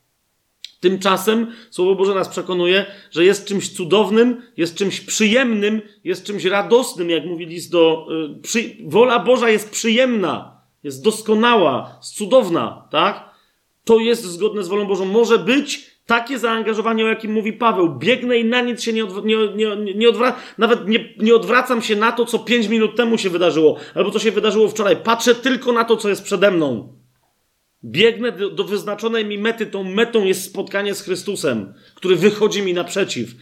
Tymczasem 0.83 1.47
Słowo 1.71 1.95
Boże 1.95 2.15
nas 2.15 2.29
przekonuje, 2.29 2.87
że 3.11 3.25
jest 3.25 3.47
czymś 3.47 3.69
cudownym, 3.69 4.43
jest 4.57 4.77
czymś 4.77 5.01
przyjemnym, 5.01 5.83
jest 6.05 6.25
czymś 6.25 6.45
radosnym, 6.45 7.11
jak 7.11 7.25
mówi 7.25 7.47
list 7.47 7.73
do. 7.73 8.07
Yy, 8.11 8.41
przy, 8.43 8.77
wola 8.85 9.19
Boża 9.19 9.51
jest 9.51 9.71
przyjemna 9.71 10.63
jest 10.83 11.05
doskonała, 11.05 11.99
cudowna, 12.03 12.89
tak? 12.91 13.31
To 13.85 13.99
jest 13.99 14.25
zgodne 14.25 14.63
z 14.63 14.69
wolą 14.69 14.87
Bożą. 14.87 15.05
Może 15.05 15.39
być 15.39 15.93
takie 16.07 16.39
zaangażowanie, 16.39 17.05
o 17.05 17.09
jakim 17.09 17.33
mówi 17.33 17.53
Paweł. 17.53 17.99
Biegnę 17.99 18.39
i 18.39 18.45
na 18.45 18.61
nic 18.61 18.83
się 18.83 18.93
nie, 18.93 19.05
odw- 19.05 19.25
nie, 19.25 19.37
nie, 19.77 19.95
nie 19.95 20.09
odwracam, 20.09 20.41
nawet 20.59 20.89
nie, 20.89 21.15
nie 21.19 21.35
odwracam 21.35 21.83
się 21.83 21.97
na 21.97 22.13
to, 22.13 22.25
co 22.25 22.39
pięć 22.39 22.69
minut 22.69 22.97
temu 22.97 23.19
się 23.19 23.31
wydarzyło, 23.31 23.77
albo 23.95 24.11
co 24.11 24.19
się 24.19 24.33
wydarzyło 24.33 24.69
wczoraj. 24.69 24.97
Patrzę 24.97 25.35
tylko 25.35 25.73
na 25.73 25.85
to, 25.85 25.97
co 25.97 26.09
jest 26.09 26.25
przede 26.25 26.51
mną. 26.51 26.93
Biegnę 27.85 28.33
do, 28.33 28.65
wyznaczonej 28.65 29.25
mi 29.25 29.39
mety. 29.39 29.67
Tą 29.67 29.85
metą 29.85 30.25
jest 30.25 30.45
spotkanie 30.45 30.95
z 30.95 31.03
Chrystusem, 31.03 31.75
który 31.95 32.17
wychodzi 32.17 32.63
mi 32.63 32.75
naprzeciw. 32.75 33.35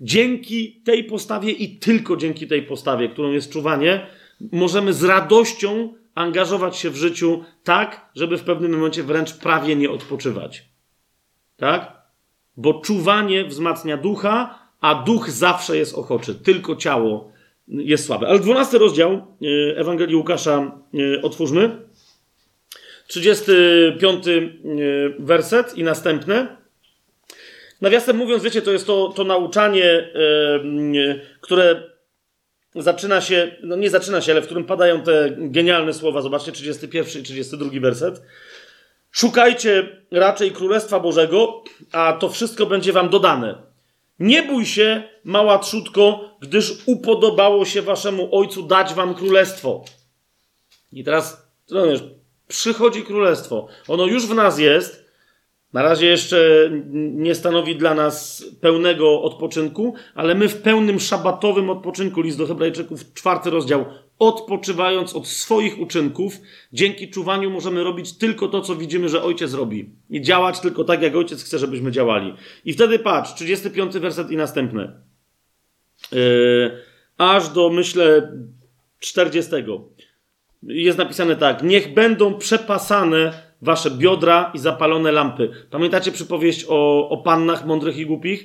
Dzięki 0.00 0.82
tej 0.84 1.04
postawie 1.04 1.50
i 1.50 1.78
tylko 1.78 2.16
dzięki 2.16 2.46
tej 2.46 2.62
postawie, 2.62 3.08
którą 3.08 3.32
jest 3.32 3.52
czuwanie, 3.52 4.06
możemy 4.52 4.92
z 4.92 5.04
radością 5.04 5.94
angażować 6.14 6.76
się 6.76 6.90
w 6.90 6.96
życiu 6.96 7.44
tak, 7.64 8.10
żeby 8.14 8.38
w 8.38 8.42
pewnym 8.42 8.72
momencie 8.72 9.02
wręcz 9.02 9.32
prawie 9.32 9.76
nie 9.76 9.90
odpoczywać. 9.90 10.64
Tak? 11.56 12.02
Bo 12.56 12.74
czuwanie 12.74 13.44
wzmacnia 13.44 13.96
ducha, 13.96 14.58
a 14.80 14.94
duch 14.94 15.30
zawsze 15.30 15.76
jest 15.76 15.94
ochoczy, 15.94 16.34
tylko 16.34 16.76
ciało 16.76 17.32
jest 17.68 18.06
słabe. 18.06 18.28
Ale 18.28 18.38
dwunasty 18.38 18.78
rozdział 18.78 19.12
e, 19.12 19.76
Ewangelii 19.76 20.16
Łukasza 20.16 20.82
e, 20.94 21.22
otwórzmy. 21.22 21.78
35 23.12 24.28
e, 24.28 24.40
werset 25.18 25.78
i 25.78 25.84
następne. 25.84 26.56
Nawiasem 27.80 28.16
mówiąc, 28.16 28.42
wiecie, 28.42 28.62
to 28.62 28.72
jest 28.72 28.86
to, 28.86 29.12
to 29.16 29.24
nauczanie, 29.24 30.10
które 31.40 31.82
zaczyna 32.74 33.20
się, 33.20 33.56
no 33.62 33.76
nie 33.76 33.90
zaczyna 33.90 34.20
się, 34.20 34.32
ale 34.32 34.42
w 34.42 34.44
którym 34.44 34.64
padają 34.64 35.02
te 35.02 35.30
genialne 35.36 35.92
słowa. 35.92 36.22
Zobaczcie, 36.22 36.52
31 36.52 37.22
i 37.22 37.24
32 37.24 37.80
werset. 37.80 38.22
Szukajcie 39.10 39.88
raczej 40.10 40.50
Królestwa 40.50 41.00
Bożego, 41.00 41.64
a 41.92 42.12
to 42.12 42.28
wszystko 42.28 42.66
będzie 42.66 42.92
wam 42.92 43.08
dodane. 43.08 43.62
Nie 44.18 44.42
bój 44.42 44.66
się, 44.66 45.02
mała 45.24 45.58
trzutko, 45.58 46.36
gdyż 46.40 46.72
upodobało 46.86 47.64
się 47.64 47.82
waszemu 47.82 48.36
Ojcu 48.36 48.62
dać 48.62 48.94
wam 48.94 49.14
Królestwo. 49.14 49.84
I 50.92 51.04
teraz, 51.04 51.46
no 51.70 51.86
wiesz, 51.86 52.00
przychodzi 52.52 53.02
Królestwo. 53.02 53.68
Ono 53.88 54.06
już 54.06 54.26
w 54.26 54.34
nas 54.34 54.58
jest, 54.58 55.12
na 55.72 55.82
razie 55.82 56.06
jeszcze 56.06 56.70
nie 56.92 57.34
stanowi 57.34 57.76
dla 57.76 57.94
nas 57.94 58.44
pełnego 58.60 59.22
odpoczynku, 59.22 59.94
ale 60.14 60.34
my 60.34 60.48
w 60.48 60.62
pełnym 60.62 61.00
szabatowym 61.00 61.70
odpoczynku, 61.70 62.20
list 62.20 62.38
do 62.38 62.46
Hebrajczyków, 62.46 63.12
czwarty 63.14 63.50
rozdział, 63.50 63.84
odpoczywając 64.18 65.16
od 65.16 65.28
swoich 65.28 65.80
uczynków, 65.80 66.34
dzięki 66.72 67.10
czuwaniu 67.10 67.50
możemy 67.50 67.84
robić 67.84 68.18
tylko 68.18 68.48
to, 68.48 68.60
co 68.60 68.76
widzimy, 68.76 69.08
że 69.08 69.22
ojciec 69.22 69.54
robi. 69.54 69.90
I 70.10 70.22
działać 70.22 70.60
tylko 70.60 70.84
tak, 70.84 71.02
jak 71.02 71.16
ojciec 71.16 71.44
chce, 71.44 71.58
żebyśmy 71.58 71.90
działali. 71.92 72.34
I 72.64 72.72
wtedy 72.72 72.98
patrz, 72.98 73.34
35 73.34 73.98
werset 73.98 74.30
i 74.30 74.36
następne. 74.36 74.92
Yy, 76.12 76.18
aż 77.18 77.48
do, 77.48 77.70
myślę, 77.70 78.32
40. 78.98 79.50
Jest 80.62 80.98
napisane 80.98 81.36
tak: 81.36 81.62
Niech 81.62 81.94
będą 81.94 82.38
przepasane 82.38 83.32
wasze 83.62 83.90
biodra 83.90 84.50
i 84.54 84.58
zapalone 84.58 85.12
lampy. 85.12 85.50
Pamiętacie 85.70 86.12
przypowieść 86.12 86.66
o, 86.68 87.08
o 87.08 87.16
pannach 87.16 87.66
mądrych 87.66 87.96
i 87.96 88.06
głupich? 88.06 88.44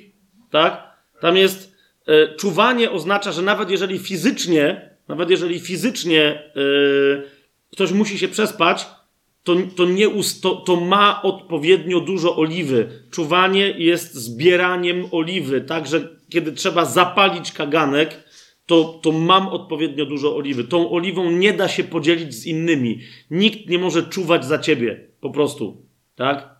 Tak? 0.50 0.88
Tam 1.20 1.36
jest 1.36 1.74
e, 2.06 2.36
czuwanie 2.36 2.90
oznacza, 2.90 3.32
że 3.32 3.42
nawet 3.42 3.70
jeżeli 3.70 3.98
fizycznie, 3.98 4.90
nawet 5.08 5.30
jeżeli 5.30 5.60
fizycznie 5.60 6.22
e, 6.24 7.38
ktoś 7.72 7.92
musi 7.92 8.18
się 8.18 8.28
przespać, 8.28 8.86
to, 9.44 9.56
to, 9.76 9.84
nie, 9.84 10.06
to, 10.42 10.56
to 10.56 10.76
ma 10.76 11.22
odpowiednio 11.22 12.00
dużo 12.00 12.36
oliwy. 12.36 12.88
Czuwanie 13.10 13.70
jest 13.70 14.14
zbieraniem 14.14 15.04
oliwy, 15.10 15.60
tak, 15.60 15.86
że 15.86 16.08
kiedy 16.28 16.52
trzeba 16.52 16.84
zapalić 16.84 17.52
kaganek, 17.52 18.27
to, 18.68 19.00
to 19.02 19.12
mam 19.12 19.48
odpowiednio 19.48 20.06
dużo 20.06 20.36
oliwy. 20.36 20.64
Tą 20.64 20.90
oliwą 20.90 21.30
nie 21.30 21.52
da 21.52 21.68
się 21.68 21.84
podzielić 21.84 22.34
z 22.34 22.46
innymi. 22.46 23.00
Nikt 23.30 23.68
nie 23.68 23.78
może 23.78 24.02
czuwać 24.02 24.44
za 24.44 24.58
ciebie, 24.58 25.08
po 25.20 25.30
prostu, 25.30 25.82
tak? 26.16 26.58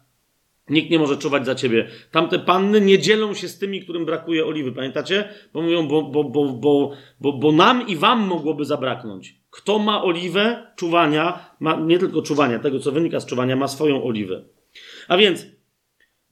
Nikt 0.70 0.90
nie 0.90 0.98
może 0.98 1.16
czuwać 1.16 1.46
za 1.46 1.54
ciebie. 1.54 1.88
Tamte 2.10 2.38
panny 2.38 2.80
nie 2.80 2.98
dzielą 2.98 3.34
się 3.34 3.48
z 3.48 3.58
tymi, 3.58 3.80
którym 3.80 4.04
brakuje 4.04 4.46
oliwy. 4.46 4.72
Pamiętacie? 4.72 5.28
Bo 5.52 5.62
mówią, 5.62 5.88
bo, 5.88 6.02
bo, 6.02 6.24
bo, 6.24 6.52
bo, 6.52 6.92
bo, 7.20 7.32
bo 7.32 7.52
nam 7.52 7.86
i 7.86 7.96
wam 7.96 8.26
mogłoby 8.26 8.64
zabraknąć. 8.64 9.36
Kto 9.50 9.78
ma 9.78 10.02
oliwę 10.02 10.72
czuwania, 10.76 11.54
ma 11.60 11.76
nie 11.76 11.98
tylko 11.98 12.22
czuwania, 12.22 12.58
tego 12.58 12.80
co 12.80 12.92
wynika 12.92 13.20
z 13.20 13.26
czuwania, 13.26 13.56
ma 13.56 13.68
swoją 13.68 14.04
oliwę. 14.04 14.44
A 15.08 15.16
więc, 15.16 15.46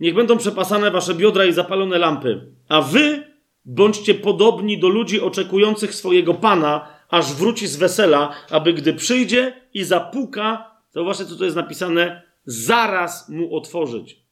niech 0.01 0.15
będą 0.15 0.39
przepasane 0.39 0.91
wasze 0.91 1.15
biodra 1.15 1.45
i 1.45 1.53
zapalone 1.53 1.99
lampy, 1.99 2.53
a 2.69 2.83
wy 2.83 3.26
bądźcie 3.67 4.15
podobni 4.15 4.79
do 4.79 4.89
ludzi 4.89 5.21
oczekujących 5.21 5.95
swojego 5.95 6.35
Pana, 6.35 6.89
aż 7.09 7.33
wróci 7.33 7.67
z 7.67 7.77
wesela, 7.77 8.35
aby 8.51 8.73
gdy 8.73 8.95
przyjdzie 8.95 9.61
i 9.75 9.85
zapuka, 9.85 10.71
zauważcie 10.91 11.25
co 11.25 11.37
tu 11.37 11.45
jest 11.45 11.57
napisane, 11.57 12.23
zaraz 12.45 13.29
mu 13.29 13.57
otworzyć. 13.57 14.27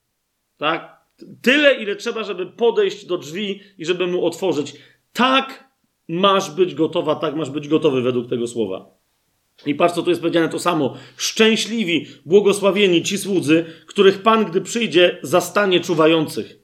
Tak? 0.56 1.04
Tyle, 1.42 1.74
ile 1.74 1.96
trzeba, 1.96 2.24
żeby 2.24 2.46
podejść 2.46 3.06
do 3.06 3.18
drzwi 3.18 3.60
i 3.78 3.84
żeby 3.84 4.06
mu 4.06 4.26
otworzyć. 4.26 4.74
Tak 5.12 5.74
masz 6.08 6.50
być 6.50 6.74
gotowa, 6.74 7.14
tak 7.14 7.36
masz 7.36 7.50
być 7.50 7.68
gotowy 7.68 8.02
według 8.02 8.28
tego 8.28 8.46
słowa. 8.46 8.94
I 9.66 9.74
patrz, 9.74 9.94
co 9.94 10.02
tu 10.02 10.10
jest 10.10 10.22
powiedziane 10.22 10.48
to 10.48 10.58
samo. 10.58 10.94
Szczęśliwi, 11.16 12.06
błogosławieni 12.26 13.02
ci 13.02 13.18
słudzy, 13.18 13.64
których 13.86 14.22
Pan, 14.22 14.44
gdy 14.44 14.60
przyjdzie, 14.60 15.18
zastanie 15.22 15.80
czuwających. 15.80 16.63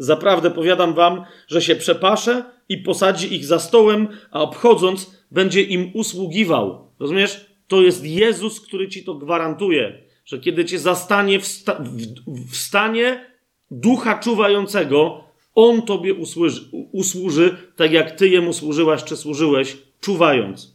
Zaprawdę 0.00 0.50
powiadam 0.50 0.94
wam, 0.94 1.24
że 1.48 1.62
się 1.62 1.76
przepasze 1.76 2.44
i 2.68 2.78
posadzi 2.78 3.34
ich 3.34 3.44
za 3.44 3.58
stołem, 3.58 4.08
a 4.30 4.40
obchodząc, 4.42 5.24
będzie 5.30 5.62
im 5.62 5.90
usługiwał. 5.94 6.90
Rozumiesz? 7.00 7.46
To 7.68 7.82
jest 7.82 8.04
Jezus, 8.04 8.60
który 8.60 8.88
ci 8.88 9.04
to 9.04 9.14
gwarantuje, 9.14 10.02
że 10.24 10.38
kiedy 10.38 10.64
cię 10.64 10.78
zastanie 10.78 11.40
w, 11.40 11.46
sta 11.46 11.74
w, 11.74 12.50
w 12.50 12.56
stanie 12.56 13.26
ducha 13.70 14.18
czuwającego, 14.18 15.24
on 15.54 15.82
tobie 15.82 16.14
usłuży, 16.14 16.60
usłuży, 16.92 17.56
tak 17.76 17.92
jak 17.92 18.10
ty 18.10 18.28
jemu 18.28 18.52
służyłaś 18.52 19.04
czy 19.04 19.16
służyłeś, 19.16 19.76
czuwając. 20.00 20.74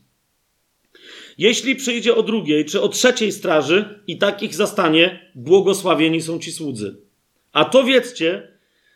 Jeśli 1.37 1.75
przyjdzie 1.75 2.15
o 2.15 2.23
drugiej 2.23 2.65
czy 2.65 2.81
o 2.81 2.89
trzeciej 2.89 3.31
straży 3.31 3.99
i 4.07 4.17
takich 4.17 4.55
zastanie, 4.55 5.31
błogosławieni 5.35 6.21
są 6.21 6.39
ci 6.39 6.51
słudzy. 6.51 6.97
A 7.53 7.65
to 7.65 7.83
wiedzcie, 7.83 8.54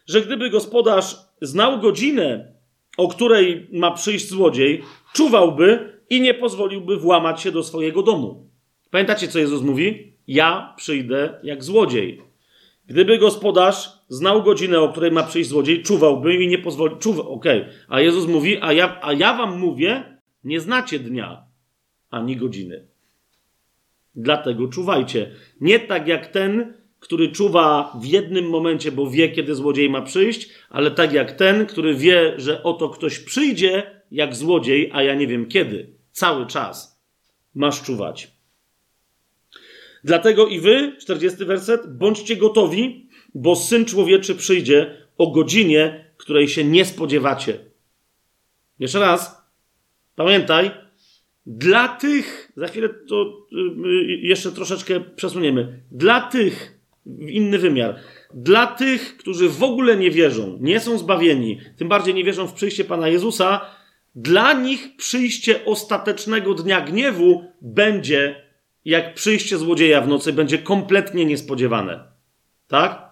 że 0.09 0.21
gdyby 0.21 0.49
gospodarz 0.49 1.17
znał 1.41 1.79
godzinę, 1.79 2.53
o 2.97 3.07
której 3.07 3.67
ma 3.73 3.91
przyjść 3.91 4.29
złodziej, 4.29 4.83
czuwałby 5.13 5.99
i 6.09 6.21
nie 6.21 6.33
pozwoliłby 6.33 6.97
włamać 6.97 7.41
się 7.41 7.51
do 7.51 7.63
swojego 7.63 8.03
domu. 8.03 8.49
Pamiętacie, 8.91 9.27
co 9.27 9.39
Jezus 9.39 9.61
mówi? 9.61 10.13
Ja 10.27 10.73
przyjdę 10.77 11.39
jak 11.43 11.63
złodziej. 11.63 12.21
Gdyby 12.85 13.17
gospodarz 13.17 13.89
znał 14.07 14.43
godzinę, 14.43 14.79
o 14.79 14.89
której 14.89 15.11
ma 15.11 15.23
przyjść 15.23 15.49
złodziej, 15.49 15.83
czuwałby 15.83 16.35
i 16.35 16.47
nie 16.47 16.57
pozwolił. 16.57 16.97
Czuwa, 16.97 17.23
okej. 17.23 17.61
Okay. 17.61 17.73
A 17.87 18.01
Jezus 18.01 18.27
mówi, 18.27 18.57
a 18.61 18.73
ja, 18.73 18.99
a 19.01 19.13
ja 19.13 19.37
wam 19.37 19.59
mówię, 19.59 20.19
nie 20.43 20.59
znacie 20.59 20.99
dnia 20.99 21.43
ani 22.09 22.35
godziny. 22.35 22.87
Dlatego 24.15 24.67
czuwajcie. 24.67 25.31
Nie 25.61 25.79
tak 25.79 26.07
jak 26.07 26.27
ten, 26.27 26.73
który 26.99 27.31
czuwa 27.31 27.93
w 28.01 28.05
jednym 28.05 28.49
momencie, 28.49 28.91
bo 28.91 29.09
wie, 29.09 29.29
kiedy 29.29 29.55
złodziej 29.55 29.89
ma 29.89 30.01
przyjść, 30.01 30.49
ale 30.69 30.91
tak 30.91 31.13
jak 31.13 31.31
ten, 31.31 31.65
który 31.65 31.95
wie, 31.95 32.33
że 32.37 32.63
oto 32.63 32.89
ktoś 32.89 33.19
przyjdzie 33.19 34.01
jak 34.11 34.35
złodziej, 34.35 34.89
a 34.93 35.03
ja 35.03 35.15
nie 35.15 35.27
wiem 35.27 35.47
kiedy. 35.47 35.93
Cały 36.11 36.47
czas 36.47 37.01
masz 37.55 37.83
czuwać. 37.83 38.31
Dlatego 40.03 40.47
i 40.47 40.59
wy, 40.59 40.95
40 40.99 41.45
werset, 41.45 41.97
bądźcie 41.97 42.35
gotowi, 42.35 43.09
bo 43.35 43.55
syn 43.55 43.85
człowieczy 43.85 44.35
przyjdzie 44.35 45.07
o 45.17 45.31
godzinie, 45.31 46.05
której 46.17 46.47
się 46.47 46.63
nie 46.63 46.85
spodziewacie. 46.85 47.59
Jeszcze 48.79 48.99
raz, 48.99 49.41
pamiętaj, 50.15 50.71
dla 51.45 51.87
tych, 51.87 52.51
za 52.55 52.67
chwilę 52.67 52.89
to 52.89 53.47
y, 53.51 53.87
y, 53.87 54.17
jeszcze 54.21 54.51
troszeczkę 54.51 54.99
przesuniemy, 54.99 55.83
dla 55.91 56.21
tych, 56.21 56.78
inny 57.19 57.57
wymiar, 57.57 57.95
dla 58.33 58.67
tych, 58.67 59.17
którzy 59.17 59.49
w 59.49 59.63
ogóle 59.63 59.97
nie 59.97 60.11
wierzą, 60.11 60.57
nie 60.61 60.79
są 60.79 60.97
zbawieni, 60.97 61.59
tym 61.77 61.87
bardziej 61.87 62.13
nie 62.13 62.23
wierzą 62.23 62.47
w 62.47 62.53
przyjście 62.53 62.83
Pana 62.83 63.07
Jezusa, 63.07 63.61
dla 64.15 64.53
nich 64.53 64.95
przyjście 64.97 65.65
ostatecznego 65.65 66.53
dnia 66.53 66.81
gniewu 66.81 67.43
będzie 67.61 68.49
jak 68.85 69.13
przyjście 69.13 69.57
złodzieja 69.57 70.01
w 70.01 70.07
nocy, 70.07 70.33
będzie 70.33 70.57
kompletnie 70.57 71.25
niespodziewane. 71.25 72.03
Tak? 72.67 73.09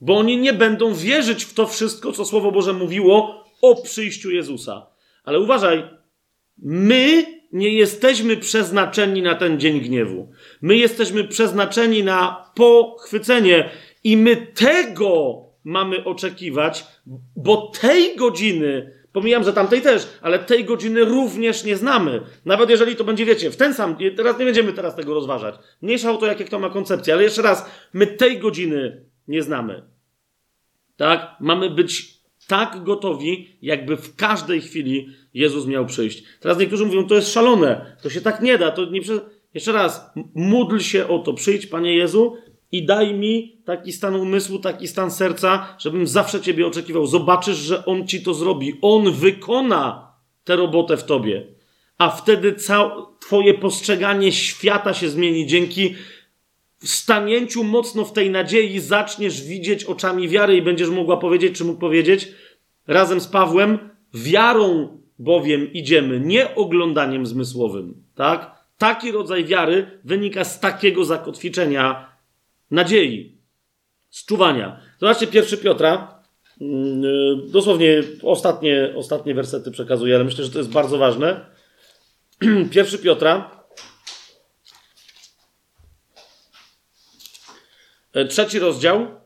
Bo 0.00 0.18
oni 0.18 0.36
nie 0.36 0.52
będą 0.52 0.94
wierzyć 0.94 1.44
w 1.44 1.54
to 1.54 1.66
wszystko, 1.66 2.12
co 2.12 2.24
Słowo 2.24 2.52
Boże 2.52 2.72
mówiło 2.72 3.44
o 3.62 3.82
przyjściu 3.82 4.30
Jezusa. 4.30 4.86
Ale 5.24 5.40
uważaj, 5.40 5.84
my 6.58 7.39
nie 7.52 7.68
jesteśmy 7.68 8.36
przeznaczeni 8.36 9.22
na 9.22 9.34
ten 9.34 9.60
dzień 9.60 9.80
gniewu. 9.80 10.32
My 10.62 10.76
jesteśmy 10.76 11.24
przeznaczeni 11.24 12.04
na 12.04 12.50
pochwycenie 12.54 13.70
i 14.04 14.16
my 14.16 14.36
tego 14.36 15.42
mamy 15.64 16.04
oczekiwać, 16.04 16.86
bo 17.36 17.72
tej 17.80 18.16
godziny, 18.16 18.94
pomijam, 19.12 19.44
że 19.44 19.52
tamtej 19.52 19.82
też, 19.82 20.08
ale 20.22 20.38
tej 20.38 20.64
godziny 20.64 21.04
również 21.04 21.64
nie 21.64 21.76
znamy. 21.76 22.20
Nawet 22.44 22.70
jeżeli 22.70 22.96
to 22.96 23.04
będzie, 23.04 23.24
wiecie, 23.24 23.50
w 23.50 23.56
ten 23.56 23.74
sam, 23.74 23.96
teraz 24.16 24.38
nie 24.38 24.44
będziemy 24.44 24.72
teraz 24.72 24.96
tego 24.96 25.14
rozważać. 25.14 25.54
Mniejsza 25.82 26.12
o 26.12 26.16
to, 26.16 26.26
jakie 26.26 26.44
kto 26.44 26.58
ma 26.58 26.70
koncepcję, 26.70 27.14
ale 27.14 27.22
jeszcze 27.22 27.42
raz, 27.42 27.70
my 27.92 28.06
tej 28.06 28.38
godziny 28.38 29.04
nie 29.28 29.42
znamy. 29.42 29.82
Tak? 30.96 31.36
Mamy 31.40 31.70
być 31.70 32.20
tak 32.46 32.82
gotowi, 32.82 33.58
jakby 33.62 33.96
w 33.96 34.16
każdej 34.16 34.60
chwili 34.60 35.08
Jezus 35.34 35.66
miał 35.66 35.86
przyjść. 35.86 36.22
Teraz 36.40 36.58
niektórzy 36.58 36.86
mówią, 36.86 37.06
to 37.06 37.14
jest 37.14 37.32
szalone, 37.32 37.96
to 38.02 38.10
się 38.10 38.20
tak 38.20 38.42
nie 38.42 38.58
da, 38.58 38.70
to 38.70 38.84
nie 38.84 39.00
prze... 39.00 39.20
Jeszcze 39.54 39.72
raz, 39.72 40.10
módl 40.34 40.78
się 40.78 41.08
o 41.08 41.18
to, 41.18 41.32
przyjdź 41.32 41.66
Panie 41.66 41.96
Jezu 41.96 42.36
i 42.72 42.86
daj 42.86 43.14
mi 43.14 43.62
taki 43.64 43.92
stan 43.92 44.16
umysłu, 44.16 44.58
taki 44.58 44.88
stan 44.88 45.10
serca, 45.10 45.76
żebym 45.78 46.06
zawsze 46.06 46.40
Ciebie 46.40 46.66
oczekiwał. 46.66 47.06
Zobaczysz, 47.06 47.56
że 47.56 47.84
On 47.84 48.06
Ci 48.06 48.22
to 48.22 48.34
zrobi. 48.34 48.78
On 48.82 49.12
wykona 49.12 50.12
tę 50.44 50.56
robotę 50.56 50.96
w 50.96 51.04
Tobie. 51.04 51.46
A 51.98 52.10
wtedy 52.10 52.52
całe 52.52 52.90
Twoje 53.20 53.54
postrzeganie 53.54 54.32
świata 54.32 54.94
się 54.94 55.08
zmieni 55.08 55.46
dzięki 55.46 55.94
stanięciu 56.84 57.64
mocno 57.64 58.04
w 58.04 58.12
tej 58.12 58.30
nadziei 58.30 58.80
zaczniesz 58.80 59.42
widzieć 59.42 59.84
oczami 59.84 60.28
wiary 60.28 60.56
i 60.56 60.62
będziesz 60.62 60.90
mogła 60.90 61.16
powiedzieć, 61.16 61.58
czy 61.58 61.64
mógł 61.64 61.80
powiedzieć, 61.80 62.28
razem 62.86 63.20
z 63.20 63.26
Pawłem, 63.26 63.78
wiarą 64.14 64.99
bowiem 65.20 65.72
idziemy, 65.72 66.20
nie 66.20 66.54
oglądaniem 66.54 67.26
zmysłowym, 67.26 68.04
tak? 68.14 68.60
Taki 68.78 69.12
rodzaj 69.12 69.44
wiary 69.44 70.00
wynika 70.04 70.44
z 70.44 70.60
takiego 70.60 71.04
zakotwiczenia 71.04 72.08
nadziei, 72.70 73.38
z 74.10 74.24
czuwania. 74.24 74.80
Zobaczcie 75.00 75.26
pierwszy 75.26 75.58
Piotra, 75.58 76.22
mm, 76.60 77.02
dosłownie 77.50 78.02
ostatnie, 78.22 78.92
ostatnie 78.96 79.34
wersety 79.34 79.70
przekazuję, 79.70 80.14
ale 80.14 80.24
myślę, 80.24 80.44
że 80.44 80.50
to 80.50 80.58
jest 80.58 80.70
bardzo 80.70 80.98
ważne. 80.98 81.46
Pierwszy 82.74 82.98
Piotra, 82.98 83.60
E, 88.12 88.24
trzeci 88.24 88.58
rozdział. 88.58 89.19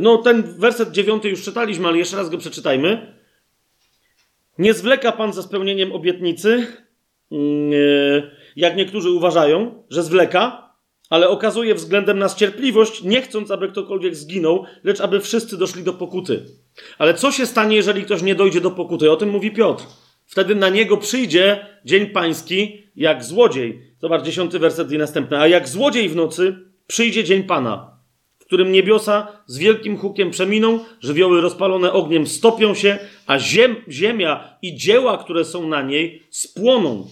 No, 0.00 0.16
ten 0.16 0.42
werset 0.42 0.90
dziewiąty 0.90 1.28
już 1.28 1.42
czytaliśmy, 1.42 1.88
ale 1.88 1.98
jeszcze 1.98 2.16
raz 2.16 2.30
go 2.30 2.38
przeczytajmy. 2.38 3.14
Nie 4.58 4.74
zwleka 4.74 5.12
Pan 5.12 5.32
ze 5.32 5.42
spełnieniem 5.42 5.92
obietnicy, 5.92 6.66
e, 7.32 7.36
jak 8.56 8.76
niektórzy 8.76 9.10
uważają, 9.10 9.84
że 9.90 10.02
zwleka, 10.02 10.72
ale 11.10 11.28
okazuje 11.28 11.74
względem 11.74 12.18
nas 12.18 12.36
cierpliwość, 12.36 13.02
nie 13.02 13.22
chcąc, 13.22 13.50
aby 13.50 13.68
ktokolwiek 13.68 14.16
zginął, 14.16 14.64
lecz 14.84 15.00
aby 15.00 15.20
wszyscy 15.20 15.58
doszli 15.58 15.82
do 15.82 15.92
pokuty. 15.92 16.44
Ale 16.98 17.14
co 17.14 17.32
się 17.32 17.46
stanie, 17.46 17.76
jeżeli 17.76 18.02
ktoś 18.02 18.22
nie 18.22 18.34
dojdzie 18.34 18.60
do 18.60 18.70
pokuty? 18.70 19.10
O 19.10 19.16
tym 19.16 19.28
mówi 19.28 19.50
Piotr. 19.50 19.84
Wtedy 20.26 20.54
na 20.54 20.68
niego 20.68 20.96
przyjdzie 20.96 21.66
dzień 21.84 22.06
pański 22.06 22.82
jak 22.96 23.24
złodziej. 23.24 23.82
Zobacz, 24.00 24.24
dziesiąty 24.24 24.58
werset 24.58 24.92
i 24.92 24.98
następny. 24.98 25.38
A 25.38 25.46
jak 25.46 25.68
złodziej 25.68 26.08
w 26.08 26.16
nocy 26.16 26.56
przyjdzie 26.86 27.24
dzień 27.24 27.42
Pana, 27.42 27.97
którym 28.48 28.72
niebiosa 28.72 29.42
z 29.46 29.58
wielkim 29.58 29.96
hukiem 29.96 30.30
przeminą, 30.30 30.84
żywioły 31.00 31.40
rozpalone 31.40 31.92
ogniem 31.92 32.26
stopią 32.26 32.74
się, 32.74 32.98
a 33.26 33.38
ziem, 33.38 33.76
ziemia 33.88 34.58
i 34.62 34.76
dzieła, 34.76 35.18
które 35.18 35.44
są 35.44 35.68
na 35.68 35.82
niej, 35.82 36.22
spłoną. 36.30 37.08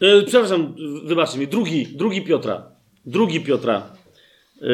E, 0.00 0.22
przepraszam, 0.22 0.74
wybaczcie 1.04 1.38
mi, 1.38 1.48
drugi, 1.48 1.86
drugi 1.86 2.22
Piotra. 2.22 2.70
Drugi 3.06 3.40
Piotra. 3.40 3.96
E, 4.62 4.66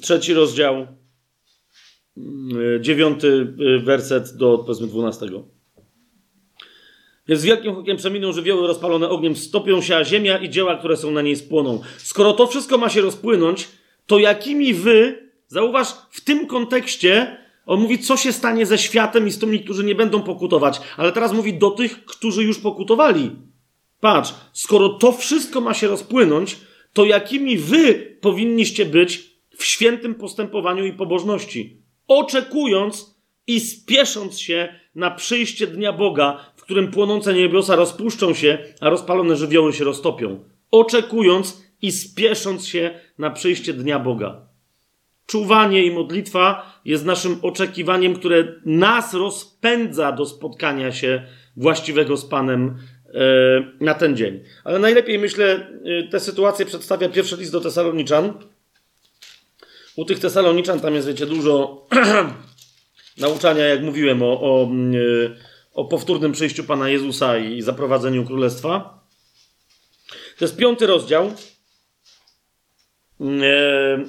trzeci 0.00 0.34
rozdział, 0.34 0.74
e, 0.76 0.86
dziewiąty 2.80 3.54
werset 3.84 4.36
do 4.36 4.58
powiedzmy 4.58 4.86
dwunastego. 4.86 5.57
Więc 7.28 7.42
wielkim 7.42 7.74
hukiem 7.74 7.96
przeminą 7.96 8.32
żywioły 8.32 8.66
rozpalone 8.66 9.08
ogniem, 9.08 9.36
stopią 9.36 9.82
się, 9.82 9.96
a 9.96 10.04
ziemia 10.04 10.38
i 10.38 10.50
dzieła, 10.50 10.76
które 10.76 10.96
są 10.96 11.10
na 11.10 11.22
niej 11.22 11.36
spłoną. 11.36 11.80
Skoro 11.96 12.32
to 12.32 12.46
wszystko 12.46 12.78
ma 12.78 12.88
się 12.88 13.00
rozpłynąć, 13.00 13.68
to 14.06 14.18
jakimi 14.18 14.74
wy, 14.74 15.28
zauważ, 15.46 15.88
w 16.10 16.20
tym 16.20 16.46
kontekście 16.46 17.38
on 17.66 17.80
mówi, 17.80 17.98
co 17.98 18.16
się 18.16 18.32
stanie 18.32 18.66
ze 18.66 18.78
światem 18.78 19.26
i 19.26 19.30
z 19.30 19.38
tymi, 19.38 19.60
którzy 19.60 19.84
nie 19.84 19.94
będą 19.94 20.22
pokutować. 20.22 20.80
Ale 20.96 21.12
teraz 21.12 21.32
mówi 21.32 21.54
do 21.54 21.70
tych, 21.70 22.04
którzy 22.04 22.44
już 22.44 22.58
pokutowali. 22.58 23.30
Patrz, 24.00 24.34
skoro 24.52 24.88
to 24.88 25.12
wszystko 25.12 25.60
ma 25.60 25.74
się 25.74 25.88
rozpłynąć, 25.88 26.56
to 26.92 27.04
jakimi 27.04 27.58
wy 27.58 27.94
powinniście 28.20 28.86
być 28.86 29.30
w 29.56 29.64
świętym 29.64 30.14
postępowaniu 30.14 30.84
i 30.84 30.92
pobożności? 30.92 31.82
Oczekując 32.06 33.18
i 33.46 33.60
spiesząc 33.60 34.40
się 34.40 34.80
na 34.94 35.10
przyjście 35.10 35.66
dnia 35.66 35.92
Boga, 35.92 36.52
którym 36.68 36.90
płonące 36.90 37.34
niebiosa 37.34 37.76
rozpuszczą 37.76 38.34
się, 38.34 38.58
a 38.80 38.88
rozpalone 38.90 39.36
żywioły 39.36 39.72
się 39.72 39.84
roztopią. 39.84 40.44
Oczekując 40.70 41.62
i 41.82 41.92
spiesząc 41.92 42.66
się 42.66 42.90
na 43.18 43.30
przyjście 43.30 43.72
dnia 43.72 43.98
Boga. 43.98 44.40
Czuwanie 45.26 45.84
i 45.84 45.90
modlitwa 45.90 46.72
jest 46.84 47.04
naszym 47.04 47.38
oczekiwaniem, 47.42 48.14
które 48.14 48.54
nas 48.64 49.14
rozpędza 49.14 50.12
do 50.12 50.26
spotkania 50.26 50.92
się 50.92 51.22
właściwego 51.56 52.16
z 52.16 52.24
Panem 52.24 52.78
e, 53.14 53.84
na 53.84 53.94
ten 53.94 54.16
dzień. 54.16 54.40
Ale 54.64 54.78
najlepiej, 54.78 55.18
myślę, 55.18 55.70
e, 55.84 56.08
tę 56.08 56.20
sytuację 56.20 56.66
przedstawia 56.66 57.08
pierwszy 57.08 57.36
list 57.36 57.52
do 57.52 57.60
Tesaloniczan. 57.60 58.32
U 59.96 60.04
tych 60.04 60.18
Tesaloniczan 60.18 60.80
tam 60.80 60.94
jest, 60.94 61.08
wiecie, 61.08 61.26
dużo 61.26 61.86
nauczania, 63.18 63.64
jak 63.64 63.82
mówiłem, 63.82 64.22
o, 64.22 64.40
o, 64.40 64.64
mm, 64.64 64.94
e, 64.94 65.47
o 65.78 65.84
powtórnym 65.84 66.32
przyjściu 66.32 66.64
Pana 66.64 66.88
Jezusa 66.88 67.38
i 67.38 67.62
zaprowadzeniu 67.62 68.24
Królestwa. 68.24 69.00
To 70.38 70.44
jest 70.44 70.56
piąty 70.56 70.86
rozdział. 70.86 71.32
Mm, 73.20 73.42
e, 73.42 74.04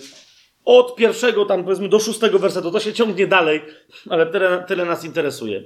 od 0.65 0.95
pierwszego, 0.95 1.45
tam 1.45 1.63
powiedzmy 1.63 1.89
do 1.89 1.99
szóstego 1.99 2.39
wersetu, 2.39 2.71
to 2.71 2.79
się 2.79 2.93
ciągnie 2.93 3.27
dalej, 3.27 3.61
ale 4.09 4.25
tyle, 4.25 4.63
tyle 4.67 4.85
nas 4.85 5.05
interesuje. 5.05 5.63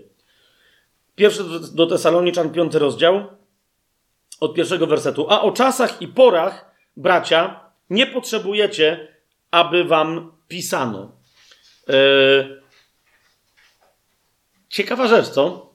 Pierwszy 1.16 1.44
do, 1.74 1.88
Tesaloniczan, 1.88 2.50
piąty 2.50 2.80
rozdział, 2.80 3.24
od 4.40 4.54
pierwszego 4.54 4.88
wersetu. 4.88 5.28
A 5.30 5.42
o 5.42 5.52
czasach 5.52 6.02
i 6.02 6.08
porach, 6.08 6.76
bracia, 6.98 7.70
nie 7.90 8.08
potrzebujecie, 8.08 9.18
aby 9.52 9.84
wam 9.84 10.32
pisano. 10.48 11.12
Yy, 11.88 12.62
Ciekawa 14.70 15.08
rzecz, 15.08 15.28
co? 15.28 15.73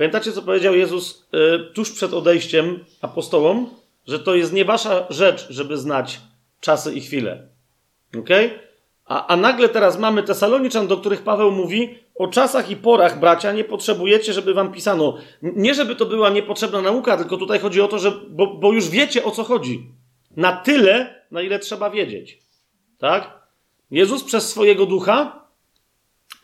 Pamiętacie, 0.00 0.32
co 0.32 0.42
powiedział 0.42 0.74
Jezus 0.74 1.28
y, 1.34 1.74
tuż 1.74 1.92
przed 1.92 2.14
odejściem 2.14 2.84
apostołom? 3.00 3.70
Że 4.06 4.18
to 4.18 4.34
jest 4.34 4.52
nie 4.52 4.64
wasza 4.64 5.06
rzecz, 5.10 5.46
żeby 5.50 5.76
znać 5.76 6.20
czasy 6.60 6.94
i 6.94 7.00
chwile. 7.00 7.48
Ok? 8.18 8.28
A, 9.04 9.26
a 9.26 9.36
nagle 9.36 9.68
teraz 9.68 9.98
mamy 9.98 10.22
Tesaloniczan, 10.22 10.86
do 10.86 10.96
których 10.96 11.22
Paweł 11.22 11.50
mówi: 11.50 11.98
O 12.14 12.28
czasach 12.28 12.70
i 12.70 12.76
porach, 12.76 13.20
bracia, 13.20 13.52
nie 13.52 13.64
potrzebujecie, 13.64 14.32
żeby 14.32 14.54
wam 14.54 14.72
pisano. 14.72 15.18
Nie, 15.42 15.74
żeby 15.74 15.96
to 15.96 16.06
była 16.06 16.30
niepotrzebna 16.30 16.82
nauka, 16.82 17.16
tylko 17.16 17.36
tutaj 17.36 17.58
chodzi 17.58 17.80
o 17.80 17.88
to, 17.88 17.98
że. 17.98 18.12
Bo, 18.28 18.46
bo 18.46 18.72
już 18.72 18.88
wiecie 18.88 19.24
o 19.24 19.30
co 19.30 19.44
chodzi. 19.44 19.86
Na 20.36 20.52
tyle, 20.52 21.24
na 21.30 21.42
ile 21.42 21.58
trzeba 21.58 21.90
wiedzieć. 21.90 22.38
Tak? 22.98 23.40
Jezus 23.90 24.24
przez 24.24 24.48
swojego 24.48 24.86
ducha. 24.86 25.46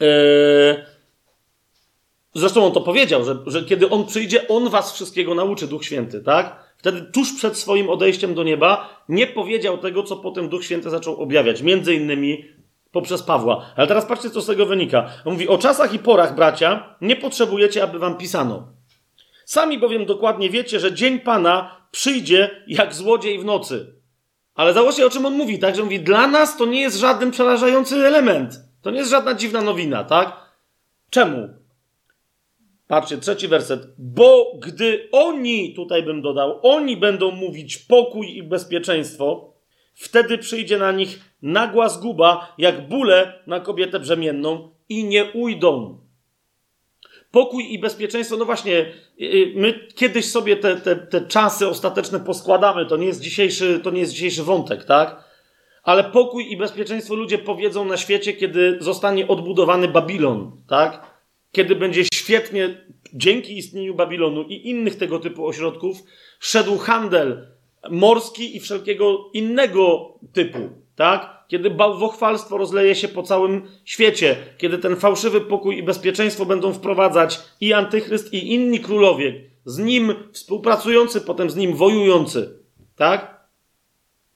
Yy, 0.00 0.95
Zresztą 2.36 2.66
on 2.66 2.72
to 2.72 2.80
powiedział, 2.80 3.24
że, 3.24 3.36
że 3.46 3.62
kiedy 3.62 3.90
on 3.90 4.06
przyjdzie, 4.06 4.48
on 4.48 4.68
was 4.68 4.92
wszystkiego 4.92 5.34
nauczy, 5.34 5.66
Duch 5.66 5.84
Święty, 5.84 6.20
tak? 6.20 6.74
Wtedy 6.76 7.02
tuż 7.12 7.32
przed 7.32 7.58
swoim 7.58 7.90
odejściem 7.90 8.34
do 8.34 8.42
nieba 8.42 8.88
nie 9.08 9.26
powiedział 9.26 9.78
tego, 9.78 10.02
co 10.02 10.16
potem 10.16 10.48
Duch 10.48 10.64
Święty 10.64 10.90
zaczął 10.90 11.16
objawiać, 11.16 11.62
między 11.62 11.94
innymi 11.94 12.44
poprzez 12.92 13.22
Pawła. 13.22 13.66
Ale 13.76 13.86
teraz 13.86 14.06
patrzcie, 14.06 14.30
co 14.30 14.40
z 14.40 14.46
tego 14.46 14.66
wynika. 14.66 15.10
On 15.24 15.32
mówi, 15.32 15.48
o 15.48 15.58
czasach 15.58 15.94
i 15.94 15.98
porach, 15.98 16.34
bracia, 16.34 16.96
nie 17.00 17.16
potrzebujecie, 17.16 17.82
aby 17.82 17.98
wam 17.98 18.16
pisano. 18.16 18.68
Sami 19.44 19.78
bowiem 19.78 20.06
dokładnie 20.06 20.50
wiecie, 20.50 20.80
że 20.80 20.94
dzień 20.94 21.20
Pana 21.20 21.76
przyjdzie 21.90 22.64
jak 22.66 22.94
złodziej 22.94 23.38
w 23.38 23.44
nocy. 23.44 23.94
Ale 24.54 24.74
zobaczcie, 24.74 25.06
o 25.06 25.10
czym 25.10 25.26
on 25.26 25.34
mówi, 25.34 25.58
tak? 25.58 25.76
Że 25.76 25.82
mówi, 25.82 26.00
dla 26.00 26.26
nas 26.26 26.56
to 26.56 26.66
nie 26.66 26.80
jest 26.80 26.98
żaden 26.98 27.30
przerażający 27.30 28.06
element. 28.06 28.54
To 28.82 28.90
nie 28.90 28.98
jest 28.98 29.10
żadna 29.10 29.34
dziwna 29.34 29.62
nowina, 29.62 30.04
tak? 30.04 30.36
Czemu? 31.10 31.65
Patrzcie, 32.88 33.18
trzeci 33.18 33.48
werset. 33.48 33.86
Bo 33.98 34.52
gdy 34.58 35.08
oni, 35.12 35.74
tutaj 35.74 36.02
bym 36.02 36.22
dodał, 36.22 36.60
oni 36.62 36.96
będą 36.96 37.30
mówić 37.30 37.78
pokój 37.78 38.36
i 38.36 38.42
bezpieczeństwo, 38.42 39.52
wtedy 39.94 40.38
przyjdzie 40.38 40.78
na 40.78 40.92
nich 40.92 41.20
nagła 41.42 41.88
zguba, 41.88 42.54
jak 42.58 42.88
bóle 42.88 43.42
na 43.46 43.60
kobietę 43.60 44.00
brzemienną 44.00 44.70
i 44.88 45.04
nie 45.04 45.24
ujdą. 45.24 45.98
Pokój 47.30 47.72
i 47.72 47.78
bezpieczeństwo, 47.78 48.36
no 48.36 48.44
właśnie, 48.44 48.72
y, 48.72 49.24
y, 49.24 49.52
my 49.56 49.88
kiedyś 49.94 50.30
sobie 50.30 50.56
te, 50.56 50.76
te, 50.76 50.96
te 50.96 51.20
czasy 51.20 51.68
ostateczne 51.68 52.20
poskładamy, 52.20 52.86
to 52.86 52.96
nie, 52.96 53.06
jest 53.06 53.20
dzisiejszy, 53.20 53.80
to 53.82 53.90
nie 53.90 54.00
jest 54.00 54.12
dzisiejszy 54.12 54.42
wątek, 54.42 54.84
tak? 54.84 55.24
Ale 55.82 56.04
pokój 56.04 56.52
i 56.52 56.56
bezpieczeństwo 56.56 57.14
ludzie 57.14 57.38
powiedzą 57.38 57.84
na 57.84 57.96
świecie, 57.96 58.32
kiedy 58.32 58.76
zostanie 58.80 59.28
odbudowany 59.28 59.88
Babilon, 59.88 60.62
tak? 60.68 61.05
Kiedy 61.56 61.76
będzie 61.76 62.04
świetnie, 62.14 62.86
dzięki 63.14 63.58
istnieniu 63.58 63.94
Babilonu 63.94 64.42
i 64.42 64.68
innych 64.68 64.96
tego 64.96 65.18
typu 65.18 65.46
ośrodków, 65.46 65.96
szedł 66.40 66.78
handel 66.78 67.46
morski 67.90 68.56
i 68.56 68.60
wszelkiego 68.60 69.30
innego 69.32 70.14
typu, 70.32 70.58
tak? 70.96 71.44
Kiedy 71.48 71.70
bałwochwalstwo 71.70 72.58
rozleje 72.58 72.94
się 72.94 73.08
po 73.08 73.22
całym 73.22 73.68
świecie, 73.84 74.36
kiedy 74.58 74.78
ten 74.78 74.96
fałszywy 74.96 75.40
pokój 75.40 75.78
i 75.78 75.82
bezpieczeństwo 75.82 76.46
będą 76.46 76.72
wprowadzać 76.72 77.40
i 77.60 77.72
antychryst, 77.72 78.32
i 78.32 78.54
inni 78.54 78.80
królowie, 78.80 79.50
z 79.64 79.78
nim 79.78 80.14
współpracujący, 80.32 81.20
potem 81.20 81.50
z 81.50 81.56
nim 81.56 81.74
wojujący, 81.74 82.58
tak? 82.96 83.46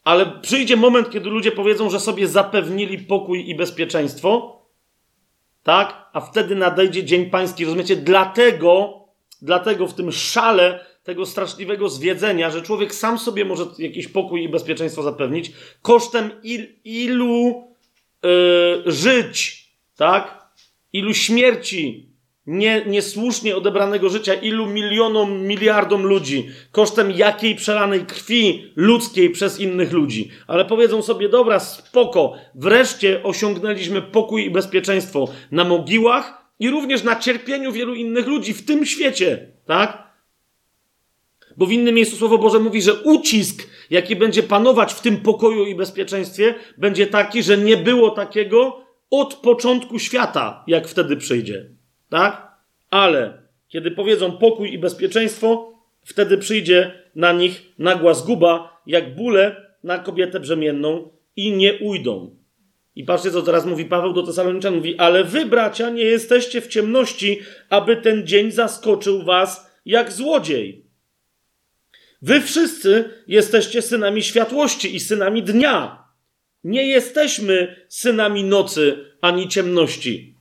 Ale 0.04 0.26
przyjdzie 0.26 0.76
moment, 0.76 1.10
kiedy 1.10 1.30
ludzie 1.30 1.52
powiedzą, 1.52 1.90
że 1.90 2.00
sobie 2.00 2.28
zapewnili 2.28 2.98
pokój 2.98 3.50
i 3.50 3.54
bezpieczeństwo, 3.54 4.59
tak? 5.62 6.10
A 6.12 6.20
wtedy 6.20 6.54
nadejdzie 6.54 7.04
dzień 7.04 7.30
pański. 7.30 7.64
Rozumiecie? 7.64 7.96
Dlatego, 7.96 9.04
dlatego 9.42 9.86
w 9.86 9.94
tym 9.94 10.12
szale 10.12 10.84
tego 11.02 11.26
straszliwego 11.26 11.88
zwiedzenia, 11.88 12.50
że 12.50 12.62
człowiek 12.62 12.94
sam 12.94 13.18
sobie 13.18 13.44
może 13.44 13.64
jakiś 13.78 14.08
pokój 14.08 14.42
i 14.42 14.48
bezpieczeństwo 14.48 15.02
zapewnić, 15.02 15.52
kosztem 15.82 16.30
il, 16.42 16.66
ilu 16.84 17.68
yy, 18.22 18.82
żyć, 18.86 19.68
tak? 19.96 20.50
Ilu 20.92 21.14
śmierci 21.14 22.09
nie, 22.46 22.84
niesłusznie 22.86 23.56
odebranego 23.56 24.08
życia 24.08 24.34
ilu 24.34 24.66
milionom, 24.66 25.42
miliardom 25.42 26.02
ludzi, 26.02 26.48
kosztem 26.72 27.10
jakiej 27.10 27.54
przelanej 27.54 28.00
krwi 28.00 28.72
ludzkiej 28.76 29.30
przez 29.30 29.60
innych 29.60 29.92
ludzi. 29.92 30.30
Ale 30.46 30.64
powiedzą 30.64 31.02
sobie, 31.02 31.28
dobra, 31.28 31.60
spoko, 31.60 32.34
wreszcie 32.54 33.22
osiągnęliśmy 33.22 34.02
pokój 34.02 34.44
i 34.44 34.50
bezpieczeństwo 34.50 35.28
na 35.50 35.64
mogiłach 35.64 36.52
i 36.58 36.70
również 36.70 37.02
na 37.02 37.16
cierpieniu 37.16 37.72
wielu 37.72 37.94
innych 37.94 38.26
ludzi 38.26 38.54
w 38.54 38.64
tym 38.64 38.86
świecie, 38.86 39.48
tak? 39.66 40.10
Bo 41.56 41.66
w 41.66 41.72
innym 41.72 41.94
miejscu 41.94 42.16
Słowo 42.16 42.38
Boże 42.38 42.58
mówi, 42.58 42.82
że 42.82 42.94
ucisk, 42.94 43.68
jaki 43.90 44.16
będzie 44.16 44.42
panować 44.42 44.92
w 44.92 45.00
tym 45.00 45.16
pokoju 45.16 45.64
i 45.64 45.74
bezpieczeństwie, 45.74 46.54
będzie 46.78 47.06
taki, 47.06 47.42
że 47.42 47.58
nie 47.58 47.76
było 47.76 48.10
takiego 48.10 48.84
od 49.10 49.34
początku 49.34 49.98
świata, 49.98 50.64
jak 50.66 50.88
wtedy 50.88 51.16
przyjdzie. 51.16 51.79
Tak? 52.10 52.50
Ale 52.90 53.42
kiedy 53.68 53.90
powiedzą 53.90 54.32
pokój 54.32 54.72
i 54.72 54.78
bezpieczeństwo, 54.78 55.72
wtedy 56.04 56.38
przyjdzie 56.38 56.92
na 57.14 57.32
nich 57.32 57.62
nagła 57.78 58.14
zguba, 58.14 58.82
jak 58.86 59.14
bóle 59.14 59.74
na 59.84 59.98
kobietę 59.98 60.40
brzemienną 60.40 61.10
i 61.36 61.52
nie 61.52 61.78
ujdą. 61.78 62.36
I 62.96 63.04
patrzcie, 63.04 63.30
co 63.30 63.42
teraz 63.42 63.66
mówi 63.66 63.84
Paweł 63.84 64.12
do 64.12 64.22
Tesaloniczan. 64.22 64.74
Mówi, 64.74 64.98
ale 64.98 65.24
wy, 65.24 65.46
bracia, 65.46 65.90
nie 65.90 66.04
jesteście 66.04 66.60
w 66.60 66.68
ciemności, 66.68 67.40
aby 67.68 67.96
ten 67.96 68.26
dzień 68.26 68.50
zaskoczył 68.50 69.22
was 69.22 69.70
jak 69.84 70.12
złodziej. 70.12 70.86
Wy 72.22 72.40
wszyscy 72.40 73.10
jesteście 73.26 73.82
synami 73.82 74.22
światłości 74.22 74.94
i 74.96 75.00
synami 75.00 75.42
dnia. 75.42 76.04
Nie 76.64 76.86
jesteśmy 76.86 77.76
synami 77.88 78.44
nocy 78.44 79.04
ani 79.20 79.48
ciemności. 79.48 80.39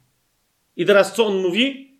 I 0.79 0.85
teraz 0.85 1.13
co 1.13 1.25
on 1.25 1.41
mówi? 1.41 1.97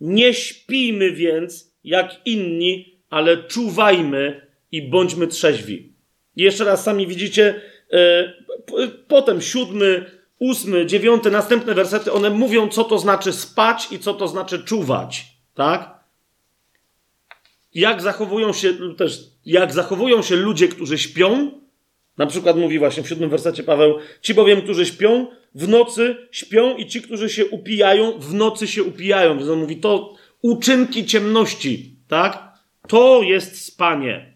Nie 0.00 0.34
śpijmy 0.34 1.12
więc 1.12 1.74
jak 1.84 2.20
inni, 2.24 2.98
ale 3.10 3.36
czuwajmy 3.36 4.46
i 4.72 4.82
bądźmy 4.82 5.26
trzeźwi. 5.26 5.92
I 6.36 6.42
jeszcze 6.42 6.64
raz 6.64 6.84
sami 6.84 7.06
widzicie, 7.06 7.60
e, 7.92 8.32
potem 9.08 9.40
siódmy, 9.40 10.10
ósmy, 10.38 10.86
dziewiąty, 10.86 11.30
następne 11.30 11.74
wersety, 11.74 12.12
one 12.12 12.30
mówią, 12.30 12.68
co 12.68 12.84
to 12.84 12.98
znaczy 12.98 13.32
spać 13.32 13.92
i 13.92 13.98
co 13.98 14.14
to 14.14 14.28
znaczy 14.28 14.64
czuwać. 14.64 15.26
Tak? 15.54 16.00
Jak 17.74 18.02
zachowują 18.02 18.52
się 18.52 18.74
też, 18.96 19.20
jak 19.46 19.72
zachowują 19.72 20.22
się 20.22 20.36
ludzie, 20.36 20.68
którzy 20.68 20.98
śpią? 20.98 21.60
Na 22.18 22.26
przykład 22.26 22.56
mówi 22.56 22.78
właśnie 22.78 23.02
w 23.02 23.08
siódmym 23.08 23.30
wersecie 23.30 23.62
Paweł, 23.62 23.98
ci 24.20 24.34
bowiem, 24.34 24.62
którzy 24.62 24.86
śpią, 24.86 25.26
w 25.54 25.68
nocy 25.68 26.16
śpią 26.30 26.76
i 26.76 26.86
ci, 26.86 27.02
którzy 27.02 27.30
się 27.30 27.46
upijają, 27.46 28.18
w 28.18 28.34
nocy 28.34 28.66
się 28.66 28.82
upijają. 28.82 29.38
Więc 29.38 29.48
on 29.48 29.58
mówi, 29.58 29.76
to 29.76 30.14
uczynki 30.42 31.06
ciemności, 31.06 31.96
tak? 32.08 32.52
To 32.88 33.22
jest 33.22 33.64
spanie. 33.64 34.32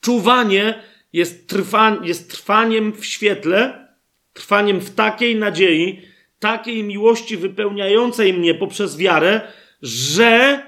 Czuwanie 0.00 0.74
jest, 1.12 1.48
trwa, 1.48 2.00
jest 2.02 2.30
trwaniem 2.30 2.92
w 2.92 3.06
świetle, 3.06 3.88
trwaniem 4.32 4.80
w 4.80 4.94
takiej 4.94 5.36
nadziei, 5.36 6.02
takiej 6.38 6.84
miłości 6.84 7.36
wypełniającej 7.36 8.32
mnie 8.32 8.54
poprzez 8.54 8.96
wiarę, 8.96 9.40
że 9.82 10.62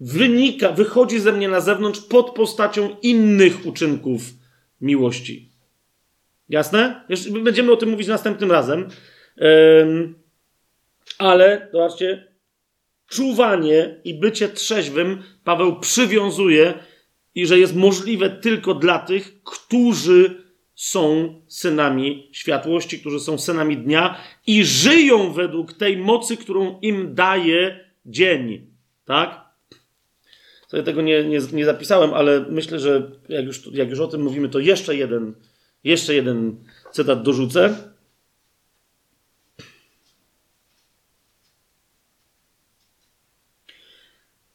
wynika, 0.00 0.72
wychodzi 0.72 1.20
ze 1.20 1.32
mnie 1.32 1.48
na 1.48 1.60
zewnątrz 1.60 2.00
pod 2.00 2.34
postacią 2.34 2.96
innych 3.02 3.66
uczynków 3.66 4.22
miłości. 4.80 5.48
Jasne? 6.48 7.04
Jeszcze 7.08 7.30
będziemy 7.30 7.72
o 7.72 7.76
tym 7.76 7.88
mówić 7.88 8.08
następnym 8.08 8.52
razem. 8.52 8.88
ale 11.18 11.68
zobaczcie, 11.72 12.32
czuwanie 13.08 14.00
i 14.04 14.14
bycie 14.14 14.48
trzeźwym 14.48 15.22
Paweł 15.44 15.80
przywiązuje 15.80 16.74
i 17.34 17.46
że 17.46 17.58
jest 17.58 17.76
możliwe 17.76 18.30
tylko 18.30 18.74
dla 18.74 18.98
tych, 18.98 19.42
którzy 19.42 20.46
są 20.74 21.34
synami 21.48 22.28
światłości, 22.32 23.00
którzy 23.00 23.20
są 23.20 23.38
synami 23.38 23.76
dnia 23.76 24.18
i 24.46 24.64
żyją 24.64 25.32
według 25.32 25.72
tej 25.72 25.96
mocy, 25.96 26.36
którą 26.36 26.80
im 26.80 27.14
daje 27.14 27.84
dzień. 28.06 28.66
Tak? 29.04 29.45
Sobie 30.66 30.82
tego 30.82 31.02
nie, 31.02 31.24
nie, 31.24 31.38
nie 31.52 31.64
zapisałem, 31.64 32.14
ale 32.14 32.44
myślę, 32.48 32.78
że 32.78 33.10
jak 33.28 33.44
już, 33.44 33.66
jak 33.72 33.90
już 33.90 34.00
o 34.00 34.08
tym 34.08 34.22
mówimy, 34.22 34.48
to 34.48 34.58
jeszcze 34.58 34.96
jeden, 34.96 35.34
jeszcze 35.84 36.14
jeden 36.14 36.56
cytat 36.92 37.22
dorzucę. 37.22 37.74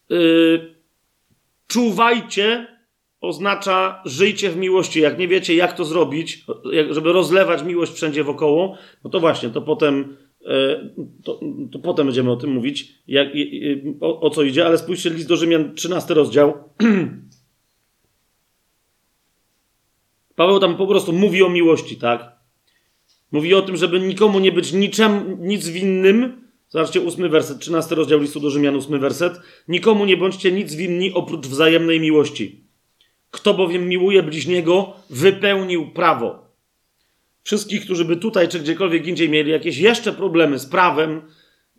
Yy, 0.10 0.76
czuwajcie 1.68 2.68
oznacza 3.22 4.02
żyjcie 4.06 4.50
w 4.50 4.58
miłości. 4.58 5.02
Jak 5.02 5.18
nie 5.18 5.28
wiecie, 5.28 5.56
jak 5.56 5.74
to 5.74 5.86
zrobić, 5.86 6.46
żeby 6.90 7.12
rozlewać 7.12 7.64
miłość 7.64 7.94
wszędzie 7.94 8.24
wokoło, 8.24 8.78
no 9.04 9.10
to 9.10 9.20
właśnie, 9.20 9.50
to 9.50 9.62
potem, 9.62 10.18
to, 11.24 11.40
to 11.72 11.80
potem 11.80 12.08
będziemy 12.08 12.32
o 12.32 12.36
tym 12.36 12.52
mówić, 12.52 12.94
jak, 13.08 13.28
o, 14.02 14.22
o 14.22 14.30
co 14.30 14.44
idzie, 14.44 14.66
ale 14.66 14.78
spójrzcie, 14.78 15.10
list 15.10 15.28
do 15.28 15.38
Rzymian, 15.38 15.76
13 15.76 16.14
rozdział. 16.14 16.54
Paweł 20.36 20.60
tam 20.60 20.78
po 20.78 20.88
prostu 20.88 21.14
mówi 21.14 21.44
o 21.44 21.50
miłości, 21.50 21.98
tak? 21.98 22.32
Mówi 23.32 23.54
o 23.54 23.62
tym, 23.62 23.78
żeby 23.78 24.00
nikomu 24.00 24.40
nie 24.40 24.52
być 24.52 24.74
niczym, 24.74 25.38
nic 25.40 25.68
winnym. 25.68 26.42
Zobaczcie, 26.70 27.02
ósmy 27.02 27.30
werset, 27.30 27.60
13 27.60 27.96
rozdział 27.96 28.20
listu 28.20 28.40
do 28.40 28.50
Rzymian, 28.50 28.76
ósmy 28.76 29.00
werset. 29.00 29.34
Nikomu 29.68 30.06
nie 30.06 30.18
bądźcie 30.18 30.52
nic 30.52 30.76
winni 30.76 31.14
oprócz 31.14 31.48
wzajemnej 31.48 32.00
miłości. 32.00 32.64
Kto 33.32 33.54
bowiem 33.54 33.88
miłuje 33.88 34.24
bliźniego, 34.24 34.94
wypełnił 35.10 35.92
prawo. 35.92 36.51
Wszystkich, 37.44 37.86
którzy 37.86 38.06
by 38.06 38.18
tutaj 38.18 38.48
czy 38.48 38.60
gdziekolwiek 38.60 39.08
indziej 39.08 39.30
mieli 39.30 39.52
jakieś 39.52 39.78
jeszcze 39.78 40.14
problemy 40.14 40.60
z 40.60 40.66
prawem, 40.66 41.22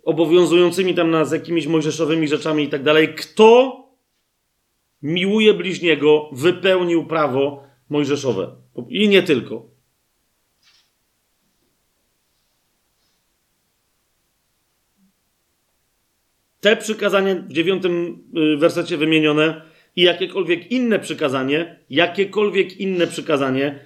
obowiązującymi 0.05 0.95
tam 0.95 1.11
nas 1.11 1.33
jakimiś 1.33 1.67
mojżeszowymi 1.67 2.29
rzeczami 2.29 2.65
i 2.65 2.69
tak 2.69 2.83
dalej, 2.83 3.15
kto 3.15 3.79
miłuje 5.03 5.55
bliźniego, 5.55 6.31
wypełnił 6.33 7.07
prawo 7.07 7.65
mojżeszowe. 7.89 8.57
I 8.89 9.09
nie 9.09 9.23
tylko. 9.23 9.73
Te 16.61 16.77
przykazania 16.77 17.35
w 17.35 17.53
dziewiątym 17.53 18.25
y, 18.55 18.57
wersecie 18.57 18.97
wymienione 18.97 19.63
i 19.97 20.03
jakiekolwiek 20.03 20.71
inne 20.71 20.99
przykazanie, 20.99 21.79
jakiekolwiek 21.91 22.77
inne 22.77 23.07
przykazanie 23.07 23.85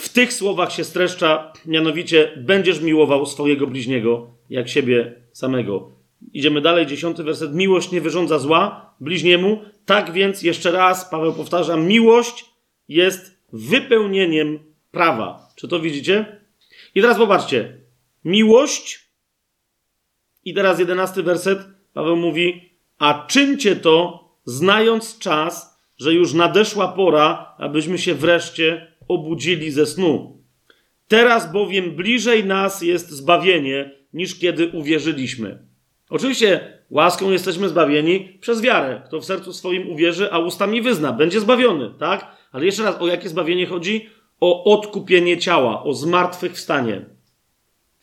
w 0.00 0.08
tych 0.08 0.32
słowach 0.32 0.72
się 0.72 0.84
streszcza, 0.84 1.52
mianowicie 1.66 2.32
będziesz 2.36 2.80
miłował 2.80 3.26
swojego 3.26 3.66
bliźniego 3.66 4.30
jak 4.50 4.68
siebie 4.68 5.14
samego. 5.32 5.90
Idziemy 6.32 6.60
dalej, 6.60 6.86
dziesiąty 6.86 7.22
werset. 7.24 7.54
Miłość 7.54 7.92
nie 7.92 8.00
wyrządza 8.00 8.38
zła 8.38 8.94
bliźniemu. 9.00 9.60
Tak 9.86 10.12
więc, 10.12 10.42
jeszcze 10.42 10.70
raz, 10.70 11.10
Paweł 11.10 11.32
powtarza, 11.32 11.76
miłość 11.76 12.44
jest 12.88 13.36
wypełnieniem 13.52 14.58
prawa. 14.90 15.48
Czy 15.56 15.68
to 15.68 15.80
widzicie? 15.80 16.40
I 16.94 17.00
teraz 17.00 17.18
popatrzcie. 17.18 17.78
Miłość, 18.24 19.08
i 20.44 20.54
teraz 20.54 20.78
jedenasty 20.78 21.22
werset, 21.22 21.58
Paweł 21.92 22.16
mówi, 22.16 22.70
a 22.98 23.26
czyńcie 23.26 23.76
to 23.76 24.24
znając 24.44 25.18
czas, 25.18 25.80
że 25.98 26.14
już 26.14 26.32
nadeszła 26.32 26.88
pora, 26.88 27.54
abyśmy 27.58 27.98
się 27.98 28.14
wreszcie 28.14 28.89
obudzili 29.10 29.70
ze 29.70 29.86
snu. 29.86 30.38
Teraz 31.08 31.52
bowiem 31.52 31.90
bliżej 31.90 32.44
nas 32.44 32.82
jest 32.82 33.10
zbawienie, 33.10 33.90
niż 34.12 34.38
kiedy 34.38 34.68
uwierzyliśmy. 34.68 35.58
Oczywiście 36.10 36.78
łaską 36.90 37.30
jesteśmy 37.30 37.68
zbawieni 37.68 38.38
przez 38.40 38.60
wiarę. 38.60 39.02
Kto 39.06 39.20
w 39.20 39.24
sercu 39.24 39.52
swoim 39.52 39.90
uwierzy, 39.90 40.32
a 40.32 40.38
ustami 40.38 40.82
wyzna, 40.82 41.12
będzie 41.12 41.40
zbawiony, 41.40 41.90
tak? 41.98 42.36
Ale 42.52 42.64
jeszcze 42.64 42.82
raz, 42.82 43.00
o 43.00 43.06
jakie 43.06 43.28
zbawienie 43.28 43.66
chodzi? 43.66 44.08
O 44.40 44.64
odkupienie 44.64 45.38
ciała, 45.38 45.84
o 45.84 45.94
zmartwychwstanie. 45.94 47.04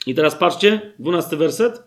I 0.08 0.16
teraz 0.16 0.36
patrzcie, 0.36 0.94
dwunasty 1.00 1.38
werset. 1.38 1.84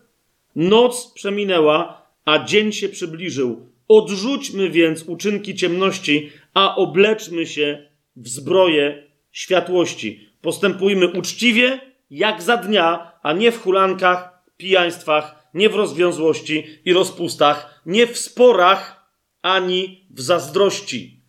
Noc 0.55 1.13
przeminęła, 1.13 2.07
a 2.25 2.43
dzień 2.45 2.71
się 2.71 2.89
przybliżył. 2.89 3.67
Odrzućmy 3.87 4.69
więc 4.69 5.03
uczynki 5.03 5.55
ciemności, 5.55 6.29
a 6.53 6.75
obleczmy 6.75 7.45
się 7.45 7.87
w 8.15 8.27
zbroję 8.27 9.10
światłości. 9.31 10.29
Postępujmy 10.41 11.07
uczciwie, 11.07 11.79
jak 12.09 12.41
za 12.41 12.57
dnia, 12.57 13.11
a 13.23 13.33
nie 13.33 13.51
w 13.51 13.61
hulankach, 13.61 14.43
pijaństwach, 14.57 15.49
nie 15.53 15.69
w 15.69 15.75
rozwiązłości 15.75 16.65
i 16.85 16.93
rozpustach, 16.93 17.81
nie 17.85 18.07
w 18.07 18.17
sporach, 18.17 19.01
ani 19.41 20.07
w 20.09 20.21
zazdrości. 20.21 21.21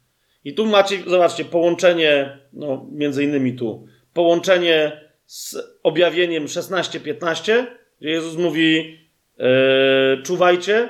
I 0.45 0.55
tu 0.55 0.67
macie, 0.67 0.99
zobaczcie, 1.07 1.45
połączenie, 1.45 2.39
no 2.53 2.87
między 2.93 3.25
innymi 3.25 3.53
tu, 3.53 3.87
połączenie 4.15 5.01
z 5.27 5.57
objawieniem 5.83 6.47
16-15, 6.47 7.67
gdzie 8.01 8.11
Jezus 8.11 8.37
mówi, 8.37 8.99
e, 9.39 10.23
czuwajcie, 10.23 10.89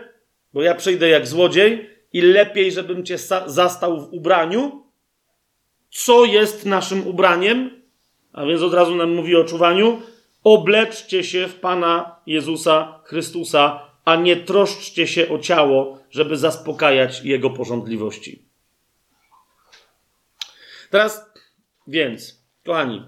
bo 0.53 0.63
ja 0.63 0.75
przyjdę 0.75 1.09
jak 1.09 1.27
złodziej 1.27 1.91
i 2.13 2.21
lepiej, 2.21 2.73
żebym 2.73 3.05
cię 3.05 3.19
zastał 3.47 4.01
w 4.01 4.13
ubraniu. 4.13 4.82
Co 5.93 6.25
jest 6.25 6.67
naszym 6.67 7.07
ubraniem? 7.07 7.83
A 8.33 8.45
więc 8.45 8.63
od 8.63 8.75
razu 8.75 8.95
nam 8.95 9.15
mówi 9.15 9.37
o 9.37 9.45
czuwaniu. 9.45 10.03
Obleczcie 10.45 11.25
się 11.25 11.49
w 11.49 11.55
Pana 11.55 12.17
Jezusa 12.27 13.01
Chrystusa, 13.05 13.81
a 14.05 14.17
nie 14.17 14.37
troszczcie 14.37 15.07
się 15.07 15.29
o 15.29 15.39
ciało, 15.39 15.99
żeby 16.11 16.37
zaspokajać 16.37 17.23
Jego 17.25 17.51
porządliwości. 17.51 18.43
Teraz, 20.91 21.33
więc, 21.87 22.45
kochani, 22.67 23.03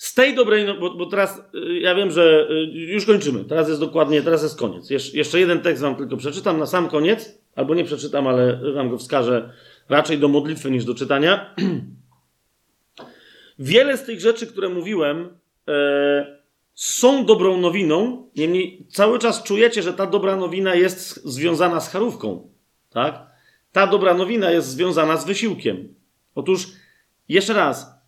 Z 0.00 0.14
tej 0.14 0.34
dobrej, 0.34 0.66
no, 0.66 0.74
bo, 0.74 0.94
bo, 0.94 1.06
teraz 1.06 1.42
y, 1.54 1.78
ja 1.78 1.94
wiem, 1.94 2.10
że 2.10 2.48
y, 2.50 2.54
już 2.72 3.06
kończymy. 3.06 3.44
Teraz 3.44 3.68
jest 3.68 3.80
dokładnie, 3.80 4.22
teraz 4.22 4.42
jest 4.42 4.58
koniec. 4.58 4.90
Jesz, 4.90 5.14
jeszcze 5.14 5.40
jeden 5.40 5.60
tekst 5.60 5.82
wam 5.82 5.96
tylko 5.96 6.16
przeczytam 6.16 6.58
na 6.58 6.66
sam 6.66 6.88
koniec, 6.88 7.38
albo 7.56 7.74
nie 7.74 7.84
przeczytam, 7.84 8.26
ale 8.26 8.60
wam 8.74 8.90
go 8.90 8.98
wskażę 8.98 9.52
raczej 9.88 10.18
do 10.18 10.28
modlitwy 10.28 10.70
niż 10.70 10.84
do 10.84 10.94
czytania. 10.94 11.54
Wiele 13.58 13.96
z 13.96 14.04
tych 14.04 14.20
rzeczy, 14.20 14.46
które 14.46 14.68
mówiłem, 14.68 15.38
e, 15.68 16.40
są 16.74 17.24
dobrą 17.24 17.56
nowiną, 17.60 18.30
niemniej 18.36 18.86
cały 18.88 19.18
czas 19.18 19.42
czujecie, 19.42 19.82
że 19.82 19.92
ta 19.92 20.06
dobra 20.06 20.36
nowina 20.36 20.74
jest 20.74 21.24
związana 21.24 21.80
z 21.80 21.92
charówką. 21.92 22.50
Tak? 22.90 23.30
ta 23.72 23.86
dobra 23.86 24.14
nowina 24.14 24.50
jest 24.50 24.68
związana 24.68 25.16
z 25.16 25.26
wysiłkiem. 25.26 25.94
Otóż, 26.34 26.68
jeszcze 27.28 27.52
raz, 27.54 27.99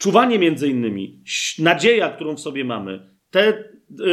czuwanie 0.00 0.38
między 0.38 0.68
innymi, 0.68 1.22
nadzieja, 1.58 2.10
którą 2.10 2.36
w 2.36 2.40
sobie 2.40 2.64
mamy, 2.64 3.16
te, 3.30 3.48
y, 3.48 4.04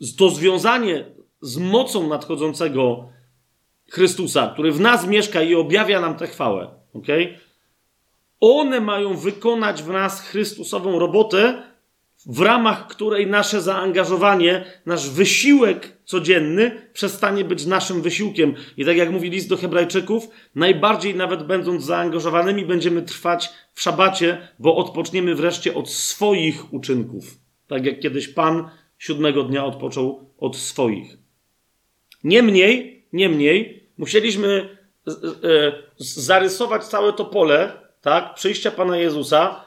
y, 0.00 0.16
to 0.18 0.30
związanie 0.30 1.04
z 1.40 1.58
mocą 1.58 2.08
nadchodzącego 2.08 3.08
Chrystusa, 3.90 4.50
który 4.52 4.72
w 4.72 4.80
nas 4.80 5.06
mieszka 5.06 5.42
i 5.42 5.54
objawia 5.54 6.00
nam 6.00 6.16
tę 6.16 6.26
chwałę, 6.26 6.70
okay? 6.94 7.38
one 8.40 8.80
mają 8.80 9.16
wykonać 9.16 9.82
w 9.82 9.88
nas 9.88 10.20
Chrystusową 10.20 10.98
robotę, 10.98 11.62
w 12.26 12.40
ramach 12.40 12.86
której 12.86 13.26
nasze 13.26 13.60
zaangażowanie, 13.60 14.64
nasz 14.86 15.10
wysiłek 15.10 15.98
codzienny 16.04 16.88
przestanie 16.92 17.44
być 17.44 17.66
naszym 17.66 18.02
wysiłkiem. 18.02 18.54
I 18.76 18.84
tak 18.84 18.96
jak 18.96 19.10
mówi 19.10 19.30
list 19.30 19.48
do 19.48 19.56
Hebrajczyków, 19.56 20.28
najbardziej 20.54 21.14
nawet 21.14 21.42
będąc 21.46 21.84
zaangażowanymi, 21.84 22.66
będziemy 22.66 23.02
trwać 23.02 23.50
w 23.72 23.80
szabacie, 23.80 24.48
bo 24.58 24.76
odpoczniemy 24.76 25.34
wreszcie 25.34 25.74
od 25.74 25.90
swoich 25.90 26.72
uczynków. 26.72 27.24
Tak 27.66 27.86
jak 27.86 28.00
kiedyś 28.00 28.28
Pan 28.28 28.68
siódmego 28.98 29.42
dnia 29.42 29.64
odpoczął 29.64 30.30
od 30.38 30.56
swoich. 30.56 31.16
Niemniej, 32.24 33.04
niemniej, 33.12 33.88
musieliśmy 33.98 34.78
e, 35.06 35.12
zarysować 35.98 36.84
całe 36.84 37.12
to 37.12 37.24
pole, 37.24 37.72
tak, 38.00 38.34
przyjścia 38.34 38.70
Pana 38.70 38.96
Jezusa, 38.96 39.63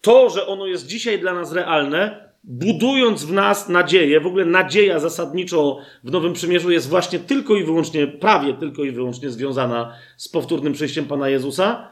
to, 0.00 0.30
że 0.30 0.46
ono 0.46 0.66
jest 0.66 0.86
dzisiaj 0.86 1.18
dla 1.18 1.34
nas 1.34 1.52
realne, 1.52 2.30
budując 2.44 3.24
w 3.24 3.32
nas 3.32 3.68
nadzieję, 3.68 4.20
w 4.20 4.26
ogóle 4.26 4.44
nadzieja 4.44 4.98
zasadniczo 4.98 5.78
w 6.04 6.10
Nowym 6.10 6.32
Przymierzu 6.32 6.70
jest 6.70 6.88
właśnie 6.88 7.18
tylko 7.18 7.56
i 7.56 7.64
wyłącznie, 7.64 8.06
prawie 8.06 8.54
tylko 8.54 8.84
i 8.84 8.90
wyłącznie 8.90 9.30
związana 9.30 9.94
z 10.16 10.28
powtórnym 10.28 10.72
przyjściem 10.72 11.04
Pana 11.04 11.28
Jezusa, 11.28 11.88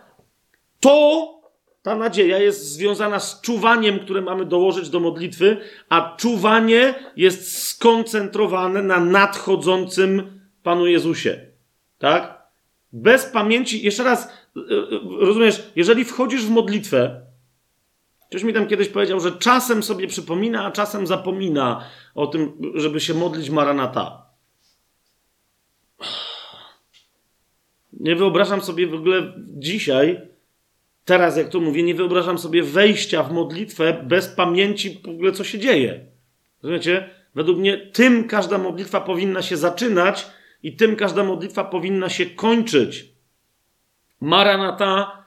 to 0.80 1.28
ta 1.82 1.96
nadzieja 1.96 2.38
jest 2.38 2.72
związana 2.72 3.20
z 3.20 3.40
czuwaniem, 3.40 3.98
które 3.98 4.20
mamy 4.20 4.44
dołożyć 4.44 4.90
do 4.90 5.00
modlitwy, 5.00 5.56
a 5.88 6.16
czuwanie 6.16 6.94
jest 7.16 7.62
skoncentrowane 7.62 8.82
na 8.82 9.00
nadchodzącym 9.00 10.40
Panu 10.62 10.86
Jezusie. 10.86 11.46
Tak? 11.98 12.38
Bez 12.92 13.26
pamięci, 13.26 13.84
jeszcze 13.84 14.04
raz, 14.04 14.28
y, 14.56 14.60
y, 14.60 15.00
rozumiesz, 15.20 15.72
jeżeli 15.76 16.04
wchodzisz 16.04 16.44
w 16.44 16.50
modlitwę, 16.50 17.27
Ktoś 18.28 18.42
mi 18.42 18.54
tam 18.54 18.66
kiedyś 18.66 18.88
powiedział, 18.88 19.20
że 19.20 19.32
czasem 19.32 19.82
sobie 19.82 20.06
przypomina, 20.06 20.64
a 20.64 20.70
czasem 20.70 21.06
zapomina 21.06 21.84
o 22.14 22.26
tym, 22.26 22.52
żeby 22.74 23.00
się 23.00 23.14
modlić 23.14 23.50
Maranata. 23.50 24.26
Nie 27.92 28.16
wyobrażam 28.16 28.60
sobie 28.62 28.86
w 28.86 28.94
ogóle 28.94 29.32
dzisiaj, 29.38 30.20
teraz 31.04 31.36
jak 31.36 31.48
to 31.48 31.60
mówię, 31.60 31.82
nie 31.82 31.94
wyobrażam 31.94 32.38
sobie 32.38 32.62
wejścia 32.62 33.22
w 33.22 33.32
modlitwę 33.32 34.04
bez 34.06 34.28
pamięci 34.28 35.00
w 35.04 35.08
ogóle, 35.08 35.32
co 35.32 35.44
się 35.44 35.58
dzieje. 35.58 36.04
Rozumiecie? 36.62 37.10
Według 37.34 37.58
mnie 37.58 37.78
tym 37.78 38.28
każda 38.28 38.58
modlitwa 38.58 39.00
powinna 39.00 39.42
się 39.42 39.56
zaczynać 39.56 40.26
i 40.62 40.76
tym 40.76 40.96
każda 40.96 41.24
modlitwa 41.24 41.64
powinna 41.64 42.08
się 42.08 42.26
kończyć. 42.26 43.04
Maranata 44.20 45.17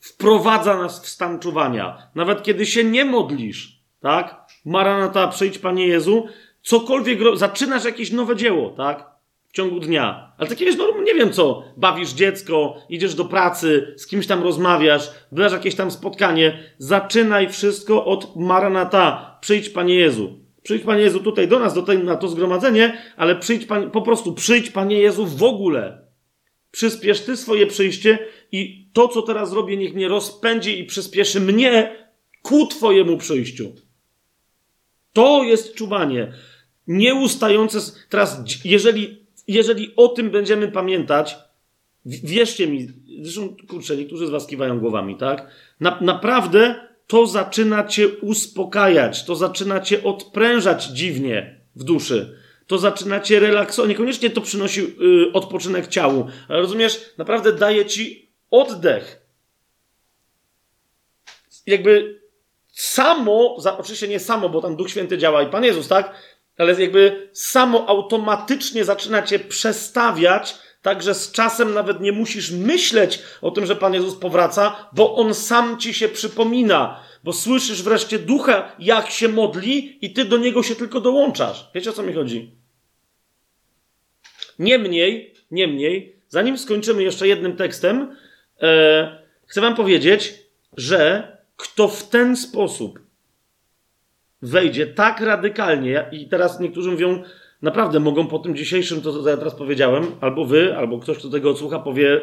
wprowadza 0.00 0.76
nas 0.76 1.02
w 1.02 1.08
stan 1.08 1.38
czuwania. 1.38 2.10
Nawet 2.14 2.42
kiedy 2.42 2.66
się 2.66 2.84
nie 2.84 3.04
modlisz, 3.04 3.82
tak? 4.00 4.46
Maranata, 4.64 5.28
przyjdź 5.28 5.58
Panie 5.58 5.86
Jezu, 5.86 6.26
cokolwiek, 6.62 7.18
zaczynasz 7.34 7.84
jakieś 7.84 8.10
nowe 8.10 8.36
dzieło, 8.36 8.70
tak? 8.70 9.06
W 9.48 9.52
ciągu 9.52 9.80
dnia. 9.80 10.32
Ale 10.38 10.48
takie 10.48 10.64
jest, 10.64 10.78
no 10.78 11.02
nie 11.02 11.14
wiem 11.14 11.32
co, 11.32 11.64
bawisz 11.76 12.12
dziecko, 12.12 12.76
idziesz 12.88 13.14
do 13.14 13.24
pracy, 13.24 13.94
z 13.96 14.06
kimś 14.06 14.26
tam 14.26 14.42
rozmawiasz, 14.42 15.10
byłaś 15.32 15.52
jakieś 15.52 15.74
tam 15.74 15.90
spotkanie. 15.90 16.58
Zaczynaj 16.78 17.48
wszystko 17.48 18.04
od 18.04 18.36
Maranata, 18.36 19.38
przyjdź 19.40 19.68
Panie 19.68 19.94
Jezu. 19.94 20.38
Przyjdź 20.62 20.82
Panie 20.82 21.02
Jezu 21.02 21.20
tutaj 21.20 21.48
do 21.48 21.58
nas, 21.58 21.74
do 21.74 21.82
tej, 21.82 21.98
na 21.98 22.16
to 22.16 22.28
zgromadzenie, 22.28 22.98
ale 23.16 23.36
przyjdź 23.36 23.66
Panie, 23.66 23.86
po 23.86 24.02
prostu 24.02 24.32
przyjdź 24.34 24.70
Panie 24.70 24.98
Jezu 24.98 25.26
w 25.26 25.42
ogóle. 25.42 26.07
Przyspiesz 26.70 27.20
Ty 27.20 27.36
swoje 27.36 27.66
przyjście 27.66 28.18
i 28.52 28.88
to, 28.92 29.08
co 29.08 29.22
teraz 29.22 29.52
robię, 29.52 29.76
niech 29.76 29.94
mnie 29.94 30.08
rozpędzi 30.08 30.80
i 30.80 30.84
przyspieszy 30.84 31.40
mnie 31.40 31.96
ku 32.42 32.66
Twojemu 32.66 33.16
przyjściu. 33.16 33.72
To 35.12 35.42
jest 35.42 35.74
czuwanie. 35.74 36.32
Nieustające. 36.86 37.78
Teraz, 38.08 38.42
jeżeli, 38.64 39.26
jeżeli 39.48 39.92
o 39.96 40.08
tym 40.08 40.30
będziemy 40.30 40.68
pamiętać, 40.68 41.36
wierzcie 42.06 42.66
mi, 42.66 42.88
zresztą, 43.22 43.56
kurczę, 43.68 43.96
niektórzy 43.96 44.26
z 44.26 44.30
Was 44.30 44.46
kiwają 44.46 44.80
głowami, 44.80 45.16
tak? 45.16 45.50
Na, 45.80 45.98
naprawdę 46.00 46.88
to 47.06 47.26
zaczyna 47.26 47.84
Cię 47.86 48.08
uspokajać, 48.08 49.24
to 49.24 49.36
zaczyna 49.36 49.80
Cię 49.80 50.04
odprężać 50.04 50.84
dziwnie 50.84 51.60
w 51.76 51.84
duszy 51.84 52.38
to 52.68 52.78
zaczyna 52.78 53.20
cię 53.20 53.40
relaksować. 53.40 53.88
Niekoniecznie 53.88 54.30
to 54.30 54.40
przynosi 54.40 54.80
yy, 54.80 55.32
odpoczynek 55.32 55.86
ciału, 55.86 56.26
ale 56.48 56.58
rozumiesz, 56.58 57.00
naprawdę 57.18 57.52
daje 57.52 57.86
ci 57.86 58.32
oddech. 58.50 59.20
Jakby 61.66 62.20
samo, 62.72 63.56
za, 63.58 63.78
oczywiście 63.78 64.08
nie 64.08 64.20
samo, 64.20 64.48
bo 64.48 64.60
tam 64.60 64.76
Duch 64.76 64.90
Święty 64.90 65.18
działa 65.18 65.42
i 65.42 65.50
Pan 65.50 65.64
Jezus, 65.64 65.88
tak? 65.88 66.14
Ale 66.58 66.80
jakby 66.80 67.30
samo 67.32 67.88
automatycznie 67.88 68.84
zaczyna 68.84 69.22
cię 69.22 69.38
przestawiać, 69.38 70.58
tak 70.82 71.02
że 71.02 71.14
z 71.14 71.32
czasem 71.32 71.74
nawet 71.74 72.00
nie 72.00 72.12
musisz 72.12 72.50
myśleć 72.50 73.22
o 73.42 73.50
tym, 73.50 73.66
że 73.66 73.76
Pan 73.76 73.94
Jezus 73.94 74.14
powraca, 74.14 74.88
bo 74.92 75.14
On 75.14 75.34
sam 75.34 75.78
ci 75.78 75.94
się 75.94 76.08
przypomina, 76.08 77.00
bo 77.24 77.32
słyszysz 77.32 77.82
wreszcie 77.82 78.18
ducha, 78.18 78.72
jak 78.78 79.10
się 79.10 79.28
modli, 79.28 79.98
i 80.04 80.12
ty 80.12 80.24
do 80.24 80.36
niego 80.36 80.62
się 80.62 80.74
tylko 80.74 81.00
dołączasz. 81.00 81.70
Wiecie 81.74 81.90
o 81.90 81.92
co 81.92 82.02
mi 82.02 82.12
chodzi? 82.12 82.57
Niemniej, 84.58 85.34
niemniej, 85.50 86.16
zanim 86.28 86.58
skończymy 86.58 87.02
jeszcze 87.02 87.28
jednym 87.28 87.56
tekstem, 87.56 88.16
e, 88.62 89.22
chcę 89.46 89.60
Wam 89.60 89.74
powiedzieć, 89.74 90.34
że 90.76 91.32
kto 91.56 91.88
w 91.88 92.08
ten 92.08 92.36
sposób 92.36 93.00
wejdzie 94.42 94.86
tak 94.86 95.20
radykalnie, 95.20 96.08
i 96.12 96.28
teraz 96.28 96.60
niektórzy 96.60 96.90
mówią, 96.90 97.22
naprawdę 97.62 98.00
mogą 98.00 98.26
po 98.26 98.38
tym 98.38 98.56
dzisiejszym, 98.56 99.02
to 99.02 99.22
co 99.22 99.28
ja 99.28 99.36
teraz 99.36 99.54
powiedziałem, 99.54 100.06
albo 100.20 100.44
wy, 100.44 100.76
albo 100.76 100.98
ktoś, 100.98 101.18
kto 101.18 101.28
tego 101.28 101.50
odsłucha, 101.50 101.78
powie, 101.78 102.20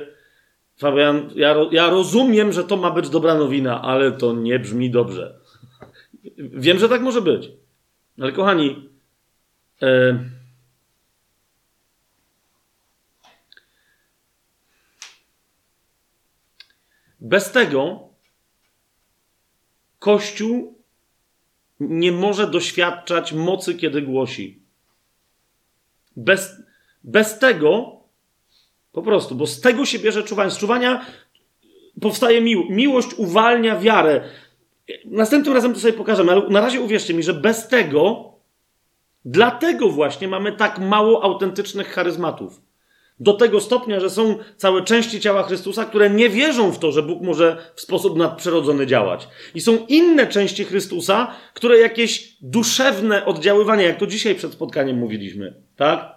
Fabian, 0.78 1.30
ja, 1.36 1.56
ja 1.72 1.90
rozumiem, 1.90 2.54
że 2.54 2.64
to 2.64 2.78
ma 2.78 2.92
być 2.92 3.10
dobra 3.10 3.36
nowina, 3.36 3.82
ale 3.82 4.12
to 4.12 4.34
nie 4.34 4.60
brzmi 4.60 4.92
dobrze. 4.92 5.40
Wiem, 6.38 6.80
że 6.80 6.90
tak 6.90 7.02
może 7.02 7.22
być. 7.22 7.52
Ale 8.22 8.32
kochani, 8.32 8.90
e, 9.82 10.20
Bez 17.26 17.52
tego 17.52 18.10
Kościół 20.00 20.78
nie 21.80 22.12
może 22.12 22.48
doświadczać 22.48 23.34
mocy, 23.34 23.76
kiedy 23.76 24.02
głosi. 24.02 24.62
Bez, 26.16 26.62
bez 27.04 27.40
tego 27.40 28.00
po 28.92 29.02
prostu, 29.02 29.36
bo 29.36 29.48
z 29.48 29.62
tego 29.62 29.86
się 29.86 30.00
bierze 30.00 30.24
czuwanie. 30.24 30.52
Z 30.52 30.58
czuwania 30.58 31.06
powstaje 32.02 32.42
miłość. 32.42 32.70
Miłość 32.70 33.14
uwalnia 33.14 33.80
wiarę. 33.80 34.30
Następnym 35.06 35.56
razem 35.56 35.74
to 35.74 35.80
sobie 35.80 35.94
pokażemy, 35.94 36.32
ale 36.32 36.50
na 36.50 36.62
razie 36.62 36.82
uwierzcie 36.82 37.14
mi, 37.14 37.24
że 37.24 37.34
bez 37.34 37.68
tego, 37.68 38.34
dlatego 39.26 39.90
właśnie 39.90 40.28
mamy 40.28 40.52
tak 40.52 40.80
mało 40.80 41.24
autentycznych 41.24 41.88
charyzmatów. 41.88 42.65
Do 43.20 43.34
tego 43.34 43.62
stopnia, 43.62 44.00
że 44.00 44.10
są 44.10 44.38
całe 44.58 44.84
części 44.84 45.20
ciała 45.20 45.44
Chrystusa, 45.44 45.86
które 45.86 46.10
nie 46.10 46.30
wierzą 46.30 46.72
w 46.72 46.80
to, 46.80 46.92
że 46.92 47.04
Bóg 47.04 47.22
może 47.22 47.58
w 47.76 47.82
sposób 47.82 48.18
nadprzyrodzony 48.18 48.88
działać. 48.88 49.28
I 49.56 49.62
są 49.62 49.78
inne 49.88 50.28
części 50.28 50.64
Chrystusa, 50.64 51.36
które 51.54 51.80
jakieś 51.80 52.38
duszewne 52.42 53.26
oddziaływanie, 53.26 53.84
jak 53.84 54.00
to 54.00 54.08
dzisiaj 54.08 54.36
przed 54.36 54.54
spotkaniem 54.54 54.98
mówiliśmy, 54.98 55.54
tak? 55.76 56.16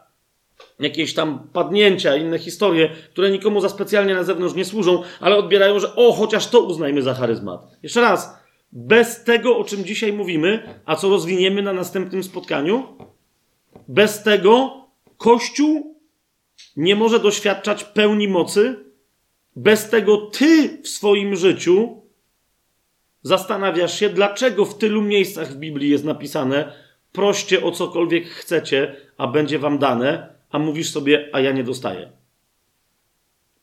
Jakieś 0.81 1.15
tam 1.15 1.49
padnięcia, 1.53 2.17
inne 2.17 2.39
historie, 2.39 2.91
które 3.11 3.31
nikomu 3.31 3.61
za 3.61 3.69
specjalnie 3.69 4.15
na 4.15 4.25
zewnątrz 4.25 4.55
nie 4.55 4.65
służą, 4.65 5.03
ale 5.21 5.37
odbierają, 5.37 5.81
że 5.81 5.97
o, 5.97 6.13
chociaż 6.13 6.47
to 6.47 6.61
uznajmy 6.61 7.03
za 7.03 7.15
charyzmat. 7.15 7.61
Jeszcze 7.83 8.01
raz, 8.01 8.39
bez 8.73 9.25
tego, 9.25 9.59
o 9.59 9.65
czym 9.65 9.85
dzisiaj 9.85 10.13
mówimy, 10.13 10.81
a 10.85 10.97
co 10.97 11.09
rozwiniemy 11.09 11.63
na 11.63 11.73
następnym 11.73 12.25
spotkaniu, 12.25 12.87
bez 13.89 14.23
tego 14.23 14.71
Kościół 15.17 15.98
nie 16.77 16.97
może 16.97 17.21
doświadczać 17.21 17.85
pełni 17.85 18.29
mocy, 18.29 18.85
bez 19.57 19.91
tego 19.91 20.17
ty 20.17 20.83
w 20.83 20.89
swoim 20.89 21.37
życiu 21.37 22.03
zastanawiasz 23.23 23.99
się, 23.99 24.09
dlaczego 24.09 24.65
w 24.65 24.79
tylu 24.79 25.03
miejscach 25.03 25.53
w 25.53 25.57
Biblii 25.57 25.91
jest 25.91 26.05
napisane: 26.05 26.73
proście 27.13 27.65
o 27.65 27.71
cokolwiek 27.71 28.27
chcecie, 28.29 28.97
a 29.17 29.27
będzie 29.27 29.59
wam 29.59 29.79
dane, 29.79 30.35
a 30.51 30.59
mówisz 30.59 30.91
sobie, 30.91 31.31
a 31.33 31.41
ja 31.41 31.53
nie 31.53 31.65
dostaję. 31.65 32.13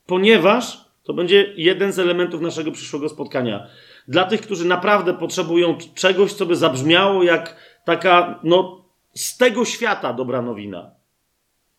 ponieważ 0.06 0.86
to 1.04 1.14
będzie 1.14 1.54
jeden 1.58 1.94
z 1.94 2.00
elementów 2.00 2.42
naszego 2.42 2.72
przyszłego 2.72 3.10
spotkania. 3.10 3.68
Dla 4.08 4.24
tych, 4.24 4.42
którzy 4.42 4.66
naprawdę 4.66 5.14
potrzebują 5.14 5.78
czegoś, 5.96 6.34
co 6.34 6.46
by 6.46 6.56
zabrzmiało 6.56 7.24
jak 7.24 7.56
taka, 7.86 8.40
no, 8.44 8.86
z 9.14 9.38
tego 9.38 9.66
świata 9.66 10.14
dobra 10.14 10.42
nowina. 10.42 10.95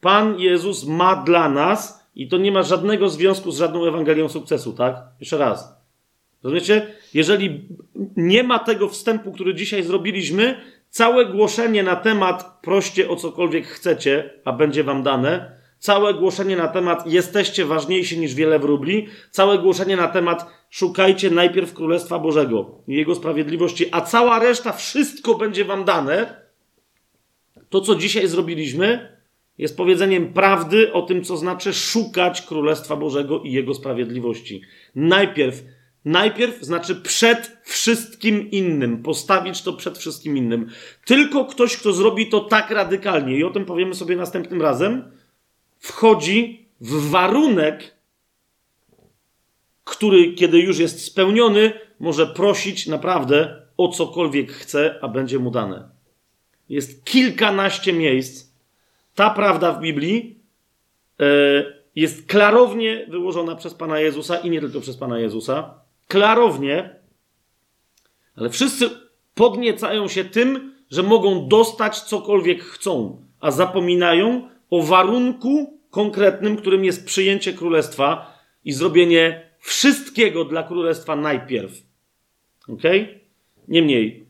Pan 0.07 0.39
Jezus 0.39 0.87
ma 0.87 1.17
dla 1.17 1.49
nas, 1.49 2.07
i 2.15 2.29
to 2.29 2.39
nie 2.39 2.53
ma 2.53 2.63
żadnego 2.63 3.09
związku 3.09 3.51
z 3.51 3.59
żadną 3.59 3.87
Ewangelią 3.87 4.29
sukcesu, 4.29 4.73
tak? 4.73 4.97
Jeszcze 5.21 5.39
raz. 5.39 5.77
Rozumiecie? 6.43 6.87
Jeżeli 7.15 7.69
nie 8.17 8.43
ma 8.43 8.59
tego 8.59 8.89
wstępu, 8.89 9.33
który 9.33 9.55
dzisiaj 9.55 9.83
zrobiliśmy, 9.83 10.61
całe 10.91 11.27
głoszenie 11.27 11.83
na 11.83 11.97
temat 11.97 12.59
proście 12.63 13.09
o 13.09 13.17
cokolwiek 13.17 13.67
chcecie, 13.67 14.31
a 14.45 14.53
będzie 14.53 14.85
wam 14.85 15.03
dane, 15.03 15.59
całe 15.79 16.15
głoszenie 16.15 16.57
na 16.57 16.69
temat 16.69 17.07
jesteście 17.07 17.65
ważniejsi 17.65 18.19
niż 18.19 18.35
wiele 18.35 18.59
wróbli, 18.59 19.09
całe 19.31 19.59
głoszenie 19.59 19.97
na 19.97 20.09
temat 20.09 20.47
szukajcie 20.71 21.31
najpierw 21.31 21.75
Królestwa 21.75 22.19
Bożego 22.19 22.71
i 22.89 22.95
Jego 22.95 23.15
sprawiedliwości, 23.15 23.87
a 23.93 24.01
cała 24.01 24.39
reszta, 24.39 24.73
wszystko 24.73 25.35
będzie 25.35 25.65
wam 25.65 25.85
dane, 25.85 26.41
to 27.71 27.81
co 27.81 27.95
dzisiaj 27.95 28.29
zrobiliśmy, 28.29 29.16
jest 29.59 29.77
powiedzeniem 29.77 30.33
prawdy 30.33 30.93
o 30.93 31.03
tym, 31.03 31.25
co 31.25 31.37
znaczy 31.37 31.75
szukać 31.75 32.43
Królestwa 32.43 32.97
Bożego 32.97 33.41
i 33.41 33.53
Jego 33.53 33.75
sprawiedliwości. 33.75 34.63
Najpierw 34.95 35.65
Najpierw 36.07 36.63
znaczy 36.63 36.97
przed 36.97 37.59
wszystkim 37.65 38.51
innym, 38.51 39.03
postawić 39.03 39.63
to 39.63 39.73
przed 39.73 39.99
wszystkim 39.99 40.37
innym. 40.37 40.71
Tylko 41.05 41.45
ktoś, 41.45 41.77
kto 41.77 41.93
zrobi 41.93 42.29
to 42.29 42.41
tak 42.41 42.71
radykalnie, 42.71 43.37
i 43.37 43.45
o 43.45 43.51
tym 43.51 43.65
powiemy 43.65 43.95
sobie 43.95 44.17
następnym 44.17 44.63
razem, 44.63 45.11
wchodzi 45.79 46.67
w 46.81 47.11
warunek, 47.11 47.97
który, 49.85 50.33
kiedy 50.33 50.59
już 50.59 50.79
jest 50.79 51.05
spełniony, 51.05 51.73
może 52.01 52.27
prosić 52.27 52.87
naprawdę 52.87 53.63
o 53.77 53.89
cokolwiek 53.89 54.53
chce, 54.53 54.99
a 55.03 55.09
będzie 55.09 55.39
mu 55.39 55.51
dane. 55.51 55.89
Jest 56.69 57.05
kilkanaście 57.05 57.93
miejsc. 57.93 58.46
Ta 59.17 59.31
prawda 59.31 59.73
w 59.73 59.81
Biblii 59.81 60.41
e, 61.21 61.25
jest 61.95 62.27
klarownie 62.27 63.07
wyłożona 63.09 63.57
przez 63.57 63.75
Pana 63.75 64.01
Jezusa 64.01 64.37
i 64.37 64.51
nie 64.51 64.61
tylko 64.61 64.81
przez 64.81 64.97
Pana 64.97 65.19
Jezusa 65.19 65.75
klarownie, 66.09 66.97
ale 68.37 68.51
wszyscy 68.51 68.91
podniecają 69.35 70.09
się 70.09 70.25
tym, 70.25 70.75
że 70.91 71.03
mogą 71.03 71.49
dostać 71.49 72.01
cokolwiek 72.01 72.65
chcą, 72.65 73.23
a 73.41 73.51
zapominają 73.51 74.49
o 74.71 74.83
warunku 74.83 75.81
konkretnym, 75.91 76.57
którym 76.57 76.85
jest 76.85 77.07
przyjęcie 77.07 77.53
królestwa 77.53 78.39
i 78.65 78.73
zrobienie 78.73 79.51
wszystkiego 79.59 80.45
dla 80.45 80.63
królestwa 80.63 81.17
najpierw. 81.17 81.73
Ok? 82.69 82.83
Niemniej, 83.69 84.26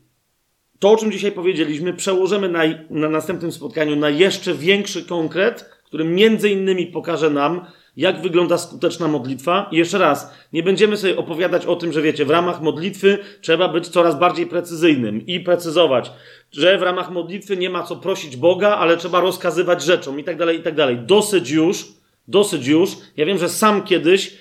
to 0.79 0.91
o 0.91 0.97
czym 0.97 1.11
dzisiaj 1.11 1.31
powiedzieliśmy, 1.31 1.93
przełożymy 1.93 2.49
na, 2.49 2.63
na 2.89 3.09
następnym 3.09 3.51
spotkaniu 3.51 3.95
na 3.95 4.09
jeszcze 4.09 4.53
większy 4.53 5.05
konkret, 5.05 5.69
który 5.83 6.03
między 6.03 6.49
innymi 6.49 6.87
pokaże 6.87 7.29
nam, 7.29 7.65
jak 7.97 8.21
wygląda 8.21 8.57
skuteczna 8.57 9.07
modlitwa. 9.07 9.69
I 9.71 9.77
jeszcze 9.77 9.97
raz, 9.97 10.33
nie 10.53 10.63
będziemy 10.63 10.97
sobie 10.97 11.17
opowiadać 11.17 11.65
o 11.65 11.75
tym, 11.75 11.93
że 11.93 12.01
wiecie, 12.01 12.25
w 12.25 12.29
ramach 12.29 12.61
modlitwy 12.61 13.17
trzeba 13.41 13.67
być 13.67 13.87
coraz 13.87 14.19
bardziej 14.19 14.45
precyzyjnym 14.45 15.25
i 15.25 15.39
precyzować, 15.39 16.11
że 16.51 16.77
w 16.77 16.81
ramach 16.81 17.11
modlitwy 17.11 17.57
nie 17.57 17.69
ma 17.69 17.83
co 17.83 17.95
prosić 17.95 18.37
Boga, 18.37 18.69
ale 18.69 18.97
trzeba 18.97 19.19
rozkazywać 19.19 19.83
rzeczom 19.83 20.19
i 20.19 20.23
tak 20.23 20.37
dalej, 20.37 20.59
i 20.59 20.63
tak 20.63 20.75
dalej. 20.75 20.97
Dosyć 20.97 21.49
już, 21.49 21.87
dosyć 22.27 22.67
już. 22.67 22.89
Ja 23.17 23.25
wiem, 23.25 23.37
że 23.37 23.49
sam 23.49 23.83
kiedyś 23.83 24.37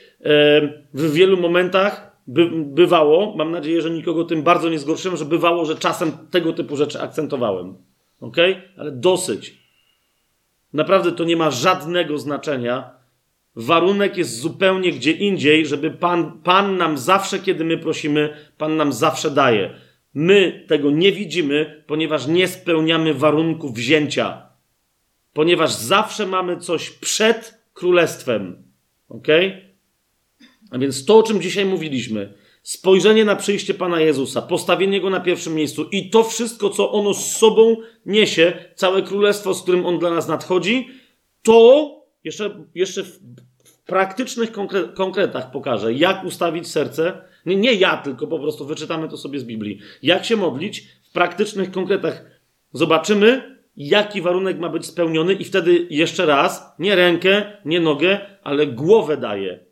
w 0.95 1.13
wielu 1.13 1.37
momentach 1.37 2.06
by, 2.27 2.51
bywało, 2.65 3.37
mam 3.37 3.51
nadzieję, 3.51 3.83
że 3.83 3.91
nikogo 3.91 4.25
tym 4.25 4.43
bardzo 4.43 4.69
nie 4.69 4.79
zgorszyłem, 4.79 5.17
że 5.17 5.25
bywało, 5.25 5.65
że 5.65 5.77
czasem 5.77 6.13
tego 6.31 6.53
typu 6.53 6.77
rzeczy 6.77 7.01
akcentowałem. 7.01 7.75
Ok? 8.21 8.37
Ale 8.77 8.93
dosyć. 8.93 9.59
Naprawdę 10.73 11.13
to 11.13 11.25
nie 11.25 11.37
ma 11.37 11.51
żadnego 11.51 12.19
znaczenia, 12.19 12.97
Warunek 13.57 14.17
jest 14.17 14.41
zupełnie 14.41 14.93
gdzie 14.93 15.13
indziej, 15.13 15.67
żeby 15.67 15.91
Pan, 15.91 16.41
Pan 16.43 16.77
nam 16.77 16.99
zawsze, 16.99 17.39
kiedy 17.39 17.65
my 17.65 17.79
prosimy, 17.79 18.37
Pan 18.59 18.77
nam 18.77 18.93
zawsze 18.93 19.31
daje. 19.31 19.75
My 20.15 20.65
tego 20.69 20.91
nie 20.91 21.13
widzimy, 21.13 21.85
ponieważ 21.87 22.27
nie 22.27 22.49
spełniamy 22.49 23.15
warunków 23.15 23.75
wzięcia. 23.75 24.47
Ponieważ 25.33 25.73
zawsze 25.73 26.27
mamy 26.27 26.57
coś 26.57 26.91
przed 26.91 27.59
królestwem. 27.75 28.63
Ok? 29.09 29.27
A 30.71 30.79
więc 30.79 31.05
to, 31.05 31.19
o 31.19 31.23
czym 31.23 31.43
dzisiaj 31.43 31.65
mówiliśmy, 31.65 32.35
spojrzenie 32.63 33.25
na 33.25 33.37
przyjście 33.37 33.75
Pana 33.75 34.01
Jezusa, 34.01 34.43
postawienie 34.43 35.01
Go 35.01 35.11
na 35.11 35.21
pierwszym 35.21 35.55
miejscu 35.55 35.85
i 35.93 36.11
to 36.11 36.25
wszystko, 36.25 36.71
co 36.71 36.93
ono 36.93 37.15
z 37.15 37.37
sobą 37.37 37.77
niesie, 38.07 38.53
całe 38.75 39.03
królestwo, 39.03 39.55
z 39.55 39.63
którym 39.63 39.87
On 39.87 39.99
dla 39.99 40.11
nas 40.11 40.29
nadchodzi, 40.29 40.89
to 41.43 41.91
jeszcze, 42.25 42.67
jeszcze 42.75 43.05
w 43.05 43.21
praktycznych 43.87 44.53
konkre 44.53 44.83
konkretach 44.83 45.51
pokażę, 45.51 45.93
jak 45.93 46.25
ustawić 46.25 46.69
serce. 46.69 47.21
Nie, 47.47 47.57
nie 47.57 47.75
ja, 47.75 47.97
tylko 47.97 48.27
po 48.27 48.39
prostu 48.39 48.67
wyczytamy 48.67 49.09
to 49.09 49.17
sobie 49.17 49.39
z 49.39 49.45
Biblii. 49.45 49.79
Jak 50.03 50.25
się 50.25 50.37
modlić 50.37 50.89
w 51.03 51.13
praktycznych 51.13 51.71
konkretach. 51.71 52.25
Zobaczymy, 52.73 53.59
jaki 53.77 54.23
warunek 54.23 54.59
ma 54.59 54.69
być 54.69 54.87
spełniony, 54.87 55.35
i 55.35 55.45
wtedy 55.45 55.87
jeszcze 55.91 56.27
raz, 56.27 56.75
nie 56.79 56.97
rękę, 56.97 57.53
nie 57.65 57.81
nogę, 57.81 58.21
ale 58.43 58.67
głowę 58.67 59.17
daję. 59.17 59.66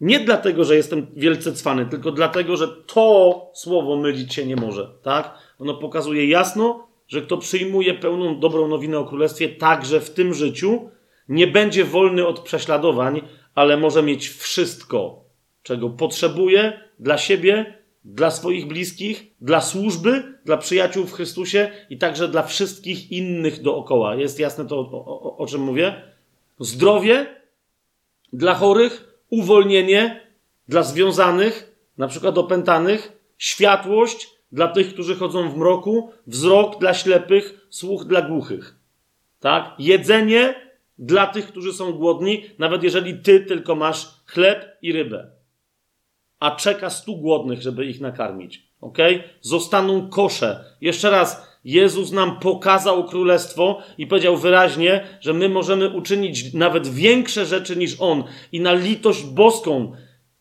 Nie 0.00 0.20
dlatego, 0.20 0.64
że 0.64 0.76
jestem 0.76 1.06
wielce 1.16 1.52
cwany, 1.52 1.86
tylko 1.86 2.12
dlatego, 2.12 2.56
że 2.56 2.68
to 2.68 3.50
słowo 3.54 3.96
mylić 3.96 4.34
się 4.34 4.46
nie 4.46 4.56
może. 4.56 4.90
Tak? 5.02 5.38
Ono 5.58 5.74
pokazuje 5.74 6.28
jasno, 6.28 6.88
że 7.08 7.22
kto 7.22 7.38
przyjmuje 7.38 7.94
pełną 7.94 8.40
dobrą 8.40 8.68
nowinę 8.68 8.98
o 8.98 9.04
królestwie, 9.04 9.48
także 9.48 10.00
w 10.00 10.10
tym 10.10 10.34
życiu, 10.34 10.90
nie 11.28 11.46
będzie 11.46 11.84
wolny 11.84 12.26
od 12.26 12.40
prześladowań, 12.40 13.22
ale 13.54 13.76
może 13.76 14.02
mieć 14.02 14.28
wszystko, 14.28 15.24
czego 15.62 15.90
potrzebuje 15.90 16.80
dla 16.98 17.18
siebie, 17.18 17.78
dla 18.04 18.30
swoich 18.30 18.66
bliskich, 18.66 19.26
dla 19.40 19.60
służby, 19.60 20.38
dla 20.44 20.56
przyjaciół 20.56 21.06
w 21.06 21.12
Chrystusie 21.12 21.70
i 21.90 21.98
także 21.98 22.28
dla 22.28 22.42
wszystkich 22.42 23.12
innych 23.12 23.62
dookoła. 23.62 24.14
Jest 24.14 24.38
jasne 24.38 24.66
to, 24.66 24.78
o, 24.78 25.04
o, 25.04 25.36
o 25.36 25.46
czym 25.46 25.60
mówię? 25.60 26.02
Zdrowie 26.58 27.26
dla 28.32 28.54
chorych, 28.54 29.07
uwolnienie 29.30 30.20
dla 30.68 30.82
związanych, 30.82 31.76
na 31.98 32.08
przykład 32.08 32.38
opętanych, 32.38 33.12
światłość 33.38 34.30
dla 34.52 34.68
tych, 34.68 34.92
którzy 34.92 35.16
chodzą 35.16 35.50
w 35.50 35.56
mroku, 35.56 36.10
wzrok 36.26 36.80
dla 36.80 36.94
ślepych, 36.94 37.66
słuch 37.70 38.04
dla 38.04 38.22
głuchych. 38.22 38.76
Tak? 39.40 39.74
Jedzenie 39.78 40.54
dla 40.98 41.26
tych, 41.26 41.46
którzy 41.46 41.72
są 41.72 41.92
głodni, 41.92 42.44
nawet 42.58 42.82
jeżeli 42.82 43.18
ty 43.18 43.40
tylko 43.40 43.74
masz 43.74 44.08
chleb 44.26 44.78
i 44.82 44.92
rybę. 44.92 45.30
A 46.40 46.50
czeka 46.50 46.90
stu 46.90 47.16
głodnych, 47.16 47.62
żeby 47.62 47.86
ich 47.86 48.00
nakarmić. 48.00 48.68
Ok? 48.80 48.98
Zostaną 49.40 50.08
kosze. 50.08 50.64
Jeszcze 50.80 51.10
raz, 51.10 51.47
Jezus 51.68 52.12
nam 52.12 52.38
pokazał 52.38 53.04
królestwo 53.04 53.82
i 53.98 54.06
powiedział 54.06 54.36
wyraźnie, 54.36 55.06
że 55.20 55.32
my 55.32 55.48
możemy 55.48 55.88
uczynić 55.88 56.54
nawet 56.54 56.88
większe 56.88 57.46
rzeczy 57.46 57.76
niż 57.76 57.96
On. 57.98 58.24
I 58.52 58.60
na 58.60 58.72
litość 58.74 59.24
boską 59.24 59.92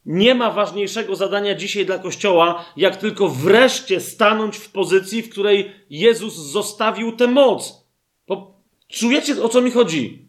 nie 0.06 0.36
ma 0.36 0.52
ważniejszego 0.52 1.16
zadania 1.16 1.56
dzisiaj 1.56 1.86
dla 1.86 2.00
Kościoła, 2.00 2.66
jak 2.78 2.96
tylko 2.96 3.30
wreszcie 3.30 4.02
stanąć 4.02 4.58
w 4.58 4.72
pozycji, 4.72 5.22
w 5.22 5.30
której 5.30 5.72
Jezus 5.90 6.36
zostawił 6.36 7.12
tę 7.12 7.28
moc. 7.28 7.88
Bo 8.28 8.62
czujecie, 8.88 9.44
o 9.44 9.50
co 9.50 9.62
mi 9.62 9.72
chodzi? 9.72 10.27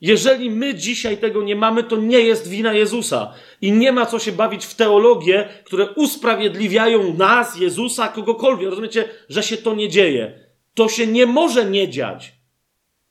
Jeżeli 0.00 0.50
my 0.50 0.74
dzisiaj 0.74 1.16
tego 1.18 1.42
nie 1.42 1.56
mamy, 1.56 1.82
to 1.82 1.96
nie 1.96 2.20
jest 2.20 2.48
wina 2.48 2.72
Jezusa. 2.72 3.32
I 3.60 3.72
nie 3.72 3.92
ma 3.92 4.06
co 4.06 4.18
się 4.18 4.32
bawić 4.32 4.64
w 4.64 4.74
teologię, 4.74 5.48
które 5.64 5.90
usprawiedliwiają 5.90 7.14
nas, 7.14 7.56
Jezusa, 7.56 8.08
kogokolwiek. 8.08 8.70
Rozumiecie, 8.70 9.08
że 9.28 9.42
się 9.42 9.56
to 9.56 9.74
nie 9.74 9.88
dzieje. 9.88 10.40
To 10.74 10.88
się 10.88 11.06
nie 11.06 11.26
może 11.26 11.64
nie 11.64 11.88
dziać. 11.88 12.32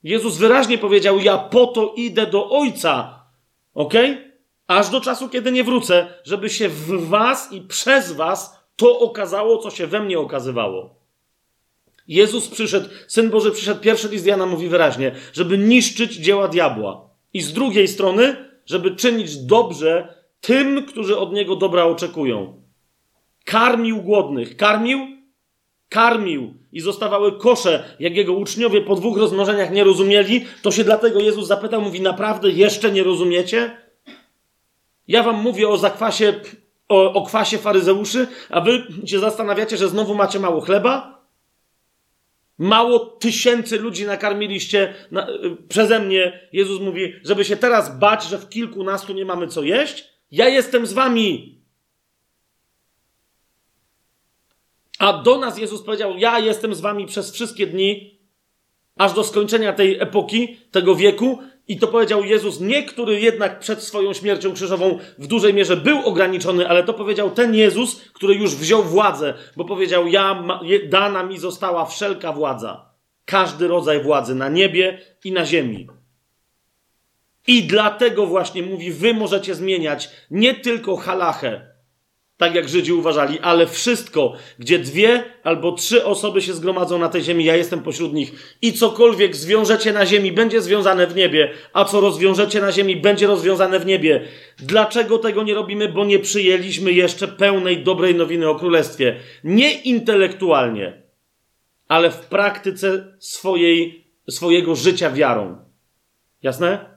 Jezus 0.04 0.38
wyraźnie 0.38 0.78
powiedział: 0.78 1.20
Ja 1.20 1.38
po 1.38 1.68
to 1.68 1.94
idę 1.98 2.28
do 2.28 2.50
Ojca. 2.50 3.24
Ok? 3.74 3.94
Aż 4.68 4.90
do 4.90 5.02
czasu, 5.02 5.30
kiedy 5.30 5.52
nie 5.52 5.64
wrócę, 5.64 6.14
żeby 6.24 6.50
się 6.50 6.70
w 6.70 7.08
Was 7.10 7.52
i 7.52 7.62
przez 7.62 8.12
Was 8.12 8.64
to 8.76 9.00
okazało, 9.00 9.58
co 9.58 9.70
się 9.70 9.88
we 9.88 10.00
mnie 10.00 10.20
okazywało. 10.20 11.03
Jezus 12.08 12.48
przyszedł, 12.48 12.90
Syn 13.08 13.30
Boży 13.30 13.52
przyszedł, 13.52 13.82
pierwszy 13.82 14.08
list 14.10 14.26
Jana 14.26 14.46
mówi 14.46 14.68
wyraźnie, 14.68 15.16
żeby 15.34 15.58
niszczyć 15.58 16.16
dzieła 16.16 16.48
diabła. 16.48 17.10
I 17.34 17.42
z 17.42 17.54
drugiej 17.54 17.88
strony, 17.88 18.36
żeby 18.66 18.96
czynić 18.96 19.38
dobrze 19.38 20.24
tym, 20.42 20.86
którzy 20.86 21.18
od 21.18 21.34
Niego 21.34 21.56
dobra 21.56 21.84
oczekują. 21.84 22.62
Karmił 23.46 24.02
głodnych. 24.02 24.58
Karmił? 24.58 25.00
Karmił. 25.90 26.54
I 26.72 26.80
zostawały 26.82 27.38
kosze, 27.38 27.84
jak 28.00 28.16
Jego 28.16 28.34
uczniowie 28.34 28.82
po 28.82 28.96
dwóch 28.96 29.18
rozmnożeniach 29.18 29.72
nie 29.72 29.84
rozumieli, 29.84 30.46
to 30.62 30.72
się 30.72 30.84
dlatego 30.84 31.20
Jezus 31.20 31.48
zapytał, 31.48 31.82
mówi, 31.82 32.02
naprawdę 32.02 32.50
jeszcze 32.50 32.92
nie 32.92 33.04
rozumiecie? 33.04 33.78
Ja 35.08 35.24
wam 35.24 35.36
mówię 35.36 35.70
o 35.70 35.78
zakwasie, 35.78 36.34
o, 36.90 37.14
o 37.14 37.26
kwasie 37.26 37.58
faryzeuszy, 37.58 38.28
a 38.50 38.62
wy 38.62 38.84
się 39.06 39.20
zastanawiacie, 39.20 39.78
że 39.78 39.90
znowu 39.90 40.16
macie 40.16 40.40
mało 40.40 40.62
chleba? 40.62 41.13
Mało 42.64 43.00
tysięcy 43.00 43.80
ludzi 43.80 44.06
nakarmiliście 44.06 44.94
na, 45.12 45.28
przeze 45.70 46.00
mnie. 46.00 46.50
Jezus 46.54 46.82
mówi, 46.82 47.14
żeby 47.24 47.46
się 47.46 47.58
teraz 47.58 48.00
bać, 48.00 48.24
że 48.24 48.38
w 48.38 48.50
kilkunastu 48.50 49.14
nie 49.14 49.26
mamy 49.26 49.48
co 49.48 49.64
jeść. 49.64 50.06
Ja 50.32 50.50
jestem 50.50 50.86
z 50.86 50.94
wami. 50.94 51.60
A 55.00 55.14
do 55.14 55.38
nas 55.38 55.58
Jezus 55.58 55.84
powiedział: 55.84 56.18
Ja 56.18 56.40
jestem 56.40 56.76
z 56.76 56.82
wami 56.82 57.06
przez 57.06 57.32
wszystkie 57.32 57.68
dni, 57.68 58.20
aż 58.96 59.14
do 59.14 59.24
skończenia 59.24 59.74
tej 59.74 60.02
epoki, 60.02 60.58
tego 60.72 60.96
wieku. 60.96 61.40
I 61.68 61.78
to 61.78 61.88
powiedział 61.88 62.24
Jezus, 62.24 62.60
nie 62.60 62.84
który 62.84 63.20
jednak 63.20 63.60
przed 63.60 63.84
swoją 63.84 64.14
śmiercią 64.14 64.54
krzyżową 64.54 65.00
w 65.18 65.28
dużej 65.28 65.54
mierze 65.54 65.78
był 65.78 66.06
ograniczony, 66.06 66.70
ale 66.70 66.84
to 66.84 66.94
powiedział 66.94 67.32
ten 67.32 67.56
Jezus, 67.56 68.02
który 68.14 68.36
już 68.36 68.56
wziął 68.56 68.84
władzę, 68.84 69.34
bo 69.58 69.66
powiedział: 69.66 70.08
Ja, 70.08 70.44
dana 70.90 71.24
mi 71.24 71.40
została 71.40 71.86
wszelka 71.86 72.32
władza, 72.32 72.90
każdy 73.26 73.68
rodzaj 73.68 74.04
władzy 74.04 74.36
na 74.36 74.50
niebie 74.50 75.02
i 75.24 75.32
na 75.32 75.46
ziemi. 75.46 75.88
I 77.48 77.64
dlatego 77.64 78.28
właśnie 78.28 78.64
mówi: 78.64 78.92
Wy 78.92 79.14
możecie 79.14 79.56
zmieniać 79.56 80.10
nie 80.32 80.54
tylko 80.54 80.96
halachę, 80.96 81.73
tak 82.44 82.56
jak 82.56 82.70
Żydzi 82.70 82.94
uważali, 82.94 83.40
ale 83.40 83.68
wszystko, 83.68 84.34
gdzie 84.60 84.80
dwie 84.80 85.24
albo 85.44 85.72
trzy 85.72 86.06
osoby 86.06 86.42
się 86.42 86.54
zgromadzą 86.54 87.00
na 87.00 87.10
tej 87.10 87.24
ziemi, 87.24 87.46
ja 87.46 87.56
jestem 87.56 87.82
pośród 87.82 88.14
nich 88.14 88.58
i 88.62 88.74
cokolwiek 88.74 89.36
zwiążecie 89.36 89.94
na 89.94 90.06
ziemi, 90.06 90.32
będzie 90.32 90.62
związane 90.62 91.08
w 91.08 91.16
niebie, 91.16 91.52
a 91.74 91.86
co 91.86 92.02
rozwiążecie 92.02 92.62
na 92.62 92.72
ziemi, 92.72 92.96
będzie 92.96 93.28
rozwiązane 93.28 93.80
w 93.80 93.86
niebie. 93.86 94.22
Dlaczego 94.58 95.18
tego 95.18 95.44
nie 95.44 95.54
robimy? 95.54 95.90
Bo 95.90 96.06
nie 96.06 96.20
przyjęliśmy 96.20 96.92
jeszcze 96.92 97.28
pełnej, 97.28 97.84
dobrej 97.84 98.16
nowiny 98.16 98.50
o 98.50 98.56
Królestwie. 98.56 99.16
Nie 99.44 99.82
intelektualnie, 99.82 101.02
ale 101.88 102.12
w 102.12 102.20
praktyce 102.20 103.18
swojej, 103.20 104.08
swojego 104.30 104.76
życia 104.76 105.12
wiarą. 105.12 105.58
Jasne? 106.42 106.93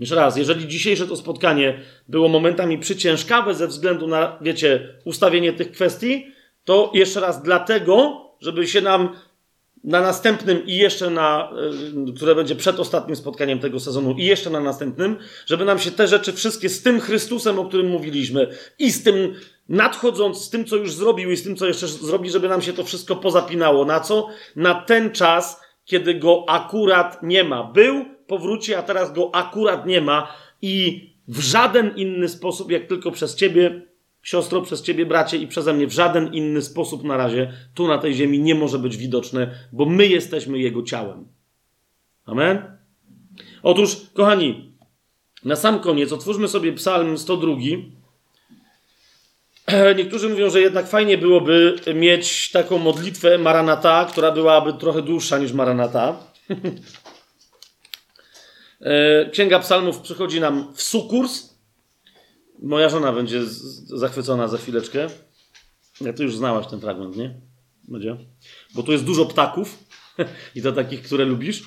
Jeszcze 0.00 0.14
raz, 0.14 0.36
jeżeli 0.36 0.68
dzisiejsze 0.68 1.06
to 1.06 1.16
spotkanie 1.16 1.80
było 2.08 2.28
momentami 2.28 2.78
przyciężkawe 2.78 3.54
ze 3.54 3.68
względu 3.68 4.06
na, 4.06 4.38
wiecie, 4.40 4.94
ustawienie 5.04 5.52
tych 5.52 5.72
kwestii, 5.72 6.26
to 6.64 6.90
jeszcze 6.94 7.20
raz 7.20 7.42
dlatego, 7.42 8.20
żeby 8.40 8.66
się 8.66 8.80
nam 8.80 9.16
na 9.84 10.00
następnym 10.00 10.66
i 10.66 10.76
jeszcze 10.76 11.10
na, 11.10 11.52
y, 12.08 12.12
które 12.12 12.34
będzie 12.34 12.54
przed 12.54 12.80
ostatnim 12.80 13.16
spotkaniem 13.16 13.58
tego 13.58 13.80
sezonu 13.80 14.14
i 14.18 14.24
jeszcze 14.24 14.50
na 14.50 14.60
następnym, 14.60 15.16
żeby 15.46 15.64
nam 15.64 15.78
się 15.78 15.90
te 15.90 16.08
rzeczy 16.08 16.32
wszystkie 16.32 16.68
z 16.68 16.82
tym 16.82 17.00
Chrystusem, 17.00 17.58
o 17.58 17.64
którym 17.64 17.90
mówiliśmy 17.90 18.48
i 18.78 18.90
z 18.90 19.02
tym 19.02 19.34
nadchodząc, 19.68 20.44
z 20.44 20.50
tym, 20.50 20.64
co 20.64 20.76
już 20.76 20.94
zrobił 20.94 21.30
i 21.30 21.36
z 21.36 21.42
tym, 21.42 21.56
co 21.56 21.66
jeszcze 21.66 21.88
zrobi, 21.88 22.30
żeby 22.30 22.48
nam 22.48 22.62
się 22.62 22.72
to 22.72 22.84
wszystko 22.84 23.16
pozapinało. 23.16 23.84
Na 23.84 24.00
co? 24.00 24.28
Na 24.56 24.74
ten 24.74 25.10
czas, 25.10 25.60
kiedy 25.84 26.14
go 26.14 26.44
akurat 26.48 27.22
nie 27.22 27.44
ma. 27.44 27.64
Był, 27.64 28.04
powróci, 28.30 28.74
a 28.74 28.82
teraz 28.82 29.12
go 29.12 29.34
akurat 29.34 29.86
nie 29.86 30.00
ma 30.00 30.28
i 30.62 31.10
w 31.28 31.40
żaden 31.40 31.96
inny 31.96 32.28
sposób, 32.28 32.70
jak 32.70 32.86
tylko 32.86 33.10
przez 33.10 33.34
ciebie, 33.34 33.82
siostro, 34.22 34.62
przez 34.62 34.82
ciebie, 34.82 35.06
bracie 35.06 35.36
i 35.36 35.46
przeze 35.46 35.74
mnie, 35.74 35.86
w 35.86 35.92
żaden 35.92 36.34
inny 36.34 36.62
sposób 36.62 37.04
na 37.04 37.16
razie 37.16 37.52
tu 37.74 37.88
na 37.88 37.98
tej 37.98 38.14
ziemi 38.14 38.38
nie 38.38 38.54
może 38.54 38.78
być 38.78 38.96
widoczne, 38.96 39.54
bo 39.72 39.86
my 39.86 40.06
jesteśmy 40.06 40.58
jego 40.58 40.82
ciałem. 40.82 41.28
Amen? 42.26 42.62
Otóż, 43.62 43.96
kochani, 44.14 44.74
na 45.44 45.56
sam 45.56 45.80
koniec 45.80 46.12
otwórzmy 46.12 46.48
sobie 46.48 46.72
Psalm 46.72 47.18
102. 47.18 47.52
Niektórzy 49.98 50.28
mówią, 50.28 50.50
że 50.50 50.60
jednak 50.60 50.88
fajnie 50.88 51.18
byłoby 51.18 51.76
mieć 51.94 52.50
taką 52.50 52.78
modlitwę 52.78 53.38
Maranata, 53.38 54.04
która 54.04 54.32
byłaby 54.32 54.72
trochę 54.72 55.02
dłuższa 55.02 55.38
niż 55.38 55.52
Maranata. 55.52 56.16
E, 58.80 59.30
Księga 59.30 59.58
Psalmów 59.58 60.00
przychodzi 60.00 60.40
nam 60.40 60.74
w 60.74 60.82
sukurs. 60.82 61.50
Moja 62.62 62.88
żona 62.88 63.12
będzie 63.12 63.40
zachwycona 63.84 64.48
za 64.48 64.58
chwileczkę. 64.58 65.06
Ja 66.00 66.12
ty 66.12 66.22
już 66.22 66.36
znałaś 66.36 66.66
ten 66.66 66.80
fragment, 66.80 67.16
nie? 67.16 67.34
Będzie? 67.88 68.16
Bo 68.74 68.82
tu 68.82 68.92
jest 68.92 69.04
dużo 69.04 69.26
ptaków 69.26 69.78
i 70.54 70.62
to 70.62 70.72
takich, 70.72 71.02
które 71.02 71.24
lubisz. 71.24 71.62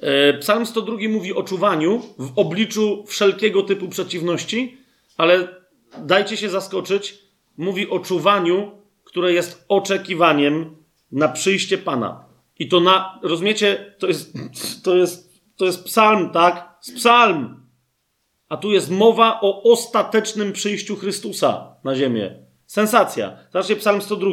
E, 0.00 0.38
Psalm 0.38 0.66
102 0.66 0.96
mówi 1.08 1.34
o 1.34 1.42
czuwaniu 1.42 2.02
w 2.18 2.32
obliczu 2.38 3.04
wszelkiego 3.06 3.62
typu 3.62 3.88
przeciwności, 3.88 4.78
ale 5.16 5.48
dajcie 5.98 6.36
się 6.36 6.50
zaskoczyć, 6.50 7.18
mówi 7.56 7.90
o 7.90 7.98
czuwaniu, 7.98 8.72
które 9.04 9.32
jest 9.32 9.64
oczekiwaniem 9.68 10.76
na 11.12 11.28
przyjście 11.28 11.78
Pana. 11.78 12.24
I 12.58 12.68
to 12.68 12.80
na, 12.80 13.20
rozumiecie, 13.22 13.94
to 13.98 14.06
jest, 14.06 14.32
to 14.82 14.96
jest 14.96 15.33
to 15.56 15.64
jest 15.64 15.84
psalm, 15.84 16.30
tak? 16.30 16.74
Z 16.80 16.92
psalm. 16.92 17.64
A 18.48 18.56
tu 18.56 18.72
jest 18.72 18.90
mowa 18.90 19.40
o 19.40 19.62
ostatecznym 19.62 20.52
przyjściu 20.52 20.96
Chrystusa 20.96 21.76
na 21.84 21.94
ziemię. 21.94 22.44
Sensacja. 22.66 23.38
Zobaczcie 23.52 23.76
psalm 23.76 24.02
102. 24.02 24.30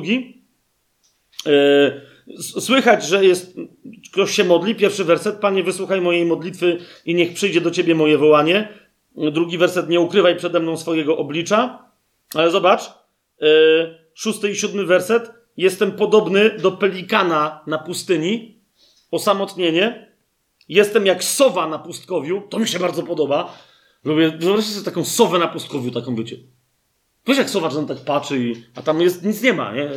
Yy, 1.45 2.01
słychać, 2.41 3.05
że 3.05 3.25
jest, 3.25 3.55
ktoś 4.11 4.31
się 4.31 4.43
modli. 4.43 4.75
Pierwszy 4.75 5.03
werset. 5.03 5.35
Panie, 5.35 5.63
wysłuchaj 5.63 6.01
mojej 6.01 6.25
modlitwy 6.25 6.77
i 7.05 7.15
niech 7.15 7.33
przyjdzie 7.33 7.61
do 7.61 7.71
ciebie 7.71 7.95
moje 7.95 8.17
wołanie. 8.17 8.73
Drugi 9.31 9.57
werset. 9.57 9.89
Nie 9.89 9.99
ukrywaj 9.99 10.35
przede 10.35 10.59
mną 10.59 10.77
swojego 10.77 11.17
oblicza. 11.17 11.89
Ale 12.33 12.51
zobacz. 12.51 12.81
Yy, 13.41 13.97
szósty 14.13 14.51
i 14.51 14.55
siódmy 14.55 14.85
werset. 14.85 15.31
Jestem 15.57 15.91
podobny 15.91 16.49
do 16.49 16.71
pelikana 16.71 17.63
na 17.67 17.77
pustyni. 17.77 18.61
Osamotnienie. 19.11 20.10
Jestem 20.71 21.05
jak 21.05 21.23
sowa 21.23 21.67
na 21.67 21.79
pustkowiu. 21.79 22.41
To 22.49 22.59
mi 22.59 22.67
się 22.67 22.79
bardzo 22.79 23.03
podoba. 23.03 23.57
Lubię, 24.03 24.29
wyobraźcie 24.29 24.71
sobie 24.71 24.85
taką 24.85 25.05
sowę 25.05 25.39
na 25.39 25.47
pustkowiu, 25.47 25.91
taką 25.91 26.15
wiecie. 26.15 26.37
Wiesz 27.27 27.37
jak 27.37 27.49
sowa, 27.49 27.69
on 27.69 27.87
tak 27.87 27.97
patrzy, 27.97 28.39
i, 28.39 28.63
a 28.75 28.81
tam 28.81 29.01
jest, 29.01 29.23
nic 29.23 29.41
nie 29.41 29.53
ma, 29.53 29.73
nie? 29.73 29.89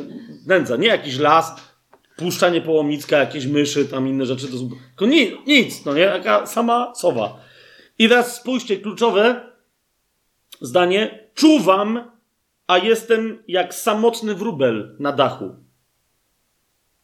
Nędza, 0.47 0.77
nie 0.77 0.89
jakiś 0.89 1.19
las, 1.19 1.53
puszcza 2.17 2.51
niepołomicka, 2.51 3.19
jakieś 3.19 3.47
myszy, 3.47 3.89
tam 3.89 4.09
inne 4.09 4.27
rzeczy. 4.27 4.49
To 4.49 4.57
tylko 4.89 5.07
nic, 5.07 5.31
nic, 5.47 5.85
no 5.85 5.95
nie? 5.95 6.07
Taka 6.07 6.47
sama 6.47 6.95
sowa. 6.95 7.41
I 7.99 8.09
teraz 8.09 8.37
spójrzcie, 8.37 8.77
kluczowe 8.77 9.51
zdanie. 10.61 11.29
Czuwam, 11.35 12.11
a 12.67 12.79
jestem 12.79 13.43
jak 13.49 13.75
samotny 13.75 14.35
wróbel 14.35 14.97
na 15.01 15.13
dachu. 15.13 15.55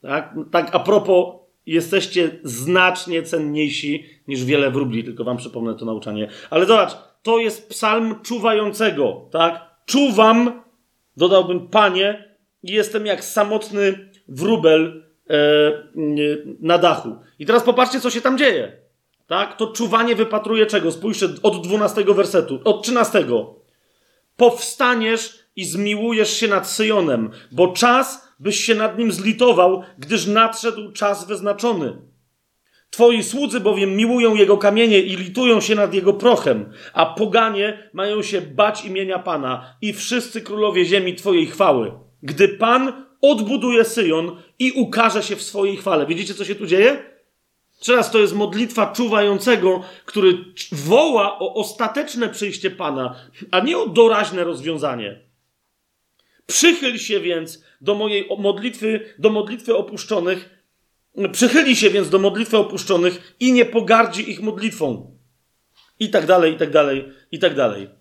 Tak, 0.03 0.35
tak 0.51 0.75
a 0.75 0.79
propos 0.79 1.40
jesteście 1.75 2.31
znacznie 2.45 3.23
cenniejsi 3.23 4.05
niż 4.29 4.45
wiele 4.45 4.71
wróbli, 4.71 5.05
tylko 5.05 5.25
wam 5.25 5.37
przypomnę 5.37 5.75
to 5.75 5.85
nauczanie. 5.85 6.29
Ale 6.51 6.67
zobacz, 6.67 6.97
to 7.23 7.39
jest 7.39 7.69
psalm 7.69 8.15
czuwającego, 8.23 9.29
tak? 9.33 9.71
Czuwam, 9.87 10.63
dodałbym, 11.17 11.69
panie, 11.69 12.31
i 12.63 12.73
jestem 12.73 13.07
jak 13.07 13.25
samotny 13.25 14.11
wróbel 14.29 15.05
e, 15.31 15.35
na 16.61 16.79
dachu. 16.79 17.17
I 17.39 17.47
teraz 17.47 17.63
popatrzcie, 17.63 18.01
co 18.01 18.11
się 18.11 18.21
tam 18.21 18.39
dzieje. 18.39 18.73
Tak? 19.27 19.57
To 19.57 19.67
czuwanie 19.67 20.15
wypatruje 20.15 20.67
czego? 20.67 20.93
Spójrzcie 20.93 21.27
od 21.43 21.67
12 21.67 22.05
wersetu, 22.05 22.61
od 22.65 22.83
13. 22.83 23.25
Powstaniesz 24.37 25.39
i 25.57 25.65
zmiłujesz 25.65 26.31
się 26.31 26.49
nad 26.49 26.69
Syjonem, 26.69 27.31
bo 27.53 27.69
czas 27.69 28.30
byś 28.41 28.65
się 28.65 28.75
nad 28.75 28.99
nim 28.99 29.13
zlitował, 29.13 29.83
gdyż 29.99 30.27
nadszedł 30.27 30.93
czas 30.93 31.27
wyznaczony. 31.27 31.97
Twoi 32.91 33.23
słudzy 33.23 33.61
bowiem 33.61 33.97
miłują 33.97 34.35
jego 34.35 34.59
kamienie 34.59 35.01
i 35.01 35.17
litują 35.17 35.61
się 35.61 35.75
nad 35.75 35.95
jego 35.95 36.13
prochem, 36.13 36.73
a 36.93 37.07
poganie 37.07 37.91
mają 37.93 38.23
się 38.23 38.41
bać 38.41 38.85
imienia 38.85 39.19
Pana 39.19 39.75
i 39.83 39.93
wszyscy 39.93 40.41
królowie 40.41 40.85
ziemi 40.85 41.15
Twojej 41.15 41.47
chwały. 41.47 41.93
Gdy 42.23 42.49
Pan 42.49 43.07
odbuduje 43.23 43.85
Syjon 43.85 44.37
i 44.59 44.73
ukaże 44.73 45.23
się 45.23 45.37
w 45.37 45.43
swojej 45.43 45.77
chwale. 45.77 46.07
Widzicie, 46.07 46.35
co 46.35 46.45
się 46.45 46.55
tu 46.55 46.67
dzieje? 46.67 47.03
Teraz 47.87 48.11
to 48.11 48.19
jest 48.19 48.35
modlitwa 48.35 48.87
czuwającego, 48.87 49.83
który 50.05 50.39
woła 50.73 51.39
o 51.39 51.55
ostateczne 51.55 52.29
przyjście 52.29 52.71
Pana, 52.71 53.15
a 53.51 53.61
nie 53.61 53.79
o 53.79 53.89
doraźne 53.89 54.45
rozwiązanie. 54.45 55.30
Przychyl 56.51 56.99
się 56.99 57.21
więc 57.21 57.65
do 57.81 57.95
mojej 57.95 58.29
modlitwy, 58.39 59.15
do 59.19 59.31
modlitwy 59.31 59.77
opuszczonych, 59.77 60.65
przychyli 61.33 61.77
się 61.77 61.91
więc 61.91 62.11
do 62.11 62.19
modlitwy 62.19 62.57
opuszczonych 62.57 63.37
i 63.41 63.53
nie 63.53 63.65
pogardzi 63.65 64.31
ich 64.31 64.41
modlitwą. 64.41 65.19
I 65.99 66.11
tak 66.11 66.27
dalej, 66.27 66.55
i 66.55 66.57
tak 66.57 66.71
dalej, 66.71 67.09
i 67.31 67.39
tak 67.39 67.55
dalej. 67.55 68.00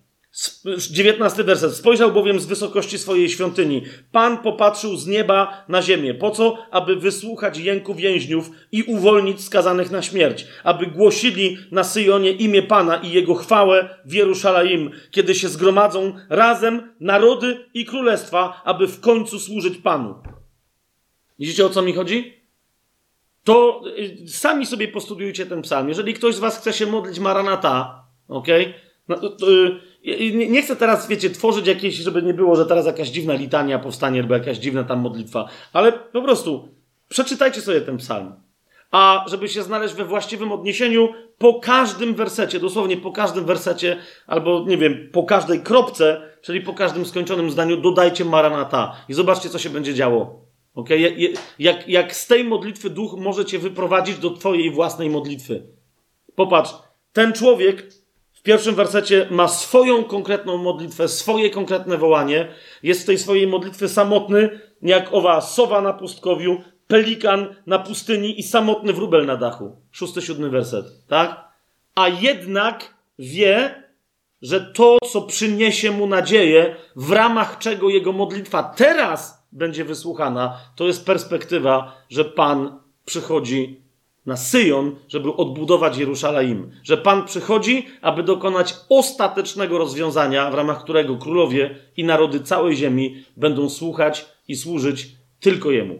19 0.90 1.44
werset. 1.44 1.74
Spojrzał 1.74 2.12
bowiem 2.12 2.40
z 2.40 2.46
wysokości 2.46 2.98
swojej 2.98 3.28
świątyni. 3.28 3.82
Pan 4.12 4.38
popatrzył 4.38 4.96
z 4.96 5.06
nieba 5.06 5.64
na 5.68 5.82
ziemię. 5.82 6.14
Po 6.14 6.30
co? 6.30 6.58
Aby 6.70 6.96
wysłuchać 6.96 7.58
jęku 7.58 7.94
więźniów 7.94 8.50
i 8.72 8.82
uwolnić 8.82 9.44
skazanych 9.44 9.90
na 9.90 10.02
śmierć. 10.02 10.46
Aby 10.64 10.86
głosili 10.86 11.58
na 11.70 11.84
Syjonie 11.84 12.30
imię 12.30 12.62
Pana 12.62 12.96
i 12.96 13.10
jego 13.10 13.34
chwałę 13.34 13.98
w 14.04 14.12
Jeruszalaim, 14.12 14.90
kiedy 15.10 15.34
się 15.34 15.48
zgromadzą 15.48 16.12
razem 16.28 16.94
narody 17.00 17.64
i 17.74 17.84
królestwa, 17.84 18.62
aby 18.64 18.86
w 18.86 19.00
końcu 19.00 19.38
służyć 19.38 19.78
Panu. 19.78 20.14
Widzicie 21.38 21.66
o 21.66 21.70
co 21.70 21.82
mi 21.82 21.92
chodzi? 21.92 22.40
To 23.44 23.82
y, 23.98 24.28
sami 24.28 24.66
sobie 24.66 24.88
postudiujcie 24.88 25.46
ten 25.46 25.62
psalm. 25.62 25.88
Jeżeli 25.88 26.14
ktoś 26.14 26.34
z 26.34 26.38
was 26.38 26.58
chce 26.58 26.72
się 26.72 26.86
modlić 26.86 27.18
Maranata, 27.18 28.04
ok? 28.28 28.48
No, 29.08 29.16
to, 29.16 29.30
to, 29.30 29.46
nie 30.32 30.62
chcę 30.62 30.76
teraz, 30.76 31.08
wiecie, 31.08 31.30
tworzyć 31.30 31.66
jakieś, 31.66 31.94
żeby 31.94 32.22
nie 32.22 32.34
było, 32.34 32.56
że 32.56 32.66
teraz 32.66 32.86
jakaś 32.86 33.08
dziwna 33.08 33.34
litania 33.34 33.78
powstanie, 33.78 34.20
albo 34.20 34.34
jakaś 34.34 34.58
dziwna 34.58 34.84
tam 34.84 35.00
modlitwa, 35.00 35.48
ale 35.72 35.92
po 35.92 36.22
prostu 36.22 36.68
przeczytajcie 37.08 37.60
sobie 37.60 37.80
ten 37.80 37.96
psalm. 37.96 38.32
A 38.90 39.24
żeby 39.28 39.48
się 39.48 39.62
znaleźć 39.62 39.94
we 39.94 40.04
właściwym 40.04 40.52
odniesieniu, 40.52 41.08
po 41.38 41.60
każdym 41.60 42.14
wersecie, 42.14 42.60
dosłownie 42.60 42.96
po 42.96 43.12
każdym 43.12 43.44
wersecie, 43.44 43.96
albo 44.26 44.64
nie 44.66 44.76
wiem, 44.76 45.08
po 45.12 45.22
każdej 45.22 45.60
kropce, 45.60 46.22
czyli 46.42 46.60
po 46.60 46.74
każdym 46.74 47.06
skończonym 47.06 47.50
zdaniu, 47.50 47.76
dodajcie 47.76 48.24
Maranata 48.24 48.96
i 49.08 49.14
zobaczcie, 49.14 49.48
co 49.48 49.58
się 49.58 49.70
będzie 49.70 49.94
działo. 49.94 50.40
Okay? 50.74 51.14
Jak, 51.58 51.88
jak 51.88 52.16
z 52.16 52.26
tej 52.26 52.44
modlitwy 52.44 52.90
duch 52.90 53.14
może 53.18 53.44
cię 53.44 53.58
wyprowadzić 53.58 54.18
do 54.18 54.30
twojej 54.30 54.70
własnej 54.70 55.10
modlitwy. 55.10 55.66
Popatrz, 56.34 56.74
ten 57.12 57.32
człowiek 57.32 57.92
w 58.40 58.42
pierwszym 58.42 58.74
wersecie 58.74 59.26
ma 59.30 59.48
swoją 59.48 60.04
konkretną 60.04 60.56
modlitwę, 60.56 61.08
swoje 61.08 61.50
konkretne 61.50 61.98
wołanie. 61.98 62.48
Jest 62.82 63.02
w 63.02 63.06
tej 63.06 63.18
swojej 63.18 63.46
modlitwie 63.46 63.88
samotny, 63.88 64.60
jak 64.82 65.14
owa 65.14 65.40
sowa 65.40 65.80
na 65.80 65.92
pustkowiu, 65.92 66.60
pelikan 66.86 67.54
na 67.66 67.78
pustyni 67.78 68.40
i 68.40 68.42
samotny 68.42 68.92
wróbel 68.92 69.26
na 69.26 69.36
dachu. 69.36 69.76
Szósty, 69.92 70.22
siódmy 70.22 70.50
werset, 70.50 70.86
tak? 71.08 71.44
A 71.94 72.08
jednak 72.08 72.94
wie, 73.18 73.84
że 74.42 74.60
to, 74.60 74.98
co 75.12 75.22
przyniesie 75.22 75.90
mu 75.90 76.06
nadzieję, 76.06 76.76
w 76.96 77.12
ramach 77.12 77.58
czego 77.58 77.88
jego 77.88 78.12
modlitwa 78.12 78.62
teraz 78.62 79.46
będzie 79.52 79.84
wysłuchana, 79.84 80.60
to 80.76 80.86
jest 80.86 81.06
perspektywa, 81.06 81.96
że 82.10 82.24
Pan 82.24 82.78
przychodzi 83.04 83.80
na 84.26 84.36
Syjon, 84.36 84.96
żeby 85.08 85.32
odbudować 85.32 85.98
Jerusalem. 85.98 86.70
Że 86.82 86.96
Pan 86.96 87.24
przychodzi, 87.24 87.86
aby 88.02 88.22
dokonać 88.22 88.74
ostatecznego 88.88 89.78
rozwiązania, 89.78 90.50
w 90.50 90.54
ramach 90.54 90.82
którego 90.84 91.16
królowie 91.16 91.76
i 91.96 92.04
narody 92.04 92.40
całej 92.40 92.76
ziemi 92.76 93.24
będą 93.36 93.68
słuchać 93.68 94.26
i 94.48 94.56
służyć 94.56 95.08
tylko 95.40 95.70
Jemu. 95.70 95.98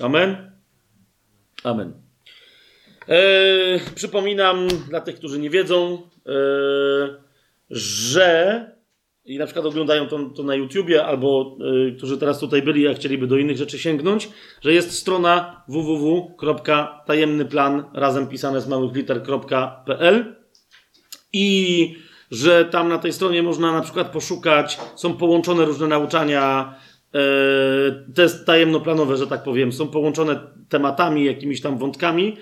Amen? 0.00 0.52
Amen. 1.64 1.92
Eee, 3.08 3.80
przypominam 3.94 4.68
dla 4.88 5.00
tych, 5.00 5.16
którzy 5.16 5.38
nie 5.38 5.50
wiedzą, 5.50 6.02
eee, 6.26 7.14
że 7.70 8.77
i 9.28 9.38
na 9.38 9.44
przykład 9.44 9.66
oglądają 9.66 10.06
to, 10.06 10.18
to 10.36 10.42
na 10.42 10.54
YouTubie, 10.54 11.04
albo 11.04 11.56
y, 11.88 11.92
którzy 11.96 12.18
teraz 12.18 12.38
tutaj 12.38 12.62
byli, 12.62 12.88
a 12.88 12.94
chcieliby 12.94 13.26
do 13.26 13.36
innych 13.36 13.56
rzeczy 13.56 13.78
sięgnąć, 13.78 14.28
że 14.60 14.72
jest 14.72 14.92
strona 14.92 15.62
www.tajemnyplan 15.68 17.84
razem 17.94 18.26
pisane 18.26 18.60
z 18.60 18.68
małych 18.68 18.94
liter.pl 18.94 20.36
i 21.32 21.94
że 22.30 22.64
tam 22.64 22.88
na 22.88 22.98
tej 22.98 23.12
stronie 23.12 23.42
można 23.42 23.72
na 23.72 23.80
przykład 23.80 24.12
poszukać, 24.12 24.78
są 24.96 25.16
połączone 25.16 25.64
różne 25.64 25.86
nauczania, 25.86 26.74
te 28.14 28.28
tajemnoplanowe, 28.46 29.16
że 29.16 29.26
tak 29.26 29.42
powiem, 29.42 29.72
są 29.72 29.88
połączone 29.88 30.40
tematami, 30.68 31.24
jakimiś 31.24 31.60
tam 31.60 31.78
wątkami 31.78 32.36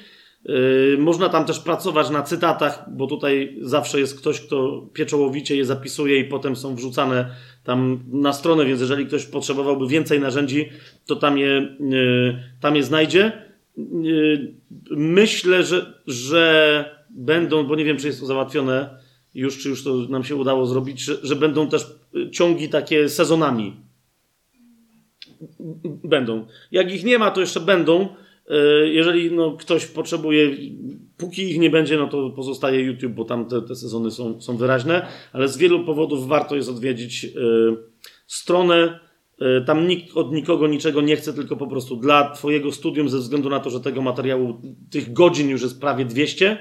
można 0.98 1.28
tam 1.28 1.44
też 1.44 1.60
pracować 1.60 2.10
na 2.10 2.22
cytatach, 2.22 2.84
bo 2.90 3.06
tutaj 3.06 3.56
zawsze 3.60 4.00
jest 4.00 4.18
ktoś, 4.18 4.40
kto 4.40 4.86
pieczołowicie 4.92 5.56
je 5.56 5.64
zapisuje 5.64 6.20
i 6.20 6.24
potem 6.24 6.56
są 6.56 6.74
wrzucane 6.74 7.30
tam 7.64 8.00
na 8.12 8.32
stronę, 8.32 8.64
więc 8.64 8.80
jeżeli 8.80 9.06
ktoś 9.06 9.26
potrzebowałby 9.26 9.88
więcej 9.88 10.20
narzędzi, 10.20 10.68
to 11.06 11.16
tam 11.16 11.38
je, 11.38 11.76
yy, 11.80 12.42
tam 12.60 12.76
je 12.76 12.82
znajdzie. 12.82 13.32
Yy, 13.76 14.54
myślę, 14.90 15.62
że, 15.62 15.94
że 16.06 16.84
będą, 17.10 17.64
bo 17.64 17.76
nie 17.76 17.84
wiem, 17.84 17.96
czy 17.96 18.06
jest 18.06 18.20
to 18.20 18.26
załatwione 18.26 18.98
już, 19.34 19.58
czy 19.58 19.68
już 19.68 19.84
to 19.84 19.94
nam 19.94 20.24
się 20.24 20.36
udało 20.36 20.66
zrobić, 20.66 21.00
że, 21.00 21.16
że 21.22 21.36
będą 21.36 21.68
też 21.68 21.86
ciągi 22.32 22.68
takie 22.68 23.08
sezonami. 23.08 23.76
Będą. 25.84 26.46
Jak 26.72 26.92
ich 26.92 27.04
nie 27.04 27.18
ma, 27.18 27.30
to 27.30 27.40
jeszcze 27.40 27.60
będą 27.60 28.08
jeżeli 28.84 29.32
no, 29.32 29.56
ktoś 29.56 29.86
potrzebuje, 29.86 30.56
póki 31.16 31.50
ich 31.50 31.58
nie 31.58 31.70
będzie, 31.70 31.96
no 31.96 32.06
to 32.06 32.30
pozostaje 32.30 32.80
YouTube, 32.80 33.12
bo 33.12 33.24
tam 33.24 33.48
te, 33.48 33.62
te 33.62 33.74
sezony 33.74 34.10
są, 34.10 34.40
są 34.40 34.56
wyraźne, 34.56 35.06
ale 35.32 35.48
z 35.48 35.56
wielu 35.56 35.84
powodów 35.84 36.28
warto 36.28 36.56
jest 36.56 36.68
odwiedzić 36.68 37.24
y, 37.24 37.30
stronę. 38.26 39.00
Y, 39.60 39.64
tam 39.64 39.88
nikt 39.88 40.16
od 40.16 40.32
nikogo 40.32 40.66
niczego 40.66 41.00
nie 41.00 41.16
chce, 41.16 41.32
tylko 41.32 41.56
po 41.56 41.66
prostu 41.66 41.96
dla 41.96 42.30
Twojego 42.30 42.72
studium, 42.72 43.08
ze 43.08 43.18
względu 43.18 43.50
na 43.50 43.60
to, 43.60 43.70
że 43.70 43.80
tego 43.80 44.02
materiału, 44.02 44.60
tych 44.90 45.12
godzin 45.12 45.48
już 45.48 45.62
jest 45.62 45.80
prawie 45.80 46.04
200 46.04 46.58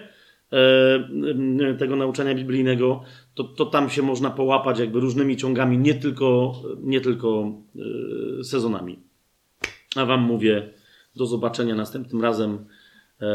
y, 0.54 1.76
tego 1.80 1.96
nauczania 1.96 2.36
biblijnego, 2.36 3.04
to, 3.34 3.44
to 3.44 3.66
tam 3.66 3.90
się 3.90 4.02
można 4.02 4.30
połapać 4.30 4.80
jakby 4.80 5.00
różnymi 5.00 5.38
ciągami, 5.38 5.78
nie 5.78 5.94
tylko, 5.94 6.54
nie 6.84 7.02
tylko 7.02 7.52
sezonami. 8.44 9.00
A 9.96 10.06
Wam 10.06 10.22
mówię, 10.22 10.70
do 11.16 11.26
zobaczenia 11.26 11.76
następnym 11.76 12.22
razem 12.22 12.66
e, 13.22 13.26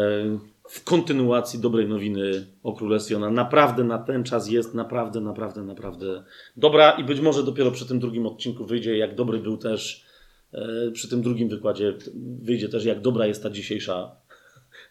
w 0.69 0.85
kontynuacji 0.85 1.59
dobrej 1.59 1.89
nowiny 1.89 2.47
o 2.63 2.73
Królestwie. 2.73 3.17
Ona 3.17 3.31
naprawdę 3.31 3.85
na 3.85 3.99
ten 3.99 4.25
czas 4.25 4.51
jest 4.51 4.75
naprawdę, 4.75 5.21
naprawdę, 5.21 5.63
naprawdę 5.63 6.25
dobra 6.57 6.91
i 6.91 7.05
być 7.05 7.21
może 7.21 7.43
dopiero 7.43 7.71
przy 7.71 7.87
tym 7.87 7.99
drugim 7.99 8.27
odcinku 8.27 8.67
wyjdzie, 8.67 8.97
jak 8.97 9.15
dobry 9.15 9.39
był 9.39 9.57
też, 9.57 10.05
e, 10.53 10.91
przy 10.91 11.09
tym 11.09 11.23
drugim 11.23 11.49
wykładzie 11.49 11.95
wyjdzie 12.43 12.69
też, 12.69 12.85
jak 12.85 13.01
dobra 13.01 13.27
jest 13.27 13.43
ta 13.43 13.51
dzisiejsza 13.51 14.17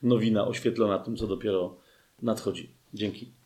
nowina 0.03 0.47
oświetlona 0.47 0.99
tym, 0.99 1.15
co 1.15 1.27
dopiero 1.27 1.77
nadchodzi. 2.21 2.75
Dzięki. 2.93 3.38